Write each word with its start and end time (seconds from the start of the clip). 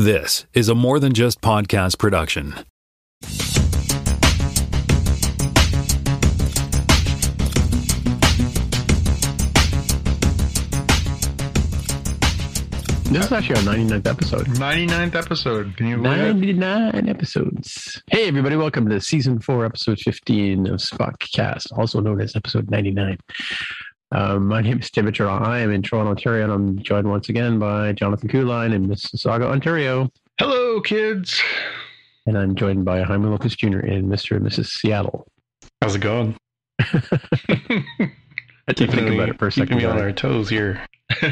This 0.00 0.46
is 0.54 0.70
a 0.70 0.74
more 0.74 0.98
than 0.98 1.12
just 1.12 1.42
podcast 1.42 1.98
production. 1.98 2.54
This 13.10 13.26
is 13.26 13.30
actually 13.30 13.56
our 13.56 13.74
99th 13.74 14.06
episode. 14.06 14.46
99th 14.46 15.14
episode. 15.16 15.76
Can 15.76 15.88
you 15.88 15.96
believe 15.98 16.18
it? 16.18 16.56
99 16.56 17.06
episodes. 17.06 18.02
Hey, 18.10 18.28
everybody, 18.28 18.56
welcome 18.56 18.88
to 18.88 19.02
season 19.02 19.38
four, 19.38 19.66
episode 19.66 20.00
15 20.00 20.66
of 20.66 20.80
Spockcast, 20.80 21.76
also 21.76 22.00
known 22.00 22.22
as 22.22 22.34
episode 22.34 22.70
99. 22.70 23.18
Um, 24.12 24.48
my 24.48 24.60
name 24.60 24.80
is 24.80 24.90
Tim 24.90 25.04
Mitchell. 25.04 25.28
I 25.28 25.60
am 25.60 25.70
in 25.70 25.82
Toronto, 25.82 26.10
Ontario, 26.10 26.42
and 26.44 26.52
I'm 26.52 26.78
joined 26.82 27.08
once 27.08 27.28
again 27.28 27.58
by 27.60 27.92
Jonathan 27.92 28.28
Kuline 28.28 28.72
in 28.74 28.86
Mississauga, 28.88 29.44
Ontario. 29.44 30.10
Hello, 30.38 30.80
kids. 30.80 31.40
And 32.26 32.36
I'm 32.36 32.54
joined 32.56 32.84
by 32.84 33.02
Jaime 33.02 33.26
Lopez 33.28 33.54
Jr. 33.54 33.78
in 33.80 34.08
Mr. 34.08 34.36
and 34.36 34.44
Mrs. 34.46 34.66
Seattle. 34.66 35.26
How's 35.80 35.94
it 35.94 36.00
going? 36.00 36.36
I 36.80 36.92
had 38.66 38.76
to 38.76 38.86
think 38.88 39.14
about 39.14 39.28
it 39.28 39.38
for 39.38 39.46
a 39.48 39.52
second. 39.52 39.78
me 39.78 39.84
on 39.84 39.98
our 39.98 40.12
toes 40.12 40.48
here. 40.48 40.80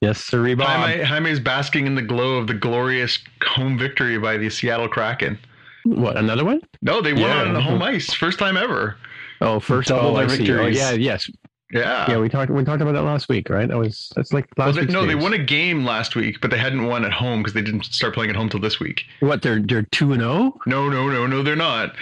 yes, 0.00 0.22
sir, 0.24 0.56
Bob. 0.56 0.66
Jaime, 0.66 1.02
Jaime's 1.04 1.40
basking 1.40 1.86
in 1.86 1.94
the 1.94 2.02
glow 2.02 2.36
of 2.36 2.46
the 2.46 2.54
glorious 2.54 3.18
home 3.46 3.78
victory 3.78 4.18
by 4.18 4.36
the 4.36 4.48
Seattle 4.50 4.88
Kraken. 4.88 5.38
What, 5.84 6.16
another 6.16 6.44
one? 6.44 6.60
No, 6.82 7.00
they 7.00 7.12
won 7.12 7.22
Yeah. 7.22 7.42
on 7.42 7.54
the 7.54 7.60
home 7.60 7.82
ice. 7.82 8.12
First 8.12 8.38
time 8.38 8.56
ever. 8.56 8.96
Oh, 9.40 9.60
first 9.60 9.88
Double 9.88 10.10
oh, 10.10 10.16
their 10.16 10.24
I 10.24 10.36
see. 10.36 10.52
Oh, 10.52 10.66
yeah, 10.66 10.92
yes. 10.92 11.30
Yeah. 11.72 12.08
Yeah, 12.08 12.18
we 12.18 12.28
talked 12.28 12.50
we 12.50 12.64
talked 12.64 12.80
about 12.80 12.92
that 12.92 13.02
last 13.02 13.28
week, 13.28 13.50
right? 13.50 13.68
That 13.68 13.76
was 13.76 14.12
that's 14.14 14.32
like 14.32 14.46
Well, 14.56 14.68
last 14.68 14.76
they, 14.76 14.82
week's 14.82 14.92
no, 14.92 15.04
they 15.04 15.16
won 15.16 15.32
a 15.32 15.38
game 15.38 15.84
last 15.84 16.14
week, 16.14 16.40
but 16.40 16.50
they 16.50 16.58
hadn't 16.58 16.86
won 16.86 17.04
at 17.04 17.12
home 17.12 17.40
because 17.40 17.54
they 17.54 17.62
didn't 17.62 17.84
start 17.86 18.14
playing 18.14 18.30
at 18.30 18.36
home 18.36 18.48
till 18.48 18.60
this 18.60 18.78
week. 18.78 19.04
What, 19.20 19.42
they're 19.42 19.60
they're 19.60 19.82
2 19.82 20.12
and 20.12 20.20
0? 20.22 20.58
No, 20.66 20.88
no, 20.88 21.08
no, 21.08 21.26
no, 21.26 21.42
they're 21.42 21.56
not. 21.56 21.94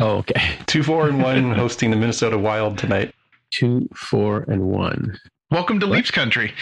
Oh, 0.00 0.16
okay. 0.18 0.56
Two, 0.66 0.82
four, 0.82 1.06
and 1.08 1.22
one 1.22 1.52
hosting 1.52 1.90
the 1.90 1.96
Minnesota 1.96 2.38
Wild 2.38 2.78
tonight. 2.78 3.14
2 3.50 3.88
4 3.94 4.46
and 4.48 4.62
1. 4.62 5.18
Welcome 5.50 5.78
to 5.80 5.86
What? 5.86 5.96
Leafs 5.96 6.10
country. 6.10 6.52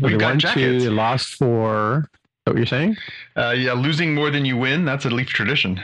Well, 0.00 0.10
We've 0.10 0.20
got 0.20 0.30
won 0.30 0.38
two, 0.40 0.48
jackets. 0.48 0.84
they 0.84 0.90
lost 0.90 1.34
4. 1.36 1.98
Is 1.98 2.08
that 2.44 2.50
what 2.52 2.56
you're 2.58 2.66
saying? 2.66 2.96
Uh, 3.36 3.54
yeah, 3.56 3.72
losing 3.72 4.12
more 4.14 4.28
than 4.30 4.44
you 4.44 4.56
win, 4.56 4.84
that's 4.84 5.04
a 5.06 5.10
Leaf 5.10 5.28
tradition. 5.28 5.80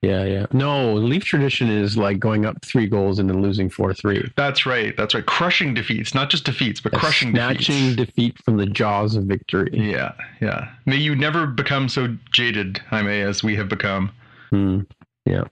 Yeah, 0.00 0.24
yeah. 0.24 0.46
No, 0.52 0.94
Leaf 0.94 1.24
tradition 1.24 1.68
is 1.68 1.96
like 1.96 2.20
going 2.20 2.44
up 2.46 2.64
3 2.64 2.86
goals 2.86 3.18
and 3.18 3.28
then 3.28 3.42
losing 3.42 3.68
4-3. 3.68 4.32
That's 4.36 4.64
right. 4.64 4.96
That's 4.96 5.12
right. 5.12 5.26
Crushing 5.26 5.74
defeats, 5.74 6.14
not 6.14 6.30
just 6.30 6.44
defeats, 6.44 6.80
but 6.80 6.94
A 6.94 6.98
crushing 6.98 7.32
snatching 7.32 7.96
defeats. 7.96 7.96
defeat 7.96 8.36
from 8.44 8.58
the 8.58 8.66
jaws 8.66 9.16
of 9.16 9.24
victory. 9.24 9.70
Yeah, 9.72 10.12
yeah. 10.40 10.70
May 10.86 10.98
you 10.98 11.16
never 11.16 11.46
become 11.48 11.88
so 11.88 12.16
jaded, 12.32 12.78
Jaime, 12.88 13.20
as 13.22 13.42
we 13.42 13.56
have 13.56 13.68
become. 13.68 14.12
Hmm. 14.50 14.82
Yeah. 15.26 15.44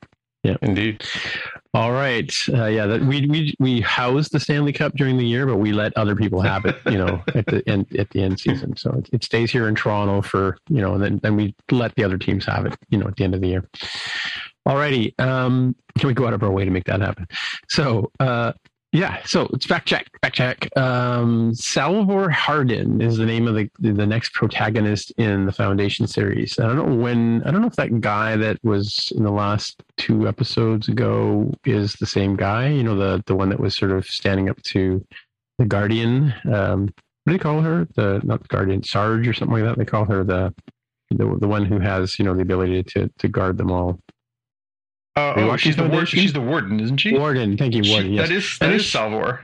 Yeah. 0.45 0.57
Indeed. 0.63 1.03
All 1.75 1.93
right. 1.93 2.33
Uh, 2.49 2.67
yeah, 2.67 2.87
that 2.87 3.03
we 3.03 3.27
we 3.27 3.55
we 3.59 3.81
housed 3.81 4.33
the 4.33 4.41
Stanley 4.41 4.73
Cup 4.73 4.95
during 4.95 5.19
the 5.19 5.27
year, 5.27 5.47
but 5.47 5.57
we 5.57 5.73
let 5.73 5.97
other 5.97 6.17
people 6.17 6.41
have 6.41 6.65
it. 6.65 6.77
You 6.87 6.99
know, 6.99 7.23
at 7.35 7.47
the 7.47 7.63
end 7.67 7.95
at 7.97 8.11
the 8.11 8.23
end 8.23 8.41
season. 8.41 8.77
So 8.77 8.93
it, 8.93 9.09
it 9.13 9.25
stays 9.25 9.51
here 9.51 9.69
in 9.69 9.75
Toronto 9.75 10.23
for 10.23 10.57
you 10.69 10.81
know, 10.81 10.95
and 10.95 11.03
then 11.03 11.21
then 11.23 11.37
we 11.37 11.55
let 11.71 11.95
the 11.95 12.05
other 12.05 12.19
teams 12.19 12.45
have 12.47 12.67
it. 12.67 12.77
You 12.89 12.99
know, 12.99 13.09
at 13.09 13.17
the 13.17 13.25
end 13.25 13.35
of 13.35 13.41
the 13.41 13.49
year. 13.49 13.69
All 14.65 14.77
righty. 14.77 15.15
Um, 15.19 15.77
can 15.99 16.09
we 16.09 16.15
go 16.15 16.27
out 16.27 16.35
of 16.35 16.43
our 16.43 16.51
way 16.51 16.65
to 16.65 16.71
make 16.71 16.85
that 16.85 17.01
happen? 17.01 17.29
So 17.69 18.11
uh, 18.19 18.53
yeah. 18.97 19.23
So 19.27 19.51
it's 19.53 19.67
fact 19.67 19.87
check. 19.87 20.07
Fact 20.23 20.35
check. 20.35 20.77
Um, 20.79 21.55
Salvor 21.55 22.31
Hardin 22.31 23.03
is 23.03 23.19
the 23.19 23.27
name 23.27 23.47
of 23.47 23.55
the 23.55 23.69
the 23.79 24.07
next 24.07 24.33
protagonist 24.33 25.13
in 25.19 25.45
the 25.45 25.53
Foundation 25.53 26.07
series. 26.07 26.59
I 26.59 26.67
don't 26.67 26.77
know 26.77 26.95
when. 26.95 27.43
I 27.45 27.51
don't 27.51 27.61
know 27.61 27.67
if 27.67 27.77
that 27.77 28.01
guy 28.01 28.37
that 28.37 28.59
was 28.65 29.13
in 29.15 29.23
the 29.23 29.31
last 29.31 29.83
two 29.99 30.27
episodes 30.27 30.89
ago 30.89 31.53
is 31.67 31.93
the 31.95 32.07
same 32.07 32.37
guy. 32.37 32.69
You 32.69 32.85
know, 32.85 32.97
the 32.97 33.23
the 33.27 33.37
one 33.37 33.51
that 33.51 33.61
was 33.61 33.77
sort 33.77 33.91
of 33.91 34.07
standing 34.07 34.49
up 34.49 34.63
to 34.63 35.05
the 35.59 35.67
Guardian. 35.67 36.33
Um, 36.51 36.85
what 37.25 37.33
do 37.33 37.33
they 37.33 37.39
call 37.39 37.61
her? 37.61 37.87
The 37.97 38.23
not 38.25 38.41
the 38.41 38.49
Guardian, 38.49 38.83
Sarge 38.83 39.29
or 39.29 39.35
something 39.35 39.59
like 39.59 39.65
that. 39.65 39.79
They 39.79 39.85
call 39.85 40.07
her 40.07 40.25
the 40.25 40.55
the 41.11 41.37
the 41.39 41.49
one 41.49 41.67
who 41.67 41.81
has 41.81 42.19
you 42.19 42.25
know 42.25 42.35
the 42.35 42.43
ability 42.43 42.83
to 42.85 43.11
to 43.19 43.29
guard 43.29 43.59
them 43.59 43.71
all. 43.71 44.01
Uh, 45.17 45.33
oh, 45.37 45.57
she's 45.57 45.77
the, 45.77 45.89
ward, 45.89 46.09
she's 46.09 46.33
the 46.35 46.41
warden, 46.41 46.79
isn't 46.79 46.99
she? 46.99 47.17
Warden. 47.17 47.57
Thank 47.57 47.75
you, 47.75 47.83
She- 47.83 47.93
Warden. 47.93 48.13
Yes. 48.13 48.29
That 48.29 48.35
is 48.35 48.59
And 48.61 48.71
that 48.73 48.77
is 48.77 48.83
is 48.83 48.91
Salvor. 48.91 49.41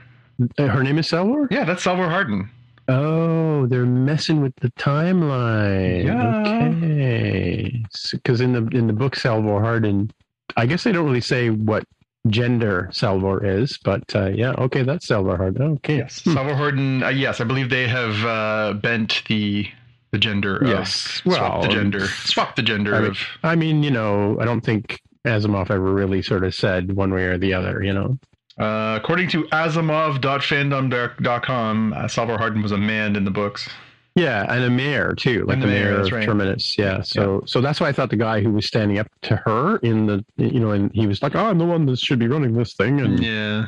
Uh, 0.57 0.67
her 0.67 0.83
name 0.83 0.97
is 0.99 1.07
Salvor. 1.07 1.47
Yeah, 1.51 1.63
that's 1.65 1.83
Salvor 1.83 2.09
Hardin. 2.09 2.49
Oh, 2.87 3.65
they're 3.67 3.85
messing 3.85 4.41
with 4.41 4.55
the 4.57 4.69
timeline. 4.71 6.05
Yeah. 6.05 6.67
Okay. 6.67 7.83
Because 8.11 8.41
in 8.41 8.53
the 8.53 8.65
in 8.77 8.87
the 8.87 8.93
book 8.93 9.15
Salvor 9.15 9.59
Hardin, 9.61 10.11
I 10.57 10.65
guess 10.65 10.83
they 10.83 10.91
don't 10.91 11.05
really 11.05 11.21
say 11.21 11.49
what 11.49 11.85
gender 12.27 12.89
Salvor 12.91 13.45
is, 13.45 13.77
but 13.83 14.03
uh, 14.15 14.29
yeah, 14.29 14.51
okay, 14.57 14.83
that's 14.83 15.07
Salvor 15.07 15.37
Hardin. 15.37 15.61
Okay. 15.77 15.97
Yes, 15.97 16.21
Hmm. 16.23 16.33
Salvor 16.33 16.55
Hardin. 16.55 17.03
Uh, 17.03 17.09
yes, 17.09 17.39
I 17.41 17.45
believe 17.45 17.69
they 17.69 17.87
have 17.87 18.23
uh, 18.25 18.73
bent 18.73 19.23
the 19.27 19.67
the 20.11 20.17
gender. 20.19 20.61
Yes. 20.65 21.05
Of, 21.05 21.11
swap 21.33 21.51
Well, 21.53 21.61
the 21.63 21.67
gender. 21.69 22.07
Swap 22.07 22.55
the 22.55 22.61
gender 22.63 22.95
I 22.95 22.99
mean, 23.01 23.09
of. 23.11 23.17
I 23.43 23.55
mean, 23.55 23.81
you 23.83 23.91
know, 23.91 24.37
I 24.39 24.45
don't 24.45 24.61
think 24.61 25.01
Asimov 25.25 25.69
ever 25.71 25.93
really 25.93 26.21
sort 26.21 26.43
of 26.43 26.53
said 26.55 26.91
one 26.93 27.13
way 27.13 27.23
or 27.25 27.37
the 27.37 27.53
other. 27.53 27.81
You 27.83 27.93
know. 27.93 28.17
Uh, 28.59 28.99
according 29.01 29.29
to 29.29 29.43
Asimov.fandom.com, 29.45 31.93
uh, 31.93 32.07
Salvor 32.07 32.37
Hardin 32.37 32.61
was 32.61 32.71
a 32.71 32.77
man 32.77 33.15
in 33.15 33.25
the 33.25 33.31
books. 33.31 33.67
Yeah, 34.15 34.45
and 34.47 34.63
a 34.63 34.69
mayor 34.69 35.15
too, 35.15 35.43
like 35.45 35.55
And 35.55 35.63
the 35.63 35.67
the 35.67 35.73
mayor, 35.73 35.85
mayor, 35.91 36.01
of 36.01 36.11
right. 36.11 36.23
Terminus. 36.23 36.77
Yeah, 36.77 37.01
so 37.01 37.41
so 37.47 37.61
that's 37.61 37.79
why 37.81 37.87
I 37.87 37.91
thought 37.91 38.11
the 38.11 38.15
guy 38.15 38.41
who 38.41 38.51
was 38.51 38.67
standing 38.67 38.99
up 38.99 39.07
to 39.23 39.35
her 39.37 39.77
in 39.77 40.05
the, 40.05 40.23
you 40.37 40.59
know, 40.59 40.69
and 40.69 40.91
he 40.93 41.07
was 41.07 41.23
like, 41.23 41.33
"Oh, 41.35 41.47
I'm 41.47 41.57
the 41.57 41.65
one 41.65 41.87
that 41.87 41.97
should 41.97 42.19
be 42.19 42.27
running 42.27 42.53
this 42.53 42.75
thing," 42.75 43.01
and 43.01 43.19
Yeah. 43.19 43.65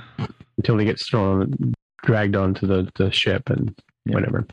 until 0.57 0.77
he 0.77 0.85
gets 0.85 1.09
thrown, 1.09 1.73
dragged 2.03 2.35
onto 2.35 2.67
the 2.67 2.87
the 2.95 3.11
ship 3.11 3.49
and 3.49 3.73
Yeah. 4.05 4.13
whatever. 4.13 4.45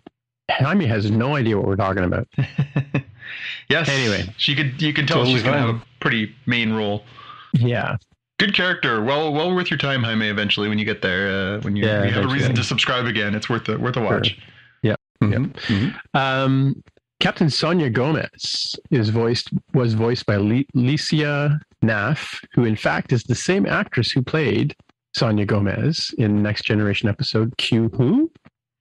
Jaime 0.50 0.86
has 0.86 1.10
no 1.10 1.36
idea 1.36 1.58
what 1.58 1.66
we're 1.66 1.76
talking 1.76 2.04
about. 2.04 2.26
yes. 3.68 3.86
Anyway. 3.90 4.32
she 4.38 4.54
could. 4.54 4.80
You 4.80 4.94
can 4.94 5.06
tell 5.06 5.18
Totally 5.18 5.34
she's 5.34 5.42
gonna 5.42 5.58
have 5.58 5.74
a 5.76 5.82
pretty 6.02 6.34
main 6.46 6.72
role. 6.74 7.04
Yeah, 7.54 7.96
Good 8.38 8.54
character. 8.54 9.02
Well, 9.02 9.32
well 9.32 9.54
worth 9.54 9.70
your 9.70 9.78
time, 9.78 10.02
Jaime. 10.02 10.28
Eventually, 10.28 10.68
when 10.68 10.76
you 10.78 10.84
get 10.84 11.00
there, 11.00 11.28
uh, 11.28 11.60
when 11.60 11.76
you, 11.76 11.86
Yeah, 11.86 12.02
you 12.04 12.10
have 12.10 12.24
a 12.24 12.28
reason 12.28 12.54
to 12.56 12.64
subscribe 12.64 13.06
again, 13.06 13.34
it's 13.36 13.48
worth 13.48 13.68
it. 13.68 13.80
Worth 13.80 13.96
a 13.96 14.00
watch. 14.00 14.36
Mhm, 15.22 15.52
mhm. 15.52 15.94
Um, 16.14 16.82
Captain 17.20 17.48
Sonya 17.48 17.88
Gomez 17.90 18.74
is 18.90 19.10
voiced 19.10 19.50
was 19.72 19.94
voiced 19.94 20.26
by 20.26 20.34
Le- 20.36 20.64
Lycia 20.74 21.60
Naff, 21.84 22.44
who 22.54 22.64
in 22.64 22.74
fact 22.74 23.12
is 23.12 23.22
the 23.22 23.36
same 23.36 23.64
actress 23.64 24.10
who 24.10 24.22
played 24.22 24.74
Sonya 25.14 25.44
Gomez 25.46 26.12
in 26.18 26.42
Next 26.42 26.64
Generation 26.64 27.08
episode 27.08 27.56
Q 27.58 27.90
Who. 27.96 28.32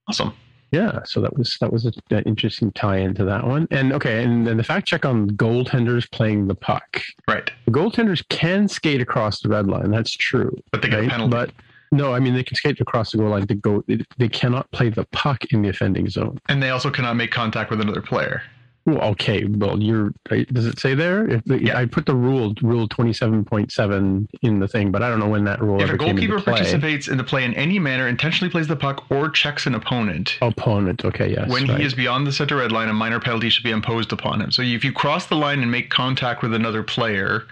Awesome. 0.08 0.34
Yeah, 0.72 1.00
so 1.04 1.20
that 1.20 1.36
was 1.36 1.56
that 1.60 1.72
was 1.72 1.84
an 1.84 2.22
interesting 2.24 2.72
tie 2.72 2.96
into 2.96 3.24
that 3.26 3.46
one. 3.46 3.68
And 3.70 3.92
okay, 3.92 4.24
and 4.24 4.46
then 4.46 4.56
the 4.56 4.64
fact 4.64 4.88
check 4.88 5.04
on 5.04 5.30
goaltenders 5.30 6.10
playing 6.10 6.48
the 6.48 6.54
puck. 6.54 7.00
Right. 7.28 7.50
The 7.66 7.70
goaltenders 7.70 8.26
can 8.30 8.68
skate 8.68 9.02
across 9.02 9.40
the 9.40 9.50
red 9.50 9.68
line. 9.68 9.90
That's 9.90 10.12
true. 10.12 10.56
But 10.70 10.80
they 10.82 10.88
get 10.88 11.04
a 11.04 11.08
penalty. 11.08 11.30
But 11.30 11.50
no, 11.92 12.14
I 12.14 12.20
mean 12.20 12.32
they 12.34 12.42
can 12.42 12.56
skate 12.56 12.80
across 12.80 13.12
the 13.12 13.18
goal 13.18 13.28
line 13.28 13.46
to 13.46 13.54
go. 13.54 13.84
They 14.16 14.28
cannot 14.28 14.70
play 14.72 14.88
the 14.88 15.04
puck 15.12 15.44
in 15.52 15.60
the 15.60 15.68
offending 15.68 16.08
zone. 16.08 16.38
and 16.48 16.62
they 16.62 16.70
also 16.70 16.90
cannot 16.90 17.16
make 17.16 17.30
contact 17.30 17.70
with 17.70 17.80
another 17.80 18.00
player. 18.00 18.42
Well, 18.84 19.00
okay, 19.10 19.44
well, 19.44 19.80
you're. 19.80 20.12
Does 20.28 20.66
it 20.66 20.80
say 20.80 20.94
there? 20.94 21.28
If 21.28 21.44
the, 21.44 21.62
Yeah. 21.62 21.78
I 21.78 21.86
put 21.86 22.06
the 22.06 22.16
rule, 22.16 22.54
rule 22.62 22.88
twenty 22.88 23.12
seven 23.12 23.44
point 23.44 23.70
seven, 23.70 24.28
in 24.42 24.58
the 24.58 24.66
thing, 24.66 24.90
but 24.90 25.02
I 25.02 25.08
don't 25.08 25.20
know 25.20 25.28
when 25.28 25.44
that 25.44 25.62
rule 25.62 25.80
If 25.80 25.90
a 25.90 25.96
goalkeeper 25.96 26.40
participates 26.40 27.06
in 27.06 27.16
the 27.16 27.24
play 27.24 27.44
in 27.44 27.54
any 27.54 27.78
manner, 27.78 28.08
intentionally 28.08 28.50
plays 28.50 28.66
the 28.66 28.74
puck, 28.76 29.08
or 29.10 29.30
checks 29.30 29.66
an 29.66 29.76
opponent, 29.76 30.36
Opponent. 30.42 31.04
Okay, 31.04 31.30
yes. 31.30 31.48
when 31.48 31.66
right. 31.68 31.78
he 31.78 31.86
is 31.86 31.94
beyond 31.94 32.26
the 32.26 32.32
center 32.32 32.56
red 32.56 32.72
line, 32.72 32.88
a 32.88 32.92
minor 32.92 33.20
penalty 33.20 33.50
should 33.50 33.64
be 33.64 33.70
imposed 33.70 34.12
upon 34.12 34.40
him. 34.40 34.50
So 34.50 34.62
if 34.62 34.84
you 34.84 34.92
cross 34.92 35.26
the 35.26 35.36
line 35.36 35.60
and 35.62 35.70
make 35.70 35.90
contact 35.90 36.42
with 36.42 36.52
another 36.52 36.82
player, 36.82 37.44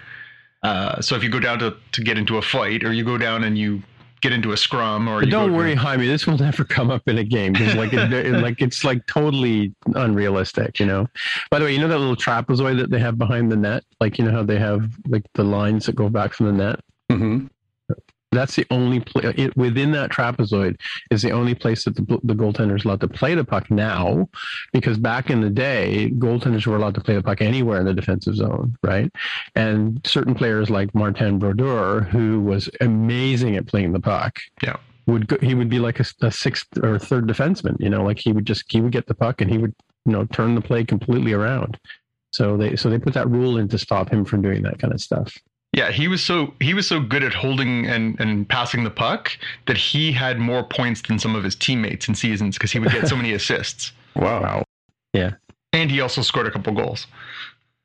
uh, 0.64 1.00
so 1.00 1.14
if 1.14 1.22
you 1.22 1.30
go 1.30 1.38
down 1.40 1.60
to, 1.60 1.76
to 1.92 2.02
get 2.02 2.18
into 2.18 2.38
a 2.38 2.42
fight, 2.42 2.82
or 2.82 2.92
you 2.92 3.04
go 3.04 3.18
down 3.18 3.44
and 3.44 3.56
you 3.56 3.82
get 4.20 4.32
into 4.32 4.52
a 4.52 4.56
scrum, 4.56 5.08
or 5.08 5.22
you 5.22 5.30
don't 5.30 5.50
to- 5.50 5.54
worry, 5.56 5.74
Jaime. 5.74 6.06
This 6.06 6.26
will 6.26 6.38
never 6.38 6.64
come 6.64 6.90
up 6.90 7.08
in 7.08 7.18
a 7.18 7.24
game 7.24 7.52
because, 7.52 7.74
like, 7.74 7.92
it, 7.92 8.12
it- 8.12 8.40
like 8.40 8.60
it's 8.60 8.84
like 8.84 9.06
totally 9.06 9.74
unrealistic. 9.94 10.78
You 10.80 10.86
know. 10.86 11.06
By 11.50 11.58
the 11.58 11.64
way, 11.66 11.72
you 11.72 11.78
know 11.80 11.88
that 11.88 11.98
little 11.98 12.16
trapezoid 12.16 12.78
that 12.78 12.90
they 12.90 12.98
have 12.98 13.18
behind 13.18 13.50
the 13.50 13.56
net, 13.56 13.84
like 14.00 14.18
you 14.18 14.24
know 14.24 14.32
how 14.32 14.42
they 14.42 14.58
have 14.58 14.90
like 15.08 15.24
the 15.34 15.44
lines 15.44 15.86
that 15.86 15.94
go 15.96 16.08
back 16.08 16.32
from 16.34 16.46
the 16.46 16.52
net. 16.52 16.80
Mhm. 17.10 17.48
That's 18.32 18.54
the 18.54 18.66
only 18.70 19.00
place 19.00 19.24
uh, 19.24 19.32
it, 19.36 19.56
within 19.56 19.90
that 19.92 20.10
trapezoid 20.10 20.80
is 21.10 21.22
the 21.22 21.32
only 21.32 21.54
place 21.54 21.84
that 21.84 21.96
the, 21.96 22.02
the 22.22 22.34
goaltender 22.34 22.76
is 22.76 22.84
allowed 22.84 23.00
to 23.00 23.08
play 23.08 23.34
the 23.34 23.44
puck 23.44 23.70
now, 23.70 24.28
because 24.72 24.98
back 24.98 25.30
in 25.30 25.40
the 25.40 25.50
day, 25.50 26.12
goaltenders 26.16 26.66
were 26.66 26.76
allowed 26.76 26.94
to 26.94 27.00
play 27.00 27.14
the 27.14 27.22
puck 27.22 27.40
anywhere 27.40 27.80
in 27.80 27.86
the 27.86 27.94
defensive 27.94 28.36
zone, 28.36 28.76
right? 28.84 29.10
And 29.56 30.00
certain 30.06 30.34
players 30.34 30.70
like 30.70 30.94
Martin 30.94 31.38
Brodeur, 31.38 32.02
who 32.02 32.40
was 32.40 32.70
amazing 32.80 33.56
at 33.56 33.66
playing 33.66 33.92
the 33.92 34.00
puck, 34.00 34.38
Yeah. 34.62 34.76
would 35.06 35.26
go, 35.26 35.36
he 35.42 35.54
would 35.54 35.68
be 35.68 35.80
like 35.80 35.98
a, 35.98 36.04
a 36.22 36.30
sixth 36.30 36.68
or 36.82 36.98
third 37.00 37.26
defenseman, 37.26 37.76
you 37.80 37.90
know, 37.90 38.04
like 38.04 38.20
he 38.20 38.32
would 38.32 38.46
just 38.46 38.64
he 38.68 38.80
would 38.80 38.92
get 38.92 39.06
the 39.06 39.14
puck 39.14 39.40
and 39.40 39.50
he 39.50 39.58
would 39.58 39.74
you 40.06 40.12
know 40.12 40.24
turn 40.26 40.54
the 40.54 40.60
play 40.60 40.84
completely 40.84 41.32
around. 41.32 41.78
So 42.30 42.56
they 42.56 42.76
so 42.76 42.88
they 42.88 42.98
put 42.98 43.14
that 43.14 43.28
rule 43.28 43.58
in 43.58 43.66
to 43.68 43.78
stop 43.78 44.08
him 44.10 44.24
from 44.24 44.40
doing 44.40 44.62
that 44.62 44.78
kind 44.78 44.94
of 44.94 45.00
stuff. 45.00 45.36
Yeah, 45.72 45.92
he 45.92 46.08
was 46.08 46.22
so 46.22 46.52
he 46.60 46.74
was 46.74 46.88
so 46.88 47.00
good 47.00 47.22
at 47.22 47.32
holding 47.32 47.86
and, 47.86 48.18
and 48.18 48.48
passing 48.48 48.82
the 48.82 48.90
puck 48.90 49.38
that 49.66 49.76
he 49.76 50.10
had 50.10 50.38
more 50.38 50.64
points 50.64 51.00
than 51.02 51.18
some 51.18 51.36
of 51.36 51.44
his 51.44 51.54
teammates 51.54 52.08
in 52.08 52.14
seasons 52.16 52.56
because 52.56 52.72
he 52.72 52.80
would 52.80 52.90
get 52.90 53.06
so 53.06 53.14
many 53.14 53.32
assists. 53.34 53.92
Wow. 54.16 54.64
Yeah. 55.12 55.34
And 55.72 55.90
he 55.90 56.00
also 56.00 56.22
scored 56.22 56.48
a 56.48 56.50
couple 56.50 56.74
goals. 56.74 57.06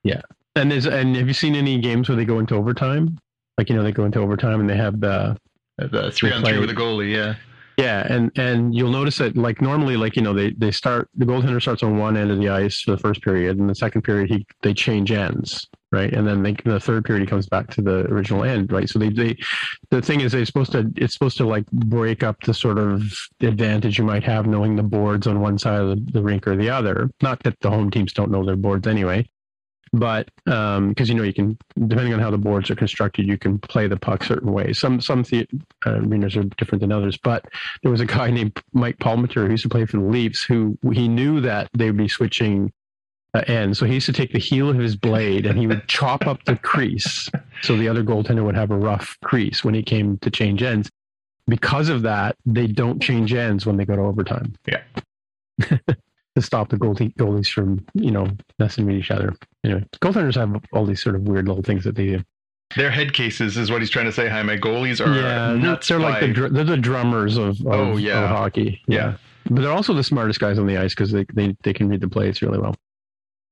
Yeah. 0.04 0.22
And 0.56 0.72
there's 0.72 0.88
and 0.88 1.16
have 1.16 1.28
you 1.28 1.34
seen 1.34 1.56
any 1.56 1.80
games 1.80 2.10
where 2.10 2.16
they 2.16 2.26
go 2.26 2.40
into 2.40 2.56
overtime? 2.56 3.20
Like 3.58 3.70
you 3.70 3.76
know 3.76 3.84
they 3.84 3.92
go 3.92 4.06
into 4.06 4.20
overtime 4.20 4.60
and 4.60 4.70
they 4.70 4.78
have 4.78 5.00
the 5.00 5.38
The 5.78 6.12
three 6.12 6.32
on 6.32 6.44
three 6.44 6.58
with 6.58 6.72
a 6.72 6.74
goalie, 6.74 7.14
yeah. 7.14 7.36
Yeah 7.78 8.06
and 8.10 8.32
and 8.38 8.76
you'll 8.76 8.92
notice 8.92 9.18
that 9.18 9.36
like 9.36 9.62
normally 9.62 9.98
like 9.98 10.16
you 10.16 10.22
know 10.22 10.34
they 10.34 10.52
they 10.52 10.72
start 10.72 11.10
the 11.16 11.26
goaltender 11.26 11.62
starts 11.62 11.84
on 11.84 11.98
one 11.98 12.18
end 12.18 12.32
of 12.32 12.40
the 12.40 12.50
ice 12.50 12.82
for 12.82 12.92
the 12.92 12.98
first 12.98 13.22
period 13.22 13.58
and 13.58 13.70
the 13.70 13.76
second 13.76 14.02
period 14.02 14.30
he 14.30 14.46
they 14.62 14.74
change 14.74 15.12
ends 15.12 15.68
right? 15.96 16.14
And 16.14 16.28
then 16.28 16.44
they, 16.44 16.54
the 16.66 16.80
third 16.80 17.06
period 17.06 17.22
he 17.22 17.28
comes 17.28 17.48
back 17.48 17.70
to 17.72 17.82
the 17.82 18.06
original 18.08 18.44
end 18.44 18.72
right? 18.72 18.90
So 18.90 19.00
they 19.00 19.10
they 19.10 19.38
the 19.90 20.02
thing 20.02 20.22
is 20.22 20.34
they're 20.34 20.46
supposed 20.46 20.74
to 20.74 20.92
it's 20.98 21.14
supposed 21.14 21.38
to 21.38 21.46
like 21.46 21.66
break 21.72 22.22
up 22.22 22.42
the 22.42 22.54
sort 22.54 22.78
of 22.78 23.04
advantage 23.40 23.98
you 23.98 24.04
might 24.04 24.24
have 24.24 24.46
knowing 24.46 24.76
the 24.76 24.84
boards 24.84 25.26
on 25.26 25.40
one 25.40 25.58
side 25.58 25.80
of 25.80 25.90
the, 25.90 26.12
the 26.12 26.22
rink 26.22 26.48
or 26.48 26.56
the 26.56 26.70
other. 26.70 27.10
Not 27.22 27.44
that 27.44 27.60
the 27.62 27.70
home 27.70 27.90
teams 27.92 28.14
don't 28.14 28.32
know 28.32 28.46
their 28.46 28.58
boards 28.58 28.88
anyway 28.88 29.28
but 30.00 30.30
because 30.46 31.10
you 31.10 31.16
know 31.16 31.24
you 31.24 31.34
can 31.34 31.58
depending 31.88 32.14
on 32.14 32.20
how 32.20 32.32
the 32.32 32.38
boards 32.38 32.70
are 32.70 32.76
constructed 32.76 33.26
you 33.28 33.38
can 33.38 33.58
play 33.60 33.88
the 33.88 33.98
puck 33.98 34.24
certain 34.24 34.52
ways. 34.52 34.80
Some 34.80 35.02
some 35.02 35.24
the, 35.24 35.48
uh, 35.86 36.00
arenas 36.02 36.36
are 36.38 36.44
different 36.44 36.82
than 36.82 36.92
others 36.92 37.18
but 37.18 37.46
there 37.82 37.92
was 37.92 38.02
a 38.02 38.06
guy 38.06 38.32
named 38.32 38.62
mike 38.74 38.98
Palmateer 38.98 39.46
who 39.46 39.52
used 39.52 39.64
to 39.64 39.70
play 39.70 39.86
for 39.86 39.98
the 39.98 40.04
leafs 40.04 40.44
who 40.44 40.78
he 40.92 41.08
knew 41.08 41.42
that 41.42 41.70
they 41.74 41.88
would 41.88 41.98
be 41.98 42.08
switching 42.08 42.72
uh, 43.36 43.44
ends. 43.48 43.80
So 43.80 43.86
he 43.86 43.96
used 43.96 44.06
to 44.06 44.14
take 44.14 44.32
the 44.32 44.40
heel 44.40 44.70
of 44.70 44.78
his 44.78 44.96
blade 44.96 45.46
and 45.46 45.60
he 45.60 45.68
would 45.68 45.88
chop 45.88 46.26
up 46.26 46.44
the 46.46 46.56
crease 46.56 47.30
so 47.62 47.76
the 47.76 47.90
other 47.90 48.04
goaltender 48.04 48.46
would 48.46 48.56
have 48.56 48.72
a 48.72 48.78
rough 48.78 49.18
crease 49.24 49.64
when 49.64 49.74
he 49.74 49.84
came 49.84 50.18
to 50.20 50.32
change 50.32 50.64
ends. 50.64 50.90
Because 51.48 51.90
of 51.90 52.02
that 52.04 52.38
they 52.46 52.66
don't 52.66 53.02
change 53.02 53.34
ends 53.34 53.66
when 53.66 53.78
they 53.78 53.86
go 53.86 53.96
to 53.96 54.02
overtime. 54.02 54.54
Yeah. 54.66 54.84
to 56.36 56.42
stop 56.42 56.70
the 56.70 56.78
goalie, 56.78 57.14
goalies 57.16 57.48
from 57.50 57.86
you 57.94 58.12
know 58.12 58.28
messing 58.60 58.86
with 58.86 58.96
each 58.96 59.12
other. 59.12 59.34
Anyway 59.64 59.84
goaltenders 60.02 60.36
have 60.36 60.62
all 60.74 60.86
these 60.86 61.02
sort 61.02 61.16
of 61.16 61.22
weird 61.24 61.48
little 61.48 61.64
things 61.64 61.84
that 61.86 61.96
they 61.96 62.08
do. 62.08 62.24
Their 62.76 62.90
head 62.92 63.14
cases 63.14 63.58
is 63.58 63.70
what 63.72 63.82
he's 63.82 63.90
trying 63.92 64.06
to 64.06 64.12
say, 64.12 64.28
Hi, 64.28 64.42
my 64.44 64.58
Goalies 64.58 65.06
are 65.06 65.14
yeah 65.16 65.54
nuts 65.56 65.88
they're 65.88 66.00
like 66.00 66.20
the 66.22 66.34
by- 66.42 66.50
they're 66.50 66.64
the 66.64 66.78
drummers 66.78 67.38
of, 67.38 67.60
of, 67.62 67.66
Oh, 67.68 67.98
yeah. 67.98 68.24
of 68.24 68.30
hockey. 68.30 68.82
Yeah. 68.88 69.16
but 69.50 69.62
they're 69.62 69.72
also 69.72 69.94
the 69.94 70.04
smartest 70.04 70.40
guys 70.40 70.58
on 70.60 70.66
the 70.68 70.78
ice 70.78 70.94
because 70.96 71.12
they, 71.12 71.26
they 71.34 71.56
they 71.64 71.74
can 71.74 71.88
read 71.88 72.02
the 72.02 72.10
plays 72.10 72.42
really 72.42 72.58
well. 72.58 72.76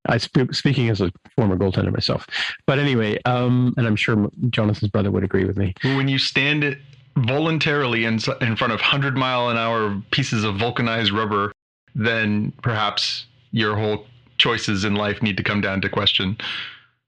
I 0.09 0.17
sp- 0.19 0.51
speaking 0.51 0.89
as 0.89 0.99
a 0.99 1.11
former 1.37 1.55
goaltender 1.55 1.93
myself, 1.93 2.27
but 2.67 2.77
anyway, 2.79 3.19
um, 3.25 3.73
and 3.77 3.87
I'm 3.87 3.95
sure 3.95 4.29
Jonathan's 4.49 4.89
brother 4.91 5.11
would 5.11 5.23
agree 5.23 5.45
with 5.45 5.55
me. 5.57 5.73
when 5.83 6.09
you 6.09 6.17
stand 6.17 6.77
voluntarily 7.17 8.05
in, 8.05 8.15
in 8.41 8.55
front 8.55 8.73
of 8.73 8.79
100 8.81 9.15
mile 9.15 9.49
an 9.49 9.57
hour 9.57 10.01
pieces 10.11 10.43
of 10.43 10.55
vulcanized 10.57 11.11
rubber, 11.13 11.53
then 11.95 12.53
perhaps 12.61 13.25
your 13.51 13.75
whole 13.75 14.05
choices 14.37 14.83
in 14.83 14.95
life 14.95 15.21
need 15.21 15.37
to 15.37 15.43
come 15.43 15.61
down 15.61 15.81
to 15.81 15.89
question. 15.89 16.37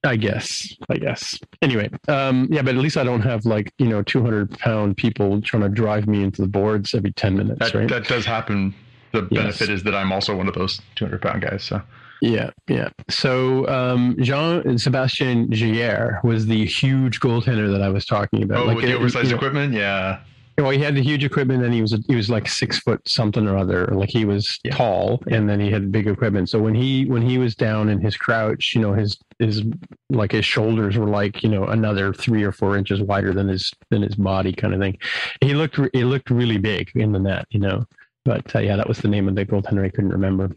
I 0.06 0.16
guess. 0.18 0.72
I 0.90 0.98
guess. 0.98 1.40
Anyway, 1.64 1.90
um, 2.08 2.48
yeah, 2.52 2.62
but 2.62 2.76
at 2.76 2.82
least 2.82 2.96
I 2.96 3.04
don't 3.04 3.22
have 3.22 3.44
like 3.46 3.72
you 3.80 3.88
know 3.88 4.04
200 4.04 4.60
pound 4.60 4.98
people 4.98 5.42
trying 5.42 5.64
to 5.64 5.70
drive 5.70 6.08
me 6.08 6.24
into 6.24 6.44
the 6.44 6.48
boards 6.48 6.94
every 6.94 7.12
10 7.12 7.36
minutes, 7.36 7.60
That, 7.60 7.74
right? 7.74 7.90
that 7.90 8.08
does 8.08 8.26
happen. 8.26 8.76
The 9.14 9.28
Yes. 9.32 9.58
benefit 9.58 9.70
is 9.70 9.84
that 9.84 9.96
I'm 9.96 10.12
also 10.12 10.36
one 10.36 10.48
of 10.48 10.54
those 10.54 10.80
200 10.96 11.22
pound 11.22 11.42
guys. 11.42 11.64
So 11.64 11.82
Yeah, 12.22 12.52
yeah. 12.68 12.90
So 13.10 13.68
um, 13.68 14.16
Jean 14.20 14.78
Sebastian 14.78 15.48
Giguère 15.48 16.24
was 16.24 16.46
the 16.46 16.66
huge 16.66 17.20
goaltender 17.20 17.72
that 17.72 17.82
I 17.82 17.90
was 17.90 18.06
talking 18.06 18.44
about. 18.44 18.60
oh, 18.60 18.66
like 18.66 18.76
with 18.78 18.86
the 18.86 18.94
oversized 18.94 19.26
you 19.26 19.32
know, 19.32 19.38
equipment, 19.38 19.74
yeah. 19.74 20.20
Well, 20.58 20.70
he 20.72 20.80
had 20.80 20.96
the 20.96 21.02
huge 21.04 21.26
equipment, 21.26 21.64
and 21.64 21.74
he 21.74 21.82
was 21.82 21.92
he 22.08 22.16
was 22.16 22.30
like 22.30 22.48
six 22.48 22.80
foot 22.80 23.02
something 23.08 23.46
or 23.46 23.58
other. 23.58 23.88
Like 23.88 24.10
he 24.10 24.24
was 24.24 24.58
Yeah. 24.64 24.76
tall, 24.76 25.22
and 25.28 25.50
then 25.50 25.60
he 25.60 25.70
had 25.70 25.92
big 25.92 26.08
equipment. 26.08 26.50
So 26.50 26.60
when 26.60 26.74
he 26.74 27.06
when 27.06 27.22
he 27.22 27.38
was 27.38 27.56
down 27.56 27.90
in 27.90 28.00
his 28.00 28.16
crouch, 28.16 28.74
you 28.74 28.82
know, 28.82 28.94
his 28.94 29.18
his 29.40 29.64
like 30.10 30.32
his 30.32 30.46
shoulders 30.46 30.98
were 30.98 31.08
like 31.10 31.44
you 31.44 31.50
know 31.50 31.66
another 31.66 32.14
three 32.14 32.44
or 32.44 32.54
four 32.54 32.78
inches 32.78 33.02
wider 33.02 33.34
than 33.34 33.50
his 33.50 33.74
than 33.90 34.02
his 34.02 34.16
body, 34.16 34.54
kind 34.54 34.74
of 34.74 34.80
thing. 34.80 34.98
He 35.42 35.54
looked 35.54 35.78
he 35.94 36.06
looked 36.06 36.30
really 36.30 36.58
big 36.58 36.90
in 36.96 37.12
the 37.12 37.20
net, 37.20 37.46
you 37.50 37.60
know. 37.60 37.86
But 38.24 38.56
uh, 38.56 38.60
yeah, 38.60 38.78
that 38.78 38.88
was 38.88 39.00
the 39.00 39.10
name 39.10 39.28
of 39.28 39.36
the 39.36 39.46
goaltender 39.46 39.86
I 39.86 39.90
couldn't 39.90 40.12
remember. 40.12 40.52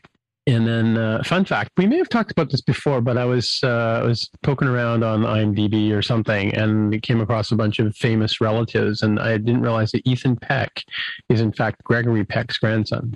And 0.48 0.66
then, 0.66 0.96
uh, 0.96 1.22
fun 1.24 1.44
fact: 1.44 1.72
we 1.76 1.86
may 1.86 1.98
have 1.98 2.08
talked 2.08 2.30
about 2.30 2.50
this 2.50 2.62
before, 2.62 3.02
but 3.02 3.18
I 3.18 3.26
was 3.26 3.60
uh, 3.62 4.00
I 4.02 4.06
was 4.06 4.30
poking 4.42 4.66
around 4.66 5.04
on 5.04 5.20
IMDb 5.20 5.92
or 5.92 6.00
something, 6.00 6.54
and 6.54 7.02
came 7.02 7.20
across 7.20 7.52
a 7.52 7.56
bunch 7.56 7.78
of 7.78 7.94
famous 7.94 8.40
relatives, 8.40 9.02
and 9.02 9.20
I 9.20 9.36
didn't 9.36 9.60
realize 9.60 9.92
that 9.92 10.06
Ethan 10.08 10.36
Peck 10.36 10.84
is 11.28 11.42
in 11.42 11.52
fact 11.52 11.84
Gregory 11.84 12.24
Peck's 12.24 12.56
grandson. 12.56 13.14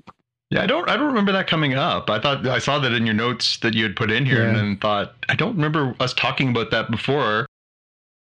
Yeah, 0.51 0.62
I 0.62 0.67
don't. 0.67 0.87
I 0.91 0.97
don't 0.99 1.07
remember 1.07 1.33
that 1.33 1.47
coming 1.47 1.73
up. 1.73 2.11
I 2.11 2.21
thought 2.21 2.47
I 2.47 2.59
saw 2.59 2.79
that 2.81 2.93
in 2.93 3.07
your 3.07 3.15
notes 3.15 3.57
that 3.61 3.73
you 3.73 3.85
had 3.85 3.97
put 3.97 4.11
in 4.11 4.27
here, 4.27 4.47
and 4.47 4.55
then 4.55 4.77
thought 4.77 5.15
I 5.31 5.35
don't 5.35 5.57
remember 5.57 5.95
us 6.01 6.12
talking 6.12 6.51
about 6.51 6.71
that 6.73 6.91
before. 6.91 7.47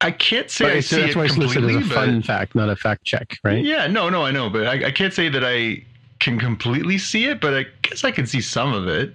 I 0.02 0.12
can't 0.12 0.52
say 0.52 0.66
But 0.66 0.74
I 0.74 0.80
see 0.82 0.96
that's 0.98 1.12
it 1.12 1.16
why 1.16 1.26
it's 1.26 1.38
listed 1.38 1.64
as 1.64 1.72
completely, 1.72 1.86
a 1.86 1.88
but 1.88 2.06
fun 2.06 2.22
fact, 2.24 2.56
not 2.56 2.70
a 2.70 2.76
fact 2.76 3.06
check, 3.06 3.38
right? 3.44 3.64
yeah, 3.64 3.88
no, 3.88 4.10
no, 4.10 4.24
I 4.24 4.32
know, 4.32 4.50
but 4.50 4.68
I, 4.68 4.88
I 4.88 4.92
can't 4.92 5.14
say 5.14 5.28
that 5.30 5.44
I 5.44 5.84
can 6.20 6.40
completely 6.40 6.98
see 6.98 7.26
it, 7.26 7.40
but 7.42 7.54
I 7.54 7.66
guess 7.84 8.04
I 8.04 8.12
can 8.12 8.26
see 8.26 8.42
some 8.42 8.74
of 8.74 8.88
it. 8.88 9.14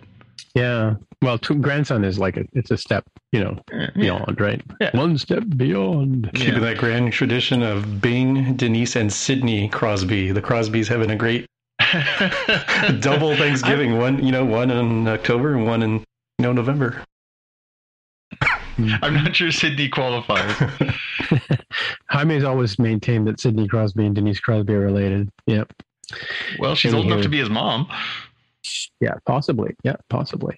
Yeah. 0.54 0.94
Well, 1.22 1.38
t- 1.38 1.54
grandson 1.54 2.04
is 2.04 2.18
like 2.18 2.36
a, 2.36 2.44
it's 2.52 2.70
a 2.70 2.76
step, 2.76 3.04
you 3.32 3.40
know, 3.42 3.58
Yeah. 3.72 3.90
beyond, 3.94 4.40
right? 4.40 4.60
Yeah. 4.80 4.90
One 4.96 5.16
step 5.18 5.44
beyond. 5.56 6.30
Keeping 6.34 6.54
Yeah. 6.54 6.60
that 6.60 6.78
grand 6.78 7.12
tradition 7.12 7.62
of 7.62 8.00
Bing, 8.00 8.54
Denise, 8.56 8.96
and 8.96 9.12
Sidney 9.12 9.68
Crosby. 9.68 10.32
The 10.32 10.42
Crosbys 10.42 10.88
having 10.88 11.10
a 11.10 11.16
great 11.16 11.46
double 13.00 13.34
Thanksgiving. 13.36 13.98
One, 13.98 14.22
you 14.24 14.32
know, 14.32 14.44
one 14.44 14.70
in 14.70 15.08
October 15.08 15.54
and 15.54 15.66
one 15.66 15.82
in 15.82 15.92
you 15.98 16.04
know 16.40 16.52
November. 16.52 17.02
I'm 19.02 19.14
not 19.14 19.36
sure 19.36 19.50
Sidney 19.52 19.88
qualifies. 19.88 20.54
Jaime's 22.10 22.44
always 22.44 22.78
maintained 22.78 23.26
that 23.26 23.38
Sidney 23.40 23.68
Crosby 23.68 24.06
and 24.06 24.14
Denise 24.14 24.40
Crosby 24.40 24.74
are 24.74 24.80
related. 24.80 25.28
Yep. 25.46 25.72
Well, 26.58 26.74
she's 26.74 26.94
old 26.94 27.06
enough 27.06 27.22
to 27.22 27.28
be 27.28 27.38
his 27.38 27.50
mom. 27.50 27.88
Yeah, 29.00 29.14
possibly. 29.26 29.74
Yeah, 29.82 29.96
possibly. 30.08 30.56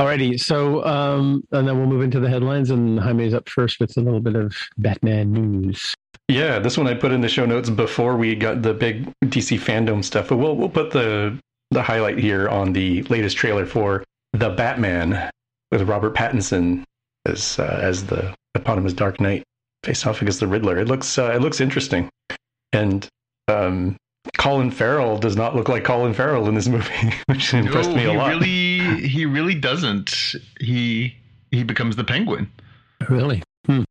Alrighty. 0.00 0.38
So, 0.38 0.84
um, 0.84 1.42
and 1.50 1.66
then 1.66 1.78
we'll 1.78 1.88
move 1.88 2.02
into 2.02 2.20
the 2.20 2.28
headlines, 2.28 2.70
and 2.70 2.98
Jaime's 3.00 3.34
up 3.34 3.48
first 3.48 3.80
with 3.80 3.96
a 3.96 4.00
little 4.00 4.20
bit 4.20 4.36
of 4.36 4.54
Batman 4.78 5.32
news. 5.32 5.94
Yeah, 6.28 6.60
this 6.60 6.78
one 6.78 6.86
I 6.86 6.94
put 6.94 7.10
in 7.10 7.20
the 7.20 7.28
show 7.28 7.44
notes 7.44 7.70
before 7.70 8.16
we 8.16 8.36
got 8.36 8.62
the 8.62 8.72
big 8.72 9.12
DC 9.24 9.58
fandom 9.58 10.04
stuff, 10.04 10.28
but 10.28 10.36
we'll 10.36 10.56
we'll 10.56 10.68
put 10.68 10.92
the 10.92 11.36
the 11.72 11.82
highlight 11.82 12.18
here 12.18 12.48
on 12.48 12.72
the 12.72 13.02
latest 13.04 13.36
trailer 13.36 13.66
for 13.66 14.04
the 14.32 14.50
Batman 14.50 15.30
with 15.72 15.82
Robert 15.82 16.14
Pattinson 16.14 16.84
as 17.26 17.58
uh, 17.58 17.78
as 17.82 18.06
the 18.06 18.32
eponymous 18.54 18.92
Dark 18.92 19.20
Knight 19.20 19.42
face 19.82 20.06
off 20.06 20.22
against 20.22 20.40
the 20.40 20.46
Riddler. 20.46 20.78
It 20.78 20.86
looks 20.86 21.18
uh, 21.18 21.32
it 21.34 21.40
looks 21.40 21.60
interesting, 21.60 22.08
and 22.72 23.08
um, 23.48 23.96
Colin 24.36 24.70
Farrell 24.70 25.18
does 25.18 25.36
not 25.36 25.54
look 25.54 25.68
like 25.68 25.84
Colin 25.84 26.14
Farrell 26.14 26.48
in 26.48 26.54
this 26.54 26.68
movie, 26.68 27.12
which 27.26 27.54
impressed 27.54 27.90
no, 27.90 27.96
me 27.96 28.04
a 28.04 28.10
he 28.10 28.16
lot. 28.16 28.28
Really, 28.28 29.08
he 29.08 29.26
really 29.26 29.54
doesn't. 29.54 30.34
He 30.60 31.16
he 31.50 31.62
becomes 31.62 31.96
the 31.96 32.04
Penguin. 32.04 32.50
Really? 33.08 33.42
Hmm. 33.66 33.82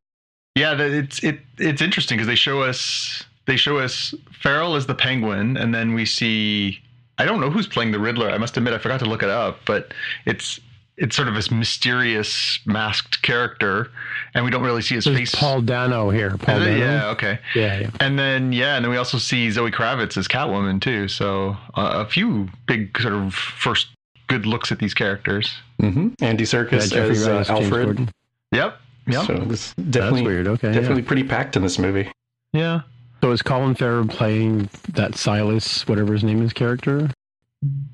Yeah, 0.54 0.74
that 0.74 0.90
it's 0.90 1.22
it 1.24 1.40
it's 1.58 1.82
interesting 1.82 2.16
because 2.16 2.26
they 2.26 2.34
show 2.36 2.62
us 2.62 3.24
they 3.46 3.56
show 3.56 3.78
us 3.78 4.14
Farrell 4.32 4.76
as 4.76 4.86
the 4.86 4.94
Penguin, 4.94 5.56
and 5.56 5.74
then 5.74 5.94
we 5.94 6.06
see 6.06 6.80
I 7.18 7.24
don't 7.24 7.40
know 7.40 7.50
who's 7.50 7.66
playing 7.66 7.92
the 7.92 7.98
Riddler. 7.98 8.30
I 8.30 8.38
must 8.38 8.56
admit 8.56 8.72
I 8.72 8.78
forgot 8.78 9.00
to 9.00 9.06
look 9.06 9.22
it 9.22 9.28
up, 9.30 9.60
but 9.66 9.92
it's 10.26 10.60
it's 10.96 11.16
sort 11.16 11.28
of 11.28 11.34
this 11.34 11.50
mysterious 11.50 12.60
masked 12.66 13.22
character, 13.22 13.90
and 14.34 14.44
we 14.44 14.50
don't 14.50 14.62
really 14.62 14.82
see 14.82 14.94
his 14.94 15.04
There's 15.04 15.16
face. 15.18 15.34
Paul 15.34 15.62
Dano 15.62 16.10
here. 16.10 16.36
Paul 16.38 16.58
Is? 16.58 16.64
Dano. 16.64 16.78
Yeah, 16.78 17.06
okay. 17.10 17.38
Yeah, 17.54 17.80
yeah. 17.80 17.90
And 18.00 18.18
then 18.18 18.52
yeah, 18.52 18.76
and 18.76 18.84
then 18.84 18.90
we 18.90 18.96
also 18.96 19.18
see 19.18 19.50
Zoe 19.50 19.70
Kravitz 19.70 20.16
as 20.16 20.28
Catwoman 20.28 20.80
too. 20.80 21.08
So 21.08 21.56
uh, 21.74 22.04
a 22.06 22.08
few 22.08 22.48
big 22.66 22.98
sort 23.00 23.14
of 23.14 23.34
first 23.34 23.88
good 24.28 24.46
looks 24.46 24.70
at 24.72 24.78
these 24.78 24.94
characters. 24.94 25.52
hmm 25.80 26.08
Andy 26.20 26.44
Yeah, 26.44 26.48
Serkis 26.50 26.90
Jeffrey 26.92 27.10
as 27.16 27.26
uh, 27.28 27.38
as 27.38 27.50
Alfred. 27.50 28.10
Yep. 28.52 28.78
Yep. 29.06 29.26
So 29.26 29.34
this 29.38 29.74
That's 29.76 29.90
definitely 29.90 30.22
weird. 30.22 30.46
Okay. 30.46 30.68
yeah. 30.68 30.74
definitely 30.74 31.02
pretty 31.02 31.24
packed 31.24 31.56
in 31.56 31.62
this 31.62 31.78
movie. 31.78 32.10
yeah. 32.52 32.82
So 33.22 33.30
is 33.32 33.42
Colin 33.42 33.74
Farrell 33.74 34.06
playing 34.06 34.70
that 34.94 35.14
Silas, 35.14 35.86
whatever 35.86 36.14
his 36.14 36.24
name 36.24 36.40
is, 36.40 36.54
character? 36.54 37.10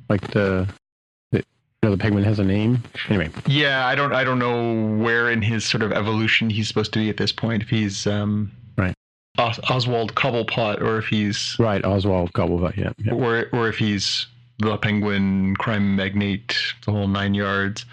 Like 0.09 0.21
the, 0.31 0.31
the 0.31 0.69
you 0.69 0.86
know, 1.87 1.93
the 1.97 2.01
penguin 2.03 2.25
has 2.25 2.39
a 2.39 2.45
name. 2.45 2.83
Anyway, 3.09 3.31
Yeah, 3.47 3.87
I 3.87 3.95
don't 3.95 4.13
I 4.13 4.25
don't 4.25 4.39
know 4.39 4.97
where 5.03 5.31
in 5.31 5.43
his 5.43 5.65
sort 5.65 5.83
of 5.83 5.93
evolution 5.93 6.51
he's 6.51 6.69
supposed 6.69 6.93
to 6.95 6.99
be 6.99 7.09
at 7.09 7.17
this 7.17 7.33
point. 7.33 7.63
If 7.63 7.71
he's 7.71 8.07
um 8.07 8.51
Right. 8.77 8.95
Os- 9.39 9.61
Oswald 9.71 10.15
Cobblepot 10.15 10.81
or 10.81 10.99
if 10.99 11.07
he's 11.07 11.57
right, 11.59 11.85
Oswald 11.85 12.33
Cobblepot. 12.33 12.77
Yeah, 12.77 12.93
yeah. 12.99 13.13
or 13.15 13.47
or 13.53 13.69
if 13.69 13.79
he's 13.79 14.27
the 14.59 14.77
penguin 14.79 15.55
crime 15.57 15.97
magnate, 15.97 16.57
the 16.85 16.93
whole 16.93 17.09
nine 17.09 17.35
yards. 17.35 17.85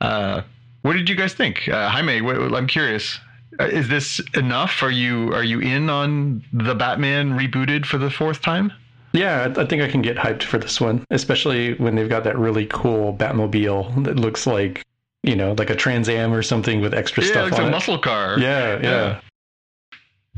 Uh 0.00 0.42
what 0.82 0.94
did 0.94 1.08
you 1.10 1.14
guys 1.14 1.34
think? 1.34 1.68
Uh, 1.68 1.90
Jaime, 1.90 2.22
what, 2.22 2.36
I'm 2.54 2.66
curious. 2.66 3.20
Uh, 3.58 3.64
is 3.64 3.88
this 3.88 4.18
enough? 4.34 4.82
Are 4.82 4.90
you 4.90 5.30
are 5.34 5.44
you 5.44 5.60
in 5.60 5.90
on 5.90 6.42
the 6.54 6.74
Batman 6.74 7.38
rebooted 7.38 7.84
for 7.84 7.98
the 7.98 8.08
fourth 8.10 8.40
time? 8.40 8.72
Yeah, 9.12 9.52
I 9.56 9.62
I 9.62 9.66
think 9.66 9.82
I 9.82 9.88
can 9.88 10.02
get 10.02 10.16
hyped 10.16 10.42
for 10.44 10.58
this 10.58 10.80
one, 10.80 11.04
especially 11.10 11.74
when 11.74 11.94
they've 11.96 12.08
got 12.08 12.24
that 12.24 12.38
really 12.38 12.66
cool 12.66 13.14
Batmobile 13.14 14.04
that 14.04 14.16
looks 14.16 14.46
like, 14.46 14.84
you 15.22 15.34
know, 15.36 15.52
like 15.58 15.70
a 15.70 15.74
Trans 15.76 16.08
Am 16.08 16.32
or 16.32 16.42
something 16.42 16.80
with 16.80 16.94
extra 16.94 17.24
yeah, 17.24 17.30
stuff 17.30 17.48
it's 17.48 17.58
on 17.58 17.64
a 17.64 17.68
it. 17.68 17.70
muscle 17.72 17.98
car. 17.98 18.38
Yeah, 18.38 18.74
yeah, 18.76 18.80
Yeah. 18.82 19.20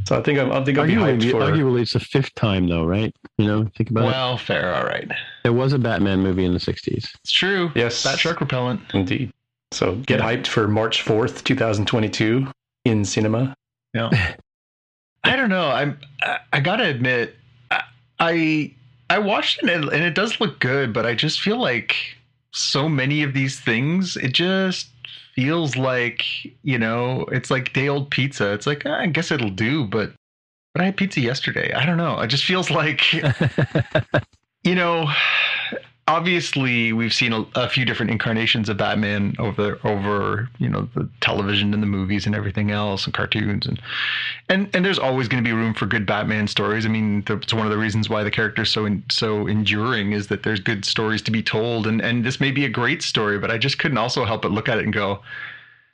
So 0.04 0.18
I 0.18 0.22
think 0.22 0.38
I'm, 0.38 0.50
I 0.50 0.64
think 0.64 0.78
I'll 0.78 0.86
be 0.86 0.94
Arguably, 0.94 1.20
hyped 1.20 1.30
for. 1.30 1.40
arguably, 1.42 1.82
it's 1.82 1.92
the 1.92 2.00
fifth 2.00 2.34
time 2.34 2.66
though, 2.66 2.84
right? 2.84 3.14
You 3.38 3.46
know, 3.46 3.68
think 3.76 3.90
about 3.90 4.04
it. 4.04 4.06
Well, 4.06 4.36
fair. 4.38 4.74
All 4.74 4.84
right. 4.84 5.08
There 5.44 5.52
was 5.52 5.72
a 5.74 5.78
Batman 5.78 6.20
movie 6.20 6.44
in 6.44 6.52
the 6.54 6.58
'60s. 6.58 7.14
It's 7.22 7.30
true. 7.30 7.70
Yes. 7.76 8.02
Bat 8.02 8.18
shark 8.18 8.40
repellent. 8.40 8.80
Indeed. 8.94 9.30
So 9.70 9.96
get 10.06 10.18
Yeah. 10.20 10.26
hyped 10.34 10.46
for 10.48 10.66
March 10.66 11.02
fourth, 11.02 11.44
two 11.44 11.54
thousand 11.54 11.86
twenty-two, 11.86 12.48
in 12.84 13.04
cinema. 13.04 13.54
Yeah. 13.94 14.10
I 15.24 15.36
don't 15.36 15.50
know. 15.50 15.68
I'm. 15.70 15.98
I, 16.22 16.38
I 16.54 16.60
gotta 16.60 16.84
admit, 16.84 17.36
I, 18.22 18.72
I 19.10 19.18
watched 19.18 19.62
it 19.62 19.68
and, 19.68 19.84
and 19.84 20.04
it 20.04 20.14
does 20.14 20.40
look 20.40 20.60
good, 20.60 20.92
but 20.92 21.04
I 21.04 21.14
just 21.14 21.40
feel 21.40 21.58
like 21.58 21.96
so 22.52 22.88
many 22.88 23.22
of 23.24 23.34
these 23.34 23.58
things, 23.60 24.16
it 24.16 24.32
just 24.32 24.88
feels 25.34 25.76
like 25.76 26.24
you 26.62 26.78
know, 26.78 27.22
it's 27.32 27.50
like 27.50 27.72
day 27.72 27.88
old 27.88 28.10
pizza. 28.10 28.52
It's 28.52 28.66
like 28.66 28.82
"Ah, 28.86 29.00
I 29.00 29.06
guess 29.06 29.30
it'll 29.30 29.50
do, 29.50 29.86
but 29.86 30.12
but 30.72 30.82
I 30.82 30.86
had 30.86 30.96
pizza 30.96 31.20
yesterday. 31.20 31.72
I 31.72 31.84
don't 31.84 31.96
know. 31.96 32.20
It 32.20 32.28
just 32.28 32.44
feels 32.44 32.70
like 32.70 33.12
you 34.64 34.74
know 34.74 35.10
obviously 36.12 36.92
we've 36.92 37.12
seen 37.12 37.32
a, 37.32 37.46
a 37.54 37.68
few 37.68 37.84
different 37.86 38.10
incarnations 38.10 38.68
of 38.68 38.76
batman 38.76 39.34
over 39.38 39.78
over 39.84 40.48
you 40.58 40.68
know 40.68 40.86
the 40.94 41.08
television 41.20 41.72
and 41.72 41.82
the 41.82 41.86
movies 41.86 42.26
and 42.26 42.34
everything 42.34 42.70
else 42.70 43.06
and 43.06 43.14
cartoons. 43.14 43.66
And 43.66 43.80
and 44.48 44.68
and 44.74 44.84
there's 44.84 44.98
always 44.98 45.26
going 45.26 45.42
to 45.42 45.48
be 45.48 45.54
room 45.54 45.72
for 45.72 45.86
good 45.86 46.04
batman 46.04 46.46
stories. 46.46 46.84
I 46.84 46.90
mean 46.90 47.24
it's 47.26 47.54
one 47.54 47.66
of 47.66 47.72
the 47.72 47.78
reasons 47.78 48.10
why 48.10 48.22
the 48.22 48.30
character's 48.30 48.70
so 48.70 48.84
in, 48.84 49.02
so 49.10 49.46
enduring 49.46 50.12
is 50.12 50.26
that 50.28 50.42
there's 50.42 50.60
good 50.60 50.84
stories 50.84 51.22
to 51.22 51.30
be 51.30 51.42
told. 51.42 51.86
And 51.86 52.00
and 52.02 52.24
this 52.24 52.40
may 52.40 52.50
be 52.50 52.64
a 52.64 52.68
great 52.68 53.02
story 53.02 53.38
but 53.38 53.50
i 53.50 53.58
just 53.58 53.78
couldn't 53.78 53.98
also 53.98 54.24
help 54.24 54.42
but 54.42 54.50
look 54.50 54.68
at 54.68 54.78
it 54.78 54.84
and 54.84 54.92
go 54.92 55.20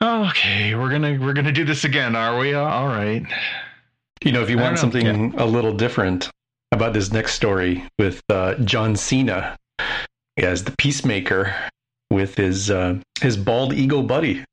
oh, 0.01 0.27
okay 0.29 0.75
we're 0.75 0.89
gonna 0.89 1.17
we're 1.19 1.33
gonna 1.33 1.51
do 1.51 1.63
this 1.63 1.83
again 1.83 2.15
are 2.15 2.37
we? 2.37 2.53
All 2.53 2.87
right. 2.87 3.23
You 4.23 4.33
know, 4.33 4.41
if 4.41 4.49
you 4.49 4.57
want 4.57 4.75
know. 4.75 4.81
something 4.81 5.07
a 5.35 5.45
little 5.45 5.73
different 5.73 6.29
about 6.71 6.93
this 6.93 7.11
next 7.11 7.33
story 7.33 7.83
with 7.97 8.21
uh, 8.29 8.55
John 8.55 8.95
Cena 8.95 9.57
as 10.39 10.63
the 10.63 10.71
Peacemaker 10.77 11.53
with 12.09 12.35
his 12.35 12.69
uh, 12.71 12.99
his 13.21 13.37
bald 13.37 13.73
eagle 13.73 14.03
buddy. 14.03 14.43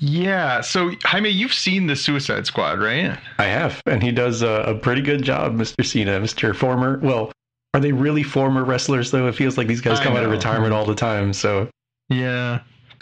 yeah 0.00 0.60
so 0.60 0.90
jaime 1.04 1.28
you've 1.28 1.52
seen 1.52 1.86
the 1.86 1.96
suicide 1.96 2.46
squad 2.46 2.80
right 2.80 3.18
I 3.38 3.44
have, 3.44 3.80
and 3.86 4.02
he 4.02 4.12
does 4.12 4.42
a, 4.42 4.48
a 4.66 4.74
pretty 4.74 5.02
good 5.02 5.22
job, 5.22 5.54
Mr. 5.56 5.84
Cena, 5.84 6.18
Mr. 6.20 6.54
Former. 6.56 6.98
Well, 6.98 7.32
are 7.74 7.80
they 7.80 7.92
really 7.92 8.22
former 8.22 8.64
wrestlers 8.64 9.10
though? 9.10 9.26
It 9.28 9.34
feels 9.34 9.58
like 9.58 9.66
these 9.66 9.80
guys 9.82 10.00
I 10.00 10.04
come 10.04 10.16
out 10.16 10.24
of 10.24 10.30
retirement 10.30 10.72
all 10.72 10.86
the 10.86 10.94
time. 10.94 11.32
So 11.32 11.68
yeah 12.08 12.60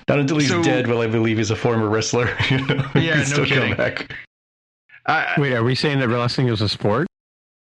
not 0.08 0.18
until 0.20 0.38
he's 0.38 0.49
So- 0.49 0.62
dead 0.62 0.87
will 0.87 1.00
I 1.00 1.06
believe 1.08 1.38
he's 1.38 1.50
a 1.50 1.56
former 1.56 1.88
wrestler. 1.88 2.28
You 2.50 2.64
know, 2.66 2.78
He 2.94 3.00
Yeah, 3.06 3.12
can 3.12 3.18
no 3.20 3.25
still 3.25 3.44
kidding. 3.46 3.68
Come 3.75 3.76
back. 3.76 4.14
I, 5.06 5.35
Wait, 5.38 5.52
are 5.52 5.62
we 5.64 5.75
saying 5.76 6.00
that 6.00 6.08
wrestling 6.08 6.49
is 6.49 6.61
a 6.61 6.68
sport? 6.68 7.06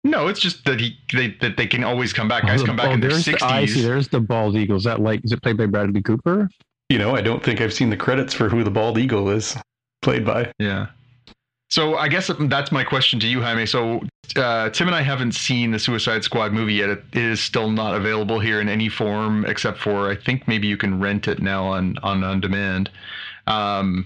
No, 0.05 0.27
it's 0.27 0.39
just 0.39 0.63
that 0.65 0.79
he 0.79 0.95
they 1.11 1.29
that 1.41 1.57
they 1.57 1.65
can 1.65 1.83
always 1.83 2.13
come 2.13 2.27
back. 2.27 2.43
Guys 2.43 2.61
Oh, 2.61 2.65
come 2.65 2.75
back 2.75 2.89
oh, 2.89 2.91
in 2.91 2.99
their 3.01 3.09
there's 3.09 3.25
the- 3.25 3.43
I 3.43 3.61
see. 3.61 3.65
sixties. 3.67 3.83
There's 3.85 4.07
the 4.07 4.19
bald 4.19 4.55
eagle. 4.55 4.77
Is 4.77 4.83
that 4.83 5.01
like? 5.01 5.25
Is 5.25 5.31
it 5.31 5.41
played 5.41 5.57
by 5.57 5.65
Bradley 5.65 6.03
Cooper? 6.03 6.47
You 6.89 6.99
know, 6.99 7.15
I 7.15 7.21
don't 7.21 7.43
think 7.43 7.59
I've 7.59 7.73
seen 7.73 7.89
the 7.89 7.97
credits 7.97 8.31
for 8.31 8.47
who 8.47 8.63
the 8.63 8.69
bald 8.69 8.99
eagle 8.99 9.31
is 9.31 9.57
played 10.03 10.23
by. 10.23 10.51
Yeah. 10.59 10.87
So 11.71 11.95
I 11.97 12.07
guess 12.07 12.29
that's 12.39 12.71
my 12.71 12.83
question 12.83 13.19
to 13.21 13.27
you, 13.27 13.41
Jaime. 13.41 13.65
So 13.65 14.01
uh, 14.35 14.69
Tim 14.69 14.85
and 14.87 14.95
I 14.95 15.01
haven't 15.01 15.31
seen 15.33 15.71
the 15.71 15.79
Suicide 15.79 16.23
Squad 16.23 16.53
movie 16.53 16.75
yet. 16.75 16.89
It 16.91 17.03
is 17.13 17.41
still 17.41 17.71
not 17.71 17.95
available 17.95 18.39
here 18.39 18.61
in 18.61 18.69
any 18.69 18.87
form, 18.87 19.43
except 19.47 19.79
for 19.79 20.11
I 20.11 20.15
think 20.15 20.47
maybe 20.47 20.67
you 20.67 20.77
can 20.77 20.99
rent 20.99 21.27
it 21.27 21.41
now 21.41 21.65
on 21.65 21.97
on 22.03 22.23
on 22.23 22.39
demand. 22.39 22.91
Um, 23.47 24.05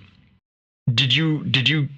did 0.94 1.14
you 1.14 1.44
did 1.44 1.68
you 1.68 1.90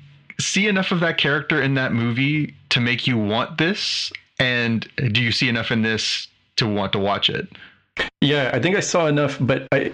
see 0.42 0.68
enough 0.68 0.92
of 0.92 1.00
that 1.02 1.18
character 1.18 1.62
in 1.62 1.76
that 1.76 1.94
movie 1.94 2.54
to 2.70 2.80
make 2.80 3.08
you 3.08 3.18
want 3.18 3.58
this? 3.58 4.12
And 4.40 4.88
do 5.12 5.22
you 5.22 5.32
see 5.32 5.48
enough 5.50 5.72
in 5.72 5.82
this 5.84 6.28
to 6.58 6.68
want 6.68 6.92
to 6.94 7.00
watch 7.00 7.30
it? 7.30 7.48
Yeah, 8.22 8.50
I 8.54 8.60
think 8.60 8.76
I 8.76 8.80
saw 8.80 9.08
enough, 9.08 9.38
but 9.40 9.68
I 9.72 9.94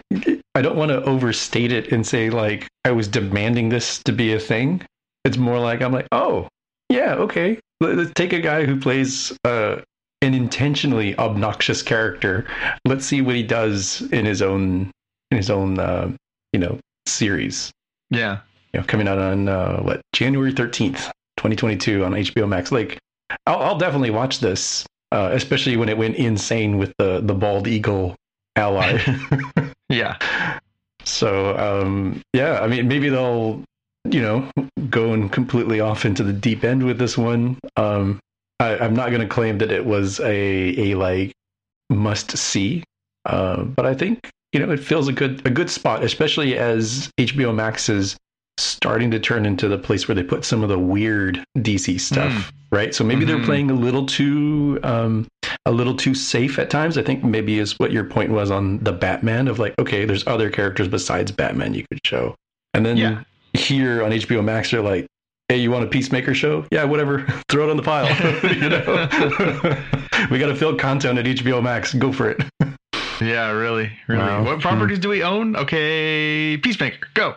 I 0.56 0.62
don't 0.62 0.78
want 0.78 0.90
to 0.92 1.04
overstate 1.04 1.72
it 1.72 1.92
and 1.92 2.06
say 2.06 2.30
like 2.30 2.68
I 2.86 2.92
was 2.92 3.08
demanding 3.08 3.70
this 3.70 4.00
to 4.04 4.12
be 4.14 4.34
a 4.34 4.40
thing. 4.40 4.82
It's 5.26 5.38
more 5.38 5.60
like 5.60 5.82
I'm 5.82 5.92
like, 5.92 6.08
oh 6.12 6.48
yeah, 6.90 7.16
okay. 7.16 7.60
Let- 7.82 7.98
Let's 7.98 8.12
take 8.16 8.34
a 8.34 8.40
guy 8.40 8.66
who 8.66 8.80
plays 8.80 9.34
uh, 9.44 9.82
an 10.22 10.34
intentionally 10.34 11.18
obnoxious 11.18 11.82
character. 11.84 12.46
Let's 12.86 13.06
see 13.06 13.22
what 13.22 13.36
he 13.36 13.44
does 13.44 14.02
in 14.14 14.26
his 14.26 14.42
own 14.42 14.92
in 15.32 15.38
his 15.38 15.50
own 15.50 15.80
uh, 15.80 16.12
you 16.54 16.60
know 16.60 16.80
series. 17.08 17.72
Yeah. 18.10 18.40
You 18.74 18.80
know, 18.82 18.86
coming 18.86 19.08
out 19.08 19.18
on 19.18 19.48
uh, 19.48 19.80
what 19.80 20.02
January 20.14 20.52
thirteenth, 20.54 21.12
twenty 21.38 21.56
twenty 21.56 21.78
two 21.78 22.04
on 22.04 22.12
HBO 22.14 22.48
Max. 22.48 22.72
Like, 22.72 23.00
I'll, 23.46 23.60
I'll 23.60 23.78
definitely 23.78 24.12
watch 24.12 24.40
this, 24.40 24.86
uh, 25.12 25.30
especially 25.34 25.78
when 25.78 25.90
it 25.90 25.98
went 25.98 26.16
insane 26.16 26.78
with 26.78 26.94
the 26.98 27.22
the 27.22 27.34
bald 27.34 27.68
eagle 27.68 28.16
ally. 28.56 29.00
Yeah. 29.90 30.18
so 31.06 31.58
um, 31.58 32.22
yeah, 32.34 32.60
I 32.60 32.68
mean, 32.68 32.88
maybe 32.90 33.08
they'll 33.10 33.64
you 34.10 34.22
know 34.22 34.50
going 34.90 35.30
completely 35.30 35.80
off 35.80 36.06
into 36.06 36.24
the 36.24 36.34
deep 36.34 36.64
end 36.66 36.84
with 36.84 36.98
this 37.00 37.18
one. 37.18 37.58
Um, 37.78 38.20
I, 38.60 38.78
I'm 38.78 38.94
not 38.94 39.10
going 39.10 39.22
to 39.22 39.28
claim 39.28 39.60
that 39.60 39.72
it 39.72 39.86
was 39.86 40.20
a 40.20 40.92
a 40.92 40.96
like 40.96 41.32
must 41.90 42.38
see, 42.38 42.84
uh, 43.26 43.64
but 43.64 43.86
I 43.86 43.94
think 43.94 44.30
you 44.52 44.60
know 44.60 44.70
it 44.72 44.82
feels 44.82 45.08
a 45.08 45.14
good 45.14 45.46
a 45.46 45.50
good 45.50 45.70
spot, 45.70 46.04
especially 46.04 46.58
as 46.58 47.10
HBO 47.18 47.56
Max 47.56 47.88
is 47.88 48.18
starting 48.58 49.12
to 49.12 49.20
turn 49.20 49.46
into 49.46 49.68
the 49.68 49.78
place 49.78 50.08
where 50.08 50.16
they 50.16 50.24
put 50.24 50.44
some 50.46 50.64
of 50.64 50.70
the 50.70 50.80
weird 50.80 51.44
DC 51.60 52.00
stuff, 52.00 52.32
Mm. 52.32 52.52
right? 52.72 52.96
So 52.96 53.04
maybe 53.04 53.24
they're 53.26 53.38
Mhm. 53.38 53.46
playing 53.46 53.72
a 53.72 53.76
little 53.76 54.06
too 54.06 54.80
um, 54.84 55.28
a 55.66 55.72
little 55.72 55.96
too 55.96 56.14
safe 56.16 56.60
at 56.60 56.70
times. 56.70 56.98
I 56.98 57.02
think 57.04 57.24
maybe 57.24 57.60
is 57.60 57.74
what 57.78 57.92
your 57.92 58.04
point 58.06 58.32
was 58.32 58.50
on 58.52 58.80
the 58.84 58.92
Batman 58.94 59.48
of 59.48 59.60
like, 59.60 59.74
okay, 59.80 60.06
there's 60.06 60.26
other 60.28 60.50
characters 60.50 60.88
besides 60.88 61.32
Batman 61.32 61.74
you 61.74 61.84
could 61.92 62.00
show. 62.06 62.36
And 62.74 62.86
then 62.86 62.96
Yeah. 62.98 63.20
here 63.54 64.04
on 64.04 64.12
HBO 64.14 64.42
Max, 64.42 64.72
they're 64.72 64.82
like, 64.82 65.06
hey, 65.50 65.58
you 65.58 65.72
want 65.72 65.84
a 65.84 65.88
Peacemaker 65.88 66.34
show? 66.34 66.66
Yeah, 66.72 66.84
whatever. 66.86 67.26
Throw 67.50 67.68
it 67.68 67.72
on 67.72 67.78
the 67.78 67.84
pile. 67.84 68.08
you 68.54 68.70
know, 68.70 69.78
we 70.32 70.40
got 70.40 70.48
to 70.48 70.56
fill 70.56 70.76
content 70.76 71.20
at 71.20 71.26
HBO 71.26 71.62
Max. 71.62 71.94
Go 71.94 72.12
for 72.12 72.30
it. 72.30 72.44
Yeah, 73.22 73.50
really, 73.52 73.92
really. 74.08 74.22
Wow. 74.22 74.44
What 74.44 74.60
properties 74.62 75.00
do 75.00 75.10
we 75.10 75.24
own? 75.24 75.56
Okay, 75.56 76.58
Peacemaker, 76.58 77.08
go. 77.14 77.36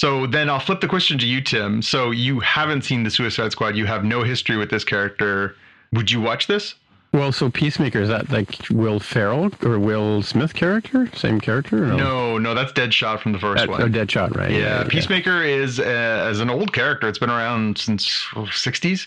So 0.00 0.26
then 0.26 0.48
I'll 0.48 0.60
flip 0.60 0.80
the 0.80 0.88
question 0.88 1.18
to 1.18 1.26
you, 1.26 1.42
Tim. 1.42 1.82
So 1.82 2.10
you 2.10 2.40
haven't 2.40 2.84
seen 2.84 3.02
the 3.02 3.10
Suicide 3.10 3.52
Squad. 3.52 3.76
You 3.76 3.84
have 3.84 4.02
no 4.02 4.22
history 4.22 4.56
with 4.56 4.70
this 4.70 4.82
character. 4.82 5.56
Would 5.92 6.10
you 6.10 6.22
watch 6.22 6.46
this? 6.46 6.74
Well, 7.12 7.32
so 7.32 7.50
Peacemaker 7.50 8.00
is 8.00 8.08
that 8.08 8.30
like 8.30 8.56
Will 8.70 8.98
Ferrell 8.98 9.50
or 9.62 9.78
Will 9.78 10.22
Smith 10.22 10.54
character? 10.54 11.10
Same 11.14 11.38
character? 11.38 11.84
Or 11.84 11.88
No, 11.88 12.38
no, 12.38 12.54
that's 12.54 12.72
Deadshot 12.72 13.20
from 13.20 13.32
the 13.32 13.38
first 13.38 13.60
That, 13.60 13.68
one. 13.68 13.82
oh, 13.82 13.88
Deadshot, 13.88 14.34
right? 14.34 14.50
Yeah, 14.52 14.84
Peacemaker 14.88 15.42
is 15.42 15.78
uh, 15.78 15.82
as 15.82 16.40
an 16.40 16.48
old 16.48 16.72
character. 16.72 17.06
It's 17.06 17.18
been 17.18 17.28
around 17.28 17.76
since 17.76 18.06
'60s. 18.32 19.06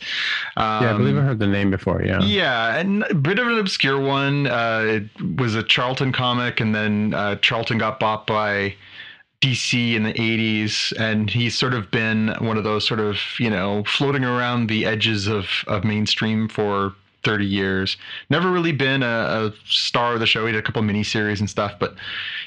Um, 0.58 0.84
Yeah, 0.84 0.94
I 0.94 0.98
believe 0.98 1.18
I 1.18 1.22
heard 1.22 1.40
the 1.40 1.48
name 1.48 1.72
before. 1.72 2.04
Yeah. 2.04 2.22
Yeah, 2.22 2.76
and 2.76 3.02
a 3.10 3.16
bit 3.16 3.40
of 3.40 3.48
an 3.48 3.58
obscure 3.58 4.00
one. 4.00 4.46
Uh, 4.46 4.84
it 5.18 5.40
was 5.40 5.56
a 5.56 5.64
Charlton 5.64 6.12
comic, 6.12 6.60
and 6.60 6.76
then 6.76 7.16
uh, 7.16 7.38
Charlton 7.38 7.80
got 7.80 8.00
bought 8.00 8.28
by 8.28 8.76
DC 9.44 9.94
in 9.94 10.04
the 10.04 10.14
80s, 10.14 10.98
and 10.98 11.30
he's 11.30 11.58
sort 11.58 11.74
of 11.74 11.92
been 11.92 12.34
one 12.40 12.58
of 12.58 12.64
those 12.64 12.88
sort 12.88 13.02
of, 13.02 13.18
you 13.40 13.50
know, 13.50 13.84
floating 13.84 14.24
around 14.24 14.68
the 14.68 14.86
edges 14.86 15.28
of, 15.28 15.48
of 15.68 15.84
mainstream 15.84 16.48
for 16.48 16.94
30 17.26 17.46
years. 17.46 17.98
Never 18.30 18.50
really 18.50 18.72
been 18.72 19.04
a, 19.04 19.06
a 19.06 19.54
star 19.66 20.14
of 20.14 20.22
the 20.22 20.26
show. 20.26 20.46
He 20.46 20.54
did 20.54 20.60
a 20.60 20.62
couple 20.62 20.82
miniseries 20.82 21.40
and 21.42 21.50
stuff, 21.50 21.74
but 21.78 21.96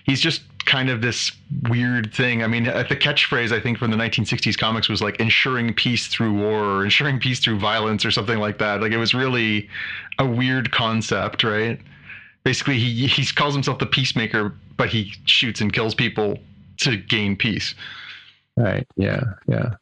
he's 0.04 0.22
just 0.22 0.42
kind 0.64 0.88
of 0.88 1.02
this 1.02 1.32
weird 1.68 2.14
thing. 2.14 2.42
I 2.42 2.46
mean, 2.46 2.66
uh, 2.66 2.84
the 2.88 2.96
catchphrase 2.96 3.52
I 3.52 3.60
think 3.60 3.76
from 3.76 3.90
the 3.90 3.96
1960s 3.98 4.56
comics 4.56 4.88
was 4.88 5.02
like 5.02 5.20
ensuring 5.20 5.74
peace 5.74 6.06
through 6.06 6.32
war 6.32 6.64
or 6.64 6.84
ensuring 6.84 7.20
peace 7.20 7.40
through 7.40 7.58
violence 7.58 8.06
or 8.06 8.10
something 8.10 8.38
like 8.38 8.56
that. 8.58 8.80
Like 8.80 8.92
it 8.92 8.98
was 8.98 9.14
really 9.14 9.68
a 10.18 10.26
weird 10.26 10.72
concept, 10.72 11.44
right? 11.44 11.78
Basically, 12.42 12.78
he 12.78 13.06
he 13.06 13.26
calls 13.26 13.54
himself 13.54 13.80
the 13.80 13.86
peacemaker, 13.86 14.54
but 14.76 14.88
he 14.88 15.12
shoots 15.26 15.60
and 15.60 15.72
kills 15.72 15.94
people 15.94 16.38
to 16.78 16.96
gain 16.96 17.36
peace. 17.36 17.74
Right. 18.56 18.86
Yeah. 18.96 19.22
Yeah. 19.48 19.74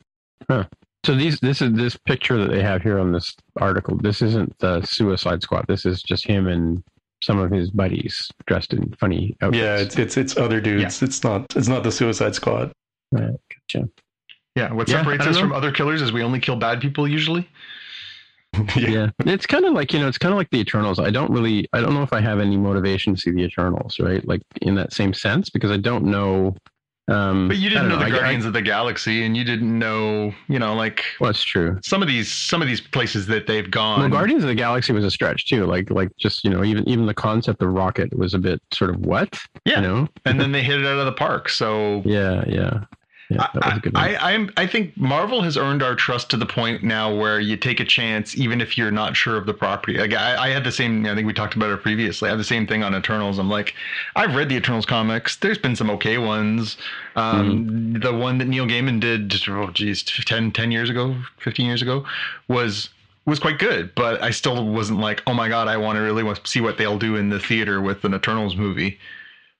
Huh. 0.48 0.64
So 1.04 1.14
these 1.14 1.38
this 1.40 1.60
is 1.60 1.72
this 1.74 1.96
picture 1.96 2.38
that 2.38 2.50
they 2.50 2.62
have 2.62 2.82
here 2.82 2.98
on 2.98 3.12
this 3.12 3.36
article. 3.60 3.96
This 3.98 4.22
isn't 4.22 4.58
the 4.58 4.82
Suicide 4.82 5.42
Squad. 5.42 5.66
This 5.68 5.84
is 5.84 6.02
just 6.02 6.26
him 6.26 6.46
and 6.48 6.82
some 7.22 7.38
of 7.38 7.50
his 7.50 7.70
buddies 7.70 8.30
dressed 8.46 8.72
in 8.72 8.92
funny 8.98 9.36
outfits. 9.42 9.62
Yeah, 9.62 9.76
it's 9.76 9.98
it's 9.98 10.16
it's 10.16 10.36
other 10.36 10.60
dudes. 10.60 11.02
It's 11.02 11.22
not 11.22 11.54
it's 11.56 11.68
not 11.68 11.82
the 11.82 11.92
Suicide 11.92 12.34
Squad. 12.34 12.72
Right. 13.12 13.34
Gotcha. 13.72 13.88
Yeah, 14.56 14.72
what 14.72 14.88
Yeah, 14.88 14.98
separates 14.98 15.22
I 15.22 15.24
don't 15.26 15.34
us 15.34 15.40
from 15.40 15.52
other 15.52 15.72
killers 15.72 16.00
is 16.00 16.12
we 16.12 16.22
only 16.22 16.40
kill 16.40 16.56
bad 16.56 16.80
people 16.80 17.06
usually. 17.06 17.48
Yeah. 18.76 19.10
It's 19.26 19.46
kind 19.46 19.64
of 19.64 19.72
like, 19.72 19.92
you 19.92 19.98
know, 19.98 20.06
it's 20.06 20.18
kind 20.18 20.32
of 20.32 20.38
like 20.38 20.48
the 20.50 20.60
Eternals. 20.60 21.00
I 21.00 21.10
don't 21.10 21.32
really, 21.32 21.68
I 21.72 21.80
don't 21.80 21.92
know 21.92 22.04
if 22.04 22.12
I 22.12 22.20
have 22.20 22.38
any 22.38 22.56
motivation 22.56 23.12
to 23.16 23.20
see 23.20 23.32
the 23.32 23.42
Eternals, 23.42 23.98
right? 23.98 24.24
Like 24.28 24.42
in 24.62 24.76
that 24.76 24.92
same 24.92 25.12
sense, 25.12 25.50
because 25.50 25.72
I 25.72 25.76
don't 25.76 26.04
know. 26.04 26.54
Um, 27.06 27.48
But 27.48 27.58
you 27.58 27.68
didn't 27.68 27.90
don't 27.90 27.98
know, 28.00 28.04
the 28.06 28.12
I- 28.12 28.16
I- 28.16 28.20
Guardians 28.20 28.46
of 28.46 28.54
the 28.54 28.62
Galaxy, 28.62 29.24
and 29.24 29.36
you 29.36 29.44
didn't 29.44 29.78
know, 29.78 30.32
you 30.48 30.58
know, 30.58 30.74
like 30.74 31.04
well, 31.20 31.28
it's 31.30 31.44
true. 31.44 31.78
some 31.84 32.00
of 32.00 32.08
these 32.08 32.32
some 32.32 32.62
of 32.62 32.68
these 32.68 32.80
places 32.80 33.26
that 33.26 33.46
they've 33.46 33.70
gone. 33.70 34.00
Well, 34.00 34.08
Guardians 34.08 34.42
of 34.42 34.48
the 34.48 34.54
Galaxy 34.54 34.92
was 34.94 35.04
a 35.04 35.10
stretch 35.10 35.46
too. 35.46 35.66
Like, 35.66 35.90
like 35.90 36.08
just 36.18 36.44
you 36.44 36.50
know, 36.50 36.64
even 36.64 36.88
even 36.88 37.04
the 37.04 37.12
concept 37.14 37.62
of 37.62 37.68
Rocket 37.74 38.16
was 38.16 38.32
a 38.32 38.38
bit 38.38 38.60
sort 38.72 38.88
of 38.90 39.00
what, 39.00 39.38
Yeah. 39.66 39.76
you 39.76 39.82
know? 39.86 40.08
and 40.24 40.40
then 40.40 40.52
they 40.52 40.62
hit 40.62 40.80
it 40.80 40.86
out 40.86 40.98
of 40.98 41.04
the 41.04 41.12
park. 41.12 41.50
So 41.50 42.02
Yeah, 42.06 42.42
yeah, 42.48 42.84
yeah. 43.34 43.48
That 43.54 43.64
was 43.64 43.76
a 43.76 43.80
good 43.80 43.94
one. 43.94 44.02
I, 44.02 44.14
I, 44.14 44.32
I'm, 44.32 44.50
I 44.56 44.66
think 44.66 44.96
Marvel 44.96 45.42
has 45.42 45.56
earned 45.56 45.82
our 45.82 45.94
trust 45.94 46.30
to 46.30 46.36
the 46.36 46.46
point 46.46 46.82
now 46.82 47.14
where 47.14 47.40
you 47.40 47.56
take 47.56 47.80
a 47.80 47.84
chance, 47.84 48.36
even 48.36 48.60
if 48.60 48.78
you're 48.78 48.90
not 48.90 49.16
sure 49.16 49.36
of 49.36 49.46
the 49.46 49.54
property. 49.54 49.98
Like 49.98 50.14
I, 50.14 50.46
I 50.46 50.48
had 50.50 50.64
the 50.64 50.72
same. 50.72 51.06
I 51.06 51.14
think 51.14 51.26
we 51.26 51.32
talked 51.32 51.54
about 51.54 51.70
it 51.70 51.82
previously. 51.82 52.28
I 52.28 52.32
had 52.32 52.40
the 52.40 52.44
same 52.44 52.66
thing 52.66 52.82
on 52.82 52.94
Eternals. 52.94 53.38
I'm 53.38 53.50
like, 53.50 53.74
I've 54.16 54.34
read 54.34 54.48
the 54.48 54.56
Eternals 54.56 54.86
comics. 54.86 55.36
There's 55.36 55.58
been 55.58 55.76
some 55.76 55.90
okay 55.90 56.18
ones. 56.18 56.76
Um, 57.16 57.64
Mm-hmm. 57.94 58.00
The 58.00 58.12
one 58.12 58.38
that 58.38 58.46
Neil 58.46 58.66
Gaiman 58.66 59.00
did, 59.00 59.32
oh 59.48 59.70
geez, 59.70 60.02
10, 60.02 60.52
10 60.52 60.70
years 60.70 60.90
ago, 60.90 61.16
15 61.38 61.66
years 61.66 61.82
ago, 61.82 62.04
was 62.48 62.88
was 63.26 63.38
quite 63.38 63.58
good. 63.58 63.94
But 63.94 64.22
I 64.22 64.30
still 64.30 64.66
wasn't 64.66 65.00
like, 65.00 65.22
oh 65.26 65.34
my 65.34 65.48
god, 65.48 65.68
I 65.68 65.76
want 65.76 65.96
to 65.96 66.00
really 66.00 66.22
want 66.22 66.42
to 66.42 66.50
see 66.50 66.60
what 66.60 66.76
they'll 66.76 66.98
do 66.98 67.16
in 67.16 67.30
the 67.30 67.40
theater 67.40 67.80
with 67.80 68.04
an 68.04 68.14
Eternals 68.14 68.56
movie. 68.56 68.98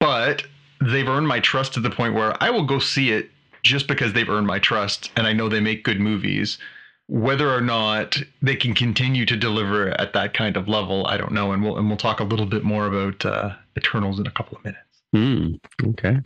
But 0.01 0.45
they've 0.81 1.09
earned 1.09 1.29
my 1.29 1.41
trust 1.41 1.75
to 1.75 1.81
the 1.81 1.91
point 1.91 2.15
where 2.15 2.43
I 2.43 2.51
will 2.51 2.65
go 2.65 2.79
see 2.79 3.13
it 3.13 3.31
just 3.65 3.89
because 3.89 4.13
they've 4.13 4.29
earned 4.29 4.47
my 4.47 4.59
trust 4.59 5.11
and 5.17 5.27
I 5.27 5.33
know 5.33 5.49
they 5.49 5.61
make 5.61 5.83
good 5.85 5.99
movies. 6.01 6.59
Whether 7.07 7.51
or 7.51 7.61
not 7.61 8.17
they 8.41 8.57
can 8.57 8.73
continue 8.73 9.27
to 9.27 9.37
deliver 9.37 9.89
at 10.01 10.15
that 10.15 10.33
kind 10.33 10.57
of 10.57 10.69
level, 10.69 11.07
I 11.07 11.17
don't 11.19 11.33
know. 11.33 11.53
And 11.53 11.63
we'll 11.63 11.77
and 11.77 11.89
we'll 11.89 11.99
talk 11.99 12.21
a 12.21 12.25
little 12.25 12.47
bit 12.47 12.65
more 12.65 12.87
about 12.87 13.25
uh, 13.27 13.55
Eternals 13.77 14.19
in 14.19 14.27
a 14.27 14.31
couple 14.31 14.57
of 14.57 14.65
minutes. 14.65 15.03
Hmm. 15.15 15.89
Okay. 15.91 16.19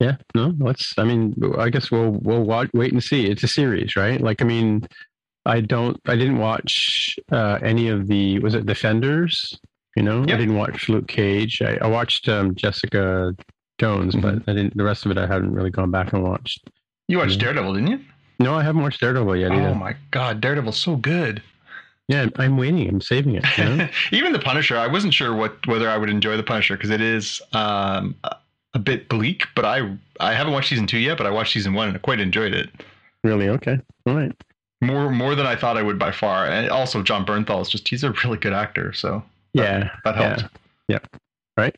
Yeah. 0.00 0.16
No. 0.34 0.52
Let's. 0.58 0.94
I 0.98 1.04
mean, 1.04 1.34
I 1.58 1.70
guess 1.70 1.92
we'll 1.92 2.10
we'll 2.22 2.42
watch, 2.42 2.70
wait 2.74 2.92
and 2.92 3.02
see. 3.02 3.26
It's 3.26 3.44
a 3.44 3.48
series, 3.48 3.94
right? 3.94 4.20
Like, 4.20 4.42
I 4.42 4.44
mean, 4.44 4.88
I 5.44 5.60
don't. 5.60 5.96
I 6.06 6.16
didn't 6.16 6.38
watch 6.38 7.16
uh, 7.30 7.58
any 7.62 7.88
of 7.88 8.08
the. 8.08 8.40
Was 8.40 8.54
it 8.54 8.66
Defenders? 8.66 9.56
You 9.96 10.02
know, 10.02 10.24
Yeah. 10.26 10.34
I 10.34 10.38
didn't 10.38 10.56
watch 10.56 10.88
Luke 10.88 11.06
Cage. 11.06 11.62
I, 11.62 11.78
I 11.80 11.86
watched 11.86 12.28
um, 12.28 12.54
Jessica 12.56 13.34
Jones, 13.78 14.14
but 14.16 14.36
I 14.46 14.52
didn't. 14.54 14.76
The 14.76 14.84
rest 14.84 15.04
of 15.04 15.10
it, 15.12 15.18
I 15.18 15.26
hadn't 15.26 15.52
really 15.52 15.70
gone 15.70 15.90
back 15.90 16.12
and 16.12 16.22
watched. 16.22 16.68
You 17.08 17.18
watched 17.18 17.36
Mhm. 17.38 17.42
Daredevil, 17.42 17.74
didn't 17.74 17.88
you? 17.90 18.00
No, 18.38 18.54
I 18.54 18.62
haven't 18.62 18.82
watched 18.82 19.00
Daredevil 19.00 19.36
yet 19.36 19.52
either. 19.52 19.68
Oh 19.68 19.74
my 19.74 19.94
god, 20.10 20.40
Daredevil's 20.40 20.78
so 20.78 20.96
good. 20.96 21.42
Yeah, 22.08 22.26
I'm 22.36 22.56
waiting. 22.56 22.88
I'm 22.88 23.00
saving 23.00 23.34
it. 23.34 23.44
You 23.58 23.64
know? 23.64 23.88
Even 24.12 24.32
the 24.32 24.38
Punisher, 24.38 24.76
I 24.76 24.86
wasn't 24.86 25.12
sure 25.14 25.34
what 25.34 25.66
whether 25.66 25.88
I 25.90 25.96
would 25.96 26.08
enjoy 26.10 26.36
the 26.36 26.42
Punisher 26.42 26.76
because 26.76 26.90
it 26.90 27.00
is 27.00 27.40
um, 27.52 28.14
a- 28.24 28.36
a 28.74 28.78
bit 28.78 29.08
bleak. 29.08 29.44
But 29.54 29.64
I 29.64 29.90
I 30.20 30.32
haven't 30.34 30.52
watched 30.52 30.68
season 30.68 30.86
two 30.86 30.98
yet, 30.98 31.18
but 31.18 31.26
I 31.26 31.30
watched 31.30 31.52
season 31.52 31.74
one 31.74 31.88
and 31.88 31.96
I 31.96 32.00
quite 32.00 32.20
enjoyed 32.20 32.54
it. 32.54 32.70
really? 33.24 33.48
Okay. 33.48 33.78
All 34.06 34.14
right. 34.14 34.32
More 34.80 35.10
more 35.10 35.34
than 35.34 35.46
I 35.46 35.56
thought 35.56 35.76
I 35.76 35.82
would 35.82 35.98
by 35.98 36.12
far. 36.12 36.46
And 36.46 36.70
also 36.70 37.02
Jon 37.02 37.24
Bernthal 37.26 37.60
is 37.62 37.68
just 37.68 37.88
he's 37.88 38.04
a 38.04 38.12
really 38.24 38.38
good 38.38 38.52
actor. 38.52 38.92
So 38.92 39.22
Yeah. 39.52 39.90
that 40.04 40.14
helped. 40.16 40.42
Yeah. 40.42 40.48
Yeah. 40.88 40.98
Right. 41.56 41.74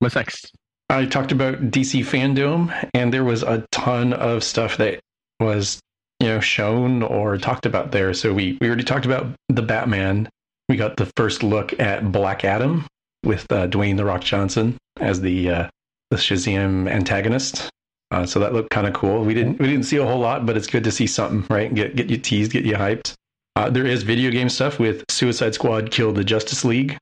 What's 0.00 0.14
next? 0.16 0.52
I 0.94 1.06
talked 1.06 1.32
about 1.32 1.72
DC 1.72 2.04
fandom, 2.04 2.72
and 2.94 3.12
there 3.12 3.24
was 3.24 3.42
a 3.42 3.66
ton 3.72 4.12
of 4.12 4.44
stuff 4.44 4.76
that 4.76 5.00
was, 5.40 5.80
you 6.20 6.28
know, 6.28 6.38
shown 6.38 7.02
or 7.02 7.36
talked 7.36 7.66
about 7.66 7.90
there. 7.90 8.14
So 8.14 8.32
we 8.32 8.56
we 8.60 8.68
already 8.68 8.84
talked 8.84 9.04
about 9.04 9.26
the 9.48 9.62
Batman. 9.62 10.28
We 10.68 10.76
got 10.76 10.96
the 10.96 11.10
first 11.16 11.42
look 11.42 11.78
at 11.80 12.12
Black 12.12 12.44
Adam 12.44 12.86
with 13.24 13.50
uh, 13.50 13.66
Dwayne 13.66 13.96
the 13.96 14.04
Rock 14.04 14.22
Johnson 14.22 14.78
as 15.00 15.20
the 15.20 15.50
uh, 15.50 15.68
the 16.10 16.16
Shazam 16.16 16.88
antagonist. 16.88 17.68
Uh, 18.12 18.24
so 18.24 18.38
that 18.38 18.52
looked 18.52 18.70
kind 18.70 18.86
of 18.86 18.94
cool. 18.94 19.24
We 19.24 19.34
didn't 19.34 19.58
we 19.58 19.66
didn't 19.66 19.86
see 19.86 19.96
a 19.96 20.06
whole 20.06 20.20
lot, 20.20 20.46
but 20.46 20.56
it's 20.56 20.68
good 20.68 20.84
to 20.84 20.92
see 20.92 21.08
something, 21.08 21.44
right? 21.50 21.74
Get 21.74 21.96
get 21.96 22.08
you 22.08 22.18
teased, 22.18 22.52
get 22.52 22.64
you 22.64 22.74
hyped. 22.74 23.14
Uh, 23.56 23.68
there 23.68 23.86
is 23.86 24.04
video 24.04 24.30
game 24.30 24.48
stuff 24.48 24.78
with 24.78 25.04
Suicide 25.10 25.54
Squad 25.54 25.90
Kill 25.90 26.12
the 26.12 26.22
Justice 26.22 26.64
League. 26.64 26.96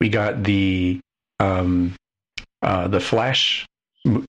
We 0.00 0.08
got 0.08 0.44
the 0.44 0.98
um, 1.40 1.94
uh, 2.62 2.88
the 2.88 3.00
Flash 3.00 3.66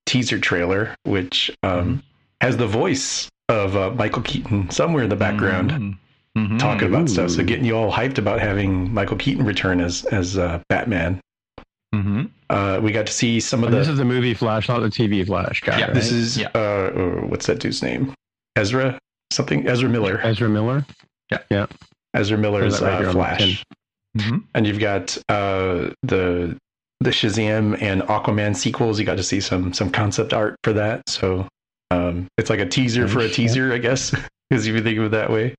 teaser 0.05 0.39
trailer, 0.39 0.95
which 1.03 1.51
um, 1.63 2.03
has 2.41 2.57
the 2.57 2.67
voice 2.67 3.29
of 3.49 3.75
uh, 3.75 3.91
Michael 3.91 4.21
Keaton 4.21 4.69
somewhere 4.69 5.03
in 5.03 5.09
the 5.09 5.15
background 5.15 5.97
Mhm. 6.37 6.57
talking 6.57 6.87
about 6.87 7.09
stuff. 7.09 7.29
So 7.29 7.43
getting 7.43 7.63
you 7.65 7.75
all 7.77 7.91
hyped 7.91 8.17
about 8.17 8.39
having 8.39 8.91
Michael 8.91 9.17
Keaton 9.17 9.45
return 9.45 9.79
as 9.79 10.03
as 10.05 10.35
uh, 10.37 10.59
Batman. 10.67 11.19
Mhm. 11.93 12.31
Uh, 12.49 12.79
we 12.81 12.91
got 12.91 13.05
to 13.05 13.13
see 13.13 13.39
some 13.39 13.59
of 13.63 13.67
And 13.67 13.75
the. 13.75 13.79
this 13.79 13.87
is 13.87 13.97
the 13.99 14.05
movie 14.05 14.33
Flash, 14.33 14.67
not 14.67 14.79
the 14.79 14.89
TV 14.89 15.23
Flash 15.23 15.61
guy. 15.61 15.77
Yeah, 15.77 15.85
right? 15.85 15.93
this 15.93 16.11
is 16.11 16.37
Yeah. 16.39 16.49
uh, 16.55 16.57
uh, 16.59 17.09
what's 17.27 17.45
that 17.45 17.59
dude's 17.59 17.83
name? 17.83 18.13
Ezra 18.55 18.97
something. 19.31 19.67
Ezra 19.67 19.87
Miller. 19.89 20.19
Ezra 20.23 20.49
Miller. 20.49 20.85
Yeah, 21.31 21.39
yeah. 21.51 21.65
Ezra 22.15 22.37
Miller's 22.37 22.81
right 22.81 22.93
uh, 22.93 22.97
here 22.97 23.07
on 23.09 23.13
the 23.15 23.19
Flash. 23.19 23.63
Mhm. 24.17 24.43
and 24.55 24.65
you've 24.67 24.79
got 24.79 25.17
uh, 25.29 25.89
the 26.03 26.55
the 27.03 27.11
Shazam 27.11 27.81
and 27.81 28.01
Aquaman 28.03 28.55
sequels. 28.55 28.99
You 28.99 29.05
got 29.05 29.17
to 29.17 29.23
see 29.23 29.41
some 29.41 29.73
some 29.73 29.89
concept 29.89 30.33
art 30.33 30.55
for 30.63 30.73
that. 30.73 31.07
So 31.09 31.47
um, 31.91 32.27
it's 32.37 32.49
like 32.49 32.59
a 32.59 32.65
teaser 32.65 33.07
for 33.07 33.19
a 33.19 33.29
teaser, 33.29 33.73
I 33.73 33.77
guess, 33.77 34.11
because 34.49 34.67
if 34.67 34.75
you 34.75 34.81
think 34.81 34.97
of 34.97 35.05
it 35.05 35.11
that 35.11 35.31
way. 35.31 35.55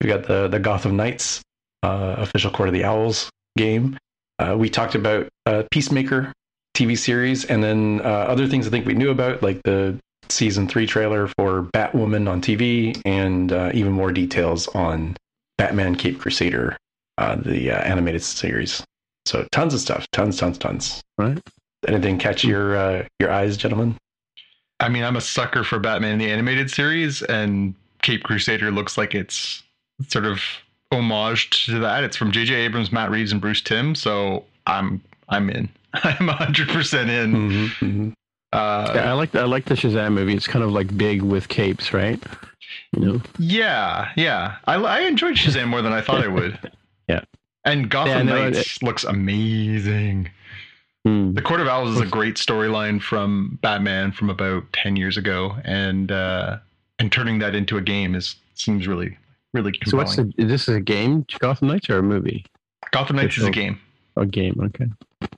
You've 0.00 0.08
got 0.08 0.24
the 0.28 0.48
the 0.48 0.58
Gotham 0.58 0.96
Knights 0.96 1.42
uh, 1.82 2.16
official 2.18 2.50
Court 2.50 2.68
of 2.68 2.74
the 2.74 2.84
Owls 2.84 3.30
game. 3.56 3.96
Uh, 4.38 4.56
we 4.58 4.68
talked 4.68 4.94
about 4.94 5.28
uh, 5.46 5.62
Peacemaker 5.70 6.32
TV 6.76 6.98
series, 6.98 7.44
and 7.44 7.62
then 7.62 8.00
uh, 8.04 8.08
other 8.08 8.46
things 8.46 8.66
I 8.66 8.70
think 8.70 8.84
we 8.84 8.94
knew 8.94 9.10
about, 9.10 9.42
like 9.42 9.62
the 9.62 9.98
season 10.28 10.66
three 10.66 10.86
trailer 10.86 11.28
for 11.38 11.62
Batwoman 11.74 12.28
on 12.28 12.40
TV, 12.40 13.00
and 13.04 13.52
uh, 13.52 13.70
even 13.72 13.92
more 13.92 14.10
details 14.10 14.66
on 14.68 15.16
Batman 15.56 15.94
Cape 15.94 16.18
Crusader 16.18 16.76
uh, 17.18 17.36
the 17.36 17.70
uh, 17.70 17.78
animated 17.78 18.22
series. 18.22 18.82
So 19.26 19.46
tons 19.52 19.74
of 19.74 19.80
stuff, 19.80 20.06
tons, 20.10 20.36
tons, 20.36 20.58
tons. 20.58 21.02
Right. 21.18 21.38
Anything 21.86 22.18
catch 22.18 22.44
your 22.44 22.76
uh, 22.76 23.06
your 23.20 23.30
eyes, 23.30 23.56
gentlemen? 23.56 23.96
I 24.80 24.88
mean, 24.88 25.04
I'm 25.04 25.16
a 25.16 25.20
sucker 25.20 25.64
for 25.64 25.78
Batman 25.78 26.12
in 26.12 26.18
the 26.18 26.30
animated 26.30 26.70
series, 26.70 27.22
and 27.22 27.74
Cape 28.02 28.22
Crusader 28.24 28.70
looks 28.70 28.98
like 28.98 29.14
it's 29.14 29.62
sort 30.08 30.24
of 30.24 30.40
homage 30.92 31.66
to 31.66 31.78
that. 31.80 32.04
It's 32.04 32.16
from 32.16 32.32
J.J. 32.32 32.54
Abrams, 32.54 32.90
Matt 32.92 33.10
Reeves, 33.10 33.32
and 33.32 33.40
Bruce 33.40 33.60
Timm. 33.60 33.94
So 33.94 34.44
I'm 34.66 35.02
I'm 35.28 35.48
in. 35.50 35.68
I'm 35.94 36.26
100 36.26 36.68
percent 36.68 37.10
in. 37.10 37.32
Mm-hmm, 37.32 37.86
mm-hmm. 37.86 38.10
Uh, 38.52 38.92
Yeah, 38.94 39.10
I 39.10 39.12
like 39.12 39.34
I 39.34 39.44
like 39.44 39.64
the 39.66 39.74
Shazam 39.74 40.12
movie. 40.12 40.34
It's 40.34 40.46
kind 40.46 40.64
of 40.64 40.70
like 40.72 40.96
big 40.96 41.22
with 41.22 41.48
capes, 41.48 41.92
right? 41.92 42.22
You 42.92 43.00
know. 43.04 43.22
yeah, 43.38 44.10
yeah. 44.16 44.56
I, 44.66 44.74
I 44.76 45.00
enjoyed 45.00 45.36
Shazam 45.36 45.68
more 45.68 45.82
than 45.82 45.92
I 45.92 46.00
thought 46.00 46.22
I 46.24 46.28
would. 46.28 46.58
Yeah. 47.08 47.20
And 47.64 47.90
Gotham 47.90 48.28
Yeah, 48.28 48.34
no, 48.34 48.50
Knights 48.50 48.82
looks 48.82 49.04
amazing. 49.04 50.30
Hmm. 51.04 51.34
The 51.34 51.42
Court 51.42 51.60
of 51.60 51.68
Owls 51.68 51.96
is 51.96 52.00
a 52.00 52.06
great 52.06 52.36
storyline 52.36 53.00
from 53.00 53.58
Batman 53.62 54.12
from 54.12 54.30
about 54.30 54.64
10 54.72 54.96
years 54.96 55.16
ago, 55.16 55.56
and 55.64 56.10
uh, 56.10 56.58
and 56.98 57.12
turning 57.12 57.38
that 57.40 57.54
into 57.54 57.76
a 57.76 57.82
game 57.82 58.14
is 58.14 58.36
seems 58.54 58.86
really 58.86 59.16
really 59.52 59.72
compelling. 59.72 60.06
So 60.06 60.22
what's 60.22 60.36
the? 60.36 60.42
Is 60.42 60.48
this 60.48 60.68
a 60.68 60.80
game, 60.80 61.26
Gotham 61.38 61.68
Knights, 61.68 61.90
or 61.90 61.98
a 61.98 62.02
movie? 62.02 62.44
Gotham 62.90 63.16
Knights 63.16 63.38
is 63.38 63.44
a 63.44 63.50
game. 63.50 63.80
A 64.16 64.24
game. 64.24 64.58
Okay. 64.62 65.28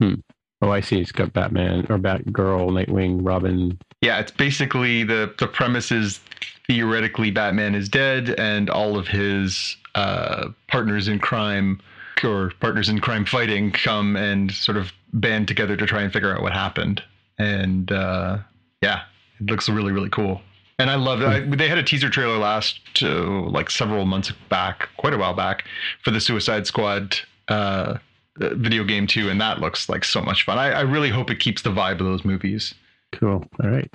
Hmm. 0.00 0.14
Oh, 0.62 0.70
I 0.70 0.80
see. 0.80 1.00
It's 1.00 1.12
got 1.12 1.32
Batman 1.32 1.86
or 1.88 1.98
Batgirl, 1.98 2.70
Nightwing, 2.70 3.20
Robin. 3.22 3.78
Yeah, 4.00 4.18
it's 4.18 4.30
basically 4.30 5.04
the 5.04 5.32
the 5.38 5.46
premise 5.46 5.92
is 5.92 6.20
theoretically 6.66 7.30
Batman 7.30 7.74
is 7.74 7.88
dead 7.88 8.30
and 8.38 8.70
all 8.70 8.96
of 8.96 9.08
his 9.08 9.76
uh, 9.94 10.48
partners 10.68 11.08
in 11.08 11.18
crime 11.18 11.80
or 12.22 12.52
partners 12.60 12.88
in 12.88 13.00
crime 13.00 13.24
fighting 13.24 13.72
come 13.72 14.16
and 14.16 14.52
sort 14.52 14.76
of 14.76 14.92
band 15.12 15.48
together 15.48 15.76
to 15.76 15.86
try 15.86 16.02
and 16.02 16.12
figure 16.12 16.34
out 16.34 16.42
what 16.42 16.52
happened. 16.52 17.02
And 17.38 17.90
uh, 17.90 18.38
yeah, 18.82 19.02
it 19.40 19.46
looks 19.46 19.68
really 19.68 19.92
really 19.92 20.10
cool. 20.10 20.40
And 20.78 20.88
I 20.88 20.94
love 20.94 21.20
it. 21.20 21.58
They 21.58 21.68
had 21.68 21.76
a 21.76 21.82
teaser 21.82 22.08
trailer 22.08 22.38
last 22.38 22.80
uh, 23.02 23.42
like 23.50 23.68
several 23.68 24.06
months 24.06 24.32
back, 24.48 24.88
quite 24.96 25.12
a 25.12 25.18
while 25.18 25.34
back, 25.34 25.64
for 26.02 26.10
the 26.10 26.22
Suicide 26.22 26.66
Squad 26.66 27.18
uh, 27.48 27.98
uh, 28.40 28.54
video 28.54 28.84
game 28.84 29.06
too, 29.06 29.28
and 29.28 29.38
that 29.42 29.60
looks 29.60 29.90
like 29.90 30.04
so 30.06 30.22
much 30.22 30.44
fun. 30.44 30.56
I, 30.56 30.70
I 30.70 30.80
really 30.80 31.10
hope 31.10 31.30
it 31.30 31.38
keeps 31.38 31.60
the 31.60 31.70
vibe 31.70 32.00
of 32.00 32.06
those 32.06 32.24
movies. 32.24 32.74
Cool. 33.12 33.44
All 33.62 33.70
right. 33.70 33.90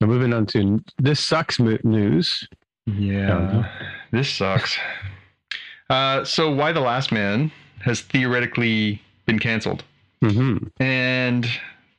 Now 0.00 0.08
moving 0.08 0.32
on 0.32 0.46
to 0.46 0.82
this 0.98 1.20
sucks 1.20 1.60
news. 1.60 2.48
Yeah, 2.86 3.68
this 4.10 4.28
sucks. 4.28 4.76
Uh, 5.88 6.24
so, 6.24 6.50
Y 6.50 6.72
the 6.72 6.80
Last 6.80 7.12
Man 7.12 7.52
has 7.80 8.00
theoretically 8.00 9.00
been 9.26 9.38
canceled. 9.38 9.84
hmm 10.22 10.56
And 10.80 11.46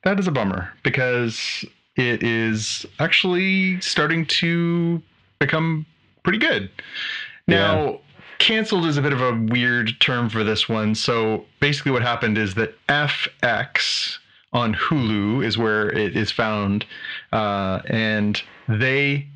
that 0.04 0.20
is 0.20 0.28
a 0.28 0.32
bummer 0.32 0.74
because 0.84 1.64
it 1.96 2.24
is 2.24 2.86
actually 3.00 3.80
starting 3.82 4.26
to 4.26 5.02
become 5.40 5.86
pretty 6.24 6.40
good. 6.40 6.70
Now, 7.48 8.00
canceled 8.40 8.86
is 8.86 8.98
a 8.98 9.02
bit 9.02 9.14
of 9.14 9.22
a 9.22 9.34
weird 9.52 9.92
term 10.00 10.30
for 10.30 10.44
this 10.44 10.68
one. 10.68 10.96
So, 10.96 11.46
basically, 11.60 11.92
what 11.92 12.02
happened 12.02 12.38
is 12.38 12.56
that 12.56 12.76
FX 12.88 14.18
on 14.54 14.76
Hulu 14.76 15.44
is 15.44 15.58
where 15.58 15.90
it 15.90 16.16
is 16.16 16.32
found, 16.32 16.86
uh, 17.32 17.82
and 17.88 18.42
they 18.68 19.28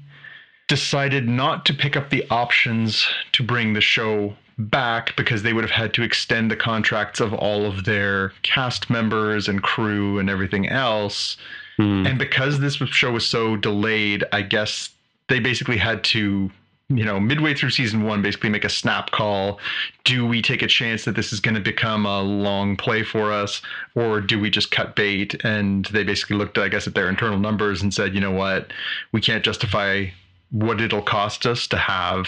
decided 0.68 1.28
not 1.28 1.66
to 1.66 1.74
pick 1.74 1.96
up 1.96 2.10
the 2.10 2.26
options 2.30 3.08
to 3.32 3.44
bring 3.44 3.74
the 3.74 3.82
show 3.82 4.36
back 4.58 5.16
because 5.16 5.44
they 5.44 5.54
would 5.54 5.64
have 5.64 5.72
had 5.72 5.94
to 5.94 6.04
extend 6.04 6.50
the 6.50 6.56
contracts 6.56 7.20
of 7.20 7.34
all 7.34 7.66
of 7.66 7.86
their 7.86 8.34
cast 8.42 8.90
members 8.90 9.48
and 9.48 9.62
crew 9.64 10.20
and 10.20 10.30
everything 10.30 10.68
else. 10.68 11.38
Hmm. 11.78 12.06
And 12.06 12.20
because 12.20 12.60
this 12.60 12.76
show 12.76 13.12
was 13.12 13.28
so 13.28 13.56
delayed, 13.56 14.24
I 14.32 14.42
guess 14.42 14.90
they 15.30 15.40
basically 15.40 15.78
had 15.78 16.04
to, 16.06 16.52
you 16.90 17.04
know, 17.04 17.20
midway 17.20 17.54
through 17.54 17.70
season 17.72 18.04
one, 18.04 18.22
basically 18.22 18.50
make 18.50 18.64
a 18.64 18.70
snap 18.70 19.12
call. 19.12 19.60
Do 20.06 20.26
we 20.26 20.42
take 20.42 20.62
a 20.62 20.68
chance 20.68 21.04
that 21.04 21.16
this 21.16 21.34
is 21.34 21.42
going 21.42 21.56
to 21.56 21.62
become 21.62 22.06
a 22.06 22.22
long 22.22 22.78
play 22.78 23.04
for 23.04 23.32
us, 23.34 23.62
or 23.96 24.22
do 24.22 24.40
we 24.40 24.50
just 24.50 24.72
cut 24.72 24.96
bait? 24.96 25.36
And 25.44 25.86
they 25.88 26.04
basically 26.04 26.38
looked, 26.38 26.58
I 26.58 26.70
guess, 26.70 26.88
at 26.88 26.96
their 26.96 27.10
internal 27.10 27.40
numbers 27.40 27.82
and 27.82 27.94
said, 27.94 28.16
you 28.16 28.22
know 28.22 28.32
what, 28.32 28.72
we 29.12 29.20
can't 29.20 29.44
justify 29.44 30.06
what 30.52 30.80
it'll 30.80 31.02
cost 31.02 31.46
us 31.46 31.68
to 31.68 31.78
have 31.78 32.28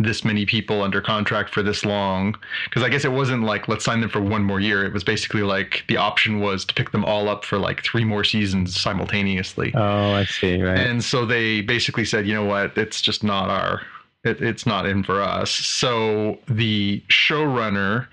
this 0.00 0.24
many 0.24 0.46
people 0.46 0.80
under 0.80 1.00
contract 1.00 1.50
for 1.52 1.60
this 1.60 1.84
long 1.84 2.32
because 2.64 2.84
i 2.84 2.88
guess 2.88 3.04
it 3.04 3.10
wasn't 3.10 3.42
like 3.42 3.66
let's 3.66 3.84
sign 3.84 4.00
them 4.00 4.08
for 4.08 4.20
one 4.20 4.44
more 4.44 4.60
year 4.60 4.84
it 4.84 4.92
was 4.92 5.02
basically 5.02 5.42
like 5.42 5.82
the 5.88 5.96
option 5.96 6.38
was 6.38 6.64
to 6.64 6.72
pick 6.72 6.92
them 6.92 7.04
all 7.04 7.28
up 7.28 7.44
for 7.44 7.58
like 7.58 7.82
three 7.82 8.04
more 8.04 8.22
seasons 8.22 8.80
simultaneously 8.80 9.72
Oh, 9.74 10.12
I 10.12 10.24
see. 10.24 10.62
Right. 10.62 10.78
and 10.78 11.02
so 11.02 11.26
they 11.26 11.62
basically 11.62 12.04
said 12.04 12.28
you 12.28 12.32
know 12.32 12.44
what 12.44 12.78
it's 12.78 13.00
just 13.02 13.24
not 13.24 13.50
our 13.50 13.82
it, 14.28 14.42
it's 14.42 14.66
not 14.66 14.86
in 14.86 15.02
for 15.02 15.20
us 15.20 15.50
so 15.50 16.38
the 16.48 17.02
showrunner 17.08 18.06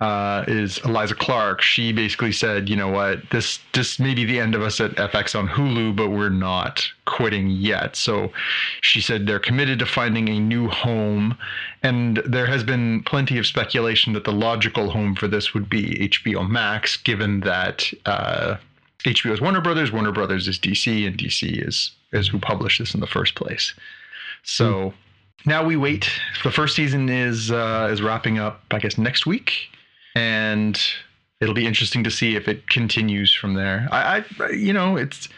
uh, 0.00 0.44
is 0.48 0.78
Eliza 0.78 1.14
Clark. 1.14 1.60
She 1.60 1.92
basically 1.92 2.32
said, 2.32 2.70
you 2.70 2.76
know 2.76 2.88
what, 2.88 3.18
this 3.30 3.58
this 3.74 3.98
may 3.98 4.14
be 4.14 4.24
the 4.24 4.40
end 4.40 4.54
of 4.54 4.62
us 4.62 4.80
at 4.80 4.92
FX 4.92 5.38
on 5.38 5.46
Hulu, 5.46 5.94
but 5.94 6.08
we're 6.08 6.30
not 6.30 6.86
quitting 7.04 7.50
yet. 7.50 7.96
So 7.96 8.32
she 8.80 9.02
said 9.02 9.26
they're 9.26 9.38
committed 9.38 9.78
to 9.80 9.86
finding 9.86 10.28
a 10.30 10.40
new 10.40 10.68
home, 10.68 11.36
and 11.82 12.22
there 12.24 12.46
has 12.46 12.64
been 12.64 13.02
plenty 13.02 13.36
of 13.36 13.46
speculation 13.46 14.14
that 14.14 14.24
the 14.24 14.32
logical 14.32 14.90
home 14.90 15.14
for 15.14 15.28
this 15.28 15.52
would 15.52 15.68
be 15.68 16.08
HBO 16.08 16.48
Max, 16.48 16.96
given 16.96 17.40
that 17.40 17.92
uh, 18.06 18.56
HBO 19.00 19.32
is 19.32 19.40
Warner 19.42 19.60
Brothers, 19.60 19.92
Warner 19.92 20.12
Brothers 20.12 20.48
is 20.48 20.58
DC, 20.58 21.06
and 21.06 21.18
DC 21.18 21.66
is 21.66 21.90
is 22.12 22.28
who 22.28 22.38
published 22.38 22.78
this 22.78 22.94
in 22.94 23.00
the 23.00 23.06
first 23.06 23.34
place. 23.34 23.74
So 24.44 24.94
now 25.46 25.64
we 25.64 25.76
wait. 25.76 26.08
The 26.44 26.50
first 26.50 26.74
season 26.76 27.08
is 27.08 27.50
uh, 27.50 27.88
is 27.90 28.02
wrapping 28.02 28.38
up, 28.38 28.62
I 28.70 28.78
guess, 28.78 28.98
next 28.98 29.26
week, 29.26 29.68
and 30.14 30.80
it'll 31.40 31.54
be 31.54 31.66
interesting 31.66 32.04
to 32.04 32.10
see 32.10 32.36
if 32.36 32.48
it 32.48 32.68
continues 32.68 33.32
from 33.32 33.54
there. 33.54 33.88
I, 33.90 34.24
I 34.40 34.50
you 34.50 34.72
know, 34.72 34.96
it's 34.96 35.28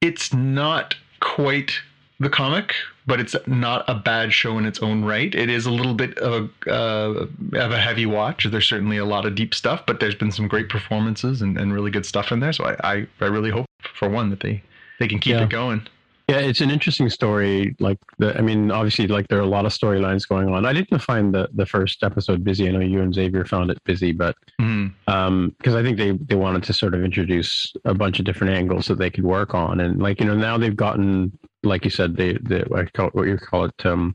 it's 0.00 0.32
not 0.32 0.94
quite 1.20 1.72
the 2.20 2.28
comic, 2.28 2.74
but 3.06 3.20
it's 3.20 3.36
not 3.46 3.84
a 3.88 3.94
bad 3.94 4.32
show 4.32 4.58
in 4.58 4.66
its 4.66 4.80
own 4.80 5.04
right. 5.04 5.32
It 5.34 5.48
is 5.48 5.66
a 5.66 5.70
little 5.70 5.94
bit 5.94 6.18
of 6.18 6.50
a, 6.66 6.70
uh, 6.72 7.26
of 7.54 7.70
a 7.72 7.78
heavy 7.78 8.06
watch. 8.06 8.44
There's 8.44 8.68
certainly 8.68 8.96
a 8.96 9.04
lot 9.04 9.24
of 9.24 9.34
deep 9.36 9.54
stuff, 9.54 9.84
but 9.86 10.00
there's 10.00 10.16
been 10.16 10.32
some 10.32 10.48
great 10.48 10.68
performances 10.68 11.42
and, 11.42 11.56
and 11.56 11.72
really 11.72 11.92
good 11.92 12.04
stuff 12.04 12.32
in 12.32 12.40
there. 12.40 12.52
So 12.52 12.64
I, 12.64 12.76
I, 12.92 13.06
I 13.20 13.26
really 13.26 13.50
hope 13.50 13.66
for 13.94 14.08
one 14.08 14.30
that 14.30 14.40
they, 14.40 14.62
they 14.98 15.06
can 15.06 15.20
keep 15.20 15.34
Yeah. 15.34 15.44
it 15.44 15.48
going. 15.50 15.86
Yeah, 16.28 16.40
it's 16.40 16.60
an 16.60 16.70
interesting 16.70 17.08
story. 17.08 17.74
Like 17.80 17.96
the, 18.18 18.36
I 18.36 18.42
mean, 18.42 18.70
obviously, 18.70 19.06
like 19.06 19.28
there 19.28 19.38
are 19.38 19.42
a 19.42 19.46
lot 19.46 19.64
of 19.64 19.72
storylines 19.72 20.28
going 20.28 20.48
on. 20.50 20.66
I 20.66 20.74
didn't 20.74 20.98
find 21.00 21.34
the 21.34 21.48
the 21.54 21.64
first 21.64 22.02
episode 22.02 22.44
busy. 22.44 22.68
I 22.68 22.72
know 22.72 22.80
you 22.80 23.00
and 23.00 23.14
Xavier 23.14 23.46
found 23.46 23.70
it 23.70 23.82
busy, 23.84 24.12
but 24.12 24.36
Mhm. 24.60 24.92
um, 25.06 25.54
because 25.56 25.74
I 25.74 25.82
think 25.82 25.96
they 25.96 26.10
they 26.12 26.34
wanted 26.34 26.64
to 26.64 26.74
sort 26.74 26.94
of 26.94 27.02
introduce 27.02 27.72
a 27.86 27.94
bunch 27.94 28.18
of 28.18 28.26
different 28.26 28.52
angles 28.52 28.86
that 28.88 28.98
they 28.98 29.08
could 29.08 29.24
work 29.24 29.54
on, 29.54 29.80
and 29.80 30.02
like 30.02 30.20
you 30.20 30.26
know 30.26 30.36
now 30.36 30.58
they've 30.58 30.76
gotten 30.76 31.32
like 31.62 31.84
you 31.84 31.90
said 31.90 32.14
they 32.14 32.34
they 32.42 32.60
what 32.68 32.82
you 32.84 32.90
call, 32.92 33.08
what 33.14 33.26
you 33.26 33.38
call 33.38 33.64
it 33.64 33.86
um, 33.86 34.14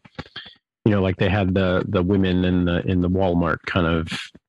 you 0.86 0.92
know 0.92 1.02
like 1.02 1.18
they 1.18 1.30
had 1.30 1.56
the 1.56 1.84
the 1.90 2.04
women 2.04 2.46
in 2.46 2.66
the 2.66 2.86
in 2.88 3.02
the 3.02 3.10
Walmart 3.10 3.58
kind 3.66 3.88
of 3.88 4.08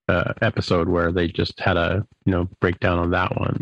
uh, 0.09 0.33
episode 0.43 0.89
where 0.89 1.11
they 1.13 1.27
just 1.29 1.59
had 1.61 1.77
a 1.79 2.07
you 2.27 2.33
know 2.33 2.47
breakdown 2.61 2.99
on 2.99 3.11
that 3.11 3.35
one 3.39 3.57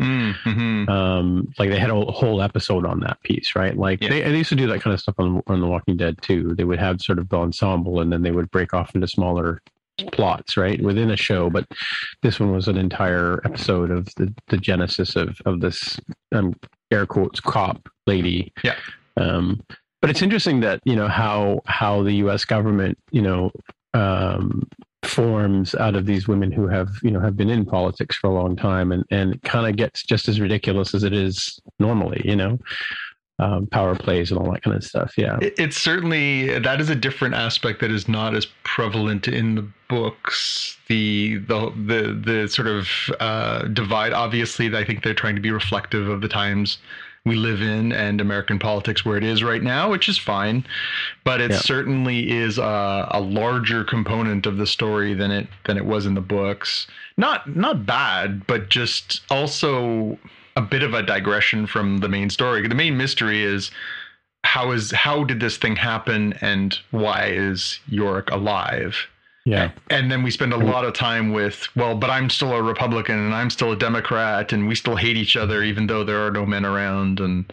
Mhm. 0.45 0.89
um 0.89 1.47
like 1.57 1.69
they 1.69 1.79
had 1.79 1.89
a 1.89 1.95
whole 2.11 2.41
episode 2.41 2.85
on 2.85 2.99
that 2.99 3.21
piece 3.23 3.55
right 3.55 3.77
like 3.77 4.01
Yeah. 4.03 4.09
they, 4.09 4.21
they 4.23 4.37
used 4.37 4.49
to 4.49 4.55
do 4.55 4.67
that 4.67 4.81
kind 4.81 4.93
of 4.93 4.99
stuff 4.99 5.15
on, 5.19 5.41
on 5.47 5.61
the 5.61 5.67
walking 5.67 5.95
dead 5.95 6.21
too 6.21 6.53
they 6.57 6.65
would 6.65 6.79
have 6.79 7.01
sort 7.01 7.19
of 7.19 7.29
the 7.29 7.37
ensemble 7.37 8.01
and 8.01 8.11
then 8.11 8.23
they 8.23 8.31
would 8.31 8.51
break 8.51 8.73
off 8.73 8.93
into 8.93 9.07
smaller 9.07 9.61
plots 10.11 10.57
right 10.57 10.81
within 10.81 11.11
a 11.11 11.15
show 11.15 11.49
but 11.49 11.65
this 12.23 12.39
one 12.41 12.51
was 12.51 12.67
an 12.67 12.77
entire 12.77 13.39
episode 13.45 13.89
of 13.91 14.05
the, 14.15 14.33
the 14.49 14.57
genesis 14.57 15.15
of 15.15 15.39
of 15.45 15.61
this 15.61 15.97
um 16.33 16.53
air 16.91 17.05
quotes 17.05 17.39
cop 17.39 17.87
lady 18.05 18.51
Yeah. 18.65 18.75
um 19.17 19.61
but 20.01 20.09
it's 20.09 20.21
interesting 20.21 20.59
that 20.59 20.81
you 20.83 20.95
know 20.97 21.07
how 21.07 21.61
how 21.67 22.03
the 22.03 22.15
us 22.15 22.43
government 22.43 22.97
you 23.11 23.21
know 23.21 23.51
um 23.93 24.63
forms 25.03 25.75
out 25.75 25.95
of 25.95 26.05
these 26.05 26.27
women 26.27 26.51
who 26.51 26.67
have 26.67 26.89
you 27.03 27.11
know 27.11 27.19
have 27.19 27.35
been 27.35 27.49
in 27.49 27.65
politics 27.65 28.15
for 28.15 28.27
a 28.27 28.33
long 28.33 28.55
time 28.55 28.91
and 28.91 29.03
and 29.11 29.41
kind 29.43 29.67
of 29.67 29.75
gets 29.75 30.03
just 30.03 30.27
as 30.27 30.39
ridiculous 30.39 30.93
as 30.93 31.03
it 31.03 31.13
is 31.13 31.59
normally 31.79 32.21
you 32.23 32.35
know 32.35 32.57
um, 33.39 33.67
power 33.67 33.95
plays 33.95 34.31
and 34.31 34.39
all 34.39 34.51
that 34.51 34.61
kind 34.61 34.75
of 34.75 34.83
stuff. 34.83 35.13
Yeah, 35.17 35.37
it, 35.41 35.55
it's 35.57 35.77
certainly 35.77 36.59
that 36.59 36.79
is 36.79 36.89
a 36.89 36.95
different 36.95 37.35
aspect 37.35 37.81
that 37.81 37.91
is 37.91 38.07
not 38.07 38.35
as 38.35 38.47
prevalent 38.63 39.27
in 39.27 39.55
the 39.55 39.67
books. 39.89 40.77
The 40.87 41.37
the 41.37 41.71
the 41.71 42.21
the 42.25 42.47
sort 42.47 42.67
of 42.67 42.87
uh, 43.19 43.63
divide. 43.67 44.13
Obviously, 44.13 44.75
I 44.75 44.85
think 44.85 45.03
they're 45.03 45.13
trying 45.13 45.35
to 45.35 45.41
be 45.41 45.51
reflective 45.51 46.07
of 46.07 46.21
the 46.21 46.27
times 46.27 46.77
we 47.25 47.35
live 47.35 47.61
in 47.61 47.93
and 47.93 48.19
American 48.19 48.59
politics 48.59 49.05
where 49.05 49.15
it 49.15 49.23
is 49.23 49.43
right 49.43 49.63
now, 49.63 49.89
which 49.89 50.09
is 50.09 50.17
fine. 50.17 50.65
But 51.23 51.39
it 51.39 51.51
yeah. 51.51 51.59
certainly 51.59 52.29
is 52.29 52.57
a, 52.57 53.07
a, 53.11 53.21
larger 53.21 53.85
component 53.85 54.45
of 54.45 54.57
the 54.57 54.67
story 54.67 55.13
than 55.13 55.31
it 55.31 55.47
than 55.65 55.77
it 55.77 55.85
was 55.85 56.05
in 56.05 56.15
the 56.15 56.21
books. 56.21 56.87
Not 57.15 57.55
not 57.55 57.85
bad, 57.85 58.45
but 58.45 58.69
just 58.69 59.21
also 59.29 60.17
a 60.57 60.61
bit 60.61 60.83
of 60.83 60.93
a 60.93 61.01
digression 61.01 61.65
from 61.65 61.99
the 61.99 62.09
main 62.09 62.29
story. 62.29 62.67
The 62.67 62.75
main 62.75 62.97
mystery 62.97 63.41
is 63.41 63.71
how 64.43 64.71
is 64.71 64.91
how 64.91 65.23
did 65.23 65.39
this 65.39 65.55
thing 65.55 65.77
happen 65.77 66.33
and 66.41 66.77
why 66.91 67.27
is 67.27 67.79
Yorick 67.87 68.31
alive? 68.31 69.07
Yeah. 69.45 69.71
And 69.89 70.09
then 70.09 70.23
we 70.23 70.31
spend 70.31 70.53
a 70.53 70.57
lot 70.57 70.85
of 70.85 70.93
time 70.93 71.33
with, 71.33 71.67
well, 71.75 71.95
but 71.95 72.09
I'm 72.09 72.29
still 72.29 72.53
a 72.53 72.61
Republican 72.61 73.17
and 73.19 73.33
I'm 73.33 73.49
still 73.49 73.73
a 73.73 73.75
Democrat 73.75 74.53
and 74.53 74.67
we 74.67 74.75
still 74.75 74.95
hate 74.95 75.17
each 75.17 75.35
other 75.35 75.63
even 75.63 75.87
though 75.87 76.03
there 76.03 76.25
are 76.25 76.31
no 76.31 76.45
men 76.45 76.65
around 76.65 77.19
and 77.19 77.51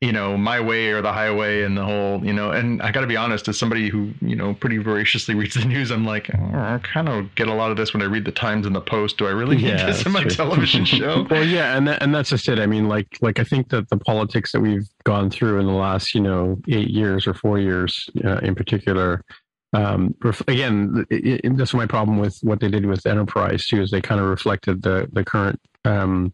you 0.00 0.12
know, 0.12 0.36
my 0.36 0.60
way 0.60 0.90
or 0.90 1.02
the 1.02 1.12
highway 1.12 1.62
and 1.64 1.76
the 1.76 1.84
whole, 1.84 2.24
you 2.24 2.32
know, 2.32 2.52
and 2.52 2.80
I 2.82 2.92
got 2.92 3.00
to 3.00 3.08
be 3.08 3.16
honest, 3.16 3.48
as 3.48 3.58
somebody 3.58 3.88
who, 3.88 4.12
you 4.20 4.36
know, 4.36 4.54
pretty 4.54 4.78
voraciously 4.78 5.34
reads 5.34 5.54
the 5.54 5.64
news, 5.64 5.90
I'm 5.90 6.04
like, 6.04 6.30
oh, 6.32 6.54
I 6.54 6.78
kind 6.84 7.08
of 7.08 7.34
get 7.34 7.48
a 7.48 7.54
lot 7.54 7.72
of 7.72 7.76
this 7.76 7.92
when 7.92 8.02
I 8.02 8.04
read 8.04 8.24
the 8.24 8.30
Times 8.30 8.64
and 8.64 8.76
the 8.76 8.80
Post. 8.80 9.18
Do 9.18 9.26
I 9.26 9.30
really 9.30 9.56
need 9.56 9.66
yeah, 9.66 9.86
this 9.86 10.06
in 10.06 10.12
my 10.12 10.22
true. 10.22 10.30
television 10.30 10.84
show? 10.84 11.26
well, 11.28 11.44
yeah, 11.44 11.76
and 11.76 11.88
that, 11.88 12.00
and 12.00 12.14
that's 12.14 12.30
just 12.30 12.48
it. 12.48 12.60
I 12.60 12.66
mean, 12.66 12.88
like, 12.88 13.18
like 13.20 13.40
I 13.40 13.44
think 13.44 13.70
that 13.70 13.88
the 13.88 13.96
politics 13.96 14.52
that 14.52 14.60
we've 14.60 14.88
gone 15.02 15.30
through 15.30 15.58
in 15.58 15.66
the 15.66 15.72
last, 15.72 16.14
you 16.14 16.20
know, 16.20 16.60
eight 16.68 16.90
years 16.90 17.26
or 17.26 17.34
four 17.34 17.58
years 17.58 18.08
uh, 18.24 18.38
in 18.38 18.54
particular, 18.54 19.24
um, 19.72 20.14
again, 20.46 21.06
it, 21.10 21.44
it, 21.44 21.56
that's 21.56 21.74
my 21.74 21.86
problem 21.86 22.18
with 22.18 22.38
what 22.42 22.60
they 22.60 22.68
did 22.68 22.86
with 22.86 23.06
Enterprise 23.06 23.66
too, 23.66 23.82
is 23.82 23.90
they 23.90 24.00
kind 24.00 24.20
of 24.20 24.28
reflected 24.28 24.82
the 24.82 25.08
the 25.12 25.24
current 25.24 25.60
um, 25.84 26.32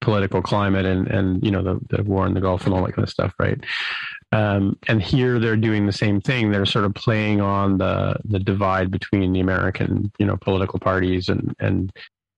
political 0.00 0.42
climate 0.42 0.84
and 0.84 1.06
and 1.08 1.42
you 1.44 1.50
know 1.50 1.62
the, 1.62 1.80
the 1.90 2.02
war 2.02 2.26
in 2.26 2.34
the 2.34 2.40
Gulf 2.40 2.66
and 2.66 2.74
all 2.74 2.84
that 2.84 2.94
kind 2.94 3.04
of 3.04 3.10
stuff, 3.10 3.32
right? 3.38 3.58
Um, 4.32 4.78
and 4.88 5.00
here 5.02 5.38
they're 5.38 5.56
doing 5.56 5.86
the 5.86 5.92
same 5.92 6.20
thing. 6.20 6.50
They're 6.50 6.66
sort 6.66 6.84
of 6.84 6.94
playing 6.94 7.40
on 7.40 7.78
the 7.78 8.16
the 8.24 8.40
divide 8.40 8.90
between 8.90 9.32
the 9.32 9.40
American 9.40 10.10
you 10.18 10.26
know 10.26 10.36
political 10.36 10.78
parties 10.80 11.28
and 11.28 11.54
and 11.60 11.92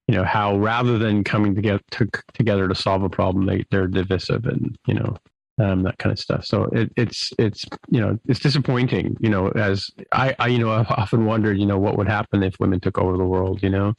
you 0.06 0.14
know 0.14 0.24
how 0.24 0.58
rather 0.58 0.98
than 0.98 1.24
coming 1.24 1.54
together 1.54 1.80
to, 1.92 2.08
together 2.34 2.68
to 2.68 2.74
solve 2.74 3.02
a 3.02 3.08
problem, 3.08 3.46
they 3.46 3.64
they're 3.70 3.88
divisive 3.88 4.44
and 4.44 4.76
you 4.86 4.94
know 4.94 5.16
um, 5.58 5.82
that 5.84 5.98
kind 5.98 6.12
of 6.12 6.18
stuff. 6.18 6.44
So 6.44 6.64
it, 6.64 6.92
it's 6.96 7.32
it's 7.38 7.64
you 7.90 8.00
know 8.00 8.18
it's 8.26 8.40
disappointing. 8.40 9.16
You 9.20 9.30
know, 9.30 9.48
as 9.50 9.90
I, 10.12 10.34
I 10.38 10.48
you 10.48 10.58
know 10.58 10.70
I've 10.70 10.90
often 10.90 11.26
wondered 11.26 11.58
you 11.58 11.66
know 11.66 11.78
what 11.78 11.96
would 11.96 12.08
happen 12.08 12.42
if 12.42 12.58
women 12.58 12.80
took 12.80 12.98
over 12.98 13.16
the 13.16 13.24
world. 13.24 13.62
You 13.62 13.70
know, 13.70 13.94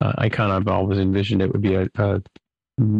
uh, 0.00 0.12
I 0.18 0.28
kind 0.28 0.52
of 0.52 0.68
always 0.68 0.98
envisioned 0.98 1.42
it 1.42 1.52
would 1.52 1.62
be 1.62 1.74
a, 1.74 1.88
a, 1.96 2.22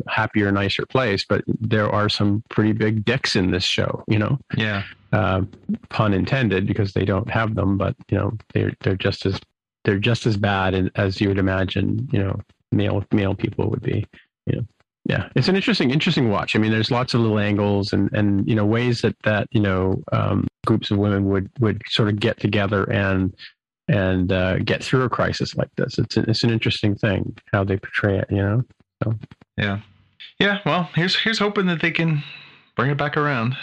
happier, 0.08 0.50
nicer 0.50 0.84
place. 0.86 1.24
But 1.28 1.44
there 1.46 1.88
are 1.88 2.08
some 2.08 2.42
pretty 2.50 2.72
big 2.72 3.04
dicks 3.04 3.36
in 3.36 3.50
this 3.50 3.64
show. 3.64 4.04
You 4.08 4.18
know, 4.18 4.38
yeah, 4.56 4.82
uh, 5.12 5.42
pun 5.90 6.12
intended 6.12 6.66
because 6.66 6.92
they 6.92 7.04
don't 7.04 7.30
have 7.30 7.54
them, 7.54 7.78
but 7.78 7.94
you 8.10 8.18
know 8.18 8.32
they're 8.52 8.72
they're 8.80 8.96
just 8.96 9.26
as 9.26 9.40
they're 9.84 9.98
just 9.98 10.26
as 10.26 10.36
bad 10.36 10.90
as 10.96 11.20
you 11.20 11.28
would 11.28 11.38
imagine. 11.38 12.08
You 12.12 12.24
know, 12.24 12.40
male 12.72 13.04
male 13.12 13.34
people 13.34 13.70
would 13.70 13.82
be. 13.82 14.04
You 14.46 14.56
know 14.56 14.66
yeah 15.04 15.28
it's 15.34 15.48
an 15.48 15.56
interesting 15.56 15.90
interesting 15.90 16.30
watch 16.30 16.54
i 16.54 16.58
mean 16.58 16.70
there's 16.70 16.90
lots 16.90 17.14
of 17.14 17.20
little 17.20 17.38
angles 17.38 17.92
and 17.92 18.12
and 18.12 18.46
you 18.48 18.54
know 18.54 18.64
ways 18.64 19.00
that 19.02 19.16
that 19.24 19.46
you 19.50 19.60
know 19.60 20.02
um, 20.12 20.46
groups 20.66 20.90
of 20.90 20.98
women 20.98 21.28
would 21.28 21.50
would 21.60 21.82
sort 21.88 22.08
of 22.08 22.18
get 22.20 22.38
together 22.38 22.84
and 22.90 23.34
and 23.88 24.32
uh, 24.32 24.58
get 24.58 24.82
through 24.82 25.02
a 25.02 25.08
crisis 25.08 25.56
like 25.56 25.68
this 25.76 25.98
it's 25.98 26.16
an, 26.16 26.24
it's 26.28 26.44
an 26.44 26.50
interesting 26.50 26.94
thing 26.94 27.36
how 27.52 27.64
they 27.64 27.76
portray 27.76 28.18
it 28.18 28.26
you 28.30 28.36
know 28.36 28.62
so 29.02 29.14
yeah 29.56 29.80
yeah 30.38 30.60
well 30.64 30.88
here's 30.94 31.16
here's 31.16 31.38
hoping 31.38 31.66
that 31.66 31.80
they 31.80 31.90
can 31.90 32.22
bring 32.76 32.90
it 32.90 32.96
back 32.96 33.16
around 33.16 33.56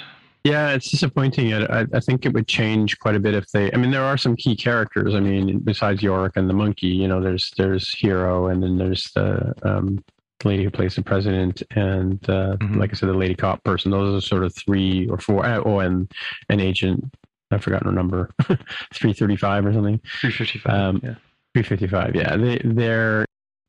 yeah, 0.46 0.70
it's 0.70 0.90
disappointing. 0.90 1.54
I, 1.54 1.86
I 1.94 2.00
think 2.00 2.26
it 2.26 2.34
would 2.34 2.48
change 2.48 2.98
quite 3.00 3.16
a 3.16 3.20
bit 3.20 3.34
if 3.34 3.52
they. 3.52 3.72
I 3.74 3.78
mean, 3.78 3.92
there 3.92 4.04
are 4.04 4.18
some 4.18 4.38
key 4.38 4.56
characters. 4.56 5.14
I 5.14 5.20
mean, 5.20 5.60
besides 5.60 6.02
Yorick 6.02 6.38
and 6.38 6.50
the 6.50 6.54
monkey, 6.54 6.88
you 6.88 7.10
know, 7.10 7.22
there's 7.22 7.52
there's 7.58 7.94
Hero, 7.94 8.48
and 8.48 8.64
then 8.64 8.78
there's 8.78 9.12
the 9.12 9.54
um, 9.64 10.02
lady 10.44 10.64
who 10.64 10.70
plays 10.70 10.96
the 10.96 11.02
president, 11.02 11.64
and 11.72 12.24
uh, 12.30 12.56
mm-hmm. 12.58 12.80
like 12.80 12.92
I 12.92 12.94
said, 12.94 13.10
the 13.10 13.14
lady 13.14 13.36
cop 13.36 13.64
person. 13.64 13.92
Those 13.92 14.24
are 14.24 14.26
sort 14.26 14.44
of 14.44 14.56
three 14.56 15.08
or 15.08 15.18
four. 15.18 15.46
Uh, 15.46 15.62
oh, 15.66 15.80
and 15.80 16.12
an 16.50 16.60
agent. 16.60 17.06
I've 17.52 17.64
forgotten 17.64 17.88
her 17.88 17.94
number, 17.94 18.30
three 18.94 19.14
thirty-five 19.14 19.66
or 19.66 19.74
something. 19.74 20.00
Three 20.22 20.32
fifty-five. 20.32 20.74
Um, 20.74 21.02
yeah. 21.04 21.16
Three 21.54 21.64
fifty-five. 21.64 22.16
Yeah, 22.16 22.38
they 22.38 22.62
they're 22.64 23.26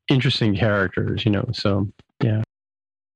interesting 0.07 0.55
characters, 0.55 1.25
you 1.25 1.31
know. 1.31 1.49
So 1.53 1.87
yeah. 2.23 2.43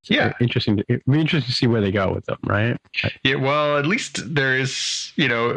Yeah, 0.08 0.32
interesting. 0.40 0.76
To, 0.76 0.84
it'd 0.88 1.04
be 1.04 1.20
interesting 1.20 1.50
to 1.50 1.52
see 1.52 1.66
where 1.66 1.80
they 1.80 1.90
go 1.90 2.12
with 2.12 2.26
them, 2.26 2.38
right? 2.44 2.76
Yeah, 3.24 3.36
well, 3.36 3.76
at 3.76 3.86
least 3.86 4.34
there 4.34 4.56
is, 4.56 5.12
you 5.16 5.26
know, 5.26 5.48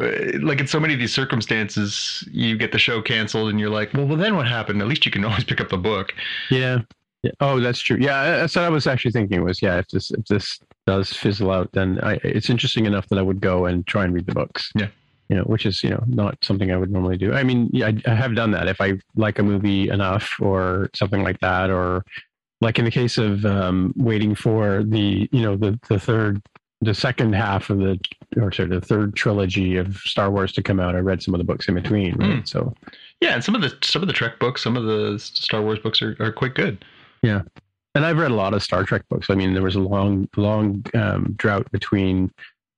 like 0.42 0.60
in 0.60 0.66
so 0.66 0.80
many 0.80 0.96
of 0.96 1.00
these 1.00 1.14
circumstances, 1.14 2.28
you 2.32 2.58
get 2.58 2.72
the 2.72 2.80
show 2.80 3.00
canceled, 3.02 3.50
and 3.50 3.60
you're 3.60 3.70
like, 3.70 3.94
well, 3.94 4.08
well, 4.08 4.18
then 4.18 4.36
what 4.36 4.48
happened? 4.48 4.82
At 4.82 4.88
least 4.88 5.06
you 5.06 5.12
can 5.12 5.24
always 5.24 5.44
pick 5.44 5.62
up 5.62 5.70
the 5.70 5.78
book. 5.78 6.14
Yeah, 6.50 6.80
yeah. 7.24 7.32
Oh, 7.40 7.60
that's 7.60 7.80
true. 7.80 7.98
Yeah, 8.00 8.38
that's 8.38 8.56
what 8.56 8.66
I 8.66 8.70
was 8.70 8.88
actually 8.88 9.12
thinking. 9.12 9.44
Was 9.44 9.62
yeah, 9.62 9.78
if 9.78 9.88
this 9.90 10.12
if 10.12 10.26
this 10.26 10.60
does 10.88 11.12
fizzle 11.12 11.52
out, 11.52 11.72
then 11.74 12.00
I, 12.02 12.14
it's 12.24 12.50
interesting 12.50 12.86
enough 12.86 13.08
that 13.10 13.20
I 13.20 13.22
would 13.22 13.42
go 13.42 13.66
and 13.66 13.86
try 13.86 14.06
and 14.06 14.14
read 14.14 14.26
the 14.26 14.34
books. 14.34 14.72
Yeah. 14.76 14.88
You 15.28 15.36
know, 15.36 15.44
which 15.44 15.66
is 15.66 15.84
you 15.84 15.90
know 15.90 16.04
not 16.08 16.38
something 16.44 16.72
I 16.72 16.78
would 16.78 16.92
normally 16.92 17.18
do. 17.18 17.34
I 17.34 17.44
mean, 17.44 17.70
yeah, 17.74 17.88
I, 17.88 18.12
I 18.12 18.16
have 18.16 18.36
done 18.36 18.52
that 18.52 18.68
if 18.68 18.80
I 18.82 19.00
like 19.16 19.38
a 19.38 19.44
movie 19.44 19.90
enough 19.90 20.36
or 20.40 20.90
something 20.96 21.22
like 21.22 21.40
that, 21.42 21.70
or 21.70 22.04
like 22.62 22.80
in 22.80 22.86
the 22.86 22.92
case 22.92 23.18
of 23.18 23.46
um, 23.46 23.94
waiting 23.98 24.34
for 24.34 24.84
the 24.84 25.30
you 25.32 25.42
know 25.42 25.56
the 25.56 25.80
the 25.88 26.00
third 26.00 26.42
the 26.82 26.94
second 26.94 27.34
half 27.34 27.70
of 27.70 27.80
the 27.80 28.00
or 28.38 28.52
sorry 28.52 28.70
the 28.70 28.82
third 28.82 29.16
trilogy 29.16 29.76
of 29.76 29.98
Star 29.98 30.32
Wars 30.32 30.54
to 30.54 30.64
come 30.64 30.80
out. 30.80 30.96
I 30.96 31.00
read 31.00 31.22
some 31.22 31.34
of 31.34 31.40
the 31.40 31.44
books 31.44 31.68
in 31.68 31.76
between, 31.76 32.16
right? 32.16 32.42
Mm. 32.42 32.48
So 32.48 32.74
yeah, 33.20 33.34
and 33.34 33.44
some 33.44 33.56
of 33.56 33.62
the 33.62 33.78
some 33.84 34.02
of 34.02 34.08
the 34.08 34.14
Trek 34.14 34.40
books, 34.40 34.64
some 34.64 34.78
of 34.78 34.86
the 34.86 35.20
Star 35.20 35.62
Wars 35.62 35.80
books 35.80 36.02
are, 36.02 36.16
are 36.20 36.32
quite 36.32 36.56
good. 36.56 36.84
Yeah. 37.22 37.42
And 37.96 38.06
I've 38.06 38.18
read 38.18 38.32
a 38.32 38.36
lot 38.36 38.54
of 38.54 38.64
Star 38.64 38.84
Trek 38.84 39.04
books. 39.10 39.30
I 39.30 39.36
mean, 39.36 39.54
there 39.54 39.64
was 39.64 39.76
a 39.76 39.80
long, 39.80 40.30
long 40.38 40.86
um, 40.94 41.34
drought 41.38 41.72
between, 41.72 42.32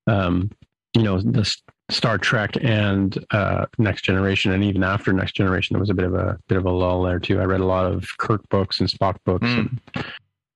um, 0.08 0.50
you 0.94 1.04
know, 1.04 1.20
the 1.20 1.46
Star 1.92 2.18
Trek 2.18 2.52
and 2.62 3.24
uh, 3.32 3.66
Next 3.78 4.04
Generation, 4.04 4.52
and 4.52 4.64
even 4.64 4.84
after 4.84 5.12
Next 5.14 5.34
Generation, 5.34 5.74
there 5.74 5.82
was 5.82 5.90
a 5.90 5.94
bit 5.94 6.06
of 6.06 6.16
a 6.16 6.40
bit 6.48 6.58
of 6.58 6.66
a 6.66 6.72
lull 6.72 7.04
there 7.04 7.20
too. 7.20 7.40
I 7.40 7.44
read 7.44 7.60
a 7.60 7.66
lot 7.66 7.86
of 7.86 8.08
Kirk 8.18 8.48
books 8.50 8.80
and 8.80 8.90
Spock 8.90 9.18
books, 9.26 9.46
mm. 9.46 9.60
and 9.96 10.06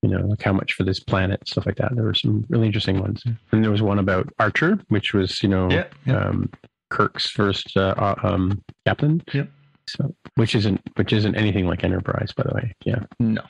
you 0.02 0.10
know, 0.10 0.26
like 0.26 0.42
how 0.42 0.54
much 0.54 0.74
for 0.74 0.84
this 0.84 1.00
planet, 1.00 1.48
stuff 1.48 1.66
like 1.66 1.76
that. 1.78 1.96
There 1.96 2.06
were 2.06 2.14
some 2.14 2.46
really 2.50 2.68
interesting 2.68 3.00
ones, 3.00 3.24
and 3.52 3.64
there 3.64 3.72
was 3.72 3.82
one 3.82 4.00
about 4.00 4.30
Archer, 4.40 4.80
which 4.88 5.14
was 5.14 5.44
you 5.44 5.50
know, 5.50 5.70
yeah, 5.70 5.88
yeah. 6.06 6.28
Um, 6.28 6.50
Kirk's 6.90 7.30
first 7.30 7.76
uh, 7.76 7.94
uh 7.98 8.16
um, 8.24 8.64
captain. 8.86 9.22
Yep. 9.34 9.50
So, 9.88 10.16
which 10.36 10.56
isn't 10.56 10.82
which 10.96 11.14
isn't 11.14 11.36
anything 11.36 11.68
like 11.68 11.84
Enterprise, 11.84 12.32
by 12.36 12.44
the 12.44 12.56
way. 12.56 12.74
Yeah. 12.86 13.04
No. 13.20 13.44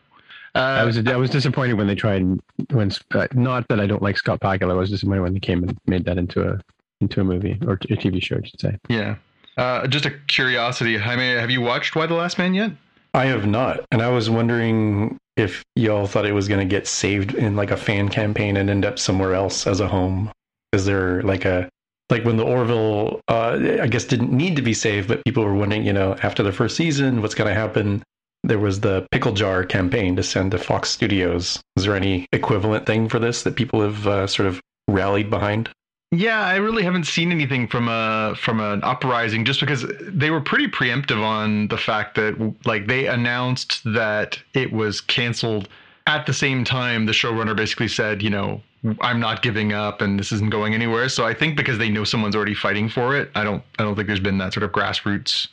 Uh, 0.55 0.59
I 0.59 0.83
was 0.85 0.97
I 0.97 1.17
was 1.17 1.29
disappointed 1.29 1.73
when 1.73 1.87
they 1.87 1.95
tried 1.95 2.39
when 2.71 2.91
uh, 3.13 3.27
not 3.33 3.67
that 3.67 3.79
I 3.81 3.85
don't 3.85 4.01
like 4.01 4.17
Scott 4.17 4.39
Bakula. 4.39 4.71
I 4.71 4.75
was 4.75 4.89
disappointed 4.89 5.21
when 5.21 5.33
they 5.33 5.39
came 5.39 5.63
and 5.63 5.77
made 5.85 6.05
that 6.05 6.17
into 6.17 6.49
a 6.49 6.61
into 7.01 7.19
a 7.19 7.23
movie 7.25 7.59
or 7.67 7.73
a 7.73 7.77
TV 7.77 8.23
show, 8.23 8.37
I 8.37 8.47
should 8.47 8.59
say. 8.61 8.77
Yeah. 8.87 9.17
Uh, 9.57 9.87
just 9.87 10.05
a 10.05 10.11
curiosity, 10.27 10.97
Jaime, 10.97 11.23
have 11.23 11.49
you 11.49 11.61
watched 11.61 11.95
Y 11.95 12.05
the 12.05 12.13
Last 12.13 12.37
Man 12.37 12.53
yet? 12.53 12.71
I 13.13 13.25
have 13.25 13.45
not, 13.45 13.85
and 13.91 14.01
I 14.01 14.09
was 14.09 14.29
wondering 14.29 15.17
if 15.37 15.63
y'all 15.75 16.07
thought 16.07 16.25
it 16.25 16.33
was 16.33 16.47
going 16.47 16.59
to 16.59 16.69
get 16.69 16.87
saved 16.87 17.33
in 17.35 17.55
like 17.55 17.71
a 17.71 17.77
fan 17.77 18.09
campaign 18.09 18.57
and 18.57 18.69
end 18.69 18.85
up 18.85 18.99
somewhere 18.99 19.33
else 19.33 19.67
as 19.67 19.79
a 19.79 19.87
home. 19.87 20.31
Is 20.73 20.85
there 20.85 21.21
like 21.23 21.45
a 21.45 21.69
like 22.09 22.23
when 22.23 22.37
the 22.37 22.43
Orville, 22.43 23.21
uh, 23.27 23.57
I 23.81 23.87
guess, 23.87 24.05
didn't 24.05 24.31
need 24.31 24.55
to 24.57 24.61
be 24.61 24.73
saved, 24.73 25.07
but 25.07 25.23
people 25.25 25.43
were 25.43 25.55
wondering, 25.55 25.85
you 25.85 25.93
know, 25.93 26.15
after 26.21 26.43
the 26.43 26.51
first 26.51 26.75
season, 26.75 27.21
what's 27.21 27.35
going 27.35 27.47
to 27.47 27.59
happen? 27.59 28.03
There 28.47 28.59
was 28.59 28.79
the 28.79 29.07
pickle 29.11 29.33
jar 29.33 29.63
campaign 29.63 30.15
to 30.15 30.23
send 30.23 30.51
to 30.51 30.57
Fox 30.57 30.89
Studios. 30.89 31.61
Is 31.75 31.83
there 31.83 31.95
any 31.95 32.27
equivalent 32.31 32.85
thing 32.85 33.09
for 33.09 33.19
this 33.19 33.43
that 33.43 33.55
people 33.55 33.81
have 33.81 34.07
uh, 34.07 34.27
sort 34.27 34.47
of 34.47 34.61
rallied 34.87 35.29
behind? 35.29 35.69
Yeah, 36.11 36.39
I 36.39 36.57
really 36.57 36.83
haven't 36.83 37.05
seen 37.05 37.31
anything 37.31 37.67
from 37.67 37.89
a 37.89 38.35
from 38.37 38.59
an 38.59 38.83
uprising 38.83 39.43
just 39.43 39.59
because 39.59 39.85
they 40.01 40.29
were 40.29 40.39
pretty 40.39 40.67
preemptive 40.67 41.21
on 41.21 41.67
the 41.67 41.77
fact 41.77 42.15
that 42.15 42.55
like 42.65 42.87
they 42.87 43.07
announced 43.07 43.81
that 43.85 44.39
it 44.53 44.71
was 44.71 45.01
canceled 45.01 45.67
at 46.07 46.25
the 46.25 46.33
same 46.33 46.63
time 46.63 47.05
the 47.05 47.11
showrunner 47.11 47.55
basically 47.55 47.87
said, 47.87 48.21
you 48.21 48.29
know, 48.29 48.61
I'm 49.01 49.19
not 49.19 49.41
giving 49.41 49.73
up 49.73 50.01
and 50.01 50.19
this 50.19 50.31
isn't 50.31 50.51
going 50.51 50.75
anywhere. 50.75 51.09
So 51.09 51.25
I 51.25 51.33
think 51.33 51.57
because 51.57 51.79
they 51.79 51.89
know 51.89 52.03
someone's 52.03 52.35
already 52.35 52.53
fighting 52.53 52.87
for 52.87 53.15
it, 53.15 53.31
I 53.35 53.43
don't 53.43 53.63
I 53.79 53.83
don't 53.83 53.95
think 53.95 54.07
there's 54.07 54.19
been 54.19 54.37
that 54.37 54.53
sort 54.53 54.63
of 54.63 54.71
grassroots 54.71 55.47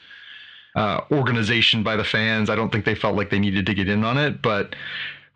uh, 0.77 1.01
organization 1.11 1.83
by 1.83 1.97
the 1.97 2.05
fans. 2.05 2.51
I 2.51 2.57
don't 2.57 2.71
think 2.71 2.85
they 2.85 2.95
felt 2.95 3.17
like 3.17 3.31
they 3.31 3.39
needed 3.39 3.67
to 3.67 3.75
get 3.75 3.89
in 3.89 4.05
on 4.05 4.19
it, 4.19 4.43
but 4.43 4.75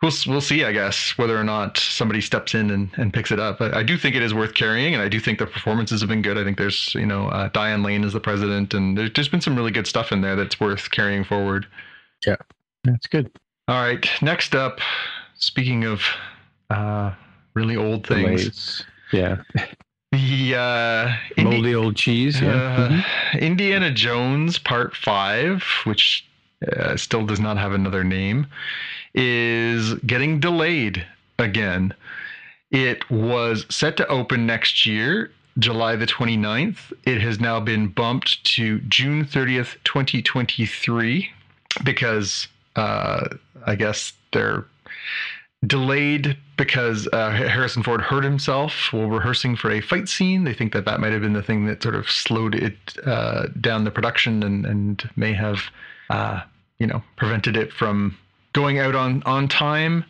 we'll 0.01 0.11
we'll 0.27 0.41
see, 0.41 0.63
I 0.63 0.71
guess, 0.71 1.17
whether 1.17 1.37
or 1.37 1.43
not 1.43 1.77
somebody 1.77 2.21
steps 2.21 2.53
in 2.53 2.69
and, 2.71 2.89
and 2.97 3.13
picks 3.13 3.31
it 3.31 3.39
up. 3.39 3.61
I, 3.61 3.79
I 3.79 3.83
do 3.83 3.97
think 3.97 4.15
it 4.15 4.21
is 4.21 4.33
worth 4.33 4.53
carrying, 4.53 4.93
and 4.93 5.01
I 5.01 5.07
do 5.07 5.19
think 5.19 5.39
the 5.39 5.45
performances 5.45 6.01
have 6.01 6.09
been 6.09 6.21
good. 6.21 6.37
I 6.37 6.43
think 6.43 6.57
there's 6.57 6.93
you 6.95 7.05
know 7.05 7.27
uh, 7.29 7.49
Diane 7.49 7.83
Lane 7.83 8.03
is 8.03 8.13
the 8.13 8.19
president, 8.19 8.73
and 8.73 8.97
there's 8.97 9.11
just 9.11 9.31
been 9.31 9.41
some 9.41 9.55
really 9.55 9.71
good 9.71 9.87
stuff 9.87 10.11
in 10.11 10.21
there 10.21 10.35
that's 10.35 10.59
worth 10.59 10.91
carrying 10.91 11.23
forward. 11.23 11.67
Yeah, 12.25 12.37
that's 12.83 13.07
good. 13.07 13.31
All 13.67 13.81
right, 13.81 14.07
next 14.21 14.55
up, 14.55 14.79
speaking 15.35 15.83
of 15.83 16.01
uh, 16.69 17.13
really 17.53 17.75
old 17.75 18.07
things, 18.07 18.41
Delays. 18.41 18.85
Yeah, 19.11 19.37
the 20.51 20.57
uh, 20.59 21.13
Indi- 21.37 21.51
moldy 21.51 21.75
old 21.75 21.95
cheese. 21.95 22.39
Yeah. 22.41 22.49
uh, 22.51 22.89
Mhm. 22.89 23.39
Indiana 23.41 23.91
Jones 23.91 24.57
Part 24.59 24.95
Five, 24.95 25.63
which 25.83 26.25
uh, 26.75 26.95
still 26.97 27.25
does 27.25 27.39
not 27.39 27.57
have 27.57 27.71
another 27.73 28.03
name, 28.03 28.47
is 29.13 29.93
getting 30.05 30.39
delayed 30.39 31.05
again. 31.39 31.93
It 32.71 33.09
was 33.09 33.65
set 33.69 33.95
to 33.97 34.07
open 34.07 34.45
next 34.45 34.85
year, 34.85 35.31
July 35.59 35.95
the 35.95 36.05
29th. 36.07 36.91
It 37.05 37.21
has 37.21 37.39
now 37.39 37.59
been 37.59 37.87
bumped 37.87 38.43
to 38.55 38.79
June 38.81 39.23
30th, 39.25 39.75
2023, 39.85 41.29
because 41.83 42.47
uh, 42.75 43.27
I 43.65 43.75
guess 43.75 44.13
they're 44.33 44.65
delayed 45.65 46.37
because 46.57 47.07
uh, 47.13 47.31
Harrison 47.31 47.83
Ford 47.83 48.01
hurt 48.01 48.23
himself 48.23 48.91
while 48.91 49.07
rehearsing 49.07 49.55
for 49.55 49.71
a 49.71 49.81
fight 49.81 50.07
scene. 50.07 50.43
They 50.43 50.53
think 50.53 50.73
that 50.73 50.85
that 50.85 50.99
might 50.99 51.13
have 51.13 51.21
been 51.21 51.33
the 51.33 51.43
thing 51.43 51.65
that 51.65 51.81
sort 51.81 51.95
of 51.95 52.09
slowed 52.09 52.55
it 52.55 52.77
uh, 53.05 53.47
down 53.59 53.83
the 53.83 53.91
production 53.91 54.43
and, 54.43 54.65
and 54.65 55.09
may 55.15 55.33
have, 55.33 55.61
uh, 56.09 56.41
you 56.77 56.87
know, 56.87 57.03
prevented 57.15 57.57
it 57.57 57.73
from 57.73 58.17
going 58.53 58.79
out 58.79 58.95
on, 58.95 59.23
on 59.23 59.47
time. 59.47 60.05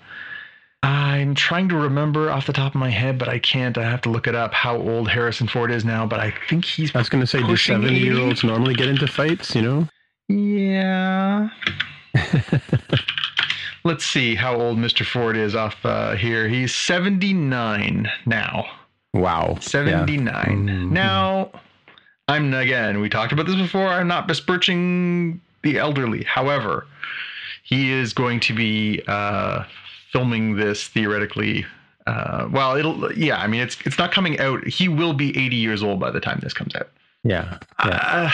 I'm 0.83 1.33
trying 1.33 1.69
to 1.69 1.75
remember 1.75 2.29
off 2.29 2.45
the 2.45 2.53
top 2.53 2.75
of 2.75 2.79
my 2.79 2.89
head, 2.89 3.17
but 3.17 3.27
I 3.27 3.39
can't. 3.39 3.77
I 3.77 3.83
have 3.83 4.01
to 4.01 4.09
look 4.09 4.27
it 4.27 4.35
up 4.35 4.53
how 4.53 4.77
old 4.77 5.09
Harrison 5.09 5.47
Ford 5.47 5.71
is 5.71 5.83
now, 5.83 6.05
but 6.05 6.19
I 6.19 6.33
think 6.49 6.65
he's 6.65 6.93
I 6.95 6.99
was 6.99 7.09
going 7.09 7.21
to 7.21 7.27
say, 7.27 7.39
do 7.39 7.45
pushing 7.45 7.81
70 7.81 7.97
year 7.97 8.19
olds 8.19 8.43
normally 8.43 8.75
get 8.75 8.87
into 8.87 9.07
fights? 9.07 9.55
You 9.55 9.61
know? 9.63 9.87
Yeah. 10.29 11.49
Let's 13.87 14.05
see 14.05 14.35
how 14.35 14.53
old 14.55 14.77
Mr. 14.77 15.05
Ford 15.05 15.37
is 15.37 15.55
off 15.55 15.77
uh, 15.85 16.15
here. 16.15 16.49
He's 16.49 16.75
79 16.75 18.09
now. 18.25 18.65
Wow. 19.13 19.57
79. 19.61 20.67
Mhm. 20.67 20.91
Now, 20.91 21.51
I'm 22.27 22.53
again, 22.53 22.99
we 22.99 23.07
talked 23.07 23.31
about 23.31 23.45
this 23.45 23.55
before. 23.55 23.87
I'm 23.87 24.09
not 24.09 24.27
besmirching 24.27 25.39
the 25.63 25.77
elderly. 25.77 26.23
However, 26.25 26.85
he 27.63 27.93
is 27.93 28.11
going 28.11 28.41
to 28.41 28.53
be 28.53 29.01
uh, 29.07 29.63
filming 30.11 30.57
this 30.57 30.89
theoretically. 30.89 31.65
Uh, 32.05 32.49
well, 32.51 32.75
it'll, 32.75 33.13
yeah, 33.13 33.37
I 33.37 33.47
mean, 33.47 33.61
it's 33.61 33.77
it's 33.85 33.97
not 33.97 34.11
coming 34.11 34.37
out. 34.39 34.67
He 34.67 34.89
will 34.89 35.13
be 35.13 35.29
80 35.29 35.55
years 35.55 35.81
old 35.81 35.97
by 35.99 36.11
the 36.11 36.19
time 36.19 36.39
this 36.43 36.53
comes 36.53 36.75
out. 36.75 36.89
Yeah. 37.23 37.57
yeah. 37.85 37.99
Uh, 38.03 38.31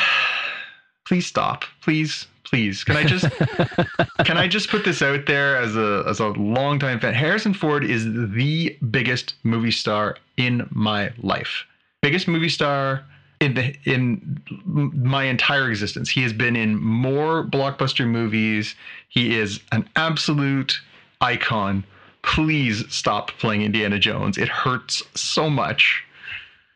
please 1.06 1.28
stop. 1.28 1.64
Please, 1.82 2.26
please. 2.44 2.84
Can 2.84 2.98
I 2.98 3.04
just 3.04 3.30
can 4.26 4.38
I 4.38 4.48
just 4.48 4.70
put 4.70 4.86
this 4.86 5.02
out 5.02 5.26
there 5.26 5.58
as 5.58 5.76
a 5.76 6.04
as 6.08 6.20
a 6.20 6.28
longtime 6.28 7.00
fan? 7.00 7.14
Harrison 7.14 7.54
Ford 7.54 7.84
is 7.84 8.06
the 8.06 8.78
biggest 8.92 9.36
movie 9.44 9.72
star 9.72 10.18
in 10.38 10.68
my 10.72 11.12
life. 11.22 11.66
Biggest 12.02 12.28
movie 12.28 12.50
star 12.50 13.06
in 13.40 13.54
the 13.54 13.76
in 13.86 14.42
my 14.66 15.24
entire 15.24 15.70
existence. 15.70 16.10
He 16.10 16.24
has 16.24 16.34
been 16.34 16.56
in 16.56 16.82
more 16.82 17.44
blockbuster 17.44 18.08
movies. 18.08 18.76
He 19.10 19.36
is 19.38 19.60
an 19.72 19.88
absolute 19.96 20.80
icon. 21.22 21.84
Please 22.22 22.84
stop 22.90 23.32
playing 23.40 23.64
Indiana 23.64 24.00
Jones. 24.00 24.38
It 24.38 24.48
hurts 24.48 25.04
so 25.14 25.50
much. 25.50 26.04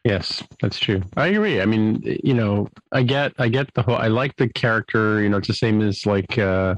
Yes, 0.08 0.42
that's 0.62 0.80
true. 0.80 1.02
I 1.18 1.28
agree. 1.28 1.60
I 1.60 1.66
mean, 1.66 2.02
you 2.24 2.34
know, 2.34 2.70
I 2.94 3.04
get, 3.04 3.34
I 3.40 3.50
get 3.50 3.74
the 3.74 3.82
whole. 3.82 3.98
I 3.98 4.08
like 4.08 4.34
the 4.38 4.48
character. 4.48 5.22
You 5.22 5.28
know, 5.28 5.36
it's 5.36 5.50
the 5.50 5.54
same 5.54 5.82
as 5.82 6.06
like 6.06 6.38
uh, 6.38 6.76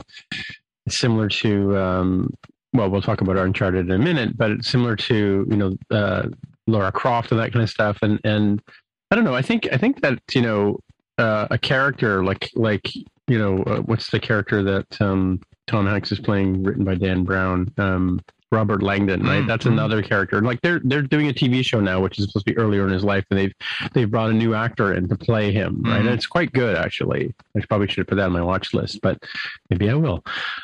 similar 0.90 1.30
to. 1.30 1.78
Um, 1.78 2.34
well, 2.74 2.90
we'll 2.90 3.04
talk 3.04 3.22
about 3.22 3.38
Uncharted 3.38 3.86
in 3.86 3.92
a 3.92 4.04
minute, 4.04 4.36
but 4.36 4.50
it's 4.50 4.68
similar 4.68 4.96
to 4.96 5.46
you 5.48 5.58
know 5.58 5.78
uh, 5.92 6.30
Laura 6.66 6.92
Croft 6.92 7.32
and 7.32 7.40
that 7.40 7.54
kind 7.54 7.62
of 7.62 7.70
stuff. 7.70 8.00
And 8.02 8.20
and 8.24 8.64
I 9.12 9.16
don't 9.16 9.26
know. 9.26 9.36
I 9.36 9.44
think 9.44 9.70
I 9.72 9.78
think 9.78 10.02
that 10.02 10.18
you 10.34 10.42
know 10.42 10.80
uh, 11.20 11.50
a 11.52 11.60
character 11.60 12.24
like 12.24 12.50
like 12.56 12.92
you 13.28 13.38
know 13.38 13.62
uh, 13.66 13.82
what's 13.82 14.10
the 14.10 14.20
character 14.20 14.64
that 14.64 15.00
um, 15.04 15.40
Tom 15.68 15.86
Hanks 15.86 16.12
is 16.12 16.20
playing, 16.20 16.64
written 16.64 16.84
by 16.84 16.96
Dan 16.96 17.24
Brown. 17.26 17.72
Um, 17.78 18.22
Robert 18.52 18.82
Langdon, 18.82 19.22
right? 19.24 19.44
Mm, 19.44 19.48
That's 19.48 19.66
another 19.66 20.02
character. 20.02 20.42
Like 20.42 20.62
they're 20.62 20.82
they're 20.84 21.02
doing 21.04 21.30
a 21.30 21.34
TV 21.34 21.64
show 21.64 21.80
now, 21.80 22.02
which 22.02 22.18
is 22.18 22.26
supposed 22.26 22.48
to 22.48 22.54
be 22.54 22.58
earlier 22.58 22.86
in 22.88 22.92
his 22.92 23.04
life, 23.04 23.24
and 23.30 23.38
they've 23.40 23.54
they've 23.94 24.10
brought 24.10 24.32
a 24.32 24.34
new 24.34 24.56
actor 24.56 24.94
in 24.94 25.08
to 25.10 25.16
play 25.16 25.52
him, 25.52 25.82
right? 25.84 25.98
Mhm. 25.98 26.00
And 26.02 26.10
it's 26.10 26.26
quite 26.26 26.52
good 26.54 26.76
actually. 26.76 27.34
I 27.56 27.62
probably 27.68 27.88
should 27.88 27.98
have 28.00 28.08
put 28.08 28.16
that 28.16 28.26
on 28.26 28.32
my 28.32 28.42
watch 28.42 28.74
list, 28.74 29.02
but 29.02 29.22
maybe 29.70 29.90
I 29.90 29.94
will. 29.94 30.24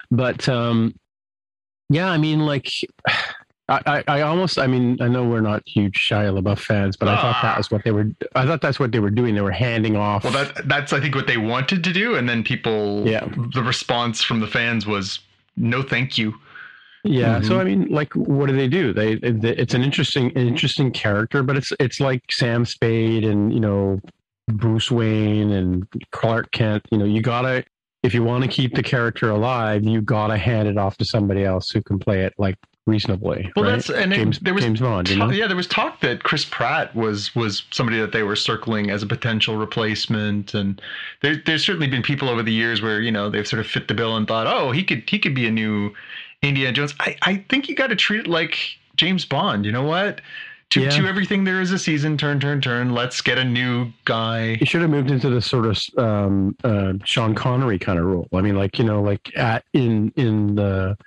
But 0.10 0.48
um, 0.50 0.96
yeah, 1.90 2.10
I 2.10 2.18
mean, 2.18 2.40
like. 2.46 2.70
I, 3.68 3.82
I, 3.88 4.04
I 4.20 4.22
almost 4.22 4.60
I 4.60 4.68
mean 4.68 4.96
I 5.02 5.08
know 5.08 5.26
we're 5.28 5.42
not 5.42 5.64
huge 5.66 6.08
Shia 6.08 6.40
LaBeouf 6.40 6.60
fans, 6.60 6.96
but 6.96 7.08
I 7.08 7.16
thought 7.20 7.42
that 7.42 7.58
was 7.58 7.72
what 7.72 7.84
they 7.84 7.90
were. 7.90 8.06
I 8.36 8.46
thought 8.46 8.62
that's 8.62 8.80
what 8.80 8.92
they 8.92 9.00
were 9.00 9.10
doing. 9.10 9.34
They 9.34 9.42
were 9.42 9.50
handing 9.50 9.96
off. 9.98 10.24
Well, 10.24 10.34
that 10.34 10.68
that's 10.68 10.94
I 10.94 11.00
think 11.00 11.16
what 11.16 11.26
they 11.26 11.38
wanted 11.38 11.84
to 11.84 11.92
do, 11.92 12.14
and 12.14 12.30
then 12.30 12.44
people, 12.44 13.08
Yeah. 13.08 13.26
the 13.56 13.64
response 13.64 14.22
from 14.22 14.40
the 14.40 14.46
fans 14.46 14.86
was 14.86 15.18
no, 15.58 15.82
thank 15.82 16.16
you. 16.16 16.36
Yeah. 17.06 17.40
So 17.42 17.56
Mhm. 17.56 17.60
I 17.60 17.64
mean, 17.64 17.88
like, 17.90 18.14
what 18.14 18.48
do 18.50 18.56
they 18.56 18.68
do? 18.68 18.92
They, 18.94 19.14
it- 19.14 19.44
it's 19.44 19.74
an 19.74 19.84
interesting, 19.84 20.32
an 20.36 20.48
interesting 20.48 20.92
character, 20.92 21.44
but 21.44 21.56
it's 21.56 21.72
it's 21.80 22.00
like 22.00 22.24
Sam 22.32 22.66
Spade 22.66 23.24
and 23.24 23.54
you 23.54 23.60
know 23.60 24.02
Bruce 24.52 24.92
Wayne 24.92 25.52
and 25.52 25.88
Clark 26.12 26.52
Kent. 26.52 26.84
You 26.92 26.98
know, 26.98 27.06
you 27.06 27.22
gotta 27.22 27.64
if 28.04 28.14
you 28.14 28.24
want 28.24 28.44
to 28.44 28.48
keep 28.50 28.76
the 28.76 28.84
character 28.84 29.30
alive, 29.32 29.84
you 29.84 30.02
gotta 30.02 30.38
hand 30.38 30.68
it 30.68 30.78
off 30.78 30.98
to 30.98 31.06
somebody 31.06 31.44
else 31.44 31.70
who 31.72 31.82
can 31.82 31.98
play 31.98 32.22
it 32.24 32.34
like 32.38 32.56
reasonably. 32.88 33.52
Well, 33.56 33.66
right? 33.66 33.72
that's 33.72 33.90
and 33.90 34.14
it- 34.14 34.18
James 34.18 34.40
there 34.40 34.54
was 34.54 34.64
James 34.64 34.80
Bond. 34.80 35.10
You 35.10 35.16
know? 35.18 35.32
yeah, 35.32 35.48
there 35.48 35.56
was 35.56 35.66
talk 35.66 36.02
that 36.02 36.22
Chris 36.24 36.46
Pratt 36.46 36.96
was 36.96 37.34
was 37.36 37.64
somebody 37.72 38.00
that 38.00 38.12
they 38.12 38.22
were 38.22 38.36
circling 38.36 38.92
as 38.92 39.02
a 39.02 39.08
potential 39.08 39.58
replacement, 39.58 40.54
and 40.54 40.80
there, 41.24 41.42
there's 41.48 41.66
certainly 41.66 41.88
been 41.88 42.04
people 42.04 42.30
over 42.30 42.44
the 42.44 42.54
years 42.54 42.84
where 42.84 43.00
you 43.02 43.12
know 43.12 43.28
they've 43.30 43.48
sort 43.48 43.60
of 43.60 43.66
fit 43.66 43.88
the 43.88 43.96
bill 43.96 44.16
and 44.16 44.28
thought, 44.28 44.46
oh, 44.46 44.72
he 44.72 44.84
could 44.84 45.04
he 45.10 45.18
could 45.18 45.34
be 45.34 45.48
a 45.48 45.52
new 45.52 45.92
Indiana 46.42 46.74
Jones. 46.74 46.94
I 47.00 47.16
I 47.24 47.46
think 47.50 47.68
you 47.70 47.76
got 47.76 47.88
to 47.88 47.96
treat 47.96 48.22
it 48.22 48.28
like 48.28 48.58
James 48.96 49.26
Bond. 49.26 49.66
You 49.66 49.72
know 49.72 49.84
what? 49.84 50.22
To, 50.72 50.82
Yeah. 50.82 50.90
to 50.90 51.08
everything 51.08 51.44
there 51.44 51.62
is 51.62 51.72
a 51.72 51.78
season. 51.78 52.18
Turn, 52.18 52.40
turn, 52.40 52.60
turn. 52.60 52.92
Let's 52.94 53.22
get 53.22 53.38
a 53.38 53.44
new 53.44 53.92
guy. 54.06 54.56
He 54.56 54.66
should 54.66 54.82
have 54.82 54.90
moved 54.90 55.12
into 55.12 55.30
the 55.30 55.40
sort 55.42 55.66
of 55.68 55.80
um, 56.04 56.56
uh, 56.64 56.94
Sean 57.04 57.36
Connery 57.36 57.78
kind 57.78 58.00
of 58.00 58.06
role. 58.06 58.28
I 58.34 58.42
mean, 58.42 58.56
like 58.56 58.80
you 58.80 58.84
know, 58.86 59.02
like 59.02 59.32
at 59.38 59.64
in 59.74 60.12
in 60.16 60.56
the 60.56 60.98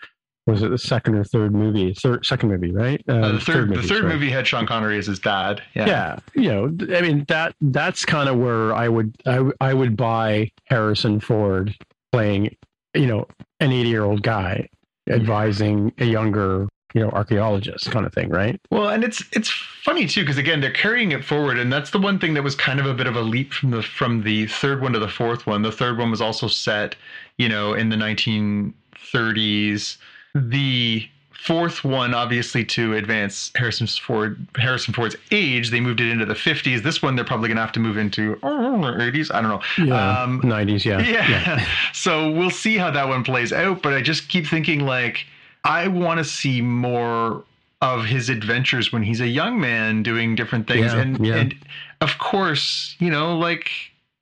was 0.46 0.62
it 0.62 0.70
the 0.70 0.78
second 0.78 1.16
or 1.16 1.24
third 1.24 1.52
movie? 1.52 1.92
Third, 1.92 2.24
second 2.24 2.50
movie, 2.50 2.70
right? 2.72 3.02
Uh, 3.08 3.32
the 3.32 3.40
third, 3.40 3.68
the 3.68 3.74
movie, 3.74 3.88
third 3.88 3.98
sorry. 4.02 4.12
movie 4.12 4.30
had 4.30 4.46
Sean 4.46 4.64
Connery 4.66 4.96
as 4.96 5.06
his 5.08 5.18
dad. 5.18 5.60
Yeah. 5.74 5.86
Yeah, 5.86 6.18
you 6.34 6.48
know, 6.48 6.96
I 6.96 7.02
mean 7.02 7.24
that 7.28 7.54
that's 7.60 8.04
kind 8.04 8.28
of 8.28 8.38
where 8.38 8.72
I 8.74 8.88
would 8.88 9.14
I 9.26 9.42
I 9.60 9.74
would 9.74 9.96
buy 9.96 10.52
Harrison 10.66 11.18
Ford 11.20 11.74
playing, 12.12 12.56
you 12.94 13.06
know, 13.06 13.26
an 13.60 13.72
eighty 13.72 13.88
year 13.90 14.04
old 14.04 14.22
guy 14.22 14.68
advising 15.08 15.92
a 15.98 16.04
younger 16.04 16.68
you 16.94 17.02
know 17.02 17.10
archaeologist 17.10 17.90
kind 17.90 18.06
of 18.06 18.12
thing, 18.12 18.30
right? 18.30 18.60
Well, 18.70 18.88
and 18.88 19.04
it's 19.04 19.22
it's 19.32 19.50
funny 19.50 20.06
too 20.06 20.22
because 20.22 20.38
again 20.38 20.60
they're 20.60 20.70
carrying 20.70 21.12
it 21.12 21.24
forward, 21.24 21.58
and 21.58 21.72
that's 21.72 21.90
the 21.90 21.98
one 21.98 22.18
thing 22.18 22.34
that 22.34 22.42
was 22.42 22.54
kind 22.54 22.80
of 22.80 22.86
a 22.86 22.94
bit 22.94 23.06
of 23.06 23.16
a 23.16 23.20
leap 23.20 23.52
from 23.52 23.70
the 23.70 23.82
from 23.82 24.22
the 24.22 24.46
third 24.46 24.80
one 24.80 24.92
to 24.92 24.98
the 24.98 25.08
fourth 25.08 25.46
one. 25.46 25.62
The 25.62 25.72
third 25.72 25.98
one 25.98 26.10
was 26.10 26.20
also 26.20 26.48
set, 26.48 26.96
you 27.36 27.48
know, 27.48 27.74
in 27.74 27.88
the 27.88 27.96
1930s. 27.96 29.96
The 30.34 31.08
fourth 31.38 31.84
one, 31.84 32.14
obviously, 32.14 32.64
to 32.64 32.94
advance 32.94 33.50
Harrison 33.54 33.86
Ford 33.86 34.44
Harrison 34.56 34.92
Ford's 34.92 35.16
age, 35.30 35.70
they 35.70 35.80
moved 35.80 36.00
it 36.00 36.10
into 36.10 36.26
the 36.26 36.34
50s. 36.34 36.82
This 36.82 37.00
one 37.00 37.16
they're 37.16 37.24
probably 37.24 37.48
gonna 37.48 37.60
have 37.60 37.72
to 37.72 37.80
move 37.80 37.96
into 37.96 38.38
oh, 38.42 38.48
80s. 38.48 39.32
I 39.32 39.40
don't 39.40 39.50
know. 39.50 39.86
Yeah, 39.86 40.22
Um, 40.22 40.40
nineties, 40.44 40.84
yeah, 40.84 41.00
yeah. 41.00 41.64
So 41.92 42.30
we'll 42.30 42.50
see 42.50 42.76
how 42.76 42.90
that 42.90 43.08
one 43.08 43.24
plays 43.24 43.52
out. 43.52 43.82
But 43.82 43.94
I 43.94 44.02
just 44.02 44.28
keep 44.28 44.46
thinking 44.46 44.80
like 44.80 45.26
I 45.64 45.88
want 45.88 46.18
to 46.18 46.24
see 46.24 46.60
more 46.60 47.44
of 47.80 48.04
his 48.04 48.28
adventures 48.28 48.92
when 48.92 49.04
he's 49.04 49.20
a 49.20 49.28
young 49.28 49.60
man 49.60 50.02
doing 50.02 50.34
different 50.34 50.66
things. 50.66 50.92
Yeah, 50.92 51.00
and 51.00 51.26
yeah. 51.26 51.36
and 51.36 51.54
of 52.00 52.18
course, 52.18 52.96
you 52.98 53.10
know, 53.10 53.38
like 53.38 53.70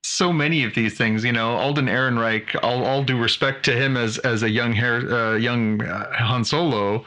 so 0.07 0.33
many 0.33 0.65
of 0.65 0.75
these 0.75 0.95
things, 0.97 1.25
you 1.25 1.33
know, 1.33 1.57
Alden 1.57 1.87
Ehrenreich, 1.87 2.55
all, 2.63 2.85
all 2.85 3.03
due 3.03 3.21
respect 3.21 3.65
to 3.67 3.73
him 3.73 3.97
as 3.97 4.19
as 4.19 4.43
a 4.43 4.51
young 4.51 4.73
hair, 4.73 4.97
uh, 5.13 5.37
young 5.37 5.83
uh, 5.83 6.13
Han 6.15 6.45
Solo, 6.45 7.05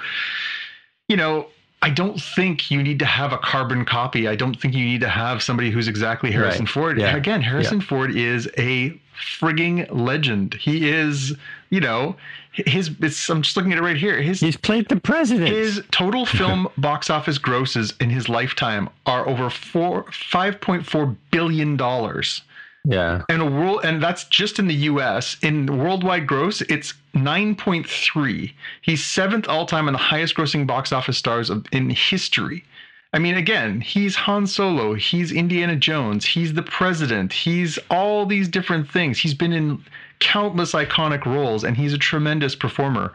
you 1.07 1.17
know, 1.17 1.47
I 1.81 1.89
don't 1.89 2.21
think 2.21 2.69
you 2.69 2.83
need 2.83 2.99
to 2.99 3.05
have 3.05 3.31
a 3.31 3.37
carbon 3.37 3.85
copy. 3.85 4.27
I 4.27 4.35
don't 4.35 4.59
think 4.59 4.73
you 4.73 4.83
need 4.85 5.01
to 5.01 5.09
have 5.09 5.41
somebody 5.41 5.71
who's 5.71 5.87
exactly 5.87 6.31
Harrison 6.31 6.65
Right. 6.65 6.69
Ford. 6.73 6.99
Yeah. 6.99 7.15
Again, 7.15 7.41
Harrison 7.41 7.79
Ford 7.81 8.15
is 8.15 8.49
a 8.57 8.99
frigging 9.39 9.87
legend. 9.91 10.55
He 10.55 10.89
is, 10.89 11.33
you 11.69 11.79
know, 11.79 12.15
his. 12.51 12.91
It's, 13.01 13.29
I'm 13.29 13.41
just 13.41 13.55
looking 13.55 13.71
at 13.71 13.77
it 13.77 13.81
right 13.81 13.95
here. 13.97 14.21
His 14.21 14.41
He's 14.41 14.57
played 14.57 14.89
the 14.89 14.97
president. 14.99 15.47
his 15.49 15.81
total 15.91 16.25
film 16.39 16.67
box 16.77 17.09
office 17.09 17.37
grosses 17.37 17.93
in 18.01 18.09
his 18.09 18.27
lifetime 18.27 18.89
are 19.05 19.27
over 19.27 19.49
four 19.49 20.05
five 20.11 20.59
point 20.59 20.85
four 20.85 21.15
billion 21.31 21.77
dollars. 21.77 22.41
Yeah. 22.85 23.23
And 23.29 23.41
a 23.41 23.45
world 23.45 23.81
and 23.83 24.01
that's 24.01 24.23
just 24.25 24.59
in 24.59 24.67
the 24.67 24.75
US. 24.75 25.37
In 25.41 25.77
worldwide 25.77 26.27
gross, 26.27 26.61
it's 26.61 26.93
9.3. 27.13 28.53
He's 28.81 29.05
seventh 29.05 29.47
all 29.47 29.65
time 29.65 29.87
and 29.87 29.95
the 29.95 29.99
highest 29.99 30.35
grossing 30.35 30.65
box 30.65 30.91
office 30.91 31.17
stars 31.17 31.49
of, 31.49 31.65
in 31.71 31.89
history. 31.89 32.63
I 33.11 33.19
mean, 33.19 33.35
again, 33.35 33.81
he's 33.81 34.15
Han 34.15 34.45
Solo, 34.45 34.93
he's 34.93 35.31
Indiana 35.31 35.75
Jones, 35.75 36.25
he's 36.25 36.53
the 36.53 36.61
president, 36.61 37.33
he's 37.33 37.79
all 37.89 38.27
these 38.27 38.47
different 38.47 38.89
things. 38.89 39.17
He's 39.17 39.33
been 39.33 39.51
in 39.51 39.83
countless 40.19 40.73
iconic 40.73 41.25
roles 41.25 41.63
and 41.63 41.75
he's 41.75 41.93
a 41.93 41.97
tremendous 41.97 42.55
performer. 42.55 43.11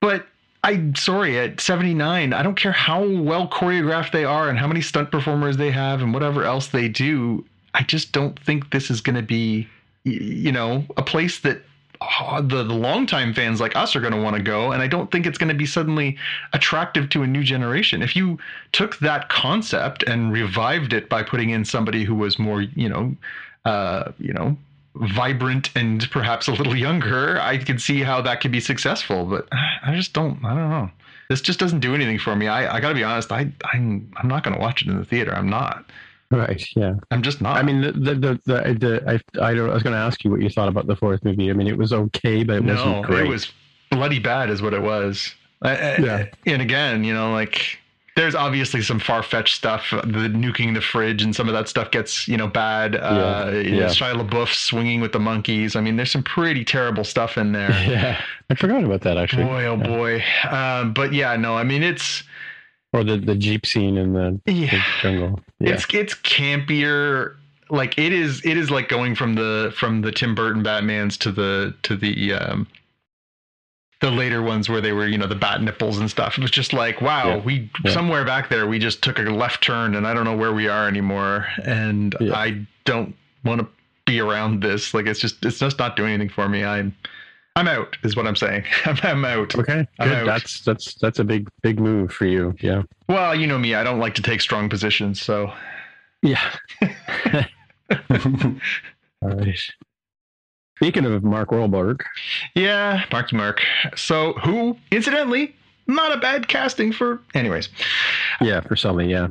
But 0.00 0.26
I'm 0.62 0.94
sorry, 0.94 1.38
at 1.38 1.60
79, 1.60 2.32
I 2.32 2.42
don't 2.42 2.54
care 2.54 2.72
how 2.72 3.04
well 3.04 3.48
choreographed 3.48 4.12
they 4.12 4.24
are 4.24 4.48
and 4.48 4.58
how 4.58 4.68
many 4.68 4.82
stunt 4.82 5.10
performers 5.10 5.56
they 5.56 5.72
have 5.72 6.00
and 6.00 6.14
whatever 6.14 6.44
else 6.44 6.68
they 6.68 6.88
do. 6.88 7.44
I 7.78 7.84
just 7.84 8.12
don't 8.12 8.38
think 8.40 8.70
this 8.70 8.90
is 8.90 9.00
going 9.00 9.16
to 9.16 9.22
be, 9.22 9.68
you 10.04 10.52
know, 10.52 10.84
a 10.96 11.02
place 11.02 11.38
that 11.40 11.62
uh, 12.00 12.40
the, 12.40 12.62
the 12.64 12.74
longtime 12.74 13.32
fans 13.34 13.60
like 13.60 13.74
us 13.76 13.94
are 13.96 14.00
going 14.00 14.12
to 14.12 14.20
want 14.20 14.36
to 14.36 14.42
go. 14.42 14.72
And 14.72 14.82
I 14.82 14.88
don't 14.88 15.10
think 15.10 15.26
it's 15.26 15.38
going 15.38 15.48
to 15.48 15.54
be 15.54 15.66
suddenly 15.66 16.16
attractive 16.52 17.08
to 17.10 17.22
a 17.22 17.26
new 17.26 17.42
generation. 17.42 18.02
If 18.02 18.16
you 18.16 18.38
took 18.72 18.98
that 18.98 19.28
concept 19.28 20.02
and 20.04 20.32
revived 20.32 20.92
it 20.92 21.08
by 21.08 21.22
putting 21.22 21.50
in 21.50 21.64
somebody 21.64 22.04
who 22.04 22.14
was 22.14 22.38
more, 22.38 22.62
you 22.62 22.88
know, 22.88 23.16
uh, 23.64 24.12
you 24.18 24.32
know, 24.32 24.56
vibrant 24.94 25.70
and 25.76 26.10
perhaps 26.10 26.48
a 26.48 26.52
little 26.52 26.76
younger, 26.76 27.40
I 27.40 27.58
could 27.58 27.80
see 27.80 28.00
how 28.00 28.20
that 28.22 28.40
could 28.40 28.52
be 28.52 28.60
successful. 28.60 29.24
But 29.24 29.48
I 29.52 29.94
just 29.94 30.12
don't. 30.12 30.44
I 30.44 30.54
don't 30.54 30.70
know. 30.70 30.90
This 31.28 31.40
just 31.40 31.60
doesn't 31.60 31.80
do 31.80 31.94
anything 31.94 32.18
for 32.18 32.34
me. 32.34 32.48
I, 32.48 32.76
I 32.76 32.80
got 32.80 32.88
to 32.88 32.94
be 32.94 33.04
honest. 33.04 33.30
I 33.30 33.52
I'm 33.72 34.10
I'm 34.16 34.28
not 34.28 34.42
going 34.42 34.56
to 34.56 34.60
watch 34.60 34.82
it 34.82 34.88
in 34.88 34.98
the 34.98 35.04
theater. 35.04 35.32
I'm 35.34 35.48
not. 35.48 35.84
Right. 36.32 36.62
Yeah. 36.76 36.94
I'm 37.10 37.22
just 37.22 37.40
not. 37.40 37.56
I 37.56 37.62
mean, 37.62 37.80
the 37.80 37.92
the 37.92 38.14
the, 38.14 38.40
the, 38.44 38.74
the 38.78 39.20
I 39.40 39.48
I, 39.50 39.54
don't, 39.54 39.70
I 39.70 39.74
was 39.74 39.82
going 39.82 39.94
to 39.94 39.98
ask 40.00 40.22
you 40.24 40.30
what 40.30 40.42
you 40.42 40.50
thought 40.50 40.68
about 40.68 40.86
the 40.86 40.94
fourth 40.96 41.24
movie. 41.24 41.48
I 41.48 41.54
mean, 41.54 41.66
it 41.66 41.78
was 41.78 41.92
okay, 41.92 42.44
but 42.44 42.56
it 42.56 42.64
no, 42.64 42.74
wasn't 42.74 43.06
great. 43.06 43.24
it 43.26 43.28
was 43.30 43.50
bloody 43.90 44.18
bad, 44.18 44.50
is 44.50 44.60
what 44.60 44.74
it 44.74 44.82
was. 44.82 45.34
I- 45.62 45.96
Yeah. 45.96 46.26
And 46.46 46.60
again, 46.60 47.02
you 47.02 47.14
know, 47.14 47.32
like 47.32 47.78
there's 48.14 48.34
obviously 48.34 48.82
some 48.82 48.98
far 48.98 49.22
fetched 49.22 49.54
stuff. 49.54 49.90
The 49.90 50.28
nuking 50.28 50.74
the 50.74 50.80
fridge 50.82 51.22
and 51.22 51.34
some 51.34 51.48
of 51.48 51.54
that 51.54 51.68
stuff 51.68 51.90
gets 51.92 52.28
you 52.28 52.36
know 52.36 52.46
bad. 52.48 52.96
Uh, 52.96 53.50
Yeah, 53.54 53.70
know, 53.70 53.76
yeah. 53.78 53.86
Shia 53.86 54.20
LaBeouf 54.20 54.52
swinging 54.52 55.00
with 55.00 55.12
the 55.12 55.20
monkeys. 55.20 55.76
I 55.76 55.80
mean, 55.80 55.96
there's 55.96 56.10
some 56.10 56.24
pretty 56.24 56.64
terrible 56.64 57.04
stuff 57.04 57.38
in 57.38 57.52
there. 57.52 57.70
yeah, 57.88 58.20
I 58.50 58.54
forgot 58.54 58.84
about 58.84 59.00
that 59.02 59.16
actually. 59.16 59.44
boy, 59.44 59.64
oh 59.64 59.76
boy. 59.78 60.22
Um, 60.50 60.92
but 60.92 61.14
yeah, 61.14 61.36
no, 61.36 61.56
I 61.56 61.62
mean 61.64 61.82
it's 61.82 62.22
Or 62.92 63.04
the 63.04 63.18
the 63.18 63.34
jeep 63.34 63.66
scene 63.66 63.96
in 63.98 64.14
the, 64.14 64.40
the 64.46 64.68
jungle. 65.02 65.40
Yeah. 65.60 65.74
it's 65.74 65.86
it's 65.92 66.14
campier. 66.14 67.34
Like 67.70 67.98
it 67.98 68.12
is 68.14 68.40
it 68.46 68.56
is 68.56 68.70
like 68.70 68.88
going 68.88 69.14
from 69.14 69.34
the 69.34 69.72
from 69.76 70.00
the 70.00 70.10
Tim 70.10 70.34
Burton 70.34 70.64
Batmans 70.64 71.18
to 71.18 71.30
the 71.32 71.74
to 71.82 71.96
the 71.96 72.32
um 72.32 72.66
the 74.00 74.10
later 74.10 74.40
ones 74.42 74.68
where 74.68 74.80
they 74.80 74.92
were, 74.92 75.06
you 75.08 75.18
know, 75.18 75.26
the 75.26 75.34
bat 75.34 75.60
nipples 75.60 75.98
and 75.98 76.08
stuff. 76.08 76.38
It 76.38 76.40
was 76.42 76.52
just 76.52 76.72
like, 76.72 77.00
wow, 77.00 77.28
Yeah. 77.28 77.36
we 77.38 77.70
Yeah. 77.84 77.90
somewhere 77.92 78.24
back 78.24 78.48
there 78.48 78.66
we 78.66 78.78
just 78.78 79.02
took 79.02 79.18
a 79.18 79.22
left 79.22 79.62
turn 79.62 79.94
and 79.96 80.06
I 80.06 80.14
don't 80.14 80.24
know 80.24 80.36
where 80.36 80.52
we 80.52 80.68
are 80.68 80.86
anymore. 80.88 81.46
And 81.64 82.14
Yeah. 82.20 82.34
I 82.36 82.64
don't 82.84 83.14
want 83.44 83.60
to 83.60 83.66
be 84.06 84.20
around 84.20 84.62
this. 84.62 84.94
Like 84.94 85.06
it's 85.06 85.20
just 85.20 85.44
it's 85.44 85.58
just 85.58 85.78
not 85.78 85.94
doing 85.96 86.12
anything 86.14 86.30
for 86.32 86.48
me. 86.48 86.64
I'm 86.64 86.94
I'm 87.58 87.66
out, 87.66 87.96
is 88.04 88.14
what 88.14 88.24
I'm 88.24 88.36
saying. 88.36 88.64
I'm, 88.84 88.96
I'm 89.02 89.24
out. 89.24 89.56
Okay, 89.56 89.84
I'm 89.98 90.08
good. 90.08 90.18
out. 90.18 90.26
That's 90.26 90.60
that's 90.60 90.94
that's 90.94 91.18
a 91.18 91.24
big 91.24 91.48
big 91.62 91.80
move 91.80 92.12
for 92.12 92.24
you. 92.24 92.54
Yeah. 92.60 92.82
Well, 93.08 93.34
you 93.34 93.48
know 93.48 93.58
me, 93.58 93.74
I 93.74 93.82
don't 93.82 93.98
like 93.98 94.14
to 94.14 94.22
take 94.22 94.40
strong 94.40 94.68
positions, 94.68 95.20
so 95.20 95.52
Yeah. 96.22 96.40
All 97.90 99.30
right. 99.30 99.58
Speaking 100.76 101.04
of 101.04 101.24
Mark 101.24 101.48
Wahlberg, 101.50 102.02
Yeah, 102.54 103.04
Marky 103.10 103.36
Mark. 103.36 103.60
So, 103.96 104.34
who, 104.34 104.76
incidentally, 104.92 105.56
not 105.88 106.16
a 106.16 106.20
bad 106.20 106.46
casting 106.48 106.92
for. 106.92 107.20
Anyways. 107.34 107.68
yeah, 108.40 108.60
for 108.60 108.76
Sully, 108.76 109.10
yeah, 109.10 109.28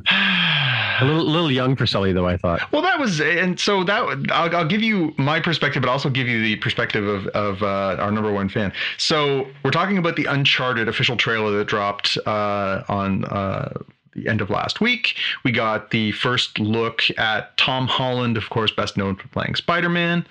a 1.00 1.04
little 1.04 1.24
little 1.24 1.50
young 1.50 1.76
for 1.76 1.86
Sully 1.86 2.12
though. 2.12 2.26
I 2.26 2.36
thought. 2.36 2.70
Well, 2.72 2.82
that 2.82 2.98
was, 2.98 3.20
and 3.20 3.58
so 3.58 3.84
that 3.84 4.30
I'll, 4.30 4.54
I'll 4.54 4.68
give 4.68 4.82
you 4.82 5.14
my 5.16 5.40
perspective, 5.40 5.82
but 5.82 5.88
also 5.88 6.10
give 6.10 6.26
you 6.26 6.42
the 6.42 6.56
perspective 6.56 7.06
of 7.06 7.26
of 7.28 7.62
uh, 7.62 8.02
our 8.02 8.10
number 8.10 8.32
one 8.32 8.48
fan. 8.48 8.72
So 8.98 9.46
we're 9.64 9.70
talking 9.70 9.98
about 9.98 10.16
the 10.16 10.26
Uncharted 10.26 10.88
official 10.88 11.16
trailer 11.16 11.56
that 11.58 11.66
dropped 11.66 12.18
uh, 12.26 12.82
on 12.88 13.24
uh, 13.26 13.72
the 14.18 14.28
end 14.28 14.40
of 14.40 14.50
last 14.50 14.80
week. 14.80 15.14
We 15.44 15.52
got 15.52 15.90
the 15.90 16.12
first 16.12 16.58
look 16.58 17.02
at 17.18 17.56
Tom 17.56 17.86
Holland, 17.86 18.36
of 18.36 18.50
course, 18.50 18.70
best 18.70 18.96
known 18.96 19.16
for 19.16 19.28
playing 19.28 19.54
Spider 19.54 19.88
Man 19.88 20.26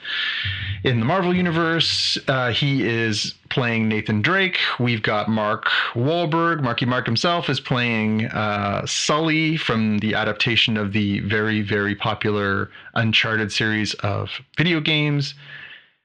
in 0.83 0.99
the 0.99 1.05
Marvel 1.05 1.35
universe. 1.35 2.17
Uh, 2.27 2.51
he 2.51 2.87
is 2.87 3.33
playing 3.49 3.87
Nathan 3.87 4.21
Drake. 4.21 4.57
We've 4.79 5.01
got 5.01 5.29
Mark 5.29 5.65
Wahlberg. 5.93 6.61
Marky 6.61 6.85
Mark 6.85 7.05
himself 7.05 7.49
is 7.49 7.59
playing 7.59 8.25
uh, 8.25 8.85
Sully 8.85 9.57
from 9.57 9.99
the 9.99 10.13
adaptation 10.15 10.77
of 10.77 10.93
the 10.93 11.19
very, 11.21 11.61
very 11.61 11.95
popular 11.95 12.69
Uncharted 12.95 13.51
series 13.51 13.93
of 13.95 14.29
video 14.57 14.79
games. 14.79 15.33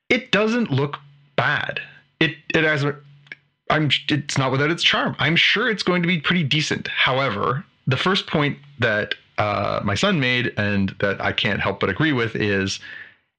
It 0.09 0.31
doesn't 0.31 0.71
look 0.71 0.99
bad. 1.37 1.81
It 2.21 2.37
it 2.55 2.65
has. 2.65 2.85
a- 2.85 2.97
I'm. 3.71 3.91
It's 4.09 4.37
not 4.37 4.53
without 4.53 4.71
its 4.71 4.83
charm. 4.83 5.17
I'm 5.19 5.37
sure 5.37 5.71
it's 5.71 5.83
going 5.83 6.03
to 6.03 6.07
be 6.09 6.21
pretty 6.21 6.43
decent. 6.45 6.89
However, 6.89 7.65
the 7.93 7.97
first 7.99 8.27
point 8.27 8.57
that 8.79 9.15
uh, 9.37 9.81
my 9.85 9.95
son 9.95 10.19
made 10.19 10.55
and 10.57 10.97
that 11.01 11.21
I 11.21 11.31
can't 11.31 11.61
help 11.61 11.79
but 11.79 11.91
agree 11.91 12.13
with 12.13 12.35
is 12.35 12.81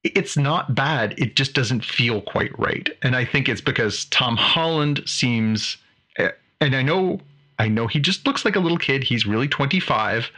it's 0.04 0.38
not 0.38 0.76
bad. 0.76 1.16
It 1.18 1.36
just 1.36 1.54
doesn't 1.54 1.84
feel 1.84 2.22
quite 2.22 2.58
right. 2.60 2.88
And 3.02 3.16
I 3.16 3.26
think 3.26 3.50
it's 3.50 3.62
because 3.62 4.06
Tom 4.06 4.38
Holland 4.38 5.02
seems 5.08 5.78
eh, 6.18 6.30
and 6.62 6.76
I 6.76 6.84
know 6.84 7.20
I 7.58 7.68
know 7.68 7.88
he 7.88 8.00
just 8.00 8.28
looks 8.28 8.46
like 8.46 8.56
a 8.56 8.60
little 8.60 8.78
kid. 8.78 9.04
He's 9.04 9.26
really 9.26 9.48
25. 9.48 10.30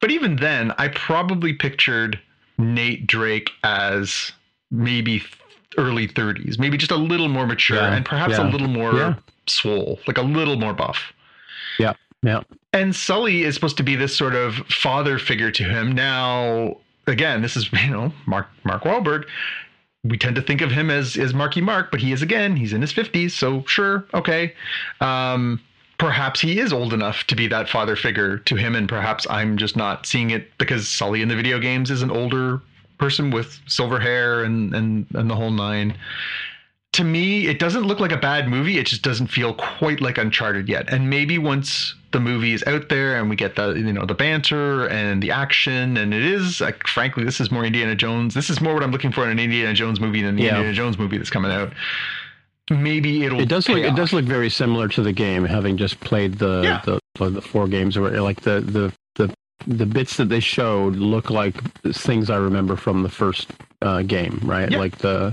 But 0.00 0.12
even 0.12 0.36
then, 0.36 0.72
I 0.78 0.86
probably 0.86 1.52
pictured 1.52 2.20
Nate 2.58 3.08
Drake 3.08 3.50
as 3.64 4.30
maybe 4.70 5.24
early 5.78 6.06
30s, 6.06 6.60
maybe 6.60 6.76
just 6.76 6.92
a 6.92 6.96
little 6.96 7.28
more 7.28 7.46
mature 7.46 7.78
Yeah, 7.78 7.94
and 7.94 8.04
perhaps 8.04 8.38
a 8.38 8.44
little 8.44 8.68
more 8.68 8.94
yeah. 8.94 9.14
swole, 9.48 9.98
like 10.06 10.18
a 10.18 10.22
little 10.22 10.56
more 10.56 10.74
buff. 10.74 11.12
Yeah, 11.78 11.94
yeah, 12.22 12.42
And 12.72 12.94
Sully 12.94 13.44
is 13.44 13.54
supposed 13.54 13.76
to 13.78 13.82
be 13.82 13.96
this 13.96 14.16
sort 14.16 14.34
of 14.34 14.56
father 14.68 15.18
figure 15.18 15.50
to 15.50 15.64
him. 15.64 15.92
Now, 15.92 16.76
again, 17.06 17.42
this 17.42 17.56
is 17.56 17.72
you 17.84 17.90
know 17.90 18.12
Mark 18.26 18.48
Mark 18.64 18.82
Wahlberg. 18.82 19.24
We 20.04 20.16
tend 20.16 20.36
to 20.36 20.42
think 20.42 20.60
of 20.60 20.70
him 20.70 20.90
as 20.90 21.16
as 21.16 21.34
Marky 21.34 21.60
Mark, 21.60 21.90
but 21.90 22.00
he 22.00 22.12
is 22.12 22.22
again 22.22 22.56
he's 22.56 22.72
in 22.72 22.80
his 22.80 22.92
fifties, 22.92 23.34
so 23.34 23.64
sure, 23.66 24.06
okay. 24.14 24.54
Um, 25.00 25.60
perhaps 25.98 26.40
he 26.40 26.60
is 26.60 26.72
old 26.72 26.92
enough 26.94 27.24
to 27.24 27.34
be 27.34 27.48
that 27.48 27.68
father 27.68 27.96
figure 27.96 28.38
to 28.38 28.54
him, 28.54 28.76
and 28.76 28.88
perhaps 28.88 29.26
I'm 29.28 29.56
just 29.56 29.76
not 29.76 30.06
seeing 30.06 30.30
it 30.30 30.56
because 30.58 30.88
Sully 30.88 31.20
in 31.20 31.28
the 31.28 31.36
video 31.36 31.58
games 31.58 31.90
is 31.90 32.02
an 32.02 32.10
older 32.10 32.60
person 32.98 33.30
with 33.30 33.60
silver 33.66 33.98
hair 33.98 34.44
and 34.44 34.74
and 34.74 35.06
and 35.14 35.30
the 35.30 35.34
whole 35.34 35.50
nine 35.50 35.96
to 36.98 37.04
me, 37.04 37.46
it 37.46 37.60
doesn't 37.60 37.84
look 37.84 38.00
like 38.00 38.10
a 38.10 38.16
bad 38.16 38.48
movie. 38.48 38.76
It 38.78 38.86
just 38.86 39.02
doesn't 39.02 39.28
feel 39.28 39.54
quite 39.54 40.00
like 40.00 40.18
Uncharted 40.18 40.68
yet. 40.68 40.92
And 40.92 41.08
maybe 41.08 41.38
once 41.38 41.94
the 42.10 42.18
movie 42.18 42.52
is 42.54 42.64
out 42.66 42.88
there 42.88 43.16
and 43.18 43.30
we 43.30 43.36
get 43.36 43.54
the 43.54 43.74
you 43.74 43.92
know 43.92 44.04
the 44.04 44.14
banter 44.14 44.88
and 44.88 45.22
the 45.22 45.30
action, 45.30 45.96
and 45.96 46.12
it 46.12 46.24
is 46.24 46.60
like 46.60 46.84
frankly, 46.88 47.22
this 47.22 47.40
is 47.40 47.52
more 47.52 47.64
Indiana 47.64 47.94
Jones. 47.94 48.34
This 48.34 48.50
is 48.50 48.60
more 48.60 48.74
what 48.74 48.82
I'm 48.82 48.90
looking 48.90 49.12
for 49.12 49.22
in 49.24 49.30
an 49.30 49.38
Indiana 49.38 49.74
Jones 49.74 50.00
movie 50.00 50.22
than 50.22 50.34
the 50.34 50.42
Yeah. 50.42 50.56
Indiana 50.56 50.74
Jones 50.74 50.98
movie 50.98 51.18
that's 51.18 51.30
coming 51.30 51.52
out. 51.52 51.72
Maybe 52.70 53.24
it'll. 53.24 53.40
it 53.40 53.48
does 53.48 53.68
look 53.68 53.78
pay 53.80 53.88
it 53.88 53.94
does 53.94 54.12
look 54.12 54.24
very 54.24 54.50
similar 54.50 54.88
to 54.88 55.02
the 55.02 55.12
game, 55.12 55.44
having 55.44 55.76
just 55.76 56.00
played 56.00 56.34
the 56.38 56.62
Yeah. 56.64 56.80
the, 56.84 57.00
the, 57.14 57.30
the 57.30 57.40
four 57.42 57.68
games 57.68 57.96
or 57.96 58.10
like 58.20 58.40
the 58.40 58.60
the 58.60 58.92
the 59.14 59.32
the 59.68 59.86
bits 59.86 60.16
that 60.16 60.28
they 60.28 60.40
showed 60.40 60.96
look 60.96 61.30
like 61.30 61.54
things 61.92 62.28
I 62.28 62.36
remember 62.36 62.74
from 62.76 63.04
the 63.04 63.08
first 63.08 63.50
uh, 63.82 64.02
game, 64.02 64.40
right? 64.42 64.70
Yeah. 64.70 64.78
Like 64.78 64.98
the 64.98 65.32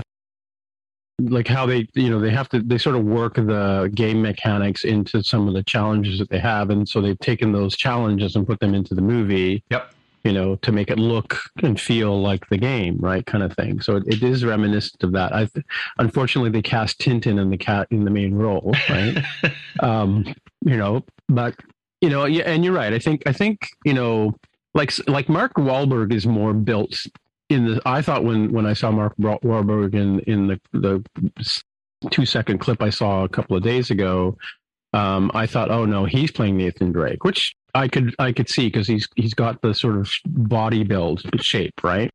like 1.18 1.48
how 1.48 1.64
they 1.64 1.88
you 1.94 2.10
know 2.10 2.20
they 2.20 2.30
have 2.30 2.48
to 2.48 2.60
they 2.60 2.78
sort 2.78 2.96
of 2.96 3.04
work 3.04 3.36
the 3.36 3.90
game 3.94 4.20
mechanics 4.20 4.84
into 4.84 5.22
some 5.22 5.48
of 5.48 5.54
the 5.54 5.62
challenges 5.62 6.18
that 6.18 6.28
they 6.28 6.38
have 6.38 6.68
and 6.70 6.88
so 6.88 7.00
they've 7.00 7.18
taken 7.20 7.52
those 7.52 7.74
challenges 7.76 8.36
and 8.36 8.46
put 8.46 8.60
them 8.60 8.74
into 8.74 8.94
the 8.94 9.00
movie 9.00 9.62
Yep. 9.70 9.94
you 10.24 10.32
know 10.32 10.56
to 10.56 10.72
make 10.72 10.90
it 10.90 10.98
look 10.98 11.38
and 11.62 11.80
feel 11.80 12.20
like 12.20 12.46
the 12.50 12.58
game 12.58 12.98
right 13.00 13.24
kind 13.24 13.42
of 13.42 13.54
thing 13.54 13.80
so 13.80 13.96
it, 13.96 14.04
it 14.06 14.22
is 14.22 14.44
reminiscent 14.44 15.02
of 15.02 15.12
that 15.12 15.32
i 15.34 15.48
unfortunately 15.98 16.50
they 16.50 16.60
cast 16.60 17.00
tintin 17.00 17.40
in 17.40 17.48
the 17.48 17.56
cat 17.56 17.88
in 17.90 18.04
the 18.04 18.10
main 18.10 18.34
role 18.34 18.74
right 18.90 19.16
um 19.80 20.34
you 20.66 20.76
know 20.76 21.02
but 21.30 21.54
you 22.00 22.10
know, 22.10 22.24
yeah, 22.26 22.44
and 22.44 22.64
you're 22.64 22.74
right. 22.74 22.92
I 22.92 22.98
think 22.98 23.22
I 23.26 23.32
think 23.32 23.68
you 23.84 23.94
know, 23.94 24.34
like 24.74 24.92
like 25.08 25.28
Mark 25.28 25.54
Wahlberg 25.54 26.12
is 26.12 26.26
more 26.26 26.52
built 26.52 26.94
in 27.48 27.64
the. 27.66 27.82
I 27.86 28.02
thought 28.02 28.24
when 28.24 28.52
when 28.52 28.66
I 28.66 28.72
saw 28.72 28.90
Mark 28.90 29.14
Wahlberg 29.18 29.94
in 29.94 30.20
in 30.20 30.46
the 30.48 30.60
the 30.72 31.04
two 32.10 32.26
second 32.26 32.58
clip 32.58 32.82
I 32.82 32.90
saw 32.90 33.24
a 33.24 33.28
couple 33.28 33.56
of 33.56 33.62
days 33.62 33.90
ago, 33.90 34.36
um, 34.92 35.30
I 35.34 35.46
thought, 35.46 35.70
oh 35.70 35.84
no, 35.84 36.04
he's 36.04 36.30
playing 36.30 36.56
Nathan 36.56 36.92
Drake, 36.92 37.24
which 37.24 37.54
I 37.74 37.88
could 37.88 38.14
I 38.18 38.32
could 38.32 38.48
see 38.48 38.66
because 38.66 38.86
he's 38.86 39.08
he's 39.16 39.34
got 39.34 39.60
the 39.62 39.74
sort 39.74 39.96
of 39.96 40.10
body 40.26 40.84
build 40.84 41.22
shape, 41.42 41.74
right? 41.82 42.10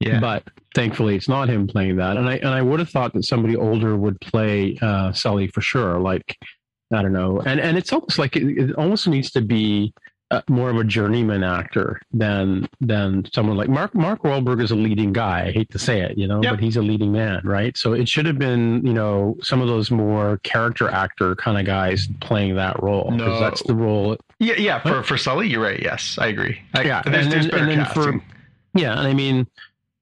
Yeah. 0.00 0.18
But 0.18 0.44
thankfully, 0.74 1.14
it's 1.14 1.28
not 1.28 1.48
him 1.48 1.66
playing 1.66 1.96
that, 1.96 2.16
and 2.16 2.28
I 2.28 2.36
and 2.36 2.48
I 2.48 2.62
would 2.62 2.80
have 2.80 2.90
thought 2.90 3.12
that 3.14 3.24
somebody 3.24 3.56
older 3.56 3.96
would 3.96 4.20
play 4.20 4.78
uh, 4.82 5.12
Sully 5.12 5.46
for 5.46 5.60
sure. 5.60 6.00
Like 6.00 6.36
I 6.92 7.02
don't 7.02 7.12
know, 7.12 7.40
and 7.40 7.60
and 7.60 7.78
it's 7.78 7.92
almost 7.92 8.18
like 8.18 8.36
it, 8.36 8.42
it 8.58 8.74
almost 8.74 9.06
needs 9.06 9.30
to 9.32 9.40
be 9.40 9.94
more 10.48 10.70
of 10.70 10.76
a 10.76 10.84
journeyman 10.84 11.42
actor 11.44 12.00
than 12.12 12.68
than 12.80 13.24
someone 13.32 13.56
like 13.56 13.68
Mark 13.68 13.94
Mark 13.94 14.22
Wahlberg 14.22 14.62
is 14.62 14.70
a 14.70 14.74
leading 14.76 15.12
guy. 15.12 15.46
I 15.48 15.52
hate 15.52 15.70
to 15.72 15.78
say 15.78 16.00
it, 16.00 16.16
you 16.16 16.26
know, 16.26 16.42
Yep. 16.42 16.52
but 16.54 16.60
he's 16.60 16.76
a 16.76 16.82
leading 16.82 17.12
man, 17.12 17.40
right? 17.44 17.76
So 17.76 17.92
it 17.92 18.08
should 18.08 18.26
have 18.26 18.38
been, 18.38 18.84
you 18.86 18.92
know, 18.94 19.36
some 19.42 19.60
of 19.60 19.68
those 19.68 19.90
more 19.90 20.38
character 20.42 20.88
actor 20.88 21.34
kind 21.36 21.58
of 21.58 21.64
guys 21.66 22.08
playing 22.20 22.54
that 22.56 22.82
role 22.82 23.10
because 23.10 23.18
No. 23.34 23.40
that's 23.40 23.62
the 23.64 23.74
role. 23.74 24.16
Yeah, 24.38 24.54
yeah. 24.56 24.78
For 24.80 25.02
for 25.02 25.16
Sully, 25.16 25.48
you're 25.48 25.62
right. 25.62 25.80
Yes, 25.82 26.16
I 26.18 26.28
agree. 26.28 26.58
I, 26.74 26.82
Yeah, 26.82 27.02
there's, 27.04 27.24
and 27.26 27.32
there's 27.32 27.44
then- 27.46 27.50
better 27.50 27.62
and 27.70 27.80
then 27.80 27.86
for- 27.86 28.12
casting. 28.12 28.22
Yeah, 28.74 28.98
and 28.98 29.06
I 29.06 29.12
mean, 29.14 29.46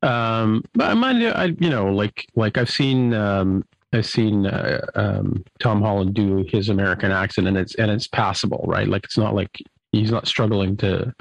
um, 0.02 0.62
but 0.74 0.90
I 0.90 0.94
mind, 0.94 1.22
I 1.24 1.46
you 1.58 1.68
know, 1.70 1.92
like 1.92 2.26
like 2.36 2.56
I've 2.58 2.70
seen. 2.70 3.14
Um, 3.14 3.64
I've 3.92 4.06
seen 4.06 4.46
uh, 4.46 4.80
um, 4.94 5.42
Tom 5.58 5.82
Holland 5.82 6.14
do 6.14 6.44
his 6.48 6.68
American 6.68 7.10
accent, 7.10 7.48
and 7.48 7.56
it's 7.56 7.74
and 7.74 7.90
it's 7.90 8.06
passable, 8.06 8.64
right? 8.68 8.86
Like 8.86 9.02
it's 9.04 9.18
not 9.18 9.34
like 9.34 9.58
he's 9.92 10.10
not 10.10 10.26
struggling 10.26 10.76
to 10.78 11.12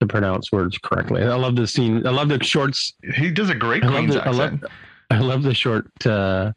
to 0.00 0.06
pronounce 0.06 0.50
words 0.50 0.78
correctly. 0.78 1.22
I 1.22 1.34
love 1.34 1.54
the 1.56 1.66
scene. 1.66 2.06
I 2.06 2.10
love 2.10 2.28
the 2.28 2.42
shorts. 2.42 2.92
he 3.14 3.30
does 3.30 3.50
a 3.50 3.54
great 3.54 3.84
I 3.84 3.86
love 3.86 3.96
Queen's 3.96 4.14
the, 4.14 4.26
I 4.26 4.30
love, 4.30 4.40
accent. 4.54 4.72
I 5.10 5.18
love 5.18 5.42
the 5.42 5.54
short 5.54 6.06
uh, 6.06 6.52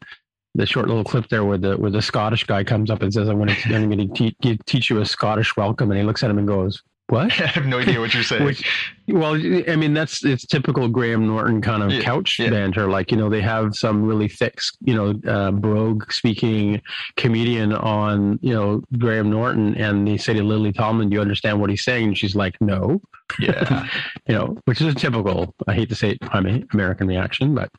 the 0.54 0.66
short 0.66 0.88
little 0.88 1.04
clip 1.04 1.28
there 1.28 1.44
where 1.44 1.58
the 1.58 1.76
where 1.76 1.90
the 1.90 2.02
Scottish 2.02 2.44
guy 2.44 2.64
comes 2.64 2.90
up 2.90 3.02
and 3.02 3.12
says, 3.12 3.28
"I'm 3.28 3.36
going 3.36 3.54
to 3.54 3.74
I'm 3.74 3.90
going 3.90 4.08
to 4.12 4.32
te- 4.32 4.58
teach 4.66 4.90
you 4.90 5.00
a 5.00 5.06
Scottish 5.06 5.56
welcome," 5.56 5.90
and 5.90 5.98
he 5.98 6.04
looks 6.04 6.22
at 6.22 6.30
him 6.30 6.38
and 6.38 6.48
goes, 6.48 6.82
"What?" 7.08 7.26
I 7.40 7.46
have 7.46 7.66
no 7.66 7.78
idea 7.78 8.00
what 8.00 8.12
you're 8.14 8.22
saying. 8.22 8.44
Which, 8.44 8.64
well, 9.08 9.34
I 9.34 9.76
mean, 9.76 9.94
that's 9.94 10.24
it's 10.24 10.44
typical 10.46 10.88
Graham 10.88 11.26
Norton 11.26 11.60
kind 11.62 11.82
of 11.82 11.92
Yeah, 11.92 12.00
couch 12.02 12.38
yeah. 12.38 12.50
banter. 12.50 12.88
Like, 12.88 13.10
you 13.10 13.16
know, 13.16 13.28
they 13.30 13.40
have 13.42 13.74
some 13.76 14.02
really 14.04 14.28
thick, 14.28 14.58
you 14.80 14.94
know, 14.94 15.14
uh, 15.30 15.50
brogue 15.52 16.10
speaking 16.12 16.80
comedian 17.16 17.72
on, 17.72 18.38
you 18.42 18.52
know, 18.54 18.82
Graham 18.98 19.30
Norton, 19.30 19.74
and 19.76 20.06
they 20.06 20.16
say 20.16 20.34
to 20.34 20.42
Lily 20.42 20.72
Tomlin, 20.72 21.08
"Do 21.10 21.14
you 21.14 21.20
understand 21.20 21.60
what 21.60 21.70
he's 21.70 21.84
saying?" 21.84 22.08
And 22.08 22.18
she's 22.18 22.34
like, 22.34 22.56
"No," 22.60 23.00
yeah. 23.38 23.86
you 24.28 24.34
know, 24.34 24.56
which 24.64 24.80
is 24.80 24.88
a 24.88 24.94
typical. 24.94 25.54
I 25.66 25.74
hate 25.74 25.88
to 25.90 25.94
say 25.94 26.10
it, 26.10 26.18
I 26.32 26.40
mean, 26.40 26.66
American 26.72 27.06
reaction, 27.08 27.54
but 27.54 27.70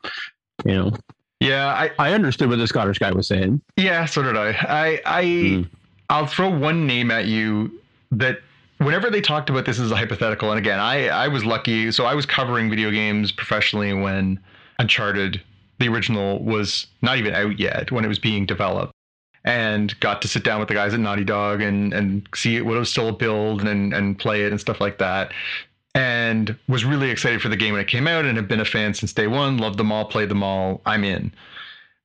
you 0.64 0.74
know, 0.74 0.92
Yeah, 1.40 1.66
I 1.68 1.90
I 1.98 2.12
understood 2.14 2.48
what 2.48 2.58
the 2.58 2.66
Scottish 2.66 2.98
guy 2.98 3.12
was 3.12 3.28
saying. 3.28 3.60
yeah, 3.76 4.06
so 4.06 4.22
did 4.22 4.36
I. 4.36 4.48
I 4.50 5.00
I 5.04 5.24
Mm. 5.24 5.68
I'll 6.10 6.26
throw 6.26 6.48
one 6.48 6.86
name 6.86 7.10
at 7.10 7.26
you 7.26 7.70
that 8.12 8.40
whenever 8.78 9.10
they 9.10 9.20
talked 9.20 9.50
about 9.50 9.66
this 9.66 9.78
as 9.78 9.90
a 9.90 9.96
hypothetical, 9.96 10.50
and 10.50 10.58
again, 10.58 10.78
I 10.78 11.08
I 11.08 11.28
was 11.28 11.44
lucky. 11.44 11.90
So 11.92 12.04
I 12.04 12.14
was 12.14 12.26
covering 12.26 12.70
video 12.70 12.90
games 12.90 13.32
professionally 13.32 13.92
when 13.92 14.38
Uncharted, 14.78 15.40
the 15.78 15.88
original, 15.88 16.42
was 16.42 16.86
not 17.02 17.18
even 17.18 17.34
out 17.34 17.58
yet 17.58 17.90
when 17.90 18.04
it 18.04 18.08
was 18.08 18.18
being 18.18 18.46
developed. 18.46 18.92
And 19.44 19.98
got 20.00 20.20
to 20.22 20.28
sit 20.28 20.44
down 20.44 20.58
with 20.58 20.68
the 20.68 20.74
guys 20.74 20.92
at 20.94 21.00
Naughty 21.00 21.24
Dog 21.24 21.60
and 21.60 21.92
and 21.92 22.28
see 22.34 22.56
it, 22.56 22.66
what 22.66 22.76
it 22.76 22.80
was 22.80 22.90
still 22.90 23.08
a 23.08 23.12
build 23.12 23.62
and 23.66 23.92
and 23.92 24.18
play 24.18 24.44
it 24.44 24.50
and 24.50 24.60
stuff 24.60 24.80
like 24.80 24.98
that. 24.98 25.32
And 25.94 26.54
was 26.68 26.84
really 26.84 27.10
excited 27.10 27.40
for 27.40 27.48
the 27.48 27.56
game 27.56 27.72
when 27.72 27.80
it 27.80 27.88
came 27.88 28.06
out 28.06 28.24
and 28.24 28.36
have 28.36 28.46
been 28.46 28.60
a 28.60 28.64
fan 28.64 28.94
since 28.94 29.12
day 29.12 29.26
one. 29.26 29.58
Loved 29.58 29.78
them 29.78 29.90
all, 29.90 30.04
played 30.04 30.28
them 30.28 30.42
all. 30.42 30.80
I'm 30.86 31.02
in. 31.02 31.32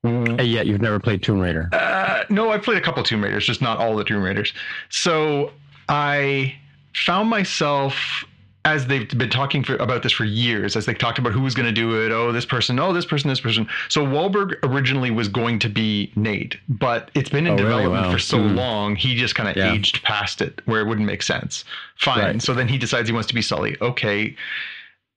And 0.02 0.40
yet, 0.42 0.66
you've 0.66 0.82
never 0.82 1.00
played 1.00 1.22
Tomb 1.22 1.38
Raider. 1.38 1.70
Uh, 1.72 2.24
no, 2.28 2.50
I've 2.50 2.62
played 2.62 2.76
a 2.76 2.80
couple 2.80 3.02
Tomb 3.02 3.24
Raiders, 3.24 3.46
just 3.46 3.62
not 3.62 3.78
all 3.78 3.96
the 3.96 4.04
Tomb 4.04 4.22
Raiders. 4.22 4.52
So 4.90 5.50
I 5.88 6.54
found 6.94 7.28
myself 7.28 8.24
as 8.66 8.86
they've 8.86 9.06
been 9.18 9.28
talking 9.28 9.62
for, 9.62 9.76
about 9.76 10.02
this 10.02 10.12
for 10.12 10.24
years, 10.24 10.74
as 10.74 10.86
they 10.86 10.94
talked 10.94 11.18
about 11.18 11.32
who 11.34 11.42
was 11.42 11.54
going 11.54 11.66
to 11.66 11.72
do 11.72 12.02
it. 12.02 12.10
Oh, 12.10 12.32
this 12.32 12.46
person. 12.46 12.78
Oh, 12.78 12.94
this 12.94 13.04
person. 13.04 13.28
This 13.28 13.40
person. 13.40 13.68
So 13.90 14.06
Wahlberg 14.06 14.54
originally 14.62 15.10
was 15.10 15.28
going 15.28 15.58
to 15.58 15.68
be 15.68 16.10
Nate, 16.16 16.56
but 16.66 17.10
it's 17.14 17.28
been 17.28 17.46
in 17.46 17.52
Oh, 17.52 17.56
really? 17.56 17.68
development 17.82 18.06
Wow. 18.06 18.12
for 18.12 18.18
so 18.18 18.38
Hmm. 18.38 18.54
long, 18.56 18.96
he 18.96 19.16
just 19.16 19.34
kind 19.34 19.50
of 19.50 19.56
Yeah. 19.56 19.72
aged 19.74 20.02
past 20.02 20.40
it, 20.40 20.62
where 20.64 20.80
it 20.80 20.86
wouldn't 20.86 21.06
make 21.06 21.22
sense. 21.22 21.64
Fine. 21.98 22.18
Right. 22.24 22.42
So 22.42 22.54
then 22.54 22.68
he 22.68 22.78
decides 22.78 23.06
he 23.06 23.12
wants 23.12 23.28
to 23.28 23.34
be 23.34 23.42
Sully. 23.42 23.76
Okay. 23.82 24.34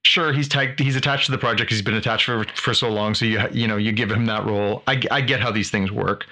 Sure, 0.03 0.33
he's 0.33 0.47
tagged. 0.49 0.79
He's 0.79 0.95
attached 0.97 1.25
to 1.27 1.31
the 1.31 1.37
project. 1.37 1.69
He's 1.71 1.81
been 1.81 1.93
attached 1.95 2.25
for 2.25 2.45
for 2.55 2.73
so 2.73 2.89
long. 2.89 3.13
So 3.15 3.23
you 3.25 3.41
you 3.53 3.67
know 3.67 3.77
you 3.77 3.91
give 3.93 4.11
him 4.11 4.25
that 4.25 4.45
role. 4.45 4.83
I, 4.87 5.01
I 5.09 5.21
get 5.21 5.39
how 5.39 5.51
these 5.51 5.69
things 5.69 5.89
work. 5.91 6.25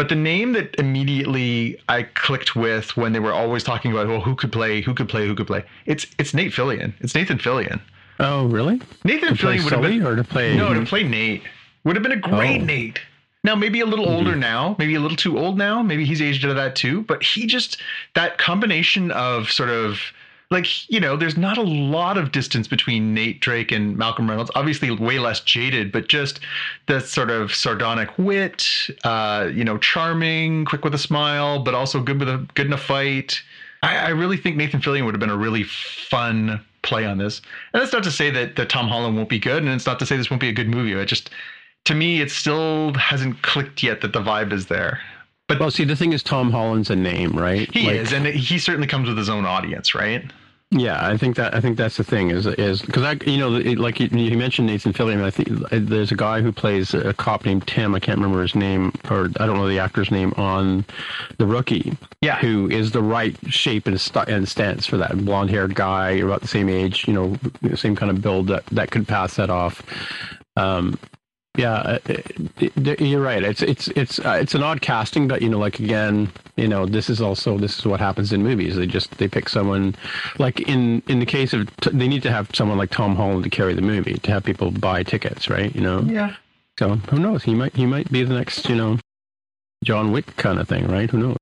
But 0.00 0.08
the 0.08 0.14
name 0.14 0.54
that 0.54 0.74
immediately 0.76 1.78
I 1.90 2.04
clicked 2.04 2.56
with 2.56 2.96
when 2.96 3.12
they 3.12 3.18
were 3.18 3.34
always 3.34 3.62
talking 3.62 3.92
about, 3.92 4.08
well, 4.08 4.22
who 4.22 4.34
could 4.34 4.50
play, 4.50 4.80
who 4.80 4.94
could 4.94 5.10
play, 5.10 5.26
who 5.26 5.34
could 5.34 5.46
play, 5.46 5.62
it's 5.84 6.06
it's 6.18 6.32
Nate 6.32 6.52
Fillion. 6.52 6.94
It's 7.00 7.14
Nathan 7.14 7.36
Fillion. 7.36 7.82
Oh, 8.18 8.46
really? 8.46 8.80
Nathan 9.04 9.36
To 9.36 9.46
Fillion 9.46 9.62
would 9.62 9.72
have 9.74 9.82
been 9.82 10.06
or 10.06 10.16
to 10.16 10.24
play? 10.24 10.56
no 10.56 10.72
to 10.72 10.86
play 10.86 11.02
Nate 11.02 11.42
would 11.84 11.96
have 11.96 12.02
been 12.02 12.12
a 12.12 12.16
great 12.16 12.62
Oh. 12.62 12.64
Nate. 12.64 12.98
Now 13.44 13.54
maybe 13.54 13.80
a 13.80 13.84
little 13.84 14.08
older 14.08 14.30
mm-hmm. 14.30 14.40
now, 14.40 14.74
maybe 14.78 14.94
a 14.94 15.00
little 15.00 15.18
too 15.18 15.38
old 15.38 15.58
now. 15.58 15.82
Maybe 15.82 16.06
he's 16.06 16.22
aged 16.22 16.46
out 16.46 16.50
of 16.50 16.56
that 16.56 16.76
too. 16.76 17.02
But 17.02 17.22
he 17.22 17.44
just 17.44 17.76
that 18.14 18.38
combination 18.38 19.10
of 19.10 19.50
sort 19.50 19.68
of 19.68 20.00
like 20.50 20.90
you 20.90 21.00
know, 21.00 21.16
there's 21.16 21.36
not 21.36 21.58
a 21.58 21.62
lot 21.62 22.18
of 22.18 22.32
distance 22.32 22.66
between 22.66 23.14
Nate 23.14 23.40
Drake 23.40 23.70
and 23.70 23.96
Malcolm 23.96 24.28
Reynolds. 24.28 24.50
Obviously, 24.54 24.90
way 24.90 25.18
less 25.18 25.40
jaded, 25.40 25.92
but 25.92 26.08
just 26.08 26.40
the 26.86 27.00
sort 27.00 27.30
of 27.30 27.54
sardonic 27.54 28.10
wit, 28.18 28.66
uh, 29.04 29.48
you 29.52 29.64
know, 29.64 29.78
charming, 29.78 30.64
quick 30.64 30.84
with 30.84 30.94
a 30.94 30.98
smile, 30.98 31.62
but 31.62 31.74
also 31.74 32.02
good 32.02 32.18
with 32.18 32.28
a 32.28 32.46
good 32.54 32.66
in 32.66 32.72
a 32.72 32.78
fight. 32.78 33.42
I, 33.82 33.96
I 33.96 34.08
really 34.08 34.36
think 34.36 34.56
Nathan 34.56 34.80
Fillion 34.80 35.04
would 35.04 35.14
have 35.14 35.20
been 35.20 35.30
a 35.30 35.36
really 35.36 35.62
fun 35.62 36.64
play 36.82 37.04
on 37.04 37.18
this. 37.18 37.40
And 37.72 37.80
that's 37.80 37.92
not 37.92 38.02
to 38.04 38.10
say 38.10 38.30
that, 38.30 38.56
that 38.56 38.68
Tom 38.68 38.88
Holland 38.88 39.16
won't 39.16 39.28
be 39.28 39.38
good, 39.38 39.62
and 39.62 39.68
it's 39.72 39.86
not 39.86 39.98
to 40.00 40.06
say 40.06 40.16
this 40.16 40.30
won't 40.30 40.40
be 40.40 40.48
a 40.48 40.52
good 40.52 40.68
movie. 40.68 40.92
It 40.92 41.06
just, 41.06 41.30
to 41.84 41.94
me, 41.94 42.20
it 42.20 42.30
still 42.30 42.92
hasn't 42.94 43.42
clicked 43.42 43.82
yet 43.82 44.00
that 44.02 44.12
the 44.12 44.20
vibe 44.20 44.52
is 44.52 44.66
there. 44.66 45.00
But 45.48 45.58
Well, 45.58 45.70
see, 45.70 45.84
the 45.84 45.96
thing 45.96 46.12
is, 46.12 46.22
Tom 46.22 46.50
Holland's 46.50 46.90
a 46.90 46.96
name, 46.96 47.32
right? 47.32 47.68
he 47.72 47.86
Like, 47.86 47.96
is, 47.96 48.12
and 48.12 48.26
he 48.26 48.58
certainly 48.58 48.86
comes 48.86 49.08
with 49.08 49.18
his 49.18 49.28
own 49.28 49.44
audience, 49.44 49.94
right? 49.94 50.24
Yeah, 50.72 51.04
I 51.04 51.16
think 51.16 51.34
that 51.34 51.52
I 51.52 51.60
think 51.60 51.76
that's 51.76 51.96
the 51.96 52.04
thing 52.04 52.30
is 52.30 52.46
is 52.46 52.80
because 52.80 53.02
I 53.02 53.16
you 53.28 53.38
know 53.38 53.56
it, 53.56 53.76
like 53.78 53.98
you, 53.98 54.06
you 54.06 54.38
mentioned 54.38 54.68
Nathan 54.68 54.92
Fillion. 54.92 55.20
I 55.20 55.30
think 55.30 55.50
uh, 55.72 55.78
there's 55.82 56.12
a 56.12 56.16
guy 56.16 56.42
who 56.42 56.52
plays 56.52 56.94
a 56.94 57.12
cop 57.12 57.44
named 57.44 57.66
Tim. 57.66 57.92
I 57.92 57.98
can't 57.98 58.18
remember 58.18 58.40
his 58.40 58.54
name 58.54 58.92
or 59.10 59.30
I 59.40 59.46
don't 59.46 59.56
know 59.56 59.66
the 59.66 59.80
actor's 59.80 60.12
name 60.12 60.32
on 60.36 60.84
the 61.38 61.46
Rookie. 61.46 61.96
Yeah. 62.20 62.36
who 62.36 62.70
is 62.70 62.92
the 62.92 63.02
right 63.02 63.34
shape 63.52 63.88
and, 63.88 64.00
st- 64.00 64.28
and 64.28 64.48
stance 64.48 64.86
for 64.86 64.96
that 64.98 65.16
blonde 65.24 65.50
haired 65.50 65.74
guy 65.74 66.10
about 66.10 66.42
the 66.42 66.48
same 66.48 66.68
age. 66.68 67.08
You 67.08 67.14
know, 67.14 67.74
same 67.74 67.96
kind 67.96 68.10
of 68.10 68.22
build 68.22 68.46
that 68.46 68.64
that 68.66 68.92
could 68.92 69.08
pass 69.08 69.34
that 69.36 69.50
off. 69.50 69.82
Um, 70.56 70.98
yeah, 71.56 71.72
uh, 71.74 71.98
it, 72.06 72.72
it, 72.86 73.00
you're 73.00 73.20
right. 73.20 73.42
It's 73.42 73.60
it's 73.62 73.88
it's 73.88 74.18
uh, 74.20 74.38
it's 74.40 74.54
an 74.54 74.62
odd 74.62 74.80
casting, 74.80 75.26
but 75.28 75.42
you 75.42 75.48
know, 75.48 75.58
like 75.58 75.80
again, 75.80 76.30
you 76.56 76.68
know, 76.68 76.86
this 76.86 77.10
is 77.10 77.20
also 77.20 77.58
this 77.58 77.78
is 77.78 77.84
what 77.86 77.98
happens 78.00 78.32
in 78.32 78.42
movies. 78.42 78.76
They 78.76 78.86
just 78.86 79.10
they 79.18 79.26
pick 79.28 79.48
someone, 79.48 79.94
like 80.38 80.60
in 80.68 81.02
in 81.08 81.18
the 81.18 81.26
case 81.26 81.52
of 81.52 81.68
t- 81.78 81.90
they 81.90 82.06
need 82.08 82.22
to 82.22 82.30
have 82.30 82.48
someone 82.54 82.78
like 82.78 82.90
Tom 82.90 83.16
Holland 83.16 83.42
to 83.44 83.50
carry 83.50 83.74
the 83.74 83.82
movie 83.82 84.14
to 84.14 84.30
have 84.30 84.44
people 84.44 84.70
buy 84.70 85.02
tickets, 85.02 85.50
right? 85.50 85.74
You 85.74 85.80
know, 85.80 86.00
Yeah. 86.02 86.36
so 86.78 86.94
who 87.10 87.18
knows? 87.18 87.42
He 87.42 87.54
might 87.54 87.74
he 87.74 87.84
might 87.84 88.10
be 88.12 88.22
the 88.22 88.34
next, 88.34 88.68
you 88.68 88.76
know, 88.76 88.98
John 89.84 90.12
Wick 90.12 90.36
kind 90.36 90.60
of 90.60 90.68
thing, 90.68 90.86
right? 90.86 91.10
Who 91.10 91.18
knows? 91.18 91.36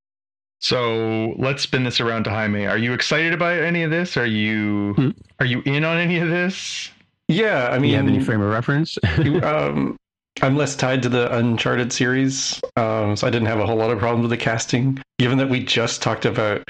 So 0.60 1.34
let's 1.38 1.62
spin 1.62 1.84
this 1.84 2.00
around 2.00 2.24
to 2.24 2.30
Jaime. 2.30 2.66
Are 2.66 2.78
you 2.78 2.92
excited 2.92 3.32
about 3.32 3.58
any 3.60 3.82
of 3.84 3.90
this? 3.90 4.16
Are 4.16 4.26
you 4.26 4.94
Hmm. 4.94 5.10
are 5.38 5.46
you 5.46 5.62
in 5.66 5.84
on 5.84 5.98
any 5.98 6.18
of 6.18 6.28
this? 6.28 6.90
Yeah, 7.28 7.68
I 7.68 7.78
mean, 7.78 7.90
you 7.90 7.96
have 7.96 8.06
any 8.06 8.20
frame 8.20 8.40
of 8.40 8.50
reference? 8.50 8.96
um, 9.42 9.96
I'm 10.40 10.56
less 10.56 10.76
tied 10.76 11.02
to 11.02 11.08
the 11.08 11.34
Uncharted 11.36 11.92
series, 11.92 12.60
um, 12.76 13.16
so 13.16 13.26
I 13.26 13.30
didn't 13.30 13.46
have 13.46 13.60
a 13.60 13.66
whole 13.66 13.76
lot 13.76 13.90
of 13.90 13.98
problems 13.98 14.22
with 14.22 14.30
the 14.30 14.42
casting. 14.42 15.02
Given 15.18 15.38
that 15.38 15.50
we 15.50 15.62
just 15.62 16.00
talked 16.00 16.24
about 16.24 16.64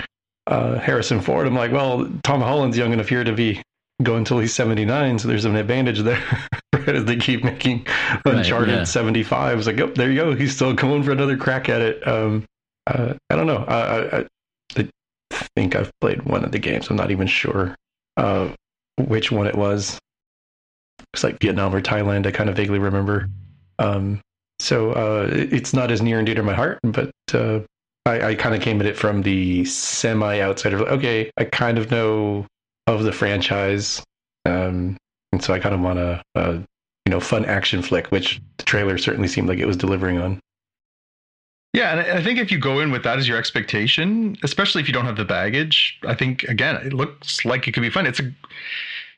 uh, 0.46 0.78
Harrison 0.78 1.20
Ford, 1.20 1.46
I'm 1.46 1.54
like, 1.54 1.70
well, 1.70 2.10
Tom 2.24 2.40
Holland's 2.40 2.76
young 2.76 2.92
enough 2.92 3.08
here 3.08 3.24
to 3.24 3.32
be 3.32 3.62
go 4.02 4.16
until 4.16 4.38
he's 4.38 4.54
79, 4.54 5.18
so 5.18 5.28
there's 5.28 5.44
an 5.44 5.56
advantage 5.56 6.00
there. 6.00 6.22
right 6.88 6.96
as 6.96 7.04
they 7.04 7.16
keep 7.16 7.44
making 7.44 7.86
Uncharted 8.24 8.74
yeah. 8.74 8.84
75, 8.84 9.52
I 9.52 9.54
was 9.54 9.66
like, 9.66 9.80
oh, 9.80 9.88
there 9.88 10.10
you 10.10 10.16
go, 10.16 10.34
he's 10.34 10.54
still 10.54 10.72
going 10.72 11.02
for 11.02 11.12
another 11.12 11.36
crack 11.36 11.68
at 11.68 11.82
it. 11.82 12.06
Um, 12.06 12.44
uh, 12.86 13.14
I 13.28 13.36
don't 13.36 13.46
know. 13.46 13.64
I, 13.68 14.18
I, 14.18 14.26
I 14.76 14.88
think 15.56 15.76
I've 15.76 15.90
played 16.00 16.22
one 16.22 16.44
of 16.44 16.52
the 16.52 16.58
games. 16.58 16.88
I'm 16.88 16.96
not 16.96 17.10
even 17.10 17.26
sure 17.26 17.74
uh, 18.16 18.50
which 18.96 19.30
one 19.30 19.46
it 19.46 19.56
was. 19.56 19.98
It's 21.14 21.24
like 21.24 21.40
Vietnam 21.40 21.74
or 21.74 21.80
Thailand. 21.80 22.26
I 22.26 22.30
kind 22.30 22.50
of 22.50 22.56
vaguely 22.56 22.78
remember. 22.78 23.28
Um, 23.78 24.20
so 24.60 24.92
uh, 24.92 25.28
it's 25.30 25.72
not 25.72 25.90
as 25.90 26.02
near 26.02 26.18
and 26.18 26.26
dear 26.26 26.34
to 26.34 26.42
my 26.42 26.54
heart, 26.54 26.78
but 26.82 27.10
uh, 27.32 27.60
I, 28.06 28.30
I 28.30 28.34
kind 28.34 28.54
of 28.54 28.60
came 28.60 28.80
at 28.80 28.86
it 28.86 28.96
from 28.96 29.22
the 29.22 29.64
semi 29.64 30.40
outsider. 30.40 30.78
Okay, 30.88 31.30
I 31.36 31.44
kind 31.44 31.78
of 31.78 31.90
know 31.90 32.46
of 32.86 33.04
the 33.04 33.12
franchise, 33.12 34.02
um, 34.44 34.96
and 35.32 35.42
so 35.42 35.54
I 35.54 35.58
kind 35.58 35.74
of 35.74 35.80
want 35.80 35.98
a, 35.98 36.22
a 36.34 36.54
you 36.54 37.10
know 37.10 37.20
fun 37.20 37.44
action 37.44 37.82
flick, 37.82 38.08
which 38.08 38.40
the 38.56 38.64
trailer 38.64 38.98
certainly 38.98 39.28
seemed 39.28 39.48
like 39.48 39.58
it 39.58 39.66
was 39.66 39.76
delivering 39.76 40.18
on. 40.18 40.40
Yeah, 41.74 41.92
and 41.92 42.00
I 42.18 42.22
think 42.22 42.38
if 42.38 42.50
you 42.50 42.58
go 42.58 42.80
in 42.80 42.90
with 42.90 43.04
that 43.04 43.18
as 43.18 43.28
your 43.28 43.36
expectation, 43.36 44.36
especially 44.42 44.80
if 44.80 44.88
you 44.88 44.94
don't 44.94 45.04
have 45.04 45.16
the 45.16 45.24
baggage, 45.24 45.98
I 46.04 46.14
think 46.14 46.42
again 46.44 46.76
it 46.76 46.92
looks 46.92 47.44
like 47.44 47.68
it 47.68 47.72
could 47.72 47.82
be 47.82 47.90
fun. 47.90 48.06
It's 48.06 48.20
a, 48.20 48.32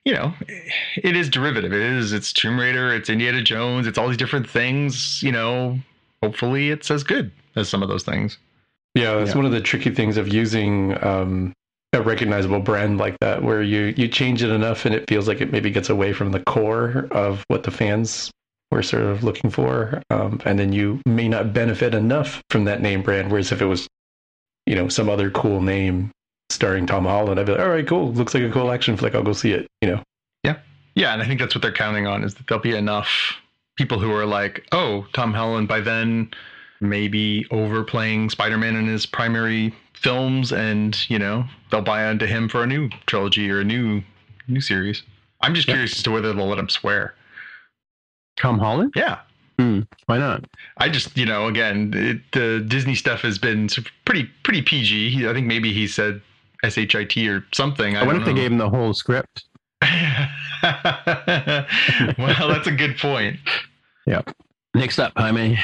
you 0.05 0.15
know, 0.15 0.33
it 0.97 1.17
is 1.17 1.29
derivative. 1.29 1.73
It 1.73 1.81
is. 1.81 2.13
It's 2.13 2.33
Tomb 2.33 2.59
Raider. 2.59 2.93
It's 2.95 3.11
Indiana 3.11 3.43
Jones. 3.43 3.87
It's 3.87 3.99
all 3.99 4.09
these 4.09 4.17
different 4.17 4.49
things. 4.49 5.23
You 5.23 5.33
know, 5.33 5.79
hopefully 6.23 6.71
it's 6.71 6.91
as 6.91 7.03
good 7.05 7.31
as 7.57 7.69
some 7.69 7.83
of 7.83 7.89
those 7.89 8.03
things. 8.05 8.39
Yeah, 8.95 9.15
that's 9.15 9.31
Yeah. 9.31 9.37
one 9.37 9.47
of 9.47 9.53
the 9.53 9.61
tricky 9.61 9.91
things 9.91 10.17
of 10.17 10.33
using 10.33 10.97
um, 11.05 11.53
a 11.93 12.03
recognizable 12.03 12.61
brand 12.61 12.99
like 12.99 13.17
that, 13.21 13.43
where 13.43 13.63
you 13.63 13.95
you 13.97 14.09
change 14.09 14.43
it 14.43 14.51
enough 14.51 14.85
and 14.87 14.95
it 14.95 15.09
feels 15.09 15.29
like 15.29 15.41
it 15.41 15.53
maybe 15.53 15.71
gets 15.71 15.91
away 15.91 16.13
from 16.13 16.33
the 16.33 16.41
core 16.41 17.07
of 17.11 17.45
what 17.49 17.63
the 17.65 17.71
fans 17.71 18.31
were 18.73 18.83
sort 18.83 19.03
of 19.03 19.25
looking 19.25 19.51
for, 19.51 20.01
um, 20.11 20.41
and 20.45 20.59
then 20.59 20.73
you 20.73 21.01
may 21.05 21.29
not 21.29 21.53
benefit 21.53 21.93
enough 21.95 22.41
from 22.51 22.65
that 22.65 22.81
name 22.81 23.03
brand. 23.03 23.31
Whereas 23.31 23.51
if 23.53 23.61
it 23.61 23.67
was, 23.67 23.89
you 24.67 24.77
know, 24.77 24.89
some 24.89 25.09
other 25.09 25.29
cool 25.31 25.61
name 25.61 26.11
starring 26.51 26.87
Tom 26.87 27.05
Holland, 27.05 27.39
I'd 27.41 27.47
be 27.47 27.53
like, 27.53 27.61
all 27.61 27.69
right, 27.69 27.87
cool, 27.87 28.13
looks 28.13 28.35
like 28.35 28.43
a 28.43 28.51
cool 28.51 28.71
action 28.71 28.97
flick. 28.97 29.15
I'll 29.15 29.23
go 29.23 29.33
see 29.33 29.53
it. 29.53 29.67
You 29.81 29.89
know, 29.91 30.03
Yeah, 30.45 30.57
Yeah. 30.95 31.13
and 31.13 31.23
I 31.23 31.27
think 31.27 31.41
that's 31.41 31.55
what 31.55 31.63
they're 31.63 31.73
counting 31.73 32.07
on 32.07 32.25
is 32.25 32.35
that 32.35 32.47
there'll 32.49 32.63
be 32.63 32.75
enough 32.75 33.37
people 33.77 33.99
who 33.99 34.13
are 34.13 34.27
like, 34.27 34.67
oh, 34.73 35.07
Tom 35.13 35.33
Holland 35.33 35.69
by 35.69 35.81
then 35.81 36.31
maybe 36.81 37.47
overplaying 37.51 38.31
Spider-Man 38.31 38.75
in 38.77 38.87
his 38.87 39.07
primary 39.07 39.75
films, 39.95 40.51
and 40.53 40.99
you 41.11 41.19
know 41.19 41.45
they'll 41.71 41.83
buy 41.83 42.07
onto 42.07 42.25
him 42.27 42.49
for 42.49 42.63
a 42.63 42.67
new 42.67 42.89
trilogy 43.07 43.51
or 43.51 43.61
a 43.61 43.65
new 43.65 44.03
new 44.49 44.61
series. 44.61 45.03
I'm 45.43 45.55
just 45.55 45.69
Yep. 45.69 45.75
curious 45.75 45.97
as 45.97 46.03
to 46.05 46.11
whether 46.11 46.33
they'll 46.33 46.47
let 46.49 46.59
him 46.59 46.69
swear. 46.71 47.15
Tom 48.39 48.59
Holland? 48.59 48.93
Yeah, 48.97 49.19
hmm, 49.59 49.81
Why 50.07 50.17
not? 50.19 50.45
I 50.79 50.89
just 50.89 51.17
you 51.19 51.27
know 51.27 51.47
again 51.49 51.93
it, 51.95 52.21
the 52.33 52.61
Disney 52.67 52.95
stuff 52.95 53.21
has 53.21 53.39
been 53.39 53.69
pretty 54.07 54.25
pretty 54.43 54.63
PG. 54.63 55.11
He, 55.11 55.29
I 55.29 55.35
think 55.35 55.47
maybe 55.47 55.73
he 55.75 55.87
said 55.87 56.23
shit 56.65 57.17
or 57.29 57.45
something. 57.53 57.97
I, 57.97 58.01
I, 58.01 58.07
wonder 58.07 58.21
if 58.21 58.27
they 58.27 58.35
gave 58.35 58.51
him 58.51 58.59
the 58.59 58.71
whole 58.71 58.95
script. 58.95 59.45
well, 59.83 59.89
that's 62.49 62.67
a 62.67 62.75
good 62.77 62.99
point. 62.99 63.39
Yeah. 64.07 64.23
Next 64.75 64.99
up, 64.99 65.13
Jaime. 65.17 65.59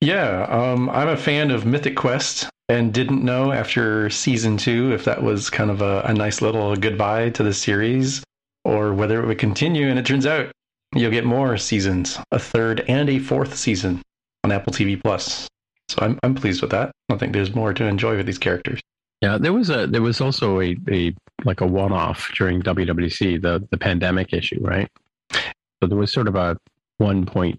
Yeah, 0.00 0.42
um, 0.50 0.90
I'm 0.90 1.08
a 1.08 1.16
fan 1.16 1.50
of 1.50 1.64
Mythic 1.64 1.96
Quest 1.96 2.50
and 2.68 2.92
didn't 2.92 3.24
know 3.24 3.52
after 3.52 4.10
season 4.10 4.56
two 4.56 4.92
if 4.92 5.04
that 5.04 5.22
was 5.22 5.48
kind 5.50 5.70
of 5.70 5.80
a, 5.80 6.02
a 6.02 6.12
nice 6.12 6.42
little 6.42 6.74
goodbye 6.76 7.30
to 7.30 7.42
the 7.42 7.54
series 7.54 8.22
or 8.64 8.92
whether 8.92 9.22
it 9.22 9.26
would 9.26 9.38
continue. 9.38 9.88
And 9.88 9.98
it 9.98 10.06
turns 10.06 10.26
out 10.26 10.52
you'll 10.94 11.10
get 11.10 11.24
more 11.24 11.56
seasons, 11.56 12.18
a 12.32 12.38
third 12.38 12.84
and 12.88 13.08
a 13.08 13.18
fourth 13.18 13.56
season 13.56 14.02
on 14.42 14.52
Apple 14.52 14.72
TV 14.72 15.00
Plus. 15.02 15.48
So 15.88 15.98
I'm 16.00 16.18
I'm 16.22 16.34
pleased 16.34 16.62
with 16.62 16.70
that. 16.70 16.92
I 17.10 17.16
think 17.16 17.32
there's 17.32 17.54
more 17.54 17.72
to 17.74 17.84
enjoy 17.84 18.16
with 18.16 18.26
these 18.26 18.38
characters. 18.38 18.80
Yeah, 19.24 19.38
there 19.38 19.54
was 19.54 19.70
a 19.70 19.86
there 19.86 20.02
was 20.02 20.20
also 20.20 20.60
a, 20.60 20.76
a 20.90 21.14
like 21.46 21.62
a 21.62 21.66
one 21.66 21.92
off 21.92 22.30
during 22.36 22.60
WWC, 22.60 23.40
the 23.40 23.66
the 23.70 23.78
pandemic 23.78 24.34
issue, 24.34 24.58
right? 24.60 24.90
So 25.32 25.88
there 25.88 25.96
was 25.96 26.12
sort 26.12 26.28
of 26.28 26.36
a 26.36 26.58
one 26.98 27.24
point 27.24 27.58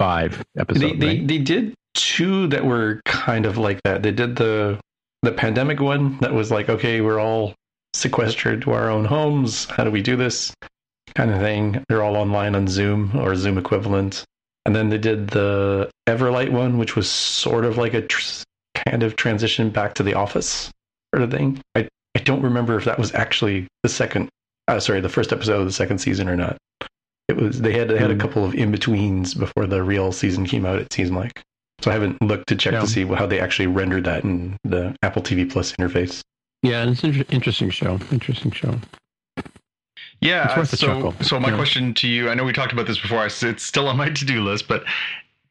five 0.00 0.44
episode. 0.58 0.80
They, 0.80 0.92
they 0.94 1.06
right? 1.18 1.28
they 1.28 1.38
did 1.38 1.74
two 1.94 2.48
that 2.48 2.64
were 2.64 3.00
kind 3.04 3.46
of 3.46 3.56
like 3.56 3.80
that. 3.84 4.02
They 4.02 4.10
did 4.10 4.34
the 4.34 4.80
the 5.22 5.30
pandemic 5.30 5.78
one 5.78 6.18
that 6.22 6.34
was 6.34 6.50
like, 6.50 6.68
okay, 6.68 7.00
we're 7.00 7.20
all 7.20 7.54
sequestered 7.94 8.62
to 8.62 8.72
our 8.72 8.90
own 8.90 9.04
homes. 9.04 9.66
How 9.66 9.84
do 9.84 9.92
we 9.92 10.02
do 10.02 10.16
this? 10.16 10.52
Kind 11.14 11.30
of 11.30 11.38
thing. 11.38 11.84
They're 11.88 12.02
all 12.02 12.16
online 12.16 12.56
on 12.56 12.66
Zoom 12.66 13.12
or 13.14 13.36
Zoom 13.36 13.58
equivalent. 13.58 14.24
And 14.64 14.74
then 14.74 14.88
they 14.88 14.98
did 14.98 15.28
the 15.28 15.88
Everlight 16.08 16.50
one, 16.50 16.78
which 16.78 16.96
was 16.96 17.08
sort 17.08 17.64
of 17.64 17.78
like 17.78 17.94
a 17.94 18.02
tr- 18.02 18.42
kind 18.74 19.04
of 19.04 19.14
transition 19.14 19.70
back 19.70 19.94
to 19.94 20.02
the 20.02 20.14
office 20.14 20.72
sort 21.14 21.22
of 21.24 21.30
thing. 21.30 21.60
I 21.74 21.88
I 22.14 22.20
don't 22.20 22.42
remember 22.42 22.76
if 22.78 22.84
that 22.84 22.98
was 22.98 23.12
actually 23.14 23.66
the 23.82 23.88
second, 23.90 24.28
uh, 24.68 24.80
sorry, 24.80 25.00
the 25.00 25.08
first 25.08 25.32
episode 25.32 25.60
of 25.60 25.66
the 25.66 25.72
second 25.72 25.98
season 25.98 26.28
or 26.28 26.36
not. 26.36 26.56
It 27.28 27.36
was 27.36 27.60
they 27.60 27.72
had 27.72 27.88
they 27.88 27.98
had 27.98 28.10
a 28.10 28.14
Hmm. 28.14 28.20
couple 28.20 28.44
of 28.44 28.54
in 28.54 28.70
betweens 28.70 29.34
before 29.34 29.66
the 29.66 29.82
real 29.82 30.12
season 30.12 30.46
came 30.46 30.64
out. 30.64 30.78
It 30.78 30.92
seemed 30.92 31.10
like 31.12 31.42
so 31.82 31.90
I 31.90 31.94
haven't 31.94 32.20
looked 32.22 32.48
to 32.48 32.56
check 32.56 32.72
Yeah. 32.72 32.80
to 32.80 32.86
see 32.86 33.04
how 33.04 33.26
they 33.26 33.38
actually 33.40 33.66
rendered 33.66 34.04
that 34.04 34.24
in 34.24 34.56
the 34.64 34.96
Apple 35.02 35.22
TV 35.22 35.44
Plus 35.50 35.72
interface. 35.72 36.22
yeah, 36.62 36.84
it's 36.88 37.04
an 37.04 37.22
interesting 37.28 37.68
show. 37.70 37.98
Interesting 38.10 38.50
show. 38.50 38.80
Yeah. 40.20 40.46
It's 40.48 40.56
worth 40.56 40.72
a 40.72 40.76
so, 40.76 40.86
chuckle. 40.86 41.14
so 41.22 41.38
my 41.38 41.50
Yeah. 41.50 41.56
question 41.56 41.92
to 41.94 42.08
you, 42.08 42.30
I 42.30 42.34
know 42.34 42.44
we 42.44 42.52
talked 42.52 42.72
about 42.72 42.86
this 42.86 42.98
before. 42.98 43.26
It's 43.26 43.42
it's 43.42 43.62
still 43.62 43.88
on 43.88 43.96
my 43.98 44.08
to-do 44.08 44.42
list, 44.42 44.66
but 44.68 44.84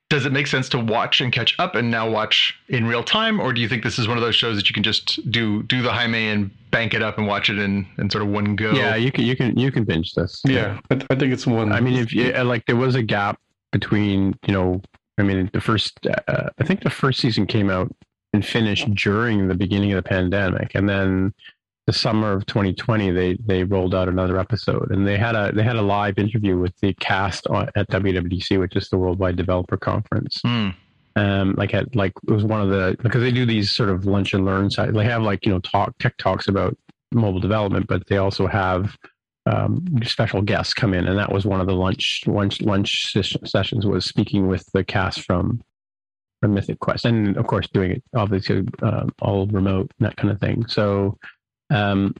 does 0.09 0.25
it 0.25 0.31
make 0.31 0.47
sense 0.47 0.69
to 0.69 0.79
watch 0.79 1.19
and 1.19 1.33
catch 1.33 1.55
up 1.59 1.75
and 1.75 1.89
now 1.89 2.09
watch 2.09 2.53
in 2.69 2.85
real 2.85 3.03
time, 3.03 3.39
or 3.39 3.51
do 3.53 3.59
you 3.59 3.67
think 3.67 3.83
this 3.83 3.97
is 3.97 4.07
one 4.07 4.17
of 4.17 4.23
those 4.23 4.35
shows 4.35 4.55
that 4.55 4.69
you 4.69 4.73
can 4.73 4.83
just 4.83 5.19
do 5.31 5.63
do 5.63 5.81
the 5.81 5.91
Jaime 5.91 6.29
and 6.29 6.51
bank 6.69 6.93
it 6.93 7.01
up 7.01 7.17
and 7.17 7.27
watch 7.27 7.49
it 7.49 7.57
in 7.57 7.87
in 7.97 8.09
sort 8.09 8.23
of 8.23 8.29
one 8.29 8.55
go? 8.55 8.71
Yeah, 8.71 8.95
you 8.95 9.11
can 9.11 9.25
you 9.25 9.35
can 9.35 9.57
you 9.57 9.71
can 9.71 9.83
binge 9.83 10.13
this. 10.13 10.41
Yeah, 10.45 10.79
I, 10.91 10.95
I 11.09 11.15
think 11.15 11.33
it's 11.33 11.47
one. 11.47 11.71
I 11.71 11.81
mean, 11.81 11.95
if 11.95 12.13
you 12.13 12.31
like, 12.43 12.65
there 12.67 12.75
was 12.75 12.95
a 12.95 13.03
gap 13.03 13.39
between, 13.71 14.37
you 14.47 14.53
know, 14.53 14.81
I 15.17 15.23
mean, 15.23 15.49
the 15.53 15.61
first, 15.61 16.05
uh, 16.05 16.49
I 16.57 16.63
think 16.63 16.83
the 16.83 16.89
first 16.89 17.19
season 17.19 17.45
came 17.45 17.69
out 17.69 17.93
and 18.31 18.45
finished 18.45 18.93
during 18.95 19.47
the 19.47 19.55
beginning 19.55 19.91
of 19.93 20.03
the 20.03 20.07
pandemic, 20.07 20.71
and 20.75 20.87
then 20.87 21.33
the 21.87 21.93
summer 21.93 22.33
of 22.33 22.45
2020, 22.47 23.11
they 23.11 23.37
they 23.45 23.63
rolled 23.63 23.93
out 23.93 24.09
another 24.09 24.39
episode, 24.39 24.91
and 24.91 25.07
they 25.07 25.17
had 25.17 25.35
a 25.35 25.51
they 25.53 25.63
had 25.63 25.75
a 25.75 25.81
live 25.81 26.17
interview 26.17 26.57
with 26.57 26.75
the 26.79 26.93
cast 26.95 27.47
on, 27.47 27.69
at 27.75 27.89
WWDC, 27.89 28.59
which 28.59 28.75
is 28.75 28.89
the 28.89 28.97
Worldwide 28.97 29.35
Developer 29.35 29.77
Conference. 29.77 30.39
Hmm. 30.43 30.69
Um, 31.17 31.53
like 31.57 31.73
at 31.73 31.95
like 31.95 32.11
it 32.27 32.31
was 32.31 32.43
one 32.43 32.61
of 32.61 32.69
the 32.69 32.97
because 33.01 33.21
they 33.21 33.31
do 33.31 33.45
these 33.45 33.71
sort 33.71 33.89
of 33.89 34.05
lunch 34.05 34.33
and 34.33 34.45
learn 34.45 34.69
side. 34.69 34.93
They 34.93 35.05
have 35.05 35.21
like 35.21 35.45
you 35.45 35.51
know 35.51 35.59
talk 35.59 35.97
tech 35.99 36.17
talks 36.17 36.47
about 36.47 36.75
mobile 37.13 37.39
development, 37.39 37.87
but 37.87 38.07
they 38.07 38.17
also 38.17 38.47
have 38.47 38.97
um, 39.45 39.85
special 40.03 40.41
guests 40.41 40.73
come 40.73 40.93
in, 40.93 41.07
and 41.07 41.17
that 41.19 41.31
was 41.31 41.45
one 41.45 41.61
of 41.61 41.67
the 41.67 41.75
lunch 41.75 42.23
lunch 42.25 42.61
lunch 42.61 43.15
sessions 43.45 43.85
was 43.85 44.05
speaking 44.05 44.47
with 44.47 44.65
the 44.73 44.83
cast 44.83 45.21
from 45.21 45.61
from 46.41 46.53
Mythic 46.53 46.79
Quest, 46.79 47.05
and 47.05 47.37
of 47.37 47.47
course 47.47 47.67
doing 47.67 47.91
it 47.91 48.03
obviously 48.15 48.67
um, 48.81 49.09
all 49.21 49.47
remote 49.47 49.91
and 49.99 50.07
that 50.07 50.17
kind 50.17 50.31
of 50.31 50.39
thing. 50.39 50.65
So, 50.67 51.17
um, 51.69 52.13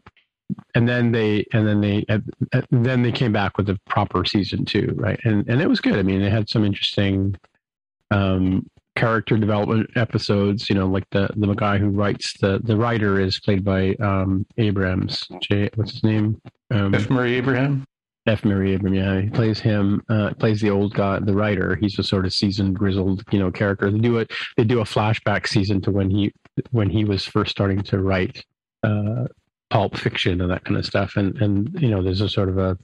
and 0.75 0.87
then 0.87 1.11
they 1.11 1.45
and 1.53 1.67
then 1.67 1.81
they 1.81 2.05
uh, 2.09 2.19
uh, 2.53 2.61
then 2.71 3.01
they 3.01 3.11
came 3.11 3.31
back 3.31 3.57
with 3.57 3.67
the 3.67 3.79
proper 3.87 4.25
season 4.25 4.65
two, 4.65 4.93
right? 4.95 5.19
And 5.23 5.47
and 5.49 5.61
it 5.61 5.67
was 5.67 5.79
good. 5.79 5.97
I 5.97 6.03
mean, 6.03 6.21
they 6.21 6.29
had 6.29 6.49
some 6.49 6.63
interesting 6.63 7.35
um, 8.11 8.69
character 8.95 9.37
development 9.37 9.89
episodes. 9.95 10.69
You 10.69 10.75
know, 10.75 10.87
like 10.87 11.09
the 11.11 11.29
the 11.35 11.53
guy 11.53 11.77
who 11.77 11.89
writes 11.89 12.33
the 12.39 12.59
the 12.63 12.77
writer 12.77 13.19
is 13.19 13.39
played 13.39 13.63
by 13.63 13.95
um, 13.95 14.45
Abrams. 14.57 15.27
J, 15.41 15.69
what's 15.75 15.93
his 15.93 16.03
name? 16.03 16.39
Um, 16.71 16.93
F. 16.93 17.09
Murray 17.09 17.35
Abraham. 17.35 17.85
F. 18.27 18.43
Murray 18.43 18.73
Abraham, 18.73 18.95
yeah, 18.95 19.21
he 19.21 19.29
plays 19.29 19.59
him. 19.59 20.01
Uh, 20.09 20.33
plays 20.39 20.59
the 20.59 20.71
old 20.71 20.95
guy, 20.95 21.19
the 21.19 21.35
writer. 21.35 21.75
He's 21.75 21.99
a 21.99 22.03
sort 22.03 22.25
of 22.25 22.33
seasoned, 22.33 22.75
grizzled, 22.75 23.23
you 23.31 23.37
know, 23.37 23.51
character. 23.51 23.91
They 23.91 23.99
do 23.99 24.17
it. 24.17 24.31
They 24.57 24.63
do 24.63 24.81
a 24.81 24.83
flashback 24.83 25.47
season 25.47 25.79
to 25.81 25.91
when 25.91 26.09
he 26.09 26.33
when 26.71 26.89
he 26.89 27.05
was 27.05 27.23
first 27.23 27.51
starting 27.51 27.81
to 27.83 27.99
write 27.99 28.43
uh, 28.83 29.25
pulp 29.69 29.97
fiction 29.97 30.41
and 30.41 30.51
that 30.51 30.63
kind 30.65 30.77
of 30.77 30.85
stuff. 30.85 31.15
And 31.15 31.39
and 31.41 31.81
you 31.81 31.89
know, 31.89 32.01
there's 32.01 32.21
a 32.21 32.29
sort 32.29 32.49
of 32.49 32.57
a 32.57 32.77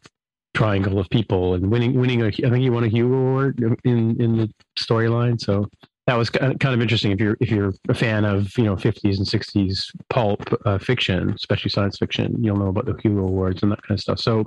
triangle 0.54 1.00
of 1.00 1.10
people 1.10 1.54
and 1.54 1.72
winning 1.72 1.94
winning 1.94 2.22
a. 2.22 2.28
I 2.28 2.32
think 2.32 2.58
he 2.58 2.70
won 2.70 2.84
a 2.84 2.88
Hugo 2.88 3.14
Award 3.14 3.80
in 3.84 4.22
in 4.22 4.38
the 4.38 4.50
storyline. 4.78 5.40
So 5.40 5.68
that 6.08 6.16
was 6.16 6.30
kind 6.30 6.64
of 6.64 6.82
interesting 6.82 7.12
if 7.12 7.20
you're 7.20 7.38
if 7.40 7.52
you're 7.52 7.74
a 7.88 7.94
fan 7.94 8.26
of 8.26 8.58
you 8.58 8.64
know 8.64 8.76
50s 8.76 9.18
and 9.18 9.28
60s 9.28 9.92
pulp 10.10 10.42
uh, 10.66 10.78
fiction, 10.78 11.32
especially 11.32 11.70
science 11.70 11.98
fiction. 11.98 12.36
You'll 12.44 12.58
know 12.58 12.68
about 12.68 12.86
the 12.86 12.96
Hugo 13.02 13.22
Awards 13.22 13.64
and 13.64 13.72
that 13.72 13.82
kind 13.84 13.98
of 13.98 14.02
stuff. 14.02 14.20
So 14.20 14.46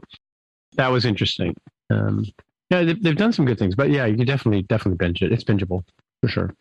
that 0.74 0.88
was 0.88 1.05
interesting. 1.05 1.55
Um, 1.90 2.24
yeah, 2.70 2.82
they've, 2.82 3.03
they've 3.03 3.16
done 3.16 3.32
some 3.32 3.45
good 3.45 3.59
things, 3.59 3.74
but 3.74 3.90
yeah, 3.90 4.07
you 4.07 4.24
definitely 4.24 4.62
definitely 4.62 4.97
binge 4.97 5.22
it. 5.22 5.32
It's 5.32 5.45
bingeable 5.45 5.84
for 6.20 6.28
sure. 6.28 6.55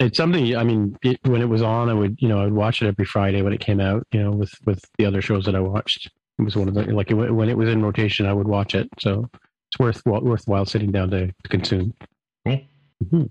It's 0.00 0.16
something. 0.16 0.56
I 0.56 0.62
mean, 0.62 0.96
it, 1.02 1.18
when 1.24 1.42
it 1.42 1.48
was 1.48 1.62
on, 1.62 1.88
I 1.88 1.94
would 1.94 2.20
you 2.20 2.28
know 2.28 2.40
I 2.40 2.44
would 2.44 2.54
watch 2.54 2.82
it 2.82 2.86
every 2.86 3.04
Friday 3.04 3.42
when 3.42 3.52
it 3.52 3.60
came 3.60 3.80
out. 3.80 4.06
You 4.12 4.22
know, 4.22 4.30
with 4.30 4.52
with 4.64 4.84
the 4.96 5.06
other 5.06 5.20
shows 5.20 5.44
that 5.46 5.56
I 5.56 5.60
watched, 5.60 6.10
it 6.38 6.42
was 6.42 6.56
one 6.56 6.68
of 6.68 6.74
the 6.74 6.82
like 6.92 7.10
it, 7.10 7.14
when 7.14 7.48
it 7.48 7.56
was 7.56 7.68
in 7.68 7.82
rotation, 7.82 8.26
I 8.26 8.32
would 8.32 8.48
watch 8.48 8.74
it. 8.74 8.88
So 9.00 9.28
it's 9.32 9.78
worth 9.78 10.04
worthwhile 10.06 10.66
sitting 10.66 10.92
down 10.92 11.10
to, 11.10 11.26
to 11.26 11.48
consume. 11.48 11.94
Cool. 12.46 12.60
Mhm. 13.04 13.30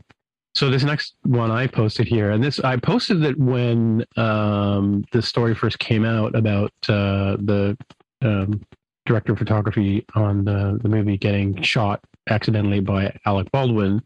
So 0.56 0.70
this 0.72 0.84
next 0.84 1.16
one 1.24 1.52
I 1.52 1.68
posted 1.68 2.08
here, 2.08 2.32
and 2.32 2.44
this 2.44 2.60
I 2.60 2.78
posted 2.78 3.22
that 3.22 3.38
when 3.38 4.04
um, 4.18 5.06
the 5.12 5.22
story 5.22 5.54
first 5.54 5.80
came 5.80 6.04
out 6.04 6.36
about 6.36 6.74
uh, 6.90 7.38
the 7.40 7.78
um, 8.22 8.62
director 9.06 9.34
of 9.34 9.38
photography 9.38 10.06
on 10.16 10.44
the, 10.46 10.80
the 10.82 10.90
movie 10.90 11.18
getting 11.18 11.62
shot 11.62 12.04
accidentally 12.30 12.80
by 12.80 13.16
Alec 13.26 13.52
Baldwin, 13.52 14.02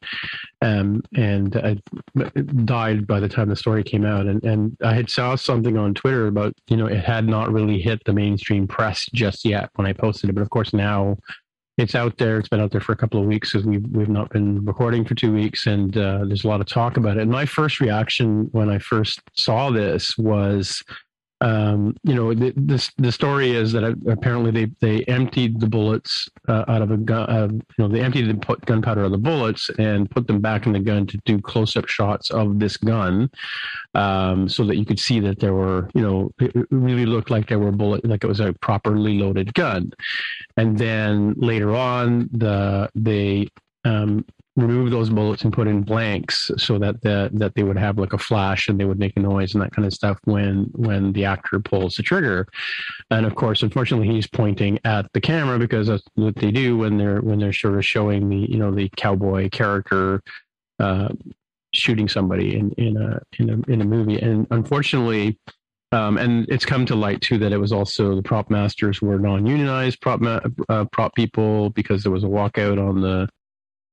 um, 0.61 1.01
and 1.15 1.55
uh, 1.55 1.75
died 2.65 3.07
by 3.07 3.19
the 3.19 3.29
time 3.29 3.49
the 3.49 3.55
story 3.55 3.83
came 3.83 4.05
out. 4.05 4.25
And 4.25 4.43
and 4.43 4.77
I 4.83 4.93
had 4.93 5.09
saw 5.09 5.35
something 5.35 5.77
on 5.77 5.93
Twitter 5.93 6.27
about 6.27 6.53
you 6.67 6.77
know 6.77 6.87
it 6.87 7.03
had 7.03 7.27
not 7.27 7.51
really 7.51 7.81
hit 7.81 8.03
the 8.05 8.13
mainstream 8.13 8.67
press 8.67 9.05
just 9.13 9.45
yet 9.45 9.69
when 9.75 9.87
I 9.87 9.93
posted 9.93 10.29
it, 10.29 10.33
but 10.33 10.41
of 10.41 10.49
course 10.49 10.73
now 10.73 11.17
it's 11.77 11.95
out 11.95 12.17
there. 12.17 12.37
It's 12.37 12.49
been 12.49 12.59
out 12.59 12.71
there 12.71 12.81
for 12.81 12.91
a 12.91 12.97
couple 12.97 13.19
of 13.19 13.25
weeks 13.25 13.51
because 13.51 13.65
we've 13.65 13.85
we've 13.91 14.09
not 14.09 14.29
been 14.29 14.63
recording 14.65 15.05
for 15.05 15.15
two 15.15 15.33
weeks, 15.33 15.67
and 15.67 15.95
uh, 15.97 16.25
there's 16.25 16.43
a 16.43 16.47
lot 16.47 16.61
of 16.61 16.67
talk 16.67 16.97
about 16.97 17.17
it. 17.17 17.21
And 17.21 17.31
my 17.31 17.45
first 17.45 17.79
reaction 17.79 18.49
when 18.51 18.69
I 18.69 18.79
first 18.79 19.21
saw 19.35 19.71
this 19.71 20.17
was 20.17 20.83
um, 21.41 21.95
you 22.03 22.13
know, 22.13 22.33
the, 22.33 22.53
this 22.55 22.91
the 22.97 23.11
story 23.11 23.51
is 23.51 23.71
that 23.71 23.83
apparently 24.07 24.51
they 24.51 24.71
they 24.79 25.03
emptied 25.05 25.59
the 25.59 25.67
bullets 25.67 26.29
uh, 26.47 26.65
out 26.67 26.83
of 26.83 26.91
a 26.91 26.97
gun. 26.97 27.29
Uh, 27.29 27.47
you 27.51 27.61
know, 27.79 27.87
they 27.87 28.01
emptied 28.01 28.27
the 28.27 28.55
gunpowder 28.65 29.01
out 29.01 29.07
of 29.07 29.11
the 29.11 29.17
bullets 29.17 29.69
and 29.79 30.09
put 30.09 30.27
them 30.27 30.39
back 30.39 30.67
in 30.67 30.73
the 30.73 30.79
gun 30.79 31.07
to 31.07 31.17
do 31.25 31.41
close 31.41 31.75
up 31.75 31.87
shots 31.87 32.29
of 32.29 32.59
this 32.59 32.77
gun, 32.77 33.29
um, 33.95 34.47
so 34.47 34.63
that 34.63 34.77
you 34.77 34.85
could 34.85 34.99
see 34.99 35.19
that 35.19 35.39
there 35.39 35.53
were, 35.53 35.89
you 35.95 36.01
know, 36.01 36.31
it 36.39 36.55
really 36.69 37.07
looked 37.07 37.31
like 37.31 37.49
there 37.49 37.59
were 37.59 37.71
bullet, 37.71 38.05
like 38.05 38.23
it 38.23 38.27
was 38.27 38.39
a 38.39 38.53
properly 38.61 39.17
loaded 39.17 39.53
gun. 39.55 39.91
And 40.57 40.77
then 40.77 41.33
later 41.37 41.75
on, 41.75 42.29
the 42.31 42.89
they 42.93 43.47
um, 43.83 44.25
remove 44.57 44.91
those 44.91 45.09
bullets 45.09 45.43
and 45.43 45.53
put 45.53 45.67
in 45.67 45.81
blanks 45.81 46.51
so 46.57 46.77
that 46.77 47.01
the, 47.01 47.29
that 47.33 47.55
they 47.55 47.63
would 47.63 47.77
have 47.77 47.97
like 47.97 48.11
a 48.11 48.17
flash 48.17 48.67
and 48.67 48.79
they 48.79 48.85
would 48.85 48.99
make 48.99 49.15
a 49.15 49.19
noise 49.19 49.53
and 49.53 49.63
that 49.63 49.71
kind 49.71 49.85
of 49.85 49.93
stuff 49.93 50.19
when 50.25 50.69
when 50.73 51.13
the 51.13 51.23
actor 51.23 51.59
pulls 51.59 51.95
the 51.95 52.03
trigger. 52.03 52.47
And 53.09 53.25
of 53.25 53.35
course 53.35 53.63
unfortunately 53.63 54.09
he's 54.09 54.27
pointing 54.27 54.77
at 54.83 55.05
the 55.13 55.21
camera 55.21 55.57
because 55.57 55.87
that's 55.87 56.03
what 56.15 56.35
they 56.35 56.51
do 56.51 56.77
when 56.77 56.97
they're 56.97 57.21
when 57.21 57.39
they're 57.39 57.53
sort 57.53 57.77
of 57.77 57.85
showing 57.85 58.27
the 58.27 58.51
you 58.51 58.57
know 58.57 58.71
the 58.71 58.89
cowboy 58.97 59.49
character 59.49 60.21
uh, 60.79 61.09
shooting 61.73 62.09
somebody 62.09 62.57
in 62.57 62.71
in 62.73 62.97
a 62.97 63.21
in 63.39 63.49
a 63.49 63.71
in 63.71 63.81
a 63.81 63.85
movie. 63.85 64.19
And 64.19 64.47
unfortunately 64.51 65.39
um, 65.93 66.17
and 66.17 66.45
it's 66.49 66.65
come 66.65 66.85
to 66.85 66.95
light 66.95 67.21
too 67.21 67.37
that 67.37 67.51
it 67.51 67.57
was 67.57 67.71
also 67.71 68.15
the 68.15 68.23
prop 68.23 68.49
masters 68.49 69.01
were 69.01 69.19
non-unionized 69.19 69.99
prop 70.01 70.21
ma- 70.21 70.39
uh, 70.69 70.85
prop 70.91 71.15
people 71.15 71.69
because 71.69 72.03
there 72.03 72.11
was 72.11 72.23
a 72.23 72.27
walkout 72.27 72.77
on 72.77 73.01
the 73.01 73.29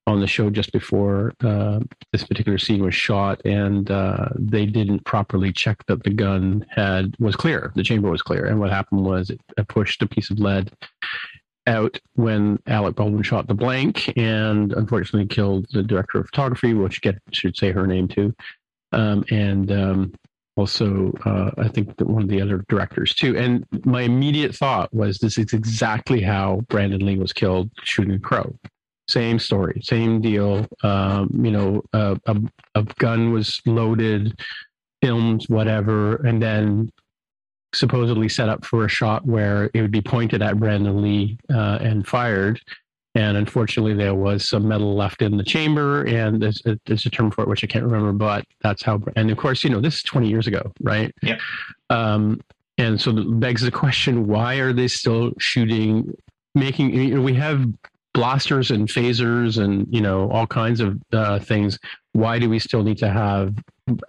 on 0.08 0.20
the 0.20 0.26
show 0.26 0.48
just 0.48 0.72
before 0.72 1.34
uh, 1.44 1.80
this 2.12 2.24
particular 2.24 2.58
scene 2.58 2.82
was 2.82 2.94
shot, 2.94 3.44
and 3.44 3.90
uh, 3.90 4.28
they 4.34 4.64
didn't 4.64 5.04
properly 5.04 5.52
check 5.52 5.84
that 5.86 6.02
the 6.02 6.10
gun 6.10 6.64
had 6.70 7.14
was 7.20 7.36
clear, 7.36 7.72
the 7.76 7.82
chamber 7.82 8.10
was 8.10 8.22
clear, 8.22 8.46
and 8.46 8.58
what 8.58 8.70
happened 8.70 9.04
was 9.04 9.30
it 9.30 9.40
pushed 9.68 10.02
a 10.02 10.06
piece 10.06 10.30
of 10.30 10.40
lead 10.40 10.72
out 11.66 12.00
when 12.14 12.58
Alec 12.66 12.96
Baldwin 12.96 13.22
shot 13.22 13.46
the 13.46 13.54
blank, 13.54 14.10
and 14.16 14.72
unfortunately 14.72 15.28
killed 15.28 15.66
the 15.72 15.82
director 15.82 16.18
of 16.18 16.26
photography, 16.26 16.72
which 16.72 17.02
get 17.02 17.18
should 17.32 17.56
say 17.56 17.70
her 17.70 17.86
name 17.86 18.08
too, 18.08 18.34
um, 18.92 19.22
and 19.30 19.70
um, 19.70 20.14
also 20.56 21.12
uh, 21.26 21.50
I 21.58 21.68
think 21.68 22.00
one 22.00 22.22
of 22.22 22.30
the 22.30 22.40
other 22.40 22.64
directors 22.70 23.14
too. 23.14 23.36
And 23.36 23.66
my 23.84 24.02
immediate 24.02 24.56
thought 24.56 24.92
was 24.94 25.18
this 25.18 25.36
is 25.36 25.52
exactly 25.52 26.22
how 26.22 26.62
Brandon 26.70 27.04
Lee 27.04 27.18
was 27.18 27.34
killed 27.34 27.70
shooting 27.82 28.20
crow 28.20 28.58
same 29.08 29.38
story, 29.38 29.80
same 29.82 30.20
deal. 30.20 30.66
Um, 30.82 31.30
you 31.42 31.50
know, 31.50 31.82
uh, 31.92 32.16
a, 32.26 32.36
a 32.74 32.82
gun 32.98 33.32
was 33.32 33.60
loaded, 33.66 34.38
filmed, 35.02 35.44
whatever, 35.48 36.16
and 36.16 36.42
then 36.42 36.90
supposedly 37.74 38.28
set 38.28 38.48
up 38.48 38.64
for 38.64 38.84
a 38.84 38.88
shot 38.88 39.26
where 39.26 39.70
it 39.74 39.82
would 39.82 39.90
be 39.90 40.00
pointed 40.00 40.42
at 40.42 40.58
Brandon 40.58 41.02
Lee 41.02 41.38
uh, 41.52 41.78
and 41.80 42.06
fired. 42.06 42.60
And 43.14 43.36
unfortunately, 43.36 43.94
there 43.94 44.14
was 44.14 44.48
some 44.48 44.68
metal 44.68 44.94
left 44.94 45.22
in 45.22 45.36
the 45.36 45.42
chamber, 45.42 46.04
and 46.04 46.40
there's 46.40 46.62
a, 46.66 46.78
there's 46.86 47.04
a 47.04 47.10
term 47.10 47.30
for 47.30 47.42
it 47.42 47.48
which 47.48 47.64
I 47.64 47.66
can't 47.66 47.84
remember, 47.84 48.12
but 48.12 48.44
that's 48.60 48.82
how. 48.82 49.00
And 49.16 49.30
of 49.30 49.38
course, 49.38 49.64
you 49.64 49.70
know, 49.70 49.80
this 49.80 49.96
is 49.96 50.02
20 50.02 50.28
years 50.28 50.46
ago, 50.46 50.72
right? 50.82 51.12
Yeah. 51.22 51.38
Um, 51.90 52.40
and 52.76 53.00
so 53.00 53.10
it 53.10 53.40
begs 53.40 53.62
the 53.62 53.72
question: 53.72 54.28
Why 54.28 54.56
are 54.56 54.72
they 54.72 54.86
still 54.86 55.32
shooting? 55.38 56.14
Making 56.54 56.94
you 56.94 57.16
know, 57.16 57.22
we 57.22 57.34
have 57.34 57.66
blasters 58.18 58.72
and 58.72 58.88
phasers 58.88 59.62
and 59.62 59.86
you 59.90 60.00
know 60.00 60.28
all 60.30 60.46
kinds 60.46 60.80
of 60.80 61.00
uh, 61.12 61.38
things 61.38 61.78
why 62.14 62.36
do 62.36 62.50
we 62.50 62.58
still 62.58 62.82
need 62.82 62.98
to 62.98 63.08
have 63.08 63.54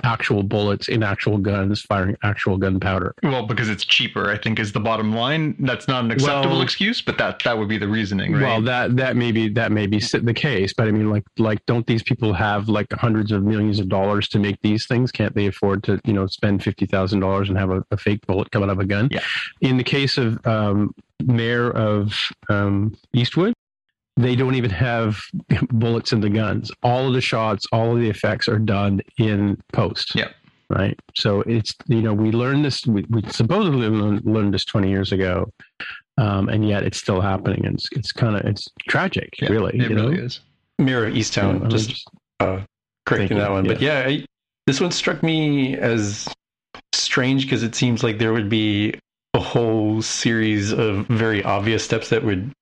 actual 0.04 0.42
bullets 0.42 0.88
in 0.90 1.04
actual 1.04 1.38
guns 1.38 1.82
firing 1.82 2.18
actual 2.24 2.58
gunpowder? 2.58 3.14
Well 3.22 3.46
because 3.46 3.70
it's 3.70 3.86
cheaper 3.86 4.32
i 4.32 4.38
think 4.38 4.60
is 4.60 4.72
the 4.74 4.80
bottom 4.80 5.14
line. 5.14 5.56
That's 5.60 5.88
not 5.88 6.06
an 6.06 6.12
acceptable 6.12 6.56
well, 6.56 6.62
excuse 6.62 7.04
but 7.04 7.20
that 7.20 7.44
that 7.44 7.56
would 7.56 7.70
be 7.70 7.78
the 7.78 7.88
reasoning 7.88 8.34
right? 8.34 8.42
Well 8.42 8.62
that 8.64 8.98
that 8.98 9.16
may 9.16 9.32
be 9.32 9.48
that 9.50 9.72
may 9.72 9.86
be 9.86 10.00
the 10.00 10.34
case 10.34 10.74
but 10.74 10.88
i 10.88 10.92
mean 10.92 11.12
like 11.12 11.24
like 11.38 11.64
don't 11.68 11.86
these 11.86 12.02
people 12.02 12.34
have 12.34 12.68
like 12.68 12.92
hundreds 12.94 13.32
of 13.32 13.44
millions 13.44 13.80
of 13.80 13.90
dollars 13.90 14.28
to 14.30 14.40
make 14.40 14.60
these 14.64 14.88
things? 14.88 15.12
Can't 15.12 15.36
they 15.36 15.46
afford 15.46 15.84
to 15.84 16.00
you 16.04 16.14
know 16.14 16.26
spend 16.26 16.62
$50000 16.62 17.48
and 17.48 17.58
have 17.60 17.70
a, 17.70 17.84
a, 17.92 17.98
fake 17.98 18.26
bullet 18.26 18.50
come 18.50 18.64
out 18.64 18.70
of 18.70 18.80
a 18.80 18.86
gun? 18.86 19.10
Yeah. 19.12 19.22
In 19.62 19.78
the 19.78 19.84
case 19.84 20.18
of 20.18 20.46
um, 20.48 20.96
Mare 21.22 21.70
of 21.72 22.14
um, 22.50 22.96
eastwood 23.14 23.54
they 24.20 24.36
don't 24.36 24.56
even 24.56 24.70
have 24.70 25.22
bullets 25.72 26.12
in 26.12 26.20
the 26.20 26.30
guns. 26.30 26.72
All 26.84 27.08
of 27.08 27.14
the 27.14 27.22
shots, 27.22 27.66
all 27.72 27.96
of 27.96 28.02
the 28.02 28.10
effects 28.10 28.48
are 28.48 28.60
done 28.60 29.02
in 29.18 29.58
post. 29.72 30.14
Yeah. 30.14 30.30
Right. 30.70 31.00
So 31.16 31.42
it's, 31.42 31.74
you 31.88 32.02
know, 32.02 32.14
we 32.14 32.32
learned 32.32 32.64
this, 32.64 32.86
we, 32.86 33.06
we 33.10 33.24
supposedly 33.30 33.88
learned 33.88 34.54
this 34.54 34.66
20 34.66 34.90
years 34.90 35.12
ago. 35.12 35.50
Um, 36.18 36.50
and 36.50 36.68
yet 36.68 36.84
it's 36.84 37.00
still 37.00 37.22
happening. 37.22 37.66
And 37.66 37.76
it's, 37.76 37.90
it's 37.94 38.12
kind 38.12 38.36
of, 38.36 38.46
it's 38.46 38.68
tragic, 38.88 39.30
yeah, 39.42 39.50
really. 39.50 39.80
It 39.80 39.90
you 39.90 39.96
really 39.96 40.18
know? 40.18 40.24
is. 40.24 40.42
Mare 40.78 41.06
of 41.06 41.14
Easttown, 41.14 41.62
yeah, 41.62 41.68
just, 41.70 41.90
just 41.90 42.10
uh, 42.42 42.60
correcting 43.06 43.38
that 43.38 43.52
one. 43.52 43.66
Yeah. 43.66 43.74
But 43.74 43.82
yeah, 43.82 44.04
I, 44.06 44.26
this 44.68 44.82
one 44.82 44.92
struck 44.92 45.24
me 45.24 45.76
as 45.78 46.28
strange 46.94 47.46
because 47.46 47.64
it 47.64 47.74
seems 47.74 48.04
like 48.04 48.20
there 48.20 48.34
would 48.34 48.50
be 48.50 48.94
a 49.34 49.40
whole 49.40 50.02
series 50.02 50.72
of 50.72 51.08
very 51.08 51.44
obvious 51.44 51.84
steps 51.84 52.10
that 52.10 52.24
would 52.24 52.54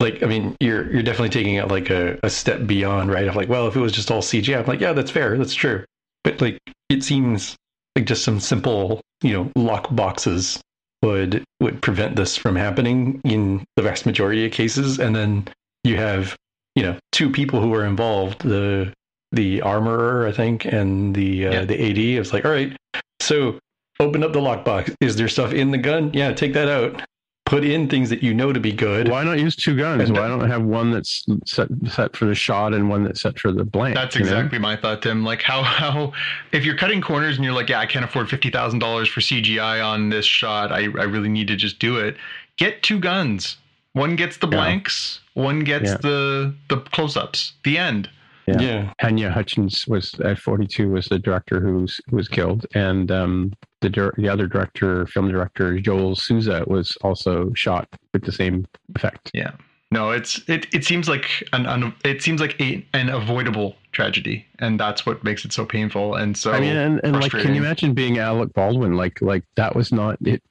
like 0.00 0.22
i 0.22 0.26
mean 0.26 0.56
you're 0.60 0.90
you're 0.92 1.02
definitely 1.02 1.28
taking 1.28 1.54
it 1.56 1.68
like 1.68 1.90
a, 1.90 2.18
a 2.22 2.30
step 2.30 2.66
beyond 2.66 3.10
right? 3.10 3.28
Of 3.28 3.36
like 3.36 3.48
well 3.48 3.66
if 3.66 3.76
it 3.76 3.80
was 3.80 3.92
just 3.92 4.10
all 4.10 4.22
cgi 4.22 4.58
i'm 4.58 4.66
like 4.66 4.80
yeah 4.80 4.92
that's 4.92 5.10
fair. 5.10 5.36
That's 5.36 5.54
true. 5.54 5.84
But 6.24 6.40
like 6.40 6.58
it 6.88 7.02
seems 7.02 7.56
like 7.96 8.06
just 8.06 8.24
some 8.24 8.40
simple 8.40 9.00
you 9.22 9.32
know 9.32 9.52
lock 9.56 9.88
boxes 9.94 10.60
would 11.02 11.44
would 11.60 11.80
prevent 11.80 12.16
this 12.16 12.36
from 12.36 12.56
happening 12.56 13.20
in 13.24 13.64
the 13.76 13.82
vast 13.82 14.04
majority 14.06 14.44
of 14.44 14.52
cases. 14.52 14.98
And 14.98 15.14
then 15.14 15.48
you 15.84 15.96
have 15.96 16.36
you 16.74 16.82
know 16.82 16.96
two 17.12 17.30
people 17.30 17.60
who 17.60 17.74
are 17.74 17.84
involved 17.84 18.42
the 18.42 18.92
the 19.32 19.60
armorer 19.62 20.26
i 20.26 20.32
think 20.32 20.64
and 20.64 21.14
the 21.14 21.46
uh, 21.46 21.52
yeah. 21.52 21.64
the 21.64 21.90
ad 21.90 21.98
it's 21.98 22.32
like 22.32 22.44
all 22.44 22.50
right 22.50 22.76
so 23.20 23.58
open 24.00 24.22
up 24.22 24.32
the 24.32 24.38
lockbox 24.38 24.94
is 25.00 25.16
there 25.16 25.28
stuff 25.28 25.52
in 25.52 25.70
the 25.72 25.78
gun? 25.78 26.10
Yeah 26.14 26.32
take 26.32 26.52
that 26.54 26.68
out 26.68 27.02
put 27.48 27.64
in 27.64 27.88
things 27.88 28.10
that 28.10 28.22
you 28.22 28.34
know 28.34 28.52
to 28.52 28.60
be 28.60 28.72
good. 28.72 29.08
Why 29.08 29.24
not 29.24 29.38
use 29.38 29.56
two 29.56 29.74
guns? 29.74 30.12
Why 30.12 30.28
don't 30.28 30.42
I 30.42 30.48
have 30.48 30.62
one 30.62 30.90
that's 30.90 31.24
set, 31.46 31.68
set 31.86 32.14
for 32.14 32.26
the 32.26 32.34
shot 32.34 32.74
and 32.74 32.90
one 32.90 33.04
that's 33.04 33.22
set 33.22 33.38
for 33.38 33.52
the 33.52 33.64
blank? 33.64 33.94
That's 33.94 34.16
exactly 34.16 34.58
know? 34.58 34.62
my 34.62 34.76
thought, 34.76 35.02
Tim. 35.02 35.24
Like 35.24 35.42
how 35.42 35.62
how 35.62 36.12
if 36.52 36.64
you're 36.64 36.76
cutting 36.76 37.00
corners 37.00 37.36
and 37.36 37.44
you're 37.44 37.54
like, 37.54 37.70
yeah, 37.70 37.80
I 37.80 37.86
can't 37.86 38.04
afford 38.04 38.28
fifty 38.28 38.50
thousand 38.50 38.80
dollars 38.80 39.08
for 39.08 39.20
CGI 39.20 39.84
on 39.84 40.10
this 40.10 40.26
shot. 40.26 40.70
I 40.70 40.82
I 40.82 41.04
really 41.04 41.30
need 41.30 41.48
to 41.48 41.56
just 41.56 41.78
do 41.78 41.96
it. 41.96 42.16
Get 42.56 42.82
two 42.82 43.00
guns. 43.00 43.56
One 43.94 44.14
gets 44.14 44.36
the 44.36 44.46
blanks. 44.46 45.20
Yeah. 45.34 45.42
One 45.42 45.60
gets 45.60 45.90
yeah. 45.90 45.96
the 45.96 46.54
the 46.68 46.76
close-ups. 46.78 47.54
The 47.64 47.78
end. 47.78 48.10
Yeah. 48.48 48.60
yeah. 48.60 48.92
Halyna 49.02 49.30
Hutchins 49.30 49.86
was 49.86 50.14
at 50.20 50.38
42 50.38 50.90
was 50.90 51.06
the 51.06 51.18
director 51.18 51.60
who's 51.60 52.00
who 52.08 52.16
was 52.16 52.28
killed, 52.28 52.66
and 52.74 53.10
um, 53.10 53.52
the 53.80 54.12
the 54.16 54.28
other 54.28 54.46
director, 54.46 55.06
film 55.06 55.30
director 55.30 55.78
Joel 55.80 56.16
Souza, 56.16 56.64
was 56.66 56.96
also 57.02 57.52
shot 57.54 57.88
with 58.12 58.24
the 58.24 58.32
same 58.32 58.66
effect. 58.94 59.30
Yeah. 59.34 59.52
No, 59.90 60.10
it's 60.10 60.42
it. 60.48 60.66
It 60.74 60.84
seems 60.84 61.08
like 61.08 61.42
an, 61.54 61.64
an 61.64 61.94
it 62.04 62.22
seems 62.22 62.40
like 62.42 62.60
a, 62.60 62.84
an 62.92 63.08
avoidable 63.08 63.74
tragedy, 63.92 64.46
and 64.58 64.78
that's 64.78 65.06
what 65.06 65.24
makes 65.24 65.46
it 65.46 65.52
so 65.52 65.64
painful 65.64 66.14
and 66.14 66.36
so. 66.36 66.52
I 66.52 66.60
mean, 66.60 66.76
and, 66.76 67.00
and 67.02 67.18
like, 67.18 67.32
can 67.32 67.54
you 67.54 67.62
imagine 67.62 67.94
being 67.94 68.18
Alec 68.18 68.52
Baldwin? 68.52 68.94
Like, 68.94 69.22
like 69.22 69.44
that 69.56 69.74
was 69.74 69.90
not 69.90 70.18
it 70.26 70.42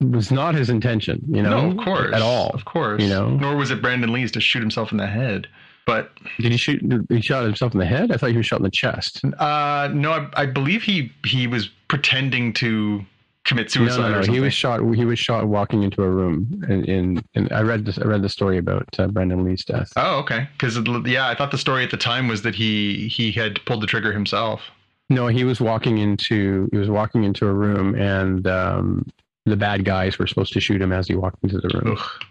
was 0.00 0.30
not 0.30 0.54
his 0.54 0.68
intention, 0.68 1.22
you 1.26 1.42
know. 1.42 1.70
No, 1.70 1.80
of 1.80 1.84
course, 1.84 2.14
at 2.14 2.20
all, 2.20 2.50
of 2.50 2.66
course, 2.66 3.02
you 3.02 3.08
know. 3.08 3.30
Nor 3.30 3.56
was 3.56 3.70
it 3.70 3.80
Brandon 3.80 4.12
Lee's 4.12 4.32
to 4.32 4.40
shoot 4.40 4.60
himself 4.60 4.92
in 4.92 4.98
the 4.98 5.06
head. 5.06 5.48
But 5.86 6.10
did 6.38 6.52
he 6.52 6.58
shoot? 6.58 6.80
He 7.08 7.20
shot 7.20 7.44
himself 7.44 7.72
in 7.72 7.80
the 7.80 7.86
head. 7.86 8.12
I 8.12 8.16
thought 8.16 8.30
he 8.30 8.36
was 8.36 8.46
shot 8.46 8.60
in 8.60 8.64
the 8.64 8.70
chest. 8.70 9.24
Uh, 9.38 9.90
no, 9.92 10.12
I, 10.12 10.42
I 10.42 10.46
believe 10.46 10.82
he 10.82 11.12
he 11.26 11.46
was 11.46 11.68
pretending 11.88 12.52
to 12.54 13.04
commit 13.44 13.70
suicide. 13.70 13.98
No, 13.98 14.10
no, 14.10 14.20
no. 14.20 14.32
He 14.32 14.40
was 14.40 14.54
shot. 14.54 14.80
He 14.94 15.04
was 15.04 15.18
shot 15.18 15.46
walking 15.48 15.82
into 15.82 16.02
a 16.02 16.08
room. 16.08 16.64
In, 16.68 16.84
in, 16.84 17.24
in 17.34 17.52
I 17.52 17.62
read 17.62 17.84
this. 17.84 17.98
I 17.98 18.04
read 18.04 18.22
the 18.22 18.28
story 18.28 18.58
about 18.58 18.88
uh, 18.98 19.08
Brandon 19.08 19.44
Lee's 19.44 19.64
death. 19.64 19.92
Oh, 19.96 20.18
okay. 20.20 20.48
Because 20.52 20.78
yeah, 21.06 21.28
I 21.28 21.34
thought 21.34 21.50
the 21.50 21.58
story 21.58 21.84
at 21.84 21.90
the 21.90 21.96
time 21.96 22.28
was 22.28 22.42
that 22.42 22.54
he 22.54 23.08
he 23.08 23.32
had 23.32 23.64
pulled 23.64 23.82
the 23.82 23.86
trigger 23.86 24.12
himself. 24.12 24.62
No, 25.10 25.26
he 25.26 25.44
was 25.44 25.60
walking 25.60 25.98
into 25.98 26.68
he 26.72 26.78
was 26.78 26.88
walking 26.88 27.24
into 27.24 27.46
a 27.46 27.52
room, 27.52 27.94
and 27.94 28.46
um, 28.46 29.06
the 29.46 29.56
bad 29.56 29.84
guys 29.84 30.18
were 30.18 30.26
supposed 30.26 30.52
to 30.52 30.60
shoot 30.60 30.80
him 30.80 30.92
as 30.92 31.08
he 31.08 31.14
walked 31.14 31.42
into 31.42 31.58
the 31.58 31.68
room. 31.68 31.96
Ugh. 31.98 32.24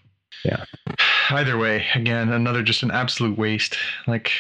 Yeah. 0.44 0.66
Either 1.30 1.58
way, 1.58 1.86
again, 1.96 2.30
another 2.30 2.64
just 2.64 2.84
an 2.84 2.92
absolute 2.92 3.38
waste. 3.38 3.78
Like, 4.08 4.32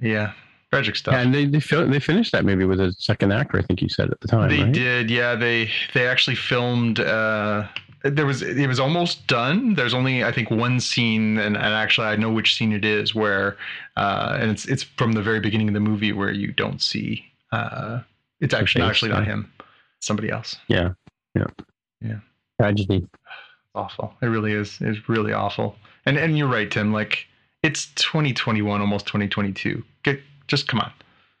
yeah, 0.00 0.32
tragic 0.70 0.96
stuff. 0.96 1.12
Yeah, 1.12 1.20
and 1.20 1.34
they 1.34 1.44
they, 1.44 1.60
fil- 1.60 1.88
they 1.88 2.00
finished 2.00 2.32
that 2.32 2.44
movie 2.44 2.64
with 2.64 2.80
a 2.80 2.92
second 2.98 3.32
actor. 3.32 3.58
I 3.58 3.62
think 3.62 3.82
you 3.82 3.88
said 3.88 4.10
at 4.10 4.20
the 4.20 4.28
time. 4.28 4.48
they 4.48 4.62
right? 4.62 4.72
did, 4.72 5.10
yeah. 5.10 5.34
They 5.34 5.70
they 5.94 6.06
actually 6.06 6.36
filmed. 6.36 7.00
uh 7.00 7.66
there 8.02 8.24
was 8.24 8.42
it 8.42 8.66
was 8.66 8.80
almost 8.80 9.26
done. 9.26 9.74
There's 9.74 9.92
only 9.92 10.24
I 10.24 10.32
think 10.32 10.50
one 10.50 10.80
scene, 10.80 11.38
and, 11.38 11.56
and 11.56 11.66
actually 11.66 12.06
I 12.06 12.16
know 12.16 12.32
which 12.32 12.54
scene 12.56 12.72
it 12.72 12.84
is 12.84 13.14
where, 13.14 13.58
uh, 13.96 14.38
and 14.40 14.50
it's 14.50 14.64
it's 14.66 14.82
from 14.82 15.12
the 15.12 15.22
very 15.22 15.40
beginning 15.40 15.68
of 15.68 15.74
the 15.74 15.80
movie 15.80 16.12
where 16.12 16.30
you 16.30 16.52
don't 16.52 16.80
see. 16.80 17.24
Uh, 17.52 18.00
it's 18.40 18.54
actually 18.54 18.84
actually 18.84 19.10
not 19.10 19.26
him, 19.26 19.52
somebody 20.00 20.30
else. 20.30 20.56
Yeah. 20.68 20.92
Yeah. 21.34 21.46
Yeah. 22.00 22.20
Tragedy. 22.58 23.06
Awful. 23.74 24.14
It 24.22 24.26
really 24.26 24.52
is. 24.52 24.78
It's 24.80 25.08
really 25.08 25.32
awful. 25.32 25.76
And 26.06 26.16
and 26.16 26.36
you're 26.36 26.48
right, 26.48 26.70
Tim. 26.70 26.92
Like 26.92 27.26
it's 27.62 27.86
2021, 27.96 28.80
almost 28.80 29.06
2022. 29.06 29.82
Get 30.02 30.20
just 30.48 30.66
come 30.68 30.80
on. 30.80 30.92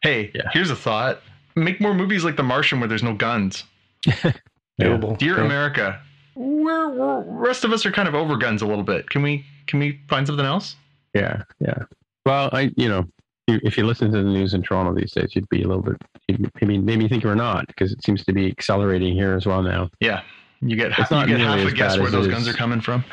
Hey, 0.02 0.30
Yeah. 0.34 0.48
here's 0.52 0.70
a 0.70 0.76
thought. 0.76 1.20
Make 1.56 1.80
more 1.80 1.94
movies 1.94 2.24
like 2.24 2.36
The 2.36 2.42
Martian 2.42 2.78
where 2.80 2.88
there's 2.88 3.02
no 3.02 3.14
guns. 3.14 3.64
Available. 4.78 5.16
Dear 5.16 5.38
Yeah. 5.38 5.44
America, 5.44 6.00
we're, 6.34 6.88
we're 6.90 7.20
rest 7.22 7.64
of 7.64 7.72
us 7.72 7.84
are 7.84 7.90
kind 7.92 8.08
of 8.08 8.14
over 8.14 8.36
guns 8.36 8.62
a 8.62 8.66
little 8.66 8.84
bit. 8.84 9.10
Can 9.10 9.22
we 9.22 9.44
can 9.66 9.78
we 9.78 10.00
find 10.08 10.26
something 10.26 10.46
else? 10.46 10.76
Yeah. 11.14 11.42
Yeah. 11.60 11.84
Well, 12.24 12.50
I 12.52 12.70
you 12.76 12.88
know 12.88 13.06
if 13.48 13.76
you 13.76 13.84
listen 13.84 14.12
to 14.12 14.18
the 14.18 14.28
news 14.28 14.54
in 14.54 14.62
Toronto 14.62 14.94
these 14.94 15.10
days, 15.12 15.34
you'd 15.34 15.48
be 15.48 15.62
a 15.62 15.66
little 15.66 15.82
bit. 15.82 15.96
I 16.30 16.32
mean, 16.32 16.50
maybe 16.60 16.78
maybe 16.78 17.08
think 17.08 17.24
we're 17.24 17.34
not 17.34 17.66
because 17.66 17.92
it 17.92 18.02
seems 18.04 18.24
to 18.24 18.32
be 18.32 18.46
accelerating 18.48 19.12
here 19.14 19.34
as 19.34 19.44
well 19.44 19.62
now. 19.62 19.90
Yeah. 20.00 20.22
You 20.60 20.76
get, 20.76 20.92
It's 20.98 21.10
you 21.10 21.26
get 21.26 21.40
half 21.40 21.66
a 21.66 21.72
guess 21.72 21.98
where 21.98 22.10
those 22.10 22.28
guns 22.28 22.46
are 22.48 22.52
coming 22.52 22.80
from. 22.80 23.04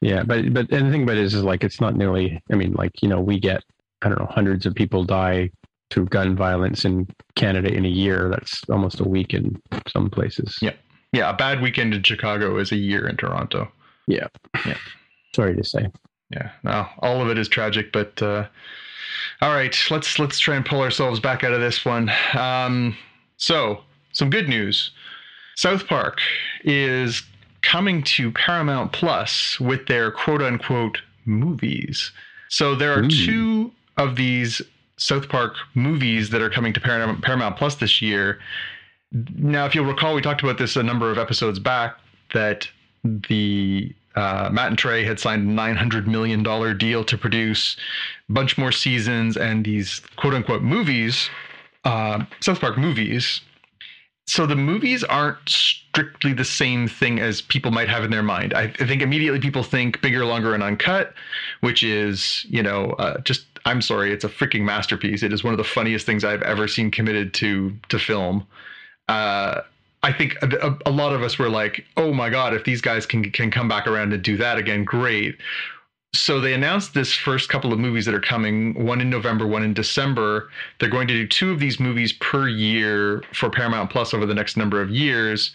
Yeah, 0.00 0.22
but 0.22 0.52
but 0.52 0.70
and 0.70 0.86
the 0.86 0.90
thing 0.90 1.02
about 1.02 1.16
it 1.16 1.24
is, 1.24 1.34
is 1.34 1.42
like 1.44 1.64
it's 1.64 1.80
not 1.80 1.96
nearly. 1.96 2.40
I 2.52 2.54
mean, 2.54 2.72
like 2.74 3.02
you 3.02 3.08
know, 3.08 3.20
we 3.20 3.38
get 3.40 3.62
I 4.02 4.08
don't 4.08 4.18
know, 4.18 4.28
hundreds 4.30 4.64
of 4.66 4.74
people 4.74 5.04
die 5.04 5.50
to 5.90 6.04
gun 6.06 6.36
violence 6.36 6.84
in 6.84 7.08
Canada 7.34 7.72
in 7.72 7.84
a 7.84 7.88
year. 7.88 8.28
That's 8.30 8.62
almost 8.70 9.00
a 9.00 9.04
week 9.04 9.34
in 9.34 9.60
some 9.88 10.10
places. 10.10 10.56
Yeah. 10.62 10.74
Yeah, 11.12 11.30
a 11.30 11.34
bad 11.36 11.62
weekend 11.62 11.94
in 11.94 12.02
Chicago 12.02 12.58
is 12.58 12.70
a 12.70 12.76
year 12.76 13.08
in 13.08 13.16
Toronto. 13.16 13.72
Yeah, 14.06 14.26
yeah. 14.66 14.76
Sorry 15.34 15.56
to 15.56 15.64
say. 15.64 15.88
yeah 16.30 16.50
no 16.62 16.86
all 17.00 17.20
of 17.22 17.28
it 17.30 17.38
is 17.38 17.48
tragic 17.48 17.90
but 17.92 18.20
uh 18.22 18.46
all 19.40 19.50
right 19.54 19.76
let's 19.90 20.18
let's 20.18 20.38
try 20.38 20.56
and 20.56 20.66
pull 20.66 20.80
ourselves 20.80 21.20
back 21.20 21.42
out 21.42 21.52
of 21.52 21.60
this 21.60 21.84
one 21.84 22.10
um 22.34 22.96
so 23.36 23.80
some 24.12 24.28
good 24.30 24.48
news 24.48 24.90
south 25.58 25.88
park 25.88 26.20
is 26.62 27.22
coming 27.62 28.00
to 28.02 28.30
paramount 28.30 28.92
plus 28.92 29.58
with 29.58 29.86
their 29.86 30.10
quote 30.10 30.40
unquote 30.40 31.02
movies 31.24 32.12
so 32.48 32.74
there 32.76 32.92
are 32.92 33.02
Ooh. 33.02 33.10
two 33.10 33.72
of 33.96 34.14
these 34.14 34.62
south 34.96 35.28
park 35.28 35.54
movies 35.74 36.30
that 36.30 36.40
are 36.40 36.48
coming 36.48 36.72
to 36.72 36.80
paramount, 36.80 37.22
paramount 37.22 37.56
plus 37.56 37.74
this 37.74 38.00
year 38.00 38.38
now 39.34 39.66
if 39.66 39.74
you'll 39.74 39.84
recall 39.84 40.14
we 40.14 40.22
talked 40.22 40.42
about 40.42 40.58
this 40.58 40.76
a 40.76 40.82
number 40.82 41.10
of 41.10 41.18
episodes 41.18 41.58
back 41.58 41.96
that 42.32 42.68
the 43.04 43.92
uh, 44.14 44.48
Matt 44.52 44.68
and 44.68 44.78
Trey 44.78 45.04
had 45.04 45.20
signed 45.20 45.48
a 45.48 45.52
nine 45.52 45.76
hundred 45.76 46.08
million 46.08 46.42
dollar 46.42 46.74
deal 46.74 47.04
to 47.04 47.16
produce 47.16 47.76
a 48.28 48.32
bunch 48.32 48.58
more 48.58 48.72
seasons 48.72 49.36
and 49.36 49.64
these 49.64 50.02
quote 50.16 50.34
unquote 50.34 50.62
movies, 50.62 51.30
uh, 51.84 52.24
South 52.40 52.60
Park 52.60 52.76
movies. 52.76 53.40
So 54.28 54.44
the 54.44 54.56
movies 54.56 55.02
aren't 55.04 55.48
strictly 55.48 56.34
the 56.34 56.44
same 56.44 56.86
thing 56.86 57.18
as 57.18 57.40
people 57.40 57.70
might 57.70 57.88
have 57.88 58.04
in 58.04 58.10
their 58.10 58.22
mind. 58.22 58.52
I, 58.52 58.64
I 58.64 58.86
think 58.86 59.00
immediately 59.00 59.40
people 59.40 59.62
think 59.62 60.02
bigger, 60.02 60.22
longer, 60.26 60.52
and 60.52 60.62
uncut, 60.62 61.14
which 61.62 61.82
is 61.82 62.44
you 62.50 62.62
know 62.62 62.90
uh, 62.98 63.20
just 63.20 63.46
I'm 63.64 63.80
sorry, 63.80 64.12
it's 64.12 64.24
a 64.24 64.28
freaking 64.28 64.64
masterpiece. 64.64 65.22
It 65.22 65.32
is 65.32 65.42
one 65.42 65.54
of 65.54 65.58
the 65.58 65.64
funniest 65.64 66.04
things 66.04 66.24
I've 66.24 66.42
ever 66.42 66.68
seen 66.68 66.90
committed 66.90 67.32
to 67.34 67.74
to 67.88 67.98
film. 67.98 68.46
Uh, 69.08 69.62
I 70.02 70.12
think 70.12 70.36
a, 70.42 70.76
a 70.84 70.90
lot 70.90 71.14
of 71.14 71.22
us 71.22 71.38
were 71.38 71.48
like, 71.48 71.86
"Oh 71.96 72.12
my 72.12 72.28
god, 72.28 72.52
if 72.52 72.64
these 72.64 72.82
guys 72.82 73.06
can 73.06 73.30
can 73.30 73.50
come 73.50 73.66
back 73.66 73.86
around 73.86 74.12
and 74.12 74.22
do 74.22 74.36
that 74.36 74.58
again, 74.58 74.84
great." 74.84 75.38
So 76.14 76.40
they 76.40 76.54
announced 76.54 76.94
this 76.94 77.12
first 77.12 77.48
couple 77.48 77.72
of 77.72 77.78
movies 77.78 78.06
that 78.06 78.14
are 78.14 78.20
coming, 78.20 78.84
one 78.84 79.00
in 79.00 79.10
November, 79.10 79.46
one 79.46 79.62
in 79.62 79.74
December. 79.74 80.48
They're 80.80 80.88
going 80.88 81.08
to 81.08 81.14
do 81.14 81.26
two 81.26 81.50
of 81.50 81.60
these 81.60 81.78
movies 81.78 82.14
per 82.14 82.48
year 82.48 83.22
for 83.34 83.50
Paramount 83.50 83.90
Plus 83.90 84.14
over 84.14 84.24
the 84.24 84.34
next 84.34 84.56
number 84.56 84.80
of 84.80 84.90
years. 84.90 85.52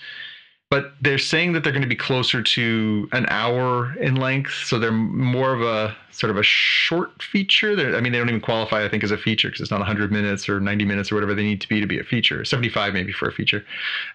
But 0.69 0.93
they're 1.01 1.19
saying 1.19 1.53
that 1.53 1.63
they're 1.63 1.71
going 1.71 1.83
to 1.83 1.87
be 1.87 1.95
closer 1.95 2.41
to 2.41 3.09
an 3.11 3.27
hour 3.29 3.93
in 3.99 4.15
length, 4.15 4.53
so 4.65 4.79
they're 4.79 4.91
more 4.91 5.53
of 5.53 5.61
a 5.61 5.95
sort 6.09 6.31
of 6.31 6.37
a 6.37 6.43
short 6.43 7.21
feature. 7.21 7.75
They're, 7.75 7.95
I 7.95 8.01
mean, 8.01 8.11
they 8.11 8.17
don't 8.17 8.29
even 8.29 8.41
qualify, 8.41 8.83
I 8.83 8.89
think, 8.89 9.03
as 9.03 9.11
a 9.11 9.17
feature 9.17 9.49
because 9.49 9.61
it's 9.61 9.71
not 9.71 9.81
100 9.81 10.11
minutes 10.11 10.49
or 10.49 10.59
90 10.59 10.85
minutes 10.85 11.11
or 11.11 11.15
whatever 11.15 11.35
they 11.35 11.43
need 11.43 11.61
to 11.61 11.67
be 11.67 11.79
to 11.79 11.85
be 11.85 11.99
a 11.99 12.03
feature. 12.03 12.43
75 12.43 12.93
maybe 12.93 13.11
for 13.11 13.27
a 13.27 13.31
feature. 13.31 13.63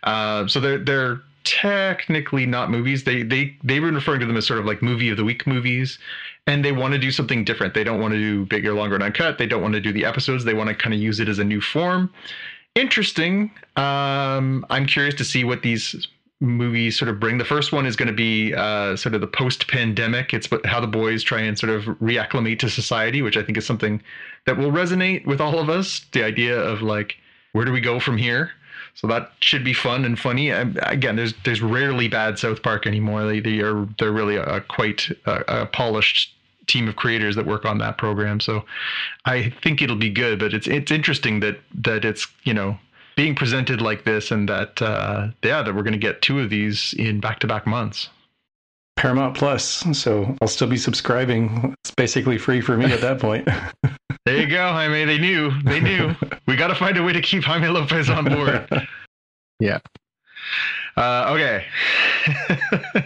Uh, 0.03 0.49
so 0.49 0.59
they're 0.59 0.78
they're 0.78 1.20
technically 1.45 2.45
not 2.45 2.70
movies. 2.70 3.05
They 3.05 3.22
they 3.22 3.57
they've 3.64 3.80
been 3.80 3.95
referring 3.95 4.20
to 4.20 4.26
them 4.26 4.36
as 4.36 4.47
sort 4.47 4.59
of 4.59 4.66
like 4.66 4.82
movie 4.82 5.09
of 5.11 5.16
the 5.16 5.24
week 5.24 5.47
movies, 5.47 5.99
and 6.49 6.64
they 6.64 6.72
want 6.72 6.94
to 6.94 6.99
do 6.99 7.12
something 7.12 7.44
different. 7.44 7.74
They 7.74 7.84
don't 7.84 8.01
want 8.01 8.14
to 8.14 8.18
do 8.18 8.46
bigger, 8.46 8.72
longer, 8.72 8.94
and 8.94 9.05
uncut. 9.05 9.36
They 9.36 9.46
don't 9.46 9.62
want 9.62 9.74
to 9.74 9.80
do 9.80 9.92
the 9.92 10.05
episodes. 10.07 10.44
They 10.44 10.55
want 10.55 10.68
to 10.70 10.74
kind 10.74 10.94
of 10.94 10.99
use 10.99 11.20
it 11.20 11.28
as 11.28 11.38
a 11.38 11.44
new 11.44 11.61
form. 11.61 12.11
Interesting. 12.74 13.53
Um, 13.76 14.64
I'm 14.70 14.86
curious 14.86 15.14
to 15.16 15.24
see 15.24 15.44
what 15.44 15.62
these 15.62 16.09
movies 16.40 16.99
sort 16.99 17.11
of 17.11 17.20
bring. 17.20 17.36
The 17.36 17.44
first 17.44 17.72
one 17.72 17.84
is 17.84 17.96
going 17.96 18.07
to 18.07 18.14
be 18.14 18.55
uh, 18.55 18.96
sort 18.96 19.14
of 19.14 19.20
the 19.20 19.26
post-pandemic. 19.26 20.32
It's 20.32 20.49
how 20.64 20.80
the 20.80 20.86
boys 20.86 21.22
try 21.22 21.40
and 21.40 21.59
sort 21.59 21.70
of 21.70 21.84
reacclimate 21.99 22.61
to 22.61 22.70
society, 22.70 23.20
which 23.20 23.36
I 23.36 23.42
think 23.42 23.59
is 23.59 23.66
something 23.66 24.01
that 24.46 24.57
will 24.57 24.70
resonate 24.70 25.26
with 25.26 25.40
all 25.40 25.59
of 25.59 25.68
us. 25.68 26.07
The 26.12 26.24
idea 26.24 26.59
of 26.59 26.80
like, 26.80 27.16
where 27.53 27.66
do 27.66 27.72
we 27.72 27.80
go 27.82 28.01
from 28.01 28.16
here? 28.16 28.53
So 28.94 29.07
that 29.09 29.32
should 29.40 29.64
be 29.64 29.74
fun 29.74 30.05
and 30.05 30.18
funny. 30.18 30.51
And 30.51 30.78
again, 30.82 31.16
there's 31.16 31.34
there's 31.44 31.61
rarely 31.61 32.09
bad 32.09 32.38
South 32.38 32.62
Park 32.62 32.86
anymore. 32.86 33.26
They 33.26 33.40
they 33.40 33.61
are 33.61 33.86
they're 33.99 34.12
really 34.12 34.36
a, 34.36 34.61
quite 34.62 35.09
a, 35.26 35.62
a 35.62 35.66
polished 35.66 36.34
team 36.69 36.89
of 36.89 36.97
creators 36.97 37.35
that 37.37 37.47
work 37.47 37.64
on 37.64 37.79
that 37.79 37.99
program. 37.99 38.39
So 38.41 38.64
I 39.25 39.51
think 39.62 39.83
it'll 39.83 39.97
be 39.97 40.11
good. 40.11 40.39
But 40.39 40.55
it's 40.55 40.66
it's 40.69 40.93
interesting 40.93 41.41
that 41.41 41.59
that 41.75 42.05
it's 42.05 42.27
you 42.45 42.55
know 42.55 42.79
being 43.16 43.35
presented 43.35 43.81
like 43.81 44.05
this 44.05 44.31
and 44.31 44.49
that 44.49 44.81
uh, 44.81 45.29
yeah 45.43 45.62
that 45.62 45.75
we're 45.75 45.83
going 45.83 45.93
to 45.93 45.99
get 45.99 46.23
two 46.23 46.39
of 46.41 46.51
these 46.51 46.95
in 46.99 47.21
back 47.21 47.41
to 47.41 47.47
back 47.47 47.66
months. 47.66 48.11
Paramount 48.97 49.37
Plus. 49.37 49.85
So 49.93 50.37
I'll 50.43 50.49
still 50.49 50.69
be 50.69 50.77
subscribing. 50.77 51.75
It's 51.85 51.93
basically 51.93 52.37
free 52.37 52.61
for 52.61 52.77
me 52.77 52.93
at 52.93 53.01
that 53.01 53.19
point. 53.19 53.49
There 54.29 54.37
you 54.37 54.47
go, 54.47 54.73
Jaime. 54.73 55.07
They 55.07 55.16
knew. 55.16 55.51
They 55.62 55.81
knew. 55.81 56.14
we 56.47 56.55
got 56.55 56.69
to 56.69 56.75
find 56.75 56.99
a 56.99 57.03
way 57.03 57.14
to 57.14 57.23
keep 57.23 57.45
Jaime 57.45 57.69
Lopez 57.69 58.11
on 58.11 58.27
board. 58.27 58.69
Yeah. 59.61 59.79
Uh, 60.99 61.26
okay. 61.30 61.64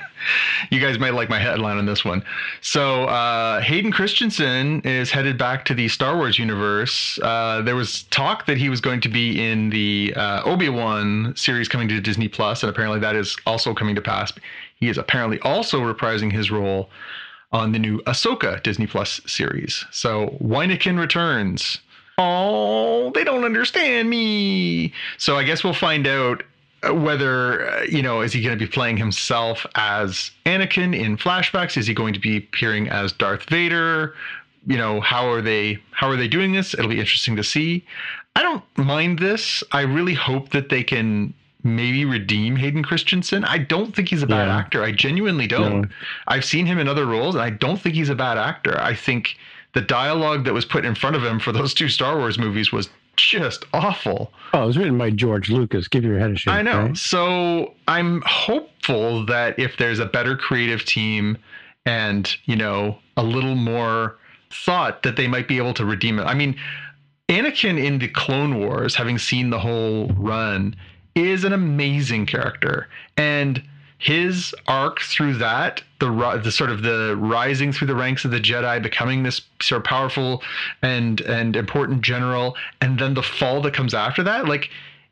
you 0.71 0.81
guys 0.81 0.99
might 0.99 1.13
like 1.13 1.29
my 1.29 1.39
headline 1.39 1.77
on 1.77 1.85
this 1.85 2.07
one. 2.07 2.25
So, 2.63 3.05
uh, 3.05 3.61
Hayden 3.61 3.93
Christensen 3.93 4.81
is 4.81 5.11
headed 5.11 5.37
back 5.37 5.67
to 5.67 5.75
the 5.75 5.89
Star 5.89 6.17
Wars 6.17 6.39
universe. 6.39 7.19
Uh, 7.23 7.61
there 7.61 7.77
was 7.77 8.05
talk 8.05 8.47
that 8.47 8.57
he 8.57 8.71
was 8.71 8.81
going 8.81 9.03
to 9.03 9.11
be 9.11 9.39
in 9.39 9.69
the 9.69 10.15
uh, 10.17 10.43
Obi 10.45 10.71
Wan 10.71 11.35
series 11.37 11.69
coming 11.69 11.87
to 11.89 12.01
Disney 12.01 12.29
Plus, 12.29 12.63
and 12.63 12.71
apparently 12.71 12.99
that 13.01 13.15
is 13.15 13.37
also 13.45 13.75
coming 13.75 13.95
to 13.95 14.01
pass. 14.01 14.33
He 14.77 14.89
is 14.89 14.97
apparently 14.97 15.39
also 15.41 15.81
reprising 15.81 16.33
his 16.33 16.51
role 16.51 16.89
on 17.53 17.73
the 17.73 17.79
new 17.79 17.99
Ahsoka 18.05 18.63
Disney 18.63 18.87
Plus 18.87 19.21
series. 19.27 19.85
So, 19.91 20.39
Wyneken 20.43 20.99
returns. 20.99 21.79
Oh, 22.17 23.11
they 23.15 23.25
don't 23.25 23.45
understand 23.45 24.09
me. 24.09 24.93
So 25.19 25.37
I 25.37 25.45
guess 25.45 25.65
we'll 25.65 25.73
find 25.73 26.07
out 26.07 26.43
whether 26.91 27.69
uh, 27.71 27.83
you 27.85 28.03
know 28.03 28.21
is 28.23 28.33
he 28.33 28.43
going 28.43 28.59
to 28.59 28.65
be 28.65 28.71
playing 28.71 28.97
himself 28.97 29.67
as 29.75 30.31
Anakin 30.47 30.99
in 30.99 31.17
flashbacks? 31.17 31.77
Is 31.77 31.87
he 31.87 31.95
going 31.95 32.15
to 32.15 32.21
be 32.21 32.37
appearing 32.39 32.89
as 32.89 33.13
Darth 33.13 33.45
Vader? 33.45 34.15
You 34.67 34.77
know 34.77 35.01
how 35.01 35.29
are 35.29 35.43
they 35.43 35.81
how 35.93 36.09
are 36.09 36.17
they 36.17 36.29
doing 36.29 36.53
this? 36.53 36.75
It'll 36.75 36.89
be 36.89 37.01
interesting 37.01 37.37
to 37.37 37.45
see. 37.45 37.85
I 38.35 38.43
don't 38.43 38.65
mind 38.77 39.19
this. 39.19 39.63
I 39.73 39.83
really 39.83 40.15
hope 40.15 40.51
that 40.51 40.71
they 40.71 40.83
can 40.83 41.35
maybe 41.65 42.05
redeem 42.05 42.57
Hayden 42.57 42.83
Christensen. 42.83 43.45
I 43.45 43.59
don't 43.59 43.95
think 43.95 44.09
he's 44.09 44.23
a 44.23 44.27
bad 44.27 44.49
Yeah. 44.49 44.57
actor. 44.57 44.83
I 44.83 44.91
genuinely 44.91 45.47
don't. 45.47 45.91
I've 46.27 46.45
seen 46.45 46.67
him 46.67 46.79
in 46.79 46.89
other 46.89 47.07
roles, 47.07 47.35
and 47.37 47.45
I 47.45 47.51
don't 47.51 47.81
think 47.81 47.95
he's 47.95 48.09
a 48.09 48.15
bad 48.17 48.39
actor. 48.39 48.81
I 48.81 48.95
think 48.95 49.37
the 49.75 49.81
dialogue 49.81 50.45
that 50.45 50.55
was 50.55 50.65
put 50.65 50.85
in 50.85 50.95
front 50.97 51.15
of 51.15 51.25
him 51.25 51.39
for 51.39 51.53
those 51.53 51.73
two 51.73 51.89
Star 51.89 52.17
Wars 52.17 52.37
movies 52.39 52.73
was 52.73 52.89
just 53.23 53.65
awful. 53.73 54.33
Oh, 54.53 54.65
it 54.65 54.67
was 54.67 54.77
written 54.79 54.99
by 54.99 55.11
George 55.11 55.51
Lucas. 55.51 55.89
Give 55.89 56.05
your 56.05 56.19
head 56.19 56.31
a 56.33 56.37
shake. 56.37 56.55
I 56.55 56.63
know. 56.63 56.87
right? 56.87 56.97
So 56.97 57.75
I'm 57.89 58.23
hopeful 58.27 59.25
that 59.27 59.59
if 59.59 59.77
there's 59.77 59.99
a 59.99 60.07
better 60.07 60.37
creative 60.37 60.85
team 60.85 61.39
and, 61.87 62.35
you 62.45 62.57
know, 62.57 62.99
a 63.17 63.23
little 63.23 63.55
more 63.55 64.17
thought 64.51 65.03
that 65.03 65.17
they 65.17 65.27
might 65.27 65.49
be 65.49 65.57
able 65.59 65.75
to 65.75 65.85
redeem 65.85 66.19
it. 66.19 66.25
I 66.25 66.35
mean, 66.35 66.57
Anakin 67.29 67.83
in 67.83 67.99
the 67.99 68.09
Clone 68.09 68.59
Wars, 68.59 68.95
having 68.95 69.19
seen 69.19 69.51
the 69.51 69.59
whole 69.59 70.09
run, 70.09 70.77
is 71.15 71.45
an 71.45 71.53
amazing 71.53 72.27
character. 72.27 72.89
And 73.17 73.63
his 74.03 74.53
arc 74.67 75.01
through 75.01 75.35
that, 75.35 75.81
the 76.01 76.41
the 76.43 76.51
sort 76.51 76.71
of 76.71 76.83
the 76.83 77.17
rising 77.17 77.73
through 77.73 77.87
the 77.87 77.95
ranks 77.95 78.25
of 78.25 78.33
the 78.33 78.41
Jedi, 78.41 78.83
becoming 78.83 79.23
this 79.23 79.43
sort 79.61 79.83
of 79.83 79.85
powerful 79.85 80.43
and 80.83 81.21
and 81.21 81.55
important 81.55 82.03
general, 82.03 82.57
and 82.81 82.99
then 82.99 83.15
the 83.15 83.23
fall 83.23 83.63
that 83.63 83.75
comes 83.75 83.95
after 83.95 84.25
that, 84.25 84.49
like 84.49 84.71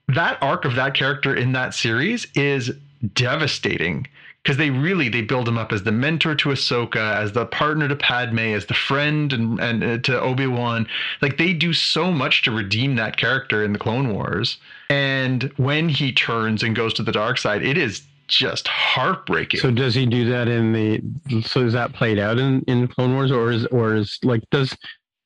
that 0.09 0.39
arc 0.43 0.65
of 0.65 0.75
that 0.75 0.95
character 0.95 1.33
in 1.33 1.53
that 1.53 1.73
series 1.73 2.27
is 2.35 2.73
devastating 3.15 4.09
because 4.43 4.57
they 4.57 4.71
really 4.71 5.09
they 5.09 5.23
build 5.23 5.47
him 5.47 5.57
up 5.57 5.73
as 5.73 5.85
the 5.85 5.93
mentor 5.93 6.35
to 6.35 6.49
Ahsoka, 6.49 7.15
as 7.15 7.31
the 7.31 7.47
partner 7.47 7.87
to 7.87 7.95
Padme, 7.95 8.41
as 8.41 8.67
the 8.67 8.75
friend 8.75 9.33
and 9.33 9.61
and 9.61 9.85
uh, 9.85 9.99
to 9.99 10.21
Obi 10.21 10.49
Wan. 10.49 10.89
Like 11.23 11.39
they 11.39 11.53
do 11.53 11.73
so 11.73 12.11
much 12.11 12.43
to 12.43 12.51
redeem 12.51 12.97
that 12.97 13.17
character 13.17 13.63
in 13.63 13.73
the 13.73 13.79
Clone 13.79 14.13
Wars. 14.13 14.59
And 14.89 15.45
when 15.59 15.89
he 15.89 16.11
turns 16.11 16.65
and 16.65 16.75
goes 16.75 16.93
to 16.95 17.05
the 17.05 17.13
dark 17.13 17.39
side, 17.39 17.63
it 17.63 17.79
is 17.79 18.03
just 18.31 18.67
heartbreaking. 18.69 19.61
So 19.61 19.71
does 19.71 19.95
he 19.95 20.07
do 20.07 20.29
that 20.31 20.49
in 20.49 20.73
the? 20.73 21.43
So 21.43 21.61
is 21.61 21.73
that 21.75 21.93
played 21.93 22.19
out 22.19 22.39
in 22.39 22.63
in 22.63 22.89
Clone 22.89 23.15
Wars, 23.15 23.31
or 23.31 23.51
is 23.53 23.67
or 23.67 23.95
is 23.97 24.19
like 24.23 24.43
does 24.51 24.77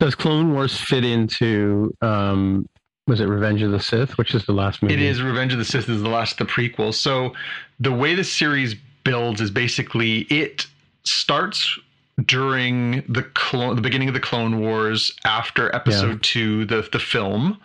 does 0.01 0.15
Clone 0.15 0.53
Wars 0.53 0.77
fit 0.77 1.05
into? 1.05 1.95
um 2.03 2.69
was 3.07 3.21
it 3.21 3.27
Revenge 3.27 3.61
of 3.61 3.71
the 3.71 3.81
Sith, 3.81 4.17
which 4.17 4.35
is 4.35 4.47
the 4.47 4.53
last 4.53 4.83
movie? 4.83 4.95
It 4.95 5.01
is 5.03 5.21
Revenge 5.21 5.53
of 5.53 5.59
the 5.59 5.65
Sith 5.65 5.89
is 5.91 6.01
the 6.03 6.09
last 6.09 6.41
of 6.41 6.47
the 6.47 6.53
prequel. 6.53 6.95
So 6.95 7.35
the 7.79 7.93
way 7.93 8.15
the 8.15 8.25
series 8.25 8.75
builds 9.05 9.43
is 9.43 9.51
basically 9.51 10.21
it 10.31 10.67
starts 11.05 11.79
during 12.25 13.03
the 13.09 13.23
clone 13.35 13.77
the 13.77 13.83
beginning 13.83 14.09
of 14.09 14.15
the 14.15 14.21
Clone 14.21 14.61
Wars 14.61 15.13
after 15.25 15.75
episode 15.75 16.13
Yeah. 16.13 16.19
two, 16.23 16.65
the 16.65 16.89
the 16.93 16.99
film. 16.99 17.59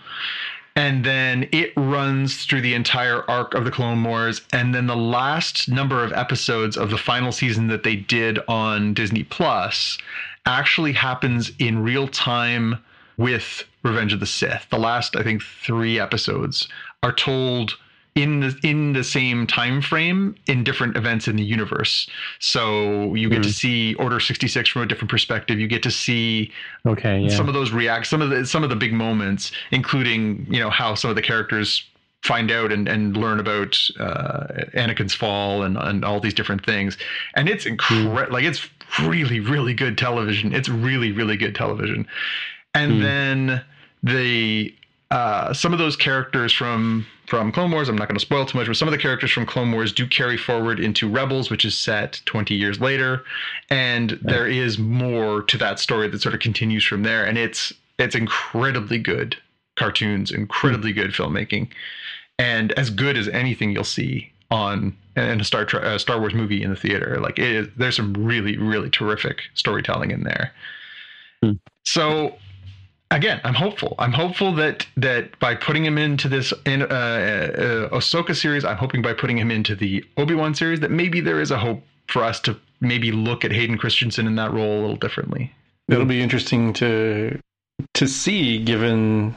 And 0.80 1.04
then 1.04 1.50
it 1.52 1.74
runs 1.76 2.46
through 2.46 2.62
the 2.62 2.74
entire 2.74 3.30
arc 3.30 3.54
of 3.54 3.66
the 3.66 3.70
Clone 3.70 4.02
Wars. 4.02 4.40
And 4.54 4.74
then 4.74 4.88
the 4.88 4.96
last 4.96 5.68
number 5.68 6.06
of 6.06 6.14
episodes 6.14 6.78
of 6.78 6.90
the 6.90 6.98
final 6.98 7.34
season 7.34 7.68
that 7.68 7.84
they 7.84 7.98
did 7.98 8.40
on 8.48 8.94
Disney 8.94 9.26
Plus 9.26 9.98
actually 10.46 10.94
happens 10.94 11.52
in 11.60 11.84
real 11.84 12.08
time 12.08 12.82
with 13.18 13.66
Revenge 13.84 14.14
of 14.14 14.22
the 14.22 14.26
Sith. 14.26 14.68
The 14.70 14.80
last, 14.80 15.18
I 15.18 15.24
think, 15.24 15.44
three 15.44 16.00
episodes 16.00 16.70
are 17.04 17.12
told 17.12 17.76
in 18.16 18.40
the 18.42 18.60
in 18.64 18.94
the 18.94 19.04
same 19.04 19.48
time 19.48 19.82
frame 19.82 20.36
in 20.48 20.64
different 20.64 20.98
events 20.98 21.28
in 21.28 21.36
the 21.36 21.44
universe. 21.44 22.10
So 22.40 23.14
you 23.16 23.30
get 23.30 23.44
to 23.44 23.54
see 23.54 23.94
Order 23.96 24.20
66 24.20 24.70
from 24.70 24.82
a 24.82 24.86
different 24.86 25.12
perspective. 25.12 25.60
You 25.60 25.68
get 25.68 25.84
to 25.84 25.92
see 25.92 26.52
okay. 26.86 27.22
Yeah. 27.22 27.30
some 27.30 27.48
of 27.48 27.54
those 27.54 27.72
react 27.72 28.08
some 28.08 28.22
of 28.22 28.30
the 28.30 28.46
some 28.46 28.64
of 28.64 28.70
the 28.70 28.76
big 28.76 28.94
moments 28.94 29.52
including 29.72 30.46
you 30.50 30.60
know 30.60 30.70
how 30.70 30.96
some 30.96 31.10
of 31.10 31.16
the 31.16 31.22
characters 31.22 31.84
find 32.24 32.52
out 32.52 32.72
and, 32.72 32.90
and 32.90 33.16
learn 33.16 33.40
about 33.40 33.80
uh, 33.98 34.48
Anakin's 34.74 35.14
fall 35.14 35.64
and, 35.64 35.78
and 35.78 36.04
all 36.04 36.20
these 36.20 36.34
different 36.34 36.66
things 36.66 36.98
and 37.36 37.48
it's 37.48 37.66
incredible 37.66 38.34
like 38.34 38.44
it's 38.44 38.68
really 39.00 39.40
really 39.40 39.74
good 39.74 39.98
television 39.98 40.54
it's 40.54 40.68
really 40.68 41.14
really 41.14 41.38
good 41.38 41.56
television 41.56 42.06
and 42.74 43.02
then 43.02 43.64
the 44.04 44.74
uh, 45.12 45.54
some 45.54 45.74
of 45.74 45.80
those 45.80 45.96
characters 45.96 46.54
from 46.54 47.06
from 47.30 47.52
Clone 47.52 47.72
Wars, 47.72 47.88
I'm 47.88 47.96
not 47.96 48.08
going 48.08 48.18
to 48.18 48.26
spoil 48.26 48.46
too 48.46 48.58
much, 48.58 48.68
but 48.68 48.76
some 48.76 48.88
of 48.88 48.92
the 48.92 48.98
characters 48.98 49.32
from 49.32 49.46
Clone 49.46 49.72
Wars 49.72 49.94
do 49.94 50.08
carry 50.08 50.36
forward 50.36 50.80
into 50.80 51.08
Rebels, 51.08 51.52
which 51.52 51.64
is 51.64 51.78
set 51.78 52.22
20 52.26 52.56
years 52.56 52.82
later, 52.82 53.24
and 53.70 54.20
there 54.24 54.48
is 54.48 54.80
more 54.80 55.44
to 55.44 55.58
that 55.60 55.80
story 55.80 56.08
that 56.08 56.22
sort 56.22 56.34
of 56.34 56.42
continues 56.42 56.84
from 56.84 57.04
there, 57.04 57.24
and 57.24 57.38
it's 57.38 57.72
it's 58.00 58.16
incredibly 58.16 58.98
good 58.98 59.38
cartoons, 59.76 60.32
incredibly 60.32 60.92
good 60.92 61.12
filmmaking, 61.12 61.70
and 62.40 62.72
as 62.74 62.90
good 62.90 63.16
as 63.16 63.28
anything 63.28 63.72
you'll 63.72 63.84
see 63.84 64.32
on 64.50 64.98
in 65.16 65.40
a 65.40 65.44
Star 65.44 65.68
uh, 65.76 65.98
Star 66.00 66.20
Wars 66.20 66.34
movie 66.34 66.64
in 66.64 66.72
the 66.72 66.76
theater. 66.76 67.20
Like 67.22 67.38
it 67.38 67.52
is, 67.52 67.68
there's 67.78 67.96
some 67.96 68.14
really 68.14 68.58
really 68.58 68.90
terrific 68.90 69.44
storytelling 69.54 70.10
in 70.10 70.24
there. 70.24 70.52
So 71.86 72.36
again, 73.12 73.42
I'm 73.44 73.54
hopeful. 73.54 73.96
I'm 73.98 74.12
hopeful 74.12 74.54
that 74.56 74.88
that 74.98 75.38
by 75.40 75.56
putting 75.56 75.86
him 75.86 75.98
into 75.98 76.28
this 76.28 76.54
in 76.66 76.82
uh, 76.84 76.86
uh, 76.86 77.90
Ahsoka 77.90 78.36
series, 78.36 78.64
I'm 78.66 78.78
hoping 78.78 79.02
by 79.02 79.14
putting 79.14 79.38
him 79.38 79.52
into 79.52 79.76
the 79.76 80.04
Obi 80.18 80.36
Wan 80.36 80.54
series 80.56 80.80
that 80.82 80.92
maybe 80.92 81.22
there 81.22 81.42
is 81.42 81.52
a 81.52 81.58
hope 81.58 81.84
for 82.08 82.24
us 82.24 82.40
to 82.42 82.58
maybe 82.82 83.12
look 83.12 83.44
at 83.44 83.52
Hayden 83.52 83.78
Christensen 83.78 84.28
in 84.28 84.36
that 84.36 84.52
role 84.52 84.80
a 84.80 84.82
little 84.82 84.96
differently. 84.96 85.54
It'll 85.88 86.06
be 86.06 86.22
interesting 86.22 86.74
to 86.74 87.40
to 87.96 88.08
see, 88.08 88.64
given 88.64 89.36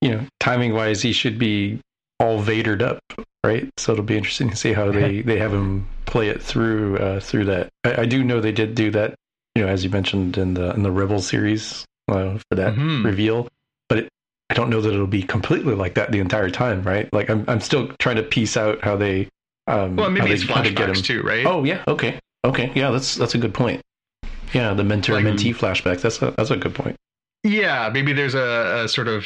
you 0.00 0.10
know 0.10 0.26
timing 0.38 0.72
wise, 0.72 1.02
he 1.02 1.12
should 1.12 1.38
be 1.38 1.80
all 2.18 2.42
Vadered 2.42 2.82
up, 2.82 3.00
right? 3.44 3.68
So 3.78 3.92
it'll 3.92 4.04
be 4.04 4.16
interesting 4.16 4.50
to 4.50 4.56
see 4.56 4.72
how 4.72 4.90
they 4.92 5.22
they 5.22 5.38
have 5.38 5.52
him 5.52 5.88
play 6.06 6.28
it 6.28 6.42
through 6.42 6.98
uh, 6.98 7.20
through 7.20 7.46
that. 7.46 7.70
I, 7.84 8.02
I 8.02 8.06
do 8.06 8.22
know 8.22 8.40
they 8.40 8.52
did 8.52 8.74
do 8.74 8.90
that, 8.92 9.14
you 9.54 9.62
know, 9.62 9.68
as 9.68 9.82
you 9.82 9.90
mentioned 9.90 10.38
in 10.38 10.54
the 10.54 10.72
in 10.74 10.82
the 10.82 10.92
Rebel 10.92 11.20
series 11.20 11.84
uh, 12.10 12.38
for 12.48 12.54
that 12.56 12.74
Mhm. 12.74 13.04
reveal, 13.04 13.48
but 13.88 13.98
it, 13.98 14.08
I 14.50 14.54
don't 14.54 14.70
know 14.70 14.80
that 14.80 14.92
it'll 14.92 15.06
be 15.06 15.22
completely 15.22 15.74
like 15.74 15.94
that 15.94 16.10
the 16.12 16.18
entire 16.18 16.50
time, 16.50 16.82
right? 16.82 17.12
Like 17.12 17.30
I'm 17.30 17.44
I'm 17.48 17.60
still 17.60 17.88
trying 17.98 18.16
to 18.16 18.22
piece 18.22 18.56
out 18.56 18.82
how 18.84 18.96
they. 18.96 19.28
Um, 19.66 19.96
Well, 19.96 20.10
maybe 20.10 20.28
they, 20.28 20.34
it's 20.34 20.46
they 20.46 20.52
flashbacks 20.52 21.04
too, 21.04 21.22
right? 21.22 21.46
Oh 21.46 21.64
yeah, 21.64 21.82
okay, 21.86 22.18
okay, 22.44 22.72
yeah, 22.74 22.90
that's 22.90 23.14
that's 23.14 23.34
a 23.34 23.38
good 23.38 23.54
point. 23.54 23.80
Yeah, 24.52 24.74
the 24.74 24.82
mentor 24.84 25.14
Like- 25.14 25.24
mentee 25.24 25.54
flashbacks. 25.54 26.00
That's 26.02 26.20
a 26.22 26.32
that's 26.36 26.50
a 26.50 26.56
good 26.56 26.74
point. 26.74 26.96
Yeah, 27.44 27.88
maybe 27.92 28.12
there's 28.12 28.34
a, 28.34 28.82
a 28.84 28.88
sort 28.88 29.08
of 29.08 29.24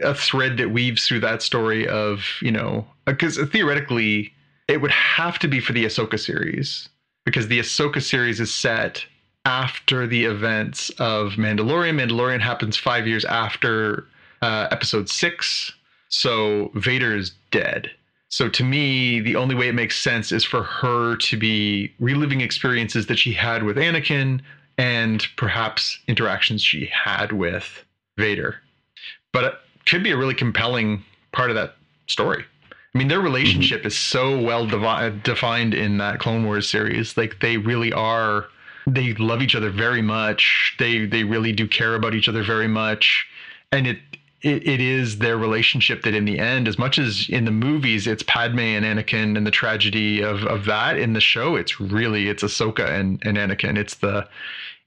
a 0.00 0.14
thread 0.14 0.56
that 0.58 0.70
weaves 0.70 1.06
through 1.06 1.20
that 1.20 1.42
story 1.42 1.86
of 1.88 2.24
you 2.40 2.50
know 2.52 2.86
because 3.06 3.36
theoretically 3.50 4.32
it 4.68 4.80
would 4.80 4.90
have 4.92 5.38
to 5.40 5.48
be 5.48 5.60
for 5.60 5.72
the 5.72 5.84
Ahsoka 5.84 6.18
series 6.18 6.88
because 7.26 7.48
the 7.48 7.58
Ahsoka 7.58 8.00
series 8.02 8.40
is 8.40 8.52
set 8.52 9.04
after 9.44 10.06
the 10.06 10.24
events 10.24 10.90
of 10.98 11.32
Mandalorian. 11.32 12.00
Mandalorian 12.00 12.40
happens 12.40 12.76
five 12.76 13.06
years 13.06 13.24
after 13.24 14.06
uh, 14.40 14.68
Episode 14.70 15.08
six, 15.08 15.72
so 16.08 16.70
Vader 16.74 17.16
is 17.16 17.32
dead. 17.50 17.90
So 18.28 18.48
to 18.48 18.64
me, 18.64 19.20
the 19.20 19.36
only 19.36 19.54
way 19.54 19.68
it 19.68 19.74
makes 19.74 19.98
sense 19.98 20.32
is 20.32 20.44
for 20.44 20.62
her 20.62 21.16
to 21.16 21.36
be 21.36 21.92
reliving 22.00 22.40
experiences 22.40 23.06
that 23.06 23.18
she 23.18 23.32
had 23.32 23.62
with 23.62 23.76
Anakin 23.76 24.40
and 24.78 25.26
perhaps 25.36 25.98
interactions 26.08 26.62
she 26.62 26.86
had 26.86 27.32
with 27.32 27.84
Vader. 28.16 28.56
But 29.32 29.44
it 29.44 29.54
could 29.86 30.02
be 30.02 30.12
a 30.12 30.16
really 30.16 30.34
compelling 30.34 31.04
part 31.32 31.50
of 31.50 31.56
that 31.56 31.76
story. 32.06 32.44
I 32.94 32.98
mean, 32.98 33.08
their 33.08 33.20
relationship 33.20 33.86
is 33.86 33.96
so 33.98 34.38
well 34.38 34.66
devi- 34.66 35.18
defined 35.22 35.74
in 35.74 35.98
that 35.98 36.18
Clone 36.18 36.44
Wars 36.44 36.68
series. 36.68 37.16
Like 37.16 37.40
they 37.40 37.56
really 37.56 37.92
are. 37.92 38.46
They 38.92 39.14
love 39.14 39.42
each 39.42 39.54
other 39.54 39.70
very 39.70 40.02
much. 40.02 40.74
They 40.78 41.06
they 41.06 41.24
really 41.24 41.52
do 41.52 41.66
care 41.66 41.94
about 41.94 42.14
each 42.14 42.28
other 42.28 42.42
very 42.42 42.68
much, 42.68 43.26
and 43.70 43.86
it 43.86 43.98
it, 44.42 44.66
it 44.66 44.80
is 44.80 45.18
their 45.18 45.38
relationship 45.38 46.02
that 46.02 46.14
in 46.14 46.24
the 46.24 46.38
end, 46.38 46.66
as 46.66 46.78
much 46.78 46.98
as 46.98 47.26
in 47.28 47.44
the 47.44 47.52
movies 47.52 48.06
it's 48.06 48.22
Padme 48.24 48.58
and 48.58 48.84
Anakin 48.84 49.36
and 49.36 49.46
the 49.46 49.50
tragedy 49.50 50.20
of 50.20 50.44
of 50.44 50.64
that, 50.66 50.98
in 50.98 51.12
the 51.12 51.20
show 51.20 51.56
it's 51.56 51.80
really 51.80 52.28
it's 52.28 52.42
Ahsoka 52.42 52.88
and, 52.88 53.22
and 53.24 53.38
Anakin. 53.38 53.78
It's 53.78 53.94
the 53.94 54.28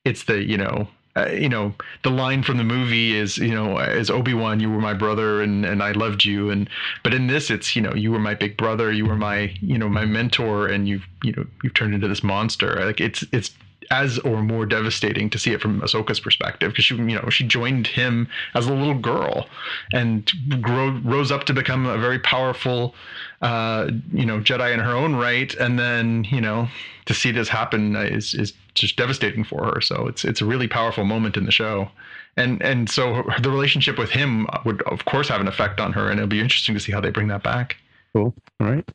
it's 0.03 0.25
the 0.25 0.43
you 0.43 0.57
know 0.57 0.87
uh, 1.15 1.29
you 1.29 1.47
know 1.47 1.73
the 2.03 2.11
line 2.11 2.43
from 2.43 2.57
the 2.57 2.63
movie 2.63 3.15
is 3.15 3.37
you 3.37 3.53
know 3.53 3.77
as 3.77 4.09
Obi-Wan 4.09 4.59
you 4.59 4.69
were 4.69 4.81
my 4.81 4.93
brother 4.93 5.41
and 5.41 5.65
and 5.65 5.81
I 5.81 5.91
loved 5.91 6.25
you 6.25 6.49
and 6.49 6.69
but 7.03 7.13
in 7.13 7.27
this 7.27 7.49
it's 7.49 7.75
you 7.75 7.81
know 7.81 7.93
you 7.93 8.11
were 8.11 8.19
my 8.19 8.35
big 8.35 8.57
brother 8.57 8.91
you 8.91 9.05
were 9.05 9.15
my 9.15 9.53
you 9.61 9.77
know 9.77 9.87
my 9.87 10.05
mentor 10.05 10.67
and 10.67 10.89
you've 10.89 11.05
you 11.23 11.31
know 11.31 11.45
you've 11.63 11.73
turned 11.73 11.93
into 11.93 12.09
this 12.09 12.23
monster 12.23 12.85
like 12.85 12.99
it's 12.99 13.23
it's 13.31 13.51
as 13.91 14.19
or 14.19 14.41
more 14.41 14.65
devastating 14.65 15.29
to 15.29 15.39
see 15.39 15.51
it 15.51 15.61
from 15.61 15.81
Ahsoka's 15.81 16.19
perspective 16.19 16.71
because 16.71 16.85
she 16.85 16.95
you 16.95 17.15
know 17.15 17.29
she 17.29 17.45
joined 17.45 17.87
him 17.87 18.27
as 18.53 18.67
a 18.67 18.73
little 18.73 18.97
girl 18.97 19.47
and 19.93 20.31
grow, 20.61 20.89
rose 21.03 21.31
up 21.31 21.45
to 21.45 21.53
become 21.53 21.85
a 21.85 21.97
very 21.97 22.19
powerful 22.19 22.95
uh, 23.41 23.89
you 24.13 24.25
know 24.25 24.39
Jedi 24.39 24.73
in 24.73 24.79
her 24.79 24.91
own 24.91 25.15
right 25.15 25.53
and 25.55 25.77
then 25.79 26.25
you 26.25 26.41
know 26.41 26.67
to 27.05 27.13
see 27.13 27.31
this 27.31 27.49
happen 27.49 27.95
is 27.95 28.33
is 28.33 28.53
just 28.73 28.97
devastating 28.97 29.43
for 29.43 29.63
her 29.65 29.81
so 29.81 30.07
it's 30.07 30.25
it's 30.25 30.41
a 30.41 30.45
really 30.45 30.67
powerful 30.67 31.05
moment 31.05 31.37
in 31.37 31.45
the 31.45 31.51
show 31.51 31.89
and 32.37 32.61
and 32.61 32.89
so 32.89 33.23
the 33.41 33.49
relationship 33.49 33.97
with 33.97 34.09
him 34.09 34.47
would 34.65 34.81
of 34.83 35.05
course 35.05 35.29
have 35.29 35.39
an 35.39 35.47
effect 35.47 35.79
on 35.79 35.93
her 35.93 36.09
and 36.09 36.19
it'll 36.19 36.27
be 36.27 36.41
interesting 36.41 36.75
to 36.75 36.81
see 36.81 36.91
how 36.91 36.99
they 36.99 37.09
bring 37.09 37.27
that 37.27 37.43
back 37.43 37.77
Cool. 38.15 38.33
All 38.61 38.67
right. 38.67 38.89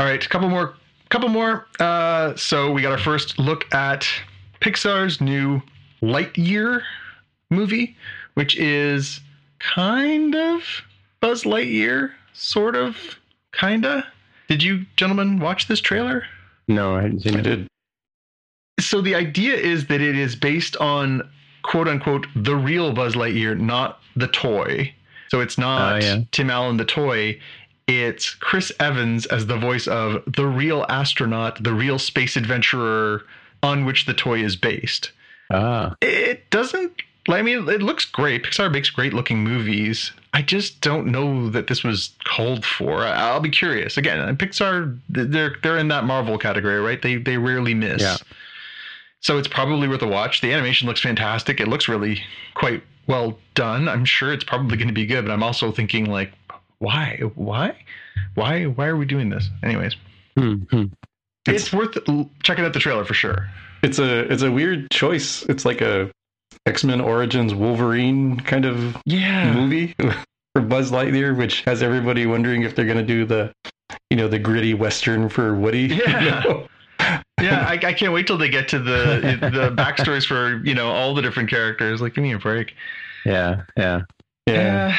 all 0.00 0.06
right, 0.06 0.24
a 0.24 0.28
couple 0.28 0.48
more, 0.48 0.74
couple 1.08 1.28
more. 1.28 1.64
Uh, 1.78 2.34
so 2.34 2.72
we 2.72 2.82
got 2.82 2.90
our 2.90 2.98
first 2.98 3.38
look 3.38 3.72
at 3.72 4.04
Pixar's 4.64 5.20
new 5.20 5.60
Lightyear 6.02 6.82
movie, 7.50 7.96
which 8.32 8.56
is 8.56 9.20
kind 9.58 10.34
of 10.34 10.62
Buzz 11.20 11.44
Lightyear, 11.44 12.12
sort 12.32 12.74
of, 12.74 12.96
kinda. 13.52 14.06
Did 14.48 14.62
you 14.62 14.86
gentlemen 14.96 15.38
watch 15.38 15.68
this 15.68 15.80
trailer? 15.80 16.24
No, 16.66 16.96
I 16.96 17.02
hadn't 17.02 17.20
seen 17.20 17.36
I 17.36 17.40
it. 17.40 17.42
did. 17.42 17.66
So 18.80 19.02
the 19.02 19.14
idea 19.14 19.54
is 19.54 19.86
that 19.88 20.00
it 20.00 20.16
is 20.16 20.34
based 20.34 20.76
on 20.78 21.28
quote 21.62 21.86
unquote 21.88 22.26
the 22.34 22.56
real 22.56 22.92
Buzz 22.92 23.14
Lightyear, 23.14 23.58
not 23.58 24.00
the 24.16 24.28
toy. 24.28 24.94
So 25.28 25.40
it's 25.40 25.58
not 25.58 26.02
Oh, 26.02 26.06
yeah. 26.06 26.20
Tim 26.32 26.50
Allen 26.50 26.76
the 26.78 26.84
toy. 26.86 27.38
it's 27.86 28.30
Chris 28.34 28.72
Evans 28.80 29.26
as 29.26 29.46
the 29.46 29.58
voice 29.58 29.86
of 29.86 30.22
the 30.26 30.46
real 30.46 30.86
astronaut, 30.88 31.62
the 31.62 31.74
real 31.74 31.98
space 31.98 32.34
adventurer 32.36 33.24
on 33.64 33.84
which 33.84 34.06
the 34.06 34.14
toy 34.14 34.38
is 34.44 34.54
based. 34.56 35.10
Ah, 35.50 35.94
It 36.00 36.48
doesn't. 36.50 36.92
I 37.28 37.40
mean, 37.40 37.68
it 37.70 37.80
looks 37.82 38.04
great. 38.04 38.42
Pixar 38.44 38.70
makes 38.70 38.90
great 38.90 39.14
looking 39.14 39.42
movies. 39.42 40.12
I 40.34 40.42
just 40.42 40.80
don't 40.82 41.06
know 41.06 41.48
that 41.48 41.68
this 41.68 41.82
was 41.82 42.10
called 42.24 42.66
for. 42.66 43.00
I'll 43.02 43.40
be 43.40 43.48
curious. 43.48 43.96
Again, 43.96 44.36
Pixar, 44.36 44.98
they're 45.08 45.56
they're 45.62 45.78
in 45.78 45.88
that 45.88 46.04
Marvel 46.04 46.36
category, 46.38 46.80
right? 46.80 47.00
They 47.00 47.16
they 47.16 47.38
rarely 47.38 47.72
miss. 47.72 48.02
Yeah. 48.02 48.16
So 49.20 49.38
it's 49.38 49.48
probably 49.48 49.88
worth 49.88 50.02
a 50.02 50.06
watch. 50.06 50.42
The 50.42 50.52
animation 50.52 50.86
looks 50.86 51.00
fantastic. 51.00 51.60
It 51.60 51.68
looks 51.68 51.88
really 51.88 52.20
quite 52.54 52.82
well 53.06 53.38
done. 53.54 53.88
I'm 53.88 54.04
sure 54.04 54.30
it's 54.32 54.44
probably 54.44 54.76
going 54.76 54.88
to 54.88 54.94
be 54.94 55.06
good. 55.06 55.24
But 55.24 55.32
I'm 55.32 55.42
also 55.42 55.72
thinking 55.72 56.04
like, 56.10 56.32
why, 56.78 57.20
why, 57.34 57.74
why, 58.34 58.64
why 58.64 58.86
are 58.86 58.96
we 58.98 59.06
doing 59.06 59.30
this? 59.30 59.48
Anyways, 59.62 59.96
hmm, 60.36 60.56
hmm. 61.46 61.54
it's, 61.54 61.72
worth 61.72 61.96
checking 62.42 62.64
out 62.64 62.72
the 62.72 62.78
trailer 62.80 63.04
for 63.04 63.14
sure. 63.14 63.48
It's 63.82 63.98
a 63.98 64.20
it's 64.32 64.42
a 64.42 64.50
weird 64.50 64.90
choice. 64.90 65.42
It's 65.44 65.64
like 65.64 65.80
a 65.80 66.10
X 66.66 66.84
Men 66.84 67.00
Origins 67.00 67.54
Wolverine 67.54 68.40
kind 68.40 68.64
of 68.64 68.96
Yeah. 69.04 69.52
movie 69.52 69.94
for 70.54 70.62
Buzz 70.62 70.90
Lightyear, 70.90 71.36
which 71.36 71.60
has 71.62 71.82
everybody 71.82 72.26
wondering 72.26 72.62
if 72.62 72.74
they're 72.74 72.86
going 72.86 72.96
to 72.98 73.04
do 73.04 73.24
the, 73.26 73.52
you 74.08 74.16
know, 74.16 74.28
the 74.28 74.38
gritty 74.38 74.72
western 74.72 75.28
for 75.28 75.54
Woody. 75.54 75.80
you 75.88 76.02
Yeah. 76.06 76.40
know? 76.44 76.66
yeah, 77.40 77.66
I, 77.68 77.72
I 77.74 77.92
can't 77.92 78.12
wait 78.14 78.26
till 78.26 78.38
they 78.38 78.48
get 78.48 78.68
to 78.68 78.78
the 78.78 79.36
the 79.52 79.70
backstories 79.76 80.24
for 80.24 80.64
you 80.64 80.74
know 80.74 80.90
all 80.90 81.12
the 81.14 81.20
different 81.20 81.50
characters. 81.50 82.00
Like, 82.00 82.14
give 82.14 82.22
me 82.22 82.32
a 82.32 82.38
break. 82.38 82.74
yeah, 83.26 83.62
yeah. 83.76 84.02
yeah. 84.46 84.96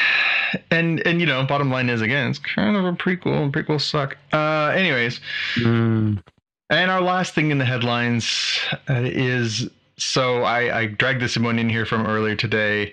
Uh, 0.54 0.58
and 0.70 1.04
and 1.06 1.18
you 1.20 1.26
know, 1.26 1.42
bottom 1.44 1.70
line 1.70 1.88
is 1.90 2.02
again, 2.02 2.30
it's 2.30 2.38
kind 2.38 2.76
of 2.76 2.84
a 2.84 2.92
prequel, 2.92 3.42
and 3.42 3.52
prequels 3.52 3.80
suck. 3.80 4.16
Uh, 4.32 4.66
anyways, 4.76 5.18
Mm, 5.56 6.22
and 6.70 6.90
our 6.90 7.00
last 7.00 7.34
thing 7.34 7.50
in 7.50 7.58
the 7.58 7.64
headlines 7.64 8.58
uh, 8.88 9.00
is 9.04 9.68
so 9.98 10.42
I, 10.42 10.80
I 10.80 10.86
dragged 10.86 11.22
this 11.22 11.38
one 11.38 11.58
in 11.58 11.70
here 11.70 11.86
from 11.86 12.06
earlier 12.06 12.36
today. 12.36 12.92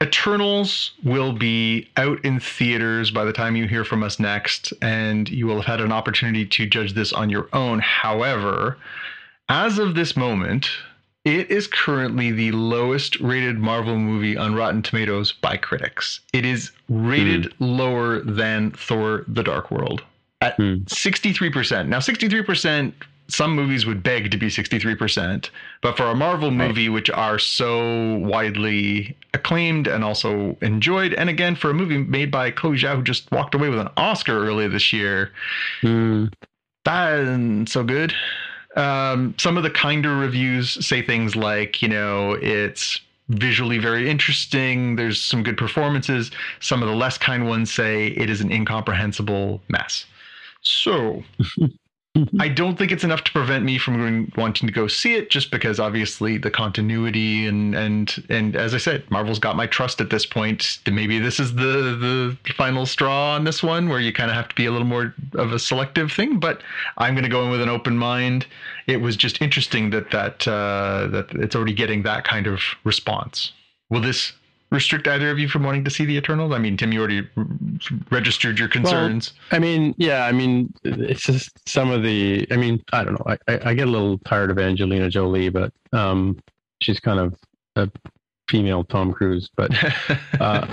Eternals 0.00 0.92
will 1.02 1.32
be 1.32 1.88
out 1.96 2.24
in 2.24 2.38
theaters 2.38 3.10
by 3.10 3.24
the 3.24 3.32
time 3.32 3.56
you 3.56 3.66
hear 3.66 3.84
from 3.84 4.02
us 4.04 4.20
next, 4.20 4.72
and 4.80 5.28
you 5.28 5.46
will 5.46 5.56
have 5.56 5.64
had 5.64 5.80
an 5.80 5.90
opportunity 5.90 6.46
to 6.46 6.66
judge 6.66 6.92
this 6.94 7.12
on 7.12 7.28
your 7.28 7.48
own. 7.52 7.80
However, 7.80 8.78
as 9.48 9.78
of 9.78 9.94
this 9.96 10.16
moment, 10.16 10.68
it 11.24 11.50
is 11.50 11.66
currently 11.66 12.30
the 12.30 12.52
lowest 12.52 13.18
rated 13.18 13.58
Marvel 13.58 13.96
movie 13.98 14.36
on 14.36 14.54
Rotten 14.54 14.82
Tomatoes 14.82 15.32
by 15.32 15.56
critics. 15.56 16.20
It 16.32 16.44
is 16.44 16.70
rated 16.88 17.52
lower 17.58 18.20
than 18.20 18.70
Thor 18.72 19.24
the 19.26 19.42
Dark 19.42 19.70
World 19.70 20.02
at 20.40 20.56
Hmm. 20.56 20.84
63%. 20.86 21.88
Now, 21.88 21.98
63%, 21.98 22.92
some 23.28 23.54
movies 23.54 23.86
would 23.86 24.02
beg 24.02 24.30
to 24.30 24.36
be 24.36 24.48
63%, 24.48 25.48
but 25.80 25.96
for 25.96 26.04
a 26.04 26.14
Marvel 26.14 26.50
movie, 26.50 26.88
which 26.88 27.08
are 27.10 27.38
so 27.38 28.16
widely 28.16 29.16
acclaimed 29.32 29.86
and 29.86 30.04
also 30.04 30.56
enjoyed, 30.60 31.14
and 31.14 31.30
again, 31.30 31.56
for 31.56 31.70
a 31.70 31.74
movie 31.74 31.98
made 31.98 32.30
by 32.30 32.50
Chloe 32.50 32.76
Zhao, 32.76 32.96
who 32.96 33.02
just 33.02 33.30
walked 33.32 33.54
away 33.54 33.68
with 33.68 33.78
an 33.78 33.88
Oscar 33.96 34.46
earlier 34.46 34.68
this 34.68 34.92
year, 34.92 35.32
mm, 35.82 36.32
that 36.84 37.18
isn't 37.20 37.66
so 37.66 37.82
good. 37.82 38.12
Um, 38.76 39.34
some 39.38 39.56
of 39.56 39.62
the 39.62 39.70
kinder 39.70 40.16
reviews 40.16 40.84
say 40.84 41.00
things 41.00 41.34
like, 41.36 41.80
you 41.80 41.88
know, 41.88 42.32
it's 42.32 43.00
visually 43.28 43.78
very 43.78 44.10
interesting. 44.10 44.96
There's 44.96 45.20
some 45.20 45.42
good 45.42 45.56
performances. 45.56 46.30
Some 46.60 46.82
of 46.82 46.88
the 46.88 46.94
less 46.94 47.16
kind 47.16 47.48
ones 47.48 47.72
say 47.72 48.08
it 48.08 48.28
is 48.28 48.40
an 48.40 48.52
incomprehensible 48.52 49.62
mess. 49.68 50.04
So 50.62 51.22
I 52.38 52.48
don't 52.48 52.78
think 52.78 52.92
it's 52.92 53.02
enough 53.02 53.24
to 53.24 53.32
prevent 53.32 53.64
me 53.64 53.76
from 53.76 53.96
going, 53.96 54.32
wanting 54.36 54.68
to 54.68 54.72
go 54.72 54.86
see 54.86 55.16
it, 55.16 55.30
just 55.30 55.50
because 55.50 55.80
obviously 55.80 56.38
the 56.38 56.50
continuity 56.50 57.44
and 57.46 57.74
and 57.74 58.24
and 58.28 58.54
as 58.54 58.72
I 58.72 58.78
said, 58.78 59.10
Marvel's 59.10 59.40
got 59.40 59.56
my 59.56 59.66
trust 59.66 60.00
at 60.00 60.10
this 60.10 60.24
point. 60.24 60.78
Maybe 60.86 61.18
this 61.18 61.40
is 61.40 61.56
the 61.56 62.36
the 62.44 62.52
final 62.52 62.86
straw 62.86 63.34
on 63.34 63.42
this 63.42 63.64
one, 63.64 63.88
where 63.88 63.98
you 63.98 64.12
kind 64.12 64.30
of 64.30 64.36
have 64.36 64.48
to 64.48 64.54
be 64.54 64.66
a 64.66 64.70
little 64.70 64.86
more 64.86 65.12
of 65.32 65.52
a 65.52 65.58
selective 65.58 66.12
thing. 66.12 66.38
But 66.38 66.62
I'm 66.98 67.14
going 67.14 67.24
to 67.24 67.30
go 67.30 67.42
in 67.44 67.50
with 67.50 67.60
an 67.60 67.68
open 67.68 67.98
mind. 67.98 68.46
It 68.86 68.98
was 68.98 69.16
just 69.16 69.42
interesting 69.42 69.90
that 69.90 70.12
that 70.12 70.46
uh, 70.46 71.08
that 71.08 71.32
it's 71.32 71.56
already 71.56 71.74
getting 71.74 72.04
that 72.04 72.22
kind 72.22 72.46
of 72.46 72.60
response. 72.84 73.52
Will 73.90 74.00
this 74.00 74.34
restrict 74.74 75.06
either 75.08 75.30
of 75.30 75.38
you 75.38 75.48
from 75.48 75.62
wanting 75.62 75.84
to 75.84 75.90
see 75.90 76.04
the 76.04 76.16
Eternals? 76.16 76.52
I 76.52 76.58
mean, 76.58 76.76
Tim, 76.76 76.92
you 76.92 77.00
already 77.00 77.28
registered 78.10 78.58
your 78.58 78.68
concerns. 78.68 79.32
I 79.52 79.58
mean, 79.58 79.94
yeah, 79.96 80.26
I 80.26 80.32
mean, 80.32 80.74
it's 80.82 81.22
just 81.22 81.66
some 81.68 81.90
of 81.90 82.02
the. 82.02 82.46
I 82.50 82.56
mean, 82.56 82.82
I 82.92 83.04
don't 83.04 83.14
know. 83.14 83.36
I, 83.48 83.70
I, 83.70 83.74
get 83.74 83.88
a 83.88 83.90
little 83.90 84.18
tired 84.18 84.50
of 84.50 84.58
Angelina 84.58 85.08
Jolie, 85.08 85.48
but 85.48 85.72
um, 85.92 86.38
she's 86.82 87.00
kind 87.00 87.20
of 87.20 87.34
a 87.76 87.90
female 88.50 88.84
Tom 88.84 89.12
Cruise. 89.12 89.48
But 89.56 89.70
uh, 90.40 90.66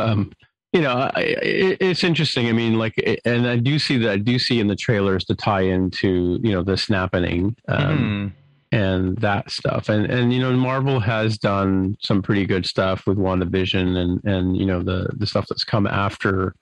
um, 0.00 0.32
you 0.72 0.80
know, 0.80 1.10
I, 1.14 1.20
it, 1.20 1.78
it's 1.80 2.04
interesting. 2.04 2.48
I 2.48 2.52
mean, 2.52 2.78
like, 2.78 2.94
and 3.24 3.46
I 3.46 3.56
do 3.56 3.78
see 3.78 3.98
that. 3.98 4.10
I 4.10 4.16
do 4.16 4.38
see 4.38 4.58
in 4.58 4.66
the 4.66 4.76
trailers 4.76 5.24
to 5.26 5.34
tie 5.34 5.62
into 5.62 6.40
you 6.42 6.52
know 6.52 6.62
the 6.62 6.76
snapping. 6.76 7.56
Um, 7.68 7.98
Mhm. 7.98 8.32
And 8.72 9.16
that 9.18 9.50
stuff. 9.50 9.88
And 9.88 10.06
and 10.06 10.32
you 10.32 10.40
know, 10.40 10.52
Marvel 10.52 11.00
has 11.00 11.38
done 11.38 11.96
some 12.00 12.22
pretty 12.22 12.46
good 12.46 12.66
stuff 12.66 13.06
with 13.06 13.18
WandaVision 13.18 13.96
and 13.96 14.24
and 14.24 14.56
you 14.56 14.66
know 14.66 14.82
the 14.82 15.08
the 15.16 15.26
stuff 15.26 15.46
that's 15.48 15.64
come 15.64 15.86
after 15.86 16.54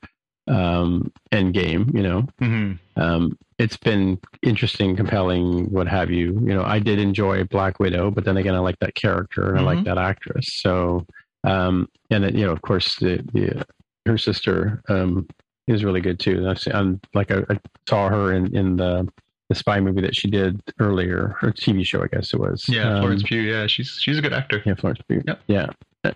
um 0.48 1.12
Endgame, 1.32 1.92
you 1.94 2.02
know. 2.02 2.26
Mhm. 2.40 2.78
Um 2.96 3.36
it's 3.58 3.76
been 3.76 4.18
interesting, 4.42 4.94
compelling, 4.96 5.70
what 5.72 5.88
have 5.88 6.10
you. 6.10 6.34
You 6.42 6.54
know, 6.54 6.62
I 6.62 6.78
did 6.78 6.98
enjoy 6.98 7.44
Black 7.44 7.80
Widow, 7.80 8.10
but 8.10 8.24
then 8.24 8.36
again 8.36 8.54
I 8.54 8.58
like 8.58 8.78
that 8.80 8.94
character 8.94 9.48
and 9.50 9.58
I 9.58 9.62
Mhm. 9.62 9.66
like 9.76 9.84
that 9.84 9.98
actress. 9.98 10.46
So 10.54 11.06
um 11.44 11.88
and 12.10 12.24
it, 12.24 12.34
you 12.34 12.46
know, 12.46 12.52
of 12.52 12.62
course 12.62 12.96
the 12.96 13.22
the 13.32 13.64
her 14.06 14.18
sister 14.18 14.82
um 14.88 15.26
is 15.66 15.84
really 15.84 16.00
good 16.00 16.20
too. 16.20 16.40
That's 16.42 16.66
I'm 16.68 17.00
like 17.14 17.32
I, 17.32 17.42
I 17.50 17.58
saw 17.88 18.08
her 18.08 18.32
in 18.32 18.54
in 18.54 18.76
the 18.76 19.08
the 19.48 19.54
spy 19.54 19.80
movie 19.80 20.00
that 20.02 20.16
she 20.16 20.28
did 20.28 20.60
earlier, 20.80 21.36
her 21.40 21.52
TV 21.52 21.84
show, 21.86 22.02
I 22.02 22.08
guess 22.08 22.32
it 22.34 22.40
was. 22.40 22.64
Yeah, 22.68 22.94
Um, 22.94 23.00
Florence 23.02 23.22
Pugh. 23.22 23.40
Yeah, 23.42 23.66
she's 23.66 23.98
she's 24.00 24.18
a 24.18 24.22
good 24.22 24.32
actor. 24.32 24.62
yeah, 24.66 24.74
Florence 24.74 25.00
Pugh. 25.08 25.22
Yep. 25.26 25.40
Yeah. 25.46 25.66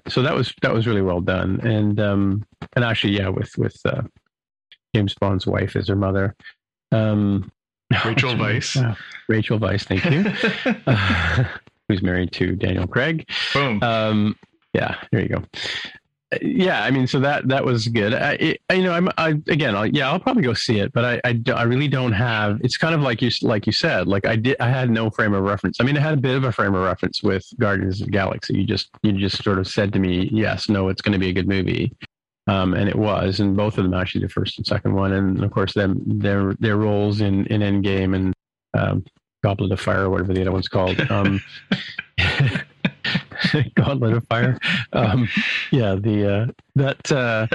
So 0.09 0.22
that 0.22 0.35
was 0.35 0.55
that 0.62 0.72
was 0.72 0.87
really 0.87 1.03
well 1.03 1.20
done, 1.20 1.61
and 1.62 1.99
um, 2.01 2.45
and 2.76 2.85
actually, 2.85 3.16
yeah, 3.16 3.28
with 3.28 3.51
with 3.59 3.76
uh, 3.85 4.03
James 4.95 5.14
Bond's 5.20 5.47
wife 5.47 5.74
as 5.76 5.89
her 5.89 5.97
mother, 5.97 6.37
um, 6.93 7.51
Rachel. 8.05 8.31
Uh, 8.41 8.95
Rachel 9.28 9.59
Weisz, 9.59 9.85
thank 9.85 10.05
you. 10.05 10.22
who's 11.89 12.03
married 12.03 12.31
to 12.33 12.55
Daniel 12.55 12.87
Craig. 12.87 13.28
Boom. 13.53 13.83
Um, 13.83 14.37
yeah, 14.74 14.97
there 15.11 15.20
you 15.22 15.28
go. 15.28 15.43
Yeah, 16.41 16.85
I 16.85 16.93
mean, 16.93 17.09
so 17.09 17.18
that 17.20 17.49
that 17.49 17.64
was 17.64 17.89
good. 17.89 18.14
I, 18.14 18.33
it, 18.35 18.61
you 18.72 18.85
know, 18.85 18.93
I'm 18.93 19.09
I 19.18 19.31
again, 19.49 19.74
I'll, 19.74 19.87
yeah, 19.87 20.09
I'll 20.09 20.20
probably 20.20 20.45
go 20.45 20.55
see 20.55 20.78
it, 20.78 20.93
but 20.93 21.05
I, 21.05 21.20
I, 21.24 21.43
I 21.53 21.62
really 21.64 21.89
don't 21.89 22.12
have. 22.12 22.61
It's 22.62 22.76
kind 22.76 22.95
of 22.95 23.01
like 23.01 23.20
you 23.20 23.31
like 23.43 23.66
you 23.66 23.72
said, 23.72 24.07
like 24.07 24.24
I 24.24 24.37
did. 24.37 24.57
I 24.61 24.68
had 24.68 24.91
no 24.91 25.11
frame 25.11 25.35
of 25.35 25.43
reference. 25.43 25.81
I 25.81 25.85
mean, 25.85 25.97
I 25.97 26.01
had 26.01 26.14
a 26.14 26.20
bit 26.20 26.37
of 26.37 26.45
a 26.45 26.53
frame 26.53 26.74
of 26.76 26.85
reference 26.85 27.20
with 27.20 27.45
Guardians 27.59 28.01
of 28.01 28.07
the 28.07 28.12
Galaxy. 28.12 28.59
You 28.59 28.64
just 28.64 28.91
you 29.03 29.11
just 29.12 29.43
sort 29.43 29.59
of 29.59 29.66
said 29.66 29.93
to 29.95 29.99
me, 29.99 30.28
yes, 30.33 30.68
no, 30.68 30.89
it's 30.89 31.03
going 31.03 31.14
to 31.14 31.18
be 31.18 31.31
a 31.31 31.33
good 31.33 31.49
movie, 31.49 31.93
um, 32.47 32.74
and 32.74 32.89
it 32.89 32.97
was. 32.97 33.41
And 33.41 33.57
both 33.57 33.76
of 33.76 33.83
them 33.83 33.95
actually, 33.95 34.20
the 34.20 34.28
first 34.28 34.57
and 34.57 34.64
second 34.64 34.95
one, 34.95 35.12
and 35.12 35.43
of 35.43 35.51
course, 35.51 35.74
them 35.74 36.01
their 36.07 36.55
their 36.61 36.76
roles 36.76 37.20
in 37.22 37.47
in 37.47 37.61
Endgame 37.61 38.14
and 38.14 38.33
um, 38.74 39.05
Goblet 39.43 39.72
of 39.72 39.81
Fire, 39.81 40.09
whatever 40.09 40.33
the 40.33 40.43
other 40.43 40.53
one's 40.53 40.68
called. 40.68 41.01
Um, 41.11 41.41
Gauntlet 43.74 44.12
of 44.14 44.26
Fire. 44.28 44.59
Um, 44.92 45.28
yeah, 45.70 45.94
the 45.94 46.32
uh, 46.32 46.46
that 46.76 47.12
uh, 47.12 47.46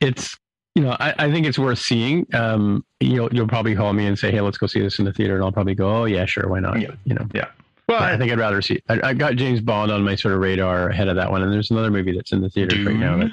it's 0.00 0.36
you 0.74 0.82
know 0.82 0.96
I, 1.00 1.14
I 1.18 1.30
think 1.30 1.46
it's 1.46 1.58
worth 1.58 1.78
seeing. 1.78 2.26
Um, 2.34 2.84
you'll 3.00 3.32
you'll 3.32 3.48
probably 3.48 3.74
call 3.74 3.92
me 3.92 4.06
and 4.06 4.18
say, 4.18 4.30
hey, 4.30 4.40
let's 4.40 4.58
go 4.58 4.66
see 4.66 4.80
this 4.80 4.98
in 4.98 5.04
the 5.04 5.12
theater, 5.12 5.34
and 5.34 5.44
I'll 5.44 5.52
probably 5.52 5.74
go, 5.74 5.90
oh 5.90 6.04
yeah, 6.04 6.24
sure, 6.26 6.48
why 6.48 6.60
not? 6.60 6.80
Yeah. 6.80 6.90
You 7.04 7.14
know. 7.14 7.26
Yeah. 7.34 7.46
Well, 7.88 7.98
But 7.98 8.12
I 8.12 8.16
think 8.18 8.30
I'd 8.30 8.38
rather 8.38 8.62
see. 8.62 8.80
I, 8.88 9.00
I 9.10 9.14
got 9.14 9.34
James 9.34 9.60
Bond 9.60 9.90
on 9.90 10.04
my 10.04 10.14
sort 10.14 10.34
of 10.34 10.40
radar 10.40 10.90
ahead 10.90 11.08
of 11.08 11.16
that 11.16 11.30
one, 11.30 11.42
and 11.42 11.52
there's 11.52 11.70
another 11.72 11.90
movie 11.90 12.12
that's 12.14 12.30
in 12.30 12.40
the 12.40 12.48
theater 12.48 12.76
right 12.84 12.94
now. 12.96 13.16
Dune? 13.16 13.20
That, 13.28 13.32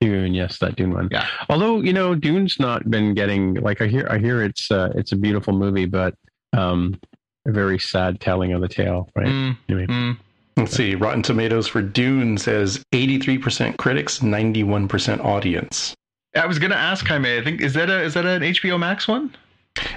Dune, 0.00 0.34
yes, 0.34 0.58
that 0.58 0.76
Dune 0.76 0.92
one. 0.94 1.08
Yeah. 1.10 1.26
Although 1.50 1.80
you 1.82 1.92
know, 1.92 2.14
Dune's 2.14 2.58
not 2.58 2.90
been 2.90 3.12
getting 3.14 3.54
like 3.54 3.82
I 3.82 3.86
hear. 3.86 4.06
I 4.10 4.18
hear 4.18 4.42
it's 4.42 4.70
uh, 4.70 4.90
it's 4.94 5.12
a 5.12 5.16
beautiful 5.16 5.52
movie, 5.52 5.84
but 5.86 6.14
um, 6.54 6.98
a 7.46 7.52
very 7.52 7.78
sad 7.78 8.20
telling 8.20 8.52
of 8.54 8.62
the 8.62 8.68
tale, 8.68 9.10
right? 9.14 9.26
Mm, 9.26 9.56
Anyway. 9.68 9.86
mm. 9.86 10.16
Let's 10.56 10.76
see. 10.76 10.94
Rotten 10.94 11.22
Tomatoes 11.22 11.66
for 11.66 11.82
Dune 11.82 12.38
says 12.38 12.82
83% 12.92 13.76
critics, 13.76 14.20
91% 14.20 15.24
audience. 15.24 15.94
I 16.36 16.46
was 16.46 16.58
gonna 16.58 16.74
ask 16.74 17.06
Jaime. 17.06 17.36
I 17.38 17.42
think 17.44 17.60
is 17.60 17.74
that 17.74 17.90
a 17.90 18.02
is 18.02 18.14
that 18.14 18.24
an 18.26 18.42
HBO 18.42 18.78
Max 18.78 19.06
one? 19.06 19.34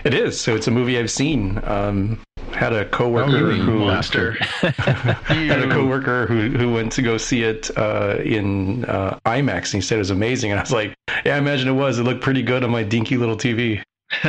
It 0.04 0.14
is. 0.14 0.40
So 0.40 0.56
it's 0.56 0.68
a 0.68 0.72
movie 0.72 0.98
I've 0.98 1.12
seen. 1.12 1.60
Um, 1.64 2.20
Had 2.52 2.74
a 2.74 2.86
coworker 2.86 3.48
Oh, 3.48 3.50
you 3.52 3.62
who 3.62 3.80
monster. 3.80 4.32
had 4.62 5.60
a 5.64 5.70
coworker 5.70 6.26
who 6.28 6.50
who 6.50 6.74
went 6.74 6.92
to 6.94 7.02
go 7.02 7.18
see 7.18 7.44
it 7.44 7.70
uh, 7.78 8.18
in 8.24 8.86
uh, 8.86 9.20
IMAX, 9.26 9.74
and 9.74 9.82
he 9.82 9.82
said 9.82 9.96
it 9.96 10.00
was 10.00 10.10
amazing. 10.12 10.52
And 10.52 10.60
I 10.60 10.64
was 10.64 10.72
like, 10.72 10.96
"Yeah, 11.26 11.36
I 11.36 11.38
imagine 11.38 11.68
it 11.68 11.74
was. 11.74 12.00
It 12.00 12.04
looked 12.04 12.22
pretty 12.22 12.42
good 12.44 12.64
on 12.64 12.70
my 12.72 12.84
dinky 12.84 13.18
little 13.18 13.38
TV." 13.38 13.82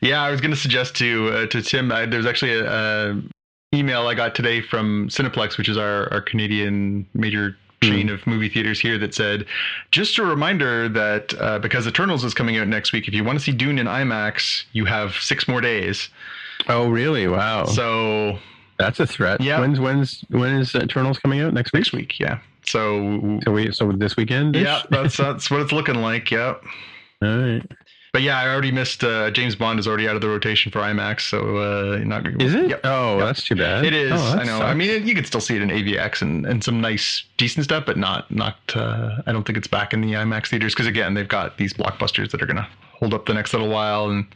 yeah, 0.00 0.22
I 0.22 0.30
was 0.30 0.40
going 0.40 0.50
to 0.50 0.56
suggest 0.56 0.96
to 0.96 1.28
uh, 1.30 1.46
to 1.46 1.62
Tim. 1.62 1.90
I, 1.92 2.06
there's 2.06 2.26
actually 2.26 2.54
a, 2.58 2.70
a 3.10 3.22
email 3.74 4.06
I 4.06 4.14
got 4.14 4.34
today 4.34 4.60
from 4.60 5.08
Cineplex, 5.08 5.58
which 5.58 5.68
is 5.68 5.76
our 5.76 6.12
our 6.12 6.20
Canadian 6.20 7.06
major 7.14 7.56
chain 7.82 8.08
of 8.10 8.24
movie 8.28 8.48
theaters 8.48 8.78
here, 8.80 8.96
that 8.98 9.12
said, 9.12 9.44
just 9.90 10.16
a 10.16 10.22
reminder 10.24 10.88
that 10.88 11.34
uh, 11.40 11.58
because 11.58 11.84
Eternals 11.86 12.22
is 12.24 12.32
coming 12.32 12.56
out 12.56 12.68
next 12.68 12.92
week, 12.92 13.08
if 13.08 13.14
you 13.14 13.24
want 13.24 13.38
to 13.38 13.44
see 13.44 13.50
Dune 13.50 13.76
in 13.78 13.86
IMAX, 13.88 14.64
you 14.72 14.84
have 14.84 15.14
six 15.16 15.48
more 15.48 15.60
days. 15.60 16.08
Oh, 16.68 16.88
really? 16.88 17.26
Wow. 17.26 17.64
So 17.64 18.38
That's 18.78 19.00
a 19.00 19.06
threat. 19.06 19.40
Yeah. 19.40 19.58
When's 19.58 19.80
when's 19.80 20.24
when 20.28 20.54
is 20.60 20.74
Eternals 20.76 21.18
coming 21.18 21.40
out 21.40 21.52
next 21.54 21.72
week? 21.72 21.80
next 21.80 21.92
week, 21.92 22.20
yeah. 22.20 22.38
So 22.64 23.40
So 23.44 23.50
we 23.52 23.72
so 23.72 23.90
this 23.90 24.16
weekend. 24.16 24.54
yeah, 24.54 24.82
that's 24.90 25.16
that's 25.16 25.50
what 25.50 25.60
it's 25.60 25.72
looking 25.72 25.96
like. 25.96 26.30
Yeah. 26.30 26.54
All 27.20 27.36
right. 27.38 27.62
But 28.12 28.20
yeah, 28.20 28.38
I 28.38 28.46
already 28.48 28.70
missed. 28.72 29.02
Uh, 29.02 29.30
James 29.30 29.54
Bond 29.56 29.78
is 29.78 29.88
already 29.88 30.06
out 30.06 30.16
of 30.16 30.20
the 30.20 30.28
rotation 30.28 30.70
for 30.70 30.80
IMAX, 30.80 31.22
so 31.22 31.56
uh, 31.56 31.98
not. 32.04 32.26
Is 32.42 32.54
it? 32.54 32.68
Yep. 32.68 32.80
Oh, 32.84 33.16
Yep. 33.18 33.26
that's 33.26 33.42
too 33.42 33.56
bad. 33.56 33.86
It 33.86 33.94
is. 33.94 34.12
Oh, 34.14 34.36
I 34.38 34.44
know. 34.44 34.60
I 34.60 34.74
mean, 34.74 34.90
it, 34.90 35.04
you 35.04 35.14
could 35.14 35.26
still 35.26 35.40
see 35.40 35.56
it 35.56 35.62
in 35.62 35.70
AVX 35.70 36.20
and, 36.20 36.44
and 36.44 36.62
some 36.62 36.78
nice, 36.82 37.24
decent 37.38 37.64
stuff, 37.64 37.84
but 37.86 37.96
not 37.96 38.30
not. 38.30 38.56
Uh, 38.74 39.22
I 39.26 39.32
don't 39.32 39.44
think 39.44 39.56
it's 39.56 39.66
back 39.66 39.94
in 39.94 40.02
the 40.02 40.12
IMAX 40.12 40.48
theaters 40.48 40.74
because 40.74 40.86
again, 40.86 41.14
they've 41.14 41.26
got 41.26 41.56
these 41.56 41.72
blockbusters 41.72 42.30
that 42.32 42.42
are 42.42 42.46
going 42.46 42.58
to 42.58 42.68
hold 42.98 43.14
up 43.14 43.24
the 43.24 43.32
next 43.34 43.52
little 43.54 43.68
while. 43.70 44.10
And 44.10 44.26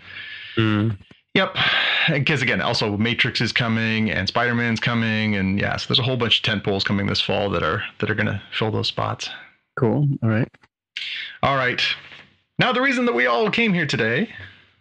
Mm. 0.56 0.96
yep, 1.34 1.54
because 2.08 2.40
again, 2.40 2.62
also 2.62 2.96
Matrix 2.96 3.42
is 3.42 3.52
coming 3.52 4.10
and 4.10 4.26
Spider 4.26 4.54
Man's 4.54 4.80
coming, 4.80 5.36
and 5.36 5.60
yeah, 5.60 5.76
so 5.76 5.88
there's 5.88 5.98
a 5.98 6.02
whole 6.02 6.16
bunch 6.16 6.38
of 6.38 6.42
tent 6.44 6.64
poles 6.64 6.82
coming 6.82 7.06
this 7.06 7.20
fall 7.20 7.50
that 7.50 7.62
are 7.62 7.82
that 7.98 8.10
are 8.10 8.14
going 8.14 8.26
to 8.28 8.40
fill 8.58 8.70
those 8.70 8.88
spots. 8.88 9.28
cool. 9.78 10.08
All 10.22 10.30
right. 10.30 10.48
All 11.42 11.56
right. 11.56 11.82
Now 12.58 12.72
the 12.72 12.80
reason 12.80 13.04
that 13.04 13.14
we 13.14 13.26
all 13.26 13.50
came 13.50 13.74
here 13.74 13.86
today. 13.86 14.30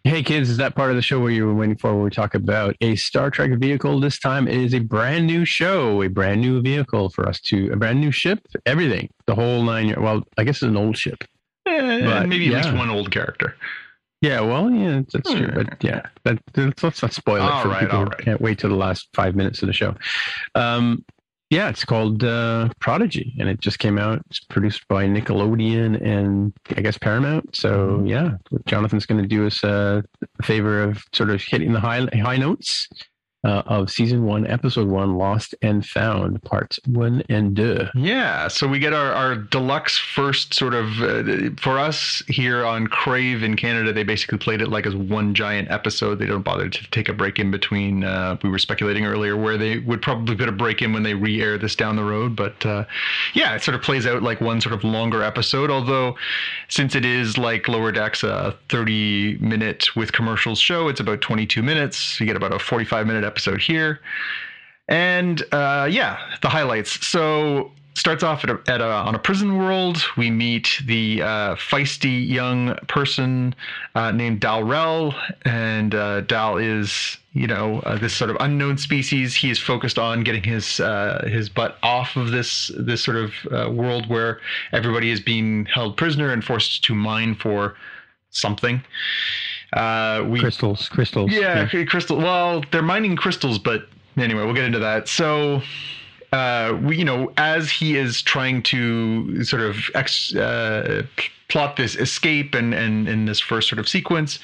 Hey 0.05 0.21
kids, 0.23 0.49
is 0.49 0.57
that 0.57 0.75
part 0.75 0.91
of 0.91 0.95
the 0.95 1.01
show 1.01 1.19
where 1.19 1.31
you 1.31 1.45
were 1.45 1.53
waiting 1.53 1.75
for? 1.75 1.93
Where 1.93 2.03
we 2.03 2.09
talk 2.09 2.35
about 2.35 2.75
a 2.79 2.95
Star 2.95 3.29
Trek 3.31 3.51
vehicle. 3.59 3.99
This 3.99 4.19
time 4.19 4.47
it 4.47 4.55
is 4.55 4.73
a 4.73 4.79
brand 4.79 5.27
new 5.27 5.45
show, 5.45 6.01
a 6.03 6.07
brand 6.07 6.41
new 6.41 6.61
vehicle 6.61 7.09
for 7.09 7.27
us 7.27 7.41
to, 7.41 7.71
a 7.71 7.75
brand 7.75 7.99
new 7.99 8.11
ship, 8.11 8.39
everything, 8.65 9.09
the 9.25 9.35
whole 9.35 9.63
nine. 9.63 9.87
Year, 9.87 9.99
well, 9.99 10.23
I 10.37 10.43
guess 10.43 10.57
it's 10.57 10.63
an 10.63 10.77
old 10.77 10.95
ship. 10.95 11.23
Eh, 11.65 12.05
But, 12.05 12.29
maybe 12.29 12.53
at 12.53 12.63
least 12.63 12.77
one 12.77 12.89
old 12.89 13.11
character. 13.11 13.55
Yeah, 14.21 14.41
well, 14.41 14.71
yeah, 14.71 15.01
that's 15.11 15.29
true. 15.33 15.51
But 15.53 15.83
yeah, 15.83 16.03
that, 16.23 16.39
let's, 16.55 16.81
let's 16.83 17.01
not 17.01 17.13
spoil 17.13 17.37
it 17.37 17.41
All 17.41 17.63
for 17.63 17.69
right, 17.69 17.81
people 17.81 17.97
all 17.97 18.03
who 18.05 18.09
right. 18.11 18.19
can't 18.19 18.41
wait 18.41 18.59
till 18.59 18.69
the 18.69 18.75
last 18.75 19.09
five 19.13 19.35
minutes 19.35 19.61
of 19.61 19.67
the 19.67 19.73
show. 19.73 19.95
Um, 20.55 21.03
yeah, 21.49 21.69
it's 21.69 21.85
called 21.85 22.23
uh, 22.23 22.69
Prodigy, 22.79 23.35
and 23.39 23.47
it 23.49 23.59
just 23.61 23.79
came 23.79 23.97
out. 23.97 24.21
It's 24.29 24.39
produced 24.39 24.87
by 24.87 25.05
Nickelodeon 25.05 26.01
and 26.05 26.53
I 26.75 26.81
guess 26.81 26.97
Paramount. 26.97 27.55
So 27.55 27.69
Mm-hmm. 27.69 28.07
yeah, 28.07 28.31
Jonathan's 28.65 29.05
going 29.05 29.21
to 29.21 29.27
do 29.27 29.45
us 29.47 29.63
uh, 29.63 30.01
a 30.39 30.43
favor 30.43 30.81
of 30.83 31.03
sort 31.13 31.29
of 31.29 31.41
hitting 31.41 31.73
the 31.73 31.79
high 31.79 32.07
high 32.21 32.37
notes 32.37 32.87
uh, 33.45 33.61
of 33.67 33.91
season 33.91 34.25
one, 34.25 34.47
episode 34.47 34.87
one, 34.87 35.17
Lost 35.17 35.53
and 35.61 35.85
Found, 35.85 36.41
parts 36.43 36.79
one 36.87 37.21
and 37.29 37.55
two. 37.55 37.85
Yeah, 37.93 38.47
so 38.47 38.67
we 38.67 38.79
get 38.79 38.91
our, 38.91 39.13
our 39.13 39.35
deluxe 39.35 39.99
first 39.99 40.55
sort 40.55 40.73
of 40.73 40.99
uh, 40.99 41.51
for 41.61 41.77
us 41.77 42.23
here 42.27 42.65
on 42.65 42.87
Crave 42.87 43.43
in 43.43 43.55
Canada. 43.55 43.93
They 43.93 44.01
basically 44.01 44.39
played 44.39 44.61
it 44.61 44.69
like 44.69 44.87
as 44.87 44.95
one 44.95 45.35
giant 45.35 45.69
episode. 45.69 46.17
They 46.17 46.25
don't 46.25 46.41
bother 46.41 46.69
to 46.69 46.89
take 46.89 47.07
a 47.07 47.13
break 47.13 47.37
in 47.37 47.51
between. 47.51 48.03
Uh, 48.03 48.37
we 48.41 48.49
were 48.49 48.57
speculating 48.57 49.05
earlier 49.05 49.37
where 49.37 49.59
they 49.59 49.77
would 49.77 50.01
probably 50.01 50.35
put 50.35 50.49
a 50.49 50.51
break 50.51 50.81
in 50.81 50.91
when 50.91 51.03
they 51.03 51.13
re-air 51.13 51.59
this 51.59 51.75
down 51.75 51.97
the 51.97 52.03
road, 52.03 52.35
but 52.35 52.65
uh, 52.65 52.83
yeah, 53.35 53.53
it 53.53 53.61
sort 53.61 53.75
of 53.75 53.83
plays 53.83 54.07
out 54.07 54.23
like 54.23 54.41
one 54.41 54.59
sort 54.59 54.73
of 54.73 54.83
longer 54.83 55.21
episode. 55.21 55.69
Although, 55.69 56.15
since 56.67 56.95
it 56.95 57.05
is 57.05 57.37
like 57.37 57.67
Lower 57.67 57.91
Decks, 57.91 58.23
a 58.23 58.57
30 58.69 59.37
minute 59.37 59.95
with 59.95 60.13
commercials 60.13 60.57
show, 60.57 60.87
it's 60.87 60.99
about 60.99 61.21
22 61.21 61.61
minutes. 61.61 62.19
You 62.19 62.25
get 62.25 62.35
about 62.35 62.51
a 62.51 62.57
45 62.57 63.05
minute 63.05 63.23
episode 63.23 63.34
here. 63.37 63.99
And 64.87 65.41
uh, 65.51 65.87
yeah, 65.89 66.19
the 66.41 66.49
highlights. 66.49 67.05
So 67.05 67.71
starts 67.95 68.23
off 68.23 68.43
at, 68.43 68.49
a, 68.49 68.59
at 68.67 68.81
a, 68.81 68.85
on 68.85 69.15
a 69.15 69.19
prison 69.19 69.57
world. 69.57 70.03
We 70.17 70.29
meet 70.29 70.81
the 70.85 71.21
uh, 71.21 71.55
feisty 71.55 72.27
young 72.27 72.75
person 72.87 73.55
uh, 73.95 74.11
named 74.11 74.41
Dal 74.41 74.61
R'El, 74.61 75.15
and 75.45 75.95
uh, 75.95 76.21
Dal 76.21 76.57
is 76.57 77.17
you 77.33 77.47
know 77.47 77.79
uh, 77.79 77.97
this 77.97 78.13
sort 78.13 78.29
of 78.29 78.37
unknown 78.39 78.77
species. 78.77 79.35
He 79.35 79.49
is 79.49 79.59
focused 79.59 79.97
on 79.97 80.23
getting 80.23 80.43
his 80.43 80.79
uh, 80.79 81.27
his 81.27 81.49
butt 81.49 81.77
off 81.81 82.15
of 82.15 82.31
this 82.31 82.69
this 82.77 83.03
sort 83.03 83.17
of 83.17 83.33
uh, 83.51 83.71
world 83.71 84.07
where 84.07 84.39
everybody 84.71 85.09
is 85.09 85.19
being 85.19 85.65
held 85.65 85.97
prisoner 85.97 86.31
and 86.31 86.43
forced 86.43 86.83
to 86.83 86.93
mine 86.93 87.35
for 87.35 87.75
something. 88.29 88.83
Uh, 89.75 90.23
we 90.27 90.39
Crystals, 90.39 90.87
crystals. 90.87 91.31
yeah, 91.31 91.67
crystal. 91.85 92.17
Well, 92.17 92.63
they're 92.71 92.81
mining 92.81 93.17
crystals, 93.17 93.59
but 93.59 93.87
anyway, 94.17 94.43
we'll 94.45 94.53
get 94.53 94.63
into 94.63 94.79
that. 94.79 95.09
So, 95.09 95.61
uh, 96.31 96.77
we, 96.81 96.97
you 96.97 97.05
know, 97.05 97.31
as 97.37 97.69
he 97.69 97.97
is 97.97 98.21
trying 98.21 98.63
to 98.63 99.43
sort 99.43 99.61
of 99.61 99.77
ex, 99.93 100.33
uh, 100.33 101.03
plot 101.47 101.75
this 101.75 101.95
escape 101.95 102.55
and 102.55 102.73
and 102.73 103.07
in 103.07 103.25
this 103.25 103.39
first 103.39 103.69
sort 103.69 103.79
of 103.79 103.87
sequence, 103.87 104.39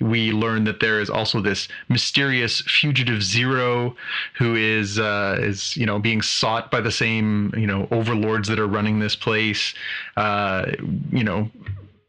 we 0.00 0.32
learn 0.32 0.64
that 0.64 0.80
there 0.80 1.00
is 1.00 1.10
also 1.10 1.40
this 1.40 1.68
mysterious 1.88 2.60
fugitive 2.62 3.22
zero 3.22 3.94
who 4.38 4.54
is 4.54 4.98
uh, 4.98 5.36
is 5.40 5.76
you 5.76 5.84
know 5.84 5.98
being 5.98 6.22
sought 6.22 6.70
by 6.70 6.80
the 6.80 6.92
same 6.92 7.52
you 7.56 7.66
know 7.66 7.88
overlords 7.90 8.48
that 8.48 8.58
are 8.58 8.68
running 8.68 9.00
this 9.00 9.16
place. 9.16 9.74
Uh, 10.16 10.72
you 11.10 11.24
know, 11.24 11.50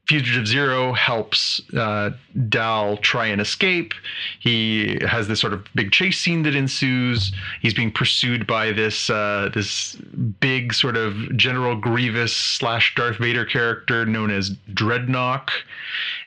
Fugitive 0.08 0.48
Zero 0.48 0.94
helps 0.94 1.62
uh, 1.74 2.12
Dal 2.48 2.98
try 2.98 3.26
and 3.28 3.42
escape. 3.42 3.94
He 4.40 5.00
has 5.06 5.28
this 5.28 5.40
sort 5.42 5.54
of 5.54 5.68
big 5.76 5.92
chase 5.92 6.18
scene 6.20 6.44
that 6.44 6.56
ensues. 6.56 7.34
He's 7.62 7.74
being 7.74 7.92
pursued 7.92 8.48
by 8.48 8.72
this 8.72 9.10
uh, 9.10 9.50
this 9.54 9.96
big 10.40 10.74
sort 10.74 10.96
of 10.96 11.36
General 11.36 11.76
Grievous 11.76 12.36
slash 12.36 12.96
Darth 12.96 13.18
Vader 13.18 13.46
character 13.46 14.06
known 14.06 14.32
as 14.32 14.52
Drednok, 14.72 15.50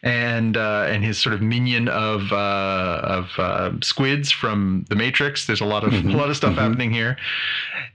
and 0.03 0.57
uh, 0.57 0.87
and 0.89 1.05
his 1.05 1.19
sort 1.19 1.35
of 1.35 1.43
minion 1.43 1.89
of 1.89 2.33
uh, 2.33 3.01
of 3.05 3.31
uh, 3.39 3.73
squids 3.83 4.31
from 4.31 4.87
the 4.89 4.97
Matrix. 4.97 5.47
There's 5.47 5.61
a 5.61 5.67
lot 5.67 5.85
of 5.85 5.93
a 5.93 6.09
lot 6.09 6.31
of 6.31 6.37
stuff 6.37 6.55
happening 6.55 6.91
here. 6.91 7.17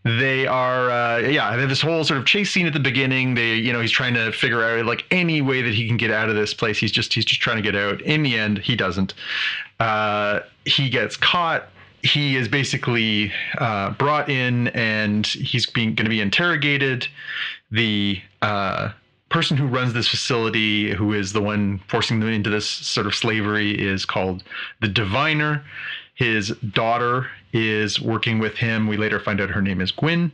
They 0.03 0.45
are 0.45 0.91
uh, 0.91 1.19
yeah. 1.19 1.56
They 1.56 1.61
have 1.61 1.69
this 1.69 1.82
whole 1.82 2.03
sort 2.03 2.19
of 2.19 2.26
chase 2.26 2.52
scene 2.52 2.68
at 2.68 2.73
the 2.73 2.80
beginning. 2.80 3.34
They 3.34 3.56
you 3.56 3.73
know 3.73 3.82
he's 3.82 3.91
trying 3.91 4.14
to 4.14 4.32
figure 4.32 4.64
out 4.64 4.86
like 4.86 5.06
any 5.10 5.41
way 5.41 5.61
that 5.61 5.73
he 5.73 5.88
can 5.88 5.98
get 5.98 6.11
out 6.11 6.30
of 6.30 6.36
this 6.36 6.53
place. 6.53 6.77
He's 6.77 6.91
just 6.91 7.14
he's 7.14 7.26
just 7.26 7.41
trying 7.41 7.57
to 7.57 7.64
get 7.64 7.76
out. 7.76 8.02
In 8.02 8.22
the 8.23 8.38
end, 8.38 8.60
he 8.60 8.76
doesn't. 8.76 9.14
Uh, 9.80 10.41
he 10.65 10.90
gets 10.90 11.18
caught. 11.18 11.69
He 12.03 12.36
is 12.36 12.48
basically 12.48 13.34
uh, 13.57 13.91
brought 13.91 14.30
in, 14.30 14.68
and 14.69 15.26
he's 15.26 15.65
being 15.65 15.95
going 15.95 16.06
to 16.06 16.10
be 16.10 16.22
interrogated. 16.22 17.07
The 17.72 18.22
uh, 18.44 18.91
person 19.30 19.57
who 19.57 19.68
runs 19.68 19.93
this 19.93 20.07
facility, 20.07 20.91
who 20.93 21.14
is 21.14 21.34
the 21.34 21.41
one 21.41 21.80
forcing 21.88 22.19
them 22.19 22.30
into 22.30 22.49
this 22.49 22.68
sort 22.68 23.07
of 23.07 23.15
slavery, 23.15 23.72
is 23.72 24.06
called 24.06 24.43
the 24.81 24.88
Diviner. 24.88 25.64
His 26.15 26.49
daughter 26.73 27.27
is 27.52 27.99
working 27.99 28.39
with 28.39 28.56
him. 28.56 28.88
We 28.88 28.97
later 28.97 29.19
find 29.19 29.41
out 29.41 29.49
her 29.49 29.61
name 29.61 29.81
is 29.81 29.91
Gwyn. 29.91 30.31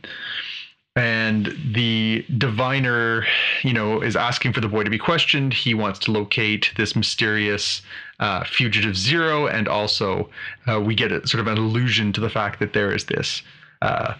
And 0.94 1.56
the 1.72 2.24
diviner, 2.36 3.24
you 3.62 3.72
know, 3.72 4.02
is 4.02 4.14
asking 4.14 4.52
for 4.52 4.60
the 4.60 4.68
boy 4.68 4.84
to 4.84 4.90
be 4.90 4.98
questioned. 4.98 5.54
He 5.54 5.72
wants 5.72 5.98
to 6.00 6.12
locate 6.12 6.70
this 6.76 6.94
mysterious 6.94 7.80
uh, 8.20 8.44
fugitive 8.44 8.96
zero, 8.96 9.46
and 9.46 9.68
also 9.68 10.28
uh, 10.68 10.80
we 10.80 10.94
get 10.94 11.10
a 11.10 11.26
sort 11.26 11.40
of 11.40 11.46
an 11.46 11.56
allusion 11.56 12.12
to 12.12 12.20
the 12.20 12.28
fact 12.28 12.60
that 12.60 12.74
there 12.74 12.94
is 12.94 13.06
this 13.06 13.42
uh, 13.80 14.14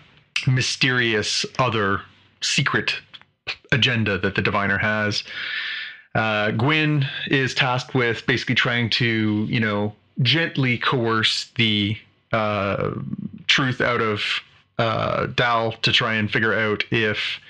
mysterious 0.47 1.45
other 1.59 2.01
secret 2.41 2.95
agenda 3.73 4.19
that 4.19 4.35
the 4.35 4.43
diviner 4.43 4.79
has. 4.79 5.25
Uh, 6.15 6.51
Gwyn 6.51 7.07
is 7.29 7.55
tasked 7.55 7.95
with 7.95 8.27
basically 8.27 8.55
trying 8.55 8.91
to, 8.91 9.47
you 9.49 9.61
know, 9.61 9.95
gently 10.21 10.79
coerce 10.79 11.51
the 11.57 11.97
uh, 12.33 12.91
truth 13.47 13.81
out 13.81 14.01
of 14.01 14.23
uh, 14.79 15.27
Dal 15.27 15.73
to 15.73 15.93
try 15.93 16.15
and 16.15 16.31
figure 16.31 16.55
out 16.55 16.85
if 16.91 17.41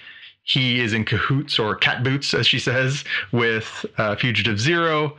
he 0.44 0.80
is 0.80 0.92
in 0.92 1.04
cahoots 1.04 1.58
or 1.58 1.76
cat 1.76 2.02
boots, 2.02 2.34
as 2.34 2.46
she 2.46 2.58
says, 2.58 3.04
with 3.32 3.86
uh, 3.98 4.16
Fugitive 4.16 4.60
Zero. 4.60 5.16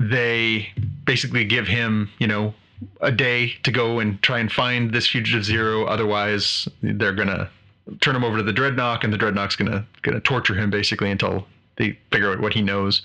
They 0.00 0.68
basically 1.04 1.44
give 1.44 1.66
him, 1.66 2.10
you 2.18 2.26
know, 2.26 2.54
a 3.00 3.12
day 3.12 3.54
to 3.62 3.70
go 3.70 3.98
and 4.00 4.20
try 4.22 4.38
and 4.38 4.50
find 4.50 4.92
this 4.92 5.08
Fugitive 5.08 5.44
Zero. 5.44 5.84
Otherwise, 5.84 6.68
they're 6.82 7.12
gonna 7.12 7.50
turn 8.00 8.16
him 8.16 8.24
over 8.24 8.38
to 8.38 8.42
the 8.42 8.52
Drednok, 8.52 9.04
and 9.04 9.12
the 9.12 9.18
Drednok's 9.18 9.56
gonna 9.56 9.86
gonna 10.02 10.20
torture 10.20 10.54
him 10.54 10.70
basically 10.70 11.10
until 11.10 11.46
they 11.76 11.98
figure 12.10 12.32
out 12.32 12.40
what 12.40 12.54
he 12.54 12.62
knows. 12.62 13.02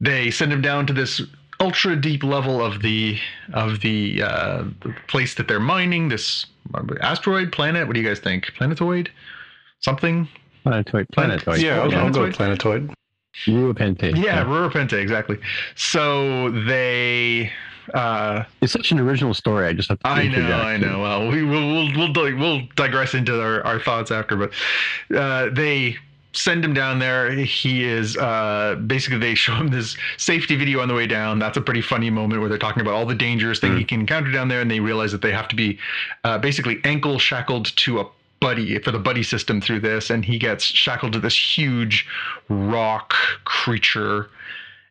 They 0.00 0.30
send 0.30 0.52
him 0.52 0.62
down 0.62 0.86
to 0.86 0.92
this 0.92 1.22
ultra 1.60 1.94
deep 1.94 2.24
level 2.24 2.64
of 2.64 2.82
the 2.82 3.18
of 3.52 3.80
the, 3.80 4.22
uh, 4.22 4.64
the 4.80 4.94
place 5.06 5.34
that 5.34 5.48
they're 5.48 5.60
mining. 5.60 6.08
This 6.08 6.46
asteroid, 7.00 7.52
planet. 7.52 7.86
What 7.86 7.94
do 7.94 8.00
you 8.00 8.08
guys 8.08 8.18
think? 8.18 8.52
Planetoid, 8.56 9.10
something. 9.80 10.28
Planetoid. 10.64 11.06
Planetoid. 11.12 11.60
Yeah, 11.60 11.80
I'll, 11.80 11.94
I'll 11.94 12.10
go 12.10 12.30
Planetoid? 12.30 12.34
Planetoid. 12.34 12.94
Rura 13.46 13.74
Penthe. 13.74 14.16
Yeah, 14.22 14.44
Rura 14.44 14.70
Penthe, 14.70 14.94
exactly. 14.94 15.38
So 15.74 16.50
they. 16.50 17.50
Uh, 17.92 18.44
It's 18.60 18.72
such 18.72 18.92
an 18.92 19.00
original 19.00 19.34
story. 19.34 19.66
I 19.66 19.72
just 19.72 19.88
have 19.88 19.98
to. 20.00 20.08
I 20.08 20.28
know. 20.28 20.52
I 20.52 20.76
know. 20.76 21.00
Well, 21.00 21.28
we 21.28 21.42
will 21.42 21.88
we'll 21.94 22.12
we'll, 22.12 22.36
we'll 22.36 22.62
digress 22.76 23.14
into 23.14 23.40
our, 23.40 23.62
our 23.64 23.80
thoughts 23.80 24.10
after, 24.10 24.36
but 24.36 24.52
uh, 25.16 25.50
they 25.52 25.96
send 26.34 26.64
him 26.64 26.72
down 26.72 26.98
there. 26.98 27.30
He 27.30 27.84
is 27.84 28.16
uh, 28.16 28.76
basically 28.86 29.18
they 29.18 29.34
show 29.44 29.54
him 29.54 29.68
this 29.68 29.96
safety 30.16 30.56
video 30.56 30.80
on 30.80 30.88
the 30.88 30.94
way 30.94 31.06
down. 31.06 31.38
That's 31.38 31.56
a 31.56 31.60
pretty 31.60 31.82
funny 31.82 32.10
moment 32.10 32.40
where 32.40 32.48
they're 32.48 32.58
talking 32.58 32.80
about 32.80 32.94
all 32.94 33.06
the 33.06 33.14
dangerous 33.14 33.58
things 33.58 33.78
he 33.78 33.84
can 33.84 34.00
encounter 34.00 34.30
down 34.32 34.48
there, 34.48 34.60
and 34.60 34.70
they 34.70 34.80
realize 34.80 35.12
that 35.12 35.22
they 35.22 35.32
have 35.32 35.48
to 35.48 35.56
be 35.56 35.78
uh, 36.24 36.38
basically 36.38 36.80
ankle 36.84 37.18
shackled 37.18 37.66
to 37.76 38.00
a 38.00 38.06
buddy 38.40 38.76
for 38.80 38.90
the 38.90 38.98
buddy 38.98 39.22
system 39.22 39.60
through 39.60 39.78
this, 39.80 40.10
and 40.10 40.24
he 40.24 40.36
gets 40.38 40.64
shackled 40.64 41.12
to 41.12 41.20
this 41.20 41.38
huge 41.38 42.06
rock 42.48 43.14
creature 43.44 44.28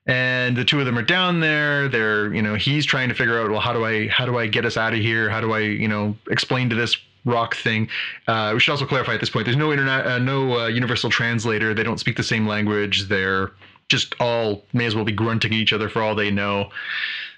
and 0.07 0.57
the 0.57 0.65
two 0.65 0.80
of 0.80 0.86
them 0.86 0.98
are 0.98 1.03
down 1.03 1.40
there. 1.40 1.88
They're 1.88 2.34
you 2.34 2.41
know 2.41 2.56
he's 2.56 2.86
trying 2.86 3.10
to 3.10 3.15
figure 3.15 3.40
out 3.40 3.52
well 3.52 3.60
how 3.60 3.73
do 3.73 3.86
i 3.86 4.07
how 4.07 4.26
do 4.26 4.38
i 4.38 4.48
get 4.48 4.65
us 4.65 4.78
out 4.78 4.94
of 4.94 4.99
here? 4.99 5.30
How 5.30 5.41
do 5.41 5.53
i 5.53 5.60
you 5.60 5.88
know 5.88 6.15
explain 6.30 6.69
to 6.69 6.76
this 6.76 6.98
rock 7.26 7.56
thing? 7.56 7.88
Uh, 8.28 8.52
we 8.53 8.60
should 8.60 8.72
also 8.72 8.86
clarify 8.86 9.14
at 9.14 9.19
this 9.19 9.30
point 9.30 9.45
there's 9.45 9.57
no 9.57 9.72
internet 9.72 10.07
uh, 10.07 10.19
no 10.19 10.61
uh, 10.61 10.68
universal 10.68 11.10
translator. 11.10 11.73
They 11.73 11.84
don't 11.84 11.99
speak 11.99 12.18
the 12.18 12.23
same 12.23 12.48
language. 12.48 13.07
They're 13.07 13.52
just 13.90 14.15
all 14.19 14.64
may 14.73 14.86
as 14.86 14.95
well 14.95 15.06
be 15.06 15.11
grunting 15.11 15.52
at 15.53 15.57
each 15.57 15.73
other 15.73 15.90
for 15.90 16.02
all 16.02 16.15
they 16.15 16.32
know. 16.32 16.69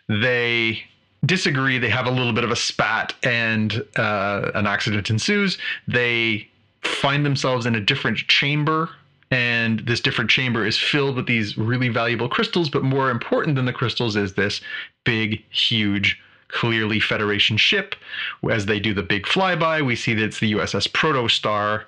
They 0.08 0.84
disagree. 1.26 1.78
They 1.80 1.90
have 1.90 2.06
a 2.06 2.12
little 2.12 2.34
bit 2.34 2.44
of 2.44 2.52
a 2.52 2.56
spat 2.56 3.14
and 3.24 3.84
uh, 3.96 4.52
an 4.54 4.68
accident 4.68 5.10
ensues. 5.10 5.58
They 5.88 6.48
find 6.82 7.26
themselves 7.26 7.66
in 7.66 7.76
a 7.76 7.82
different 7.82 8.18
chamber 8.18 8.90
and 9.34 9.80
this 9.80 10.00
different 10.00 10.30
chamber 10.30 10.64
is 10.64 10.78
filled 10.78 11.16
with 11.16 11.26
these 11.26 11.58
really 11.58 11.90
valuable 11.90 12.30
crystals 12.30 12.70
but 12.70 12.84
more 12.84 13.10
important 13.10 13.56
than 13.56 13.66
the 13.66 13.74
crystals 13.74 14.16
is 14.16 14.34
this 14.34 14.62
big 15.04 15.44
huge 15.50 16.20
clearly 16.50 17.00
federation 17.00 17.58
ship 17.58 17.96
as 18.52 18.68
they 18.68 18.80
do 18.80 18.94
the 18.94 19.02
big 19.02 19.24
flyby 19.26 19.84
we 19.84 19.96
see 19.96 20.14
that 20.14 20.24
it's 20.24 20.40
the 20.40 20.54
uss 20.54 20.88
protostar 20.88 21.84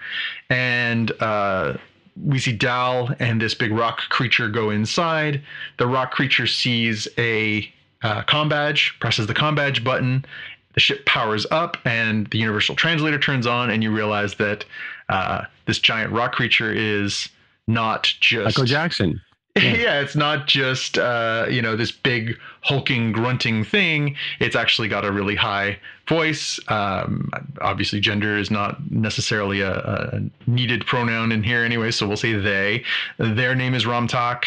and 0.50 1.12
uh, 1.22 1.78
we 2.24 2.40
see 2.40 2.54
Dal 2.54 3.14
and 3.20 3.42
this 3.42 3.54
big 3.54 3.72
rock 3.72 4.00
creature 4.10 4.48
go 4.48 4.70
inside. 4.70 5.42
The 5.78 5.88
rock 5.88 6.12
creature 6.12 6.48
sees 6.48 7.08
a 7.18 7.70
uh, 8.04 8.24
com 8.24 8.50
badge, 8.50 8.96
presses 9.00 9.28
the 9.28 9.34
com 9.34 9.56
badge 9.56 9.84
button. 9.84 10.26
The 10.74 10.80
ship 10.80 11.06
powers 11.06 11.46
up, 11.52 11.78
and 11.86 12.28
the 12.28 12.38
universal 12.38 12.76
translator 12.76 13.18
turns 13.18 13.48
on, 13.48 13.70
and 13.70 13.82
you 13.82 13.92
realize 13.92 14.36
that 14.36 14.66
uh, 15.08 15.44
this 15.66 15.80
giant 15.80 16.12
rock 16.12 16.34
creature 16.34 16.72
is 16.74 17.30
not 17.68 18.14
just 18.20 18.46
Michael 18.46 18.66
Jackson. 18.66 19.22
yeah. 19.56 20.02
it's 20.02 20.18
not 20.18 20.48
just 20.48 20.98
uh, 20.98 21.46
you 21.50 21.62
know 21.62 21.78
this 21.78 21.90
big 21.90 22.38
hulking 22.62 23.14
grunting 23.14 23.64
thing. 23.64 24.18
It's 24.42 24.56
actually 24.56 24.90
got 24.90 25.06
a 25.06 25.12
really 25.14 25.36
high 25.36 25.80
voice. 26.10 26.60
Um, 26.68 27.30
obviously, 27.62 28.02
gender 28.02 28.38
is 28.38 28.52
not 28.52 28.92
necessarily 28.92 29.62
a, 29.62 29.78
a 29.78 30.22
needed 30.46 30.86
pronoun 30.86 31.32
in 31.32 31.42
here 31.42 31.64
anyway, 31.64 31.92
so 31.92 32.06
we'll 32.06 32.18
say 32.18 32.34
they. 32.34 32.84
Their 33.18 33.56
name 33.56 33.74
is 33.74 33.86
Ramtak, 33.86 34.44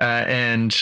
uh, 0.00 0.24
and 0.26 0.76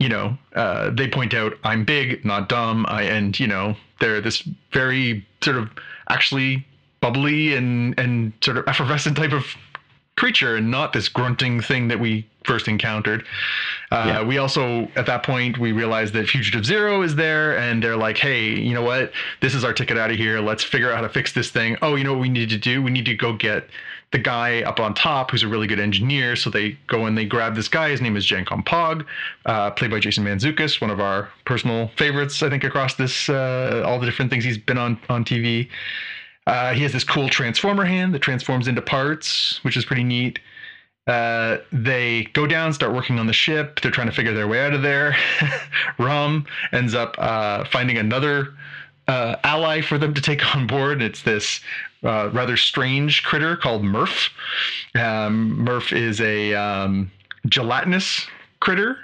you 0.00 0.08
know 0.08 0.36
uh, 0.56 0.90
they 0.90 1.06
point 1.06 1.32
out 1.32 1.56
I'm 1.62 1.84
big, 1.84 2.24
not 2.24 2.48
dumb. 2.48 2.84
I 2.88 3.02
and 3.02 3.38
you 3.38 3.46
know 3.46 3.76
they're 4.00 4.20
this 4.20 4.42
very 4.72 5.24
sort 5.40 5.56
of 5.56 5.70
actually 6.08 6.66
bubbly 7.00 7.54
and 7.54 7.96
and 7.96 8.32
sort 8.42 8.56
of 8.56 8.66
effervescent 8.66 9.16
type 9.16 9.32
of 9.32 9.46
creature 10.20 10.56
and 10.56 10.70
not 10.70 10.92
this 10.92 11.08
grunting 11.08 11.60
thing 11.62 11.88
that 11.88 11.98
we 11.98 12.26
first 12.44 12.68
encountered. 12.68 13.24
Uh, 13.90 14.04
Yeah. 14.06 14.22
We 14.22 14.38
also, 14.38 14.88
at 14.94 15.06
that 15.06 15.22
point, 15.22 15.58
we 15.58 15.72
realized 15.72 16.12
that 16.14 16.28
Fugitive 16.28 16.64
Zero 16.64 17.02
is 17.02 17.14
there, 17.16 17.58
and 17.58 17.82
they're 17.82 17.96
like, 18.06 18.18
"Hey, 18.18 18.42
you 18.68 18.74
know 18.74 18.82
what? 18.82 19.12
This 19.40 19.54
is 19.54 19.64
our 19.64 19.72
ticket 19.72 19.96
out 19.98 20.10
of 20.10 20.16
here. 20.16 20.40
Let's 20.40 20.62
figure 20.62 20.90
out 20.90 20.96
how 20.96 21.02
to 21.02 21.08
fix 21.08 21.32
this 21.32 21.50
thing. 21.50 21.76
Oh, 21.82 21.94
you 21.96 22.04
know 22.04 22.12
what 22.12 22.20
we 22.20 22.28
need 22.28 22.50
to 22.50 22.58
do? 22.58 22.82
We 22.82 22.90
need 22.90 23.06
to 23.06 23.14
go 23.14 23.32
get 23.32 23.68
the 24.12 24.18
guy 24.18 24.62
up 24.62 24.80
on 24.80 24.92
top 24.92 25.30
who's 25.30 25.44
a 25.44 25.48
really 25.48 25.68
good 25.68 25.78
engineer. 25.78 26.34
So 26.36 26.50
they 26.50 26.76
go 26.88 27.06
and 27.06 27.16
they 27.16 27.24
grab 27.24 27.54
this 27.54 27.68
guy. 27.68 27.90
His 27.90 28.00
name 28.00 28.16
is 28.16 28.26
Jankom 28.26 28.64
Pog, 28.66 29.04
uh, 29.46 29.70
played 29.70 29.90
by 29.92 30.00
Jason 30.00 30.24
Mantzoukas, 30.24 30.80
one 30.80 30.90
of 30.90 31.00
our 31.00 31.28
personal 31.44 31.90
favorites, 31.96 32.42
I 32.42 32.48
think, 32.50 32.64
across 32.64 32.94
this 32.94 33.28
uh, 33.28 33.84
all 33.86 33.98
the 34.00 34.06
different 34.06 34.30
things 34.30 34.44
he's 34.44 34.58
been 34.58 34.78
on 34.78 34.98
on 35.08 35.24
TV. 35.24 35.68
Uh, 36.50 36.74
he 36.74 36.82
has 36.82 36.92
this 36.92 37.04
cool 37.04 37.28
transformer 37.28 37.84
hand 37.84 38.12
that 38.12 38.18
transforms 38.18 38.66
into 38.66 38.82
parts, 38.82 39.62
which 39.62 39.76
is 39.76 39.84
pretty 39.84 40.02
neat. 40.02 40.40
Uh, 41.06 41.58
they 41.70 42.24
go 42.32 42.44
down, 42.44 42.72
start 42.72 42.92
working 42.92 43.20
on 43.20 43.28
the 43.28 43.32
ship. 43.32 43.80
They're 43.80 43.92
trying 43.92 44.08
to 44.08 44.12
figure 44.12 44.34
their 44.34 44.48
way 44.48 44.60
out 44.66 44.74
of 44.74 44.82
there. 44.82 45.14
Rum 46.00 46.44
ends 46.72 46.92
up 46.92 47.14
uh, 47.18 47.66
finding 47.66 47.98
another 47.98 48.52
uh, 49.06 49.36
ally 49.44 49.80
for 49.80 49.96
them 49.96 50.12
to 50.12 50.20
take 50.20 50.56
on 50.56 50.66
board. 50.66 51.00
It's 51.00 51.22
this 51.22 51.60
uh, 52.02 52.30
rather 52.32 52.56
strange 52.56 53.22
critter 53.22 53.54
called 53.54 53.84
Murf. 53.84 54.30
Um, 54.96 55.64
Murf 55.64 55.96
is 55.96 56.20
a 56.20 56.54
um, 56.54 57.12
gelatinous 57.46 58.26
critter 58.58 58.98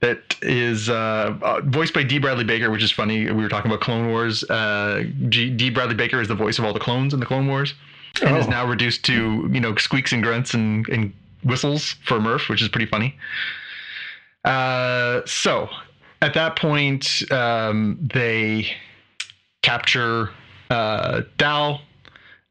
that 0.00 0.36
is 0.42 0.88
uh, 0.90 1.36
uh, 1.42 1.60
voiced 1.64 1.94
by 1.94 2.02
Dee 2.02 2.18
Bradley 2.18 2.44
Baker, 2.44 2.70
which 2.70 2.82
is 2.82 2.92
funny. 2.92 3.24
We 3.30 3.42
were 3.42 3.48
talking 3.48 3.70
about 3.70 3.80
Clone 3.80 4.08
Wars. 4.10 4.44
Uh, 4.44 5.04
G- 5.28 5.50
Dee 5.50 5.70
Bradley 5.70 5.94
Baker 5.94 6.20
is 6.20 6.28
the 6.28 6.34
voice 6.34 6.58
of 6.58 6.64
all 6.64 6.72
the 6.72 6.80
clones 6.80 7.14
in 7.14 7.20
the 7.20 7.26
Clone 7.26 7.46
Wars, 7.46 7.74
and 8.22 8.36
is 8.36 8.46
Oh. 8.46 8.50
now 8.50 8.66
reduced 8.66 9.04
to 9.06 9.48
you 9.52 9.60
know 9.60 9.74
squeaks 9.76 10.12
and 10.12 10.22
grunts 10.22 10.52
and, 10.54 10.86
and 10.88 11.12
whistles 11.44 11.94
for 12.04 12.18
Murf, 12.18 12.48
which 12.48 12.60
is 12.62 12.68
pretty 12.68 12.86
funny. 12.86 13.16
Uh, 14.44 15.22
so 15.26 15.68
at 16.22 16.34
that 16.34 16.56
point, 16.56 17.22
um, 17.32 17.98
they 18.12 18.68
capture 19.62 20.30
uh, 20.70 21.22
Dal 21.38 21.80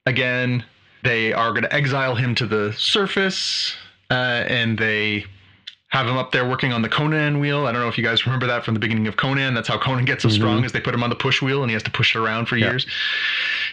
again. 0.06 0.64
They 1.04 1.32
are 1.34 1.52
going 1.52 1.64
to 1.64 1.74
exile 1.74 2.16
him 2.16 2.34
to 2.36 2.48
the 2.48 2.74
surface, 2.74 3.76
uh, 4.10 4.14
and 4.48 4.78
they 4.78 5.26
have 5.96 6.08
him 6.08 6.18
up 6.18 6.34
there 6.34 6.46
working 6.46 6.74
on 6.74 6.82
the 6.82 6.90
Conan 6.90 7.40
wheel. 7.40 7.68
I 7.68 7.72
don't 7.72 7.80
know 7.80 7.88
if 7.88 7.98
you 7.98 8.04
guys 8.04 8.26
remember 8.26 8.46
that 8.48 8.66
from 8.66 8.74
the 8.74 8.82
beginning 8.82 9.08
of 9.08 9.16
Conan. 9.16 9.54
That's 9.54 9.70
how 9.70 9.78
Conan 9.78 10.04
gets 10.04 10.24
so 10.24 10.30
strong, 10.30 10.66
is 10.66 10.74
they 10.74 10.82
put 10.82 10.94
him 10.94 11.04
on 11.04 11.10
the 11.10 11.16
push 11.16 11.42
wheel, 11.42 11.62
and 11.64 11.70
he 11.70 11.74
has 11.74 11.84
to 11.84 11.92
push 11.92 12.16
it 12.16 12.20
around 12.20 12.48
for 12.48 12.58
Yeah. 12.58 12.72
years. 12.72 12.86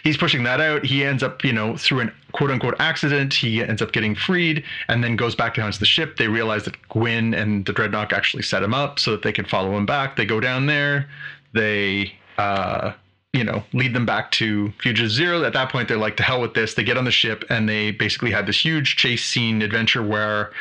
He's 0.05 0.15
pushing 0.15 0.43
that 0.43 0.61
out. 0.61 0.85
He 0.85 1.03
ends 1.03 1.21
up, 1.21 1.43
you 1.43 1.51
know, 1.51 1.75
through 1.75 1.99
an 1.99 2.11
quote 2.31 2.49
unquote 2.49 2.75
accident, 2.79 3.33
he 3.33 3.61
ends 3.61 3.81
up 3.81 3.91
getting 3.91 4.15
freed, 4.15 4.63
and 4.87 5.03
then 5.03 5.17
goes 5.17 5.35
back 5.35 5.55
down 5.55 5.69
to 5.69 5.77
the 5.77 5.85
ship. 5.85 6.15
They 6.15 6.29
realize 6.29 6.63
that 6.63 6.77
Gwyn 6.87 7.33
and 7.33 7.65
the 7.65 7.73
Drednok 7.73 8.13
actually 8.13 8.43
set 8.43 8.63
him 8.63 8.73
up 8.73 8.99
so 8.99 9.11
that 9.11 9.21
they 9.21 9.33
can 9.33 9.43
follow 9.43 9.75
him 9.75 9.85
back. 9.85 10.15
They 10.15 10.25
go 10.25 10.39
down 10.39 10.65
there. 10.67 11.09
They 11.53 12.13
uh, 12.37 12.93
you 13.33 13.43
know, 13.43 13.63
lead 13.73 13.93
them 13.95 14.05
back 14.05 14.29
to 14.29 14.71
Fugitive 14.79 15.11
Zero. 15.11 15.43
At 15.43 15.53
that 15.53 15.71
point, 15.71 15.87
they're 15.87 15.97
like, 15.97 16.15
to 16.17 16.23
hell 16.23 16.39
with 16.39 16.53
this. 16.53 16.75
They 16.75 16.83
get 16.83 16.97
on 16.97 17.03
the 17.05 17.11
ship 17.11 17.43
and 17.49 17.67
they 17.67 17.89
basically 17.91 18.29
had 18.29 18.45
this 18.45 18.63
huge 18.63 18.95
chase 18.95 19.25
scene 19.25 19.63
adventure 19.63 20.03
where 20.03 20.51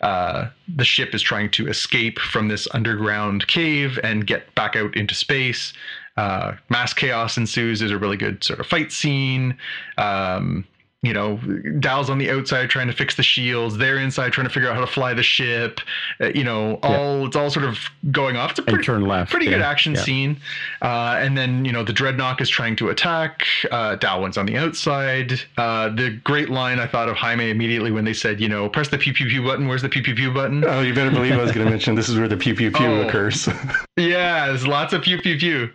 uh, 0.00 0.48
the 0.76 0.84
ship 0.84 1.14
is 1.14 1.22
trying 1.22 1.50
to 1.50 1.68
escape 1.68 2.18
from 2.18 2.48
this 2.48 2.66
underground 2.72 3.46
cave 3.46 3.98
and 4.02 4.26
get 4.26 4.54
back 4.54 4.76
out 4.76 4.96
into 4.96 5.14
space. 5.14 5.72
Uh, 6.16 6.54
mass 6.68 6.92
chaos 6.92 7.36
ensues. 7.36 7.80
There's 7.80 7.92
a 7.92 7.98
really 7.98 8.16
good 8.16 8.42
sort 8.42 8.60
of 8.60 8.66
fight 8.66 8.92
scene. 8.92 9.56
Um, 9.98 10.66
you 11.02 11.14
know, 11.14 11.36
Dal's 11.78 12.10
on 12.10 12.18
the 12.18 12.30
outside 12.30 12.68
trying 12.68 12.88
to 12.88 12.92
fix 12.92 13.14
the 13.14 13.22
shields. 13.22 13.78
They're 13.78 13.96
inside 13.96 14.32
trying 14.32 14.46
to 14.46 14.52
figure 14.52 14.68
out 14.68 14.74
how 14.74 14.82
to 14.82 14.86
fly 14.86 15.14
the 15.14 15.22
ship. 15.22 15.80
Uh, 16.20 16.28
you 16.34 16.44
know, 16.44 16.78
all 16.82 17.26
it's 17.26 17.36
all 17.36 17.48
sort 17.48 17.64
of 17.64 17.78
going 18.10 18.36
off. 18.36 18.50
It's 18.50 18.58
a 18.58 18.62
pretty, 18.62 18.86
left, 18.92 19.30
pretty 19.30 19.46
good 19.46 19.62
action 19.62 19.94
yeah. 19.94 20.02
scene. 20.02 20.40
Uh, 20.82 21.16
and 21.18 21.38
then 21.38 21.64
you 21.64 21.72
know 21.72 21.82
the 21.84 21.92
Drednok 21.94 22.42
is 22.42 22.50
trying 22.50 22.76
to 22.76 22.90
attack. 22.90 23.46
Uh, 23.70 23.96
Dalwin's 23.96 24.36
on 24.36 24.44
the 24.44 24.58
outside. 24.58 25.40
Uh, 25.56 25.88
the 25.88 26.20
great 26.22 26.50
line 26.50 26.78
I 26.78 26.86
thought 26.86 27.08
of 27.08 27.16
Jaime 27.16 27.48
immediately 27.48 27.90
when 27.92 28.04
they 28.04 28.12
said, 28.14 28.38
you 28.38 28.48
know, 28.48 28.68
press 28.68 28.88
the 28.88 28.98
pew 28.98 29.14
pew 29.14 29.26
pew 29.26 29.42
button. 29.42 29.68
Where's 29.68 29.82
the 29.82 29.88
pew 29.88 30.02
pew 30.02 30.14
pew 30.14 30.30
button? 30.34 30.62
Oh, 30.66 30.82
you 30.82 30.92
better 30.92 31.10
believe 31.10 31.32
I 31.32 31.42
was 31.42 31.52
going 31.52 31.64
to 31.64 31.70
mention 31.70 31.94
this 31.94 32.10
is 32.10 32.18
where 32.18 32.28
the 32.28 32.36
pew 32.36 32.54
pew 32.54 32.70
pew 32.70 32.86
Oh. 32.90 33.06
occurs. 33.06 33.48
Yeah, 33.96 34.46
there's 34.46 34.66
lots 34.66 34.92
of 34.94 35.02
pew 35.02 35.18
pew 35.20 35.38
pew. 35.38 35.70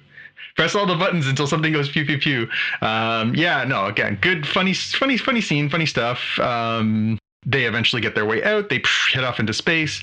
Press 0.55 0.75
all 0.75 0.85
the 0.85 0.95
buttons 0.95 1.27
until 1.27 1.47
something 1.47 1.73
goes 1.73 1.89
pew 1.89 2.05
pew 2.05 2.17
pew. 2.17 2.47
Um, 2.81 3.35
yeah, 3.35 3.63
no, 3.65 3.85
again, 3.85 4.17
good, 4.21 4.47
funny, 4.47 4.73
funny, 4.73 5.17
funny 5.17 5.41
scene, 5.41 5.69
funny 5.69 5.85
stuff. 5.85 6.39
Um, 6.39 7.17
they 7.45 7.65
eventually 7.65 8.01
get 8.01 8.15
their 8.15 8.25
way 8.25 8.43
out. 8.43 8.69
They 8.69 8.81
head 9.13 9.23
off 9.23 9.39
into 9.39 9.53
space. 9.53 10.01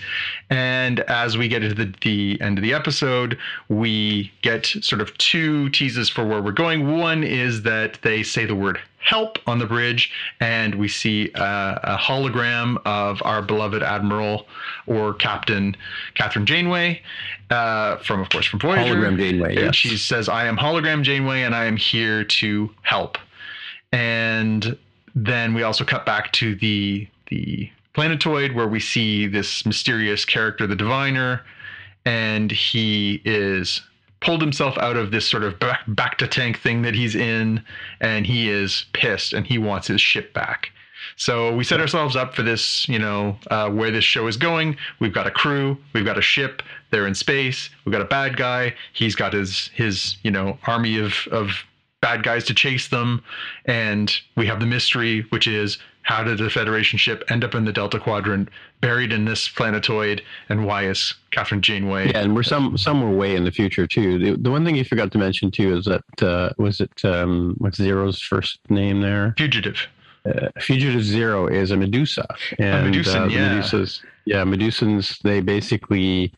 And 0.50 1.00
as 1.00 1.36
we 1.36 1.48
get 1.48 1.64
into 1.64 1.74
the, 1.74 1.94
the 2.02 2.40
end 2.40 2.58
of 2.58 2.62
the 2.62 2.72
episode, 2.72 3.38
we 3.68 4.32
get 4.42 4.66
sort 4.66 5.00
of 5.00 5.16
two 5.18 5.68
teases 5.70 6.08
for 6.08 6.24
where 6.24 6.40
we're 6.40 6.52
going. 6.52 6.98
One 6.98 7.24
is 7.24 7.62
that 7.62 7.98
they 8.02 8.22
say 8.22 8.44
the 8.44 8.54
word 8.54 8.78
help 8.98 9.38
on 9.48 9.58
the 9.58 9.66
bridge, 9.66 10.12
and 10.38 10.76
we 10.76 10.86
see 10.86 11.32
uh, 11.34 11.78
a 11.82 11.96
hologram 11.96 12.76
of 12.84 13.20
our 13.24 13.42
beloved 13.42 13.82
Admiral 13.82 14.46
or 14.86 15.12
Captain 15.14 15.76
Kathryn 16.14 16.44
Janeway, 16.44 17.02
uh, 17.50 17.96
from, 17.96 18.20
of 18.20 18.28
course, 18.30 18.46
from 18.46 18.60
Voyager. 18.60 18.94
Hologram 18.94 19.18
Janeway, 19.18 19.56
And 19.56 19.66
yes. 19.66 19.74
She 19.74 19.96
says, 19.96 20.28
I 20.28 20.46
am 20.46 20.56
hologram 20.56 21.02
Janeway, 21.02 21.42
and 21.42 21.54
I 21.54 21.64
am 21.64 21.76
here 21.76 22.22
to 22.24 22.70
help. 22.82 23.18
And 23.90 24.78
then 25.14 25.52
we 25.52 25.64
also 25.64 25.84
cut 25.84 26.06
back 26.06 26.32
to 26.34 26.54
the 26.54 27.08
the 27.32 27.70
planetoid 27.94 28.52
where 28.52 28.68
we 28.68 28.80
see 28.80 29.26
this 29.26 29.64
mysterious 29.64 30.24
character, 30.24 30.66
the 30.66 30.76
diviner, 30.76 31.42
and 32.04 32.50
he 32.50 33.22
is 33.24 33.82
pulled 34.20 34.40
himself 34.40 34.78
out 34.78 34.96
of 34.96 35.10
this 35.10 35.28
sort 35.28 35.42
of 35.42 35.58
back, 35.58 35.80
back 35.88 36.16
to 36.18 36.28
tank 36.28 36.58
thing 36.60 36.82
that 36.82 36.94
he's 36.94 37.16
in, 37.16 37.64
and 38.00 38.26
he 38.26 38.48
is 38.48 38.86
pissed 38.92 39.32
and 39.32 39.46
he 39.46 39.58
wants 39.58 39.88
his 39.88 40.00
ship 40.00 40.32
back. 40.32 40.70
So 41.16 41.54
we 41.56 41.64
set 41.64 41.80
ourselves 41.80 42.14
up 42.14 42.34
for 42.34 42.42
this, 42.42 42.88
you 42.88 42.98
know, 42.98 43.36
uh, 43.50 43.68
where 43.70 43.90
this 43.90 44.04
show 44.04 44.26
is 44.28 44.36
going. 44.36 44.76
We've 45.00 45.12
got 45.12 45.26
a 45.26 45.30
crew, 45.30 45.76
we've 45.92 46.04
got 46.04 46.18
a 46.18 46.22
ship, 46.22 46.62
they're 46.90 47.08
in 47.08 47.14
space, 47.14 47.70
we've 47.84 47.92
got 47.92 48.02
a 48.02 48.06
bad 48.06 48.36
guy, 48.36 48.74
he's 48.92 49.16
got 49.16 49.32
his 49.32 49.68
his, 49.74 50.16
you 50.22 50.30
know, 50.30 50.58
army 50.66 50.98
of 50.98 51.14
of 51.32 51.50
bad 52.00 52.22
guys 52.22 52.44
to 52.44 52.54
chase 52.54 52.88
them, 52.88 53.22
and 53.64 54.20
we 54.36 54.46
have 54.46 54.60
the 54.60 54.66
mystery, 54.66 55.24
which 55.30 55.46
is 55.46 55.78
how 56.02 56.22
did 56.24 56.38
the 56.38 56.50
Federation 56.50 56.98
ship 56.98 57.24
end 57.28 57.44
up 57.44 57.54
in 57.54 57.64
the 57.64 57.72
Delta 57.72 57.98
Quadrant, 57.98 58.48
buried 58.80 59.12
in 59.12 59.24
this 59.24 59.48
planetoid, 59.48 60.22
and 60.48 60.66
why 60.66 60.86
is 60.86 61.14
Kathryn 61.30 61.60
Janeway? 61.60 62.10
Yeah, 62.10 62.20
and 62.20 62.34
we're 62.34 62.42
some 62.42 62.76
somewhere 62.76 63.10
way 63.10 63.36
in 63.36 63.44
the 63.44 63.52
future 63.52 63.86
too. 63.86 64.18
The, 64.18 64.36
the 64.36 64.50
one 64.50 64.64
thing 64.64 64.74
you 64.74 64.84
forgot 64.84 65.12
to 65.12 65.18
mention 65.18 65.50
too 65.50 65.76
is 65.76 65.84
that 65.86 66.22
uh, 66.22 66.50
was 66.58 66.80
it 66.80 67.04
um, 67.04 67.54
what's 67.58 67.76
Zero's 67.76 68.20
first 68.20 68.58
name 68.68 69.00
there? 69.00 69.34
Fugitive. 69.38 69.86
Uh, 70.24 70.48
Fugitive 70.60 71.02
Zero 71.02 71.48
is 71.48 71.72
a 71.72 71.76
Medusa, 71.76 72.26
and 72.58 72.94
Medusan, 72.94 73.22
uh, 73.22 73.26
yeah. 73.26 73.60
Medusas, 73.60 74.00
yeah, 74.24 74.44
Medusans. 74.44 75.18
They 75.22 75.40
basically 75.40 76.32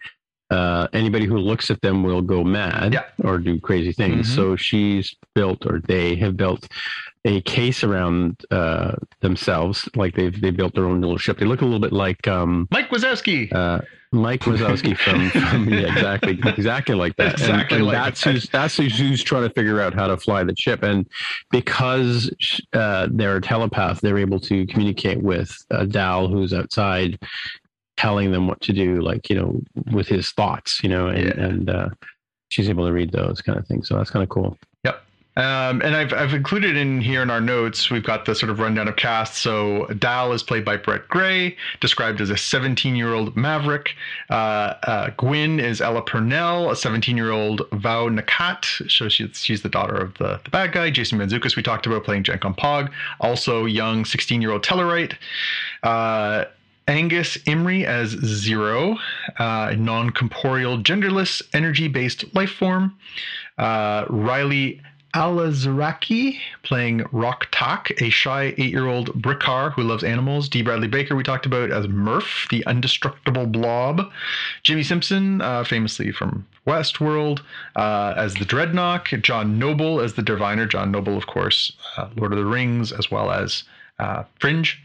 uh, 0.55 0.87
anybody 0.93 1.27
who 1.27 1.39
looks 1.51 1.67
at 1.71 1.81
them 1.81 1.97
will 2.03 2.23
go 2.23 2.39
mad 2.45 2.93
Yeah. 2.93 3.05
or 3.29 3.39
do 3.39 3.55
crazy 3.69 3.93
things. 3.93 4.23
Mhm. 4.31 4.35
So 4.37 4.57
she's 4.57 5.07
built, 5.35 5.61
or 5.67 5.81
they 5.93 6.17
have 6.17 6.35
built, 6.37 6.63
a 7.27 7.41
case 7.41 7.83
around 7.89 8.37
uh, 8.51 8.93
themselves. 9.21 9.89
Like 9.97 10.15
they've 10.15 10.39
they 10.45 10.51
built 10.61 10.75
their 10.75 10.85
own 10.91 11.01
little 11.01 11.19
ship. 11.25 11.39
They 11.39 11.47
look 11.47 11.63
a 11.63 11.65
little 11.65 11.81
bit 11.89 11.93
like 11.93 12.23
um, 12.29 12.69
Mike 12.71 12.91
Wazowski. 12.91 13.51
uh, 13.53 13.81
Mike 14.13 14.43
Wazowski 14.43 14.97
from, 15.05 15.19
from 15.51 15.69
yeah, 15.73 15.91
exactly, 15.93 16.39
exactly 16.47 16.95
like 16.95 17.17
that. 17.17 17.33
And- 17.41 17.41
Exactly 17.41 17.79
and, 17.79 17.87
like 17.87 17.95
that's 17.97 18.23
that. 18.23 18.33
who's 18.35 18.49
that's 18.57 18.77
who's, 18.77 19.23
trying 19.25 19.43
to 19.49 19.55
figure 19.59 19.81
out 19.81 19.93
how 19.95 20.07
to 20.07 20.17
fly 20.19 20.45
the 20.45 20.55
ship. 20.57 20.83
And 20.85 21.07
because 21.51 22.31
uh, 22.75 23.09
they're 23.11 23.37
a 23.37 23.41
telepath, 23.41 24.01
they're 24.03 24.19
able 24.19 24.41
to 24.51 24.67
communicate 24.67 25.21
with 25.23 25.51
uh, 25.71 25.85
Dal, 25.87 26.29
who's 26.29 26.53
outside, 26.53 27.19
telling 27.97 28.33
them 28.33 28.49
what 28.49 28.61
to 28.63 28.73
do, 28.73 29.01
like 29.01 29.29
you 29.31 29.37
know, 29.37 29.61
with 29.93 30.09
his 30.09 30.31
thoughts, 30.33 30.81
you 30.83 30.89
know, 30.89 31.09
and 31.09 31.19
Yeah. 31.25 31.45
and 31.45 31.71
uh, 31.71 31.89
she's 32.49 32.69
able 32.69 32.87
to 32.87 32.93
read 32.93 33.13
those 33.13 33.41
kind 33.41 33.59
of 33.59 33.67
things. 33.67 33.89
So 33.89 33.97
that's 33.97 34.11
kind 34.11 34.23
of 34.23 34.29
cool. 34.29 34.57
Yep. 34.85 35.01
Um, 35.37 35.83
and 35.83 35.97
I've, 35.97 36.13
I've 36.13 36.33
included 36.33 36.77
in 36.77 37.01
here 37.01 37.21
in 37.21 37.29
our 37.29 37.41
notes, 37.41 37.91
we've 37.91 38.05
got 38.05 38.25
the 38.25 38.37
sort 38.37 38.51
of 38.51 38.61
rundown 38.61 38.87
of 38.87 38.95
cast. 38.95 39.35
So 39.39 39.87
Dal 39.99 40.33
is 40.33 40.45
played 40.45 40.65
by 40.65 40.77
Brett 40.77 41.09
Gray, 41.09 41.57
described 41.81 42.21
as 42.21 42.31
a 42.31 42.37
17 42.37 42.95
year 42.95 43.15
old 43.15 43.37
maverick. 43.37 43.97
Uh, 44.31 44.35
uh, 44.85 45.11
Gwyn 45.17 45.59
is 45.59 45.81
Ella 45.81 46.03
Purnell, 46.03 46.71
a 46.71 46.77
17 46.77 47.17
year 47.17 47.33
old 47.33 47.63
Vau 47.73 48.09
N'Akat. 48.09 48.89
So 48.89 49.09
she's, 49.09 49.37
she's 49.43 49.63
the 49.63 49.69
daughter 49.69 49.97
of 49.97 50.15
the, 50.19 50.41
the 50.45 50.51
bad 50.51 50.71
guy. 50.71 50.91
Jason 50.91 51.19
Mantzoukas, 51.19 51.57
we 51.57 51.65
talked 51.65 51.87
about 51.87 52.05
playing 52.05 52.23
Jankom 52.23 52.57
Pog. 52.57 52.93
Also, 53.19 53.65
young 53.65 54.05
16 54.05 54.41
year 54.41 54.53
old 54.53 54.63
Tellarite. 54.63 55.15
Uh, 55.83 56.45
Angus 56.87 57.37
Imrie 57.39 57.85
as 57.85 58.11
Zero, 58.11 58.97
uh, 59.39 59.69
a 59.73 59.77
non 59.77 60.11
corporeal, 60.11 60.79
genderless, 60.79 61.43
energy 61.53 61.89
based 61.89 62.35
life 62.35 62.53
form. 62.53 62.97
Uh, 63.57 64.05
Rylee 64.07 64.81
Alazraqui 65.15 66.41
playing 66.65 67.05
Rok-Tahk, 67.13 67.93
a 68.03 68.11
shy 68.11 68.53
eight 68.59 68.73
year 68.73 68.89
old 68.89 69.15
Brikar 69.23 69.73
who 69.73 69.83
loves 69.85 70.03
animals. 70.03 70.49
Dee 70.49 70.63
Bradley 70.63 70.89
Baker, 70.89 71.15
we 71.15 71.23
talked 71.23 71.47
about 71.47 71.71
as 71.71 71.87
Murf, 71.87 72.49
the 72.51 72.65
indestructible 72.67 73.47
blob. 73.47 74.11
Jimmi 74.65 74.85
Simpson, 74.85 75.41
uh, 75.41 75.63
famously 75.63 76.11
from 76.11 76.47
Westworld, 76.67 77.43
uh, 77.77 78.15
as 78.17 78.35
the 78.35 78.45
Drednok. 78.45 79.23
John 79.23 79.57
Noble 79.57 80.01
as 80.01 80.15
the 80.15 80.23
Diviner. 80.23 80.67
John 80.67 80.91
Noble, 80.91 81.17
of 81.17 81.29
course, 81.29 81.73
uh, 81.97 82.09
Lord 82.17 82.33
of 82.33 82.39
the 82.39 82.45
Rings, 82.45 82.91
as 82.91 83.09
well 83.09 83.31
as 83.31 83.63
uh, 83.99 84.25
Fringe. 84.41 84.81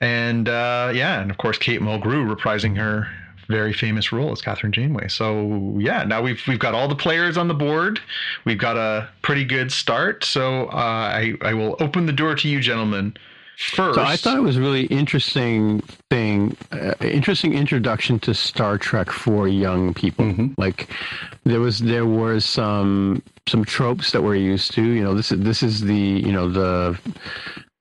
And 0.00 0.48
uh, 0.48 0.92
yeah, 0.94 1.20
and 1.20 1.30
of 1.30 1.38
course, 1.38 1.58
Kate 1.58 1.80
Mulgrew 1.80 2.32
reprising 2.32 2.76
her 2.76 3.08
very 3.48 3.72
famous 3.72 4.10
role 4.12 4.32
as 4.32 4.40
Kathryn 4.40 4.70
Janeway. 4.70 5.08
So 5.08 5.76
yeah, 5.78 6.04
now 6.04 6.22
we've 6.22 6.42
we've 6.46 6.58
got 6.58 6.74
all 6.74 6.88
the 6.88 6.96
players 6.96 7.36
on 7.36 7.48
the 7.48 7.54
board. 7.54 8.00
We've 8.44 8.58
got 8.58 8.76
a 8.76 9.08
pretty 9.22 9.44
good 9.44 9.70
start. 9.70 10.24
So 10.24 10.66
uh, 10.66 10.70
I 10.74 11.34
I 11.42 11.54
will 11.54 11.76
open 11.80 12.06
the 12.06 12.12
door 12.12 12.34
to 12.36 12.48
you, 12.48 12.60
gentlemen. 12.60 13.16
First, 13.56 13.94
So 13.94 14.02
I 14.02 14.16
thought 14.16 14.36
it 14.36 14.40
was 14.40 14.56
a 14.56 14.60
really 14.60 14.86
interesting 14.86 15.80
thing, 16.10 16.56
uh, 16.72 16.94
interesting 17.00 17.54
introduction 17.54 18.18
to 18.20 18.34
Star 18.34 18.78
Trek 18.78 19.10
for 19.10 19.46
young 19.46 19.94
people. 19.94 20.24
Mhm. 20.24 20.54
Like 20.58 20.88
there 21.44 21.60
was 21.60 21.78
there 21.78 22.04
was 22.04 22.44
some 22.44 23.22
some 23.46 23.64
tropes 23.64 24.10
that 24.10 24.24
we're 24.24 24.34
used 24.34 24.72
to. 24.72 24.82
You 24.82 25.04
know, 25.04 25.14
this 25.14 25.30
is 25.30 25.38
this 25.40 25.62
is 25.62 25.82
the 25.82 25.94
you 25.94 26.32
know 26.32 26.48
the 26.48 26.98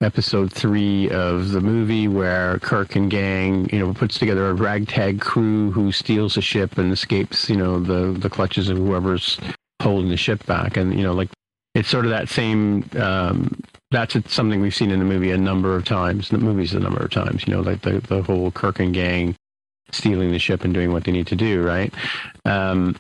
episode 0.04 0.52
three 0.52 1.10
of 1.10 1.52
the 1.52 1.62
movie 1.62 2.08
where 2.08 2.60
Kirk 2.60 2.96
and 2.96 3.10
gang 3.10 3.70
you 3.72 3.80
know 3.80 3.94
puts 3.94 4.20
together 4.20 4.50
a 4.50 4.54
ragtag 4.54 5.22
crew 5.22 5.72
who 5.72 5.92
steals 5.92 6.38
a 6.38 6.42
ship 6.42 6.78
and 6.78 6.92
escapes 6.92 7.50
you 7.50 7.56
know 7.56 7.80
the 7.80 8.18
the 8.18 8.30
clutches 8.30 8.70
of 8.70 8.78
whoever's 8.78 9.40
holding 9.82 10.10
the 10.10 10.18
ship 10.18 10.46
back, 10.46 10.78
and 10.78 10.98
you 10.98 11.04
know 11.04 11.14
like 11.14 11.30
it's 11.76 11.90
sort 11.90 12.06
of 12.06 12.12
that 12.12 12.30
same 12.30 12.90
um, 12.98 13.60
that's 13.92 14.16
something 14.32 14.62
we've 14.62 14.76
seen 14.76 14.92
in 14.92 15.00
the 15.00 15.06
movie 15.06 15.32
a 15.32 15.38
number 15.38 15.76
of 15.76 15.86
times 15.86 16.30
the 16.30 16.38
movies 16.38 16.74
a 16.74 16.80
number 16.80 17.04
of 17.04 17.12
times 17.12 17.48
you 17.48 17.54
know 17.54 17.62
like 17.62 17.82
the, 17.82 18.00
the 18.02 18.22
whole 18.24 18.52
kirk 18.52 18.80
and 18.80 18.94
gang 18.94 19.36
stealing 19.92 20.32
the 20.32 20.40
ship 20.40 20.64
and 20.64 20.74
doing 20.74 20.92
what 20.92 21.04
they 21.04 21.12
need 21.12 21.28
to 21.28 21.36
do 21.36 21.64
right? 21.64 21.94
Um, 22.46 22.96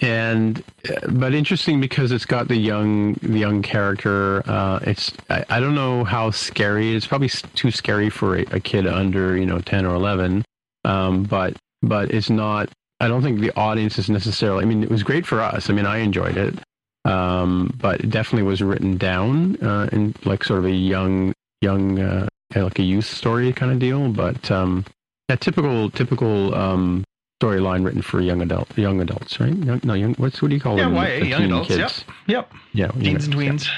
and 0.00 0.62
uh, 0.88 1.08
but 1.10 1.34
interesting 1.34 1.80
because 1.80 2.12
it's 2.12 2.24
got 2.24 2.48
the 2.48 2.56
young 2.56 3.14
the 3.14 3.38
young 3.38 3.62
character 3.62 4.42
uh, 4.48 4.80
it's 4.82 5.12
I, 5.30 5.44
I 5.48 5.60
don't 5.60 5.74
know 5.74 6.04
how 6.04 6.30
scary 6.30 6.94
it's 6.94 7.06
probably 7.06 7.28
too 7.28 7.70
scary 7.70 8.10
for 8.10 8.36
a, 8.36 8.42
a 8.52 8.60
kid 8.60 8.86
under 8.86 9.36
you 9.36 9.46
know 9.46 9.58
10 9.58 9.86
or 9.86 9.94
11 9.94 10.44
um, 10.84 11.24
but 11.24 11.56
but 11.82 12.10
it's 12.10 12.30
not 12.30 12.68
i 13.00 13.08
don't 13.08 13.22
think 13.22 13.40
the 13.40 13.54
audience 13.56 13.98
is 13.98 14.08
necessarily 14.08 14.62
i 14.62 14.66
mean 14.66 14.82
it 14.82 14.90
was 14.90 15.02
great 15.02 15.26
for 15.26 15.40
us. 15.40 15.68
I 15.68 15.72
mean 15.72 15.86
i 15.86 15.98
enjoyed 15.98 16.36
it. 16.36 16.58
Um, 17.04 17.76
but 17.80 18.00
it 18.00 18.10
definitely 18.10 18.44
was 18.44 18.62
written 18.62 18.96
down 18.96 19.56
uh, 19.62 19.88
in 19.92 20.14
like 20.24 20.44
sort 20.44 20.60
of 20.60 20.66
a 20.66 20.70
young, 20.70 21.32
young, 21.60 21.98
uh, 21.98 22.28
like 22.54 22.78
a 22.78 22.82
youth 22.82 23.06
story 23.06 23.52
kind 23.52 23.72
of 23.72 23.78
deal. 23.78 24.08
But 24.08 24.50
um, 24.50 24.84
yeah, 25.28 25.36
typical, 25.36 25.90
typical 25.90 26.54
um, 26.54 27.04
storyline 27.42 27.84
written 27.84 28.02
for 28.02 28.20
young 28.20 28.40
adult, 28.42 28.76
young 28.78 29.00
adults, 29.00 29.40
right? 29.40 29.54
Young, 29.54 29.80
no, 29.84 29.94
young. 29.94 30.14
What's 30.14 30.40
what 30.40 30.48
do 30.48 30.54
you 30.54 30.60
call 30.60 30.76
Yeah, 30.78 30.84
them? 30.84 30.94
YA, 30.94 31.24
young 31.24 31.40
teen 31.42 31.52
adults, 31.52 31.70
yep. 31.70 31.90
Yep, 32.26 32.52
Yeah, 32.72 32.86
young 32.94 33.00
teens 33.02 33.24
and 33.26 33.34
adults, 33.34 33.64
tweens. 33.66 33.68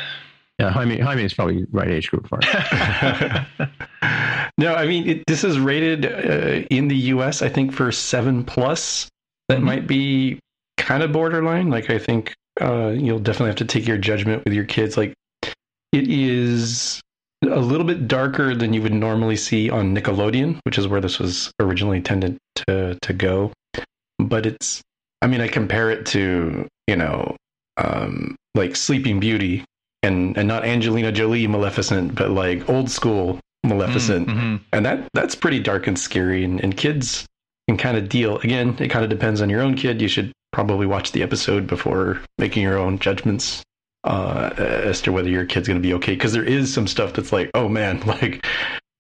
Yeah, 0.59 0.67
yeah 0.67 0.71
Jaime, 0.71 0.99
Jaime 0.99 1.23
is 1.25 1.35
probably 1.35 1.67
right 1.73 1.89
age 1.89 2.11
group 2.11 2.29
for 2.29 2.39
it. 2.43 3.69
no, 4.59 4.75
I 4.75 4.87
mean 4.87 5.09
it, 5.09 5.25
this 5.27 5.45
is 5.45 5.59
rated 5.59 6.07
uh, 6.07 6.67
in 6.71 6.89
the 6.89 6.97
U.S. 7.15 7.43
I 7.43 7.49
think 7.49 7.73
for 7.73 7.91
seven 7.93 8.45
plus. 8.45 9.09
That 9.51 9.59
Mhm. 9.59 9.63
might 9.65 9.87
be 9.87 10.39
kind 10.79 11.03
of 11.03 11.13
borderline. 11.13 11.69
Like 11.69 11.91
I 11.91 11.99
think 11.99 12.33
uh, 12.63 12.89
you'll 12.97 13.19
definitely 13.19 13.49
have 13.49 13.57
to 13.57 13.65
take 13.67 13.87
your 13.87 13.99
judgment 13.99 14.43
with 14.45 14.55
your 14.55 14.65
kids. 14.65 14.97
Like 14.97 15.13
it 15.43 16.09
is 16.09 17.01
a 17.49 17.61
little 17.61 17.87
bit 17.87 18.07
darker 18.09 18.55
than 18.55 18.73
you 18.73 18.83
would 18.83 18.93
normally 18.93 19.37
see 19.37 19.71
on 19.71 19.95
Nickelodeon, 19.95 20.59
which 20.65 20.79
is 20.79 20.87
where 20.89 21.01
this 21.01 21.19
was 21.19 21.51
originally 21.61 21.99
intended 21.99 22.37
to 22.57 22.99
to 23.01 23.13
go. 23.13 23.53
But 24.19 24.47
it's, 24.47 24.81
I 25.23 25.27
mean, 25.27 25.41
I 25.41 25.49
compare 25.49 25.91
it 25.91 26.07
to 26.07 26.67
you 26.87 26.97
know, 26.97 27.37
um, 27.77 28.37
like 28.55 28.77
Sleeping 28.77 29.21
Beauty, 29.21 29.65
and 30.03 30.37
and 30.37 30.47
not 30.49 30.65
Angelina 30.65 31.11
Jolie 31.13 31.47
Maleficent, 31.47 32.15
but 32.15 32.31
like 32.31 32.69
old 32.69 32.91
school 32.91 33.41
Maleficent, 33.65 34.29
Mhm. 34.29 34.61
and 34.73 34.85
that 34.87 35.09
that's 35.15 35.35
pretty 35.35 35.59
dark 35.61 35.87
and 35.87 35.99
scary. 35.99 36.45
And, 36.45 36.61
and 36.63 36.77
kids 36.77 37.25
can 37.69 37.79
kind 37.79 37.97
of 37.97 38.09
deal. 38.11 38.37
Again, 38.39 38.77
it 38.79 38.89
kind 38.89 39.03
of 39.05 39.11
depends 39.11 39.41
on 39.41 39.49
your 39.49 39.63
own 39.63 39.75
kid. 39.75 40.03
You 40.03 40.09
should 40.09 40.33
probably 40.53 40.87
watch 40.87 41.13
the 41.13 41.23
episode 41.23 41.67
before 41.67 42.21
making 42.39 42.63
your 42.63 42.79
own 42.79 42.99
judgments 42.99 43.63
uh, 44.05 44.51
as 44.59 45.01
to 45.03 45.13
whether 45.13 45.29
your 45.29 45.45
kid's 45.45 45.67
going 45.69 45.81
to 45.81 45.87
be 45.87 45.95
okay. 45.95 46.15
Because 46.15 46.33
there 46.33 46.45
is 46.45 46.73
some 46.73 46.87
stuff 46.87 47.13
that's 47.15 47.33
like, 47.33 47.51
oh 47.55 47.69
man, 47.69 48.01
like 48.07 48.47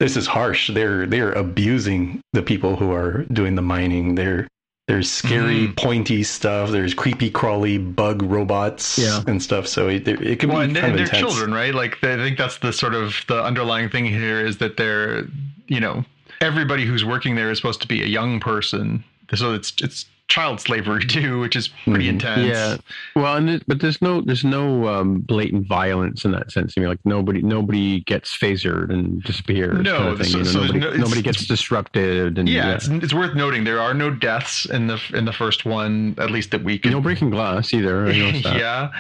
this 0.01 0.17
is 0.17 0.27
harsh. 0.27 0.71
They're 0.73 1.07
they're 1.07 1.33
abusing 1.33 2.21
the 2.33 2.43
people 2.43 2.77
who 2.77 2.93
are 2.93 3.25
doing 3.33 3.55
the 3.55 3.63
mining. 3.63 4.15
They're 4.17 4.49
there's 4.87 5.11
scary, 5.11 5.69
Mhm. 5.69 5.77
pointy 5.79 6.23
stuff. 6.23 6.71
There's 6.71 6.93
creepy, 6.93 7.31
crawly 7.31 7.79
bug 7.79 8.21
robots 8.23 8.99
Yeah. 8.99 9.23
and 9.27 9.43
stuff. 9.43 9.67
So 9.67 9.89
it, 9.89 10.07
it 10.07 10.41
can 10.41 10.51
Well, 10.51 10.59
be 10.59 10.65
and, 10.67 10.75
kind 10.75 10.85
and 10.85 10.93
of 10.93 10.97
they're 10.99 11.07
intense. 11.07 11.21
children, 11.35 11.55
right? 11.55 11.75
Like 11.75 12.01
they, 12.03 12.13
I 12.13 12.17
think 12.19 12.37
that's 12.37 12.59
the 12.59 12.71
sort 12.71 12.95
of 12.95 13.15
the 13.27 13.43
underlying 13.43 13.89
thing 13.89 14.05
here 14.05 14.45
is 14.45 14.59
that 14.59 14.77
they're, 14.77 15.25
you 15.69 15.81
know, 15.81 16.05
everybody 16.43 16.85
who's 16.85 17.03
working 17.03 17.35
there 17.35 17.51
is 17.51 17.57
supposed 17.57 17.81
to 17.81 17.89
be 17.89 18.03
a 18.03 18.07
young 18.07 18.41
person, 18.41 19.05
so 19.35 19.55
it's 19.55 19.73
it's 19.81 20.05
child 20.29 20.59
slavery 20.61 21.05
too, 21.07 21.41
which 21.41 21.55
is 21.55 21.69
pretty 21.69 22.07
Mhm. 22.07 22.09
intense. 22.09 22.47
Yeah. 22.49 22.77
Well, 23.15 23.37
and 23.37 23.51
it, 23.51 23.63
but 23.69 23.81
there's 23.81 24.01
no 24.01 24.21
there's 24.23 24.43
no 24.45 24.89
um, 24.89 25.21
blatant 25.21 25.67
violence 25.67 26.25
in 26.25 26.33
that 26.33 26.51
sense. 26.51 26.75
I 26.77 26.81
mean, 26.81 26.89
like 26.89 26.99
nobody 27.05 27.43
nobody 27.43 28.01
gets 28.01 28.37
phasered 28.37 28.91
and 28.91 29.23
disappears. 29.23 29.83
No, 29.85 29.97
kind 29.99 30.09
of 30.09 30.19
thing. 30.19 30.27
so- 30.31 30.39
you 30.39 30.45
know, 30.45 30.51
so 30.51 30.61
nobody, 30.63 30.79
no- 30.81 30.93
nobody 30.97 31.23
gets 31.23 31.47
disrupted, 31.47 32.39
and 32.39 32.49
Yeah, 32.49 32.69
yeah. 32.69 32.75
It's, 32.77 32.89
it's 32.89 33.15
worth 33.15 33.35
noting 33.35 33.65
there 33.65 33.81
are 33.81 33.93
no 33.95 34.11
deaths 34.11 34.65
in 34.67 34.87
the 34.87 34.99
in 35.13 35.25
the 35.27 35.33
first 35.33 35.65
one, 35.67 36.15
at 36.19 36.31
least 36.31 36.51
that 36.53 36.65
we 36.65 36.79
can. 36.79 36.91
no 36.93 37.01
breaking 37.01 37.31
glass 37.31 37.73
either. 37.75 38.11
Yeah, 38.55 38.91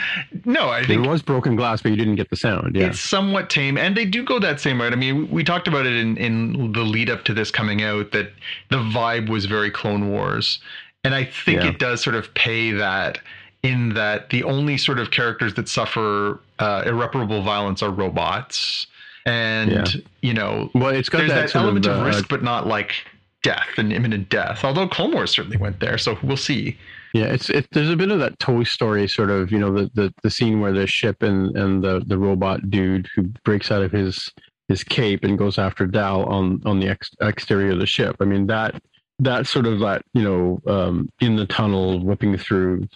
no, 0.44 0.68
I 0.68 0.80
There 0.80 0.88
think 0.88 1.06
was 1.06 1.22
broken 1.22 1.56
glass, 1.56 1.80
but 1.82 1.90
you 1.90 1.96
didn't 1.96 2.16
get 2.16 2.30
the 2.30 2.36
sound. 2.36 2.76
Yeah. 2.76 2.86
It's 2.86 3.00
somewhat 3.00 3.50
tame, 3.50 3.78
and 3.78 3.96
they 3.96 4.04
do 4.04 4.22
go 4.22 4.38
that 4.40 4.60
same 4.60 4.80
route. 4.80 4.92
I 4.92 4.96
mean, 4.96 5.16
we, 5.16 5.24
we 5.24 5.44
talked 5.44 5.68
about 5.68 5.86
it 5.86 5.94
in, 5.94 6.16
in 6.16 6.72
the 6.72 6.80
lead 6.82 7.08
up 7.10 7.24
to 7.24 7.34
this 7.34 7.50
coming 7.50 7.82
out 7.82 8.12
that 8.12 8.32
the 8.70 8.76
vibe 8.78 9.28
was 9.28 9.46
very 9.46 9.70
Clone 9.70 10.10
Wars, 10.10 10.58
and 11.04 11.14
I 11.14 11.24
think 11.24 11.62
Yeah. 11.62 11.68
it 11.68 11.78
does 11.78 12.02
sort 12.02 12.16
of 12.16 12.32
pay 12.34 12.72
that 12.72 13.18
in 13.62 13.90
that 13.94 14.30
the 14.30 14.42
only 14.44 14.76
sort 14.76 14.98
of 14.98 15.10
characters 15.10 15.54
that 15.54 15.68
suffer 15.68 16.40
uh, 16.58 16.82
irreparable 16.86 17.42
violence 17.42 17.82
are 17.82 17.90
robots, 17.90 18.86
and 19.26 19.70
Yeah. 19.70 19.84
you 20.22 20.34
know, 20.34 20.70
well, 20.74 20.90
it's 20.90 21.08
got 21.08 21.18
there's 21.18 21.30
that, 21.30 21.52
that, 21.52 21.56
element 21.56 21.86
of, 21.86 22.00
uh, 22.00 22.04
risk, 22.04 22.28
but 22.28 22.42
not 22.42 22.66
like 22.66 22.94
death 23.42 23.68
and 23.76 23.92
imminent 23.92 24.28
death. 24.28 24.64
Although 24.64 24.88
Clone 24.88 25.12
Wars 25.12 25.30
certainly 25.30 25.56
went 25.58 25.80
there, 25.80 25.98
so 25.98 26.18
we'll 26.22 26.36
see. 26.36 26.76
Yeah, 27.14 27.26
it's 27.26 27.48
it. 27.48 27.68
There's 27.72 27.90
a 27.90 27.96
bit 27.96 28.10
of 28.10 28.18
that 28.18 28.38
Toy 28.40 28.64
Story 28.64 29.06
sort 29.06 29.30
of, 29.30 29.52
you 29.52 29.58
know, 29.58 29.72
the 29.72 29.90
the, 29.94 30.12
the 30.22 30.30
scene 30.30 30.60
where 30.60 30.72
the 30.72 30.86
ship 30.86 31.22
and 31.22 31.56
and 31.56 31.82
the 31.82 32.02
the 32.06 32.18
robot 32.18 32.70
dude 32.70 33.08
who 33.14 33.22
breaks 33.44 33.70
out 33.70 33.82
of 33.82 33.92
his 33.92 34.30
his 34.68 34.82
cape 34.82 35.22
and 35.24 35.38
goes 35.38 35.58
after 35.58 35.86
Dal 35.86 36.24
on 36.24 36.60
on 36.64 36.80
the 36.80 36.88
ex- 36.88 37.14
exterior 37.20 37.72
of 37.72 37.78
the 37.78 37.86
ship. 37.86 38.16
I 38.20 38.24
mean 38.24 38.46
that 38.48 38.82
that 39.20 39.46
sort 39.46 39.66
of 39.66 39.80
that 39.80 40.02
you 40.12 40.22
know 40.22 40.60
um, 40.66 41.08
in 41.20 41.36
the 41.36 41.46
tunnel 41.46 42.00
whipping 42.04 42.36
through 42.36 42.86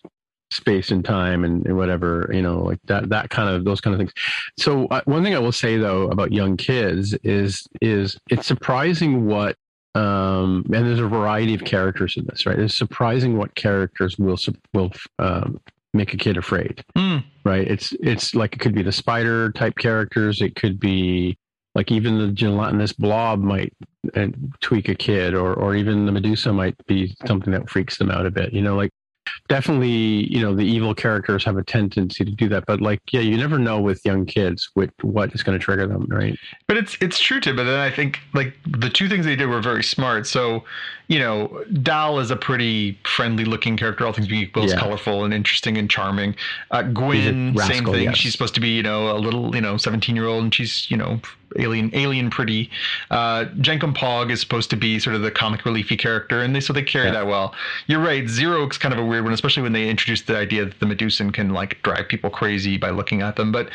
space 0.50 0.90
and 0.90 1.04
time 1.04 1.44
and, 1.44 1.66
and 1.66 1.76
whatever 1.76 2.30
you 2.32 2.40
know 2.40 2.60
like 2.60 2.78
that 2.84 3.08
that 3.10 3.28
kind 3.30 3.48
of 3.54 3.64
those 3.64 3.80
kind 3.80 3.94
of 3.94 3.98
things. 3.98 4.12
So 4.58 4.86
uh, 4.86 5.02
one 5.04 5.22
thing 5.22 5.34
i 5.34 5.38
will 5.38 5.52
say 5.52 5.76
though 5.76 6.08
about 6.08 6.32
young 6.32 6.56
kids 6.56 7.14
is 7.22 7.66
is 7.82 8.18
it's 8.30 8.46
surprising 8.46 9.26
what 9.26 9.56
um 9.94 10.64
and 10.72 10.86
there's 10.86 11.00
a 11.00 11.06
variety 11.06 11.54
of 11.54 11.64
characters 11.64 12.16
in 12.16 12.24
this 12.26 12.46
right? 12.46 12.58
It's 12.58 12.76
surprising 12.76 13.36
what 13.36 13.54
characters 13.54 14.18
will 14.18 14.38
will 14.72 14.90
um, 15.18 15.60
make 15.92 16.14
a 16.14 16.16
kid 16.16 16.36
afraid 16.36 16.82
Hmm. 16.96 17.18
right? 17.44 17.66
It's 17.66 17.92
it's 18.00 18.34
like 18.34 18.54
it 18.54 18.60
could 18.60 18.74
be 18.74 18.82
the 18.82 18.92
spider 18.92 19.52
type 19.52 19.76
characters. 19.76 20.40
It 20.40 20.54
could 20.54 20.80
be 20.80 21.36
like 21.78 21.92
even 21.92 22.18
the 22.18 22.32
gelatinous 22.32 22.92
blob 22.92 23.40
might 23.40 23.72
uh, 24.16 24.26
tweak 24.60 24.88
a 24.88 24.96
kid 24.96 25.32
or 25.32 25.54
or 25.54 25.76
even 25.76 26.06
the 26.06 26.12
medusa 26.12 26.52
might 26.52 26.74
be 26.86 27.14
something 27.24 27.52
that 27.52 27.70
freaks 27.70 27.98
them 27.98 28.10
out 28.10 28.26
a 28.26 28.30
bit 28.32 28.52
you 28.52 28.60
know 28.60 28.74
like 28.74 28.90
definitely 29.48 29.88
you 29.88 30.40
know 30.40 30.54
the 30.54 30.64
evil 30.64 30.92
characters 30.92 31.44
have 31.44 31.56
a 31.56 31.62
tendency 31.62 32.24
to 32.24 32.32
do 32.32 32.48
that 32.48 32.64
but 32.66 32.80
like 32.80 33.00
yeah 33.12 33.20
you 33.20 33.36
never 33.36 33.58
know 33.58 33.80
with 33.80 34.04
young 34.04 34.26
kids 34.26 34.70
what 34.74 34.90
what 35.02 35.32
is 35.34 35.44
going 35.44 35.56
to 35.56 35.64
trigger 35.64 35.86
them 35.86 36.04
right 36.08 36.36
But 36.66 36.76
it's 36.78 36.96
it's 37.00 37.18
true 37.18 37.40
too. 37.40 37.54
But 37.54 37.64
then 37.64 37.80
I 37.80 37.90
think 37.90 38.18
like 38.34 38.54
the 38.66 38.90
two 38.90 39.08
things 39.08 39.24
they 39.24 39.36
did 39.36 39.46
were 39.46 39.62
very 39.62 39.82
smart. 39.82 40.26
So, 40.26 40.64
you 41.08 41.18
know, 41.18 41.64
Dal 41.82 42.18
is 42.20 42.30
a 42.30 42.36
pretty 42.36 42.98
friendly 43.04 43.44
looking 43.46 43.76
character. 43.78 44.06
All 44.06 44.12
things 44.12 44.28
being 44.28 44.42
equal, 44.42 44.64
is 44.64 44.72
Yeah. 44.72 44.78
colorful 44.80 45.24
and 45.24 45.32
interesting 45.32 45.76
and 45.78 45.90
charming. 45.90 46.34
Uh, 46.70 46.78
a 46.78 46.84
Gwyn, 46.84 47.56
same 47.58 47.84
thing. 47.86 48.04
yes. 48.04 48.16
She's 48.18 48.32
supposed 48.32 48.54
to 48.54 48.60
be 48.60 48.68
you 48.76 48.82
know 48.82 49.10
a 49.10 49.18
little 49.18 49.54
you 49.54 49.60
know 49.62 49.76
seventeen 49.78 50.14
year 50.16 50.26
old, 50.26 50.44
and 50.44 50.54
she's 50.54 50.90
you 50.90 50.96
know 50.98 51.20
alien 51.58 51.90
alien 51.94 52.28
pretty. 52.28 52.70
Uh, 53.10 53.46
Jankom 53.58 53.96
Pog 53.96 54.30
is 54.30 54.38
supposed 54.40 54.68
to 54.70 54.76
be 54.76 54.98
sort 54.98 55.16
of 55.16 55.22
the 55.22 55.30
comic 55.30 55.62
reliefy 55.62 55.98
character, 55.98 56.42
and 56.42 56.54
they 56.54 56.60
so 56.60 56.72
they 56.74 56.82
carry 56.82 57.06
Yeah. 57.06 57.12
that 57.12 57.26
well. 57.26 57.54
You're 57.86 58.00
right. 58.00 58.28
Zero's 58.28 58.76
kind 58.76 58.92
of 58.92 59.00
a 59.00 59.04
weird 59.04 59.24
one, 59.24 59.32
especially 59.32 59.62
when 59.62 59.72
they 59.72 59.88
introduced 59.88 60.26
the 60.26 60.36
idea 60.36 60.66
that 60.66 60.78
the 60.78 60.86
Medusan 60.86 61.32
can 61.32 61.54
like 61.54 61.82
drive 61.82 62.06
people 62.08 62.28
crazy 62.28 62.76
by 62.76 62.90
looking 62.90 63.22
at 63.22 63.36
them. 63.36 63.50
But 63.50 63.70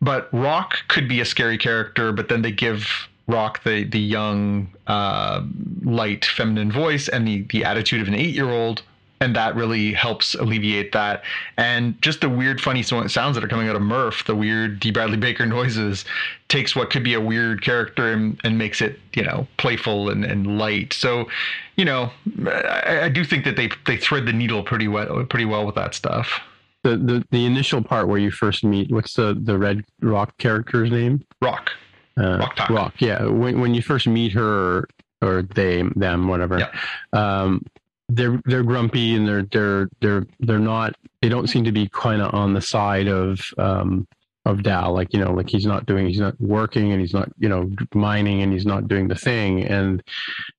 but 0.00 0.28
Rock 0.32 0.78
could 0.88 1.06
be 1.06 1.20
a 1.20 1.24
scary 1.26 1.58
character, 1.58 2.12
but 2.12 2.28
then 2.30 2.40
they 2.42 2.52
give 2.52 3.08
Rock 3.28 3.62
the 3.62 3.84
the 3.84 4.00
young, 4.00 4.68
uh, 4.86 5.42
light, 5.84 6.24
feminine 6.24 6.72
voice 6.72 7.08
and 7.08 7.28
the 7.28 7.42
the 7.50 7.64
attitude 7.64 8.00
of 8.00 8.08
an 8.08 8.14
eight 8.14 8.34
year 8.34 8.50
old, 8.50 8.82
and 9.20 9.36
that 9.36 9.54
really 9.54 9.92
helps 9.92 10.34
alleviate 10.34 10.92
that. 10.92 11.22
And 11.58 12.00
just 12.00 12.20
the 12.22 12.28
weird, 12.30 12.60
funny 12.60 12.82
sounds 12.82 13.34
that 13.34 13.44
are 13.44 13.48
coming 13.48 13.68
out 13.68 13.76
of 13.76 13.82
Murf, 13.82 14.24
the 14.24 14.34
weird 14.34 14.80
Dee 14.80 14.90
Bradley 14.90 15.18
Baker 15.18 15.44
noises, 15.44 16.04
takes 16.48 16.74
what 16.74 16.88
could 16.90 17.04
be 17.04 17.14
a 17.14 17.20
weird 17.20 17.62
character 17.62 18.12
and, 18.12 18.40
and 18.44 18.56
makes 18.56 18.80
it 18.80 18.98
you 19.12 19.22
know 19.22 19.46
playful 19.58 20.08
and, 20.08 20.24
and 20.24 20.58
light. 20.58 20.92
So, 20.94 21.28
you 21.76 21.84
know, 21.84 22.10
I, 22.46 23.00
I 23.04 23.08
do 23.10 23.24
think 23.24 23.44
that 23.44 23.56
they 23.56 23.68
they 23.86 23.98
thread 23.98 24.24
the 24.24 24.32
needle 24.32 24.62
pretty 24.62 24.88
well 24.88 25.24
pretty 25.26 25.44
well 25.44 25.66
with 25.66 25.74
that 25.74 25.94
stuff. 25.94 26.40
the 26.82 26.96
the, 26.96 27.24
the 27.30 27.44
initial 27.44 27.82
part 27.82 28.08
where 28.08 28.18
you 28.18 28.30
first 28.30 28.64
meet 28.64 28.90
what's 28.90 29.14
the 29.14 29.38
the 29.38 29.58
red 29.58 29.84
rock 30.00 30.36
character's 30.38 30.90
name 30.90 31.24
Rock. 31.42 31.72
Uh, 32.18 32.38
Rok-Tahk. 32.40 32.70
rock 32.70 32.94
yeah 33.00 33.24
when, 33.26 33.60
when 33.60 33.74
you 33.74 33.82
first 33.82 34.06
meet 34.08 34.32
her 34.32 34.88
or 35.22 35.42
they 35.42 35.82
them 35.94 36.26
whatever 36.28 36.58
Yeah. 36.58 36.70
um 37.12 37.64
they're 38.08 38.40
they're 38.46 38.62
grumpy 38.62 39.14
and 39.14 39.26
they're 39.28 39.42
they're 39.42 39.88
they're 40.00 40.26
they're 40.40 40.58
not 40.58 40.94
they 41.22 41.28
don't 41.28 41.46
seem 41.48 41.64
to 41.64 41.72
be 41.72 41.88
kind 41.92 42.22
of 42.22 42.34
on 42.34 42.54
the 42.54 42.60
side 42.60 43.06
of 43.06 43.40
um 43.58 44.06
of 44.48 44.62
Dal 44.62 44.92
like 44.94 45.12
you 45.12 45.20
know 45.22 45.32
like 45.32 45.48
he's 45.48 45.66
not 45.66 45.86
doing 45.86 46.06
he's 46.06 46.18
not 46.18 46.34
working 46.40 46.90
and 46.92 47.00
he's 47.00 47.12
not 47.12 47.28
you 47.38 47.48
know 47.48 47.70
mining 47.94 48.42
and 48.42 48.52
he's 48.52 48.66
not 48.66 48.88
doing 48.88 49.06
the 49.08 49.14
thing 49.14 49.64
and 49.64 50.02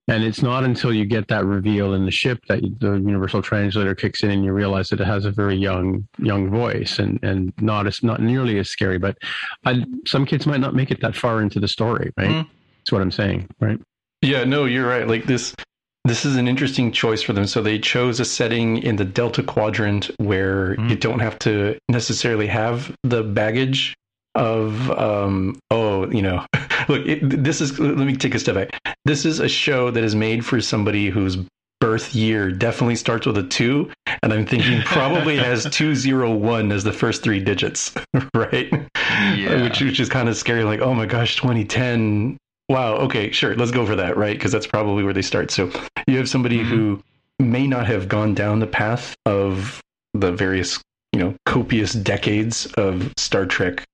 and 0.08 0.24
it's 0.24 0.42
not 0.42 0.64
until 0.64 0.94
you 0.94 1.06
get 1.06 1.28
that 1.28 1.44
reveal 1.46 1.94
in 1.94 2.06
the 2.06 2.12
ship 2.12 2.40
that 2.48 2.62
the 2.80 2.94
universal 2.94 3.42
translator 3.42 3.96
kicks 3.96 4.24
in 4.24 4.32
and 4.32 4.46
you 4.46 4.54
realize 4.54 4.90
that 4.90 5.02
it 5.02 5.08
has 5.08 5.26
a 5.26 5.32
very 5.32 5.56
young 5.56 6.08
young 6.20 6.50
voice 6.50 7.00
and 7.00 7.20
and 7.24 7.52
not 7.60 7.88
as 7.88 8.04
not 8.04 8.22
nearly 8.22 8.60
as 8.60 8.70
scary 8.70 8.98
but 9.00 9.18
I, 9.66 9.84
some 10.08 10.26
kids 10.26 10.46
might 10.46 10.60
not 10.62 10.76
make 10.76 10.92
it 10.92 11.02
that 11.02 11.16
far 11.16 11.42
into 11.42 11.60
the 11.60 11.68
story 11.68 12.12
right 12.18 12.30
Mhm. 12.30 12.48
that's 12.80 12.92
what 12.92 13.02
i'm 13.02 13.12
saying 13.12 13.48
right 13.60 13.80
Yeah, 14.22 14.44
no, 14.44 14.66
you're 14.66 14.86
right. 14.88 15.08
Like 15.08 15.26
this 15.26 15.56
this 16.10 16.26
is 16.26 16.36
an 16.36 16.48
interesting 16.48 16.92
choice 16.92 17.22
for 17.22 17.34
them. 17.34 17.46
So 17.46 17.62
they 17.62 17.80
chose 17.80 18.20
a 18.20 18.26
setting 18.26 18.78
in 18.84 18.96
the 18.98 19.06
Delta 19.06 19.44
Quadrant 19.44 20.10
where 20.18 20.76
Mhm. 20.76 20.90
you 20.90 20.96
don't 20.96 21.20
have 21.20 21.38
to 21.40 21.78
necessarily 21.88 22.48
have 22.48 22.94
the 23.04 23.24
baggage 23.24 23.96
of 24.36 24.92
um 24.92 25.58
oh, 25.72 26.10
you 26.12 26.22
know. 26.22 26.46
Look, 26.88 27.06
it, 27.06 27.44
this 27.44 27.62
is 27.62 27.80
let 27.80 27.98
me 27.98 28.16
take 28.16 28.36
a 28.36 28.40
step 28.40 28.56
back. 28.56 28.70
This 29.06 29.26
is 29.26 29.40
a 29.40 29.48
show 29.50 29.92
that 29.92 30.04
is 30.04 30.16
made 30.16 30.46
for 30.46 30.60
somebody 30.62 31.10
whose 31.10 31.38
birth 31.82 32.14
year 32.14 32.52
definitely 32.52 32.96
starts 32.98 33.26
with 33.26 33.38
a 33.38 33.44
2 33.44 33.90
and 34.22 34.34
I'm 34.34 34.46
thinking 34.46 34.82
probably 34.82 35.38
has 35.50 35.66
201 35.72 36.72
as 36.74 36.84
the 36.84 36.92
first 36.92 37.24
three 37.24 37.40
digits, 37.40 37.94
right? 38.36 38.70
Yeah. 39.36 39.64
Which 39.64 39.80
which 39.82 40.00
is 40.00 40.10
kind 40.10 40.28
of 40.30 40.36
scary 40.36 40.64
like, 40.64 40.82
"Oh 40.82 40.94
my 40.94 41.06
gosh, 41.06 41.36
2010 41.38 42.38
wow 42.70 42.96
okay 42.96 43.32
sure 43.32 43.56
let's 43.56 43.72
go 43.72 43.86
for 43.86 43.96
that 43.96 44.16
right 44.16 44.38
because 44.38 44.52
that's 44.52 44.68
probably 44.68 45.04
where 45.04 45.14
they 45.14 45.22
start. 45.22 45.52
So 45.52 45.72
you 46.08 46.18
have 46.18 46.30
somebody 46.30 46.60
Mhm. 46.60 46.66
who 46.66 47.04
may 47.40 47.68
not 47.68 47.88
have 47.88 48.08
gone 48.08 48.34
down 48.34 48.60
the 48.60 48.68
path 48.68 49.16
of 49.26 49.82
the 50.14 50.32
various 50.32 50.80
you 51.14 51.20
know 51.20 51.36
copious 51.46 51.94
decades 51.94 52.66
of 52.78 53.12
star 53.18 53.46
trek 53.46 53.86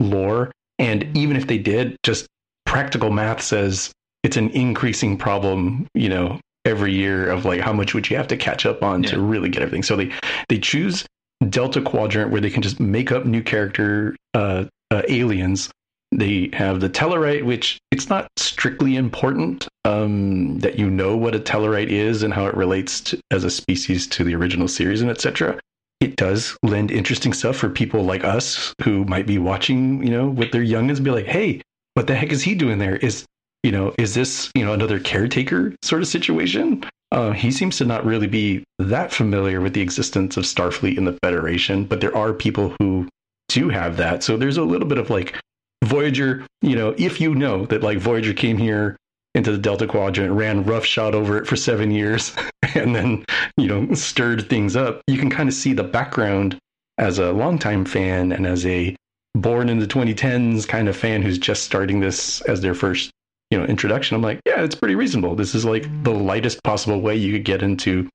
lore 0.00 0.50
and 0.78 1.06
even 1.16 1.36
if 1.36 1.46
they 1.46 1.58
did 1.58 1.96
just 2.02 2.26
practical 2.66 3.10
math 3.10 3.42
says 3.42 3.92
it's 4.22 4.36
an 4.36 4.50
increasing 4.50 5.16
problem 5.16 5.86
you 5.94 6.08
know 6.08 6.40
every 6.64 6.92
year 6.92 7.28
of 7.28 7.44
like 7.44 7.60
how 7.60 7.72
much 7.72 7.94
would 7.94 8.08
you 8.08 8.16
have 8.16 8.28
to 8.28 8.36
catch 8.36 8.64
up 8.64 8.82
on 8.82 9.02
to 9.02 9.20
really 9.20 9.48
get 9.50 9.62
everything? 9.62 9.82
So 9.82 9.96
they 9.96 10.10
they 10.48 10.58
choose 10.58 11.04
delta 11.50 11.82
quadrant 11.82 12.30
where 12.30 12.40
they 12.40 12.48
can 12.50 12.62
just 12.62 12.80
make 12.80 13.12
up 13.12 13.26
new 13.26 13.42
character 13.42 14.16
uh, 14.32 14.64
uh 14.90 15.02
aliens 15.08 15.70
they 16.18 16.50
have 16.52 16.80
the 16.80 16.88
Tellarite, 16.88 17.44
which 17.44 17.78
it's 17.90 18.08
not 18.08 18.28
strictly 18.36 18.96
important 18.96 19.68
um, 19.84 20.58
that 20.60 20.78
you 20.78 20.88
know 20.88 21.16
what 21.16 21.34
a 21.34 21.40
Tellarite 21.40 21.88
is 21.88 22.22
and 22.22 22.32
how 22.32 22.46
it 22.46 22.56
relates 22.56 23.00
to, 23.02 23.20
as 23.30 23.44
a 23.44 23.50
species 23.50 24.06
to 24.08 24.24
the 24.24 24.34
original 24.34 24.68
series 24.68 25.02
and 25.02 25.10
etc. 25.10 25.58
It 26.00 26.16
does 26.16 26.56
lend 26.62 26.90
interesting 26.90 27.32
stuff 27.32 27.56
for 27.56 27.68
people 27.68 28.04
like 28.04 28.24
us 28.24 28.74
who 28.82 29.04
might 29.04 29.26
be 29.26 29.38
watching, 29.38 30.02
you 30.02 30.10
know, 30.10 30.28
with 30.28 30.52
their 30.52 30.64
youngins, 30.64 31.02
be 31.02 31.10
like, 31.10 31.26
"Hey, 31.26 31.60
what 31.94 32.06
the 32.06 32.14
heck 32.14 32.32
is 32.32 32.42
he 32.42 32.54
doing 32.54 32.78
there? 32.78 32.96
Is 32.96 33.24
you 33.62 33.72
know, 33.72 33.94
is 33.98 34.14
this 34.14 34.50
you 34.54 34.64
know 34.64 34.72
another 34.72 35.00
caretaker 35.00 35.74
sort 35.82 36.02
of 36.02 36.08
situation?" 36.08 36.84
Uh, 37.12 37.30
he 37.30 37.50
seems 37.50 37.76
to 37.78 37.84
not 37.84 38.04
really 38.04 38.26
be 38.26 38.64
that 38.78 39.12
familiar 39.12 39.60
with 39.60 39.72
the 39.72 39.80
existence 39.80 40.36
of 40.36 40.44
Starfleet 40.44 40.98
and 40.98 41.06
the 41.06 41.16
Federation, 41.22 41.84
but 41.84 42.00
there 42.00 42.16
are 42.16 42.32
people 42.32 42.74
who 42.80 43.08
do 43.48 43.68
have 43.68 43.96
that. 43.96 44.24
So 44.24 44.36
there's 44.36 44.56
a 44.56 44.64
little 44.64 44.88
bit 44.88 44.98
of 44.98 45.10
like 45.10 45.38
Voyager, 45.84 46.46
you 46.62 46.76
know, 46.76 46.94
if 46.98 47.20
you 47.20 47.34
know 47.34 47.66
that 47.66 47.82
like 47.82 47.98
Voyager 47.98 48.32
came 48.32 48.58
here 48.58 48.96
into 49.34 49.50
the 49.50 49.58
Delta 49.58 49.86
Quadrant, 49.86 50.32
ran 50.32 50.64
roughshod 50.64 51.14
over 51.14 51.36
it 51.36 51.46
for 51.46 51.56
seven 51.56 51.90
years, 51.90 52.34
and 52.74 52.94
then, 52.94 53.24
you 53.56 53.66
know, 53.66 53.92
stirred 53.94 54.48
things 54.48 54.76
up, 54.76 55.02
you 55.06 55.18
can 55.18 55.30
kind 55.30 55.48
of 55.48 55.54
see 55.54 55.72
the 55.72 55.82
background 55.82 56.58
as 56.98 57.18
a 57.18 57.32
longtime 57.32 57.84
fan 57.84 58.30
and 58.32 58.46
as 58.46 58.64
a 58.64 58.94
born 59.34 59.68
in 59.68 59.80
the 59.80 59.86
2010s 59.86 60.66
kind 60.66 60.88
of 60.88 60.96
fan 60.96 61.20
who's 61.22 61.38
just 61.38 61.64
starting 61.64 62.00
this 62.00 62.40
as 62.42 62.60
their 62.60 62.74
first, 62.74 63.10
you 63.50 63.58
know, 63.58 63.64
introduction. 63.64 64.14
I'm 64.14 64.22
like, 64.22 64.40
yeah, 64.46 64.62
it's 64.62 64.76
pretty 64.76 64.94
reasonable. 64.94 65.34
This 65.34 65.54
is 65.54 65.64
like 65.64 65.86
the 66.04 66.12
lightest 66.12 66.62
possible 66.62 67.00
way 67.00 67.16
you 67.16 67.32
could 67.32 67.44
get 67.44 67.62
into, 67.62 68.08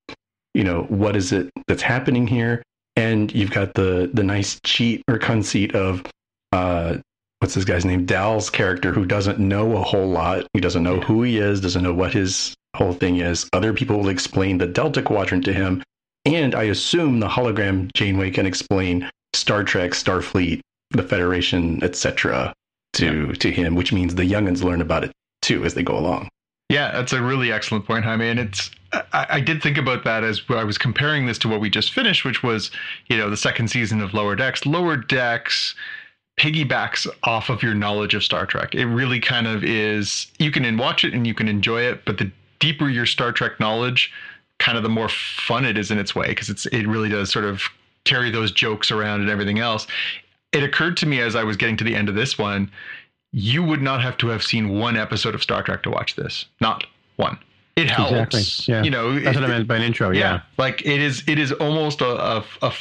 you 0.54 0.64
know, 0.64 0.84
what 0.84 1.18
is 1.18 1.34
it 1.34 1.50
that's 1.68 1.82
happening 1.82 2.26
here? 2.26 2.64
And 2.96 3.34
you've 3.34 3.52
got 3.52 3.74
the 3.74 4.10
the 4.14 4.24
nice 4.24 4.60
cheat 4.64 5.04
or 5.08 5.18
conceit 5.18 5.76
of 5.76 6.04
uh 6.52 6.98
what's 7.40 7.56
this 7.56 7.66
guy's 7.66 7.86
name? 7.86 8.06
Dal's 8.06 8.50
character 8.50 8.92
who 8.92 9.06
doesn't 9.06 9.40
know 9.40 9.78
a 9.78 9.84
whole 9.84 10.10
lot. 10.10 10.46
He 10.54 10.60
doesn't 10.60 10.84
know 10.84 11.00
who 11.00 11.24
he 11.24 11.38
is, 11.38 11.62
doesn't 11.62 11.84
know 11.84 11.94
what 11.94 12.14
his 12.14 12.56
whole 12.76 12.94
thing 12.94 13.18
is. 13.18 13.50
Other 13.54 13.74
people 13.74 13.98
will 13.98 14.10
explain 14.10 14.58
the 14.58 14.68
Delta 14.68 15.02
Quadrant 15.02 15.46
to 15.46 15.54
him. 15.54 15.84
And 16.26 16.54
I 16.54 16.64
assume 16.64 17.20
the 17.20 17.28
hologram 17.28 17.92
Janeway 17.94 18.32
can 18.32 18.46
explain 18.46 19.10
Star 19.34 19.64
Trek, 19.64 19.92
Starfleet, 19.92 20.62
the 20.92 21.04
Federation, 21.04 21.84
etc. 21.84 22.54
to 22.94 23.28
yeah. 23.28 23.34
to 23.34 23.52
him, 23.52 23.76
which 23.76 23.94
means 23.94 24.16
the 24.16 24.24
youngins 24.24 24.64
learn 24.64 24.82
about 24.82 25.04
it 25.04 25.12
too 25.42 25.64
as 25.64 25.74
they 25.74 25.84
go 25.84 25.98
along. 25.98 26.28
Yeah, 26.70 26.92
that's 26.92 27.14
a 27.14 27.22
really 27.22 27.52
excellent 27.52 27.86
point, 27.86 28.06
Jaime. 28.06 28.30
And 28.30 28.40
it's 28.40 28.70
I, 28.92 29.28
I, 29.30 29.40
did 29.40 29.62
think 29.62 29.78
about 29.78 30.04
that 30.04 30.24
as 30.24 30.42
I 30.50 30.64
was 30.64 30.78
comparing 30.78 31.26
this 31.26 31.38
to 31.40 31.48
what 31.48 31.62
we 31.62 31.70
just 31.70 31.94
finished, 31.94 32.26
which 32.26 32.44
was, 32.44 32.72
you 33.08 33.18
know, 33.18 33.30
the 33.30 33.38
second 33.38 33.70
season 33.70 34.02
of 34.02 34.14
Lower 34.14 34.36
Decks. 34.36 34.66
Lower 34.66 34.98
Decks 34.98 35.76
piggybacks 36.40 37.06
off 37.24 37.50
of 37.50 37.62
your 37.62 37.76
knowledge 37.76 38.16
of 38.16 38.24
Star 38.24 38.46
Trek. 38.46 38.74
It 38.74 38.86
really 38.86 39.20
kind 39.20 39.46
of 39.46 39.64
is 39.64 40.28
you 40.40 40.52
can 40.52 40.78
watch 40.78 41.04
it 41.04 41.14
and 41.14 41.28
you 41.28 41.34
can 41.34 41.50
enjoy 41.50 41.82
it, 41.82 42.06
but 42.06 42.18
the 42.18 42.32
deeper 42.60 42.90
your 42.90 43.06
Star 43.06 43.32
Trek 43.32 43.60
knowledge, 43.60 44.12
kind 44.58 44.78
of 44.78 44.84
the 44.84 44.90
more 44.90 45.10
fun 45.10 45.66
it 45.66 45.78
is 45.78 45.92
in 45.92 46.00
its 46.00 46.16
way 46.16 46.28
because 46.28 46.50
it's 46.50 46.66
it 46.68 46.88
really 46.88 47.10
does 47.10 47.30
sort 47.30 47.46
of 47.46 47.64
carry 48.06 48.32
those 48.32 48.52
jokes 48.52 48.90
around 48.90 49.22
and 49.22 49.30
everything 49.30 49.60
else. 49.60 49.86
It 50.54 50.64
occurred 50.64 50.98
to 50.98 51.06
me 51.06 51.20
as 51.20 51.36
I 51.36 51.44
was 51.44 51.58
getting 51.58 51.78
to 51.78 51.84
the 51.84 51.94
end 51.94 52.10
of 52.10 52.16
this 52.16 52.38
one, 52.38 52.72
you 53.32 53.62
would 53.62 53.82
not 53.82 54.02
have 54.02 54.18
to 54.18 54.28
have 54.30 54.42
seen 54.42 54.80
one 54.80 54.98
episode 54.98 55.36
of 55.36 55.44
Star 55.44 55.62
Trek 55.62 55.84
to 55.84 55.92
watch 55.92 56.16
this. 56.16 56.46
Not 56.62 56.86
one. 57.18 57.38
It 57.76 57.90
helps. 57.90 58.36
Exactly. 58.36 58.74
Yeah. 58.74 58.84
You 58.84 58.92
know, 58.92 59.20
that's 59.20 59.38
it, 59.38 59.42
what 59.42 59.50
I 59.50 59.54
meant 59.54 59.68
by 59.68 59.76
an 59.76 59.84
intro. 59.84 60.12
Yeah. 60.12 60.20
yeah. 60.20 60.42
Like 60.58 60.86
it 60.86 61.02
is 61.02 61.24
it 61.28 61.38
is 61.38 61.52
almost 61.52 62.02
a, 62.02 62.38
a, 62.38 62.46
a 62.62 62.74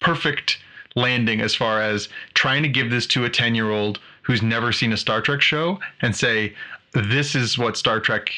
perfect 0.00 0.58
landing 0.96 1.40
as 1.40 1.54
far 1.54 1.80
as 1.80 2.08
trying 2.34 2.62
to 2.62 2.68
give 2.68 2.90
this 2.90 3.06
to 3.08 3.24
a 3.24 3.30
10 3.30 3.54
year 3.54 3.70
old 3.70 4.00
who's 4.22 4.42
never 4.42 4.72
seen 4.72 4.92
a 4.92 4.96
Star 4.96 5.20
Trek 5.20 5.40
show 5.40 5.78
and 6.00 6.14
say, 6.14 6.54
this 6.92 7.34
is 7.34 7.58
what 7.58 7.76
Star 7.76 8.00
Trek 8.00 8.30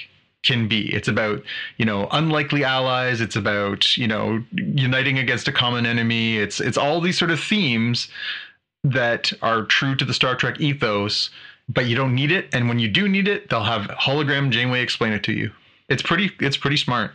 can 0.43 0.69
be. 0.69 0.93
It's 0.95 1.09
about, 1.09 1.43
you 1.77 1.85
know, 1.85 2.09
unlikely 2.13 2.65
allies. 2.65 3.21
It's 3.21 3.37
about, 3.37 3.97
you 3.97 4.07
know, 4.07 4.43
uniting 4.53 5.19
against 5.19 5.49
a 5.49 5.53
common 5.53 5.85
enemy. 5.85 6.39
It's 6.39 6.61
it's 6.61 6.79
all 6.79 7.01
these 7.01 7.19
sort 7.19 7.31
of 7.31 7.41
themes 7.41 8.09
that 8.85 9.33
are 9.43 9.65
true 9.65 9.97
to 9.97 10.05
the 10.05 10.15
Star 10.15 10.37
Trek 10.37 10.61
ethos, 10.61 11.31
but 11.69 11.87
you 11.87 11.97
don't 11.97 12.15
need 12.15 12.31
it. 12.31 12.49
And 12.53 12.69
when 12.69 12.79
you 12.79 12.89
do 12.89 13.09
need 13.09 13.29
it, 13.29 13.51
they'll 13.51 13.65
have 13.65 13.83
hologram 13.89 14.51
Janeway 14.51 14.83
explain 14.83 15.13
it 15.13 15.25
to 15.25 15.33
you. 15.33 15.51
It's 15.89 16.03
pretty 16.03 16.31
it's 16.41 16.57
pretty 16.57 16.77
smart. 16.77 17.13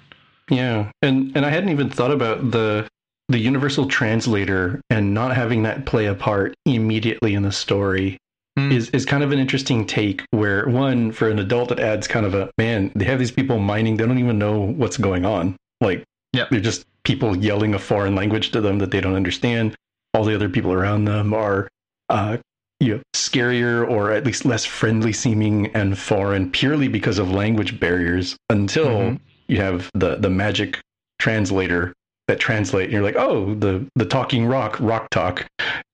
Yeah. 0.50 0.92
And 1.02 1.36
and 1.36 1.46
I 1.46 1.50
hadn't 1.50 1.70
even 1.70 1.90
thought 1.90 2.12
about 2.12 2.52
the 2.52 2.88
the 3.32 3.40
universal 3.40 3.88
translator 3.88 4.82
and 4.90 5.14
not 5.14 5.36
having 5.36 5.64
that 5.64 5.86
play 5.86 6.06
a 6.06 6.16
part 6.16 6.54
immediately 6.66 7.34
in 7.34 7.44
the 7.44 7.52
story 7.52 8.18
mm. 8.58 8.72
is 8.72 8.90
is 8.92 9.06
kind 9.06 9.24
of 9.24 9.32
an 9.32 9.40
interesting 9.40 9.86
take 9.86 10.24
where 10.32 10.68
one 10.68 11.12
for 11.12 11.30
an 11.30 11.40
adult 11.40 11.72
it 11.72 11.80
adds 11.80 12.08
kind 12.08 12.26
of 12.26 12.34
a 12.34 12.50
man 12.58 12.92
they 12.96 13.06
have 13.06 13.20
these 13.20 13.32
people 13.32 13.60
mining 13.60 13.98
they 13.98 14.06
don't 14.06 14.20
even 14.20 14.38
know 14.38 14.60
what's 14.60 14.98
going 14.98 15.26
on 15.26 15.56
like 15.80 16.04
yeah 16.34 16.46
they're 16.52 16.60
just 16.60 16.86
people 17.04 17.36
yelling 17.36 17.74
a 17.74 17.80
foreign 17.80 18.16
language 18.16 18.52
to 18.52 18.62
them 18.62 18.80
that 18.80 18.92
they 18.92 19.02
don't 19.02 19.16
understand 19.16 19.76
all 20.14 20.24
the 20.24 20.36
other 20.36 20.50
people 20.50 20.72
around 20.74 21.06
them 21.06 21.34
are 21.34 21.68
uh, 22.10 22.38
you 22.82 22.96
know, 22.96 23.02
scarier 23.16 23.88
or 23.90 24.12
at 24.12 24.26
least 24.26 24.44
less 24.44 24.66
friendly 24.66 25.14
seeming 25.14 25.68
and 25.68 25.98
foreign 25.98 26.50
purely 26.50 26.88
because 26.88 27.20
of 27.20 27.32
language 27.32 27.80
barriers 27.80 28.36
until 28.50 28.88
mm-hmm. 28.88 29.16
you 29.48 29.58
have 29.58 29.90
the 29.94 30.16
the 30.16 30.30
magic 30.30 30.80
translator 31.20 31.94
that 32.32 32.40
translate 32.40 32.86
and 32.86 32.94
you're 32.94 33.04
like 33.04 33.18
oh 33.18 33.54
the 33.56 33.86
the 33.96 34.06
talking 34.06 34.46
rock 34.46 34.80
rock 34.80 35.10
talk 35.10 35.46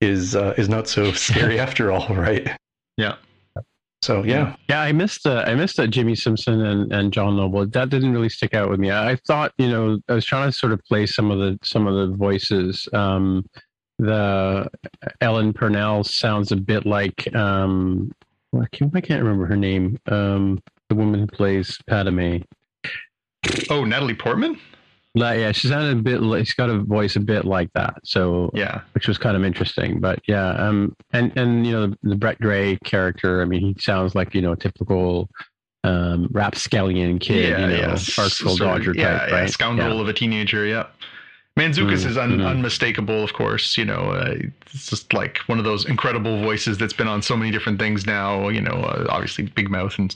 is 0.02 0.36
uh, 0.36 0.54
is 0.58 0.70
not 0.70 0.88
so 0.88 1.12
scary 1.28 1.60
after 1.60 1.92
all 1.92 2.14
right? 2.14 2.48
Yeah. 2.96 3.16
So 4.04 4.24
yeah. 4.24 4.56
Yeah. 4.70 4.82
I 4.82 4.92
missed 4.92 5.26
uh, 5.26 5.44
i 5.48 5.56
missed 5.56 5.78
that 5.78 5.90
Jimmi 5.90 6.16
Simpson 6.16 6.64
and, 6.64 6.94
and 6.94 7.12
john 7.12 7.36
noble. 7.36 7.66
That 7.66 7.90
didn't 7.90 8.14
really 8.14 8.30
stick 8.30 8.54
out 8.54 8.70
with 8.70 8.80
me. 8.80 8.92
I, 8.92 9.12
I 9.12 9.16
thought 9.28 9.52
you 9.58 9.68
know 9.68 10.00
i 10.10 10.14
was 10.14 10.26
trying 10.26 10.48
to 10.48 10.56
sort 10.56 10.74
of 10.74 10.80
play 10.86 11.08
some 11.08 11.32
of 11.32 11.40
the 11.40 11.58
some 11.64 11.88
of 11.88 11.96
the 11.96 12.16
voices. 12.16 12.88
Um 12.94 13.46
the 14.00 14.70
Ella 15.22 15.52
Purnell 15.54 16.04
sounds 16.04 16.52
a 16.52 16.56
bit 16.56 16.86
like 16.86 17.34
um 17.36 18.12
I 18.56 18.68
can't, 18.72 18.96
I 18.96 19.02
can't 19.02 19.24
remember 19.24 19.48
her 19.48 19.58
name. 19.58 19.98
Um 20.06 20.62
the 20.90 20.96
woman 20.96 21.22
who 21.22 21.28
plays 21.28 21.80
padme. 21.88 22.38
Oh 23.72 23.84
natalie 23.86 24.14
portman 24.14 24.60
like, 25.20 25.40
yeah, 25.40 25.52
she 25.52 25.68
sounded 25.68 25.98
a 25.98 26.02
bit. 26.02 26.46
She's 26.46 26.54
got 26.54 26.70
a 26.70 26.80
voice 26.80 27.16
a 27.16 27.20
bit 27.20 27.46
like 27.46 27.70
that. 27.74 27.96
So 28.04 28.50
yeah, 28.54 28.82
which 28.94 29.08
was 29.08 29.18
kind 29.18 29.36
of 29.36 29.44
interesting. 29.44 30.00
But 30.00 30.20
yeah, 30.28 30.50
um, 30.50 30.96
and 31.14 31.36
and 31.38 31.66
you 31.66 31.74
know 31.74 31.88
the, 31.88 31.98
the 32.04 32.16
Brett 32.16 32.40
Gray 32.40 32.78
character. 32.84 33.42
I 33.42 33.46
mean, 33.46 33.62
he 33.62 33.76
sounds 33.80 34.16
like 34.16 34.34
you 34.34 34.42
know 34.42 34.54
a 34.54 34.58
typical 34.58 35.30
um 35.84 36.28
rapscallion 36.32 37.20
kid. 37.20 37.50
Yeah, 37.50 37.60
you 37.60 37.68
know, 37.68 37.96
yeah. 37.96 38.56
Dodger 38.58 38.94
yeah, 38.96 39.20
type, 39.20 39.30
yeah, 39.30 39.36
right? 39.36 39.50
Scoundrel 39.50 39.96
yeah. 39.96 40.02
of 40.02 40.08
a 40.08 40.14
teenager. 40.14 40.66
Yep. 40.66 40.92
Mantzoukas 41.58 42.04
mm, 42.04 42.10
is 42.10 42.18
un- 42.18 42.38
mm-hmm. 42.38 42.46
unmistakable, 42.46 43.24
of 43.24 43.34
course. 43.34 43.78
You 43.78 43.86
know, 43.86 44.12
uh, 44.12 44.36
it's 44.74 44.88
just 44.88 45.12
like 45.12 45.40
one 45.48 45.58
of 45.58 45.66
those 45.66 45.86
incredible 45.86 46.40
voices 46.40 46.78
that's 46.78 46.94
been 46.94 47.08
on 47.08 47.24
so 47.24 47.36
many 47.36 47.50
different 47.50 47.80
things 47.80 48.06
now. 48.06 48.50
You 48.50 48.62
know, 48.62 48.74
uh, 48.74 49.08
obviously 49.10 49.46
Big 49.46 49.70
Mouth 49.72 49.98
and 49.98 50.16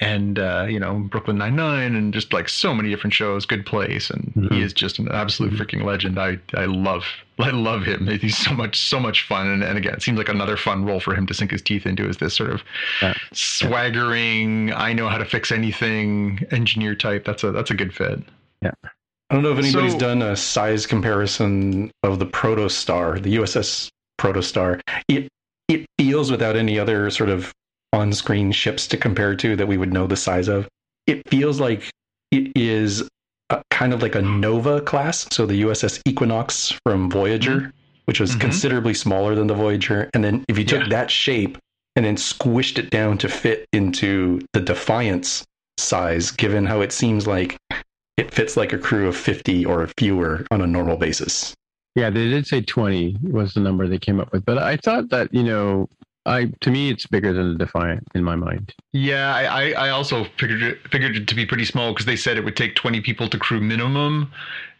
and 0.00 0.40
uh, 0.40 0.66
you 0.68 0.80
know 0.80 0.94
Brooklyn 0.94 1.38
Nine 1.38 1.54
Nine 1.54 1.94
and 1.94 2.12
just 2.12 2.32
like 2.32 2.48
so 2.48 2.74
many 2.74 2.90
different 2.90 3.14
shows. 3.14 3.46
Good 3.46 3.64
Place, 3.64 4.10
and 4.10 4.32
mm-hmm. 4.36 4.52
he 4.52 4.62
is 4.62 4.72
just 4.72 4.98
an 4.98 5.08
absolute 5.12 5.52
mm-hmm. 5.52 5.62
freaking 5.62 5.84
legend. 5.84 6.18
I 6.18 6.38
I 6.54 6.64
love 6.64 7.04
I 7.38 7.50
love 7.50 7.84
him. 7.84 8.08
He's 8.20 8.36
so 8.36 8.52
much 8.52 8.76
so 8.76 8.98
much 8.98 9.28
fun, 9.28 9.46
and, 9.46 9.62
and 9.62 9.78
again, 9.78 9.94
it 9.94 10.02
seems 10.02 10.18
like 10.18 10.28
another 10.28 10.56
fun 10.56 10.84
role 10.84 10.98
for 10.98 11.14
him 11.14 11.24
to 11.28 11.34
sink 11.34 11.52
his 11.52 11.62
teeth 11.62 11.86
into. 11.86 12.08
Is 12.08 12.16
this 12.16 12.34
sort 12.34 12.50
of 12.50 12.64
yeah. 13.00 13.14
swaggering, 13.32 14.72
I 14.72 14.92
know 14.92 15.08
how 15.08 15.18
to 15.18 15.24
fix 15.24 15.52
anything 15.52 16.44
engineer 16.50 16.96
type? 16.96 17.24
That's 17.24 17.44
a 17.44 17.52
that's 17.52 17.70
a 17.70 17.74
good 17.74 17.94
fit. 17.94 18.24
Yeah. 18.60 18.72
I 19.34 19.38
don't 19.38 19.42
know 19.42 19.52
if 19.52 19.58
anybody's 19.58 19.94
so, 19.94 19.98
done 19.98 20.22
a 20.22 20.36
size 20.36 20.86
comparison 20.86 21.90
of 22.04 22.20
the 22.20 22.26
Protostar, 22.26 23.20
the 23.20 23.34
USS 23.34 23.88
Protostar. 24.16 24.80
It 25.08 25.26
it 25.66 25.86
feels 25.98 26.30
without 26.30 26.54
any 26.54 26.78
other 26.78 27.10
sort 27.10 27.30
of 27.30 27.52
on-screen 27.92 28.52
ships 28.52 28.86
to 28.86 28.96
compare 28.96 29.34
to 29.34 29.56
that 29.56 29.66
we 29.66 29.76
would 29.76 29.92
know 29.92 30.06
the 30.06 30.14
size 30.14 30.46
of. 30.46 30.68
It 31.08 31.28
feels 31.28 31.58
like 31.58 31.90
it 32.30 32.52
is 32.54 33.08
a, 33.50 33.60
kind 33.72 33.92
of 33.92 34.02
like 34.02 34.14
a 34.14 34.22
Nova 34.22 34.80
class, 34.80 35.26
so 35.32 35.46
the 35.46 35.62
USS 35.62 36.00
Equinox 36.06 36.72
from 36.86 37.10
Voyager, 37.10 37.56
mm-hmm. 37.56 37.70
which 38.04 38.20
was 38.20 38.30
mm-hmm. 38.30 38.40
considerably 38.40 38.94
smaller 38.94 39.34
than 39.34 39.48
the 39.48 39.54
Voyager. 39.54 40.08
And 40.14 40.22
then 40.22 40.44
if 40.48 40.56
you 40.56 40.64
took 40.64 40.82
yeah. 40.82 40.90
that 40.90 41.10
shape 41.10 41.58
and 41.96 42.04
then 42.04 42.14
squished 42.14 42.78
it 42.78 42.88
down 42.88 43.18
to 43.18 43.28
fit 43.28 43.66
into 43.72 44.46
the 44.52 44.60
Defiant's 44.60 45.44
size, 45.76 46.30
given 46.30 46.66
how 46.66 46.82
it 46.82 46.92
seems 46.92 47.26
like 47.26 47.56
it 48.16 48.32
fits 48.32 48.56
like 48.56 48.72
a 48.72 48.78
crew 48.78 49.08
of 49.08 49.16
50 49.16 49.64
or 49.64 49.86
fewer 49.98 50.46
on 50.50 50.60
a 50.60 50.66
normal 50.66 50.96
basis. 50.96 51.54
Yeah, 51.94 52.10
they 52.10 52.28
did 52.28 52.46
say 52.46 52.60
20 52.60 53.18
was 53.22 53.54
the 53.54 53.60
number 53.60 53.86
they 53.86 53.98
came 53.98 54.20
up 54.20 54.32
with, 54.32 54.44
but 54.44 54.58
I 54.58 54.76
thought 54.76 55.10
that, 55.10 55.32
you 55.32 55.42
know, 55.42 55.88
I 56.26 56.46
to 56.62 56.70
me 56.70 56.90
it's 56.90 57.06
bigger 57.06 57.32
than 57.32 57.52
the 57.52 57.58
Defiant 57.58 58.08
in 58.14 58.24
my 58.24 58.34
mind. 58.34 58.72
Yeah, 58.92 59.34
I, 59.34 59.72
I 59.72 59.90
also 59.90 60.24
figured 60.38 60.62
it, 60.62 60.78
figured 60.90 61.16
it 61.16 61.28
to 61.28 61.34
be 61.34 61.44
pretty 61.44 61.66
small 61.66 61.92
because 61.92 62.06
they 62.06 62.16
said 62.16 62.38
it 62.38 62.44
would 62.44 62.56
take 62.56 62.74
20 62.76 63.00
people 63.02 63.28
to 63.28 63.38
crew 63.38 63.60
minimum. 63.60 64.32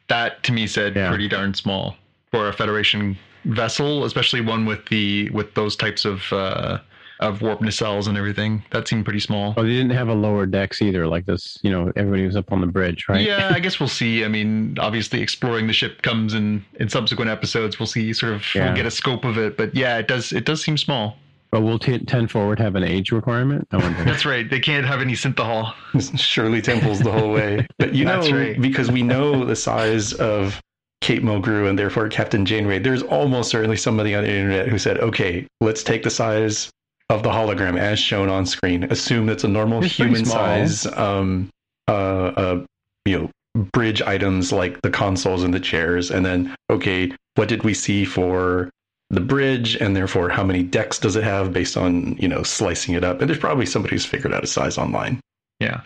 That 0.09 0.43
to 0.45 0.53
me 0.53 0.67
said 0.67 0.97
yeah. 0.97 1.09
pretty 1.09 1.29
darn 1.29 1.55
small 1.55 1.97
for 2.31 2.49
a 2.49 2.53
Federation 2.53 3.17
vessel, 3.45 4.05
especially 4.05 4.41
one 4.41 4.65
with 4.65 4.87
the 4.87 5.29
with 5.31 5.55
those 5.55 5.77
types 5.77 6.05
of 6.05 6.33
uh, 6.33 6.79
of 7.21 7.43
warp 7.43 7.61
nacelles 7.61 8.09
and 8.09 8.17
everything. 8.17 8.65
That 8.71 8.89
seemed 8.89 9.05
pretty 9.05 9.21
small. 9.21 9.55
Oh, 9.57 9.63
they 9.63 9.71
didn't 9.71 9.91
have 9.91 10.09
a 10.09 10.15
lower 10.15 10.47
decks 10.47 10.83
either, 10.83 11.07
like 11.07 11.27
this. 11.27 11.59
You 11.63 11.71
know, 11.71 11.93
everybody 11.97 12.27
was 12.27 12.37
up 12.37 12.53
on 12.53 12.61
the 12.61 12.67
bridge, 12.67 13.07
right? 13.09 13.21
Yeah, 13.21 13.51
I 13.55 13.61
guess 13.61 13.81
we'll 13.81 13.89
see. 13.89 14.25
I 14.25 14.29
mean, 14.29 14.77
obviously, 14.79 15.21
exploring 15.21 15.67
the 15.67 15.73
ship 15.73 16.03
comes 16.03 16.35
in 16.35 16.65
in 16.75 16.89
subsequent 16.89 17.31
episodes. 17.31 17.79
We'll 17.79 17.87
see, 17.87 18.13
sort 18.13 18.35
of, 18.35 18.55
yeah. 18.55 18.67
we'll 18.67 18.77
get 18.77 18.87
a 18.87 18.91
scope 18.91 19.25
of 19.25 19.39
it. 19.39 19.57
But 19.57 19.75
yeah, 19.75 19.99
it 19.99 20.09
does 20.09 20.33
it 20.33 20.45
does 20.45 20.63
seem 20.63 20.77
small. 20.77 21.17
But 21.55 21.61
will 21.61 21.79
t- 21.79 22.01
10 22.01 22.27
forward 22.27 22.59
have 22.59 22.75
an 22.75 22.83
age 22.83 23.13
requirement? 23.13 23.69
That's 23.71 24.27
right. 24.27 24.51
They 24.51 24.59
can't 24.59 24.85
have 24.85 25.01
any 25.01 25.13
synthahol. 25.13 25.73
Shirley 26.19 26.61
Temples 26.63 26.99
the 26.99 27.13
whole 27.13 27.31
way. 27.31 27.65
But 27.79 27.95
you 27.95 28.05
know, 28.05 28.29
right. 28.29 28.61
because 28.61 28.91
we 28.91 29.05
know 29.05 29.45
the 29.45 29.55
size 29.55 30.15
of 30.15 30.61
Kate 31.01 31.23
Mulgrew 31.23 31.69
and 31.69 31.79
therefore 31.79 32.09
Captain 32.09 32.45
Janeway, 32.45 32.81
there's 32.81 33.05
almost 33.05 33.51
certainly 33.51 33.77
somebody 33.77 34.17
on 34.17 34.25
the 34.25 34.31
internet 34.31 34.67
who 34.67 34.79
said, 34.79 34.99
okay, 34.99 35.47
let's 35.61 35.85
take 35.85 36.03
the 36.03 36.11
size 36.11 36.73
of 37.11 37.23
the 37.23 37.31
hologram 37.31 37.79
as 37.79 37.99
shown 37.99 38.29
on 38.29 38.47
screen. 38.47 38.85
Assume 38.85 39.27
that's 39.27 39.45
a 39.45 39.49
normal 39.49 39.85
It's 39.85 39.95
human 39.95 40.25
size, 40.25 40.87
um, 40.87 41.51
uh, 41.89 41.91
uh, 41.91 42.65
you 43.05 43.19
know, 43.19 43.31
bridge 43.73 44.03
items 44.03 44.53
like 44.53 44.81
the 44.83 44.91
consoles 44.91 45.43
and 45.43 45.55
the 45.55 45.61
chairs, 45.61 46.11
and 46.11 46.25
then 46.25 46.55
okay, 46.71 47.13
what 47.35 47.49
did 47.49 47.63
we 47.63 47.75
see 47.75 48.05
for 48.05 48.71
the 49.11 49.21
bridge, 49.21 49.77
and 49.77 49.95
therefore 49.95 50.29
how 50.29 50.43
many 50.43 50.63
decks 50.63 50.99
does 50.99 51.17
it 51.17 51.25
have 51.25 51.53
based 51.53 51.77
on 51.77 52.17
you 52.17 52.29
know 52.29 52.43
slicing 52.43 52.95
it 52.95 53.05
up? 53.05 53.21
And 53.21 53.29
there's 53.29 53.39
probably 53.39 53.67
somebody 53.67 53.95
who's 53.95 54.07
figured 54.07 54.33
out 54.33 54.45
a 54.45 54.49
size 54.49 54.79
online. 54.79 55.21
Yeah. 55.61 55.83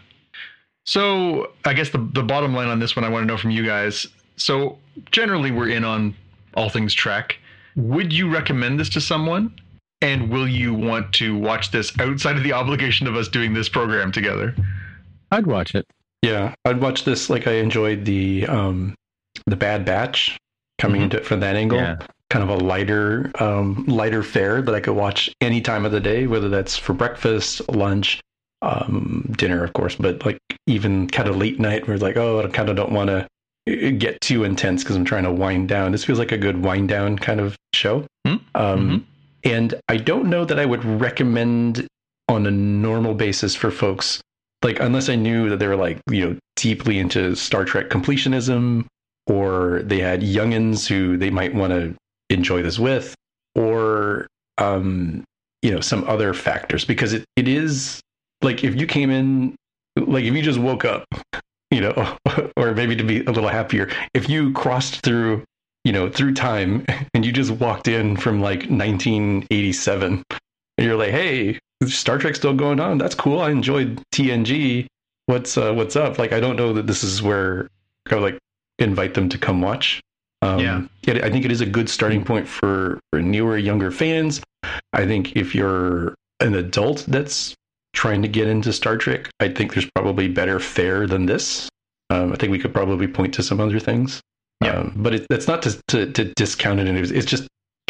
So 0.85 1.53
I 1.65 1.75
guess 1.75 1.91
the 1.91 1.99
the 1.99 2.23
bottom 2.23 2.55
line 2.55 2.69
on 2.69 2.79
this 2.79 2.97
one, 2.97 3.05
I 3.05 3.09
want 3.09 3.23
to 3.25 3.27
know 3.27 3.37
from 3.37 3.51
you 3.51 3.67
guys. 3.67 4.07
So 4.37 4.79
generally, 5.11 5.51
we're 5.51 5.69
in 5.69 5.85
on 5.85 6.15
all 6.55 6.71
things 6.71 6.95
Trek. 6.95 7.39
Would 7.77 8.13
you 8.13 8.31
recommend 8.33 8.81
this 8.81 8.89
to 8.91 9.01
someone? 9.01 9.55
And 10.01 10.31
will 10.31 10.47
you 10.49 10.75
want 10.75 11.13
to 11.15 11.37
watch 11.37 11.71
this 11.73 11.93
outside 11.99 12.37
of 12.37 12.43
the 12.45 12.53
obligation 12.53 13.07
of 13.07 13.17
us 13.17 13.27
doing 13.29 13.53
this 13.53 13.69
program 13.69 14.13
together? 14.13 14.55
I'd 15.33 15.47
watch 15.47 15.75
it. 15.75 15.87
Yeah, 16.23 16.55
I'd 16.65 16.81
watch 16.81 17.05
this 17.05 17.29
like 17.31 17.47
I 17.47 17.55
enjoyed 17.55 18.05
the 18.05 18.47
um, 18.47 18.95
the 19.47 19.57
Bad 19.57 19.85
Batch 19.85 20.37
coming 20.79 21.01
Mhm. 21.01 21.05
into 21.05 21.17
it 21.19 21.27
from 21.27 21.41
that 21.41 21.57
angle. 21.57 21.79
Yeah. 21.79 21.97
Kind 22.31 22.43
of 22.43 22.51
a 22.61 22.65
lighter 22.65 23.31
um, 23.41 23.85
lighter 23.87 24.23
fare 24.23 24.61
that 24.63 24.75
I 24.75 24.81
could 24.81 24.95
watch 24.95 25.31
any 25.41 25.61
time 25.61 25.85
of 25.85 25.93
the 25.93 26.01
day, 26.01 26.27
whether 26.27 26.49
that's 26.49 26.77
for 26.77 26.93
breakfast, 26.93 27.69
lunch, 27.69 28.21
um, 28.63 29.33
dinner, 29.37 29.65
of 29.65 29.73
course, 29.73 29.95
but 29.97 30.25
like 30.27 30.39
even 30.67 31.09
kind 31.09 31.29
of 31.29 31.37
late 31.37 31.59
night 31.59 31.87
where 31.87 31.95
it's 31.95 32.03
like, 32.03 32.17
oh, 32.17 32.41
I 32.41 32.47
kind 32.49 32.69
of 32.69 32.77
don't 32.77 32.93
want 32.93 33.09
to 33.09 33.27
get 33.93 34.21
too 34.21 34.45
intense 34.45 34.83
because 34.83 34.97
I'm 34.97 35.05
trying 35.05 35.25
to 35.25 35.33
wind 35.33 35.69
down. 35.69 35.93
This 35.93 36.05
feels 36.05 36.19
like 36.19 36.33
a 36.33 36.39
good 36.39 36.63
wind 36.63 36.89
down 36.89 37.17
kind 37.19 37.41
of 37.41 37.57
show. 37.75 38.07
Hmm. 38.27 38.37
Um, 38.55 39.07
And 39.49 39.81
I 39.89 39.97
don't 39.97 40.29
know 40.29 40.45
that 40.45 40.59
I 40.59 40.67
would 40.67 40.85
recommend 40.85 41.87
on 42.29 42.47
a 42.47 42.51
normal 42.51 43.15
basis 43.15 43.55
for 43.55 43.71
folks, 43.71 44.21
like 44.63 44.79
unless 44.81 45.09
I 45.09 45.17
knew 45.17 45.49
that 45.49 45.59
they 45.59 45.67
were 45.67 45.77
like, 45.77 46.01
you 46.11 46.29
know, 46.29 46.39
deeply 46.57 46.99
into 46.99 47.35
Star 47.35 47.65
Trek 47.65 47.89
completionism, 47.89 48.85
or 49.27 49.81
they 49.85 50.01
had 50.01 50.21
youngins 50.21 50.87
who 50.87 51.17
they 51.17 51.31
might 51.31 51.55
want 51.55 51.73
to 51.73 51.95
enjoy 52.29 52.63
this 52.63 52.79
with, 52.79 53.15
or 53.55 54.27
um, 54.59 55.25
you 55.63 55.71
know, 55.71 55.81
some 55.81 56.05
other 56.05 56.35
factors. 56.35 56.85
Because 56.85 57.15
it, 57.15 57.25
it 57.37 57.49
is 57.49 58.01
like 58.43 58.65
if 58.65 58.79
you 58.79 58.87
came 58.87 59.11
in 59.11 59.57
like 59.97 60.25
if 60.25 60.35
you 60.35 60.43
just 60.43 60.59
woke 60.59 60.85
up, 60.85 61.07
you 61.71 61.81
know, 61.81 62.17
or 62.57 62.75
maybe 62.75 62.97
to 62.97 63.05
be 63.05 63.25
a 63.25 63.31
little 63.33 63.49
happier, 63.49 63.91
if 64.13 64.29
you 64.29 64.53
crossed 64.53 65.01
through 65.03 65.43
you 65.89 65.93
know, 65.93 66.11
through 66.11 66.35
time 66.35 66.85
and 67.15 67.25
you 67.25 67.33
just 67.33 67.51
walked 67.51 67.89
in 67.89 68.15
from 68.15 68.43
like 68.43 68.59
1987 68.69 70.23
and 70.77 70.87
you're 70.87 70.97
like, 70.97 71.13
hey, 71.13 71.59
Star 71.87 72.19
Trek's 72.19 72.39
still 72.39 72.53
going 72.53 72.79
on. 72.79 72.99
That's 72.99 73.15
cool. 73.15 73.41
I 73.41 73.51
enjoyed 73.51 74.03
TNG. 74.15 74.87
What's 75.27 75.57
uh, 75.57 75.73
what's 75.73 75.97
up? 75.97 76.19
Like, 76.19 76.33
I 76.33 76.41
don't 76.41 76.57
know 76.57 76.75
that 76.75 76.87
this 76.87 77.03
is 77.03 77.23
where 77.23 77.69
I 78.11 78.15
would 78.17 78.23
like 78.23 78.39
invite 78.79 79.15
them 79.15 79.31
to 79.31 79.39
come 79.39 79.63
watch. 79.63 80.01
Um, 80.43 80.59
Yeah. 80.61 80.83
yet 81.05 81.25
I 81.25 81.31
think 81.31 81.47
it 81.47 81.51
is 81.51 81.63
a 81.63 81.67
good 81.67 81.89
starting 81.89 82.23
point 82.23 82.47
for, 82.47 83.01
for 83.11 83.23
newer, 83.23 83.57
younger 83.57 83.91
fans. 83.91 84.43
I 84.93 85.07
think 85.07 85.37
if 85.37 85.55
you're 85.55 86.15
an 86.41 86.55
adult 86.55 87.07
that's 87.09 87.55
trying 87.95 88.21
to 88.23 88.29
get 88.29 88.47
into 88.47 88.75
Star 88.75 88.99
Trek, 88.99 89.31
I 89.41 89.49
think 89.49 89.73
there's 89.73 89.91
probably 89.95 90.29
better 90.29 90.61
fare 90.61 91.07
than 91.07 91.25
this. 91.27 91.69
Um, 92.11 92.33
I 92.33 92.37
think 92.37 92.53
we 92.53 92.59
could 92.59 92.75
probably 92.75 93.07
point 93.07 93.33
to 93.35 93.43
some 93.43 93.59
other 93.59 93.81
things. 93.81 94.21
Yeah. 94.63 94.79
Um, 94.79 94.93
but 94.97 95.15
it, 95.15 95.27
that's 95.31 95.47
not 95.47 95.63
to, 95.63 95.81
to, 95.89 96.13
to 96.13 96.25
discount 96.35 96.81
it. 96.81 96.89
It's 96.89 97.11
it's 97.11 97.27
just, 97.27 97.47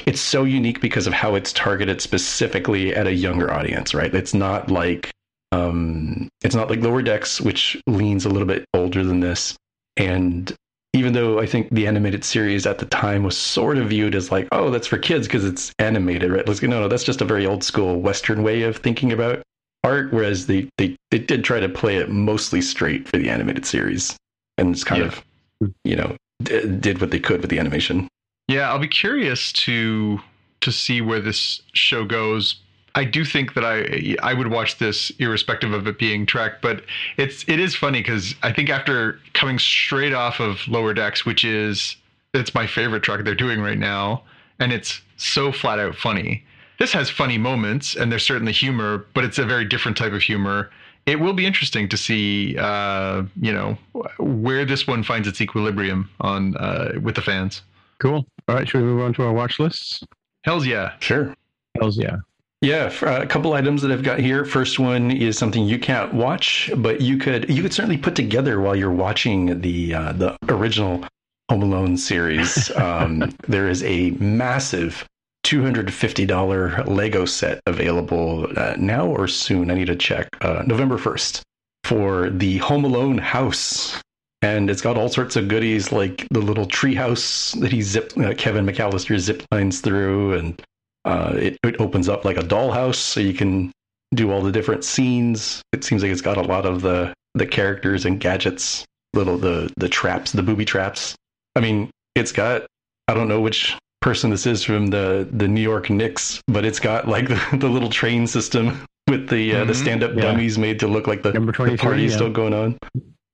it's 0.06 0.20
so 0.20 0.44
unique 0.44 0.80
because 0.80 1.06
of 1.06 1.12
how 1.12 1.34
it's 1.34 1.52
targeted 1.52 2.00
specifically 2.00 2.94
at 2.94 3.06
a 3.06 3.12
younger 3.14 3.52
audience, 3.52 3.94
right? 3.94 4.14
It's 4.14 4.34
not 4.34 4.70
like, 4.70 5.10
um, 5.52 6.28
it's 6.42 6.54
not 6.54 6.70
like 6.70 6.80
Lower 6.80 7.02
Decks, 7.02 7.40
which 7.40 7.80
leans 7.86 8.24
a 8.24 8.28
little 8.28 8.46
bit 8.46 8.64
older 8.74 9.02
than 9.02 9.20
this. 9.20 9.56
And 9.96 10.54
even 10.92 11.12
though 11.12 11.40
I 11.40 11.46
think 11.46 11.70
the 11.70 11.86
animated 11.86 12.24
series 12.24 12.66
at 12.66 12.78
the 12.78 12.86
time 12.86 13.22
was 13.22 13.36
sort 13.36 13.78
of 13.78 13.88
viewed 13.88 14.14
as 14.14 14.30
like, 14.30 14.48
oh, 14.52 14.70
that's 14.70 14.86
for 14.86 14.98
kids 14.98 15.26
because 15.26 15.44
it's 15.44 15.72
animated, 15.78 16.30
right? 16.30 16.46
Let's 16.46 16.60
go, 16.60 16.66
no, 16.68 16.80
no, 16.80 16.88
that's 16.88 17.04
just 17.04 17.20
a 17.20 17.26
very 17.26 17.46
old 17.46 17.64
school 17.64 18.00
Western 18.00 18.42
way 18.42 18.62
of 18.62 18.76
thinking 18.76 19.12
about 19.12 19.42
art. 19.84 20.12
Whereas 20.12 20.46
they, 20.46 20.68
they, 20.78 20.96
they 21.10 21.18
did 21.18 21.44
try 21.44 21.60
to 21.60 21.68
play 21.68 21.96
it 21.96 22.10
mostly 22.10 22.60
straight 22.60 23.08
for 23.08 23.16
the 23.16 23.28
animated 23.30 23.66
series. 23.66 24.16
And 24.58 24.74
it's 24.74 24.84
kind 24.84 25.02
Yeah. 25.02 25.08
of, 25.08 25.74
you 25.84 25.96
know, 25.96 26.16
d- 26.42 26.66
did 26.66 27.00
what 27.00 27.10
they 27.10 27.20
could 27.20 27.40
with 27.40 27.50
the 27.50 27.58
animation. 27.58 28.08
Yeah, 28.48 28.70
I'll 28.70 28.78
be 28.78 28.88
curious 28.88 29.52
to 29.52 30.20
to 30.60 30.72
see 30.72 31.00
where 31.00 31.20
this 31.20 31.62
show 31.72 32.04
goes. 32.04 32.56
I 32.94 33.04
do 33.04 33.24
think 33.24 33.54
that 33.54 33.64
I 33.64 34.16
I 34.22 34.34
would 34.34 34.48
watch 34.48 34.78
this 34.78 35.10
irrespective 35.18 35.72
of 35.72 35.86
it 35.86 35.98
being 35.98 36.26
Trek, 36.26 36.60
but 36.62 36.82
it's 37.16 37.44
it 37.48 37.60
is 37.60 37.74
funny 37.74 38.00
because 38.00 38.34
I 38.42 38.52
think 38.52 38.70
after 38.70 39.20
coming 39.34 39.58
straight 39.58 40.14
off 40.14 40.40
of 40.40 40.66
Lower 40.66 40.94
Decks, 40.94 41.24
which 41.24 41.44
is 41.44 41.96
it's 42.34 42.54
my 42.54 42.66
favorite 42.66 43.02
Trek 43.02 43.24
they're 43.24 43.34
doing 43.34 43.60
right 43.60 43.78
now, 43.78 44.22
and 44.58 44.72
it's 44.72 45.00
so 45.16 45.52
flat 45.52 45.78
out 45.78 45.94
funny. 45.94 46.44
This 46.78 46.92
has 46.92 47.10
funny 47.10 47.38
moments, 47.38 47.96
and 47.96 48.10
there's 48.10 48.24
certainly 48.24 48.52
humor, 48.52 49.06
but 49.14 49.24
it's 49.24 49.38
a 49.38 49.44
very 49.44 49.64
different 49.64 49.96
type 49.96 50.12
of 50.12 50.22
humor. 50.22 50.70
It 51.08 51.20
will 51.20 51.32
be 51.32 51.46
interesting 51.46 51.88
to 51.88 51.96
see, 51.96 52.54
uh, 52.58 53.22
you 53.40 53.50
know, 53.50 53.78
where 54.18 54.66
this 54.66 54.86
one 54.86 55.02
finds 55.02 55.26
its 55.26 55.40
equilibrium 55.40 56.10
on 56.20 56.54
uh, 56.58 56.98
with 57.00 57.14
the 57.14 57.22
fans. 57.22 57.62
Cool. 57.98 58.26
All 58.46 58.54
right, 58.54 58.68
should 58.68 58.82
we 58.82 58.86
move 58.86 59.00
on 59.00 59.14
to 59.14 59.22
our 59.22 59.32
watch 59.32 59.58
lists? 59.58 60.04
Hell's 60.42 60.66
yeah. 60.66 60.92
Sure. 61.00 61.34
Hells 61.80 61.98
yeah. 61.98 62.16
Yeah, 62.60 62.92
uh, 63.02 63.22
a 63.22 63.26
couple 63.26 63.54
items 63.54 63.80
that 63.80 63.90
I've 63.90 64.02
got 64.02 64.18
here. 64.18 64.44
First 64.44 64.78
one 64.78 65.10
is 65.10 65.38
something 65.38 65.64
you 65.64 65.78
can't 65.78 66.12
watch, 66.12 66.70
but 66.76 67.00
you 67.00 67.16
could 67.16 67.48
you 67.48 67.62
could 67.62 67.72
certainly 67.72 67.96
put 67.96 68.14
together 68.14 68.60
while 68.60 68.76
you're 68.76 68.90
watching 68.90 69.62
the 69.62 69.94
uh, 69.94 70.12
the 70.12 70.36
original 70.50 71.06
Home 71.48 71.62
Alone 71.62 71.96
series. 71.96 72.70
Um, 72.76 73.34
there 73.46 73.68
is 73.68 73.82
a 73.82 74.10
massive 74.12 75.08
two 75.42 75.62
hundred 75.62 75.92
fifty 75.92 76.26
dollar 76.26 76.82
Lego 76.84 77.24
set 77.24 77.60
available 77.66 78.46
uh, 78.56 78.74
now 78.78 79.06
or 79.06 79.28
soon. 79.28 79.70
I 79.70 79.74
need 79.74 79.86
to 79.86 79.96
check. 79.96 80.28
Uh, 80.40 80.62
November 80.66 80.98
first 80.98 81.42
for 81.84 82.30
the 82.30 82.58
Home 82.58 82.84
Alone 82.84 83.18
house. 83.18 84.00
And 84.40 84.70
it's 84.70 84.82
got 84.82 84.96
all 84.96 85.08
sorts 85.08 85.34
of 85.34 85.48
goodies 85.48 85.90
like 85.90 86.24
the 86.30 86.40
little 86.40 86.66
tree 86.66 86.94
house 86.94 87.52
that 87.58 87.72
he 87.72 87.82
zip 87.82 88.12
uh, 88.16 88.34
Kevin 88.34 88.64
McAllister 88.64 89.18
zip 89.18 89.42
lines 89.50 89.80
through, 89.80 90.34
and 90.34 90.62
uh, 91.04 91.32
it, 91.34 91.58
it 91.64 91.80
opens 91.80 92.08
up 92.08 92.24
like 92.24 92.36
a 92.36 92.42
dollhouse 92.42 92.94
so 92.94 93.18
you 93.18 93.34
can 93.34 93.72
do 94.14 94.30
all 94.30 94.40
the 94.40 94.52
different 94.52 94.84
scenes. 94.84 95.60
It 95.72 95.82
seems 95.82 96.02
like 96.04 96.12
it's 96.12 96.20
got 96.20 96.36
a 96.36 96.42
lot 96.42 96.66
of 96.66 96.82
the 96.82 97.12
the 97.34 97.46
characters 97.46 98.04
and 98.04 98.20
gadgets, 98.20 98.84
little 99.12 99.38
the 99.38 99.72
the 99.76 99.88
traps, 99.88 100.30
the 100.30 100.42
booby 100.44 100.64
traps. 100.64 101.16
I 101.56 101.60
mean, 101.60 101.90
it's 102.14 102.30
got 102.30 102.64
I 103.08 103.14
don't 103.14 103.26
know 103.26 103.40
which 103.40 103.76
person 104.00 104.30
this 104.30 104.46
is 104.46 104.62
from 104.64 104.88
the 104.88 105.28
the 105.32 105.48
New 105.48 105.60
York 105.60 105.90
Knicks, 105.90 106.40
but 106.48 106.64
it's 106.64 106.80
got 106.80 107.08
like 107.08 107.28
the, 107.34 107.40
the 107.58 107.68
little 107.68 107.90
train 107.90 108.26
system 108.26 108.80
with 109.08 109.28
the 109.28 109.54
uh, 109.54 109.64
the 109.64 109.72
Mhm. 109.72 109.76
stand 109.76 110.02
up 110.04 110.12
Yeah. 110.14 110.22
dummies 110.22 110.58
made 110.58 110.78
to 110.80 110.86
look 110.88 111.06
like 111.06 111.22
the, 111.22 111.32
Number 111.32 111.52
the 111.52 111.56
23, 111.56 111.76
party's 111.78 112.10
yeah. 112.12 112.16
still 112.16 112.30
going 112.30 112.54
on. 112.54 112.78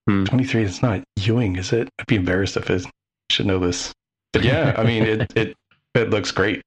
Hmm. 0.09 0.24
Twenty 0.24 0.45
three. 0.45 0.65
It's 0.65 0.82
not 0.82 1.03
Ewing, 1.16 1.57
is 1.57 1.73
it? 1.73 1.89
I'd 1.99 2.07
be 2.07 2.16
embarrassed 2.16 2.57
if 2.57 2.69
it. 2.70 2.85
I 2.86 2.91
should 3.31 3.47
know 3.47 3.59
this. 3.59 3.93
But 4.32 4.45
yeah, 4.45 4.74
I 4.77 4.85
mean 4.85 5.03
it 5.05 5.32
it 5.36 5.55
it 5.95 6.11
looks 6.11 6.31
great. 6.31 6.62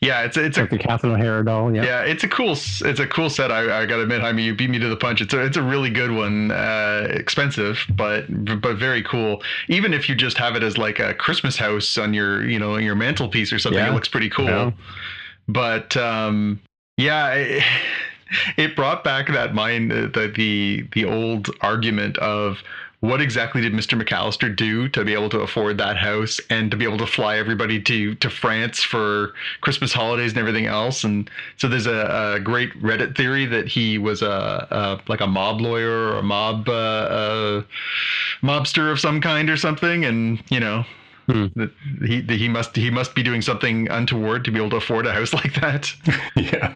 Yeah, 0.00 0.22
it's 0.22 0.36
it's 0.36 0.56
a 0.58 0.62
Like 0.62 0.70
the 0.70 0.78
Catherine 0.78 1.12
O'Hara 1.14 1.44
doll. 1.44 1.74
Yeah. 1.74 1.84
yeah, 1.84 2.02
it's 2.02 2.24
a 2.24 2.28
cool 2.28 2.52
it's 2.52 3.00
a 3.00 3.06
cool 3.06 3.30
set. 3.30 3.50
I, 3.52 3.82
I 3.82 3.86
gotta 3.86 4.02
admit, 4.02 4.20
Jaime, 4.20 4.42
you 4.42 4.54
beat 4.54 4.70
me 4.70 4.78
to 4.78 4.88
the 4.88 4.96
punch. 4.96 5.20
It's 5.20 5.34
a 5.34 5.40
it's 5.44 5.56
a 5.56 5.62
really 5.62 5.90
good 5.90 6.10
one. 6.12 6.50
Uh, 6.50 7.06
expensive, 7.10 7.78
but 7.90 8.24
but 8.60 8.76
very 8.76 9.02
cool. 9.02 9.42
Even 9.68 9.92
if 9.94 10.08
you 10.08 10.14
just 10.14 10.38
have 10.38 10.56
it 10.56 10.62
as 10.62 10.78
like 10.78 10.98
a 10.98 11.14
Christmas 11.14 11.56
house 11.56 11.98
on 11.98 12.14
your 12.14 12.46
you 12.48 12.58
know 12.58 12.76
your 12.76 12.94
mantelpiece 12.94 13.52
or 13.52 13.58
something, 13.58 13.78
Yeah. 13.78 13.90
it 13.90 13.94
looks 13.94 14.08
pretty 14.08 14.30
cool. 14.30 14.46
Yeah. 14.46 14.70
But 15.48 15.96
um, 15.96 16.60
yeah. 16.96 17.32
It, 17.34 17.62
it 18.56 18.76
brought 18.76 19.04
back 19.04 19.28
that 19.28 19.54
mind 19.54 19.92
uh, 19.92 20.08
the, 20.12 20.32
the 20.34 20.88
the 20.92 21.04
old 21.04 21.50
argument 21.60 22.18
of 22.18 22.58
what 23.00 23.22
exactly 23.22 23.62
did 23.62 23.72
Mr. 23.72 24.00
McAllister 24.00 24.54
do 24.54 24.86
to 24.90 25.04
be 25.04 25.14
able 25.14 25.30
to 25.30 25.40
afford 25.40 25.78
that 25.78 25.96
house 25.96 26.38
and 26.50 26.70
to 26.70 26.76
be 26.76 26.84
able 26.84 26.98
to 26.98 27.06
fly 27.06 27.38
everybody 27.38 27.80
to 27.80 28.14
to 28.16 28.28
France 28.28 28.82
for 28.82 29.32
Christmas 29.62 29.92
holidays 29.92 30.32
and 30.32 30.38
everything 30.38 30.66
else? 30.66 31.02
And 31.02 31.30
so 31.56 31.66
there's 31.66 31.86
a, 31.86 32.34
a 32.36 32.40
great 32.40 32.74
Reddit 32.82 33.16
theory 33.16 33.46
that 33.46 33.68
he 33.68 33.96
was 33.96 34.20
a, 34.20 34.68
a 34.70 35.00
like 35.08 35.22
a 35.22 35.26
mob 35.26 35.62
lawyer 35.62 36.12
or 36.12 36.18
a 36.18 36.22
mob 36.22 36.68
uh, 36.68 36.72
uh, 36.72 37.62
mobster 38.42 38.92
of 38.92 39.00
some 39.00 39.20
kind 39.20 39.48
or 39.48 39.56
something, 39.56 40.04
and 40.04 40.42
you 40.50 40.60
know. 40.60 40.84
Hmm. 41.26 41.46
That 41.54 41.70
he 42.04 42.20
that 42.22 42.36
he 42.38 42.48
must 42.48 42.76
he 42.76 42.90
must 42.90 43.14
be 43.14 43.22
doing 43.22 43.40
something 43.40 43.88
untoward 43.88 44.44
to 44.44 44.50
be 44.50 44.58
able 44.58 44.70
to 44.70 44.76
afford 44.76 45.06
a 45.06 45.12
house 45.12 45.32
like 45.40 45.54
that. 45.60 45.94
yeah. 46.36 46.74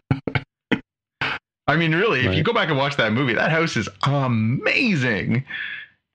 I 1.67 1.75
mean, 1.75 1.95
really, 1.95 2.25
if 2.25 2.35
you 2.35 2.43
go 2.43 2.53
back 2.53 2.69
and 2.69 2.77
watch 2.77 2.95
that 2.97 3.11
movie, 3.11 3.33
that 3.33 3.51
house 3.51 3.75
is 3.75 3.89
amazing. 4.03 5.43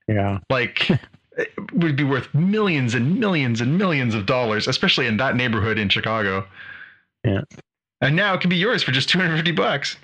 Yeah. 0.06 0.38
Like, 0.48 0.88
it 1.36 1.52
would 1.72 1.96
be 1.96 2.04
worth 2.04 2.32
millions 2.34 2.94
and 2.94 3.18
millions 3.18 3.60
and 3.60 3.76
millions 3.76 4.14
of 4.14 4.26
dollars, 4.26 4.68
especially 4.68 5.06
in 5.06 5.16
that 5.16 5.34
neighborhood 5.34 5.78
in 5.78 5.88
Chicago. 5.88 6.46
Yeah. 7.24 7.42
And 8.00 8.14
now 8.14 8.34
it 8.34 8.40
can 8.40 8.50
be 8.50 8.56
yours 8.56 8.82
for 8.82 8.92
just 8.92 9.08
250 9.08 9.52
bucks. 9.52 9.96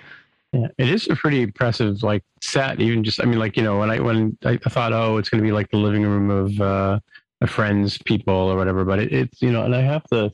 Yeah, 0.53 0.67
it 0.77 0.89
is 0.89 1.07
a 1.09 1.15
pretty 1.15 1.41
impressive 1.41 2.03
like 2.03 2.23
set. 2.41 2.79
Even 2.79 3.03
just, 3.03 3.21
I 3.21 3.25
mean, 3.25 3.39
like 3.39 3.57
you 3.57 3.63
know, 3.63 3.79
when 3.79 3.89
I 3.89 3.99
when 3.99 4.37
I 4.45 4.57
thought, 4.57 4.93
oh, 4.93 5.17
it's 5.17 5.29
going 5.29 5.43
to 5.43 5.47
be 5.47 5.51
like 5.51 5.69
the 5.71 5.77
living 5.77 6.03
room 6.03 6.29
of 6.29 6.61
uh, 6.61 6.99
a 7.41 7.47
friend's 7.47 7.97
people 7.97 8.33
or 8.33 8.55
whatever, 8.55 8.85
but 8.85 8.99
it, 8.99 9.11
it's 9.11 9.41
you 9.41 9.51
know, 9.51 9.63
and 9.63 9.75
I 9.75 9.81
have 9.81 10.03
the 10.09 10.31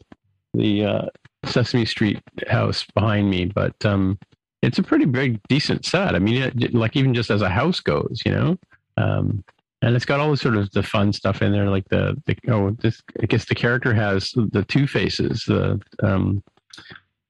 the 0.54 0.86
uh, 0.86 1.06
Sesame 1.46 1.86
Street 1.86 2.22
house 2.48 2.86
behind 2.94 3.30
me, 3.30 3.46
but 3.46 3.74
um, 3.86 4.20
it's 4.64 4.80
a 4.80 4.84
pretty 4.84 5.06
big, 5.06 5.40
decent 5.50 5.86
set. 5.86 6.16
I 6.16 6.20
mean, 6.20 6.42
it, 6.42 6.74
like 6.74 6.96
even 6.96 7.14
just 7.14 7.30
as 7.30 7.42
a 7.42 7.50
house 7.50 7.80
goes, 7.80 8.22
you 8.26 8.32
know, 8.32 8.58
um, 8.98 9.44
and 9.82 9.96
it's 9.96 10.06
got 10.06 10.20
all 10.20 10.32
the 10.32 10.38
sort 10.38 10.56
of 10.56 10.72
the 10.72 10.82
fun 10.84 11.12
stuff 11.14 11.42
in 11.42 11.52
there, 11.52 11.70
like 11.70 11.88
the 11.90 12.16
the 12.26 12.36
oh, 12.50 12.72
this 12.82 13.02
I 13.22 13.26
guess 13.26 13.46
the 13.46 13.56
character 13.56 13.94
has 13.94 14.32
the 14.36 14.64
two 14.68 14.88
faces, 14.88 15.44
the 15.46 15.80
um, 16.02 16.42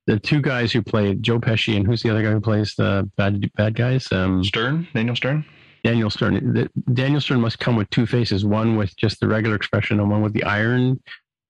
the 0.06 0.20
two 0.20 0.42
guys 0.42 0.72
who 0.72 0.82
played 0.82 1.24
Joe 1.24 1.40
Pesci 1.40 1.76
and 1.76 1.86
who's 1.88 2.04
the 2.04 2.10
other 2.12 2.22
guy 2.24 2.32
who 2.32 2.42
plays 2.42 2.76
the 2.76 3.10
bad 3.18 3.50
bad 3.56 3.76
guys? 3.76 4.12
Um, 4.12 4.44
Stern, 4.44 4.88
Daniel 4.94 5.16
Stern. 5.16 5.46
Daniel 5.84 6.10
Stern. 6.10 6.54
The, 6.54 6.70
Daniel 6.94 7.20
Stern 7.20 7.42
must 7.42 7.60
come 7.60 7.76
with 7.76 7.90
two 7.90 8.06
faces, 8.06 8.46
one 8.46 8.78
with 8.78 8.96
just 8.98 9.20
the 9.20 9.28
regular 9.28 9.56
expression 9.56 10.00
and 10.00 10.10
one 10.10 10.22
with 10.22 10.34
the 10.34 10.44
iron 10.44 11.02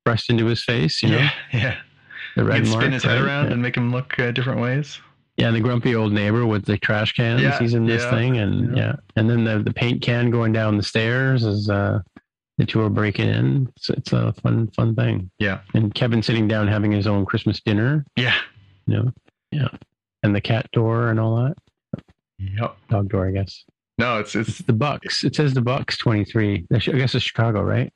pressed 0.06 0.30
into 0.30 0.46
his 0.46 0.64
face. 0.64 1.04
You 1.04 1.10
know, 1.10 1.18
Yeah, 1.18 1.32
yeah. 1.52 1.76
the 2.36 2.44
You 2.46 2.50
can 2.52 2.66
spin 2.66 2.80
mark, 2.80 2.94
his 2.94 3.04
head 3.04 3.20
right? 3.20 3.26
around 3.28 3.46
Yeah. 3.48 3.52
and 3.54 3.62
make 3.62 3.76
him 3.78 3.92
look 3.92 4.18
uh, 4.20 4.32
different 4.32 4.60
ways. 4.62 5.00
Yeah, 5.38 5.48
and 5.48 5.56
the 5.56 5.62
grumpy 5.62 5.96
old 5.96 6.14
neighbor 6.14 6.46
with 6.46 6.66
the 6.66 6.78
trash 6.78 7.14
cans. 7.14 7.42
Yeah, 7.42 7.58
he's 7.58 7.74
in 7.74 7.86
this 7.88 8.04
yeah, 8.04 8.10
thing, 8.12 8.38
and 8.38 8.78
yeah. 8.78 8.84
yeah. 8.84 8.96
and 9.16 9.30
then 9.30 9.44
the 9.44 9.60
the 9.60 9.74
paint 9.74 10.02
can 10.02 10.30
going 10.30 10.54
down 10.54 10.78
the 10.78 10.84
stairs 10.84 11.44
as 11.44 11.70
uh, 11.70 12.02
the 12.60 12.66
two 12.66 12.82
are 12.82 12.90
breaking 12.90 13.30
in. 13.30 13.68
It's, 13.76 13.90
it's 13.90 14.14
a 14.14 14.34
fun 14.34 14.68
fun 14.76 14.96
thing. 14.96 15.32
Yeah. 15.40 15.62
And 15.74 15.94
Kevin 15.94 16.22
sitting 16.22 16.48
down 16.48 16.68
having 16.68 16.92
his 16.92 17.08
own 17.08 17.26
Christmas 17.26 17.60
dinner. 17.62 18.06
Yeah. 18.16 18.36
You 18.86 18.98
know, 18.98 19.12
yeah, 19.52 19.70
and 20.22 20.36
the 20.36 20.42
cat 20.42 20.70
door 20.72 21.10
and 21.10 21.20
all 21.20 21.36
that 21.38 21.56
Yep. 22.38 22.76
dog 22.90 23.10
door, 23.10 23.28
I 23.28 23.32
guess. 23.32 23.64
No, 23.98 24.20
it's 24.20 24.36
it's 24.36 24.50
It's 24.50 24.58
the 24.60 24.74
Bucks. 24.74 25.24
It 25.24 25.36
says 25.36 25.54
the 25.54 25.62
Bucks 25.62 25.98
twenty 25.98 26.26
three. 26.26 26.66
I 26.72 26.78
guess 26.78 27.16
it's 27.16 27.24
Chicago, 27.24 27.64
right? 27.64 27.92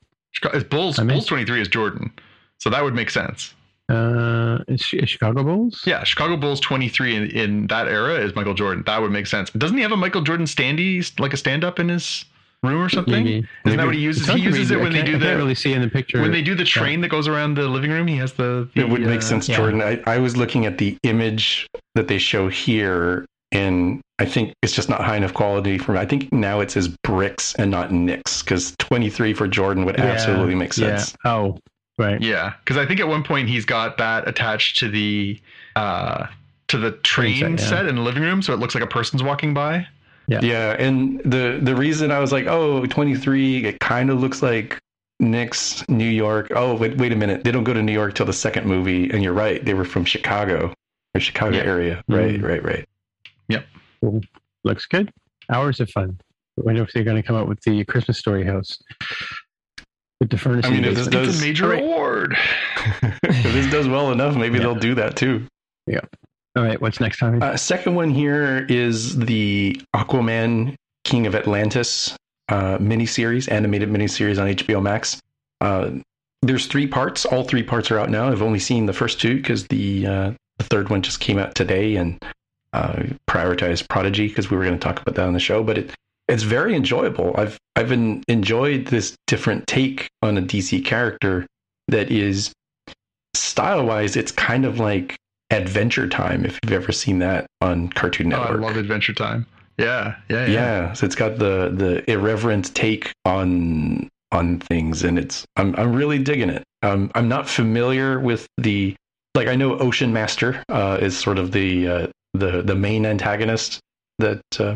It's 0.54 0.64
Bulls. 0.64 1.00
I 1.00 1.04
mean- 1.04 1.16
Bulls 1.16 1.26
23 1.26 1.62
is 1.62 1.68
Jordan, 1.68 2.12
so 2.60 2.70
that 2.70 2.84
would 2.84 2.94
make 2.94 3.10
sense. 3.10 3.54
Uh, 3.90 4.60
it's, 4.68 4.92
it's 4.94 5.12
Chicago 5.12 5.44
Bulls. 5.44 5.82
Yeah, 5.86 6.04
Chicago 6.04 6.36
Bulls 6.38 6.60
23 6.60 7.16
in, 7.16 7.32
in 7.32 7.68
that 7.68 7.88
era 7.88 8.16
is 8.16 8.36
Michael 8.36 8.54
Jordan. 8.54 8.84
That 8.86 9.02
would 9.02 9.12
make 9.12 9.28
sense. 9.28 9.50
Doesn't 9.52 9.78
he 9.78 9.84
have 9.84 9.92
a 9.92 9.98
Michael 9.98 10.22
Jordan 10.22 10.46
standee, 10.46 11.18
like 11.20 11.34
a 11.34 11.38
stand 11.38 11.64
up 11.64 11.80
in 11.80 11.90
his 11.90 12.26
room 12.64 12.82
or 12.82 12.90
something? 12.90 13.24
Maybe. 13.24 13.48
Isn't 13.66 13.78
that 13.78 13.86
what 13.86 13.96
he 13.96 14.02
uses? 14.02 14.28
He 14.28 14.42
uses 14.42 14.72
it 14.72 14.80
when 14.80 14.92
they 14.92 15.00
can't- 15.00 15.08
do 15.08 15.16
I 15.16 15.20
can't 15.20 15.32
the 15.32 15.38
really 15.38 15.56
see 15.56 15.74
in 15.74 15.82
the 15.82 15.90
picture. 15.90 16.22
when 16.22 16.32
they 16.32 16.42
do 16.42 16.54
the 16.56 16.66
train 16.66 17.02
that 17.02 17.10
goes 17.10 17.28
around 17.28 17.56
the 17.56 17.68
living 17.68 17.92
room. 17.92 18.08
He 18.08 18.18
has 18.18 18.34
the. 18.34 18.70
the 18.76 18.82
it 18.82 18.90
would 18.90 19.02
make 19.02 19.20
uh, 19.20 19.22
sense, 19.22 19.48
yeah. 19.48 19.56
Jordan. 19.56 19.82
I, 19.82 20.02
I 20.06 20.18
was 20.18 20.36
looking 20.36 20.66
at 20.66 20.78
the 20.78 20.98
image 21.04 21.68
that 21.96 22.10
they 22.10 22.18
show 22.18 22.50
here, 22.50 23.26
and 23.54 24.02
I 24.20 24.26
think 24.26 24.54
it's 24.64 24.74
just 24.74 24.90
not 24.90 25.02
high 25.02 25.16
enough 25.16 25.34
quality 25.34 25.78
for 25.78 25.94
me. 25.94 26.00
I 26.00 26.06
think 26.06 26.34
now 26.34 26.60
it 26.60 26.72
says 26.72 26.90
bricks 27.04 27.56
and 27.56 27.72
not 27.72 27.94
Knicks 27.94 28.42
because 28.44 28.76
23 28.80 29.34
for 29.34 29.48
Jordan 29.48 29.86
would 29.86 29.98
Yeah, 29.98 30.06
absolutely 30.08 30.56
make 30.56 30.74
sense. 30.74 31.16
Yeah. 31.24 31.32
Oh, 31.32 31.58
right. 31.98 32.22
Yeah, 32.22 32.54
because 32.64 32.78
I 32.78 32.86
think 32.86 33.00
at 33.00 33.08
one 33.08 33.24
point 33.24 33.48
he's 33.50 33.66
got 33.66 33.98
that 33.98 34.28
attached 34.28 34.80
to 34.80 34.90
the 34.90 35.40
uh 35.76 36.28
to 36.70 36.78
the 36.78 36.92
train 36.92 37.40
Train 37.40 37.58
set, 37.58 37.70
set, 37.70 37.84
yeah. 37.86 37.90
in 37.90 37.96
the 37.96 38.02
living 38.02 38.24
room, 38.24 38.42
so 38.42 38.54
it 38.54 38.58
looks 38.60 38.76
like 38.76 38.84
a 38.84 38.88
person's 38.88 39.24
walking 39.24 39.54
by. 39.54 39.88
Yeah, 40.28 40.42
Yeah, 40.44 40.72
and 40.78 41.20
the 41.24 41.60
the 41.62 41.76
reason 41.76 42.12
I 42.12 42.20
was 42.20 42.32
like, 42.34 42.46
oh, 42.48 42.86
23, 42.86 43.66
it 43.66 43.80
kind 43.80 44.10
of 44.10 44.20
looks 44.20 44.42
like 44.44 44.78
Knicks 45.22 45.88
New 45.88 46.10
York. 46.10 46.50
Oh, 46.54 46.76
wait, 46.76 46.98
wait 46.98 47.14
a 47.14 47.16
minute. 47.16 47.44
They 47.46 47.52
don't 47.52 47.64
go 47.64 47.74
to 47.74 47.82
New 47.82 47.94
York 47.94 48.14
till 48.16 48.26
the 48.26 48.34
second 48.34 48.68
movie, 48.68 49.10
and 49.10 49.24
you're 49.24 49.32
right. 49.34 49.64
They 49.64 49.74
were 49.74 49.86
from 49.86 50.04
Chicago 50.04 50.74
or 51.16 51.22
Chicago 51.22 51.56
Yeah. 51.58 51.64
area. 51.64 52.04
Right, 52.10 52.40
Mm. 52.40 52.44
right, 52.44 52.64
right. 52.64 52.86
Looks 54.64 54.86
good. 54.86 55.12
Hours 55.50 55.80
of 55.80 55.90
fun. 55.90 56.20
I 56.58 56.62
wonder 56.64 56.84
if 56.84 56.92
they're 56.92 57.04
going 57.06 57.16
to 57.22 57.26
come 57.26 57.36
out 57.38 57.48
with 57.48 57.62
the 57.62 57.86
Christmas 57.86 58.18
Story 58.20 58.44
house 58.46 58.78
with 60.20 60.30
the 60.30 60.38
furnace. 60.38 60.66
I 60.66 60.70
mean, 60.72 60.84
if 60.86 60.96
this 60.96 61.08
basement. 61.08 61.28
It's 61.28 61.34
does- 61.38 61.42
a 61.44 61.46
major 61.46 61.66
All 61.66 61.72
right. 61.72 61.84
award. 61.84 62.38
if 63.24 63.44
this 63.54 63.72
does 63.72 63.88
well 63.88 64.12
enough, 64.12 64.36
maybe 64.36 64.56
Yeah. 64.58 64.64
they'll 64.64 64.76
do 64.76 64.96
that 64.96 65.16
too. 65.16 65.46
Yeah. 65.86 66.02
All 66.56 66.64
right, 66.64 66.82
what's 66.82 67.00
next 67.00 67.20
time? 67.20 67.42
Uh, 67.44 67.56
second 67.56 67.94
one 67.96 68.10
here 68.10 68.66
is 68.68 69.16
the 69.18 69.80
Aquaman 69.96 70.76
King 71.04 71.28
of 71.28 71.36
Atlantis 71.36 72.16
uh, 72.50 72.78
miniseries, 72.80 73.52
animated 73.52 73.90
miniseries 73.90 74.42
on 74.42 74.48
HBO 74.48 74.82
Max. 74.82 75.22
Uh, 75.62 75.92
there's 76.42 76.66
three 76.66 76.88
parts. 76.88 77.26
All 77.26 77.44
three 77.44 77.62
parts 77.64 77.92
are 77.92 78.00
out 78.00 78.10
now. 78.10 78.28
I've 78.30 78.42
only 78.42 78.60
seen 78.60 78.86
the 78.88 78.94
first 78.94 79.20
two 79.22 79.36
because 79.36 79.68
the 79.68 80.08
uh, 80.08 80.32
the 80.58 80.64
third 80.64 80.90
one 80.90 81.02
just 81.04 81.20
came 81.20 81.38
out 81.38 81.54
today 81.56 81.96
and 81.96 82.24
uh, 82.74 83.04
prioritized 83.30 83.88
Prodigy 83.90 84.28
because 84.28 84.50
we 84.50 84.58
were 84.58 84.64
going 84.64 84.78
to 84.78 84.84
talk 84.84 85.00
about 85.02 85.16
that 85.16 85.28
on 85.28 85.34
the 85.34 85.40
show. 85.40 85.64
But 85.64 85.78
it 85.78 85.92
it's 86.28 86.44
very 86.44 86.76
enjoyable. 86.76 87.34
I've 87.38 87.58
I've 87.76 87.90
been, 87.90 88.24
enjoyed 88.28 88.88
this 88.88 89.16
different 89.28 89.68
take 89.68 90.10
on 90.22 90.38
a 90.38 90.42
DC 90.42 90.84
character 90.84 91.46
that 91.88 92.12
is 92.12 92.52
style 93.36 93.86
wise. 93.86 94.16
It's 94.16 94.32
kind 94.32 94.66
of 94.66 94.80
like 94.80 95.16
Adventure 95.52 96.08
Time 96.08 96.46
if 96.46 96.60
you've 96.64 96.74
ever 96.74 96.92
seen 96.92 97.20
that 97.20 97.48
on 97.62 97.90
Cartoon 97.90 98.30
Network. 98.30 98.62
Oh, 98.62 98.64
I 98.64 98.68
love 98.68 98.78
Adventure 98.78 99.14
Time. 99.14 99.46
Yeah, 99.78 100.16
yeah, 100.30 100.46
yeah. 100.48 100.52
yeah. 100.52 100.94
so 100.94 101.06
it's 101.06 101.16
got 101.16 101.38
the 101.38 101.70
the 101.74 102.10
irreverent 102.12 102.74
take 102.76 103.12
on 103.26 104.10
on 104.32 104.60
things, 104.60 105.04
and 105.04 105.18
it's 105.18 105.46
I'm 105.56 105.76
I'm 105.78 105.94
really 105.94 106.20
digging 106.20 106.50
it. 106.50 106.64
Um, 106.84 107.12
I'm 107.16 107.30
not 107.30 107.48
familiar 107.48 108.20
with 108.20 108.48
the 108.58 108.96
like 109.36 109.48
I 109.48 109.56
know 109.56 109.78
Ocean 109.78 110.12
Master 110.12 110.64
uh, 110.68 110.98
is 111.00 111.18
sort 111.18 111.38
of 111.38 111.52
the 111.52 111.88
uh, 111.88 112.08
the 112.34 112.62
the 112.64 112.76
main 112.76 113.06
antagonist 113.06 113.80
that 114.20 114.42
uh, 114.60 114.76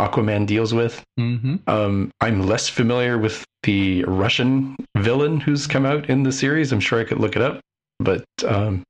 Aquaman 0.00 0.46
deals 0.46 0.72
with. 0.72 1.02
Mm-hmm. 1.18 1.56
Um, 1.66 2.10
I'm 2.20 2.46
less 2.46 2.68
familiar 2.68 3.18
with 3.18 3.44
the 3.62 4.04
Russian 4.04 4.76
villain 4.96 5.40
who's 5.40 5.66
come 5.66 5.84
out 5.84 6.08
in 6.08 6.22
the 6.22 6.32
series. 6.32 6.72
I'm 6.72 6.80
sure 6.80 7.00
I 7.00 7.04
could 7.04 7.18
look 7.18 7.36
it 7.36 7.42
up, 7.42 7.60
but 7.98 8.24
um, 8.46 8.82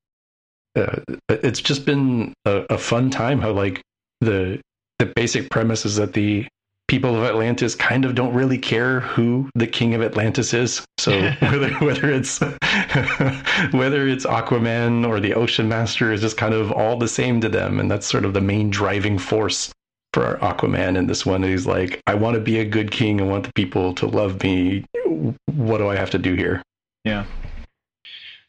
uh, 0.76 1.00
it's 1.28 1.60
just 1.60 1.84
been 1.84 2.32
a, 2.44 2.64
a 2.70 2.78
fun 2.78 3.10
time. 3.10 3.40
How 3.40 3.50
like 3.50 3.82
the 4.20 4.60
the 5.00 5.06
basic 5.06 5.50
premise 5.50 5.84
is 5.84 5.96
that 5.96 6.12
the 6.12 6.46
people 6.86 7.16
of 7.16 7.24
Atlantis 7.24 7.74
kind 7.74 8.04
of 8.04 8.14
don't 8.14 8.34
really 8.34 8.58
care 8.58 9.00
who 9.00 9.48
the 9.54 9.66
king 9.66 9.94
of 9.94 10.02
Atlantis 10.02 10.54
is. 10.54 10.84
So 10.98 11.10
whether 11.40 11.72
whether 11.74 12.10
it's 12.10 12.38
whether 13.72 14.06
it's 14.06 14.26
Aquaman 14.26 15.08
or 15.08 15.18
the 15.18 15.34
Ocean 15.34 15.68
Master 15.68 16.12
is 16.12 16.20
just 16.20 16.36
kind 16.36 16.54
of 16.54 16.70
all 16.70 16.96
the 16.96 17.08
same 17.08 17.40
to 17.40 17.48
them, 17.48 17.80
and 17.80 17.90
that's 17.90 18.06
sort 18.06 18.24
of 18.24 18.32
the 18.32 18.40
main 18.40 18.70
driving 18.70 19.18
force 19.18 19.72
for 20.12 20.38
Aquaman 20.38 20.96
in 20.96 21.06
this 21.06 21.24
one. 21.24 21.42
He's 21.42 21.66
like, 21.66 22.02
I 22.06 22.14
want 22.14 22.34
to 22.34 22.40
be 22.40 22.58
a 22.58 22.64
good 22.64 22.90
king. 22.90 23.20
I 23.20 23.24
want 23.24 23.44
the 23.44 23.52
people 23.52 23.94
to 23.94 24.06
love 24.06 24.42
me. 24.42 24.84
What 25.46 25.78
do 25.78 25.88
I 25.88 25.96
have 25.96 26.10
to 26.10 26.18
do 26.18 26.34
here? 26.34 26.62
Yeah. 27.04 27.24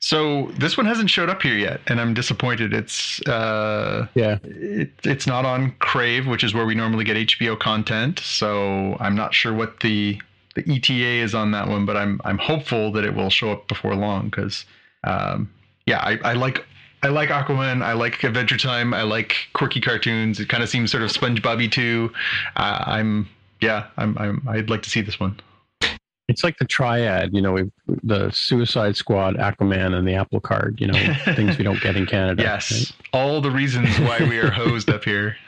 So 0.03 0.47
this 0.57 0.77
one 0.77 0.87
hasn't 0.87 1.11
showed 1.11 1.29
up 1.29 1.43
here 1.43 1.55
yet, 1.55 1.79
and 1.85 2.01
I'm 2.01 2.15
disappointed. 2.15 2.73
It's 2.73 3.21
uh, 3.27 4.07
yeah, 4.15 4.39
it, 4.43 4.89
it's 5.03 5.27
not 5.27 5.45
on 5.45 5.75
Crave, 5.77 6.25
which 6.25 6.43
is 6.43 6.55
where 6.55 6.65
we 6.65 6.73
normally 6.73 7.03
get 7.03 7.17
HBO 7.17 7.59
content. 7.59 8.19
So 8.19 8.97
I'm 8.99 9.15
not 9.15 9.35
sure 9.35 9.53
what 9.53 9.81
the 9.81 10.19
the 10.55 10.63
ETA 10.67 11.23
is 11.23 11.35
on 11.35 11.51
that 11.51 11.67
one, 11.67 11.85
but 11.85 11.97
I'm 11.97 12.19
I'm 12.25 12.39
hopeful 12.39 12.91
that 12.93 13.05
it 13.05 13.13
will 13.13 13.29
show 13.29 13.51
up 13.51 13.67
before 13.67 13.95
long 13.95 14.25
because, 14.25 14.65
um, 15.03 15.51
yeah, 15.85 15.99
I, 15.99 16.17
I 16.23 16.33
like 16.33 16.65
I 17.03 17.07
like 17.07 17.29
Aquaman. 17.29 17.83
I 17.83 17.93
like 17.93 18.23
Adventure 18.23 18.57
Time. 18.57 18.93
I 18.93 19.01
like 19.03 19.35
quirky 19.53 19.81
cartoons. 19.81 20.39
It 20.39 20.49
kind 20.49 20.61
of 20.61 20.69
seems 20.69 20.91
sort 20.91 21.03
of 21.03 21.09
SpongeBobby 21.09 21.71
too. 21.71 22.13
Uh, 22.55 22.83
I'm 22.85 23.27
yeah, 23.59 23.87
I'm, 23.97 24.17
I'm 24.17 24.47
I'd 24.47 24.69
like 24.69 24.83
to 24.83 24.89
see 24.89 25.01
this 25.01 25.19
one. 25.19 25.39
it's 26.27 26.43
like 26.43 26.57
the 26.59 26.65
triad. 26.65 27.33
You 27.33 27.41
know, 27.41 27.53
we've, 27.53 27.71
the 28.03 28.29
Suicide 28.31 28.95
Squad, 28.95 29.35
Aquaman, 29.37 29.95
and 29.95 30.07
the 30.07 30.13
Apple 30.13 30.39
Card. 30.39 30.79
You 30.79 30.87
know, 30.87 31.13
things 31.35 31.57
we 31.57 31.63
don't 31.63 31.81
get 31.81 31.95
in 31.95 32.05
Canada. 32.05 32.43
Yes, 32.43 32.71
right? 32.71 33.19
all 33.19 33.41
the 33.41 33.51
reasons 33.51 33.99
why 33.99 34.19
we 34.19 34.37
are 34.39 34.51
hosed 34.51 34.89
up 34.89 35.03
here. 35.03 35.37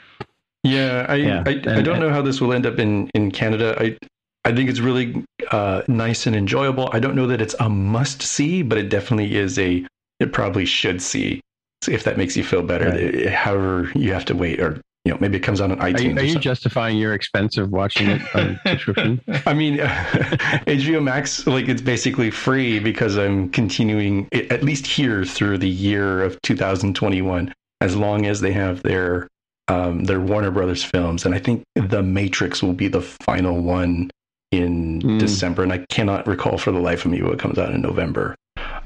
Yeah, 0.66 1.04
I 1.10 1.16
Yeah, 1.16 1.42
I, 1.46 1.50
I 1.50 1.82
don't 1.82 2.00
know 2.00 2.08
how 2.08 2.22
this 2.22 2.40
will 2.40 2.54
end 2.54 2.64
up 2.64 2.78
in 2.78 3.10
in 3.12 3.30
Canada. 3.30 3.76
I 3.78 3.98
I 4.46 4.54
think 4.54 4.70
it's 4.70 4.80
really 4.80 5.22
uh, 5.50 5.82
nice 5.88 6.26
and 6.26 6.34
enjoyable. 6.34 6.88
I 6.94 7.00
don't 7.00 7.14
know 7.14 7.26
that 7.26 7.42
it's 7.42 7.54
a 7.60 7.68
must 7.68 8.22
see, 8.22 8.62
but 8.62 8.78
it 8.78 8.88
definitely 8.88 9.36
is 9.36 9.58
a 9.58 9.84
it 10.24 10.32
probably 10.32 10.64
should 10.64 11.00
see 11.00 11.40
if 11.88 12.02
that 12.04 12.16
makes 12.18 12.36
you 12.36 12.42
feel 12.42 12.62
better. 12.62 12.88
Right. 12.90 13.28
However, 13.28 13.92
you 13.94 14.12
have 14.12 14.24
to 14.26 14.34
wait, 14.34 14.58
or 14.60 14.80
you 15.04 15.12
know, 15.12 15.18
maybe 15.20 15.36
it 15.36 15.40
comes 15.42 15.60
out 15.60 15.70
on 15.70 15.78
Are 15.80 15.90
iTunes. 15.90 16.02
you, 16.14 16.16
are 16.16 16.22
you 16.24 16.38
justifying 16.38 16.96
your 16.96 17.12
expense 17.12 17.58
of 17.58 17.70
watching 17.70 18.08
it 18.08 18.22
on 18.34 18.58
subscription? 18.66 19.20
I 19.44 19.52
mean, 19.52 19.76
HBO 19.78 21.02
Max, 21.02 21.46
like 21.46 21.68
it's 21.68 21.82
basically 21.82 22.30
free 22.30 22.78
because 22.78 23.18
I'm 23.18 23.50
continuing 23.50 24.26
it, 24.32 24.50
at 24.50 24.62
least 24.62 24.86
here 24.86 25.24
through 25.24 25.58
the 25.58 25.68
year 25.68 26.22
of 26.22 26.40
2021, 26.42 27.52
as 27.82 27.94
long 27.96 28.24
as 28.26 28.40
they 28.40 28.52
have 28.52 28.82
their 28.82 29.28
um, 29.68 30.04
their 30.04 30.20
Warner 30.20 30.50
Brothers 30.50 30.82
films, 30.84 31.24
and 31.24 31.34
I 31.34 31.38
think 31.38 31.64
The 31.74 32.02
Matrix 32.02 32.62
will 32.62 32.74
be 32.74 32.88
the 32.88 33.00
final 33.02 33.60
one 33.62 34.10
in 34.52 35.00
Mm. 35.02 35.18
December, 35.18 35.62
and 35.62 35.72
I 35.72 35.78
cannot 35.90 36.26
recall 36.26 36.58
for 36.58 36.70
the 36.70 36.78
life 36.78 37.04
of 37.04 37.10
me 37.10 37.20
what 37.22 37.38
comes 37.38 37.58
out 37.58 37.74
in 37.74 37.80
November. 37.82 38.36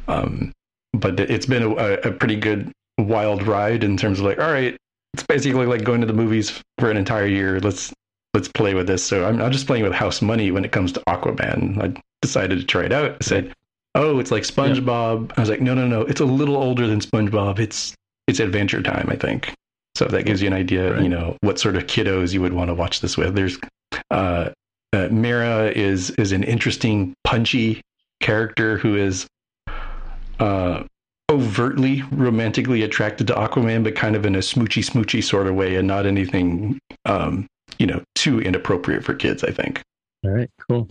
Um, 0.08 0.50
but 0.92 1.18
it's 1.20 1.46
been 1.46 1.62
a, 1.62 1.74
a 1.74 2.12
pretty 2.12 2.36
good 2.36 2.70
wild 2.98 3.46
ride 3.46 3.84
in 3.84 3.96
terms 3.96 4.18
of 4.18 4.24
like, 4.26 4.38
all 4.38 4.50
right, 4.50 4.76
it's 5.14 5.22
basically 5.22 5.66
like 5.66 5.84
going 5.84 6.00
to 6.00 6.06
the 6.06 6.12
movies 6.12 6.62
for 6.78 6.90
an 6.90 6.96
entire 6.96 7.26
year. 7.26 7.60
Let's 7.60 7.92
let's 8.34 8.48
play 8.48 8.74
with 8.74 8.86
this. 8.86 9.04
So 9.04 9.24
I'm 9.26 9.36
not 9.36 9.52
just 9.52 9.66
playing 9.66 9.84
with 9.84 9.92
house 9.92 10.20
money 10.22 10.50
when 10.50 10.64
it 10.64 10.72
comes 10.72 10.92
to 10.92 11.02
Aquaman. 11.08 11.82
I 11.82 12.00
decided 12.22 12.58
to 12.58 12.64
try 12.64 12.84
it 12.84 12.92
out. 12.92 13.12
I 13.12 13.24
said, 13.24 13.52
oh, 13.94 14.18
it's 14.18 14.30
like 14.30 14.42
SpongeBob. 14.42 15.32
I 15.36 15.40
was 15.40 15.48
like, 15.50 15.60
no, 15.60 15.74
no, 15.74 15.86
no, 15.86 16.02
it's 16.02 16.20
a 16.20 16.24
little 16.26 16.56
older 16.56 16.86
than 16.86 17.00
SpongeBob. 17.00 17.58
It's 17.58 17.94
it's 18.26 18.40
Adventure 18.40 18.82
Time, 18.82 19.08
I 19.08 19.16
think. 19.16 19.52
So 19.96 20.04
that 20.06 20.24
gives 20.24 20.40
you 20.42 20.46
an 20.46 20.52
idea, 20.54 20.92
Right. 20.92 21.02
you 21.02 21.08
know, 21.08 21.36
what 21.40 21.58
sort 21.58 21.74
of 21.74 21.86
kiddos 21.86 22.32
you 22.32 22.40
would 22.42 22.52
want 22.52 22.68
to 22.68 22.74
watch 22.74 23.00
this 23.00 23.16
with. 23.16 23.34
There's 23.34 23.58
uh, 24.10 24.50
uh, 24.92 25.08
Mira 25.10 25.70
is 25.70 26.10
is 26.10 26.32
an 26.32 26.44
interesting, 26.44 27.14
punchy 27.24 27.80
character 28.20 28.76
who 28.78 28.94
is 28.96 29.26
uh, 30.38 30.84
overtly 31.30 32.02
romantically 32.12 32.82
attracted 32.82 33.26
to 33.26 33.34
Aquaman, 33.34 33.84
but 33.84 33.94
kind 33.94 34.16
of 34.16 34.24
in 34.24 34.34
a 34.34 34.40
smoochy, 34.40 34.82
smoochy 34.84 35.22
sort 35.22 35.46
of 35.46 35.54
way, 35.54 35.76
and 35.76 35.86
not 35.86 36.06
anything, 36.06 36.78
um, 37.04 37.46
you 37.78 37.86
know, 37.86 38.02
too 38.14 38.40
inappropriate 38.40 39.04
for 39.04 39.14
kids. 39.14 39.44
I 39.44 39.50
think. 39.50 39.82
All 40.24 40.30
right, 40.32 40.50
cool. 40.68 40.88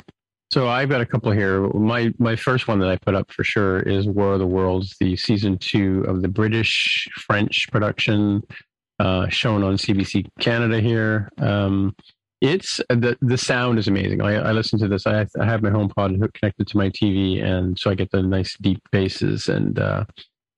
So 0.50 0.70
I've 0.70 0.88
got 0.88 1.02
a 1.02 1.06
couple 1.06 1.32
here. 1.32 1.68
My 1.74 2.14
my 2.20 2.36
first 2.36 2.68
one 2.68 2.80
that 2.80 2.90
I 2.90 2.98
put 2.98 3.16
up 3.16 3.32
for 3.32 3.44
sure 3.44 3.80
is 3.82 4.08
War 4.08 4.34
of 4.34 4.40
the 4.40 4.48
Worlds, 4.48 4.96
the 5.00 5.18
season 5.18 5.58
two 5.58 6.06
of 6.08 6.22
the 6.22 6.30
British 6.30 7.08
French 7.16 7.68
production, 7.70 8.42
uh, 9.00 9.28
shown 9.28 9.64
on 9.64 9.76
CBC 9.76 10.28
Canada 10.40 10.80
here. 10.80 11.30
Um, 11.38 11.94
it's 12.42 12.78
the 12.90 13.18
the 13.22 13.38
sound 13.38 13.80
is 13.80 13.88
amazing. 13.88 14.22
I, 14.22 14.36
I 14.36 14.52
listen 14.52 14.78
to 14.80 14.88
this. 14.88 15.08
I 15.08 15.26
I 15.40 15.46
have 15.46 15.64
my 15.64 15.70
HomePod 15.70 16.20
hooked- 16.20 16.40
connected 16.40 16.68
to 16.68 16.78
my 16.78 16.90
TV, 16.90 17.44
and 17.44 17.78
so 17.78 17.90
I 17.90 17.96
get 17.96 18.12
the 18.12 18.22
nice 18.22 18.56
deep 18.58 18.82
basses. 18.92 19.48
And 19.48 19.80
uh, 19.80 20.06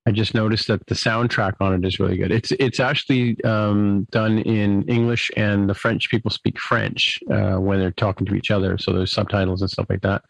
I 0.06 0.10
just 0.10 0.34
noticed 0.34 0.68
that 0.68 0.86
the 0.86 0.94
soundtrack 0.94 1.54
on 1.60 1.74
it 1.74 1.86
is 1.86 1.98
really 1.98 2.16
good. 2.16 2.32
It's 2.32 2.52
it's 2.52 2.80
actually 2.80 3.42
um, 3.44 4.06
done 4.10 4.40
in 4.40 4.82
English, 4.88 5.30
and 5.36 5.70
the 5.70 5.74
French 5.74 6.10
people 6.10 6.30
speak 6.30 6.58
French 6.58 7.18
uh, 7.30 7.56
when 7.56 7.78
they're 7.80 7.92
talking 7.92 8.26
to 8.26 8.34
each 8.34 8.50
other. 8.50 8.76
So 8.76 8.92
there's 8.92 9.12
subtitles 9.12 9.62
and 9.62 9.70
stuff 9.70 9.86
like 9.88 10.02
that. 10.02 10.22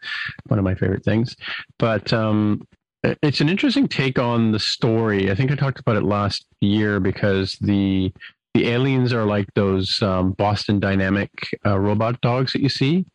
One 0.47 0.59
of 0.59 0.65
my 0.65 0.75
favorite 0.75 1.03
things. 1.03 1.35
But 1.79 2.13
um, 2.13 2.65
it's 3.03 3.41
an 3.41 3.49
interesting 3.49 3.87
take 3.87 4.19
on 4.19 4.51
the 4.51 4.59
story. 4.59 5.31
I 5.31 5.35
think 5.35 5.51
I 5.51 5.55
talked 5.55 5.79
about 5.79 5.95
it 5.97 6.03
last 6.03 6.45
year 6.61 6.99
because 6.99 7.57
the 7.59 8.13
the 8.53 8.69
aliens 8.69 9.13
are 9.13 9.25
like 9.25 9.47
those 9.53 10.01
um, 10.01 10.31
Boston 10.33 10.79
Dynamic 10.79 11.31
uh, 11.65 11.77
robot 11.77 12.19
dogs 12.21 12.53
that 12.53 12.61
you 12.61 12.69
see. 12.69 13.05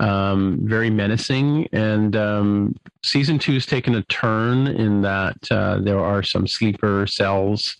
Um, 0.00 0.60
very 0.62 0.90
menacing, 0.90 1.66
and 1.72 2.14
um, 2.14 2.76
season 3.02 3.36
two's 3.36 3.66
taken 3.66 3.96
a 3.96 4.02
turn 4.04 4.68
in 4.68 5.02
that 5.02 5.36
uh, 5.50 5.80
there 5.80 5.98
are 5.98 6.22
some 6.22 6.46
sleeper 6.46 7.04
cells, 7.08 7.76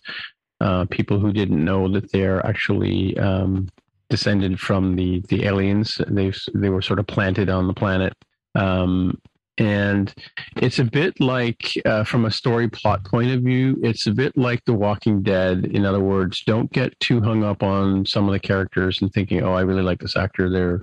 uh, 0.59 0.83
people 0.89 1.17
who 1.17 1.31
didn't 1.31 1.63
know 1.63 1.87
that 1.87 2.11
they're 2.11 2.45
actually 2.45 3.17
um, 3.17 3.69
descended 4.09 4.59
from 4.59 4.97
the 4.97 5.21
the 5.29 5.45
aliens. 5.45 6.01
They 6.07 6.33
they 6.53 6.67
were 6.67 6.81
sort 6.81 6.99
of 6.99 7.07
planted 7.07 7.49
on 7.49 7.67
the 7.67 7.73
planet, 7.73 8.13
um, 8.55 9.17
and 9.59 10.13
it's 10.55 10.79
a 10.79 10.85
bit 10.85 11.19
like 11.19 11.73
uh, 11.85 12.03
from 12.05 12.25
a 12.25 12.31
story 12.31 12.69
plot 12.69 13.03
point 13.03 13.31
of 13.31 13.41
view. 13.41 13.77
It's 13.83 14.07
a 14.07 14.11
bit 14.11 14.35
like 14.37 14.63
The 14.65 14.73
Walking 14.73 15.21
Dead. 15.21 15.65
In 15.65 15.85
other 15.85 15.99
words, 15.99 16.41
don't 16.45 16.71
get 16.71 16.97
too 16.99 17.21
hung 17.21 17.43
up 17.43 17.61
on 17.61 18.05
some 18.05 18.25
of 18.25 18.31
the 18.31 18.39
characters 18.39 19.01
and 19.01 19.11
thinking, 19.11 19.43
"Oh, 19.43 19.53
I 19.53 19.61
really 19.61 19.83
like 19.83 19.99
this 19.99 20.15
actor. 20.15 20.49
They're 20.49 20.81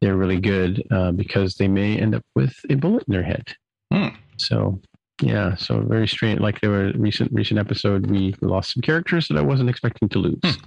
they're 0.00 0.16
really 0.16 0.40
good," 0.40 0.82
uh, 0.90 1.12
because 1.12 1.56
they 1.56 1.68
may 1.68 1.98
end 1.98 2.14
up 2.14 2.24
with 2.34 2.54
a 2.70 2.76
bullet 2.76 3.04
in 3.08 3.12
their 3.12 3.24
head. 3.24 3.54
Hmm. 3.92 4.16
So 4.38 4.80
yeah, 5.20 5.56
so 5.56 5.80
very 5.80 6.08
strange. 6.08 6.40
Like 6.40 6.60
there 6.60 6.70
were 6.70 6.92
recent 6.96 7.32
recent 7.32 7.58
episode, 7.58 8.10
we 8.10 8.34
lost 8.40 8.74
some 8.74 8.82
characters 8.82 9.28
that 9.28 9.36
I 9.36 9.42
wasn't 9.42 9.70
expecting 9.70 10.08
to 10.10 10.18
lose. 10.18 10.58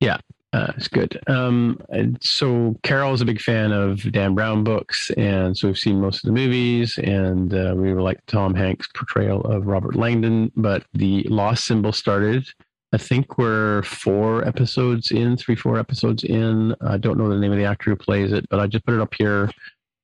Yeah, 0.00 0.16
uh, 0.52 0.72
it's 0.76 0.88
good. 0.88 1.20
Um, 1.28 1.80
and 1.90 2.18
so 2.20 2.76
Carol 2.82 3.14
is 3.14 3.20
a 3.20 3.24
big 3.24 3.40
fan 3.40 3.70
of 3.70 4.10
Dan 4.10 4.34
Brown 4.34 4.64
books, 4.64 5.10
and 5.16 5.56
so 5.56 5.68
we've 5.68 5.78
seen 5.78 6.00
most 6.00 6.24
of 6.24 6.28
the 6.28 6.32
movies, 6.32 6.98
and 6.98 7.54
uh, 7.54 7.74
we 7.76 7.92
were 7.92 8.02
like 8.02 8.24
Tom 8.26 8.54
Hanks' 8.54 8.88
portrayal 8.94 9.42
of 9.42 9.66
Robert 9.66 9.94
Langdon. 9.94 10.50
But 10.56 10.84
the 10.92 11.22
Lost 11.24 11.66
Symbol 11.66 11.92
started. 11.92 12.48
I 12.92 12.98
think 12.98 13.38
we're 13.38 13.84
four 13.84 14.44
episodes 14.44 15.12
in, 15.12 15.36
three, 15.36 15.54
four 15.54 15.78
episodes 15.78 16.24
in. 16.24 16.74
I 16.80 16.96
don't 16.96 17.18
know 17.18 17.28
the 17.28 17.38
name 17.38 17.52
of 17.52 17.58
the 17.58 17.64
actor 17.64 17.90
who 17.90 17.96
plays 17.96 18.32
it, 18.32 18.48
but 18.50 18.58
I 18.58 18.66
just 18.66 18.84
put 18.84 18.94
it 18.94 19.00
up 19.00 19.14
here 19.16 19.50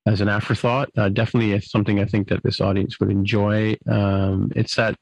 as 0.07 0.21
an 0.21 0.29
afterthought. 0.29 0.91
Uh, 0.97 1.09
definitely 1.09 1.61
something 1.61 1.99
I 1.99 2.05
think 2.05 2.29
that 2.29 2.45
this 2.45 2.61
audience 2.61 3.01
would 3.01 3.11
enjoy. 3.11 3.77
Um, 3.91 4.53
it's 4.55 4.77
that, 4.77 4.97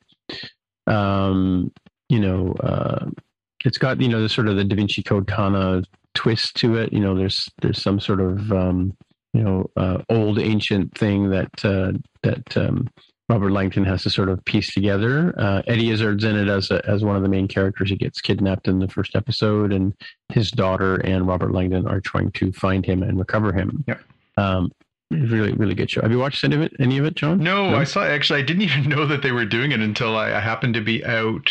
um, 0.87 1.71
you 2.09 2.21
know, 2.21 2.55
uh, 2.61 3.11
it's 3.65 3.78
got 3.78 4.01
you 4.01 4.09
know 4.09 4.23
the 4.23 4.28
sort 4.28 4.49
of 4.49 4.57
the 4.57 4.65
Da 4.65 4.77
Vinci 4.77 5.03
Code 5.03 5.27
kind 5.27 5.57
of 5.57 5.85
twist 6.15 6.55
to 6.57 6.77
it. 6.77 6.93
You 6.93 7.01
know, 7.01 7.15
there's 7.15 7.51
there's 7.61 7.82
some 7.82 7.99
sort 7.99 8.20
of 8.20 8.53
um, 8.53 8.97
you 9.32 9.43
know 9.43 9.70
uh, 9.77 9.99
old 10.09 10.39
ancient 10.39 10.97
thing 10.97 11.31
that 11.31 11.65
uh, 11.65 11.93
that 12.23 12.57
um, 12.57 12.89
Robert 13.28 13.51
Langdon 13.51 13.85
has 13.85 14.03
to 14.03 14.11
sort 14.11 14.28
of 14.28 14.45
piece 14.45 14.73
together. 14.73 15.35
Uh, 15.39 15.62
Eddie 15.66 15.91
Izzard's 15.91 16.24
in 16.24 16.36
it 16.36 16.49
as 16.49 16.70
a, 16.70 16.85
as 16.89 17.03
one 17.03 17.16
of 17.16 17.23
the 17.23 17.28
main 17.28 17.49
characters. 17.49 17.91
He 17.91 17.97
gets 17.97 18.20
kidnapped 18.20 18.69
in 18.69 18.78
the 18.78 18.89
first 18.89 19.16
episode, 19.16 19.73
and 19.73 19.95
his 20.28 20.51
daughter 20.51 20.97
and 20.97 21.27
Robert 21.27 21.53
Langdon 21.53 21.86
are 21.86 22.01
trying 22.01 22.32
to 22.32 22.53
find 22.53 22.85
him 22.85 23.03
and 23.03 23.19
recover 23.19 23.53
him. 23.53 23.85
Yep. 23.89 24.01
Um, 24.36 24.73
really, 25.11 25.53
really 25.53 25.74
good 25.74 25.91
show. 25.91 26.03
Have 26.03 26.11
you 26.11 26.19
watched 26.19 26.45
any 26.45 26.57
of 26.57 26.62
it? 26.62 26.74
Any 26.78 26.99
of 26.99 27.07
it, 27.07 27.15
John? 27.15 27.39
No, 27.39 27.74
I 27.74 27.85
saw 27.85 28.05
actually. 28.05 28.41
I 28.41 28.45
didn't 28.45 28.62
even 28.70 28.91
know 28.91 29.07
that 29.07 29.23
they 29.23 29.32
were 29.32 29.47
doing 29.47 29.73
it 29.73 29.81
until 29.81 30.16
I, 30.16 30.32
I 30.32 30.41
happened 30.41 30.74
to 30.74 30.82
be 30.82 31.05
out 31.05 31.51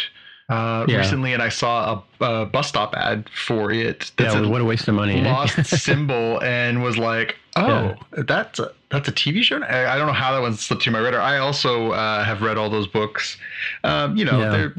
uh, 0.53 0.85
Yeah. 0.87 0.97
recently, 0.97 1.33
and 1.33 1.41
I 1.41 1.49
saw 1.49 2.03
a, 2.21 2.25
a 2.25 2.45
bus 2.45 2.67
stop 2.67 2.93
ad 2.95 3.29
for 3.29 3.71
it. 3.71 4.11
Yeah, 4.19 4.25
That's 4.25 4.35
a 4.35 4.47
what 4.47 4.61
a 4.61 4.65
waste 4.65 4.87
of 4.87 4.95
money. 4.95 5.21
lost 5.21 5.65
symbol, 5.87 6.41
and 6.43 6.81
was 6.83 6.97
like, 6.97 7.37
oh, 7.55 7.95
that's 8.11 8.59
a 8.59 8.71
that's 8.89 9.07
a 9.07 9.11
TV 9.11 9.41
show. 9.41 9.59
I, 9.63 9.93
I 9.93 9.97
don't 9.97 10.05
know 10.05 10.13
how 10.13 10.33
that 10.33 10.41
one 10.41 10.53
slipped 10.53 10.83
through 10.83 10.93
my 10.93 10.99
radar. 10.99 11.19
I 11.19 11.39
also 11.39 11.91
uh, 11.93 12.23
have 12.23 12.41
read 12.43 12.57
all 12.57 12.69
those 12.69 12.85
books. 12.85 13.37
Um, 13.83 14.15
you 14.15 14.23
know, 14.25 14.39
Yeah. 14.39 14.49
there 14.51 14.73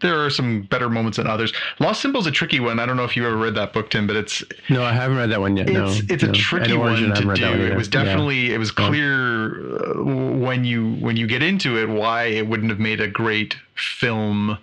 there 0.00 0.24
are 0.24 0.30
some 0.30 0.62
better 0.62 0.88
moments 0.88 1.16
than 1.18 1.26
others. 1.26 1.52
Lost 1.80 2.00
Symbol's 2.00 2.26
a 2.26 2.30
tricky 2.30 2.60
one. 2.60 2.78
I 2.78 2.86
don't 2.86 2.96
know 2.96 3.04
if 3.04 3.16
you 3.16 3.26
ever 3.26 3.36
read 3.36 3.54
that 3.56 3.72
book, 3.74 3.90
Tim, 3.90 4.06
but 4.06 4.16
it's 4.16 4.42
No, 4.70 4.82
I 4.82 4.92
haven't 4.92 5.16
read 5.18 5.30
that 5.30 5.40
one 5.40 5.56
yet. 5.56 5.66
no, 5.68 5.88
it's 5.88 6.00
it's 6.10 6.22
no. 6.22 6.30
a 6.30 6.32
tricky 6.32 6.72
one 6.76 6.96
to 6.96 7.20
do. 7.20 7.26
one 7.26 7.36
it 7.42 7.76
was 7.76 7.88
Yeah. 7.92 8.04
definitely 8.04 8.54
it 8.54 8.58
was 8.58 8.70
clear 8.70 9.76
uh, 9.76 10.02
when 10.46 10.64
you 10.64 10.94
when 11.00 11.16
you 11.16 11.26
get 11.26 11.42
into 11.42 11.76
it 11.76 11.88
why 11.88 12.24
it 12.24 12.46
wouldn't 12.48 12.70
have 12.70 12.78
made 12.80 13.00
a 13.00 13.08
great 13.08 13.56
film 13.74 14.56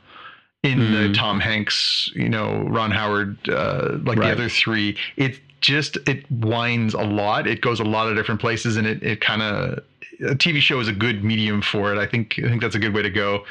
in 0.65 0.79
Hmm. 0.79 0.93
the 0.93 1.13
Tom 1.13 1.39
Hanks, 1.39 2.09
you 2.15 2.29
know, 2.29 2.63
Ron 2.67 2.91
Howard, 2.91 3.37
uh, 3.49 3.97
like 4.03 4.17
Right. 4.17 4.27
the 4.27 4.31
other 4.31 4.49
three. 4.49 4.97
It 5.15 5.39
just 5.61 5.97
it 6.07 6.29
winds 6.31 6.93
a 6.93 7.01
lot. 7.21 7.47
It 7.47 7.61
goes 7.61 7.79
a 7.79 7.83
lot 7.83 8.07
of 8.09 8.15
different 8.15 8.41
places, 8.41 8.75
and 8.77 8.85
it 8.87 9.01
it 9.03 9.21
kind 9.21 9.41
of 9.41 9.79
a 10.21 10.33
TV 10.35 10.61
show 10.61 10.79
is 10.79 10.87
a 10.87 10.93
good 10.93 11.23
medium 11.23 11.61
for 11.61 11.91
it. 11.93 11.97
I 11.99 12.05
think 12.05 12.39
I 12.43 12.47
think 12.49 12.61
that's 12.61 12.75
a 12.75 12.79
good 12.79 12.93
way 12.93 13.01
to 13.01 13.09
go. 13.09 13.43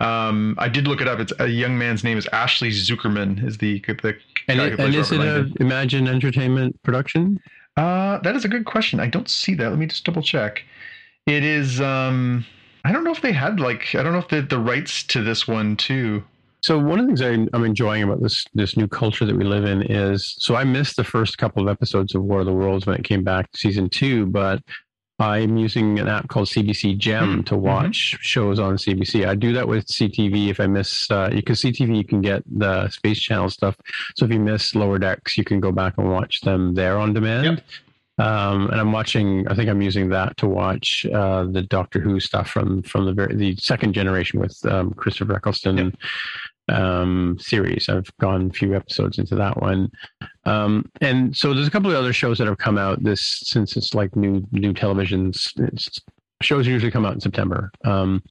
Um, 0.00 0.54
I 0.58 0.68
did 0.68 0.88
look 0.88 1.00
it 1.00 1.08
up. 1.08 1.18
It's 1.20 1.32
a 1.38 1.46
young 1.48 1.76
man's 1.78 2.02
name 2.04 2.18
is 2.18 2.26
Ashley 2.32 2.70
Zuckerman. 2.70 3.44
Is 3.46 3.58
the 3.58 3.80
the 4.02 4.16
And, 4.48 4.60
it, 4.60 4.78
and 4.78 4.94
is 4.94 5.10
it 5.12 5.18
Robert 5.18 5.50
a 5.58 5.62
Imagine 5.62 6.08
Entertainment 6.08 6.82
production? 6.82 7.38
Uh, 7.76 8.18
that 8.20 8.34
is 8.36 8.44
a 8.44 8.48
good 8.48 8.64
question. 8.64 9.00
I 9.00 9.06
don't 9.08 9.28
see 9.28 9.54
that. 9.54 9.68
Let 9.68 9.78
me 9.78 9.86
just 9.86 10.04
double 10.04 10.22
check. 10.22 10.62
It 11.26 11.44
is. 11.44 11.80
Um, 11.80 12.46
I 12.84 12.92
don't 12.92 13.04
know 13.04 13.10
if 13.12 13.20
they 13.20 13.32
had 13.32 13.60
like. 13.60 13.94
I 13.94 14.02
don't 14.02 14.12
know 14.12 14.18
if 14.20 14.28
they 14.28 14.36
had 14.36 14.48
the 14.48 14.58
rights 14.60 15.02
to 15.12 15.22
this 15.22 15.46
one 15.48 15.76
too. 15.76 16.22
So 16.66 16.80
one 16.80 16.98
of 16.98 17.06
the 17.06 17.14
things 17.14 17.22
I, 17.22 17.56
I'm 17.56 17.64
enjoying 17.64 18.02
about 18.02 18.20
this 18.20 18.44
this 18.52 18.76
new 18.76 18.88
culture 18.88 19.24
that 19.24 19.36
we 19.36 19.44
live 19.44 19.64
in 19.64 19.82
is 19.82 20.34
so 20.40 20.56
I 20.56 20.64
missed 20.64 20.96
the 20.96 21.04
first 21.04 21.38
couple 21.38 21.62
of 21.62 21.68
episodes 21.68 22.12
of 22.16 22.24
War 22.24 22.40
of 22.40 22.46
the 22.46 22.52
Worlds 22.52 22.86
when 22.86 22.96
it 22.96 23.04
came 23.04 23.22
back 23.22 23.52
to 23.52 23.56
season 23.56 23.88
two, 23.88 24.26
but 24.26 24.60
I'm 25.20 25.56
using 25.58 26.00
an 26.00 26.08
app 26.08 26.26
called 26.26 26.48
CBC 26.48 26.98
Gem 26.98 27.34
Hmm, 27.34 27.42
to 27.42 27.56
watch 27.56 28.18
shows 28.20 28.58
on 28.58 28.78
CBC. 28.78 29.28
I 29.28 29.36
do 29.36 29.52
that 29.52 29.68
with 29.68 29.86
CTV 29.86 30.48
if 30.48 30.58
I 30.58 30.66
miss 30.66 31.08
uh, 31.08 31.30
because 31.30 31.62
CTV 31.62 31.98
you 31.98 32.04
can 32.04 32.20
get 32.20 32.42
the 32.50 32.88
Space 32.88 33.20
Channel 33.20 33.48
stuff. 33.48 33.76
So 34.16 34.24
if 34.24 34.32
you 34.32 34.40
miss 34.40 34.74
Lower 34.74 34.98
Decks, 34.98 35.38
you 35.38 35.44
can 35.44 35.60
go 35.60 35.70
back 35.70 35.94
and 35.98 36.10
watch 36.10 36.40
them 36.40 36.74
there 36.74 36.98
on 36.98 37.12
demand. 37.12 37.44
Yep. 38.18 38.26
Um, 38.26 38.70
and 38.70 38.80
I'm 38.80 38.90
watching. 38.90 39.46
I 39.46 39.54
think 39.54 39.68
I'm 39.68 39.82
using 39.82 40.08
that 40.08 40.36
to 40.38 40.48
watch 40.48 41.06
uh, 41.14 41.44
the 41.44 41.62
Doctor 41.62 42.00
Who 42.00 42.18
stuff 42.18 42.48
from 42.48 42.82
from 42.82 43.04
the 43.04 43.12
very 43.12 43.36
the 43.36 43.54
second 43.56 43.92
generation 43.92 44.40
with 44.40 44.58
um, 44.66 44.94
Christopher 44.94 45.36
Eccleston 45.36 45.92
um, 46.68 47.36
series. 47.40 47.88
I've 47.88 48.10
gone 48.20 48.50
a 48.50 48.52
few 48.52 48.74
episodes 48.74 49.18
into 49.18 49.34
that 49.36 49.60
one, 49.60 49.90
um, 50.44 50.84
and 51.00 51.36
so 51.36 51.54
there's 51.54 51.68
a 51.68 51.70
couple 51.70 51.90
of 51.90 51.96
other 51.96 52.12
shows 52.12 52.38
that 52.38 52.46
have 52.46 52.58
come 52.58 52.78
out 52.78 53.02
this 53.02 53.40
since 53.44 53.76
it's 53.76 53.94
like 53.94 54.14
new 54.16 54.46
new 54.52 54.72
televisions. 54.72 55.48
Shows 56.42 56.66
usually 56.66 56.92
come 56.92 57.06
out 57.06 57.14
in 57.14 57.20
September. 57.20 57.70
Um, 57.84 58.22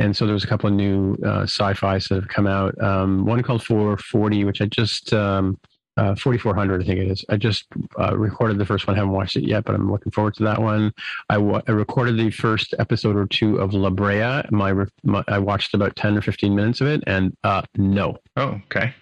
and 0.00 0.16
so 0.16 0.26
there's 0.26 0.44
a 0.44 0.46
couple 0.46 0.68
of 0.68 0.74
new 0.74 1.14
uh, 1.24 1.42
sci-fi 1.42 1.98
that 1.98 2.10
have 2.10 2.28
come 2.28 2.46
out. 2.46 2.80
Um, 2.82 3.26
one 3.26 3.42
called 3.42 3.62
440, 3.62 4.44
which 4.44 4.62
I 4.62 4.66
just 4.66 5.12
um, 5.12 5.58
uh, 6.00 6.14
4400, 6.14 6.82
I 6.82 6.84
think 6.86 6.98
it 7.00 7.08
is. 7.08 7.24
I 7.28 7.36
just 7.36 7.66
uh, 7.98 8.16
recorded 8.16 8.58
the 8.58 8.64
first 8.66 8.86
one. 8.86 8.96
I 8.96 8.98
haven't 8.98 9.12
watched 9.12 9.36
it 9.36 9.44
yet, 9.44 9.64
but 9.64 9.74
I'm 9.74 9.90
looking 9.90 10.12
forward 10.12 10.34
to 10.34 10.44
that 10.44 10.60
one. 10.60 10.92
I, 11.28 11.36
I 11.36 11.70
recorded 11.72 12.16
the 12.16 12.30
first 12.30 12.74
episode 12.78 13.16
or 13.16 13.26
two 13.26 13.58
of 13.58 13.74
La 13.74 13.90
Brea. 13.90 14.42
My, 14.50 14.70
re- 14.70 14.86
my 15.04 15.22
I 15.28 15.38
watched 15.38 15.74
about 15.74 15.96
10 15.96 16.16
or 16.16 16.22
15 16.22 16.54
minutes 16.54 16.80
of 16.80 16.86
it, 16.88 17.04
and 17.06 17.36
uh, 17.44 17.62
no, 17.76 18.16
Oh, 18.36 18.60
okay. 18.66 18.94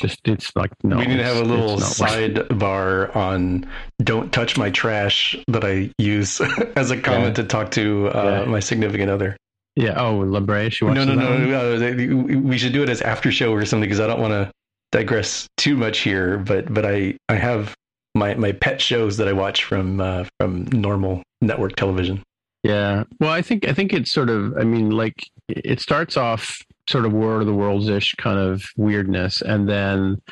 just 0.00 0.20
it's 0.26 0.54
like 0.54 0.70
no. 0.84 0.98
we 0.98 1.06
need 1.06 1.16
to 1.16 1.24
have 1.24 1.38
a 1.38 1.42
little 1.44 1.74
it's 1.78 1.98
not 2.00 2.10
sidebar 2.10 3.14
on 3.16 3.66
"Don't 4.02 4.32
touch 4.32 4.56
my 4.56 4.70
trash" 4.70 5.36
that 5.48 5.64
I 5.64 5.90
use 5.98 6.40
as 6.76 6.90
a 6.90 7.00
comment 7.00 7.36
to 7.36 7.44
talk 7.44 7.70
to 7.72 8.08
uh, 8.08 8.42
Yeah. 8.44 8.50
my 8.50 8.60
significant 8.60 9.10
other. 9.10 9.36
Yeah. 9.76 10.00
Oh, 10.00 10.18
La 10.18 10.38
Brea. 10.40 10.70
She 10.70 10.84
No, 10.84 10.92
watched 10.92 11.08
no, 11.08 11.16
that 11.16 11.16
no, 11.16 11.78
no, 11.78 12.26
no. 12.36 12.40
We 12.40 12.58
should 12.58 12.72
do 12.72 12.82
it 12.84 12.88
as 12.88 13.00
after 13.02 13.32
show 13.32 13.52
or 13.52 13.64
something 13.64 13.88
because 13.88 13.98
I 14.00 14.06
don't 14.06 14.20
want 14.20 14.32
to 14.32 14.52
digress 14.94 15.48
too 15.56 15.76
much 15.76 15.98
here. 15.98 16.38
But 16.38 16.72
but 16.72 16.86
I 16.86 17.18
I 17.28 17.34
have 17.34 17.74
my 18.14 18.34
my 18.34 18.52
pet 18.52 18.80
shows 18.80 19.16
that 19.18 19.28
I 19.28 19.32
watch 19.32 19.64
from 19.64 20.00
uh, 20.00 20.24
from 20.38 20.64
normal 20.66 21.22
network 21.42 21.76
television. 21.76 22.22
Yeah. 22.62 23.04
Well, 23.20 23.30
I 23.30 23.42
think 23.42 23.68
I 23.68 23.74
think 23.74 23.92
it's 23.92 24.10
sort 24.10 24.30
of. 24.30 24.56
I 24.56 24.64
mean, 24.64 24.90
like 24.90 25.28
it 25.48 25.80
starts 25.80 26.16
off 26.16 26.62
sort 26.88 27.04
of 27.04 27.12
War 27.12 27.40
of 27.40 27.46
the 27.46 27.54
Worlds 27.54 27.88
ish 27.88 28.14
kind 28.14 28.38
of 28.38 28.64
weirdness, 28.76 29.42
and 29.42 29.68
then 29.68 30.22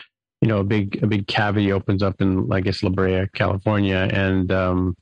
you 0.40 0.48
know 0.48 0.59
a 0.59 0.64
big 0.64 1.02
a 1.02 1.06
big 1.06 1.26
cavity 1.26 1.72
opens 1.72 2.02
up 2.02 2.22
in 2.22 2.51
I 2.52 2.60
guess 2.60 2.82
La 2.82 2.90
Brea, 2.90 3.26
California, 3.34 4.09
and 4.12 4.51
um, 4.52 4.97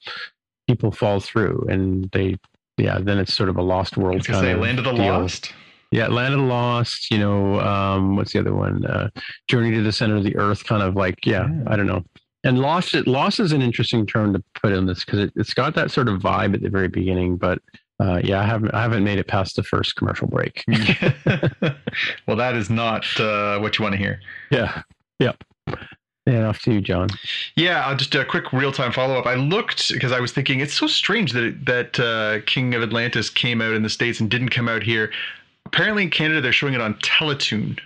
people 0.66 0.90
fall 0.90 1.20
through, 1.20 1.66
and 1.68 2.10
they 2.12 2.36
yeah. 2.78 2.98
Then 2.98 3.18
it's 3.18 3.34
sort 3.34 3.50
of 3.50 3.58
a 3.58 3.62
lost 3.62 3.98
world 3.98 4.16
was 4.16 4.26
gonna 4.26 4.38
kind 4.38 4.46
say 4.46 4.52
of 4.52 4.60
Land 4.60 4.78
of 4.78 4.86
the 4.86 4.92
deal. 4.92 5.20
Lost. 5.20 5.52
Yeah, 5.90 6.06
Land 6.06 6.34
of 6.34 6.40
the 6.40 6.46
Lost. 6.46 7.10
You 7.10 7.18
know, 7.18 7.60
um, 7.60 8.16
what's 8.16 8.32
the 8.32 8.38
other 8.40 8.54
one? 8.54 8.84
Uh, 8.86 9.10
Journey 9.48 9.72
to 9.72 9.82
the 9.82 9.92
Center 9.92 10.16
of 10.16 10.24
the 10.24 10.36
Earth. 10.36 10.64
Kind 10.64 10.82
of 10.82 10.94
like, 10.96 11.26
yeah, 11.26 11.48
Yeah. 11.48 11.64
I 11.66 11.76
don't 11.76 11.86
know. 11.86 12.04
And 12.44 12.58
Lost, 12.60 12.94
it. 12.94 13.06
Lost 13.06 13.38
is 13.40 13.52
an 13.52 13.60
interesting 13.60 14.06
term 14.06 14.32
to 14.32 14.42
put 14.62 14.72
in 14.72 14.86
this 14.86 15.04
because 15.04 15.20
it, 15.20 15.32
it's 15.36 15.52
got 15.52 15.74
that 15.74 15.90
sort 15.90 16.08
of 16.08 16.20
vibe 16.20 16.54
at 16.54 16.62
the 16.62 16.70
very 16.70 16.88
beginning. 16.88 17.36
But 17.36 17.58
uh, 18.00 18.20
yeah, 18.24 18.40
I 18.40 18.46
haven't, 18.46 18.72
I 18.72 18.80
haven't 18.80 19.04
made 19.04 19.18
it 19.18 19.26
past 19.26 19.56
the 19.56 19.62
first 19.62 19.96
commercial 19.96 20.26
break. 20.26 20.64
well, 22.26 22.36
that 22.36 22.54
is 22.54 22.70
not 22.70 23.04
uh, 23.20 23.58
what 23.58 23.78
you 23.78 23.82
want 23.82 23.92
to 23.92 23.98
hear. 23.98 24.20
yeah, 24.50 24.82
yep. 25.18 25.42
Yeah, 26.26 26.48
off 26.48 26.60
to 26.62 26.72
you, 26.72 26.80
John. 26.80 27.08
Yeah, 27.56 27.84
I'll 27.86 27.96
just 27.96 28.14
a 28.14 28.24
quick 28.24 28.52
real 28.52 28.72
time 28.72 28.92
follow 28.92 29.18
up. 29.18 29.26
I 29.26 29.34
looked 29.34 29.92
because 29.92 30.12
I 30.12 30.20
was 30.20 30.32
thinking 30.32 30.60
it's 30.60 30.74
so 30.74 30.86
strange 30.86 31.32
that 31.32 31.64
that 31.66 31.98
uh, 31.98 32.44
King 32.46 32.74
of 32.74 32.82
Atlantis 32.82 33.30
came 33.30 33.60
out 33.60 33.72
in 33.72 33.82
the 33.82 33.88
states 33.90 34.20
and 34.20 34.30
didn't 34.30 34.50
come 34.50 34.68
out 34.68 34.82
here. 34.82 35.10
Apparently, 35.72 36.02
in 36.04 36.10
Canada, 36.10 36.40
they're 36.40 36.52
showing 36.52 36.74
it 36.74 36.80
on 36.80 36.94
Teletoon, 36.94 37.78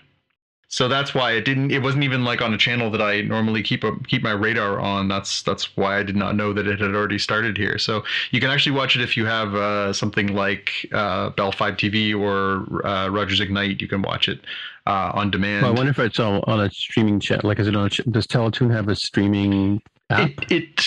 so 0.74 0.88
that's 0.88 1.14
why 1.14 1.30
it 1.30 1.44
didn't. 1.44 1.70
It 1.70 1.82
wasn't 1.82 2.02
even 2.02 2.24
like 2.24 2.42
on 2.42 2.52
a 2.52 2.58
channel 2.58 2.90
that 2.90 3.00
I 3.00 3.20
normally 3.20 3.62
keep 3.62 3.84
a, 3.84 3.92
keep 4.08 4.24
my 4.24 4.32
radar 4.32 4.80
on. 4.80 5.06
That's 5.06 5.42
that's 5.44 5.76
why 5.76 5.98
I 5.98 6.02
did 6.02 6.16
not 6.16 6.34
know 6.34 6.52
that 6.52 6.66
it 6.66 6.80
had 6.80 6.96
already 6.96 7.18
started 7.18 7.56
here. 7.56 7.78
So 7.78 8.02
you 8.32 8.40
can 8.40 8.50
actually 8.50 8.72
watch 8.72 8.96
it 8.96 9.02
if 9.02 9.16
you 9.16 9.24
have 9.24 9.54
uh, 9.54 9.92
something 9.92 10.34
like 10.34 10.72
uh, 10.92 11.30
Bell 11.30 11.52
Fibe 11.52 11.76
TV 11.76 12.12
or 12.18 12.84
uh, 12.84 13.08
Rogers 13.08 13.38
Ignite. 13.38 13.80
You 13.80 13.86
can 13.86 14.02
watch 14.02 14.28
it 14.28 14.40
uh, 14.86 15.12
on 15.14 15.30
demand. 15.30 15.62
Well, 15.62 15.72
I 15.72 15.76
wonder 15.76 15.90
if 15.90 15.98
it's 16.00 16.18
all 16.18 16.42
on 16.48 16.58
a 16.60 16.68
streaming 16.70 17.20
chat. 17.20 17.44
Like, 17.44 17.60
is 17.60 17.68
it 17.68 17.76
on? 17.76 17.86
A, 17.86 18.10
does 18.10 18.26
Teletoon 18.26 18.72
have 18.72 18.88
a 18.88 18.96
streaming 18.96 19.80
app? 20.10 20.30
It, 20.50 20.50
it 20.50 20.86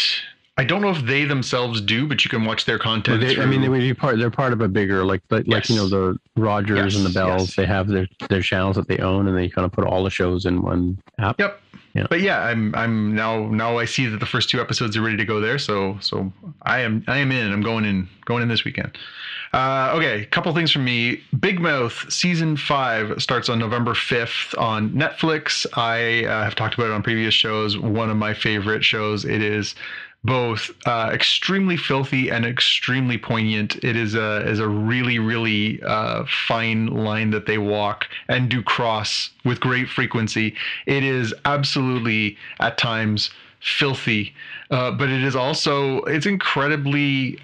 I 0.60 0.64
don't 0.64 0.82
know 0.82 0.90
if 0.90 1.04
they 1.04 1.24
themselves 1.24 1.82
do, 1.82 2.08
but 2.08 2.26
you 2.26 2.30
can 2.30 2.44
watch 2.44 2.66
their 2.66 2.80
content. 2.80 3.22
they, 3.22 3.40
I 3.40 3.46
mean, 3.46 3.62
they 3.62 3.70
would 3.70 3.80
be 3.80 3.94
part. 3.94 4.18
They're 4.18 4.32
part 4.32 4.54
of 4.54 4.62
a 4.62 4.68
bigger, 4.68 5.06
like, 5.06 5.22
like, 5.30 5.48
like 5.48 5.70
you 5.70 5.76
know, 5.76 5.88
the 5.88 6.18
Rogers 6.36 6.96
and 6.96 7.06
the 7.06 7.12
Bells. 7.12 7.50
yes. 7.50 7.56
They 7.56 7.66
have 7.68 7.88
their 7.88 8.08
their 8.30 8.42
channels 8.42 8.76
that 8.76 8.88
they 8.88 8.98
own, 8.98 9.28
and 9.28 9.38
they 9.38 9.50
kind 9.50 9.66
of 9.66 9.72
put 9.72 9.86
all 9.86 10.04
the 10.04 10.10
shows 10.10 10.46
in 10.46 10.64
one 10.64 10.98
app. 11.20 11.40
Yep. 11.40 11.62
Yeah. 11.94 12.08
But 12.10 12.22
yeah, 12.22 12.42
I'm 12.42 12.74
I'm 12.76 13.16
now 13.16 13.48
now 13.48 13.78
I 13.78 13.86
see 13.86 14.08
that 14.08 14.20
the 14.20 14.26
first 14.26 14.50
two 14.50 14.60
episodes 14.60 14.98
are 14.98 15.02
ready 15.02 15.18
to 15.18 15.26
go 15.26 15.40
there. 15.40 15.60
So 15.60 15.98
so 16.00 16.32
I 16.64 16.80
am 16.80 17.04
I 17.08 17.18
am 17.18 17.32
in. 17.32 17.52
I'm 17.52 17.62
going 17.62 17.86
in 17.86 18.10
going 18.26 18.42
in 18.42 18.50
this 18.50 18.64
weekend. 18.64 18.98
Uh, 19.54 19.94
okay, 19.96 20.26
couple 20.26 20.54
things 20.54 20.72
from 20.72 20.84
me. 20.84 21.22
Big 21.40 21.60
Mouth 21.60 22.12
season 22.12 22.58
five 22.58 23.22
starts 23.22 23.48
on 23.48 23.58
November 23.58 23.94
5th 23.94 24.60
on 24.60 24.90
Netflix. 24.92 25.66
I 25.74 26.26
uh, 26.26 26.44
have 26.44 26.56
talked 26.56 26.76
about 26.76 26.88
it 26.88 26.92
on 26.92 27.02
previous 27.02 27.34
shows. 27.34 27.78
One 27.78 28.10
of 28.10 28.18
my 28.18 28.34
favorite 28.34 28.84
shows. 28.84 29.24
It 29.24 29.42
is 29.42 29.74
both 30.24 30.72
uh, 30.86 31.10
extremely 31.14 31.78
filthy 31.78 32.30
and 32.30 32.46
extremely 32.46 33.18
poignant. 33.18 33.76
It 33.84 33.96
is 33.96 34.16
a 34.16 34.48
is 34.48 34.60
a 34.60 34.68
really 34.68 35.20
really 35.20 35.82
uh, 35.84 36.26
fine 36.26 36.88
line 36.88 37.32
that 37.32 37.46
they 37.46 37.58
walk 37.58 38.08
and 38.28 38.50
do 38.50 38.62
cross 38.62 39.30
with 39.46 39.60
great 39.60 39.90
frequency. 39.90 40.56
It 40.86 41.04
is 41.04 41.34
absolutely 41.46 42.38
at 42.60 42.78
times 42.78 43.30
filthy, 43.60 44.34
uh, 44.70 44.92
but 44.92 45.10
it 45.10 45.24
is 45.24 45.36
also 45.36 46.04
it's 46.04 46.26
incredibly. 46.26 47.40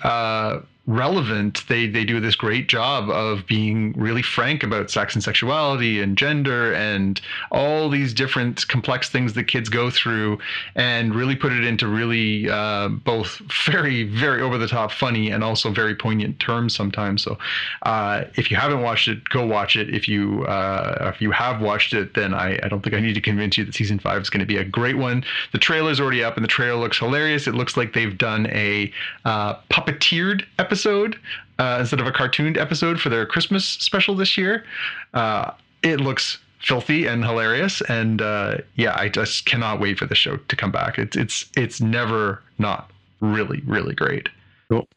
Relevant 0.86 1.66
they 1.70 1.88
they 1.88 2.04
do 2.04 2.20
this 2.20 2.36
great 2.36 2.68
job 2.68 3.10
of 3.10 3.48
being 3.48 3.94
really 3.94 4.22
frank 4.22 4.64
about 4.64 4.92
sex 4.92 5.16
and 5.16 5.24
sexuality 5.24 6.02
and 6.02 6.18
gender 6.18 6.74
and 6.74 7.22
all 7.54 7.88
these 7.88 8.14
different 8.14 8.68
complex 8.68 9.10
things 9.10 9.32
that 9.32 9.46
kids 9.46 9.70
go 9.70 9.90
through 9.90 10.40
and 10.76 11.16
really 11.16 11.38
put 11.38 11.54
it 11.54 11.64
into 11.64 11.88
really 11.88 12.50
uh, 12.50 12.90
both 12.90 13.38
very 13.66 14.04
very 14.04 14.42
over 14.42 14.58
the 14.58 14.68
top 14.68 14.92
funny 14.92 15.32
and 15.32 15.42
also 15.42 15.72
very 15.72 15.96
poignant 15.96 16.38
terms 16.42 16.76
sometimes. 16.76 17.24
So 17.24 17.38
uh, 17.84 18.26
if 18.36 18.52
you 18.52 18.58
haven't 18.58 18.82
watched 18.82 19.08
it 19.08 19.30
go 19.30 19.46
watch 19.46 19.78
it. 19.78 19.90
If 19.90 20.10
you 20.10 20.44
uh, 20.48 21.14
if 21.16 21.22
you 21.22 21.32
have 21.32 21.62
watched 21.62 21.94
it 21.94 22.14
then 22.14 22.34
I, 22.34 22.60
I 22.62 22.68
don't 22.68 22.82
think 22.82 22.94
I 22.94 23.00
need 23.00 23.16
to 23.16 23.22
convince 23.22 23.58
you 23.58 23.64
that 23.64 23.74
season 23.74 24.00
five 24.00 24.22
is 24.22 24.30
going 24.30 24.42
to 24.42 24.46
be 24.46 24.58
a 24.58 24.66
great 24.66 24.98
one. 24.98 25.24
The 25.54 25.60
trailer's 25.60 26.02
already 26.02 26.26
up 26.26 26.36
and 26.36 26.44
the 26.44 26.50
trailer 26.50 26.78
looks 26.78 27.00
hilarious. 27.00 27.48
It 27.48 27.56
looks 27.56 27.78
like 27.78 27.94
they've 27.94 28.18
done 28.18 28.48
a 28.48 28.92
uh, 29.24 29.56
puppeteered 29.72 30.44
episode 30.60 30.73
uh, 30.76 31.78
instead 31.80 32.00
of 32.00 32.08
a 32.08 32.12
cartooned 32.12 32.58
episode 32.58 33.00
for 33.00 33.10
their 33.10 33.26
Christmas 33.26 33.66
special 33.66 34.16
this 34.16 34.38
year. 34.38 34.66
Uh, 35.14 35.52
it 35.84 36.00
looks 36.00 36.40
filthy 36.60 37.06
and 37.06 37.24
hilarious, 37.24 37.82
and 37.82 38.22
uh, 38.22 38.58
yeah, 38.76 38.96
I 38.98 39.10
just 39.10 39.46
cannot 39.46 39.80
wait 39.80 40.00
for 40.00 40.06
the 40.06 40.16
show 40.16 40.38
to 40.38 40.56
come 40.56 40.72
back. 40.72 40.98
It's 40.98 41.16
it's 41.16 41.46
it's 41.56 41.82
never 41.82 42.42
not 42.58 42.90
really 43.20 43.62
really 43.66 43.94
great. 43.94 44.30
Cool. 44.70 44.88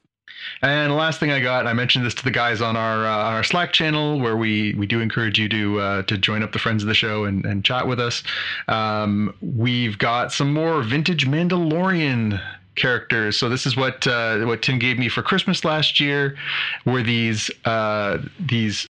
And 0.62 0.90
the 0.90 0.96
last 0.96 1.18
thing 1.20 1.30
I 1.30 1.40
got, 1.40 1.66
I 1.66 1.72
mentioned 1.72 2.06
this 2.06 2.14
to 2.14 2.24
the 2.24 2.30
guys 2.30 2.60
on 2.60 2.76
our 2.76 3.04
uh, 3.06 3.26
on 3.26 3.32
our 3.34 3.44
Slack 3.44 3.72
channel, 3.72 4.20
where 4.20 4.36
we 4.36 4.74
we 4.74 4.86
do 4.86 5.00
encourage 5.00 5.38
you 5.38 5.48
to 5.48 5.80
uh, 5.80 6.02
to 6.02 6.16
join 6.16 6.42
up 6.42 6.52
the 6.52 6.58
friends 6.58 6.82
of 6.82 6.88
the 6.88 6.94
show 6.94 7.24
and, 7.24 7.44
and 7.44 7.64
chat 7.64 7.86
with 7.86 8.00
us. 8.00 8.22
Um, 8.68 9.34
we've 9.40 9.98
got 9.98 10.32
some 10.32 10.52
more 10.52 10.82
vintage 10.82 11.26
Mandalorian 11.26 12.40
characters. 12.76 13.38
So 13.38 13.48
this 13.48 13.66
is 13.66 13.76
what 13.76 14.06
uh, 14.06 14.44
what 14.44 14.62
Tim 14.62 14.78
gave 14.78 14.98
me 14.98 15.08
for 15.08 15.22
Christmas 15.22 15.64
last 15.64 16.00
year, 16.00 16.36
were 16.84 17.02
these 17.02 17.50
uh, 17.64 18.18
these 18.38 18.86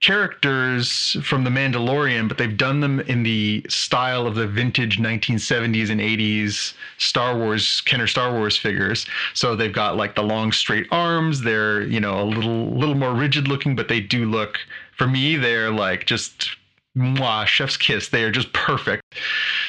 characters 0.00 1.16
from 1.22 1.44
the 1.44 1.50
Mandalorian, 1.50 2.26
but 2.26 2.38
they've 2.38 2.56
done 2.56 2.80
them 2.80 3.00
in 3.00 3.22
the 3.22 3.64
style 3.68 4.26
of 4.26 4.34
the 4.34 4.46
vintage 4.46 4.98
1970s 4.98 5.90
and 5.90 6.00
80s 6.00 6.72
Star 6.96 7.36
Wars 7.36 7.82
Kenner 7.82 8.06
Star 8.06 8.32
Wars 8.32 8.56
figures. 8.56 9.06
So 9.34 9.54
they've 9.54 9.72
got 9.72 9.96
like 9.96 10.14
the 10.14 10.22
long 10.22 10.52
straight 10.52 10.86
arms. 10.90 11.42
They're 11.42 11.82
you 11.82 12.00
know 12.00 12.20
a 12.20 12.24
little 12.24 12.70
little 12.70 12.94
more 12.94 13.14
rigid 13.14 13.48
looking, 13.48 13.76
but 13.76 13.88
they 13.88 14.00
do 14.00 14.24
look 14.24 14.58
for 14.96 15.06
me 15.06 15.36
they're 15.36 15.70
like 15.70 16.06
just 16.06 16.56
mwah, 16.96 17.46
chef's 17.46 17.76
kiss. 17.76 18.08
They 18.08 18.24
are 18.24 18.30
just 18.30 18.52
perfect. 18.52 19.02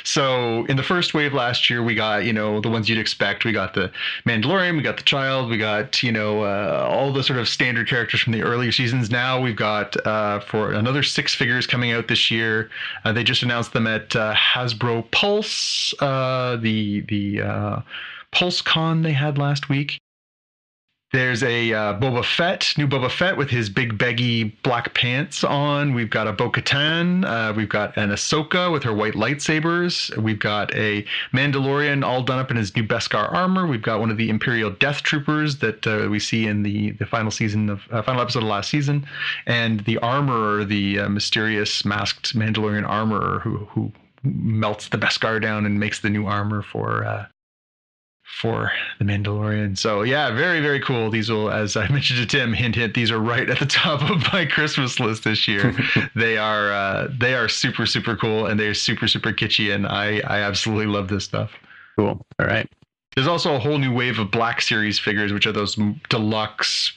So 0.03 0.65
in 0.65 0.77
the 0.77 0.83
first 0.83 1.13
wave 1.13 1.33
last 1.33 1.69
year, 1.69 1.83
we 1.83 1.95
got 1.95 2.25
you 2.25 2.33
know 2.33 2.59
the 2.59 2.69
ones 2.69 2.89
you'd 2.89 2.97
expect. 2.97 3.45
We 3.45 3.51
got 3.51 3.73
the 3.73 3.91
Mandalorian, 4.25 4.75
we 4.77 4.83
got 4.83 4.97
the 4.97 5.03
Child, 5.03 5.49
we 5.49 5.57
got 5.57 6.01
you 6.03 6.11
know 6.11 6.43
uh, 6.43 6.87
all 6.89 7.11
the 7.11 7.23
sort 7.23 7.39
of 7.39 7.47
standard 7.47 7.87
characters 7.87 8.21
from 8.21 8.33
the 8.33 8.41
earlier 8.41 8.71
seasons. 8.71 9.09
Now 9.09 9.39
we've 9.41 9.55
got 9.55 9.95
uh, 10.05 10.39
for 10.39 10.71
another 10.71 11.03
six 11.03 11.35
figures 11.35 11.67
coming 11.67 11.91
out 11.91 12.07
this 12.07 12.31
year. 12.31 12.69
Uh, 13.03 13.13
they 13.13 13.23
just 13.23 13.43
announced 13.43 13.73
them 13.73 13.87
at 13.87 14.15
uh, 14.15 14.33
Hasbro 14.33 15.09
Pulse, 15.11 15.93
uh, 15.99 16.57
the 16.57 17.01
the 17.01 17.41
uh, 17.41 17.81
Pulse 18.31 18.61
Con 18.61 19.01
they 19.01 19.13
had 19.13 19.37
last 19.37 19.69
week. 19.69 19.99
There's 21.11 21.43
a 21.43 21.73
uh, 21.73 21.99
Boba 21.99 22.23
Fett, 22.23 22.73
new 22.77 22.87
Boba 22.87 23.11
Fett 23.11 23.35
with 23.35 23.49
his 23.49 23.69
big 23.69 23.97
baggy 23.97 24.45
black 24.63 24.93
pants 24.93 25.43
on. 25.43 25.93
We've 25.93 26.09
got 26.09 26.25
a 26.25 26.31
Bo 26.31 26.49
Katan. 26.49 27.25
Uh, 27.25 27.53
we've 27.53 27.67
got 27.67 27.97
an 27.97 28.11
Ahsoka 28.11 28.71
with 28.71 28.83
her 28.83 28.93
white 28.93 29.15
lightsabers. 29.15 30.15
We've 30.15 30.39
got 30.39 30.73
a 30.73 31.05
Mandalorian 31.33 32.05
all 32.05 32.23
done 32.23 32.39
up 32.39 32.49
in 32.49 32.55
his 32.55 32.73
new 32.77 32.83
Beskar 32.83 33.29
armor. 33.33 33.67
We've 33.67 33.81
got 33.81 33.99
one 33.99 34.09
of 34.09 34.15
the 34.15 34.29
Imperial 34.29 34.71
Death 34.71 35.03
Troopers 35.03 35.57
that 35.57 35.85
uh, 35.85 36.07
we 36.09 36.17
see 36.17 36.47
in 36.47 36.63
the, 36.63 36.91
the 36.91 37.05
final 37.05 37.29
season 37.29 37.69
of 37.69 37.81
uh, 37.91 38.01
final 38.01 38.21
episode 38.21 38.43
of 38.43 38.49
last 38.49 38.69
season, 38.69 39.05
and 39.45 39.81
the 39.81 39.97
armorer, 39.97 40.63
the 40.63 40.99
uh, 40.99 41.09
mysterious 41.09 41.83
masked 41.83 42.37
Mandalorian 42.37 42.87
armorer 42.87 43.39
who 43.39 43.57
who 43.71 43.91
melts 44.23 44.87
the 44.89 44.97
Beskar 44.97 45.41
down 45.41 45.65
and 45.65 45.77
makes 45.77 45.99
the 45.99 46.09
new 46.09 46.25
armor 46.25 46.61
for 46.61 47.03
uh, 47.03 47.25
for 48.39 48.71
the 48.99 49.05
Mandalorian. 49.05 49.77
So 49.77 50.03
yeah, 50.03 50.31
very 50.33 50.61
very 50.61 50.79
cool. 50.79 51.09
These 51.09 51.29
will, 51.29 51.51
as 51.51 51.75
I 51.75 51.87
mentioned 51.91 52.19
to 52.19 52.25
Tim, 52.25 52.53
hint 52.53 52.75
hint, 52.75 52.93
these 52.93 53.11
are 53.11 53.19
right 53.19 53.49
at 53.49 53.59
the 53.59 53.65
top 53.81 54.09
of 54.09 54.31
my 54.33 54.45
Christmas 54.45 54.99
list 54.99 55.23
this 55.23 55.47
year. 55.47 55.75
they 56.15 56.37
are 56.37 56.71
uh, 56.71 57.07
they 57.17 57.33
are 57.33 57.47
super 57.47 57.85
super 57.85 58.15
cool 58.15 58.45
and 58.45 58.59
they're 58.59 58.73
super 58.73 59.07
super 59.07 59.31
kitschy, 59.31 59.73
and 59.73 59.85
I 59.85 60.21
I 60.27 60.39
absolutely 60.41 60.87
love 60.87 61.07
this 61.07 61.23
stuff. 61.23 61.51
Cool. 61.97 62.25
All 62.39 62.45
right. 62.45 62.69
There's 63.15 63.27
also 63.27 63.53
a 63.55 63.59
whole 63.59 63.77
new 63.77 63.93
wave 63.93 64.19
of 64.19 64.31
Black 64.31 64.61
Series 64.61 64.97
figures, 64.97 65.33
which 65.33 65.45
are 65.45 65.51
those 65.51 65.77
deluxe, 66.09 66.93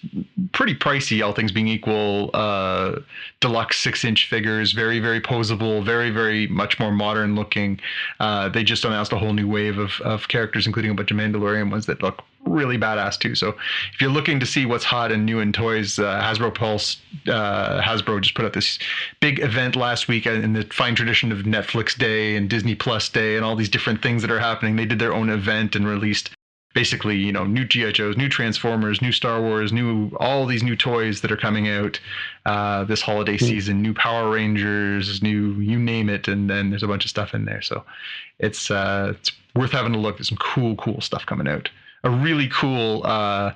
pretty 0.52 0.74
pricey, 0.74 1.24
all 1.24 1.32
things 1.32 1.50
being 1.50 1.66
equal, 1.66 2.30
uh, 2.34 3.00
deluxe 3.40 3.80
six 3.80 4.04
inch 4.04 4.28
figures. 4.28 4.72
Very, 4.72 5.00
very 5.00 5.20
posable, 5.20 5.84
very, 5.84 6.10
very 6.10 6.46
much 6.46 6.78
more 6.78 6.92
modern 6.92 7.34
looking. 7.34 7.80
Uh, 8.20 8.48
they 8.48 8.62
just 8.62 8.84
announced 8.84 9.12
a 9.12 9.18
whole 9.18 9.32
new 9.32 9.48
wave 9.48 9.76
of, 9.76 10.00
of 10.02 10.28
characters, 10.28 10.68
including 10.68 10.92
a 10.92 10.94
bunch 10.94 11.10
of 11.10 11.16
Mandalorian 11.16 11.68
ones 11.68 11.86
that 11.86 12.00
look 12.00 12.22
really 12.46 12.78
badass 12.78 13.18
too. 13.18 13.34
So 13.34 13.50
if 13.92 14.00
you're 14.00 14.10
looking 14.10 14.40
to 14.40 14.46
see 14.46 14.66
what's 14.66 14.84
hot 14.84 15.12
and 15.12 15.24
new 15.26 15.40
in 15.40 15.52
toys, 15.52 15.98
uh, 15.98 16.20
Hasbro 16.20 16.54
Pulse, 16.54 16.96
uh, 17.26 17.80
Hasbro 17.80 18.20
just 18.20 18.34
put 18.34 18.44
out 18.44 18.52
this 18.52 18.78
big 19.20 19.40
event 19.40 19.76
last 19.76 20.08
week 20.08 20.26
in 20.26 20.52
the 20.52 20.64
fine 20.64 20.94
tradition 20.94 21.32
of 21.32 21.38
Netflix 21.38 21.96
Day 21.96 22.36
and 22.36 22.48
Disney 22.48 22.74
Plus 22.74 23.08
Day 23.08 23.36
and 23.36 23.44
all 23.44 23.56
these 23.56 23.68
different 23.68 24.02
things 24.02 24.22
that 24.22 24.30
are 24.30 24.40
happening. 24.40 24.76
They 24.76 24.86
did 24.86 24.98
their 24.98 25.14
own 25.14 25.30
event 25.30 25.74
and 25.74 25.86
released 25.86 26.30
basically, 26.74 27.16
you 27.16 27.32
know, 27.32 27.44
new 27.44 27.64
GI 27.64 27.92
Joes, 27.92 28.16
new 28.16 28.28
Transformers, 28.28 29.00
new 29.00 29.12
Star 29.12 29.40
Wars, 29.40 29.72
new 29.72 30.10
all 30.18 30.44
these 30.44 30.62
new 30.62 30.76
toys 30.76 31.20
that 31.20 31.30
are 31.30 31.36
coming 31.36 31.68
out 31.68 32.00
uh, 32.46 32.84
this 32.84 33.00
holiday 33.00 33.38
hmm. 33.38 33.44
season. 33.44 33.80
New 33.80 33.94
Power 33.94 34.30
Rangers, 34.30 35.22
new 35.22 35.54
you 35.54 35.78
name 35.78 36.08
it, 36.08 36.28
and 36.28 36.50
then 36.50 36.70
there's 36.70 36.82
a 36.82 36.88
bunch 36.88 37.04
of 37.04 37.10
stuff 37.10 37.32
in 37.32 37.44
there. 37.44 37.62
So 37.62 37.84
it's 38.38 38.70
uh, 38.70 39.14
it's 39.16 39.30
worth 39.54 39.70
having 39.70 39.94
a 39.94 39.98
look. 39.98 40.18
There's 40.18 40.28
some 40.28 40.38
cool, 40.38 40.74
cool 40.76 41.00
stuff 41.00 41.24
coming 41.24 41.48
out 41.48 41.70
a 42.04 42.10
really 42.10 42.48
cool 42.48 43.02
uh, 43.04 43.52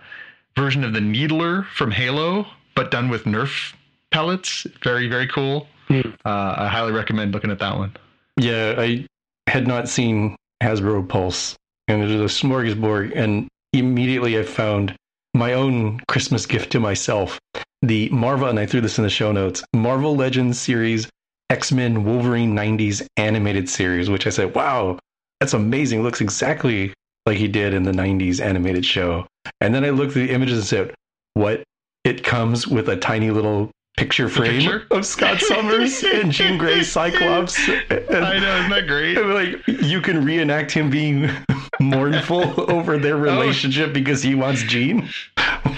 version 0.56 0.84
of 0.84 0.92
the 0.92 1.00
Needler 1.00 1.64
from 1.74 1.90
Halo, 1.90 2.46
but 2.74 2.90
done 2.90 3.08
with 3.08 3.24
Nerf 3.24 3.74
pellets. 4.10 4.66
Very 4.82 5.08
very 5.08 5.28
cool. 5.28 5.68
Mm. 5.88 6.14
Uh, 6.24 6.54
I 6.58 6.68
highly 6.68 6.92
recommend 6.92 7.32
looking 7.32 7.50
at 7.50 7.58
that 7.60 7.76
one. 7.76 7.94
Yeah, 8.36 8.74
I 8.76 9.06
had 9.46 9.66
not 9.66 9.88
seen 9.88 10.36
Hasbro 10.62 11.08
Pulse, 11.08 11.56
and 11.86 12.02
there's 12.02 12.12
a 12.12 12.44
smorgasbord, 12.44 13.12
and 13.16 13.48
immediately 13.72 14.38
I 14.38 14.42
found 14.42 14.94
my 15.34 15.52
own 15.52 16.00
Christmas 16.08 16.46
gift 16.46 16.70
to 16.72 16.80
myself. 16.80 17.38
The 17.82 18.08
Marvel, 18.10 18.48
and 18.48 18.58
I 18.58 18.66
threw 18.66 18.80
this 18.80 18.98
in 18.98 19.04
the 19.04 19.10
show 19.10 19.30
notes 19.30 19.62
Marvel 19.72 20.16
Legends 20.16 20.58
series 20.58 21.08
X 21.50 21.72
Men 21.72 22.04
Wolverine 22.04 22.54
90s 22.54 23.06
animated 23.16 23.68
series, 23.68 24.10
which 24.10 24.26
I 24.26 24.30
said, 24.30 24.54
wow, 24.54 24.98
that's 25.40 25.54
amazing. 25.54 26.02
Looks 26.02 26.20
exactly 26.20 26.92
like 27.28 27.36
he 27.36 27.46
did 27.46 27.74
in 27.74 27.82
the 27.82 27.92
90s 27.92 28.40
animated 28.40 28.86
show. 28.86 29.26
And 29.60 29.74
then 29.74 29.84
I 29.84 29.90
looked 29.90 30.16
at 30.16 30.26
the 30.26 30.30
images 30.30 30.58
and 30.58 30.66
said, 30.66 30.94
what? 31.34 31.62
It 32.04 32.24
comes 32.24 32.66
with 32.66 32.88
a 32.88 32.96
tiny 32.96 33.30
little 33.30 33.70
picture 33.98 34.30
frame 34.30 34.60
picture? 34.62 34.86
of 34.90 35.04
Scott 35.04 35.38
Summers 35.40 36.02
and 36.14 36.32
Jean 36.32 36.56
Grey 36.56 36.82
Cyclops. 36.82 37.58
And, 37.68 38.24
I 38.24 38.38
know, 38.38 38.56
isn't 38.56 38.70
that 38.70 38.86
great? 38.86 39.18
like 39.18 39.82
you 39.82 40.00
can 40.00 40.24
reenact 40.24 40.70
him 40.70 40.88
being 40.88 41.30
mournful 41.80 42.58
over 42.70 42.96
their 42.96 43.16
oh. 43.16 43.20
relationship 43.20 43.90
oh. 43.90 43.92
because 43.92 44.22
he 44.22 44.34
wants 44.34 44.62
Jean. 44.62 45.10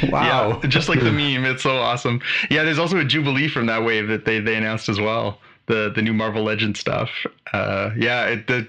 Wow. 0.08 0.60
Yeah, 0.62 0.68
just 0.68 0.88
like 0.88 1.00
the 1.00 1.10
meme. 1.10 1.44
It's 1.44 1.64
so 1.64 1.78
awesome. 1.78 2.20
Yeah, 2.48 2.62
there's 2.62 2.78
also 2.78 2.98
a 2.98 3.04
Jubilee 3.04 3.48
from 3.48 3.66
that 3.66 3.84
wave 3.84 4.06
that 4.06 4.24
they, 4.24 4.38
they 4.38 4.54
announced 4.54 4.88
as 4.88 5.00
well. 5.00 5.40
The 5.66 5.92
the 5.94 6.02
new 6.02 6.12
Marvel 6.12 6.42
Legend 6.42 6.76
stuff. 6.76 7.10
Uh, 7.52 7.90
yeah, 7.96 8.26
it, 8.26 8.46
the 8.46 8.66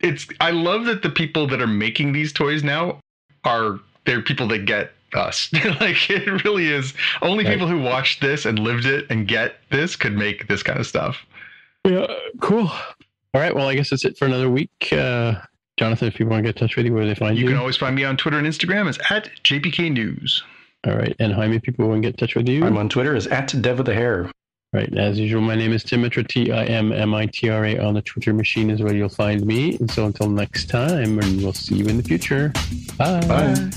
it's 0.00 0.26
I 0.40 0.50
love 0.50 0.84
that 0.86 1.02
the 1.02 1.10
people 1.10 1.46
that 1.48 1.60
are 1.60 1.66
making 1.66 2.12
these 2.12 2.32
toys 2.32 2.62
now 2.62 3.00
are 3.44 3.80
they're 4.04 4.22
people 4.22 4.48
that 4.48 4.64
get 4.64 4.92
us. 5.14 5.50
like 5.80 6.10
it 6.10 6.44
really 6.44 6.68
is. 6.68 6.94
Only 7.22 7.44
right. 7.44 7.52
people 7.52 7.68
who 7.68 7.80
watched 7.80 8.20
this 8.20 8.46
and 8.46 8.58
lived 8.58 8.86
it 8.86 9.06
and 9.10 9.26
get 9.26 9.56
this 9.70 9.96
could 9.96 10.16
make 10.16 10.48
this 10.48 10.62
kind 10.62 10.78
of 10.78 10.86
stuff. 10.86 11.24
Yeah, 11.84 12.06
cool. 12.40 12.70
All 13.32 13.40
right. 13.40 13.54
Well, 13.54 13.68
I 13.68 13.74
guess 13.74 13.90
that's 13.90 14.04
it 14.04 14.18
for 14.18 14.26
another 14.26 14.50
week. 14.50 14.70
Uh, 14.92 15.34
Jonathan, 15.78 16.08
if 16.08 16.20
you 16.20 16.26
want 16.26 16.40
to 16.44 16.48
get 16.48 16.60
in 16.60 16.66
touch 16.66 16.76
with 16.76 16.86
you, 16.86 16.92
where 16.92 17.02
do 17.02 17.08
they 17.08 17.14
find 17.14 17.36
you? 17.38 17.44
You 17.44 17.50
can 17.50 17.58
always 17.58 17.76
find 17.76 17.94
me 17.94 18.04
on 18.04 18.16
Twitter 18.16 18.38
and 18.38 18.46
Instagram 18.46 18.88
as 18.88 18.98
at 19.08 19.30
JPK 19.44 19.92
News. 19.92 20.42
All 20.86 20.96
right. 20.96 21.14
And 21.18 21.32
how 21.32 21.40
many 21.40 21.58
people 21.58 21.88
want 21.88 22.02
to 22.02 22.08
get 22.08 22.14
in 22.14 22.26
touch 22.26 22.34
with 22.34 22.48
you? 22.48 22.64
I'm 22.64 22.76
on 22.76 22.88
Twitter 22.88 23.14
as 23.14 23.26
at 23.28 23.54
Dev 23.62 23.80
of 23.80 23.86
the 23.86 23.94
Hair. 23.94 24.30
Right. 24.72 24.96
As 24.96 25.18
usual, 25.18 25.40
my 25.40 25.56
name 25.56 25.72
is 25.72 25.82
Timmitra, 25.82 26.26
T 26.28 26.52
I 26.52 26.64
M 26.64 26.92
M 26.92 27.12
I 27.12 27.26
T 27.26 27.48
R 27.48 27.64
A. 27.64 27.78
On 27.78 27.94
the 27.94 28.02
Twitter 28.02 28.32
machine 28.32 28.70
is 28.70 28.80
where 28.80 28.94
you'll 28.94 29.08
find 29.08 29.44
me. 29.44 29.76
And 29.78 29.90
so 29.90 30.06
until 30.06 30.30
next 30.30 30.66
time, 30.66 31.18
and 31.18 31.42
we'll 31.42 31.52
see 31.52 31.74
you 31.74 31.86
in 31.86 31.96
the 31.96 32.04
future. 32.04 32.52
Bye. 32.96 33.20
Bye. 33.26 33.70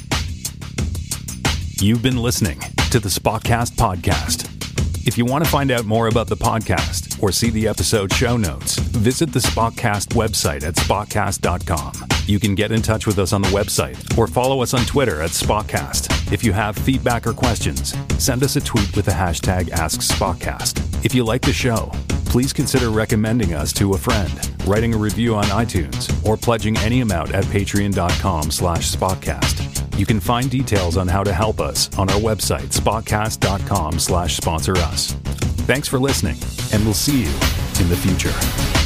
You've 1.81 2.03
been 2.03 2.17
listening 2.17 2.59
to 2.91 2.99
the 2.99 3.09
Spotcast 3.09 3.71
Podcast. 3.71 4.47
If 5.07 5.17
you 5.17 5.25
want 5.25 5.43
to 5.43 5.49
find 5.49 5.71
out 5.71 5.85
more 5.85 6.07
about 6.07 6.27
the 6.27 6.37
podcast 6.37 7.12
or 7.23 7.31
see 7.31 7.49
the 7.49 7.65
episode 7.69 8.11
show 8.11 8.35
notes, 8.35 8.77
visit 8.77 9.31
the 9.31 9.39
Spotcast 9.39 10.09
website 10.09 10.63
at 10.63 10.75
spotcast.com. 10.75 11.93
You 12.25 12.37
can 12.37 12.53
get 12.53 12.73
in 12.73 12.81
touch 12.81 13.07
with 13.07 13.17
us 13.17 13.31
on 13.31 13.41
the 13.41 13.47
website 13.47 14.17
or 14.17 14.27
follow 14.27 14.61
us 14.61 14.73
on 14.73 14.81
Twitter 14.81 15.21
at 15.21 15.29
Spotcast. 15.29 16.33
If 16.33 16.43
you 16.43 16.51
have 16.51 16.75
feedback 16.75 17.25
or 17.25 17.31
questions, 17.31 17.95
send 18.19 18.43
us 18.43 18.57
a 18.57 18.61
tweet 18.61 18.93
with 18.93 19.05
the 19.05 19.11
hashtag 19.11 19.69
AskSpotcast. 19.69 21.05
If 21.05 21.15
you 21.15 21.23
like 21.23 21.41
the 21.41 21.53
show, 21.53 21.91
please 22.25 22.51
consider 22.51 22.89
recommending 22.89 23.53
us 23.53 23.71
to 23.73 23.93
a 23.93 23.97
friend, 23.97 24.33
writing 24.65 24.93
a 24.93 24.97
review 24.97 25.35
on 25.35 25.45
iTunes, 25.45 26.11
or 26.25 26.35
pledging 26.35 26.75
any 26.79 26.99
amount 26.99 27.31
at 27.31 27.45
patreon.com 27.45 28.51
slash 28.51 28.93
spotcast. 28.93 29.97
You 29.97 30.05
can 30.05 30.19
find 30.19 30.49
details 30.49 30.97
on 30.97 31.07
how 31.07 31.23
to 31.23 31.31
help 31.31 31.61
us 31.61 31.89
on 31.97 32.09
our 32.09 32.19
website, 32.19 32.73
spotcast.com 32.73 33.99
slash 33.99 34.35
sponsor 34.35 34.75
us. 34.77 35.15
Thanks 35.65 35.87
for 35.87 35.97
listening, 35.97 36.35
and 36.73 36.83
we'll 36.83 36.93
see 36.93 37.21
you 37.21 37.29
in 37.79 37.87
the 37.87 37.95
future. 37.95 38.82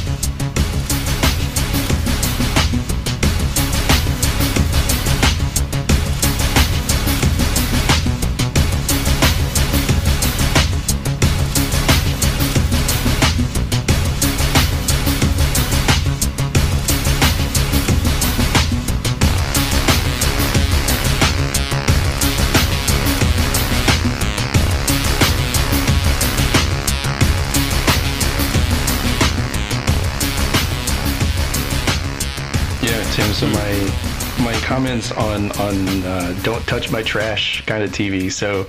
Comments 34.68 35.10
on 35.12 35.50
on 35.52 35.88
uh, 36.04 36.38
"Don't 36.42 36.64
touch 36.66 36.92
my 36.92 37.02
trash" 37.02 37.64
kind 37.64 37.82
of 37.82 37.90
TV. 37.90 38.30
So 38.30 38.66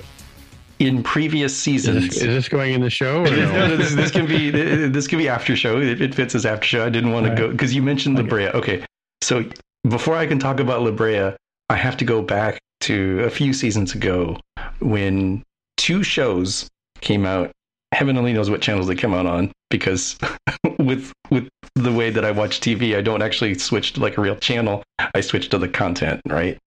in 0.78 1.02
previous 1.02 1.54
seasons, 1.54 2.04
is 2.04 2.08
this, 2.08 2.22
is 2.22 2.26
this 2.28 2.48
going 2.48 2.72
in 2.72 2.80
the 2.80 2.88
show? 2.88 3.22
no? 3.24 3.30
no 3.68 3.76
this, 3.76 3.94
this, 3.94 4.10
can 4.10 4.26
be 4.26 4.50
this 4.88 5.06
can 5.06 5.18
be 5.18 5.28
after 5.28 5.54
show. 5.54 5.78
It, 5.78 6.00
it 6.00 6.14
fits 6.14 6.34
as 6.34 6.46
after 6.46 6.66
show. 6.66 6.86
I 6.86 6.88
didn't 6.88 7.12
want 7.12 7.26
to 7.26 7.34
go 7.34 7.50
because 7.50 7.74
you 7.74 7.82
mentioned 7.82 8.18
okay. 8.18 8.22
La 8.22 8.28
Brea. 8.30 8.48
Okay, 8.48 8.84
so 9.22 9.44
before 9.88 10.16
I 10.16 10.26
can 10.26 10.38
talk 10.38 10.58
about 10.58 10.82
La 10.82 10.90
Brea, 10.90 11.36
I 11.68 11.76
have 11.76 11.98
to 11.98 12.06
go 12.06 12.22
back 12.22 12.58
to 12.80 13.20
a 13.24 13.30
few 13.30 13.52
seasons 13.52 13.94
ago 13.94 14.38
when 14.80 15.42
two 15.76 16.02
shows 16.02 16.66
came 17.02 17.26
out. 17.26 17.52
Heaven 17.92 18.16
only 18.16 18.32
knows 18.32 18.50
what 18.50 18.62
channels 18.62 18.86
they 18.86 18.94
come 18.94 19.14
out 19.14 19.26
on 19.26 19.52
because 19.68 20.18
with 20.78 21.12
with 21.30 21.48
the 21.74 21.92
way 21.92 22.10
that 22.10 22.24
I 22.24 22.30
watch 22.30 22.60
TV, 22.60 22.96
I 22.96 23.00
don't 23.00 23.22
actually 23.22 23.54
switch 23.54 23.94
to 23.94 24.00
like 24.00 24.18
a 24.18 24.20
real 24.20 24.36
channel. 24.36 24.82
I 25.14 25.20
switch 25.20 25.48
to 25.50 25.58
the 25.58 25.68
content, 25.68 26.20
right? 26.26 26.58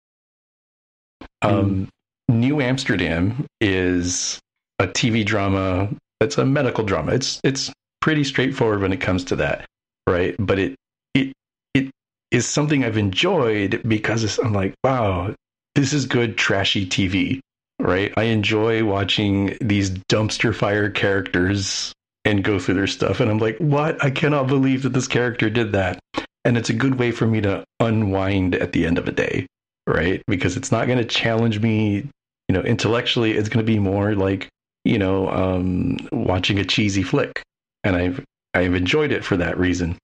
Mm. 1.44 1.50
Um, 1.50 1.88
New 2.28 2.60
Amsterdam 2.60 3.46
is 3.60 4.40
a 4.78 4.86
TV 4.86 5.24
drama. 5.24 5.88
It's 6.20 6.38
a 6.38 6.44
medical 6.44 6.84
drama. 6.84 7.12
It's 7.12 7.40
it's 7.44 7.72
pretty 8.00 8.24
straightforward 8.24 8.80
when 8.80 8.92
it 8.92 9.00
comes 9.00 9.24
to 9.24 9.36
that, 9.36 9.66
right? 10.08 10.34
But 10.38 10.58
it 10.58 10.74
it 11.14 11.32
it 11.74 11.90
is 12.30 12.46
something 12.46 12.84
I've 12.84 12.96
enjoyed 12.96 13.82
because 13.86 14.38
I'm 14.38 14.52
like, 14.52 14.74
wow, 14.84 15.34
this 15.74 15.92
is 15.92 16.06
good 16.06 16.36
trashy 16.36 16.86
TV, 16.86 17.40
right? 17.82 18.12
I 18.16 18.24
enjoy 18.24 18.84
watching 18.84 19.56
these 19.60 19.90
dumpster 19.90 20.54
fire 20.54 20.88
characters 20.90 21.92
and 22.24 22.44
go 22.44 22.58
through 22.58 22.74
their 22.74 22.86
stuff. 22.86 23.20
And 23.20 23.30
I'm 23.30 23.38
like, 23.38 23.58
what? 23.58 24.02
I 24.02 24.10
cannot 24.10 24.46
believe 24.46 24.82
that 24.82 24.92
this 24.92 25.08
character 25.08 25.50
did 25.50 25.72
that. 25.72 25.98
And 26.44 26.56
it's 26.56 26.70
a 26.70 26.74
good 26.74 26.98
way 26.98 27.10
for 27.10 27.26
me 27.26 27.40
to 27.40 27.64
unwind 27.80 28.54
at 28.54 28.72
the 28.72 28.86
end 28.86 28.98
of 28.98 29.08
a 29.08 29.12
day, 29.12 29.46
right? 29.86 30.22
Because 30.26 30.56
it's 30.56 30.72
not 30.72 30.86
going 30.86 30.98
to 30.98 31.04
challenge 31.04 31.60
me, 31.60 32.08
you 32.48 32.52
know, 32.54 32.62
intellectually. 32.62 33.32
It's 33.32 33.48
going 33.48 33.64
to 33.64 33.72
be 33.72 33.78
more 33.78 34.14
like, 34.14 34.48
you 34.84 34.98
know, 34.98 35.28
um, 35.28 35.96
watching 36.12 36.58
a 36.58 36.64
cheesy 36.64 37.02
flick. 37.02 37.42
And 37.84 37.96
I've, 37.96 38.24
I've 38.54 38.74
enjoyed 38.74 39.12
it 39.12 39.24
for 39.24 39.36
that 39.36 39.58
reason. 39.58 39.98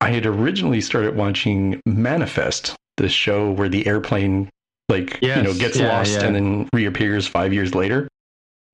I 0.00 0.10
had 0.10 0.26
originally 0.26 0.80
started 0.80 1.16
watching 1.16 1.80
Manifest 1.86 2.74
the 2.96 3.08
show 3.08 3.50
where 3.50 3.68
the 3.68 3.86
airplane 3.86 4.48
like 4.88 5.18
Yes, 5.22 5.36
you 5.38 5.42
know 5.42 5.54
gets 5.58 5.78
yeah, 5.78 5.88
lost 5.88 6.12
yeah. 6.12 6.24
and 6.24 6.34
then 6.36 6.68
reappears 6.72 7.26
five 7.26 7.52
years 7.52 7.74
later. 7.74 8.08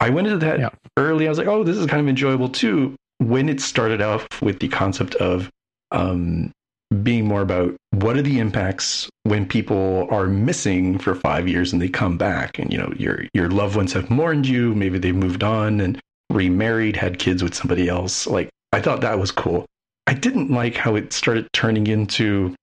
I 0.00 0.10
went 0.10 0.26
into 0.26 0.38
that 0.38 0.58
Yeah. 0.58 0.70
early. 0.98 1.26
I 1.26 1.28
was 1.28 1.38
like, 1.38 1.46
oh, 1.46 1.62
this 1.62 1.76
is 1.76 1.86
kind 1.86 2.00
of 2.00 2.08
enjoyable 2.08 2.48
too. 2.48 2.94
When 3.18 3.48
it 3.48 3.60
started 3.60 4.00
off 4.00 4.26
with 4.40 4.60
the 4.60 4.68
concept 4.68 5.14
of 5.16 5.50
um, 5.90 6.50
being 7.02 7.26
more 7.26 7.42
about 7.42 7.76
what 7.92 8.16
are 8.16 8.22
the 8.22 8.38
impacts 8.38 9.08
when 9.24 9.46
people 9.46 10.08
are 10.10 10.26
missing 10.26 10.98
for 10.98 11.14
five 11.14 11.46
years 11.46 11.72
and 11.72 11.80
they 11.82 11.88
come 11.88 12.16
back, 12.16 12.58
and 12.58 12.72
you 12.72 12.78
know 12.78 12.92
your 12.96 13.26
your 13.34 13.50
loved 13.50 13.76
ones 13.76 13.92
have 13.92 14.10
mourned 14.10 14.46
you, 14.46 14.74
maybe 14.74 14.98
they've 14.98 15.14
moved 15.14 15.44
on 15.44 15.80
and 15.80 16.00
remarried, 16.30 16.96
had 16.96 17.18
kids 17.18 17.42
with 17.42 17.54
somebody 17.54 17.88
else. 17.88 18.26
Like 18.26 18.48
I 18.72 18.80
thought 18.80 19.02
that 19.02 19.18
was 19.18 19.30
cool. 19.30 19.66
I 20.06 20.14
didn't 20.14 20.50
like 20.50 20.76
how 20.76 20.94
it 20.96 21.12
started 21.12 21.46
turning 21.52 21.86
into 21.86 22.54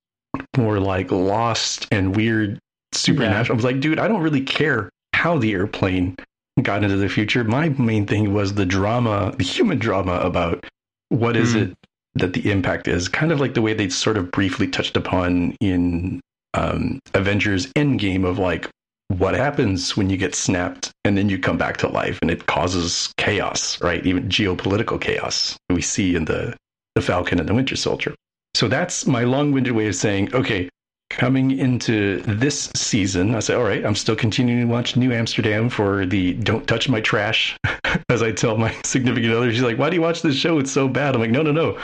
more 0.58 0.80
like 0.80 1.12
lost 1.12 1.88
and 1.92 2.16
weird 2.16 2.60
supernatural. 2.94 3.56
I 3.56 3.58
was 3.58 3.66
like, 3.66 3.80
dude, 3.80 4.00
I 4.00 4.08
don't 4.08 4.22
really 4.22 4.42
care 4.42 4.90
how 5.14 5.38
the 5.38 5.54
airplane 5.54 6.16
got 6.62 6.84
into 6.84 6.98
the 6.98 7.10
future. 7.10 7.44
My 7.44 7.70
main 7.70 8.06
thing 8.08 8.34
was 8.34 8.54
the 8.54 8.66
drama, 8.66 9.34
the 9.38 9.44
human 9.44 9.78
drama 9.80 10.14
about 10.20 10.66
what 11.10 11.36
is 11.38 11.54
Hmm. 11.54 11.60
it 11.60 11.78
that 12.16 12.34
the 12.34 12.50
impact 12.52 12.88
is. 12.88 13.08
Kind 13.08 13.32
of 13.32 13.40
like 13.40 13.54
the 13.54 13.62
way 13.62 13.74
they 13.74 13.90
sort 13.90 14.18
of 14.18 14.32
briefly 14.32 14.68
touched 14.68 14.98
upon 14.98 15.56
in 15.62 16.20
um, 16.56 17.00
Avengers 17.14 17.68
Endgame 17.74 18.26
of 18.26 18.40
like 18.40 18.68
what 19.10 19.36
happens 19.36 19.96
when 19.96 20.10
you 20.10 20.18
get 20.18 20.34
snapped 20.34 20.92
and 21.06 21.18
then 21.18 21.30
you 21.30 21.38
come 21.38 21.58
back 21.58 21.78
to 21.78 21.88
life 21.88 22.18
and 22.22 22.32
it 22.32 22.48
causes 22.48 23.14
chaos, 23.18 23.80
right? 23.82 24.06
Even 24.06 24.28
geopolitical 24.30 25.00
chaos 25.00 25.56
we 25.70 25.82
see 25.82 26.16
in 26.16 26.26
the 26.26 26.56
the 26.96 27.02
Falcon 27.02 27.40
and 27.40 27.48
the 27.48 27.54
Winter 27.54 27.76
Soldier. 27.76 28.16
So 28.56 28.68
that's 28.68 29.06
my 29.06 29.24
long-winded 29.24 29.74
way 29.74 29.88
of 29.88 29.96
saying, 29.96 30.34
okay, 30.34 30.68
coming 31.10 31.52
into 31.58 32.22
this 32.22 32.70
season, 32.76 33.36
I 33.36 33.40
say, 33.40 33.56
all 33.56 33.64
right, 33.64 33.86
I'm 33.86 33.96
still 33.96 34.16
continuing 34.16 34.62
to 34.62 34.66
watch 34.68 34.96
New 34.96 35.12
Amsterdam 35.12 35.70
for 35.70 36.06
the 36.06 36.34
don't 36.34 36.68
touch 36.68 36.90
my 36.90 37.02
trash. 37.02 37.58
As 38.10 38.22
I 38.22 38.32
tell 38.32 38.58
my 38.58 38.76
significant 38.84 39.34
other, 39.34 39.52
she's 39.52 39.62
like, 39.62 39.78
why 39.78 39.90
do 39.90 39.96
you 39.96 40.02
watch 40.02 40.22
this 40.22 40.36
show? 40.36 40.60
It's 40.60 40.72
so 40.72 40.88
bad. 40.88 41.16
I'm 41.16 41.22
like, 41.22 41.32
no, 41.32 41.42
no, 41.42 41.52
no. 41.52 41.78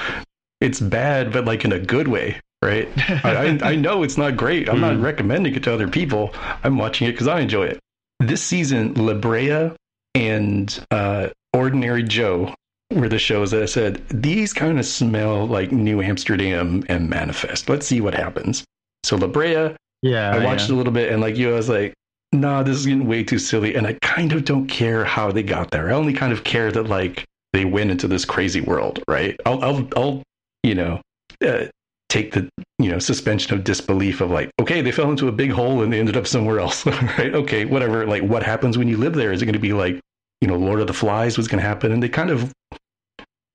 It's 0.62 0.80
bad, 0.80 1.34
but 1.34 1.46
like 1.46 1.66
in 1.66 1.74
a 1.74 1.80
good 1.80 2.08
way, 2.08 2.40
right? 2.64 2.90
I, 3.26 3.32
I, 3.32 3.60
I 3.72 3.76
know 3.76 4.04
it's 4.04 4.18
not 4.18 4.38
great. 4.38 4.70
I'm 4.70 4.80
not 4.80 4.98
recommending 4.98 5.56
it 5.56 5.64
to 5.64 5.74
other 5.74 5.88
people. 5.88 6.34
I'm 6.64 6.78
watching 6.78 7.08
it 7.08 7.12
because 7.12 7.28
I 7.28 7.40
enjoy 7.40 7.66
it. 7.66 7.80
This 8.20 8.42
season, 8.42 8.94
La 8.94 9.14
Brea 9.14 9.72
and 10.16 10.86
uh, 10.92 11.30
Ordinary 11.54 12.04
Joe 12.04 12.54
were 12.92 13.10
the 13.10 13.20
shows 13.20 13.52
that 13.52 13.64
I 13.64 13.66
said, 13.66 14.08
these 14.10 14.54
kind 14.54 14.80
of 14.80 14.86
smell 14.86 15.48
like 15.48 15.72
New 15.72 16.02
Amsterdam 16.02 16.84
and 16.88 17.10
Manifest. 17.10 17.70
Let's 17.70 17.88
see 17.88 18.02
what 18.02 18.14
happens. 18.14 18.64
So 19.04 19.16
La 19.18 19.28
Brea, 19.28 19.76
Yeah, 20.02 20.32
I 20.32 20.44
watched 20.44 20.70
yeah. 20.70 20.76
a 20.76 20.78
little 20.78 20.94
bit 20.94 21.12
and 21.12 21.22
like 21.22 21.36
you, 21.38 21.52
I 21.52 21.56
was 21.56 21.70
like, 21.70 21.94
nah, 22.32 22.64
this 22.64 22.78
is 22.78 22.86
getting 22.86 23.08
way 23.08 23.24
too 23.24 23.40
silly. 23.40 23.76
And 23.76 23.86
I 23.86 23.94
kind 24.02 24.34
of 24.34 24.46
don't 24.46 24.68
care 24.68 25.06
how 25.06 25.32
they 25.32 25.44
got 25.44 25.72
there. 25.72 25.90
I 25.90 25.94
only 25.94 26.14
kind 26.14 26.34
of 26.34 26.44
care 26.44 26.72
that 26.72 26.84
like 26.84 27.26
they 27.54 27.66
went 27.66 27.92
into 27.92 28.08
this 28.08 28.26
crazy 28.26 28.62
world, 28.62 29.04
right? 29.08 29.40
I'll, 29.46 29.64
I'll, 29.64 29.90
I'll 29.96 30.24
you 30.64 30.76
know, 30.76 31.02
uh, 31.46 31.66
take 32.10 32.32
the, 32.32 32.50
you 32.80 32.90
know, 32.90 33.00
suspension 33.00 33.54
of 33.54 33.64
disbelief 33.64 34.22
of 34.22 34.32
like, 34.32 34.50
okay, 34.62 34.82
they 34.82 34.92
fell 34.92 35.10
into 35.10 35.28
a 35.28 35.32
big 35.32 35.52
hole 35.52 35.82
and 35.82 35.92
they 35.92 36.00
ended 36.00 36.16
up 36.18 36.28
somewhere 36.28 36.60
else, 36.60 36.86
right? 36.86 37.34
Okay, 37.34 37.66
whatever. 37.66 38.06
Like 38.06 38.24
what 38.24 38.44
happens 38.44 38.78
when 38.78 38.88
you 38.88 38.98
live 38.98 39.14
there? 39.14 39.32
Is 39.32 39.42
it 39.42 39.46
going 39.46 39.54
to 39.54 39.60
be 39.60 39.74
like, 39.74 40.00
you 40.42 40.48
know, 40.48 40.56
Lord 40.56 40.80
of 40.80 40.88
the 40.88 40.94
Flies 40.94 41.38
was 41.38 41.48
going 41.48 41.62
to 41.62 41.68
happen? 41.68 41.92
And 41.92 42.02
they 42.02 42.10
kind 42.10 42.30
of 42.30 42.52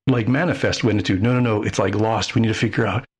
like 0.06 0.28
manifest 0.28 0.84
went 0.84 0.98
into, 0.98 1.18
no, 1.18 1.32
no, 1.34 1.40
no, 1.40 1.62
it's 1.62 1.78
like 1.78 1.94
lost. 1.94 2.34
We 2.34 2.40
need 2.40 2.48
to 2.48 2.54
figure 2.54 2.86
out, 2.86 3.04
you 3.04 3.04
know, 3.04 3.04
had 3.04 3.17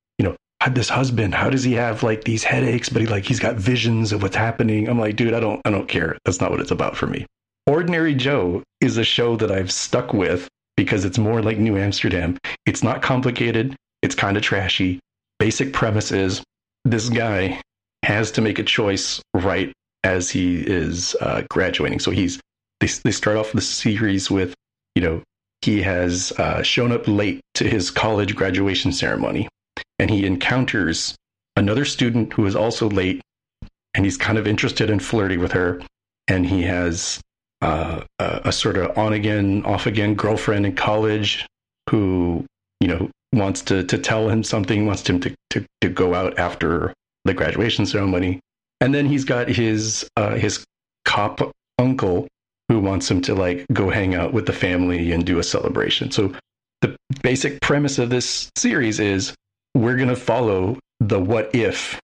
this 0.67 0.89
husband 0.89 1.33
how 1.33 1.49
does 1.49 1.63
he 1.63 1.73
have 1.73 2.03
like 2.03 2.25
these 2.25 2.43
headaches 2.43 2.89
but 2.89 3.01
he 3.01 3.07
like 3.07 3.23
he's 3.23 3.39
got 3.39 3.55
visions 3.55 4.11
of 4.11 4.21
what's 4.21 4.35
happening? 4.35 4.87
I'm 4.87 4.99
like 4.99 5.15
dude 5.15 5.33
i 5.33 5.39
don't 5.39 5.61
i 5.65 5.71
don't 5.71 5.87
care. 5.87 6.17
That's 6.25 6.41
not 6.41 6.51
what 6.51 6.59
it's 6.59 6.71
about 6.71 6.97
for 6.97 7.07
me. 7.07 7.25
Ordinary 7.65 8.13
joe 8.13 8.63
is 8.81 8.97
a 8.97 9.03
show 9.03 9.35
that 9.37 9.51
i've 9.51 9.71
stuck 9.71 10.13
with 10.13 10.47
because 10.75 11.05
it's 11.05 11.17
more 11.17 11.41
like 11.41 11.57
new 11.57 11.77
amsterdam. 11.77 12.37
It's 12.65 12.83
not 12.83 13.01
complicated. 13.01 13.75
It's 14.01 14.15
kind 14.15 14.37
of 14.37 14.43
trashy. 14.43 14.99
Basic 15.39 15.73
premise 15.73 16.11
is 16.11 16.41
this 16.85 17.09
guy 17.09 17.61
has 18.03 18.31
to 18.31 18.41
make 18.41 18.59
a 18.59 18.63
choice 18.63 19.21
right 19.33 19.71
as 20.03 20.29
he 20.29 20.61
is 20.61 21.15
uh, 21.21 21.43
graduating. 21.49 21.99
So 21.99 22.11
he's 22.11 22.39
they, 22.79 22.87
they 22.87 23.11
start 23.11 23.37
off 23.37 23.51
the 23.51 23.61
series 23.61 24.31
with 24.31 24.53
you 24.95 25.01
know 25.01 25.23
he 25.61 25.81
has 25.81 26.31
uh, 26.33 26.63
shown 26.63 26.91
up 26.91 27.07
late 27.07 27.41
to 27.55 27.67
his 27.67 27.91
college 27.91 28.35
graduation 28.35 28.91
ceremony 28.91 29.47
and 29.97 30.09
he 30.09 30.25
encounters 30.25 31.15
another 31.55 31.85
student 31.85 32.33
who 32.33 32.45
is 32.45 32.55
also 32.55 32.89
late 32.89 33.21
and 33.93 34.05
he's 34.05 34.17
kind 34.17 34.37
of 34.37 34.47
interested 34.47 34.89
and 34.89 35.03
flirty 35.03 35.37
with 35.37 35.51
her 35.51 35.81
and 36.27 36.45
he 36.45 36.61
has 36.63 37.19
uh, 37.61 38.01
a, 38.19 38.41
a 38.45 38.51
sort 38.51 38.77
of 38.77 38.97
on 38.97 39.13
again 39.13 39.63
off 39.65 39.85
again 39.85 40.15
girlfriend 40.15 40.65
in 40.65 40.75
college 40.75 41.45
who 41.89 42.45
you 42.79 42.87
know 42.87 43.09
wants 43.33 43.61
to 43.61 43.83
to 43.83 43.97
tell 43.97 44.29
him 44.29 44.43
something 44.43 44.85
wants 44.85 45.07
him 45.07 45.19
to 45.19 45.35
to, 45.49 45.65
to 45.81 45.89
go 45.89 46.13
out 46.13 46.37
after 46.39 46.93
the 47.25 47.33
graduation 47.33 47.85
ceremony. 47.85 48.39
And 48.81 48.93
then 48.93 49.05
he's 49.05 49.25
got 49.25 49.47
his 49.47 50.07
uh, 50.15 50.35
his 50.35 50.63
cop 51.05 51.51
uncle 51.77 52.27
who 52.69 52.79
wants 52.79 53.09
him 53.09 53.21
to 53.21 53.35
like 53.35 53.65
go 53.73 53.89
hang 53.89 54.15
out 54.15 54.33
with 54.33 54.45
the 54.45 54.53
family 54.53 55.11
and 55.11 55.25
do 55.25 55.39
a 55.39 55.43
celebration. 55.43 56.11
So 56.11 56.33
the 56.81 56.95
basic 57.21 57.61
premise 57.61 57.99
of 57.99 58.09
this 58.09 58.49
series 58.55 58.99
is 58.99 59.33
we're 59.73 59.95
going 59.95 60.09
to 60.09 60.15
follow 60.15 60.77
the 60.99 61.19
what 61.19 61.53
if. 61.53 61.99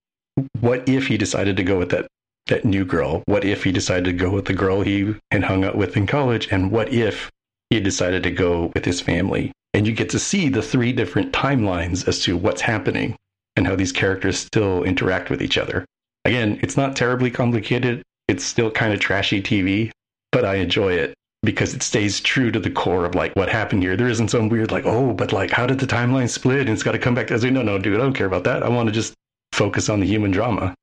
What 0.60 0.88
if 0.88 1.08
he 1.08 1.18
decided 1.18 1.58
to 1.58 1.64
go 1.64 1.78
with 1.78 1.90
that 1.90 2.08
that 2.48 2.66
new 2.66 2.86
girl? 2.86 3.24
What 3.26 3.44
if 3.44 3.64
he 3.64 3.72
decided 3.72 4.06
to 4.06 4.14
go 4.14 4.30
with 4.30 4.46
the 4.46 4.54
girl 4.54 4.82
he 4.82 5.16
had 5.32 5.44
hung 5.44 5.64
out 5.64 5.76
with 5.76 5.98
in 5.98 6.06
college? 6.06 6.48
And 6.52 6.72
what 6.72 6.94
if 6.94 7.32
he 7.70 7.80
decided 7.80 8.24
to 8.24 8.32
go 8.32 8.72
with 8.76 8.86
his 8.86 9.02
family? 9.02 9.52
And 9.74 9.88
you 9.88 9.94
get 9.94 10.10
to 10.12 10.20
see 10.20 10.50
the 10.50 10.62
three 10.62 10.94
different 10.94 11.34
timelines 11.34 12.08
as 12.08 12.20
to 12.24 12.38
what's 12.38 12.62
happening 12.62 13.16
and 13.56 13.66
how 13.66 13.76
these 13.76 13.92
characters 13.92 14.38
still 14.38 14.84
interact 14.84 15.30
with 15.30 15.42
each 15.42 15.58
other. 15.58 15.86
Again 16.24 16.60
it's 16.62 16.78
not 16.78 16.96
terribly 16.96 17.32
complicated. 17.32 18.04
It's 18.28 18.44
still 18.44 18.72
kind 18.72 18.94
of 18.94 19.00
trashy 19.00 19.42
tv 19.42 19.92
but 20.36 20.44
i 20.44 20.56
enjoy 20.56 20.92
it 20.92 21.14
because 21.46 21.74
it 21.74 21.84
stays 21.84 22.20
true 22.20 22.52
to 22.52 22.60
the 22.60 22.70
core 22.70 23.06
of 23.06 23.16
like 23.16 23.36
what 23.36 23.50
happened 23.50 23.84
here. 23.84 23.96
There 23.96 24.10
isn't 24.10 24.30
some 24.30 24.50
weird 24.50 24.72
like, 24.72 24.86
oh, 24.86 25.14
but 25.14 25.32
like 25.32 25.52
how 25.52 25.66
did 25.66 25.80
the 25.80 25.88
timeline 25.88 26.30
split? 26.30 26.62
And 26.62 26.70
it's 26.70 26.84
got 26.84 26.94
to 26.94 27.00
come 27.00 27.16
back 27.16 27.28
to. 27.28 27.34
I 27.34 27.36
was 27.36 27.44
like, 27.44 27.54
no, 27.54 27.62
no, 27.62 27.78
dude, 27.78 27.96
I 27.96 28.04
don't 28.04 28.14
care 28.14 28.28
about 28.28 28.44
that. 28.46 28.64
I 28.64 28.70
want 28.70 28.88
to 28.88 28.94
just 28.94 29.14
focus 29.54 29.90
on 29.90 30.00
the 30.00 30.08
human 30.08 30.32
drama. 30.32 30.76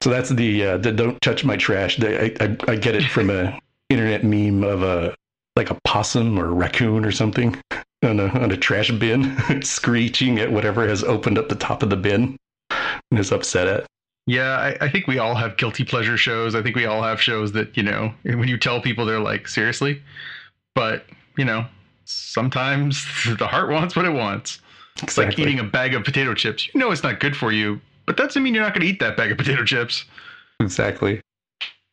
So 0.00 0.10
that's 0.10 0.28
the 0.30 0.64
uh, 0.64 0.78
the 0.78 0.92
don't 0.92 1.20
touch 1.20 1.44
my 1.44 1.56
trash. 1.56 1.96
The, 1.96 2.24
I, 2.24 2.44
I 2.44 2.56
I 2.72 2.76
get 2.76 2.94
it 2.94 3.04
from 3.04 3.30
a 3.30 3.58
internet 3.88 4.24
meme 4.24 4.62
of 4.62 4.82
a 4.82 5.14
like 5.56 5.70
a 5.70 5.78
possum 5.84 6.38
or 6.38 6.46
a 6.46 6.52
raccoon 6.52 7.04
or 7.04 7.10
something 7.10 7.60
on 8.04 8.20
a 8.20 8.28
on 8.28 8.52
a 8.52 8.56
trash 8.56 8.90
bin 8.92 9.36
screeching 9.62 10.38
at 10.38 10.52
whatever 10.52 10.86
has 10.86 11.02
opened 11.02 11.38
up 11.38 11.48
the 11.48 11.56
top 11.56 11.82
of 11.82 11.90
the 11.90 11.96
bin 11.96 12.36
and 13.10 13.18
is 13.18 13.32
upset 13.32 13.66
at. 13.66 13.86
Yeah, 14.28 14.58
I, 14.58 14.76
I 14.84 14.88
think 14.90 15.06
we 15.06 15.18
all 15.18 15.34
have 15.34 15.56
guilty 15.56 15.84
pleasure 15.84 16.18
shows. 16.18 16.54
I 16.54 16.62
think 16.62 16.76
we 16.76 16.84
all 16.84 17.02
have 17.02 17.18
shows 17.18 17.52
that, 17.52 17.74
you 17.78 17.82
know, 17.82 18.12
when 18.24 18.46
you 18.46 18.58
tell 18.58 18.78
people, 18.78 19.06
they're 19.06 19.18
like, 19.20 19.48
seriously? 19.48 20.02
But, 20.74 21.06
you 21.38 21.46
know, 21.46 21.64
sometimes 22.04 23.06
the 23.38 23.46
heart 23.46 23.70
wants 23.70 23.96
what 23.96 24.04
it 24.04 24.12
wants. 24.12 24.60
It's 25.02 25.16
like 25.16 25.38
eating 25.38 25.58
a 25.60 25.64
bag 25.64 25.94
of 25.94 26.04
potato 26.04 26.34
chips. 26.34 26.68
You 26.74 26.78
know 26.80 26.90
it's 26.90 27.02
not 27.02 27.20
good 27.20 27.36
for 27.36 27.52
you, 27.52 27.80
but 28.04 28.16
that 28.18 28.24
doesn't 28.24 28.42
mean 28.42 28.52
you're 28.52 28.64
not 28.64 28.74
going 28.74 28.82
to 28.82 28.86
eat 28.92 29.00
that 29.00 29.16
bag 29.16 29.30
of 29.32 29.38
potato 29.38 29.64
chips. 29.64 30.04
Exactly. 30.60 31.20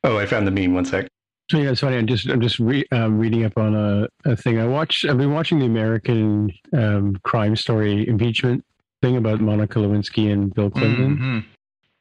Oh, 0.03 0.17
I 0.17 0.25
found 0.25 0.45
the 0.45 0.51
meme. 0.51 0.73
One 0.73 0.85
sec. 0.85 1.07
So 1.51 1.57
yeah, 1.59 1.69
it's 1.69 1.81
funny. 1.81 1.97
I'm 1.97 2.07
just 2.07 2.27
I'm 2.27 2.41
just 2.41 2.57
re, 2.57 2.83
um, 2.91 3.19
reading 3.19 3.45
up 3.45 3.55
on 3.57 3.75
a, 3.75 4.07
a 4.29 4.35
thing. 4.35 4.59
I 4.59 4.65
watched. 4.65 5.05
I've 5.05 5.19
been 5.19 5.33
watching 5.33 5.59
the 5.59 5.65
American 5.65 6.51
um, 6.75 7.15
crime 7.23 7.55
story 7.55 8.07
impeachment 8.07 8.65
thing 9.03 9.15
about 9.17 9.39
Monica 9.39 9.77
Lewinsky 9.77 10.33
and 10.33 10.51
Bill 10.53 10.71
Clinton 10.71 11.17
Mhm. 11.17 11.45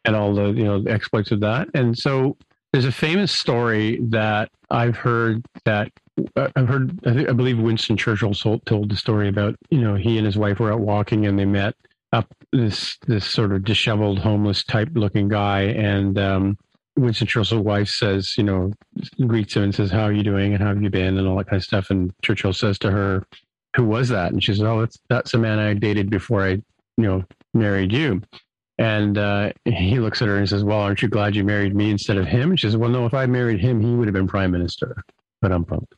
And 0.05 0.15
all 0.17 0.35
the 0.35 0.47
you 0.53 0.65
know 0.65 0.83
the 0.83 0.91
exploits 0.91 1.31
of 1.31 1.41
that. 1.41 1.69
And 1.75 1.97
so 1.97 2.37
there's 2.73 2.85
a 2.85 2.93
famous 2.93 3.33
story 3.33 4.01
that 4.09 4.51
I've 4.71 4.97
heard 4.97 5.45
that 5.65 5.93
uh, 6.37 6.49
I've 6.57 6.69
heard. 6.69 6.99
I, 7.07 7.15
think, 7.15 7.29
I 7.29 7.33
believe 7.33 7.59
Winston 7.59 7.97
Churchill 7.97 8.35
told, 8.35 8.67
told 8.67 8.91
the 8.91 8.97
story 8.97 9.29
about 9.29 9.57
you 9.71 9.81
know 9.81 9.95
he 9.95 10.17
and 10.17 10.27
his 10.27 10.37
wife 10.37 10.61
were 10.61 10.73
out 10.73 10.81
walking 10.81 11.27
and 11.27 11.39
they 11.39 11.45
met 11.45 11.75
up 12.13 12.27
this 12.53 12.99
this 13.07 13.25
sort 13.25 13.53
of 13.53 13.65
disheveled 13.65 14.19
homeless 14.19 14.65
type 14.65 14.89
looking 14.95 15.29
guy. 15.29 15.63
And 15.63 16.19
um, 16.19 16.59
Winston 16.97 17.27
Churchill's 17.27 17.65
wife 17.65 17.89
says 17.89 18.35
you 18.37 18.45
know 18.45 18.73
greets 19.27 19.57
him 19.57 19.65
and 19.65 19.75
says 19.75 19.91
how 19.91 20.03
are 20.03 20.13
you 20.13 20.23
doing? 20.23 20.53
And 20.53 20.63
how 20.63 20.69
have 20.69 20.83
you 20.83 20.91
been? 20.91 21.19
and 21.19 21.27
all 21.27 21.37
that 21.39 21.47
kind 21.47 21.59
of 21.59 21.65
stuff. 21.65 21.91
And 21.91 22.13
Churchill 22.23 22.53
says 22.53 22.79
to 22.81 22.91
her 22.91 23.25
who 23.77 23.85
was 23.85 24.09
that? 24.09 24.33
And 24.33 24.43
she 24.43 24.53
says 24.53 24.63
oh 24.63 24.81
that's 24.81 24.99
that's 25.09 25.35
a 25.35 25.39
man 25.39 25.59
I 25.59 25.75
dated 25.75 26.11
before 26.11 26.43
I 26.43 26.51
you 26.51 26.63
know 26.99 27.25
married 27.53 27.93
you 27.93 28.21
and 28.79 29.19
uh, 29.19 29.53
he 29.65 30.01
looks 30.01 30.21
at 30.23 30.29
her 30.29 30.37
and 30.37 30.49
says 30.49 30.65
well 30.65 30.81
aren't 30.81 31.03
you 31.03 31.09
glad 31.09 31.37
you 31.37 31.45
married 31.45 31.75
me 31.75 31.91
instead 31.91 32.17
of 32.17 32.27
him? 32.27 32.51
And 32.51 32.61
she 32.61 32.67
says 32.67 32.77
well 32.77 32.91
no 32.91 33.07
if 33.07 33.15
I 33.15 33.27
married 33.27 33.61
him 33.61 33.81
he 33.81 33.95
would 33.95 34.07
have 34.07 34.15
been 34.15 34.29
prime 34.29 34.51
minister. 34.51 35.03
But 35.41 35.53
I'm 35.53 35.65
pumped. 35.65 35.95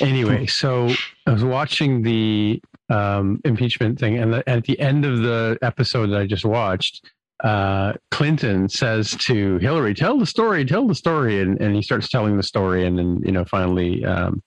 Anyway 0.00 0.46
so 0.46 0.90
I 1.26 1.32
was 1.32 1.44
watching 1.44 2.02
the 2.02 2.60
um, 2.88 3.40
impeachment 3.44 3.98
thing, 3.98 4.16
and 4.16 4.32
the, 4.32 4.48
at 4.48 4.64
the 4.64 4.78
end 4.78 5.04
of 5.04 5.18
the 5.18 5.58
episode 5.62 6.08
that 6.10 6.20
I 6.20 6.26
just 6.26 6.44
watched, 6.44 7.10
uh, 7.42 7.94
Clinton 8.10 8.68
says 8.68 9.10
to 9.22 9.58
Hillary, 9.58 9.94
"Tell 9.94 10.18
the 10.18 10.26
story, 10.26 10.64
tell 10.64 10.86
the 10.86 10.94
story," 10.94 11.40
and 11.40 11.60
and 11.60 11.74
he 11.74 11.82
starts 11.82 12.08
telling 12.08 12.36
the 12.36 12.42
story, 12.42 12.86
and 12.86 12.98
then 12.98 13.20
you 13.24 13.32
know 13.32 13.44
finally, 13.44 14.04
um, 14.04 14.42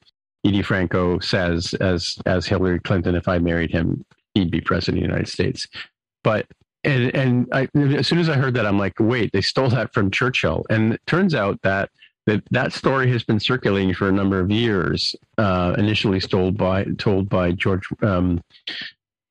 Edie 0.45 0.63
Falco 0.63 1.19
says, 1.19 1.73
as 1.75 2.15
as 2.25 2.45
Hillary 2.47 2.79
Clinton, 2.79 3.15
if 3.15 3.27
I 3.27 3.39
married 3.39 3.71
him, 3.71 4.05
he'd 4.33 4.51
be 4.51 4.61
president 4.61 4.97
of 4.97 5.03
the 5.03 5.07
United 5.07 5.27
States. 5.27 5.67
But 6.23 6.47
and 6.83 7.15
and 7.15 7.47
I, 7.51 7.67
as 7.97 8.07
soon 8.07 8.19
as 8.19 8.29
I 8.29 8.35
heard 8.35 8.53
that, 8.55 8.65
I'm 8.65 8.79
like, 8.79 8.93
wait, 8.99 9.31
they 9.33 9.41
stole 9.41 9.69
that 9.69 9.93
from 9.93 10.11
Churchill, 10.11 10.65
and 10.69 10.93
it 10.93 11.01
turns 11.05 11.35
out 11.35 11.61
that 11.63 11.89
that 12.25 12.43
that 12.51 12.73
story 12.73 13.11
has 13.11 13.23
been 13.23 13.39
circulating 13.39 13.93
for 13.93 14.07
a 14.07 14.11
number 14.11 14.39
of 14.39 14.51
years. 14.51 15.15
Uh, 15.37 15.75
initially 15.77 16.19
told 16.19 16.57
by 16.57 16.85
told 16.97 17.29
by 17.29 17.51
George 17.51 17.87
um, 18.01 18.41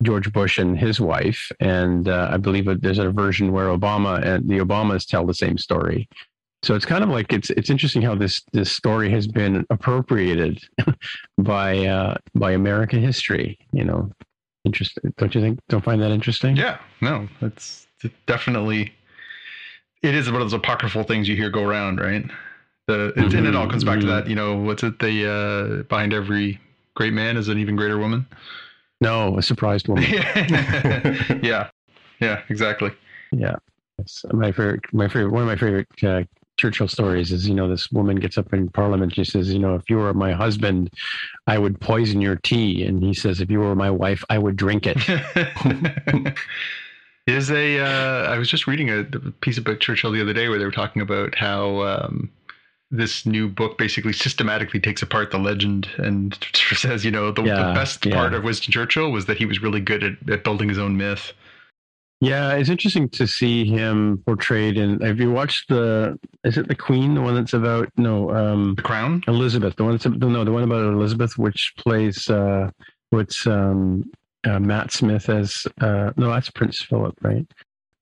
George 0.03 0.31
Bush 0.31 0.59
and 0.59 0.77
his 0.77 0.99
wife, 0.99 1.51
and 1.59 2.07
uh, 2.07 2.29
I 2.31 2.37
believe 2.37 2.81
there's 2.81 2.99
a 2.99 3.09
version 3.09 3.51
where 3.51 3.67
Obama 3.67 4.23
and 4.23 4.47
the 4.47 4.59
Obamas 4.59 5.07
tell 5.07 5.25
the 5.25 5.33
same 5.33 5.57
story. 5.57 6.07
So 6.61 6.75
it's 6.75 6.85
kind 6.85 7.03
of 7.03 7.09
like 7.09 7.31
it's 7.31 7.49
it's 7.51 7.69
interesting 7.69 8.01
how 8.01 8.15
this 8.15 8.41
this 8.53 8.71
story 8.71 9.09
has 9.11 9.27
been 9.27 9.65
appropriated 9.69 10.61
by 11.37 11.85
uh, 11.85 12.15
by 12.35 12.51
American 12.51 13.01
history. 13.01 13.57
You 13.71 13.85
know, 13.85 14.11
interesting. 14.65 15.13
Don't 15.17 15.33
you 15.35 15.41
think? 15.41 15.59
Don't 15.69 15.83
find 15.83 16.01
that 16.01 16.11
interesting? 16.11 16.55
Yeah, 16.55 16.77
no, 17.01 17.27
it's 17.41 17.87
definitely. 18.25 18.93
It 20.01 20.15
is 20.15 20.31
one 20.31 20.41
of 20.41 20.49
those 20.49 20.53
apocryphal 20.53 21.03
things 21.03 21.27
you 21.27 21.35
hear 21.35 21.49
go 21.49 21.63
around, 21.63 21.99
right? 21.99 22.23
The 22.87 23.13
mm-hmm, 23.15 23.37
and 23.37 23.47
it 23.47 23.55
all 23.55 23.69
comes 23.69 23.83
back 23.83 23.99
mm-hmm. 23.99 24.07
to 24.07 24.13
that. 24.13 24.27
You 24.27 24.35
know, 24.35 24.57
what's 24.57 24.83
it? 24.83 24.99
The 24.99 25.29
uh, 25.29 25.83
behind 25.83 26.13
every 26.13 26.59
great 26.95 27.13
man 27.13 27.37
is 27.37 27.47
an 27.47 27.57
even 27.57 27.75
greater 27.75 27.97
woman. 27.97 28.25
No, 29.01 29.37
a 29.37 29.41
surprised 29.41 29.87
woman. 29.87 30.03
yeah, 31.43 31.69
yeah, 32.19 32.41
exactly. 32.49 32.91
Yeah, 33.31 33.55
it's 33.97 34.25
my 34.31 34.51
favorite. 34.51 34.81
My 34.91 35.07
favorite. 35.07 35.31
One 35.31 35.43
of 35.43 35.47
my 35.47 35.55
favorite 35.55 35.87
uh, 36.03 36.23
Churchill 36.59 36.87
stories 36.87 37.31
is, 37.31 37.47
you 37.47 37.55
know, 37.55 37.67
this 37.67 37.89
woman 37.91 38.17
gets 38.17 38.37
up 38.37 38.53
in 38.53 38.69
Parliament. 38.69 39.15
She 39.15 39.23
says, 39.23 39.51
you 39.51 39.59
know, 39.59 39.75
if 39.75 39.89
you 39.89 39.97
were 39.97 40.13
my 40.13 40.33
husband, 40.33 40.91
I 41.47 41.57
would 41.57 41.79
poison 41.79 42.21
your 42.21 42.35
tea, 42.35 42.83
and 42.83 43.01
he 43.01 43.13
says, 43.13 43.41
if 43.41 43.49
you 43.49 43.59
were 43.59 43.75
my 43.75 43.89
wife, 43.89 44.23
I 44.29 44.37
would 44.37 44.55
drink 44.55 44.85
it. 44.85 44.97
is 47.27 47.51
a. 47.51 47.79
Uh, 47.79 48.33
I 48.33 48.37
was 48.37 48.49
just 48.49 48.67
reading 48.67 48.89
a 48.89 49.03
piece 49.41 49.57
about 49.57 49.79
Churchill 49.79 50.11
the 50.11 50.21
other 50.21 50.33
day 50.33 50.49
where 50.49 50.59
they 50.59 50.65
were 50.65 50.71
talking 50.71 51.01
about 51.01 51.35
how. 51.35 51.81
Um, 51.81 52.31
this 52.91 53.23
new 53.23 53.47
book 53.47 53.77
basically 53.77 54.13
systematically 54.13 54.79
takes 54.79 55.03
apart 55.03 55.29
the 55.29 55.37
legend 55.37 55.87
and 55.97 56.35
says, 56.53 57.05
you 57.05 57.11
know, 57.11 57.31
the, 57.31 57.43
yeah, 57.43 57.67
the 57.67 57.73
best 57.73 58.03
yeah. 58.03 58.15
part 58.15 58.33
of 58.33 58.43
Winston 58.43 58.71
Churchill 58.71 59.11
was 59.11 59.27
that 59.27 59.37
he 59.37 59.45
was 59.45 59.61
really 59.61 59.79
good 59.79 60.03
at, 60.03 60.29
at, 60.29 60.43
building 60.43 60.67
his 60.67 60.79
own 60.79 60.97
myth. 60.97 61.33
Yeah, 62.21 62.53
it's 62.55 62.69
interesting 62.69 63.07
to 63.09 63.25
see 63.25 63.65
him 63.65 64.21
portrayed 64.25 64.77
in. 64.77 64.99
Have 64.99 65.19
you 65.21 65.31
watched 65.31 65.69
the? 65.69 66.19
Is 66.43 66.57
it 66.57 66.67
the 66.67 66.75
Queen, 66.75 67.15
the 67.15 67.21
one 67.21 67.35
that's 67.35 67.53
about 67.53 67.89
no, 67.95 68.29
um, 68.35 68.75
the 68.75 68.81
Crown? 68.81 69.23
Elizabeth, 69.27 69.77
the 69.77 69.85
one 69.85 69.93
that's 69.93 70.05
no, 70.05 70.43
the 70.43 70.51
one 70.51 70.63
about 70.63 70.93
Elizabeth, 70.93 71.37
which 71.37 71.73
plays 71.77 72.29
uh, 72.29 72.71
what's 73.11 73.47
um, 73.47 74.11
uh, 74.45 74.59
Matt 74.59 74.91
Smith 74.91 75.29
as 75.29 75.65
uh, 75.79 76.11
no, 76.17 76.29
that's 76.29 76.49
Prince 76.49 76.81
Philip, 76.81 77.15
right? 77.21 77.47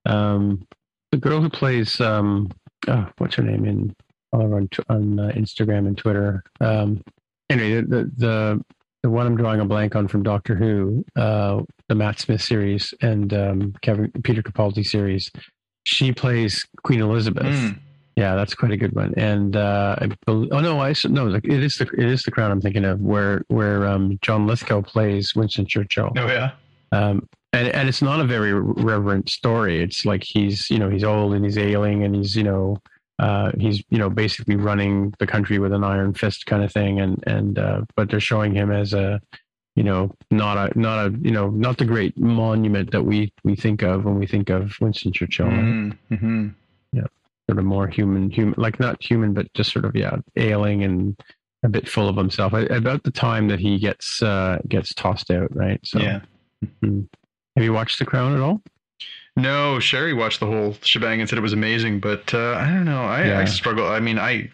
Um, 0.07 0.65
the 1.11 1.17
girl 1.17 1.39
who 1.39 1.49
plays 1.49 2.01
um, 2.01 2.49
oh, 2.87 3.07
what's 3.19 3.35
her 3.35 3.43
name 3.43 3.65
in 3.65 3.95
on 4.31 4.67
on 4.89 5.19
uh, 5.19 5.31
Instagram 5.35 5.85
and 5.85 5.97
Twitter. 5.97 6.43
Um, 6.59 7.03
anyway, 7.51 7.81
the, 7.81 8.11
the 8.17 8.65
the 9.03 9.09
one 9.09 9.27
I'm 9.27 9.37
drawing 9.37 9.59
a 9.59 9.65
blank 9.65 9.95
on 9.95 10.07
from 10.07 10.23
Doctor 10.23 10.55
Who, 10.55 11.05
uh, 11.15 11.61
the 11.87 11.95
Matt 11.95 12.19
Smith 12.19 12.41
series 12.41 12.93
and 13.01 13.33
um, 13.33 13.73
Kevin 13.81 14.11
Peter 14.23 14.41
Capaldi 14.41 14.85
series. 14.85 15.31
She 15.85 16.11
plays 16.11 16.65
Queen 16.83 17.01
Elizabeth. 17.01 17.45
Mm. 17.45 17.79
Yeah, 18.15 18.35
that's 18.35 18.55
quite 18.55 18.71
a 18.71 18.77
good 18.77 18.95
one. 18.95 19.13
And 19.15 19.55
uh, 19.55 19.95
believe, 20.25 20.49
oh 20.51 20.59
no, 20.59 20.79
I 20.81 20.93
no, 21.07 21.35
it 21.35 21.45
is 21.45 21.77
the 21.77 21.87
it 21.97 22.05
is 22.05 22.23
the 22.23 22.31
Crown 22.31 22.51
I'm 22.51 22.61
thinking 22.61 22.83
of, 22.83 22.99
where 22.99 23.43
where 23.47 23.87
um, 23.87 24.17
John 24.23 24.47
Lithgow 24.47 24.81
plays 24.81 25.35
Winston 25.35 25.67
Churchill. 25.67 26.11
Oh 26.17 26.27
yeah. 26.27 26.51
Um, 26.91 27.27
and 27.53 27.67
and 27.69 27.87
it's 27.87 28.01
not 28.01 28.19
a 28.19 28.25
very 28.25 28.53
reverent 28.53 29.29
story. 29.29 29.83
It's 29.83 30.03
like 30.03 30.23
he's 30.23 30.69
you 30.71 30.79
know 30.79 30.89
he's 30.89 31.03
old 31.03 31.33
and 31.33 31.45
he's 31.45 31.59
ailing 31.59 32.03
and 32.03 32.15
he's 32.15 32.35
you 32.35 32.43
know 32.43 32.77
uh, 33.19 33.51
he's 33.59 33.83
you 33.89 33.97
know 33.97 34.09
basically 34.09 34.55
running 34.55 35.13
the 35.19 35.27
country 35.27 35.59
with 35.59 35.73
an 35.73 35.83
iron 35.83 36.13
fist 36.13 36.45
kind 36.45 36.63
of 36.63 36.71
thing. 36.71 36.99
And 36.99 37.23
and 37.25 37.59
uh, 37.59 37.81
but 37.95 38.09
they're 38.09 38.19
showing 38.19 38.53
him 38.53 38.71
as 38.71 38.93
a 38.93 39.21
you 39.75 39.83
know 39.83 40.11
not 40.31 40.57
a 40.57 40.79
not 40.79 41.07
a 41.07 41.17
you 41.21 41.31
know 41.31 41.49
not 41.49 41.77
the 41.77 41.85
great 41.85 42.17
monument 42.17 42.91
that 42.91 43.03
we 43.03 43.33
we 43.43 43.55
think 43.55 43.81
of 43.81 44.05
when 44.05 44.19
we 44.19 44.27
think 44.27 44.49
of 44.49 44.75
Winston 44.79 45.11
Churchill. 45.11 45.47
Mm-hmm. 45.47 46.49
Yeah. 46.93 47.05
Sort 47.49 47.59
of 47.59 47.65
more 47.65 47.87
human 47.87 48.29
human 48.29 48.55
like 48.57 48.79
not 48.79 49.01
human 49.01 49.33
but 49.33 49.51
just 49.53 49.71
sort 49.71 49.85
of 49.85 49.95
yeah 49.95 50.17
ailing 50.35 50.83
and 50.83 51.19
a 51.63 51.69
bit 51.69 51.87
full 51.87 52.09
of 52.09 52.17
himself. 52.17 52.53
About 52.53 53.03
the 53.03 53.11
time 53.11 53.47
that 53.47 53.59
he 53.59 53.79
gets 53.79 54.21
uh 54.21 54.59
gets 54.67 54.93
tossed 54.93 55.31
out 55.31 55.55
right? 55.55 55.79
So 55.83 55.99
yeah. 55.99 56.21
mm-hmm. 56.63 57.01
have 57.55 57.63
you 57.63 57.73
watched 57.73 57.99
the 57.99 58.05
crown 58.05 58.35
at 58.35 58.41
all 58.41 58.61
no, 59.37 59.79
Sherry 59.79 60.13
watched 60.13 60.39
the 60.39 60.47
whole 60.47 60.75
shebang 60.81 61.21
and 61.21 61.29
said 61.29 61.37
it 61.37 61.43
was 61.43 61.53
amazing, 61.53 61.99
but 61.99 62.33
uh, 62.33 62.55
I 62.55 62.65
don't 62.65 62.85
know. 62.85 63.03
I, 63.03 63.25
yeah. 63.27 63.39
I, 63.39 63.45
struggle. 63.45 63.85
I 63.85 63.99
mean, 63.99 64.17
I 64.17 64.49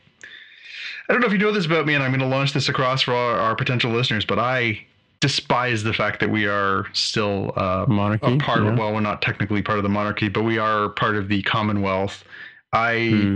I 1.07 1.14
don't 1.14 1.22
know 1.22 1.27
if 1.27 1.31
you 1.31 1.39
know 1.39 1.53
this 1.53 1.65
about 1.65 1.85
me, 1.85 1.93
and 1.93 2.03
I'm 2.03 2.11
going 2.11 2.19
to 2.19 2.27
launch 2.27 2.51
this 2.51 2.68
across 2.68 3.01
for 3.01 3.14
our, 3.14 3.39
our, 3.39 3.55
potential 3.55 3.91
listeners, 3.91 4.26
but 4.26 4.39
I 4.39 4.85
despise 5.22 5.84
the 5.84 5.93
fact 5.93 6.19
that 6.19 6.30
we 6.30 6.47
are 6.47 6.85
still 6.91 7.53
uh, 7.55 7.85
monarchy. 7.88 8.35
A 8.35 8.38
part 8.39 8.61
yeah. 8.61 8.73
of, 8.73 8.77
well, 8.77 8.93
we're 8.93 8.99
not 8.99 9.22
technically 9.22 9.61
part 9.61 9.77
of 9.77 9.84
the 9.84 9.89
monarchy, 9.89 10.27
but 10.27 10.43
we 10.43 10.57
are 10.57 10.89
part 10.89 11.15
of 11.15 11.30
the 11.30 11.41
Commonwealth. 11.43 12.26
I 12.73 13.10
hmm. 13.10 13.35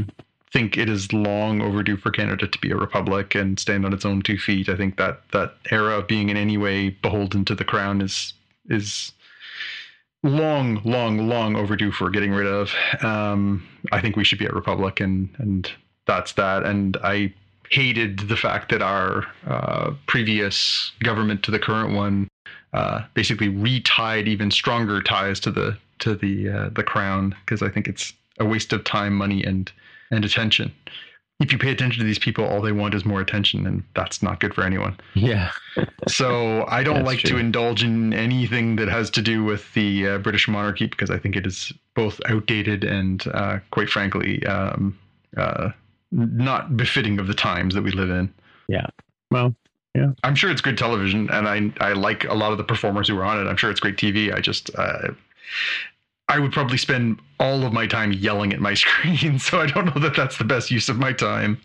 think 0.52 0.78
it 0.78 0.90
is 0.90 1.14
long 1.14 1.61
overdue 1.61 1.95
for 1.95 2.11
Canada 2.11 2.45
to 2.45 2.60
be 2.60 2.72
a 2.72 2.76
republic 2.76 3.36
and 3.36 3.57
stand 3.57 3.86
on 3.86 3.94
its 3.94 4.03
own 4.03 4.22
two 4.22 4.38
feet. 4.38 4.68
I 4.68 4.76
think 4.76 4.98
that 4.98 5.22
that 5.32 5.56
era 5.72 5.99
of 5.99 6.07
being 6.07 6.28
in 6.28 6.36
any 6.36 6.57
way 6.57 6.90
beholden 6.90 7.45
to 7.45 7.56
the 7.56 7.64
crown 7.64 8.02
is 8.02 8.34
is 8.69 9.14
long, 10.23 10.81
long, 10.84 11.27
long 11.27 11.56
overdue 11.56 11.91
for 11.91 12.10
getting 12.10 12.31
rid 12.31 12.48
of. 12.48 12.73
Um, 13.02 13.68
I 13.91 14.02
think 14.02 14.15
we 14.15 14.23
should 14.23 14.39
be 14.39 14.45
a 14.45 14.52
republic, 14.52 14.99
and 14.99 15.30
and 15.38 15.69
that's 16.06 16.34
that. 16.34 16.64
And 16.64 16.98
I 17.03 17.34
hated 17.69 18.19
the 18.19 18.38
fact 18.38 18.72
that 18.72 18.81
our 18.81 19.26
uh, 19.45 19.91
previous 20.07 20.91
government 21.03 21.44
to 21.44 21.52
the 21.52 21.60
current 21.60 21.94
one 21.94 22.27
uh, 22.73 23.03
basically 23.14 23.49
retied 23.49 24.27
even 24.27 24.52
stronger 24.52 25.02
ties 25.02 25.39
to 25.41 25.52
the 25.52 25.77
to 25.99 26.15
the 26.15 26.49
uh, 26.49 26.69
the 26.69 26.84
crown 26.84 27.35
because 27.45 27.61
I 27.61 27.69
think 27.69 27.88
it's 27.88 28.14
a 28.39 28.45
waste 28.45 28.73
of 28.73 28.84
time, 28.84 29.15
money, 29.15 29.44
and 29.44 29.72
and 30.11 30.23
attention 30.23 30.73
if 31.39 31.51
you 31.51 31.57
pay 31.57 31.72
attention 31.72 31.99
to 31.99 32.05
these 32.05 32.18
people, 32.18 32.45
all 32.45 32.61
they 32.61 32.72
want 32.72 32.95
is 32.95 33.05
more 33.05 33.22
attention, 33.22 33.68
and 33.68 33.84
that's 33.95 34.23
not 34.23 34.39
good 34.39 34.55
for 34.55 34.64
anyone. 34.64 34.99
Yeah. 35.14 35.51
so 36.07 36.65
I 36.68 36.81
don't 36.84 37.03
like 37.03 37.19
true. 37.19 37.31
to 37.31 37.38
indulge 37.38 37.84
in 37.84 38.14
anything 38.14 38.76
that 38.77 38.88
has 38.88 39.09
to 39.11 39.22
do 39.22 39.43
with 39.43 39.72
the 39.73 40.07
uh, 40.07 40.18
British 40.18 40.47
monarchy 40.47 40.88
because 40.88 41.11
I 41.11 41.19
think 41.19 41.35
it 41.35 41.45
is 41.45 41.72
both 41.93 42.19
outdated 42.27 42.84
and, 42.84 43.26
uh, 43.34 43.59
quite 43.69 43.89
frankly, 43.89 44.43
um, 44.47 44.97
uh, 45.35 45.69
not 46.11 46.76
befitting 46.76 47.19
of 47.19 47.27
the 47.27 47.35
times 47.35 47.76
that 47.76 47.84
we 47.84 47.91
live 47.91 48.09
in. 48.09 48.34
Yeah. 48.68 48.88
Well, 49.30 49.55
yeah. 49.93 50.14
I'm 50.23 50.35
sure 50.35 50.49
it's 50.49 50.61
good 50.61 50.77
television, 50.77 51.30
and 51.31 51.47
I 51.47 51.72
I 51.84 51.93
like 51.93 52.23
a 52.26 52.34
lot 52.34 52.51
of 52.51 52.57
the 52.57 52.64
performers 52.64 53.07
who 53.07 53.18
are 53.18 53.23
on 53.23 53.39
it. 53.39 53.49
I'm 53.49 53.57
sure 53.57 53.72
it's 53.72 53.80
great 53.80 53.97
TV. 53.97 54.34
I 54.34 54.39
just 54.39 54.69
uh, 54.76 55.09
I 56.30 56.40
would 56.40 56.52
probably 56.52 56.78
spend 56.78 57.20
all 57.40 57.64
of 57.64 57.74
my 57.74 57.88
time 57.88 58.12
yelling 58.12 58.54
at 58.54 58.60
my 58.60 58.74
screen. 58.76 59.40
So 59.40 59.60
I 59.60 59.68
don't 59.68 59.86
know 59.86 60.02
that 60.02 60.16
that's 60.16 60.38
the 60.38 60.44
best 60.44 60.72
use 60.72 60.90
of 60.90 60.98
my 60.98 61.14
time. 61.14 61.60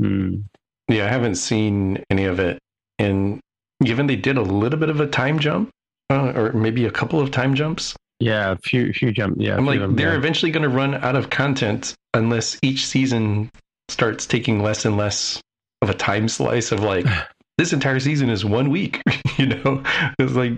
Mm. 0.00 0.44
Yeah, 0.88 1.06
I 1.06 1.08
haven't 1.08 1.36
seen 1.36 2.02
any 2.10 2.24
of 2.24 2.40
it. 2.40 2.58
And 2.98 3.40
given 3.82 4.06
they 4.06 4.16
did 4.16 4.36
a 4.36 4.42
little 4.42 4.78
bit 4.78 4.90
of 4.90 5.00
a 5.00 5.06
time 5.06 5.38
jump, 5.38 5.70
uh, 6.10 6.32
or 6.34 6.52
maybe 6.52 6.84
a 6.84 6.90
couple 6.90 7.20
of 7.20 7.30
time 7.30 7.54
jumps. 7.54 7.94
Yeah, 8.18 8.52
a 8.52 8.56
few, 8.56 8.92
few 8.92 9.12
jump. 9.12 9.36
Yeah, 9.38 9.56
I'm 9.56 9.64
like, 9.64 9.80
them, 9.80 9.96
they're 9.96 10.12
yeah. 10.12 10.18
eventually 10.18 10.50
going 10.50 10.64
to 10.64 10.68
run 10.68 10.94
out 10.94 11.16
of 11.16 11.30
content 11.30 11.94
unless 12.12 12.58
each 12.62 12.86
season 12.86 13.50
starts 13.88 14.26
taking 14.26 14.62
less 14.62 14.84
and 14.84 14.96
less 14.96 15.40
of 15.80 15.88
a 15.88 15.94
time 15.94 16.28
slice 16.28 16.72
of 16.72 16.80
like, 16.80 17.06
this 17.58 17.72
entire 17.72 18.00
season 18.00 18.28
is 18.28 18.44
one 18.44 18.68
week. 18.68 19.00
you 19.38 19.46
know, 19.46 19.82
it's 20.18 20.32
like 20.32 20.52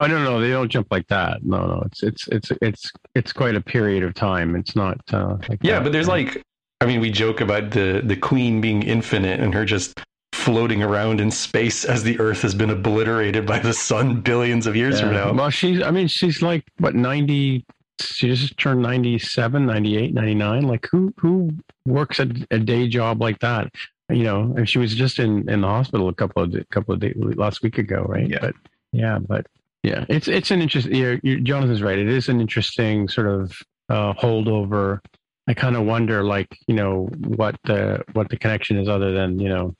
Oh 0.00 0.06
no, 0.06 0.22
no, 0.22 0.40
they 0.40 0.48
don't 0.48 0.70
jump 0.70 0.88
like 0.90 1.06
that. 1.08 1.44
No, 1.44 1.66
no, 1.66 1.82
it's 1.84 2.02
it's 2.02 2.28
it's 2.28 2.50
it's 2.62 2.90
it's 3.14 3.32
quite 3.34 3.54
a 3.54 3.60
period 3.60 4.02
of 4.02 4.14
time. 4.14 4.56
It's 4.56 4.74
not 4.74 4.98
uh, 5.12 5.36
like 5.48 5.58
yeah, 5.62 5.74
that. 5.74 5.84
but 5.84 5.92
there's 5.92 6.08
like, 6.08 6.42
I 6.80 6.86
mean, 6.86 7.00
we 7.00 7.10
joke 7.10 7.42
about 7.42 7.70
the 7.70 8.00
the 8.02 8.16
queen 8.16 8.62
being 8.62 8.82
infinite 8.82 9.40
and 9.40 9.52
her 9.52 9.66
just 9.66 10.00
floating 10.32 10.82
around 10.82 11.20
in 11.20 11.30
space 11.30 11.84
as 11.84 12.02
the 12.02 12.18
Earth 12.18 12.40
has 12.40 12.54
been 12.54 12.70
obliterated 12.70 13.44
by 13.44 13.58
the 13.58 13.74
sun 13.74 14.22
billions 14.22 14.66
of 14.66 14.74
years 14.74 14.98
yeah. 14.98 15.06
from 15.06 15.14
now. 15.14 15.32
Well, 15.34 15.50
she's, 15.50 15.82
I 15.82 15.90
mean, 15.90 16.08
she's 16.08 16.40
like 16.40 16.64
what 16.78 16.94
ninety. 16.94 17.66
She 18.00 18.28
just 18.28 18.56
turned 18.56 18.80
97, 18.80 19.66
98, 19.66 20.14
99. 20.14 20.62
Like 20.62 20.88
who 20.90 21.12
who 21.18 21.50
works 21.84 22.18
a, 22.18 22.30
a 22.50 22.58
day 22.58 22.88
job 22.88 23.20
like 23.20 23.38
that? 23.40 23.70
You 24.08 24.22
know, 24.22 24.54
and 24.56 24.66
she 24.66 24.78
was 24.78 24.94
just 24.94 25.18
in 25.18 25.46
in 25.50 25.60
the 25.60 25.68
hospital 25.68 26.08
a 26.08 26.14
couple 26.14 26.42
of 26.42 26.54
couple 26.70 26.94
of 26.94 27.00
days 27.00 27.14
last 27.18 27.62
week 27.62 27.76
ago, 27.76 28.06
right? 28.08 28.26
Yeah. 28.26 28.38
But 28.40 28.54
yeah, 28.92 29.18
but 29.18 29.46
Yeah, 29.82 30.04
it's 30.08 30.28
it's 30.28 30.50
an 30.50 30.60
interesting. 30.60 30.94
You're, 30.94 31.20
you're, 31.22 31.40
Jonathan's 31.40 31.82
right. 31.82 31.98
It 31.98 32.08
is 32.08 32.28
an 32.28 32.40
interesting 32.40 33.08
sort 33.08 33.26
of 33.26 33.56
uh, 33.88 34.12
holdover. 34.14 35.00
I 35.48 35.54
kind 35.54 35.74
of 35.74 35.84
wonder, 35.84 36.22
like, 36.22 36.56
you 36.66 36.74
know, 36.74 37.08
what 37.26 37.56
the 37.64 38.04
what 38.12 38.28
the 38.28 38.36
connection 38.36 38.78
is, 38.78 38.88
other 38.88 39.12
than 39.12 39.38
you 39.38 39.48
know. 39.48 39.74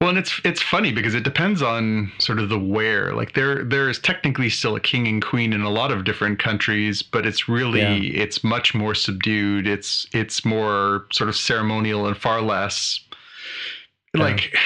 Well, 0.00 0.08
and 0.08 0.18
it's 0.18 0.40
it's 0.44 0.62
funny 0.62 0.92
because 0.92 1.14
it 1.14 1.22
depends 1.22 1.62
on 1.62 2.10
sort 2.18 2.38
of 2.38 2.48
the 2.48 2.58
where. 2.58 3.14
Like 3.14 3.34
there 3.34 3.62
there 3.64 3.88
is 3.88 3.98
technically 3.98 4.48
still 4.48 4.74
a 4.74 4.80
king 4.80 5.06
and 5.06 5.22
queen 5.22 5.52
in 5.52 5.60
a 5.60 5.70
lot 5.70 5.92
of 5.92 6.04
different 6.04 6.38
countries, 6.38 7.02
but 7.02 7.26
it's 7.26 7.48
really 7.48 7.80
yeah. 7.80 8.22
it's 8.22 8.42
much 8.42 8.74
more 8.74 8.94
subdued. 8.94 9.68
It's 9.68 10.06
it's 10.12 10.44
more 10.44 11.06
sort 11.12 11.28
of 11.28 11.36
ceremonial 11.36 12.06
and 12.06 12.16
far 12.16 12.40
less 12.40 12.98
yeah. 14.14 14.22
like 14.22 14.56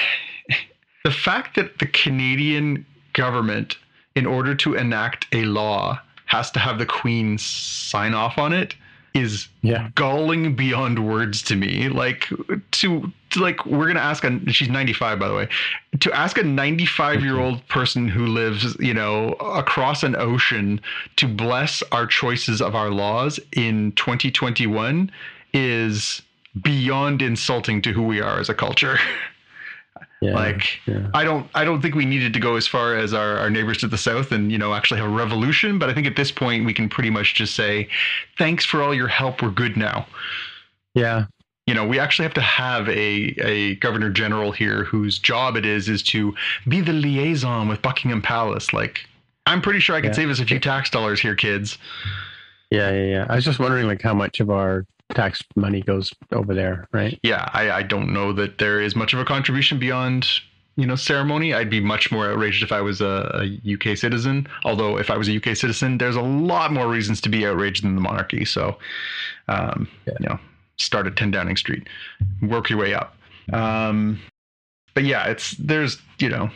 the 1.04 1.10
fact 1.10 1.56
that 1.56 1.78
the 1.78 1.86
Canadian 1.86 2.86
government 3.12 3.76
in 4.16 4.26
order 4.26 4.54
to 4.54 4.74
enact 4.74 5.26
a 5.32 5.44
law 5.44 6.00
has 6.24 6.50
to 6.50 6.58
have 6.58 6.78
the 6.78 6.86
queen 6.86 7.38
sign 7.38 8.14
off 8.14 8.38
on 8.38 8.52
it 8.52 8.74
is 9.14 9.48
yeah. 9.62 9.88
galling 9.94 10.54
beyond 10.54 11.06
words 11.06 11.42
to 11.42 11.56
me. 11.56 11.88
Like 11.88 12.28
to, 12.72 13.10
to 13.30 13.40
like 13.40 13.64
we're 13.64 13.86
gonna 13.86 14.00
ask 14.00 14.24
a 14.24 14.52
she's 14.52 14.68
95 14.68 15.18
by 15.18 15.28
the 15.28 15.34
way. 15.34 15.48
To 16.00 16.12
ask 16.12 16.36
a 16.38 16.42
95 16.42 17.22
year 17.22 17.38
old 17.38 17.66
person 17.68 18.08
who 18.08 18.26
lives, 18.26 18.76
you 18.78 18.92
know, 18.92 19.32
across 19.32 20.02
an 20.02 20.16
ocean 20.16 20.80
to 21.16 21.28
bless 21.28 21.82
our 21.92 22.06
choices 22.06 22.60
of 22.60 22.74
our 22.74 22.90
laws 22.90 23.40
in 23.52 23.92
2021 23.92 25.10
is 25.54 26.22
beyond 26.60 27.22
insulting 27.22 27.80
to 27.82 27.92
who 27.92 28.02
we 28.02 28.20
are 28.20 28.38
as 28.38 28.48
a 28.48 28.54
culture. 28.54 28.98
Yeah, 30.22 30.34
like 30.34 30.80
yeah. 30.86 31.10
I 31.12 31.24
don't 31.24 31.46
I 31.54 31.64
don't 31.64 31.82
think 31.82 31.94
we 31.94 32.06
needed 32.06 32.32
to 32.32 32.40
go 32.40 32.56
as 32.56 32.66
far 32.66 32.96
as 32.96 33.12
our, 33.12 33.36
our 33.36 33.50
neighbors 33.50 33.78
to 33.78 33.86
the 33.86 33.98
south 33.98 34.32
and 34.32 34.50
you 34.50 34.56
know 34.56 34.72
actually 34.72 34.98
have 35.00 35.10
a 35.10 35.14
revolution, 35.14 35.78
but 35.78 35.90
I 35.90 35.94
think 35.94 36.06
at 36.06 36.16
this 36.16 36.32
point 36.32 36.64
we 36.64 36.72
can 36.72 36.88
pretty 36.88 37.10
much 37.10 37.34
just 37.34 37.54
say, 37.54 37.88
Thanks 38.38 38.64
for 38.64 38.82
all 38.82 38.94
your 38.94 39.08
help, 39.08 39.42
we're 39.42 39.50
good 39.50 39.76
now. 39.76 40.06
Yeah. 40.94 41.26
You 41.66 41.74
know, 41.74 41.86
we 41.86 41.98
actually 41.98 42.22
have 42.22 42.34
to 42.34 42.40
have 42.40 42.88
a, 42.88 43.34
a 43.42 43.74
governor 43.76 44.08
general 44.08 44.52
here 44.52 44.84
whose 44.84 45.18
job 45.18 45.56
it 45.56 45.66
is 45.66 45.88
is 45.88 46.02
to 46.04 46.34
be 46.68 46.80
the 46.80 46.92
liaison 46.92 47.68
with 47.68 47.82
Buckingham 47.82 48.22
Palace. 48.22 48.72
Like 48.72 49.00
I'm 49.46 49.60
pretty 49.60 49.80
sure 49.80 49.96
I 49.96 50.00
could 50.00 50.10
yeah. 50.10 50.16
save 50.16 50.30
us 50.30 50.40
a 50.40 50.46
few 50.46 50.60
tax 50.60 50.90
dollars 50.90 51.20
here, 51.20 51.34
kids. 51.34 51.76
Yeah, 52.70 52.90
yeah, 52.90 53.04
yeah. 53.04 53.26
I 53.28 53.36
was 53.36 53.44
just 53.44 53.58
wondering 53.58 53.86
like 53.86 54.00
how 54.00 54.14
much 54.14 54.40
of 54.40 54.48
our 54.48 54.86
tax 55.14 55.42
money 55.54 55.82
goes 55.82 56.12
over 56.32 56.54
there, 56.54 56.88
right? 56.92 57.18
Yeah, 57.22 57.48
I, 57.52 57.70
I 57.70 57.82
don't 57.82 58.12
know 58.12 58.32
that 58.32 58.58
there 58.58 58.80
is 58.80 58.96
much 58.96 59.12
of 59.12 59.20
a 59.20 59.24
contribution 59.24 59.78
beyond 59.78 60.28
you 60.76 60.86
know 60.86 60.96
ceremony. 60.96 61.54
I'd 61.54 61.70
be 61.70 61.80
much 61.80 62.12
more 62.12 62.30
outraged 62.30 62.62
if 62.62 62.72
I 62.72 62.80
was 62.80 63.00
a, 63.00 63.58
a, 63.64 63.74
UK 63.74 63.96
citizen. 63.96 64.46
Although 64.64 64.98
if 64.98 65.10
I 65.10 65.16
was 65.16 65.28
a 65.28 65.36
UK 65.36 65.56
citizen, 65.56 65.98
there's 65.98 66.16
a 66.16 66.22
lot 66.22 66.72
more 66.72 66.88
reasons 66.88 67.20
to 67.22 67.28
be 67.28 67.46
outraged 67.46 67.84
than 67.84 67.94
the 67.94 68.00
monarchy. 68.00 68.44
So, 68.44 68.78
um, 69.48 69.88
yeah. 70.06 70.14
you 70.20 70.28
know, 70.28 70.38
start 70.76 71.06
at 71.06 71.16
10 71.16 71.30
Downing 71.30 71.56
Street, 71.56 71.88
work 72.42 72.68
your 72.68 72.78
way 72.78 72.94
up. 72.94 73.16
Um, 73.52 74.20
but 74.94 75.04
yeah, 75.04 75.26
it's 75.26 75.52
there's 75.52 75.98
you 76.18 76.28
know 76.28 76.50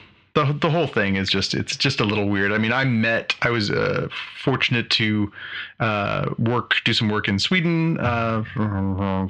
the 0.45 0.53
the 0.53 0.71
whole 0.71 0.87
thing 0.87 1.17
is 1.17 1.29
just 1.29 1.55
it's 1.55 1.77
just 1.77 2.01
a 2.01 2.05
little 2.05 2.29
weird. 2.29 2.53
I 2.53 2.59
mean, 2.59 2.73
I 2.73 2.85
met 2.85 3.35
I 3.43 3.51
was 3.51 3.71
uh, 3.71 4.09
fortunate 4.39 4.91
to 4.91 5.33
uh, 5.79 6.31
work 6.39 6.75
do 6.85 6.93
some 6.93 7.09
work 7.09 7.29
in 7.29 7.39
Sweden 7.39 7.99
uh, 7.99 8.45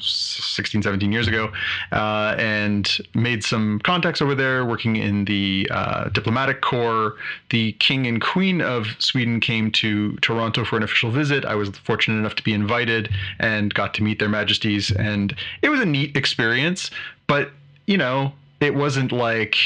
16 0.00 0.82
17 0.82 1.12
years 1.12 1.28
ago 1.28 1.52
uh, 1.92 2.34
and 2.38 2.98
made 3.14 3.44
some 3.44 3.80
contacts 3.80 4.22
over 4.22 4.34
there 4.34 4.64
working 4.64 4.96
in 4.96 5.24
the 5.24 5.68
uh, 5.70 6.08
diplomatic 6.10 6.60
corps. 6.60 7.14
The 7.50 7.72
king 7.72 8.06
and 8.06 8.20
queen 8.20 8.60
of 8.60 8.86
Sweden 8.98 9.40
came 9.40 9.70
to 9.72 10.16
Toronto 10.16 10.64
for 10.64 10.76
an 10.76 10.82
official 10.82 11.10
visit. 11.10 11.44
I 11.44 11.54
was 11.54 11.70
fortunate 11.70 12.18
enough 12.18 12.36
to 12.36 12.42
be 12.42 12.52
invited 12.52 13.10
and 13.38 13.72
got 13.74 13.94
to 13.94 14.02
meet 14.02 14.18
their 14.18 14.28
majesties 14.28 14.90
and 14.90 15.34
it 15.62 15.68
was 15.68 15.80
a 15.80 15.86
neat 15.86 16.16
experience, 16.16 16.90
but 17.26 17.50
you 17.86 17.96
know, 17.96 18.32
it 18.60 18.74
wasn't 18.74 19.10
like 19.10 19.56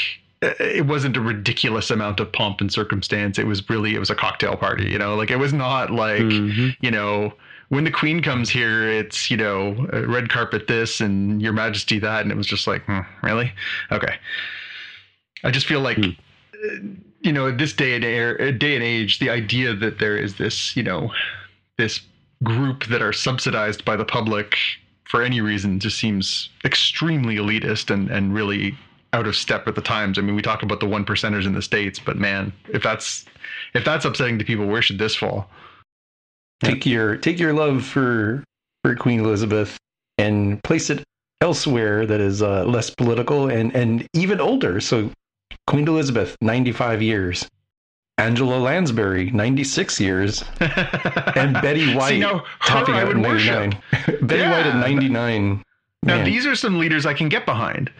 it 0.41 0.85
wasn't 0.85 1.17
a 1.17 1.21
ridiculous 1.21 1.89
amount 1.89 2.19
of 2.19 2.31
pomp 2.31 2.61
and 2.61 2.71
circumstance. 2.71 3.39
It 3.39 3.47
was 3.47 3.67
really 3.69 3.95
it 3.95 3.99
was 3.99 4.09
a 4.09 4.15
cocktail 4.15 4.55
party, 4.55 4.89
you 4.89 4.97
know. 4.97 5.15
Like 5.15 5.31
it 5.31 5.37
was 5.37 5.53
not 5.53 5.91
like 5.91 6.21
mm-hmm. 6.21 6.69
you 6.81 6.91
know 6.91 7.33
when 7.69 7.83
the 7.83 7.91
queen 7.91 8.21
comes 8.21 8.49
here, 8.49 8.87
it's 8.87 9.31
you 9.31 9.37
know 9.37 9.73
red 10.07 10.29
carpet 10.29 10.67
this 10.67 11.01
and 11.01 11.41
Your 11.41 11.53
Majesty 11.53 11.99
that, 11.99 12.21
and 12.21 12.31
it 12.31 12.37
was 12.37 12.47
just 12.47 12.67
like 12.67 12.83
hmm, 12.85 12.99
really 13.23 13.51
okay. 13.91 14.15
I 15.43 15.51
just 15.51 15.65
feel 15.65 15.81
like. 15.81 15.97
Mm. 15.97 16.17
You 17.21 17.33
know, 17.33 17.49
this 17.49 17.73
day 17.73 17.95
and 17.95 18.05
air, 18.05 18.51
day 18.51 18.75
and 18.75 18.83
age, 18.83 19.17
the 19.17 19.31
idea 19.31 19.73
that 19.73 19.97
there 19.97 20.15
is 20.15 20.35
this, 20.35 20.75
you 20.77 20.83
know, 20.83 21.11
this 21.75 22.01
group 22.43 22.85
that 22.85 23.01
are 23.01 23.13
subsidized 23.13 23.83
by 23.83 23.95
the 23.95 24.05
public 24.05 24.55
for 25.05 25.23
any 25.23 25.41
reason 25.41 25.79
just 25.79 25.97
seems 25.97 26.49
extremely 26.63 27.37
elitist 27.37 27.89
and, 27.89 28.09
and 28.09 28.33
really 28.33 28.77
out 29.15 29.27
of 29.27 29.35
step 29.35 29.65
with 29.65 29.75
the 29.75 29.81
times. 29.81 30.19
I 30.19 30.21
mean, 30.21 30.35
we 30.35 30.41
talk 30.41 30.61
about 30.61 30.81
the 30.81 30.85
one 30.85 31.05
percenters 31.05 31.45
in 31.45 31.53
the 31.53 31.61
states, 31.61 31.99
but 31.99 32.17
man, 32.17 32.51
if 32.67 32.83
that's 32.83 33.25
if 33.73 33.85
that's 33.85 34.03
upsetting 34.05 34.37
to 34.39 34.45
people, 34.45 34.67
where 34.67 34.81
should 34.81 34.99
this 34.99 35.15
fall? 35.15 35.49
Take 36.63 36.85
your 36.85 37.15
take 37.15 37.39
your 37.39 37.53
love 37.53 37.85
for 37.85 38.43
for 38.83 38.93
Queen 38.95 39.21
Elizabeth 39.21 39.77
and 40.17 40.61
place 40.63 40.89
it 40.89 41.03
elsewhere 41.41 42.05
that 42.05 42.19
is 42.19 42.41
uh, 42.41 42.65
less 42.65 42.89
political 42.89 43.49
and 43.49 43.73
and 43.73 44.05
even 44.13 44.41
older. 44.41 44.81
So 44.81 45.09
Queen 45.65 45.87
Elizabeth, 45.87 46.35
ninety 46.41 46.71
five 46.71 47.01
years. 47.01 47.47
Angela 48.17 48.55
Lansbury, 48.55 49.29
96 49.31 49.99
years, 49.99 50.41
and 50.61 51.53
Betty 51.55 51.93
White, 51.93 52.11
See, 52.11 52.19
now, 52.21 52.45
topping 52.63 52.95
out 52.95 53.09
at 53.09 53.17
99. 53.17 53.77
Betty 54.21 54.41
yeah. 54.41 54.51
White 54.51 54.65
at 54.67 54.75
99. 54.77 55.61
Now, 56.01 56.15
Man. 56.15 56.23
these 56.23 56.45
are 56.45 56.55
some 56.55 56.79
leaders 56.79 57.05
I 57.05 57.13
can 57.13 57.27
get 57.27 57.45
behind. 57.45 57.91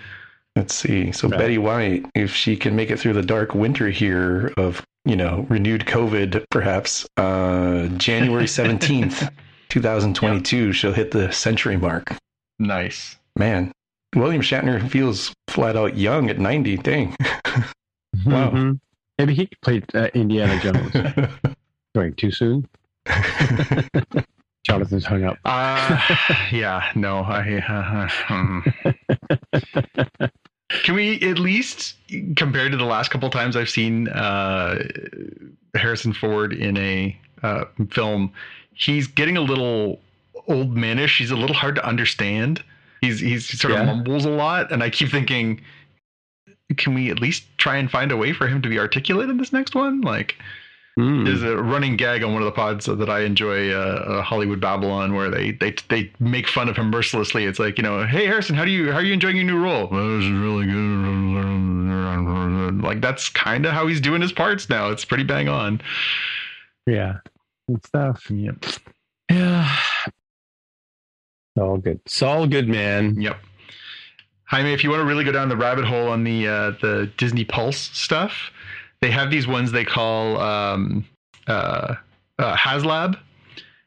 Let's 0.56 0.74
see. 0.74 1.12
So 1.12 1.28
right. 1.28 1.38
Betty 1.38 1.58
White, 1.58 2.06
if 2.16 2.34
she 2.34 2.56
can 2.56 2.76
make 2.76 2.90
it 2.90 2.98
through 2.98 3.14
the 3.14 3.22
dark 3.22 3.54
winter 3.54 3.90
here 3.90 4.54
of, 4.58 4.86
you 5.04 5.16
know, 5.16 5.46
renewed 5.50 5.86
COVID, 5.86 6.46
perhaps, 6.50 7.06
uh, 7.18 7.88
January 7.98 8.46
17th, 8.46 9.30
2022, 9.70 10.68
yep. 10.68 10.76
she'll 10.76 10.94
hit 10.94 11.12
the 11.12 11.32
century 11.32 11.76
mark. 11.76 12.16
Nice. 12.58 13.18
Man, 13.36 13.74
William 14.16 14.42
Shatner 14.42 14.90
feels 14.90 15.34
flat 15.50 15.76
out 15.76 15.98
young 15.98 16.30
at 16.30 16.40
90. 16.40 16.78
Dang. 16.78 17.10
wow. 18.26 18.50
Mm-hmm. 18.50 18.72
Maybe 19.18 19.34
he 19.34 19.50
played 19.62 19.94
uh, 19.94 20.10
Indiana 20.14 20.60
Jones. 20.62 21.28
Going 21.96 22.14
too 22.14 22.32
soon? 22.32 22.68
Jonathan's 24.66 25.06
hung 25.06 25.24
up. 25.24 25.38
Uh, 25.46 26.00
yeah, 26.52 26.92
no, 26.96 27.20
I. 27.20 28.10
Uh, 28.30 28.34
um. 28.34 28.64
Can 30.84 30.96
we 30.96 31.22
at 31.22 31.40
least, 31.40 31.96
compared 32.36 32.72
to 32.72 32.78
the 32.78 32.86
last 32.86 33.10
couple 33.10 33.30
times 33.30 33.56
I've 33.56 33.70
seen 33.70 34.08
uh, 34.10 34.84
Harrison 35.76 36.14
Ford 36.14 36.54
in 36.54 36.78
a 36.78 37.18
uh, 37.44 37.66
film, 37.92 38.32
he's 38.74 39.08
getting 39.08 39.38
a 39.38 39.42
little 39.42 40.00
old 40.48 40.76
manish. 40.76 41.18
He's 41.18 41.32
a 41.32 41.36
little 41.36 41.56
hard 41.56 41.76
to 41.76 41.86
understand. 41.86 42.64
He's 43.02 43.20
he's 43.20 43.60
sort 43.60 43.74
yeah. 43.74 43.82
of 43.82 43.86
mumbles 43.88 44.26
a 44.26 44.30
lot, 44.30 44.72
and 44.72 44.82
I 44.82 44.90
keep 44.90 45.10
thinking, 45.10 45.62
can 46.78 46.94
we 46.94 47.12
at 47.12 47.20
least 47.20 47.46
try 47.58 47.78
and 47.78 47.90
find 47.90 48.12
a 48.12 48.18
way 48.18 48.34
for 48.34 48.48
him 48.48 48.62
to 48.62 48.70
be 48.70 48.80
articulate 48.80 49.30
in 49.30 49.38
this 49.38 49.54
next 49.54 49.76
one? 49.76 50.02
Like, 50.02 50.36
Mm. 50.98 51.26
There's 51.26 51.44
a 51.44 51.58
running 51.58 51.98
gag 51.98 52.24
on 52.24 52.32
one 52.32 52.42
of 52.42 52.46
the 52.46 52.54
pods 52.54 52.86
that 52.86 53.10
I 53.10 53.22
enjoy, 53.22 53.70
uh, 53.70 53.76
uh, 53.76 54.22
Hollywood 54.22 54.62
Babylon, 54.62 55.14
where 55.14 55.30
they, 55.30 55.52
they 55.52 55.76
they 55.90 56.10
make 56.20 56.48
fun 56.48 56.70
of 56.70 56.78
him 56.78 56.90
mercilessly. 56.90 57.44
It's 57.44 57.60
like 57.60 57.78
you 57.78 57.84
know, 57.84 58.06
hey 58.06 58.26
Harrison, 58.26 58.56
how 58.56 58.64
do 58.64 58.72
you 58.72 58.94
how 58.94 59.00
are 59.00 59.04
you 59.04 59.14
enjoying 59.14 59.36
your 59.36 59.46
new 59.46 59.62
role? 59.62 59.90
Well, 59.92 60.18
this 60.18 60.26
is 60.26 60.32
really 60.32 60.66
good. 60.66 60.76
Like 62.82 63.02
that's 63.02 63.28
kind 63.28 63.66
of 63.66 63.74
how 63.74 63.88
he's 63.88 64.00
doing 64.00 64.22
his 64.22 64.32
parts 64.32 64.70
now. 64.70 64.90
It's 64.90 65.04
pretty 65.04 65.26
bang 65.26 65.50
on. 65.50 65.82
Yeah, 66.88 67.18
good 67.68 67.86
stuff. 67.86 68.30
Yep. 68.30 68.66
Yeah. 69.30 69.76
It's 70.08 71.62
all 71.62 71.78
good. 71.78 72.00
It's 72.06 72.22
all 72.22 72.48
good, 72.48 72.70
man. 72.70 73.20
Yep. 73.20 73.38
Jaime, 74.46 74.74
if 74.74 74.84
you 74.84 74.92
want 74.92 75.02
to 75.02 75.06
really 75.06 75.24
go 75.24 75.32
down 75.32 75.50
the 75.50 75.58
rabbit 75.58 75.86
hole 75.86 76.08
on 76.08 76.24
the 76.24 76.48
uh, 76.48 76.72
the 76.82 77.12
Disney 77.18 77.44
Pulse 77.44 77.90
stuff, 77.94 78.52
they 79.02 79.12
have 79.12 79.30
these 79.32 79.48
ones 79.48 79.72
they 79.72 79.86
call 79.86 80.40
um, 80.40 81.06
uh, 81.48 81.96
uh, 82.40 82.56
HasLab. 82.56 83.18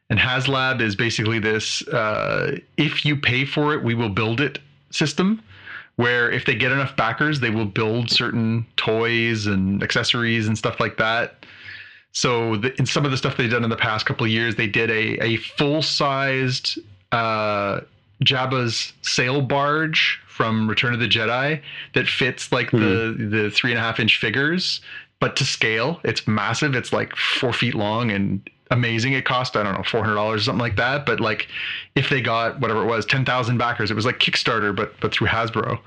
And 0.09 0.17
HasLab 0.17 0.81
is 0.81 0.95
basically 0.95 1.39
this 1.39 1.87
uh, 1.89 2.57
if 2.77 3.05
you 3.05 3.15
pay 3.15 3.45
for 3.45 3.73
it, 3.73 3.83
we 3.83 3.93
will 3.93 4.09
build 4.09 4.41
it 4.41 4.59
system 4.91 5.41
where 5.99 6.31
if 6.31 6.45
they 6.45 6.55
get 6.55 6.71
enough 6.71 6.95
backers, 6.95 7.41
they 7.41 7.49
will 7.49 7.65
build 7.65 8.09
certain 8.09 8.65
toys 8.77 9.47
and 9.47 9.83
accessories 9.83 10.47
and 10.47 10.57
stuff 10.57 10.79
like 10.79 10.95
that. 10.95 11.45
So 12.13 12.55
the, 12.55 12.73
in 12.79 12.85
some 12.85 13.03
of 13.03 13.11
the 13.11 13.17
stuff 13.17 13.35
they've 13.35 13.51
done 13.51 13.65
in 13.65 13.69
the 13.69 13.75
past 13.75 14.05
couple 14.05 14.25
of 14.25 14.31
years, 14.31 14.55
they 14.55 14.65
did 14.65 14.89
a, 14.89 15.21
a 15.21 15.35
full 15.35 15.81
sized 15.81 16.79
uh, 17.11 17.81
Jabba's 18.23 18.93
sail 19.01 19.41
barge 19.41 20.19
from 20.27 20.69
Return 20.69 20.93
of 20.93 20.99
the 20.99 21.07
Jedi 21.07 21.61
that 21.93 22.07
fits 22.07 22.51
like 22.51 22.69
hmm. 22.69 22.79
the 22.79 23.29
the 23.29 23.49
three 23.51 23.71
and 23.71 23.79
a 23.79 23.81
half 23.81 23.99
inch 23.99 24.17
figures 24.17 24.81
but 25.19 25.35
to 25.35 25.45
scale, 25.45 25.99
it's 26.03 26.27
massive. 26.27 26.75
It's 26.75 26.93
like 26.93 27.15
four 27.15 27.51
feet 27.51 27.75
long 27.75 28.09
and 28.11 28.41
amazing. 28.71 29.13
It 29.13 29.25
cost 29.25 29.55
I 29.55 29.63
don't 29.63 29.73
know 29.73 29.83
four 29.83 30.01
hundred 30.01 30.15
dollars 30.15 30.41
or 30.41 30.43
something 30.45 30.61
like 30.61 30.77
that. 30.77 31.05
But 31.05 31.19
like 31.19 31.47
if 31.95 32.09
they 32.09 32.21
got 32.21 32.59
whatever 32.59 32.83
it 32.83 32.87
was, 32.87 33.05
ten 33.05 33.25
thousand 33.25 33.57
backers, 33.57 33.91
it 33.91 33.95
was 33.95 34.05
like 34.05 34.19
Kickstarter, 34.19 34.75
but 34.75 34.99
but 35.01 35.13
through 35.13 35.27
Hasbro 35.27 35.79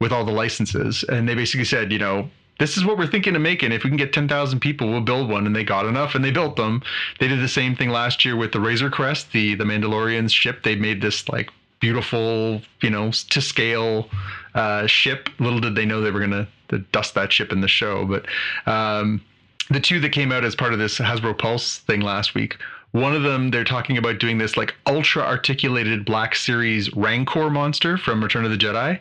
with 0.00 0.12
all 0.12 0.24
the 0.24 0.32
licenses. 0.32 1.04
And 1.04 1.28
they 1.28 1.34
basically 1.34 1.66
said, 1.66 1.92
you 1.92 1.98
know, 1.98 2.30
this 2.58 2.78
is 2.78 2.86
what 2.86 2.96
we're 2.96 3.06
thinking 3.06 3.36
of 3.36 3.42
making. 3.42 3.70
If 3.70 3.84
we 3.84 3.90
can 3.90 3.98
get 3.98 4.14
10,000 4.14 4.58
people, 4.58 4.88
we'll 4.88 5.02
build 5.02 5.28
one. 5.28 5.46
And 5.46 5.54
they 5.54 5.62
got 5.62 5.84
enough 5.84 6.14
and 6.14 6.24
they 6.24 6.30
built 6.30 6.56
them. 6.56 6.82
They 7.18 7.28
did 7.28 7.40
the 7.40 7.48
same 7.48 7.76
thing 7.76 7.90
last 7.90 8.24
year 8.24 8.34
with 8.34 8.52
the 8.52 8.60
Razor 8.60 8.88
Crest, 8.88 9.32
the, 9.32 9.54
the 9.56 9.64
Mandalorian's 9.64 10.32
ship. 10.32 10.62
They 10.62 10.74
made 10.74 11.02
this 11.02 11.28
like 11.28 11.50
beautiful, 11.80 12.62
you 12.82 12.90
know, 12.90 13.10
to 13.10 13.40
scale 13.40 14.08
uh, 14.54 14.86
ship. 14.86 15.28
Little 15.38 15.60
did 15.60 15.74
they 15.74 15.86
know 15.86 16.00
they 16.00 16.10
were 16.10 16.26
going 16.26 16.46
to 16.68 16.78
dust 16.92 17.14
that 17.14 17.32
ship 17.32 17.52
in 17.52 17.60
the 17.60 17.68
show. 17.68 18.06
But 18.06 18.26
um, 18.70 19.22
the 19.70 19.80
two 19.80 20.00
that 20.00 20.10
came 20.10 20.32
out 20.32 20.44
as 20.44 20.54
part 20.54 20.72
of 20.72 20.78
this 20.78 20.98
Hasbro 20.98 21.38
Pulse 21.38 21.78
thing 21.78 22.00
last 22.00 22.34
week 22.34 22.56
one 22.92 23.14
of 23.14 23.22
them, 23.22 23.50
they're 23.50 23.64
talking 23.64 23.96
about 23.96 24.18
doing 24.18 24.38
this 24.38 24.56
like 24.56 24.74
ultra 24.86 25.22
articulated 25.22 26.04
Black 26.04 26.34
Series 26.34 26.94
Rancor 26.96 27.50
monster 27.50 27.96
from 27.96 28.22
Return 28.22 28.44
of 28.44 28.50
the 28.50 28.56
Jedi. 28.56 28.98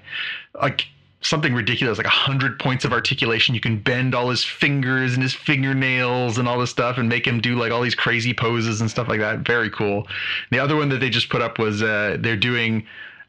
Like 0.61 0.85
something 1.21 1.53
ridiculous, 1.53 1.97
like 1.97 2.07
a 2.07 2.11
hundred 2.11 2.59
points 2.59 2.85
of 2.85 2.93
articulation. 2.93 3.53
You 3.53 3.61
can 3.61 3.77
bend 3.77 4.15
all 4.15 4.29
his 4.29 4.43
fingers 4.43 5.13
and 5.13 5.21
his 5.21 5.33
fingernails 5.33 6.37
and 6.37 6.47
all 6.47 6.59
this 6.59 6.69
stuff 6.69 6.97
and 6.97 7.09
make 7.09 7.25
him 7.25 7.41
do 7.41 7.55
like 7.55 7.71
all 7.71 7.81
these 7.81 7.95
crazy 7.95 8.33
poses 8.33 8.81
and 8.81 8.89
stuff 8.89 9.07
like 9.07 9.19
that. 9.19 9.39
Very 9.39 9.69
cool. 9.69 10.07
The 10.51 10.59
other 10.59 10.75
one 10.75 10.89
that 10.89 10.99
they 10.99 11.09
just 11.09 11.29
put 11.29 11.41
up 11.41 11.59
was 11.59 11.81
uh, 11.81 12.17
they're 12.19 12.37
doing 12.37 12.85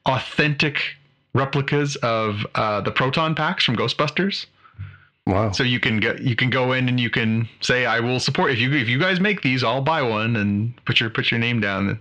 authentic 0.06 0.82
replicas 1.34 1.96
of 1.96 2.46
uh, 2.54 2.80
the 2.80 2.90
proton 2.90 3.34
packs 3.34 3.64
from 3.64 3.76
Ghostbusters. 3.76 4.46
Wow. 5.26 5.52
So 5.52 5.62
you 5.62 5.78
can 5.78 6.00
go, 6.00 6.16
you 6.20 6.34
can 6.34 6.50
go 6.50 6.72
in 6.72 6.88
and 6.88 6.98
you 6.98 7.10
can 7.10 7.48
say 7.60 7.86
I 7.86 8.00
will 8.00 8.18
support 8.18 8.50
if 8.50 8.58
you 8.58 8.72
if 8.72 8.88
you 8.88 8.98
guys 8.98 9.20
make 9.20 9.42
these 9.42 9.62
I'll 9.62 9.82
buy 9.82 10.02
one 10.02 10.36
and 10.36 10.74
put 10.86 10.98
your 10.98 11.10
put 11.10 11.30
your 11.30 11.38
name 11.38 11.60
down. 11.60 12.00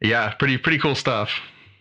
Yeah, 0.00 0.32
pretty 0.34 0.56
pretty 0.56 0.78
cool 0.78 0.94
stuff. 0.94 1.30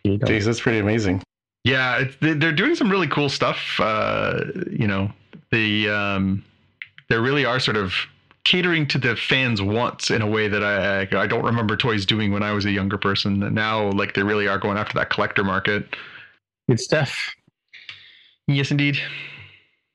Jeez, 0.05 0.45
that's 0.45 0.59
pretty 0.59 0.79
amazing. 0.79 1.21
Yeah, 1.63 2.05
they're 2.21 2.53
doing 2.53 2.75
some 2.75 2.89
really 2.89 3.07
cool 3.07 3.29
stuff. 3.29 3.79
Uh, 3.79 4.45
you 4.71 4.87
know, 4.87 5.11
the 5.51 5.89
um, 5.89 6.43
they 7.09 7.17
really 7.17 7.45
are 7.45 7.59
sort 7.59 7.77
of 7.77 7.93
catering 8.45 8.87
to 8.87 8.97
the 8.97 9.15
fans' 9.15 9.61
wants 9.61 10.09
in 10.09 10.21
a 10.21 10.27
way 10.27 10.47
that 10.47 10.63
I 10.63 11.01
I 11.01 11.27
don't 11.27 11.43
remember 11.43 11.75
toys 11.75 12.05
doing 12.05 12.31
when 12.31 12.43
I 12.43 12.53
was 12.53 12.65
a 12.65 12.71
younger 12.71 12.97
person. 12.97 13.53
Now, 13.53 13.91
like 13.91 14.13
they 14.13 14.23
really 14.23 14.47
are 14.47 14.57
going 14.57 14.77
after 14.77 14.93
that 14.95 15.09
collector 15.09 15.43
market. 15.43 15.95
Good 16.69 16.79
stuff. 16.79 17.35
Yes, 18.47 18.71
indeed. 18.71 18.97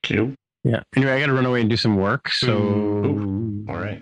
Cool. 0.03 0.33
Yeah. 0.63 0.81
Anyway, 0.95 1.11
I 1.11 1.19
got 1.19 1.27
to 1.27 1.33
run 1.33 1.45
away 1.45 1.61
and 1.61 1.69
do 1.69 1.77
some 1.77 1.95
work. 1.97 2.29
So, 2.29 2.57
Ooh. 2.57 3.65
all 3.69 3.75
right. 3.75 4.01